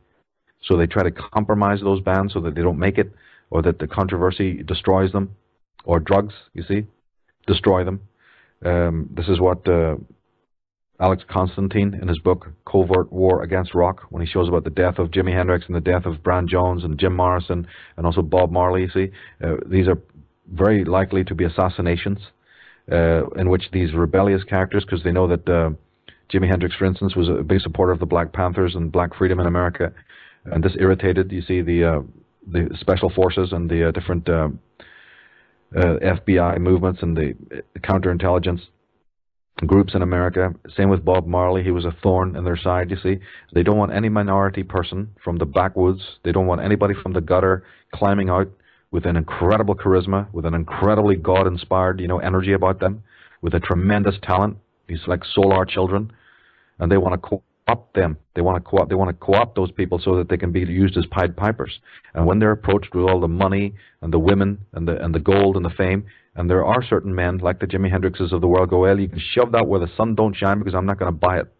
So 0.62 0.76
they 0.76 0.86
try 0.86 1.04
to 1.04 1.12
compromise 1.12 1.80
those 1.80 2.00
bands 2.00 2.32
so 2.32 2.40
that 2.40 2.56
they 2.56 2.62
don't 2.62 2.80
make 2.80 2.98
it, 2.98 3.12
or 3.50 3.62
that 3.62 3.78
the 3.78 3.86
controversy 3.86 4.62
destroys 4.62 5.12
them, 5.12 5.34
or 5.84 6.00
drugs, 6.00 6.34
you 6.54 6.62
see, 6.62 6.86
destroy 7.46 7.84
them. 7.84 8.00
Um, 8.64 9.08
this 9.14 9.28
is 9.28 9.40
what 9.40 9.66
uh, 9.68 9.96
Alex 11.00 11.22
Constantine, 11.30 11.98
in 12.00 12.08
his 12.08 12.18
book 12.18 12.48
Covert 12.66 13.12
War 13.12 13.42
Against 13.42 13.74
Rock, 13.74 14.02
when 14.10 14.20
he 14.24 14.30
shows 14.30 14.48
about 14.48 14.64
the 14.64 14.70
death 14.70 14.98
of 14.98 15.10
Jimi 15.10 15.32
Hendrix 15.32 15.66
and 15.66 15.76
the 15.76 15.80
death 15.80 16.06
of 16.06 16.22
Brian 16.22 16.48
Jones 16.48 16.84
and 16.84 16.98
Jim 16.98 17.14
Morrison 17.14 17.66
and 17.96 18.04
also 18.04 18.20
Bob 18.20 18.50
Marley, 18.50 18.82
you 18.82 18.90
see, 18.90 19.12
uh, 19.44 19.56
these 19.66 19.86
are 19.86 19.98
very 20.52 20.84
likely 20.84 21.22
to 21.24 21.34
be 21.34 21.44
assassinations 21.44 22.18
uh, 22.90 23.28
in 23.36 23.48
which 23.48 23.70
these 23.72 23.92
rebellious 23.94 24.42
characters, 24.44 24.84
because 24.84 25.04
they 25.04 25.12
know 25.12 25.28
that 25.28 25.48
uh, 25.48 25.70
Jimi 26.32 26.48
Hendrix, 26.48 26.74
for 26.74 26.84
instance, 26.84 27.14
was 27.14 27.28
a 27.28 27.42
big 27.44 27.60
supporter 27.60 27.92
of 27.92 28.00
the 28.00 28.06
Black 28.06 28.32
Panthers 28.32 28.74
and 28.74 28.90
Black 28.90 29.14
freedom 29.14 29.40
in 29.40 29.46
America, 29.46 29.92
and 30.46 30.64
this 30.64 30.76
irritated, 30.80 31.30
you 31.30 31.42
see, 31.42 31.62
the 31.62 31.84
uh, 31.84 32.00
the 32.50 32.68
special 32.80 33.10
forces 33.10 33.52
and 33.52 33.70
the 33.70 33.88
uh, 33.88 33.90
different 33.92 34.28
uh, 34.28 34.48
uh, 35.76 35.98
FBI 36.02 36.58
movements 36.58 37.02
and 37.02 37.16
the 37.16 37.34
counterintelligence 37.80 38.60
groups 39.66 39.94
in 39.94 40.02
America. 40.02 40.54
Same 40.76 40.88
with 40.88 41.04
Bob 41.04 41.26
Marley. 41.26 41.62
He 41.62 41.70
was 41.70 41.84
a 41.84 41.94
thorn 42.02 42.36
in 42.36 42.44
their 42.44 42.56
side, 42.56 42.90
you 42.90 42.96
see. 43.02 43.18
They 43.52 43.62
don't 43.62 43.76
want 43.76 43.92
any 43.92 44.08
minority 44.08 44.62
person 44.62 45.08
from 45.22 45.38
the 45.38 45.46
backwoods. 45.46 46.00
They 46.24 46.32
don't 46.32 46.46
want 46.46 46.62
anybody 46.62 46.94
from 47.02 47.12
the 47.12 47.20
gutter 47.20 47.64
climbing 47.92 48.30
out 48.30 48.48
with 48.90 49.04
an 49.04 49.16
incredible 49.16 49.74
charisma, 49.74 50.32
with 50.32 50.46
an 50.46 50.54
incredibly 50.54 51.16
God-inspired, 51.16 52.00
you 52.00 52.08
know, 52.08 52.18
energy 52.18 52.52
about 52.52 52.80
them, 52.80 53.02
with 53.42 53.54
a 53.54 53.60
tremendous 53.60 54.14
talent. 54.22 54.56
These 54.86 55.00
like 55.06 55.22
solar 55.24 55.64
children. 55.66 56.12
And 56.78 56.90
they 56.90 56.96
want 56.96 57.20
to 57.20 57.42
co-opt 57.68 57.94
them. 57.94 58.16
They 58.34 58.40
want 58.40 58.62
to 58.62 58.68
co-opt, 58.68 58.88
they 58.88 58.94
want 58.94 59.10
to 59.10 59.24
co-opt 59.24 59.56
those 59.56 59.70
people 59.70 60.00
so 60.02 60.16
that 60.16 60.28
they 60.28 60.36
can 60.36 60.52
be 60.52 60.60
used 60.60 60.96
as 60.96 61.06
Pied 61.06 61.36
Pipers. 61.36 61.80
And 62.14 62.26
when 62.26 62.38
they're 62.38 62.52
approached 62.52 62.94
with 62.94 63.04
all 63.04 63.20
the 63.20 63.28
money 63.28 63.74
and 64.02 64.12
the 64.12 64.18
women 64.18 64.58
and 64.72 64.86
the 64.86 65.02
and 65.02 65.14
the 65.14 65.20
gold 65.20 65.56
and 65.56 65.64
the 65.64 65.70
fame, 65.70 66.04
and 66.34 66.48
there 66.48 66.64
are 66.64 66.82
certain 66.82 67.14
men 67.14 67.38
like 67.38 67.60
the 67.60 67.66
Jimi 67.66 67.92
Hendrixes 67.92 68.32
of 68.32 68.40
the 68.40 68.48
world 68.48 68.70
go, 68.70 68.80
well, 68.80 68.98
you 68.98 69.08
can 69.08 69.20
shove 69.34 69.52
that 69.52 69.66
where 69.66 69.80
the 69.80 69.90
sun 69.96 70.14
don't 70.14 70.36
shine 70.36 70.58
because 70.58 70.74
I'm 70.74 70.86
not 70.86 70.98
going 70.98 71.12
to 71.12 71.18
buy 71.18 71.40
it. 71.40 71.52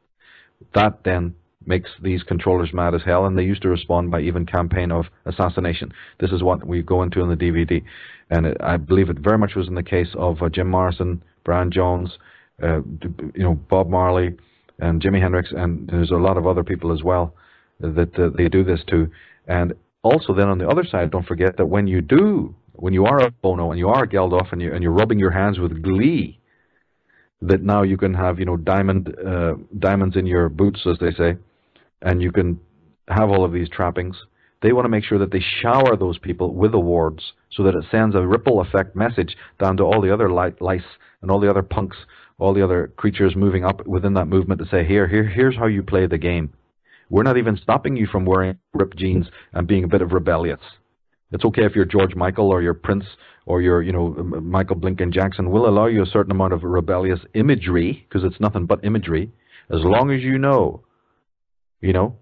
That 0.75 1.01
then 1.05 1.35
makes 1.67 1.91
these 2.03 2.23
controllers 2.23 2.73
mad 2.73 2.95
as 2.95 3.03
hell, 3.05 3.27
and 3.27 3.37
they 3.37 3.43
used 3.43 3.63
to 3.63 3.69
respond 3.69 4.11
by 4.11 4.21
even 4.21 4.47
campaign 4.47 4.91
of 4.91 5.07
assassination. 5.27 5.93
This 6.19 6.31
is 6.31 6.43
what 6.43 6.67
we 6.67 6.83
go 6.83 7.03
into 7.03 7.21
in 7.21 7.29
the 7.29 7.37
DVD, 7.37 7.83
and 8.31 8.47
it, 8.47 8.57
I 8.61 8.77
believe 8.77 9.11
it 9.11 9.19
very 9.19 9.37
much 9.37 9.55
was 9.55 9.69
in 9.69 9.75
the 9.75 9.83
case 9.83 10.09
of 10.15 10.43
uh, 10.43 10.49
Jim 10.49 10.69
Morrison, 10.69 11.23
Brian 11.45 11.71
Jones, 11.71 12.17
uh, 12.63 12.81
you 13.35 13.43
know, 13.43 13.55
Bob 13.55 13.89
Marley, 13.89 14.35
and 14.79 15.03
Jimi 15.03 15.21
Hendrix, 15.21 15.51
and 15.53 15.89
there's 15.89 16.11
a 16.11 16.17
lot 16.17 16.37
of 16.37 16.47
other 16.47 16.65
people 16.65 16.93
as 16.93 17.03
well 17.03 17.35
that 17.81 18.19
uh, 18.19 18.31
they 18.37 18.49
do 18.49 18.65
this 18.65 18.81
to. 18.89 19.11
And 19.47 19.75
also, 20.03 20.35
then 20.35 20.49
on 20.49 20.59
the 20.59 20.69
other 20.69 20.85
side, 20.85 21.11
don't 21.11 21.27
forget 21.27 21.57
that 21.57 21.67
when 21.67 21.87
you 21.87 22.01
do, 22.01 22.55
when 22.73 22.93
you 22.93 23.05
are 23.07 23.19
a 23.19 23.31
Bono 23.31 23.71
and 23.71 23.79
you 23.79 23.89
are 23.89 24.07
Geldof 24.07 24.53
and, 24.53 24.63
you, 24.63 24.73
and 24.73 24.83
you're 24.83 24.93
rubbing 24.93 25.19
your 25.19 25.31
hands 25.31 25.59
with 25.59 25.83
glee, 25.83 26.39
that 27.43 27.63
now 27.63 27.83
you 27.83 27.97
can 27.97 28.15
have 28.15 28.39
you 28.39 28.45
know 28.45 28.57
diamond 28.57 29.15
uh, 29.25 29.55
diamonds 29.79 30.17
in 30.17 30.27
your 30.27 30.49
boots, 30.49 30.81
as 30.87 30.99
they 31.01 31.13
say, 31.13 31.37
and 32.03 32.23
you 32.23 32.33
can 32.33 32.61
have 33.09 33.31
all 33.31 33.45
of 33.45 33.53
these 33.53 33.69
trappings. 33.69 34.17
They 34.61 34.73
want 34.73 34.87
to 34.87 34.91
make 34.91 35.05
sure 35.05 35.19
that 35.19 35.31
they 35.31 35.43
shower 35.63 35.97
those 35.97 36.19
people 36.19 36.53
with 36.53 36.75
awards 36.75 37.23
so 37.53 37.63
that 37.63 37.77
it 37.77 37.85
sends 37.93 38.17
a 38.17 38.27
ripple 38.27 38.61
effect 38.61 38.97
message 38.97 39.37
down 39.61 39.77
to 39.77 39.85
all 39.85 40.01
the 40.01 40.13
other 40.13 40.29
lice 40.31 40.83
and 41.23 41.31
all 41.31 41.39
the 41.39 41.51
other 41.51 41.63
punks 41.63 41.97
all 42.39 42.55
the 42.55 42.65
other 42.65 42.93
creatures 42.97 43.35
moving 43.37 43.65
up 43.65 43.87
within 43.87 44.15
that 44.15 44.27
movement 44.27 44.61
to 44.61 44.69
say, 44.69 44.85
here, 44.85 45.09
here, 45.09 45.25
here's 45.25 45.57
how 45.57 45.67
you 45.67 45.83
play 45.83 46.07
the 46.07 46.19
game. 46.19 46.53
We're 47.11 47.23
not 47.23 47.37
even 47.37 47.57
stopping 47.57 47.97
you 47.97 48.07
from 48.07 48.25
wearing 48.25 48.59
ripped 48.75 48.97
jeans 48.97 49.27
and 49.53 49.67
being 49.67 49.85
a 49.85 49.89
bit 49.89 50.03
of 50.03 50.13
rebellious. 50.13 50.61
It's 51.33 51.45
okay 51.45 51.65
if 51.65 51.75
you're 51.75 51.85
George 51.85 52.15
Michael 52.15 52.51
or 52.51 52.63
you're 52.63 52.75
Prince 52.75 53.05
or 53.47 53.61
you're, 53.63 53.83
you 53.83 53.93
know, 53.93 54.09
Michael 54.09 54.77
Blinken 54.77 55.13
Jackson. 55.13 55.51
We'll 55.51 55.69
allow 55.69 55.87
you 55.87 56.03
a 56.03 56.07
certain 56.07 56.33
amount 56.33 56.53
of 56.53 56.63
rebellious 56.63 57.21
imagery 57.35 58.07
because 58.09 58.25
it's 58.25 58.41
nothing 58.41 58.67
but 58.67 58.85
imagery, 58.85 59.33
as 59.71 59.81
long 59.81 60.11
as 60.11 60.23
you 60.23 60.39
know, 60.39 60.85
you 61.81 61.93
know, 61.93 62.17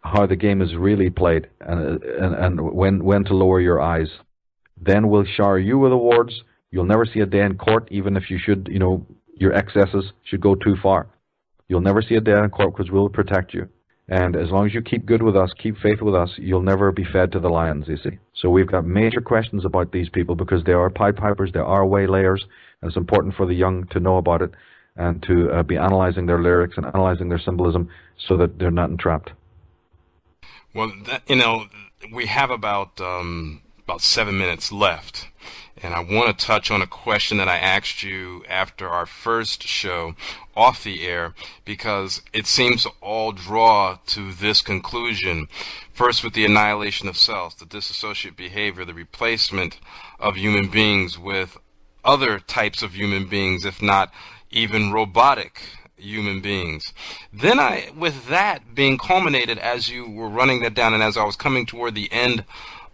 how 0.00 0.26
the 0.26 0.36
game 0.36 0.62
is 0.62 0.74
really 0.74 1.10
played 1.10 1.48
and 1.60 2.02
and, 2.02 2.34
and 2.34 2.60
when 2.72 3.04
when 3.04 3.24
to 3.24 3.34
lower 3.34 3.60
your 3.60 3.80
eyes. 3.80 4.08
Then 4.80 5.08
we'll 5.08 5.24
shower 5.24 5.58
you 5.58 5.78
with 5.78 5.92
awards. 5.92 6.42
You'll 6.70 6.84
never 6.84 7.06
see 7.06 7.20
a 7.20 7.26
day 7.26 7.42
in 7.42 7.56
court, 7.56 7.88
even 7.90 8.16
if 8.16 8.30
you 8.30 8.38
should, 8.38 8.68
you 8.70 8.78
know, 8.78 9.06
your 9.36 9.52
excesses 9.52 10.12
should 10.24 10.40
go 10.40 10.54
too 10.54 10.76
far. 10.82 11.08
You'll 11.68 11.80
never 11.80 12.02
see 12.02 12.14
a 12.14 12.20
day 12.20 12.32
in 12.32 12.50
court 12.50 12.76
because 12.76 12.90
we'll 12.90 13.08
protect 13.08 13.54
you. 13.54 13.68
And 14.08 14.36
as 14.36 14.50
long 14.50 14.66
as 14.66 14.72
you 14.72 14.80
keep 14.80 15.04
good 15.04 15.22
with 15.22 15.36
us, 15.36 15.52
keep 15.62 15.76
faith 15.78 16.00
with 16.00 16.14
us, 16.14 16.30
you'll 16.38 16.62
never 16.62 16.90
be 16.92 17.04
fed 17.04 17.30
to 17.32 17.40
the 17.40 17.50
lions, 17.50 17.88
you 17.88 17.98
see. 17.98 18.18
So 18.34 18.48
we've 18.48 18.66
got 18.66 18.86
major 18.86 19.20
questions 19.20 19.66
about 19.66 19.92
these 19.92 20.08
people 20.08 20.34
because 20.34 20.64
they 20.64 20.72
are 20.72 20.88
Pied 20.88 21.16
Pipers, 21.16 21.52
they 21.52 21.60
are 21.60 21.84
waylayers, 21.84 22.40
and 22.80 22.88
it's 22.88 22.96
important 22.96 23.34
for 23.34 23.44
the 23.44 23.54
young 23.54 23.86
to 23.88 24.00
know 24.00 24.16
about 24.16 24.40
it 24.40 24.52
and 24.96 25.22
to 25.24 25.50
uh, 25.50 25.62
be 25.62 25.76
analyzing 25.76 26.24
their 26.24 26.42
lyrics 26.42 26.78
and 26.78 26.86
analyzing 26.86 27.28
their 27.28 27.38
symbolism 27.38 27.90
so 28.26 28.36
that 28.38 28.58
they're 28.58 28.70
not 28.70 28.88
entrapped. 28.88 29.30
Well, 30.74 30.92
that, 31.06 31.22
you 31.28 31.36
know, 31.36 31.66
we 32.12 32.26
have 32.26 32.50
about 32.50 32.98
um, 33.00 33.60
about 33.88 34.02
seven 34.02 34.36
minutes 34.36 34.70
left. 34.70 35.28
And 35.82 35.94
I 35.94 36.00
want 36.00 36.38
to 36.38 36.46
touch 36.46 36.70
on 36.70 36.82
a 36.82 36.86
question 36.86 37.38
that 37.38 37.48
I 37.48 37.56
asked 37.56 38.02
you 38.02 38.44
after 38.46 38.86
our 38.86 39.06
first 39.06 39.62
show 39.62 40.14
off 40.54 40.84
the 40.84 41.06
air 41.06 41.32
because 41.64 42.20
it 42.34 42.46
seems 42.46 42.82
to 42.82 42.90
all 43.00 43.32
draw 43.32 43.96
to 44.08 44.32
this 44.34 44.60
conclusion. 44.60 45.48
First, 45.94 46.22
with 46.22 46.34
the 46.34 46.44
annihilation 46.44 47.08
of 47.08 47.16
self, 47.16 47.56
the 47.56 47.64
disassociate 47.64 48.36
behavior, 48.36 48.84
the 48.84 48.92
replacement 48.92 49.78
of 50.20 50.36
human 50.36 50.68
beings 50.68 51.18
with 51.18 51.56
other 52.04 52.40
types 52.40 52.82
of 52.82 52.94
human 52.94 53.26
beings, 53.26 53.64
if 53.64 53.80
not 53.80 54.12
even 54.50 54.92
robotic 54.92 55.62
human 55.96 56.42
beings. 56.42 56.92
Then 57.32 57.58
I, 57.58 57.90
with 57.96 58.28
that 58.28 58.74
being 58.74 58.98
culminated 58.98 59.56
as 59.56 59.88
you 59.88 60.10
were 60.10 60.28
running 60.28 60.60
that 60.60 60.74
down 60.74 60.92
and 60.92 61.02
as 61.02 61.16
I 61.16 61.24
was 61.24 61.36
coming 61.36 61.64
toward 61.64 61.94
the 61.94 62.12
end 62.12 62.44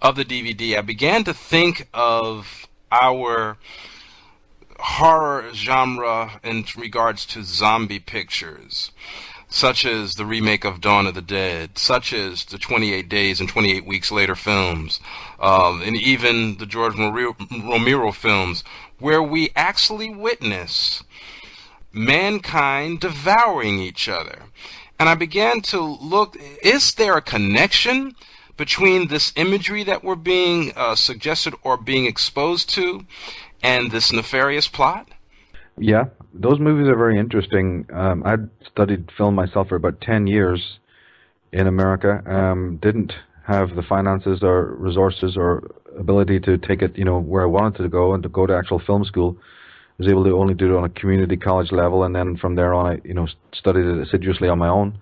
of 0.05 0.17
the 0.17 0.25
DVD, 0.25 0.77
I 0.77 0.83
began 0.83 1.25
to 1.25 1.33
think 1.33 1.89
of 1.95 2.69
our 2.93 3.57
horror 4.79 5.47
genre 5.55 6.39
in 6.45 6.67
regards 6.77 7.25
to 7.25 7.43
zombie 7.43 8.01
pictures, 8.01 8.93
such 9.49 9.87
as 9.87 10.17
the 10.17 10.27
remake 10.27 10.67
of 10.67 10.83
Dawn 10.83 11.07
of 11.07 11.15
the 11.15 11.23
Dead, 11.23 11.79
such 11.79 12.13
as 12.13 12.45
the 12.45 12.59
28 12.59 13.09
Days 13.09 13.41
and 13.41 13.49
28 13.49 13.87
Weeks 13.87 14.13
Later 14.13 14.35
films, 14.35 15.01
um, 15.41 15.81
and 15.81 15.97
even 15.97 16.59
the 16.59 16.67
George 16.67 16.97
Romero 16.97 18.13
films, 18.13 18.63
where 18.99 19.23
we 19.23 19.53
actually 19.57 20.15
witness 20.15 21.03
mankind 21.95 23.01
devouring 23.01 23.79
each 23.79 24.07
other. 24.11 24.43
And 24.99 25.09
I 25.09 25.15
began 25.15 25.63
to 25.63 25.81
look, 25.81 26.37
is 26.63 26.93
there 26.93 27.17
a 27.17 27.23
connection 27.23 28.15
between 28.57 29.09
this 29.09 29.33
imagery 29.37 29.85
that 29.85 30.05
we're 30.05 30.15
being 30.15 30.73
uh, 30.77 30.95
suggested 30.95 31.55
or 31.63 31.77
being 31.77 32.07
exposed 32.07 32.69
to 32.71 33.05
and 33.63 33.91
this 33.91 34.13
nefarious 34.13 34.69
plot? 34.69 35.09
Yeah, 35.77 36.05
those 36.33 36.61
movies 36.61 36.87
are 36.89 36.97
very 36.97 37.19
interesting. 37.19 37.87
Um, 37.93 38.23
I 38.25 38.37
studied 38.71 39.11
film 39.17 39.35
myself 39.35 39.69
for 39.69 39.77
about 39.77 40.01
10 40.01 40.27
years 40.27 40.79
in 41.53 41.67
America. 41.67 42.23
Um, 42.27 42.79
didn't 42.81 43.13
have 43.47 43.75
the 43.75 43.83
finances 43.83 44.41
or 44.43 44.75
resources 44.77 45.37
or 45.37 45.71
ability 45.99 46.41
to 46.41 46.59
take 46.59 46.83
it, 46.83 46.97
you 46.97 47.05
know, 47.05 47.19
where 47.19 47.43
I 47.43 47.47
wanted 47.47 47.83
to 47.83 47.89
go 47.89 48.15
and 48.15 48.23
to 48.23 48.29
go 48.29 48.47
to 48.47 48.57
actual 48.57 48.79
film 48.79 49.05
school. 49.05 49.37
I 49.39 50.03
was 50.03 50.09
able 50.09 50.25
to 50.25 50.37
only 50.37 50.55
do 50.55 50.75
it 50.75 50.77
on 50.77 50.85
a 50.85 50.89
community 50.89 51.37
college 51.37 51.71
level, 51.71 52.05
and 52.05 52.15
then 52.15 52.37
from 52.37 52.55
there 52.57 52.75
on, 52.75 52.87
I, 52.87 53.01
you 53.05 53.15
know, 53.15 53.29
studied 53.53 53.85
it 53.85 53.99
assiduously 53.99 54.49
on 54.49 54.59
my 54.59 54.69
own 54.69 54.99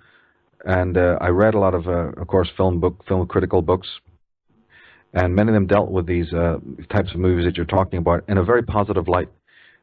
and 0.65 0.97
uh, 0.97 1.19
I 1.21 1.29
read 1.29 1.55
a 1.55 1.59
lot 1.59 1.75
of, 1.75 1.89
uh, 1.89 2.13
of 2.21 2.27
course, 2.29 2.49
film 2.57 2.81
book, 2.81 3.05
film 3.07 3.27
critical 3.27 3.63
books, 3.63 3.89
and 5.15 5.35
many 5.35 5.49
of 5.51 5.55
them 5.55 5.67
dealt 5.67 5.91
with 5.91 6.07
these 6.07 6.33
uh, 6.33 6.59
types 6.91 7.11
of 7.13 7.21
movies 7.21 7.45
that 7.45 7.57
you're 7.57 7.67
talking 7.67 7.99
about 7.99 8.25
in 8.29 8.39
a 8.39 8.45
very 8.45 8.63
positive 8.63 9.09
light. 9.09 9.29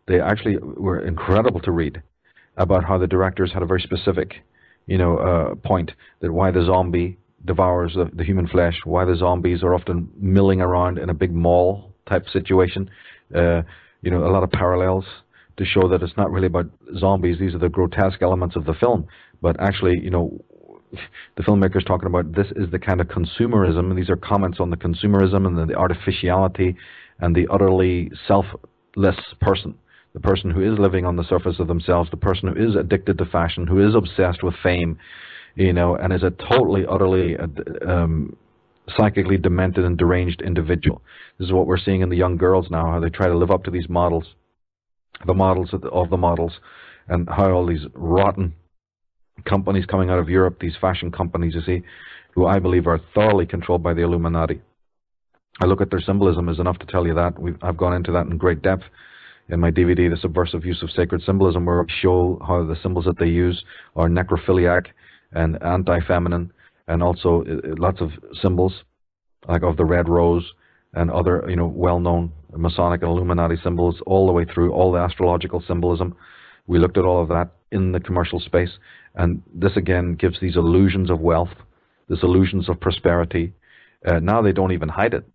They 0.08 0.20
actually 0.20 0.58
were 0.58 1.06
incredible 1.06 1.60
to 1.62 1.72
read 1.72 2.02
about 2.58 2.84
how 2.84 2.98
the 2.98 3.08
directors 3.08 3.52
had 3.54 3.62
a 3.62 3.66
very 3.66 3.82
specific, 3.82 4.36
you 4.88 4.98
know, 4.98 5.18
uh, 5.18 5.56
point 5.56 5.92
that 6.22 6.32
why 6.32 6.52
the 6.52 6.66
zombie 6.66 7.18
devours 7.46 7.94
the, 7.94 8.10
the 8.14 8.24
human 8.24 8.48
flesh, 8.48 8.76
why 8.86 9.06
the 9.06 9.16
zombies 9.16 9.64
are 9.64 9.76
often 9.76 10.10
milling 10.18 10.62
around 10.62 10.98
in 10.98 11.10
a 11.10 11.14
big 11.14 11.34
mall 11.34 11.94
type 12.08 12.26
situation. 12.34 12.90
Uh, 13.34 13.62
you 14.02 14.10
know, 14.10 14.26
a 14.26 14.32
lot 14.32 14.44
of 14.44 14.50
parallels 14.52 15.06
to 15.58 15.66
show 15.66 15.88
that 15.90 16.02
it's 16.02 16.18
not 16.18 16.32
really 16.32 16.48
about 16.48 16.66
zombies. 16.98 17.38
These 17.40 17.54
are 17.54 17.60
the 17.60 17.70
grotesque 17.70 18.22
elements 18.22 18.56
of 18.56 18.66
the 18.66 18.74
film, 18.74 19.08
but 19.42 19.60
actually, 19.60 20.00
you 20.00 20.10
know, 20.10 20.42
the 20.92 21.44
filmmakers 21.44 21.86
talking 21.86 22.08
about 22.08 22.34
this 22.34 22.48
is 22.56 22.70
the 22.72 22.80
kind 22.80 23.02
of 23.02 23.08
consumerism. 23.08 23.96
These 23.96 24.10
are 24.10 24.16
comments 24.16 24.60
on 24.60 24.70
the 24.70 24.78
consumerism 24.78 25.46
and 25.46 25.70
the 25.70 25.76
artificiality 25.76 26.76
and 27.20 27.36
the 27.36 27.48
utterly 27.52 28.12
selfless 28.28 29.18
person. 29.40 29.76
The 30.14 30.20
person 30.20 30.50
who 30.50 30.62
is 30.62 30.80
living 30.80 31.06
on 31.06 31.16
the 31.16 31.24
surface 31.24 31.60
of 31.60 31.68
themselves, 31.68 32.10
the 32.10 32.18
person 32.18 32.50
who 32.50 32.70
is 32.70 32.76
addicted 32.76 33.20
to 33.20 33.26
fashion, 33.26 33.68
who 33.68 33.88
is 33.88 33.94
obsessed 33.94 34.42
with 34.42 34.56
fame, 34.64 34.98
you 35.56 35.72
know, 35.72 35.96
and 35.96 36.12
is 36.12 36.24
a 36.24 36.32
totally, 36.32 36.84
utterly 36.90 37.38
um, 37.88 38.36
psychically 38.98 39.38
demented 39.38 39.86
and 39.86 39.98
deranged 39.98 40.42
individual. 40.42 41.02
This 41.38 41.48
is 41.48 41.54
what 41.54 41.68
we're 41.68 41.78
seeing 41.78 42.02
in 42.02 42.10
the 42.10 42.18
young 42.18 42.38
girls 42.38 42.68
now, 42.72 42.92
how 42.92 43.00
they 43.00 43.10
try 43.10 43.28
to 43.28 43.38
live 43.38 43.52
up 43.52 43.64
to 43.66 43.72
these 43.72 43.88
models, 43.88 44.26
the 45.28 45.34
models 45.34 45.74
of 45.74 45.82
the, 45.82 45.90
of 45.90 46.10
the 46.10 46.18
models, 46.18 46.54
and 47.08 47.30
how 47.30 47.52
all 47.52 47.68
these 47.68 47.86
rotten 47.94 48.56
companies 49.46 49.86
coming 49.86 50.10
out 50.10 50.20
of 50.20 50.30
Europe, 50.30 50.58
these 50.60 50.76
fashion 50.80 51.12
companies, 51.12 51.56
you 51.56 51.62
see, 51.62 51.84
who 52.34 52.46
I 52.46 52.60
believe 52.60 52.88
are 52.88 53.00
thoroughly 53.14 53.46
controlled 53.46 53.84
by 53.84 53.94
the 53.94 54.02
Illuminati. 54.02 54.62
I 55.62 55.66
look 55.66 55.82
at 55.82 55.90
their 55.90 56.02
symbolism 56.02 56.48
as 56.48 56.60
enough 56.60 56.80
to 56.80 56.86
tell 56.86 57.06
you 57.06 57.14
that. 57.16 57.40
We've, 57.40 57.58
I've 57.62 57.78
gone 57.78 57.94
into 57.94 58.12
that 58.14 58.28
in 58.28 58.38
great 58.38 58.62
depth 58.62 58.84
in 59.50 59.60
my 59.60 59.72
DVD, 59.72 60.10
The 60.10 60.18
Subversive 60.22 60.66
Use 60.66 60.82
of 60.84 60.92
Sacred 60.92 61.22
Symbolism, 61.24 61.66
where 61.66 61.82
I 61.82 61.86
show 62.02 62.40
how 62.48 62.64
the 62.64 62.78
symbols 62.82 63.06
that 63.06 63.18
they 63.18 63.28
use 63.28 63.64
are 63.96 64.08
necrophiliac 64.08 64.86
and 65.34 65.62
anti-feminine, 65.64 66.52
and 66.88 67.04
also 67.04 67.44
uh, 67.44 67.76
lots 67.78 68.02
of 68.02 68.12
symbols, 68.42 68.74
like 69.48 69.64
of 69.64 69.78
the 69.78 69.86
red 69.86 70.08
rose 70.08 70.44
and 70.94 71.12
other, 71.12 71.46
you 71.48 71.56
know, 71.56 71.68
well-known 71.68 72.32
Masonic 72.56 73.02
and 73.02 73.12
Illuminati 73.12 73.58
symbols, 73.64 73.96
all 74.06 74.26
the 74.28 74.34
way 74.34 74.46
through 74.46 74.72
all 74.72 74.92
the 74.92 75.00
astrological 75.00 75.64
symbolism. 75.68 76.16
We 76.68 76.80
looked 76.80 76.98
at 76.98 77.06
all 77.06 77.22
of 77.22 77.30
that 77.30 77.52
in 77.72 77.92
the 77.92 78.00
commercial 78.00 78.40
space, 78.40 78.72
and 79.20 79.44
this 79.54 79.76
again 79.76 80.16
gives 80.16 80.40
these 80.40 80.56
illusions 80.56 81.10
of 81.12 81.20
wealth, 81.20 81.54
these 82.08 82.24
illusions 82.24 82.70
of 82.70 82.80
prosperity. 82.80 83.52
Uh, 84.08 84.20
now 84.20 84.42
they 84.42 84.54
don't 84.54 84.72
even 84.72 84.88
hide 84.88 85.14
it. 85.14 85.26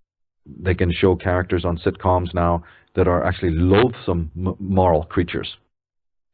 They 0.46 0.74
can 0.74 0.90
show 0.90 1.14
characters 1.14 1.64
on 1.66 1.78
sitcoms 1.78 2.32
now 2.32 2.64
that 2.96 3.06
are 3.06 3.22
actually 3.24 3.52
loathsome 3.52 4.30
moral 4.58 5.04
creatures, 5.04 5.56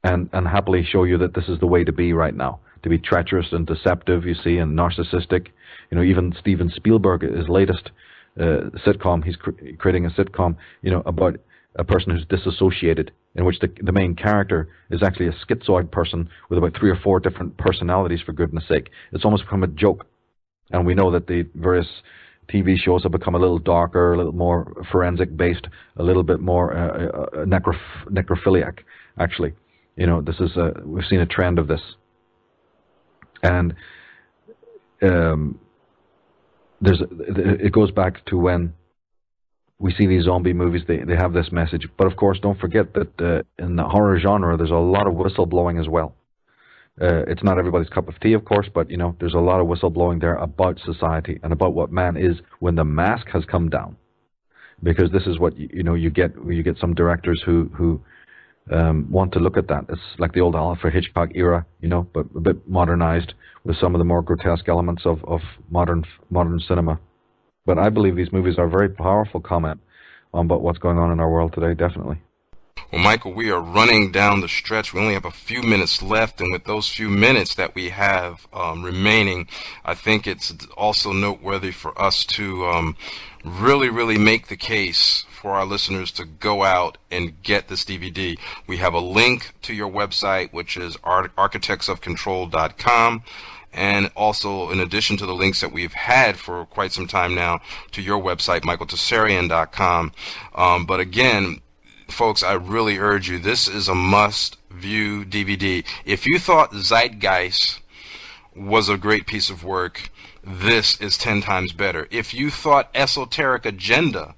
and 0.04 0.30
and 0.32 0.46
happily 0.46 0.84
show 0.84 1.02
you 1.04 1.18
that 1.18 1.34
this 1.34 1.48
is 1.48 1.58
the 1.58 1.66
way 1.66 1.82
to 1.84 1.92
be 1.92 2.12
right 2.12 2.36
now. 2.36 2.60
To 2.84 2.88
be 2.88 2.98
treacherous 2.98 3.48
and 3.52 3.66
deceptive, 3.66 4.24
you 4.24 4.34
see, 4.34 4.56
and 4.58 4.78
narcissistic. 4.78 5.48
You 5.90 5.96
know, 5.96 6.04
even 6.04 6.34
Steven 6.38 6.70
Spielberg, 6.74 7.22
his 7.22 7.48
latest 7.48 7.90
uh, 8.40 8.70
sitcom, 8.86 9.24
he's 9.24 9.36
cr- 9.36 9.50
creating 9.78 10.06
a 10.06 10.10
sitcom, 10.10 10.56
you 10.82 10.90
know, 10.92 11.02
about 11.04 11.36
a 11.76 11.84
person 11.84 12.10
who's 12.10 12.26
disassociated 12.26 13.12
in 13.36 13.44
which 13.44 13.58
the, 13.60 13.68
the 13.82 13.92
main 13.92 14.14
character 14.14 14.68
is 14.90 15.02
actually 15.02 15.28
a 15.28 15.32
schizoid 15.32 15.90
person 15.90 16.28
with 16.48 16.58
about 16.58 16.76
three 16.78 16.90
or 16.90 16.96
four 16.96 17.20
different 17.20 17.56
personalities, 17.56 18.20
for 18.24 18.32
goodness 18.32 18.64
sake. 18.68 18.90
It's 19.12 19.24
almost 19.24 19.44
become 19.44 19.62
a 19.62 19.68
joke. 19.68 20.06
And 20.70 20.84
we 20.84 20.94
know 20.94 21.10
that 21.12 21.26
the 21.26 21.48
various 21.54 21.86
TV 22.52 22.76
shows 22.76 23.04
have 23.04 23.12
become 23.12 23.34
a 23.34 23.38
little 23.38 23.58
darker, 23.58 24.14
a 24.14 24.16
little 24.16 24.32
more 24.32 24.72
forensic 24.90 25.36
based, 25.36 25.66
a 25.96 26.02
little 26.02 26.24
bit 26.24 26.40
more 26.40 26.76
uh, 26.76 27.06
uh, 27.06 27.44
necroph- 27.44 28.06
necrophiliac, 28.08 28.78
actually. 29.18 29.52
You 29.96 30.06
know, 30.06 30.20
this 30.20 30.40
is 30.40 30.56
a, 30.56 30.72
we've 30.84 31.04
seen 31.04 31.20
a 31.20 31.26
trend 31.26 31.58
of 31.58 31.68
this. 31.68 31.80
And 33.42 33.74
um, 35.02 35.58
there's 36.80 37.00
it 37.00 37.72
goes 37.72 37.90
back 37.90 38.24
to 38.26 38.36
when 38.36 38.72
we 39.80 39.94
see 39.94 40.06
these 40.06 40.24
zombie 40.24 40.52
movies, 40.52 40.82
they, 40.86 40.98
they 40.98 41.16
have 41.16 41.32
this 41.32 41.50
message. 41.50 41.88
But 41.96 42.06
of 42.06 42.16
course, 42.16 42.38
don't 42.38 42.60
forget 42.60 42.92
that 42.94 43.20
uh, 43.20 43.64
in 43.64 43.76
the 43.76 43.84
horror 43.84 44.20
genre, 44.20 44.56
there's 44.56 44.70
a 44.70 44.74
lot 44.74 45.06
of 45.06 45.14
whistleblowing 45.14 45.80
as 45.80 45.88
well. 45.88 46.14
Uh, 47.00 47.22
it's 47.26 47.42
not 47.42 47.58
everybody's 47.58 47.88
cup 47.88 48.06
of 48.06 48.20
tea, 48.20 48.34
of 48.34 48.44
course, 48.44 48.68
but 48.72 48.90
you 48.90 48.98
know, 48.98 49.16
there's 49.18 49.32
a 49.32 49.38
lot 49.38 49.58
of 49.58 49.66
whistleblowing 49.66 50.20
there 50.20 50.34
about 50.34 50.78
society 50.84 51.40
and 51.42 51.52
about 51.52 51.72
what 51.72 51.90
man 51.90 52.18
is 52.18 52.36
when 52.58 52.74
the 52.74 52.84
mask 52.84 53.26
has 53.32 53.42
come 53.46 53.70
down. 53.70 53.96
Because 54.82 55.10
this 55.10 55.26
is 55.26 55.38
what 55.38 55.58
you, 55.58 55.82
know 55.82 55.94
you 55.94 56.10
get 56.10 56.32
you 56.46 56.62
get 56.62 56.78
some 56.78 56.94
directors 56.94 57.42
who 57.44 57.70
who 57.74 58.00
um, 58.70 59.06
want 59.10 59.32
to 59.32 59.38
look 59.38 59.56
at 59.56 59.68
that. 59.68 59.84
It's 59.88 60.00
like 60.18 60.32
the 60.32 60.40
old 60.40 60.54
Alfred 60.54 60.94
Hitchcock 60.94 61.30
era, 61.34 61.66
you 61.80 61.88
know, 61.88 62.06
but 62.14 62.26
a 62.34 62.40
bit 62.40 62.68
modernized 62.68 63.34
with 63.64 63.76
some 63.78 63.94
of 63.94 63.98
the 63.98 64.04
more 64.04 64.22
grotesque 64.22 64.68
elements 64.68 65.02
of, 65.04 65.22
of 65.24 65.40
modern 65.70 66.04
modern 66.30 66.60
cinema. 66.60 66.98
But 67.66 67.78
I 67.78 67.88
believe 67.88 68.16
these 68.16 68.32
movies 68.32 68.58
are 68.58 68.64
a 68.64 68.70
very 68.70 68.88
powerful 68.88 69.40
comment 69.40 69.80
on 70.32 70.46
about 70.46 70.62
what's 70.62 70.78
going 70.78 70.98
on 70.98 71.12
in 71.12 71.20
our 71.20 71.30
world 71.30 71.52
today, 71.52 71.74
definitely. 71.74 72.18
Well, 72.92 73.02
Michael, 73.02 73.32
we 73.32 73.50
are 73.52 73.60
running 73.60 74.10
down 74.10 74.40
the 74.40 74.48
stretch. 74.48 74.92
We 74.92 75.00
only 75.00 75.14
have 75.14 75.24
a 75.24 75.30
few 75.30 75.62
minutes 75.62 76.02
left, 76.02 76.40
and 76.40 76.52
with 76.52 76.64
those 76.64 76.88
few 76.88 77.08
minutes 77.08 77.54
that 77.54 77.76
we 77.76 77.90
have 77.90 78.48
um, 78.52 78.82
remaining, 78.82 79.46
I 79.84 79.94
think 79.94 80.26
it's 80.26 80.52
also 80.76 81.12
noteworthy 81.12 81.70
for 81.70 81.96
us 82.00 82.24
to 82.24 82.66
um, 82.66 82.96
really, 83.44 83.88
really 83.88 84.18
make 84.18 84.48
the 84.48 84.56
case 84.56 85.24
for 85.30 85.52
our 85.52 85.64
listeners 85.64 86.10
to 86.12 86.24
go 86.24 86.64
out 86.64 86.98
and 87.12 87.40
get 87.44 87.68
this 87.68 87.84
DVD. 87.84 88.36
We 88.66 88.78
have 88.78 88.94
a 88.94 88.98
link 88.98 89.52
to 89.62 89.72
your 89.72 89.88
website, 89.88 90.52
which 90.52 90.76
is 90.76 90.96
architectsofcontrol.com 90.96 93.22
and 93.72 94.10
also 94.16 94.70
in 94.70 94.80
addition 94.80 95.16
to 95.16 95.26
the 95.26 95.34
links 95.34 95.60
that 95.60 95.72
we've 95.72 95.92
had 95.92 96.36
for 96.36 96.66
quite 96.66 96.92
some 96.92 97.06
time 97.06 97.34
now 97.34 97.60
to 97.92 98.02
your 98.02 98.20
website 98.20 98.60
michaeltsarion.com 98.60 100.12
um, 100.54 100.86
but 100.86 101.00
again 101.00 101.60
folks 102.08 102.42
i 102.42 102.52
really 102.52 102.98
urge 102.98 103.28
you 103.28 103.38
this 103.38 103.68
is 103.68 103.88
a 103.88 103.94
must 103.94 104.56
view 104.70 105.24
dvd 105.24 105.84
if 106.04 106.26
you 106.26 106.38
thought 106.38 106.72
zeitgeist 106.72 107.80
was 108.56 108.88
a 108.88 108.96
great 108.96 109.26
piece 109.26 109.48
of 109.48 109.62
work 109.62 110.10
this 110.42 110.98
is 111.00 111.18
10 111.18 111.42
times 111.42 111.72
better. 111.72 112.08
If 112.10 112.32
you 112.32 112.50
thought 112.50 112.90
esoteric 112.94 113.66
agenda 113.66 114.34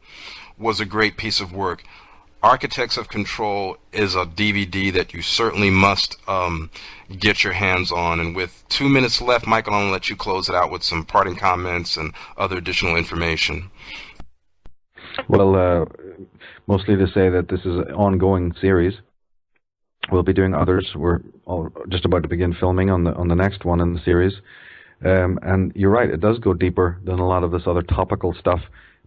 was 0.59 0.81
a 0.81 0.85
great 0.85 1.17
piece 1.17 1.41
of 1.41 1.53
work 1.53 1.85
Architects 2.43 2.97
of 2.97 3.09
Control 3.09 3.77
is 3.93 4.17
a 4.17 4.27
DVD 4.27 4.93
that 4.93 5.15
you 5.15 5.23
certainly 5.23 5.71
must 5.71 6.17
um, 6.29 6.71
get 7.19 7.45
your 7.45 7.53
hands 7.53 7.93
on. 7.93 8.19
And 8.19 8.35
with 8.35 8.65
two 8.69 8.89
minutes 8.89 9.21
left, 9.21 9.47
Michael, 9.47 9.75
I'm 9.75 9.83
going 9.83 9.89
to 9.89 9.93
let 9.93 10.11
you 10.11 10.17
close 10.17 10.49
it 10.49 10.55
out 10.55 10.73
with 10.73 10.83
some 10.83 11.05
parting 11.05 11.37
comments 11.37 11.97
and 11.97 12.13
other 12.37 12.57
additional 12.57 12.97
information. 12.97 13.71
Well, 15.29 15.55
uh, 15.55 15.85
mostly 16.67 16.97
to 16.97 17.07
say 17.07 17.29
that 17.29 17.47
this 17.49 17.61
is 17.61 17.77
an 17.77 17.95
ongoing 17.95 18.53
series. 18.61 18.95
We'll 20.11 20.25
be 20.25 20.33
doing 20.33 20.53
others. 20.53 20.91
We're 20.97 21.21
just 21.91 22.05
about 22.05 22.23
to 22.25 22.29
begin 22.29 22.55
filming 22.59 22.91
on 22.91 23.05
the 23.05 23.13
on 23.15 23.29
the 23.29 23.37
next 23.37 23.65
one 23.65 23.81
in 23.81 23.95
the 23.95 24.01
series. 24.01 24.33
Um, 25.05 25.39
and 25.43 25.71
you're 25.77 25.91
right, 25.91 26.11
it 26.11 26.21
does 26.21 26.39
go 26.39 26.55
deeper 26.55 26.99
than 27.05 27.21
a 27.21 27.27
lot 27.27 27.45
of 27.45 27.53
this 27.53 27.63
other 27.67 27.83
topical 27.83 28.35
stuff 28.35 28.61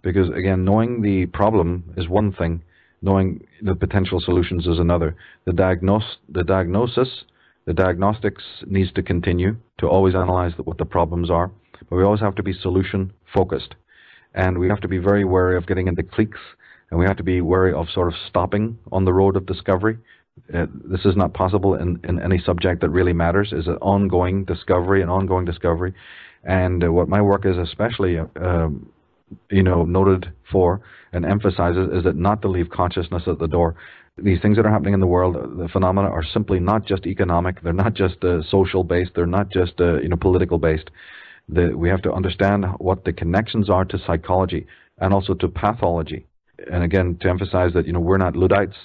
because 0.03 0.29
again, 0.29 0.63
knowing 0.63 1.01
the 1.01 1.25
problem 1.27 1.93
is 1.97 2.07
one 2.07 2.31
thing 2.31 2.61
knowing 3.05 3.45
the 3.61 3.75
potential 3.75 4.19
solutions 4.19 4.65
is 4.65 4.79
another. 4.79 5.15
The, 5.45 5.53
diagnose, 5.53 6.17
the 6.27 6.43
diagnosis, 6.43 7.07
the 7.65 7.73
diagnostics 7.73 8.43
needs 8.65 8.91
to 8.93 9.03
continue 9.03 9.57
to 9.77 9.87
always 9.87 10.15
analyze 10.15 10.53
what 10.63 10.79
the 10.79 10.85
problems 10.85 11.29
are, 11.29 11.51
but 11.87 11.95
we 11.95 12.03
always 12.03 12.21
have 12.21 12.35
to 12.35 12.43
be 12.43 12.51
solution 12.51 13.13
focused. 13.31 13.75
And 14.33 14.57
we 14.57 14.67
have 14.69 14.81
to 14.81 14.87
be 14.87 14.97
very 14.97 15.23
wary 15.23 15.55
of 15.55 15.67
getting 15.67 15.87
into 15.87 16.01
cliques, 16.01 16.39
and 16.89 16.99
we 16.99 17.05
have 17.05 17.17
to 17.17 17.23
be 17.23 17.41
wary 17.41 17.73
of 17.73 17.87
sort 17.93 18.07
of 18.07 18.15
stopping 18.27 18.77
on 18.91 19.05
the 19.05 19.13
road 19.13 19.37
of 19.37 19.45
discovery. 19.45 19.97
Uh, 20.53 20.65
this 20.83 21.05
is 21.05 21.15
not 21.15 21.33
possible 21.33 21.75
in, 21.75 21.99
in 22.03 22.19
any 22.19 22.39
subject 22.39 22.81
that 22.81 22.89
really 22.89 23.13
matters, 23.13 23.53
is 23.53 23.67
an 23.67 23.77
ongoing 23.81 24.43
discovery, 24.45 25.01
an 25.01 25.09
ongoing 25.09 25.45
discovery. 25.45 25.93
And 26.43 26.83
uh, 26.83 26.91
what 26.91 27.07
my 27.07 27.21
work 27.21 27.45
is 27.45 27.57
especially, 27.57 28.17
uh, 28.17 28.25
um, 28.41 28.89
you 29.49 29.63
know, 29.63 29.83
noted 29.83 30.31
for 30.51 30.81
and 31.13 31.25
emphasizes 31.25 31.89
is 31.93 32.03
that 32.03 32.15
not 32.15 32.41
to 32.41 32.47
leave 32.47 32.69
consciousness 32.69 33.23
at 33.27 33.39
the 33.39 33.47
door. 33.47 33.75
These 34.17 34.41
things 34.41 34.57
that 34.57 34.65
are 34.65 34.71
happening 34.71 34.93
in 34.93 34.99
the 34.99 35.07
world, 35.07 35.35
the 35.35 35.67
phenomena 35.67 36.09
are 36.09 36.23
simply 36.23 36.59
not 36.59 36.85
just 36.85 37.05
economic. 37.05 37.61
They're 37.61 37.73
not 37.73 37.93
just 37.93 38.23
uh, 38.23 38.41
social 38.49 38.83
based. 38.83 39.11
They're 39.15 39.25
not 39.25 39.49
just 39.49 39.73
uh, 39.79 39.99
you 39.99 40.09
know 40.09 40.15
political 40.15 40.57
based. 40.57 40.89
The, 41.49 41.73
we 41.75 41.89
have 41.89 42.01
to 42.03 42.13
understand 42.13 42.65
what 42.79 43.05
the 43.05 43.13
connections 43.13 43.69
are 43.69 43.85
to 43.85 43.99
psychology 44.07 44.67
and 44.99 45.13
also 45.13 45.33
to 45.35 45.47
pathology. 45.47 46.25
And 46.71 46.83
again, 46.83 47.17
to 47.21 47.29
emphasize 47.29 47.73
that 47.73 47.85
you 47.85 47.93
know 47.93 47.99
we're 47.99 48.17
not 48.17 48.35
Luddites. 48.35 48.77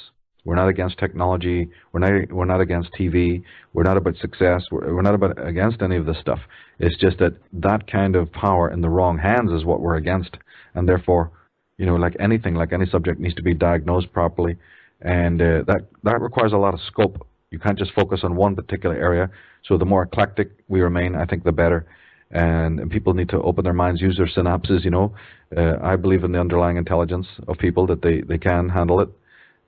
We're 0.44 0.56
not 0.56 0.68
against 0.68 0.98
technology. 0.98 1.68
We're 1.92 2.00
not 2.00 2.32
we're 2.32 2.44
not 2.44 2.60
against 2.60 2.90
TV. 2.98 3.42
We're 3.72 3.84
not 3.84 3.96
about 3.96 4.16
success. 4.16 4.64
We're, 4.70 4.94
we're 4.94 5.02
not 5.02 5.14
about 5.14 5.46
against 5.46 5.82
any 5.82 5.96
of 5.96 6.06
this 6.06 6.18
stuff. 6.20 6.40
It's 6.80 6.96
just 6.96 7.18
that 7.18 7.34
that 7.52 7.90
kind 7.90 8.16
of 8.16 8.32
power 8.32 8.70
in 8.70 8.80
the 8.80 8.88
wrong 8.88 9.18
hands 9.18 9.52
is 9.52 9.64
what 9.64 9.80
we're 9.80 9.96
against, 9.96 10.36
and 10.74 10.88
therefore, 10.88 11.30
you 11.76 11.84
know, 11.84 11.96
like 11.96 12.16
anything, 12.18 12.54
like 12.54 12.72
any 12.72 12.86
subject 12.86 13.20
needs 13.20 13.34
to 13.34 13.42
be 13.42 13.52
diagnosed 13.54 14.12
properly, 14.12 14.56
and 15.02 15.40
uh, 15.42 15.62
that 15.66 15.86
that 16.04 16.20
requires 16.20 16.52
a 16.52 16.56
lot 16.56 16.72
of 16.72 16.80
scope. 16.86 17.26
You 17.50 17.58
can't 17.58 17.78
just 17.78 17.92
focus 17.92 18.20
on 18.22 18.34
one 18.34 18.56
particular 18.56 18.96
area. 18.96 19.30
So 19.66 19.76
the 19.76 19.84
more 19.84 20.04
eclectic 20.04 20.52
we 20.68 20.80
remain, 20.80 21.14
I 21.14 21.26
think 21.26 21.44
the 21.44 21.52
better. 21.52 21.86
And, 22.32 22.78
and 22.78 22.90
people 22.90 23.12
need 23.12 23.28
to 23.30 23.42
open 23.42 23.64
their 23.64 23.72
minds, 23.72 24.00
use 24.00 24.16
their 24.16 24.28
synapses. 24.28 24.84
You 24.84 24.90
know, 24.90 25.14
uh, 25.56 25.74
I 25.82 25.96
believe 25.96 26.22
in 26.22 26.32
the 26.32 26.40
underlying 26.40 26.76
intelligence 26.76 27.26
of 27.46 27.58
people 27.58 27.86
that 27.88 28.02
they 28.02 28.22
they 28.22 28.38
can 28.38 28.68
handle 28.68 29.00
it 29.00 29.10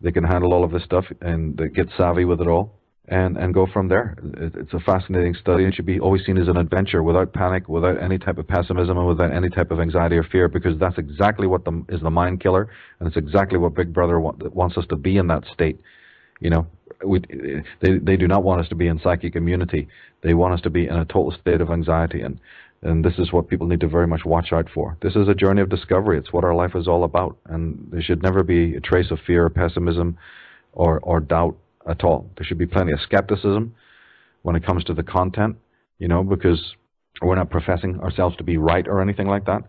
they 0.01 0.13
can 0.13 0.25
handle 0.25 0.53
all 0.53 0.65
of 0.65 0.73
this 0.73 0.83
stuff 0.83 1.05
and 1.21 1.61
get 1.75 1.89
savvy 1.97 2.25
with 2.25 2.41
it 2.41 2.49
all 2.49 2.73
and, 3.09 3.37
and 3.37 3.53
go 3.53 3.67
from 3.67 3.89
there. 3.89 4.17
It's 4.39 4.73
a 4.73 4.81
fascinating 4.81 5.35
study. 5.35 5.65
It 5.65 5.75
should 5.75 5.87
be 5.87 5.99
always 5.99 6.25
seen 6.25 6.39
as 6.39 6.49
an 6.49 6.57
adventure 6.57 7.03
without 7.03 7.33
panic, 7.33 7.69
without 7.69 8.01
any 8.01 8.19
type 8.19 8.39
of 8.39 8.47
pessimism, 8.47 8.97
and 8.97 9.07
without 9.07 9.33
any 9.33 9.51
type 9.51 9.71
of 9.71 9.81
anxiety 9.81 10.17
or 10.17 10.23
fear, 10.23 10.49
because 10.49 10.79
that's 10.79 10.99
exactly 10.99 11.47
what 11.47 11.65
the, 11.65 11.85
is 11.89 12.01
the 12.01 12.11
mind 12.11 12.41
killer, 12.41 12.69
and 13.01 13.09
it's 13.09 13.17
exactly 13.17 13.59
what 13.59 13.75
Big 13.75 13.93
Brother 13.93 14.21
wants 14.21 14.77
us 14.77 14.87
to 14.89 14.97
be 14.97 15.17
in 15.17 15.27
that 15.29 15.45
state. 15.53 15.81
You 16.41 16.51
know, 16.51 16.67
we, 17.05 17.21
they, 17.81 17.99
they 17.99 18.17
do 18.17 18.29
not 18.29 18.45
want 18.45 18.61
us 18.61 18.69
to 18.69 18.75
be 18.75 18.87
in 18.87 19.01
psychic 19.01 19.37
immunity. 19.37 19.89
They 20.23 20.35
want 20.35 20.55
us 20.55 20.61
to 20.63 20.71
be 20.71 20.87
in 20.87 20.95
a 20.95 21.05
total 21.05 21.35
state 21.41 21.61
of 21.61 21.71
anxiety. 21.71 22.21
And 22.23 22.39
and 22.85 23.05
this 23.05 23.15
is 23.19 23.33
what 23.33 23.49
people 23.49 23.69
need 23.69 23.81
to 23.81 23.89
very 23.89 24.09
much 24.09 24.25
watch 24.25 24.53
out 24.53 24.69
for. 24.75 24.97
This 25.03 25.15
is 25.15 25.29
a 25.29 25.35
journey 25.35 25.63
of 25.63 25.69
discovery. 25.69 26.19
It's 26.19 26.33
what 26.33 26.43
our 26.43 26.55
life 26.55 26.73
is 26.75 26.89
all 26.89 27.05
about. 27.05 27.37
And 27.47 27.89
there 27.93 28.03
should 28.03 28.23
never 28.25 28.43
be 28.43 28.75
a 28.75 28.81
trace 28.81 29.13
of 29.13 29.21
fear 29.25 29.45
or 29.45 29.51
pessimism 29.51 30.19
or, 30.73 30.99
or 31.01 31.21
doubt 31.21 31.57
at 31.89 32.05
all. 32.05 32.31
There 32.37 32.45
should 32.45 32.59
be 32.59 32.67
plenty 32.67 32.93
of 32.93 33.01
skepticism 33.01 33.75
when 34.43 34.57
it 34.57 34.65
comes 34.65 34.85
to 34.85 34.95
the 34.95 35.03
content, 35.03 35.57
you 35.99 36.09
know, 36.09 36.23
because 36.23 36.75
we're 37.21 37.37
not 37.37 37.51
professing 37.51 38.01
ourselves 38.01 38.37
to 38.37 38.45
be 38.45 38.57
right 38.57 38.87
or 38.89 39.01
anything 39.01 39.29
like 39.29 39.45
that. 39.47 39.63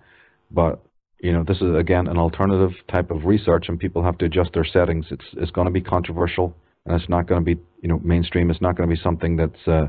But, 0.51 0.82
you 1.19 1.32
know, 1.32 1.43
this 1.43 1.58
is, 1.58 1.75
again, 1.75 2.08
an 2.08 2.17
alternative 2.17 2.72
type 2.92 3.11
of 3.11 3.25
research, 3.25 3.66
and 3.69 3.80
people 3.80 4.03
have 4.03 4.17
to 4.19 4.25
adjust 4.25 4.51
their 4.53 4.66
settings. 4.66 5.06
It's, 5.11 5.25
it's 5.33 5.51
going 5.51 5.66
to 5.66 5.72
be 5.72 5.82
controversial, 5.82 6.56
and 6.85 7.00
it's 7.00 7.09
not 7.09 7.27
going 7.27 7.42
to 7.42 7.56
be, 7.56 7.61
you 7.82 7.90
know, 7.90 8.00
mainstream. 8.03 8.50
It's 8.50 8.61
not 8.61 8.75
going 8.75 8.90
to 8.90 8.95
be 8.95 9.01
something 9.01 9.35
that's, 9.38 9.67
uh, 9.67 9.88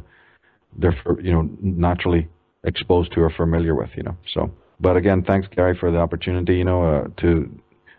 therefore, 0.78 1.20
you 1.20 1.32
know, 1.32 1.48
naturally 1.60 2.28
exposed 2.64 3.12
to 3.12 3.20
or 3.20 3.30
familiar 3.30 3.74
with, 3.74 3.90
you 3.96 4.02
know. 4.02 4.16
So, 4.32 4.50
but 4.80 4.96
again, 4.96 5.22
thanks 5.22 5.48
Gary 5.54 5.76
for 5.78 5.90
the 5.90 5.98
opportunity, 5.98 6.56
you 6.56 6.64
know, 6.64 6.82
uh, 6.82 7.08
to 7.20 7.50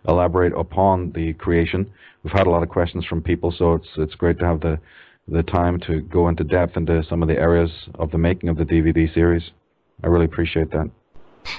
elaborate 0.08 0.54
upon 0.54 1.12
the 1.12 1.34
creation. 1.34 1.92
We've 2.24 2.34
had 2.34 2.48
a 2.48 2.50
lot 2.50 2.64
of 2.64 2.70
questions 2.70 3.06
from 3.06 3.22
people, 3.22 3.54
so 3.58 3.74
it's 3.74 3.88
it's 3.98 4.16
great 4.16 4.40
to 4.40 4.46
have 4.46 4.62
the 4.62 4.80
the 5.28 5.44
time 5.44 5.80
to 5.88 6.02
go 6.02 6.28
into 6.28 6.44
depth 6.44 6.78
into 6.78 7.04
some 7.10 7.22
of 7.22 7.28
the 7.28 7.38
areas 7.38 7.72
of 7.96 8.12
the 8.12 8.18
making 8.18 8.50
of 8.50 8.58
the 8.58 8.64
DVD 8.64 9.12
series. 9.14 9.44
I 10.04 10.08
really 10.08 10.26
appreciate 10.26 10.72
that. 10.72 10.90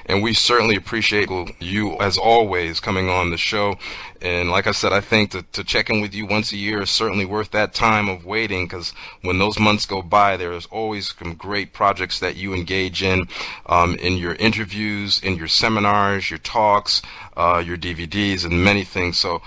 And 0.07 0.23
we 0.23 0.35
certainly 0.35 0.77
appreciate 0.77 1.29
you, 1.61 1.97
as 1.99 2.19
always, 2.19 2.81
coming 2.81 3.09
on 3.09 3.31
the 3.31 3.37
show. 3.37 3.77
And 4.21 4.51
like 4.51 4.67
I 4.67 4.73
said, 4.73 4.93
I 4.93 5.01
think 5.01 5.31
to, 5.33 5.43
to 5.43 5.63
check 5.63 5.91
in 5.91 6.01
with 6.01 6.15
you 6.15 6.27
once 6.27 6.53
a 6.53 6.57
year 6.57 6.83
is 6.83 6.91
certainly 6.91 7.25
worth 7.25 7.51
that 7.51 7.75
time 7.75 8.09
of 8.09 8.25
waiting 8.25 8.67
because 8.67 8.93
when 9.23 9.39
those 9.39 9.59
months 9.59 9.87
go 9.87 10.03
by, 10.03 10.37
there's 10.37 10.67
always 10.67 11.15
some 11.17 11.35
great 11.35 11.73
projects 11.73 12.19
that 12.21 12.37
you 12.37 12.55
engage 12.55 13.03
in, 13.03 13.29
um, 13.67 13.97
in 13.97 14.17
your 14.17 14.35
interviews, 14.35 15.21
in 15.23 15.37
your 15.37 15.49
seminars, 15.49 16.31
your 16.31 16.39
talks, 16.39 17.03
uh, 17.37 17.63
your 17.65 17.77
DVDs, 17.77 18.45
and 18.45 18.65
many 18.65 18.85
things. 18.85 19.19
So 19.19 19.43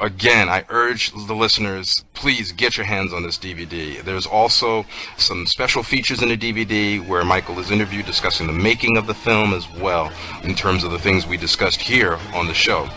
again, 0.00 0.48
I 0.48 0.64
urge 0.68 1.12
the 1.12 1.34
listeners, 1.34 2.04
please 2.14 2.52
get 2.52 2.76
your 2.76 2.86
hands 2.86 3.12
on 3.12 3.22
this 3.22 3.38
DVD. 3.38 4.02
There's 4.02 4.26
also 4.26 4.84
some 5.16 5.46
special 5.46 5.82
features 5.82 6.22
in 6.22 6.28
the 6.28 6.36
DVD 6.36 7.06
where 7.06 7.24
Michael 7.24 7.58
is 7.58 7.70
interviewed 7.70 8.06
discussing 8.06 8.46
the 8.46 8.52
making 8.52 8.96
of 8.96 9.06
the 9.06 9.14
film 9.14 9.52
as 9.54 9.68
well, 9.72 10.12
in 10.42 10.54
terms 10.54 10.84
of 10.84 10.90
the 10.90 10.98
things 10.98 11.26
we 11.26 11.36
discussed 11.36 11.80
here 11.80 12.18
on 12.34 12.46
the 12.46 12.54
show. 12.54 12.88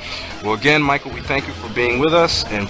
Well, 0.44 0.53
again, 0.53 0.82
Michael, 0.82 1.11
we 1.11 1.22
thank 1.22 1.48
you 1.48 1.53
for 1.53 1.74
being 1.74 2.00
with 2.00 2.14
us 2.14 2.45
and. 2.45 2.69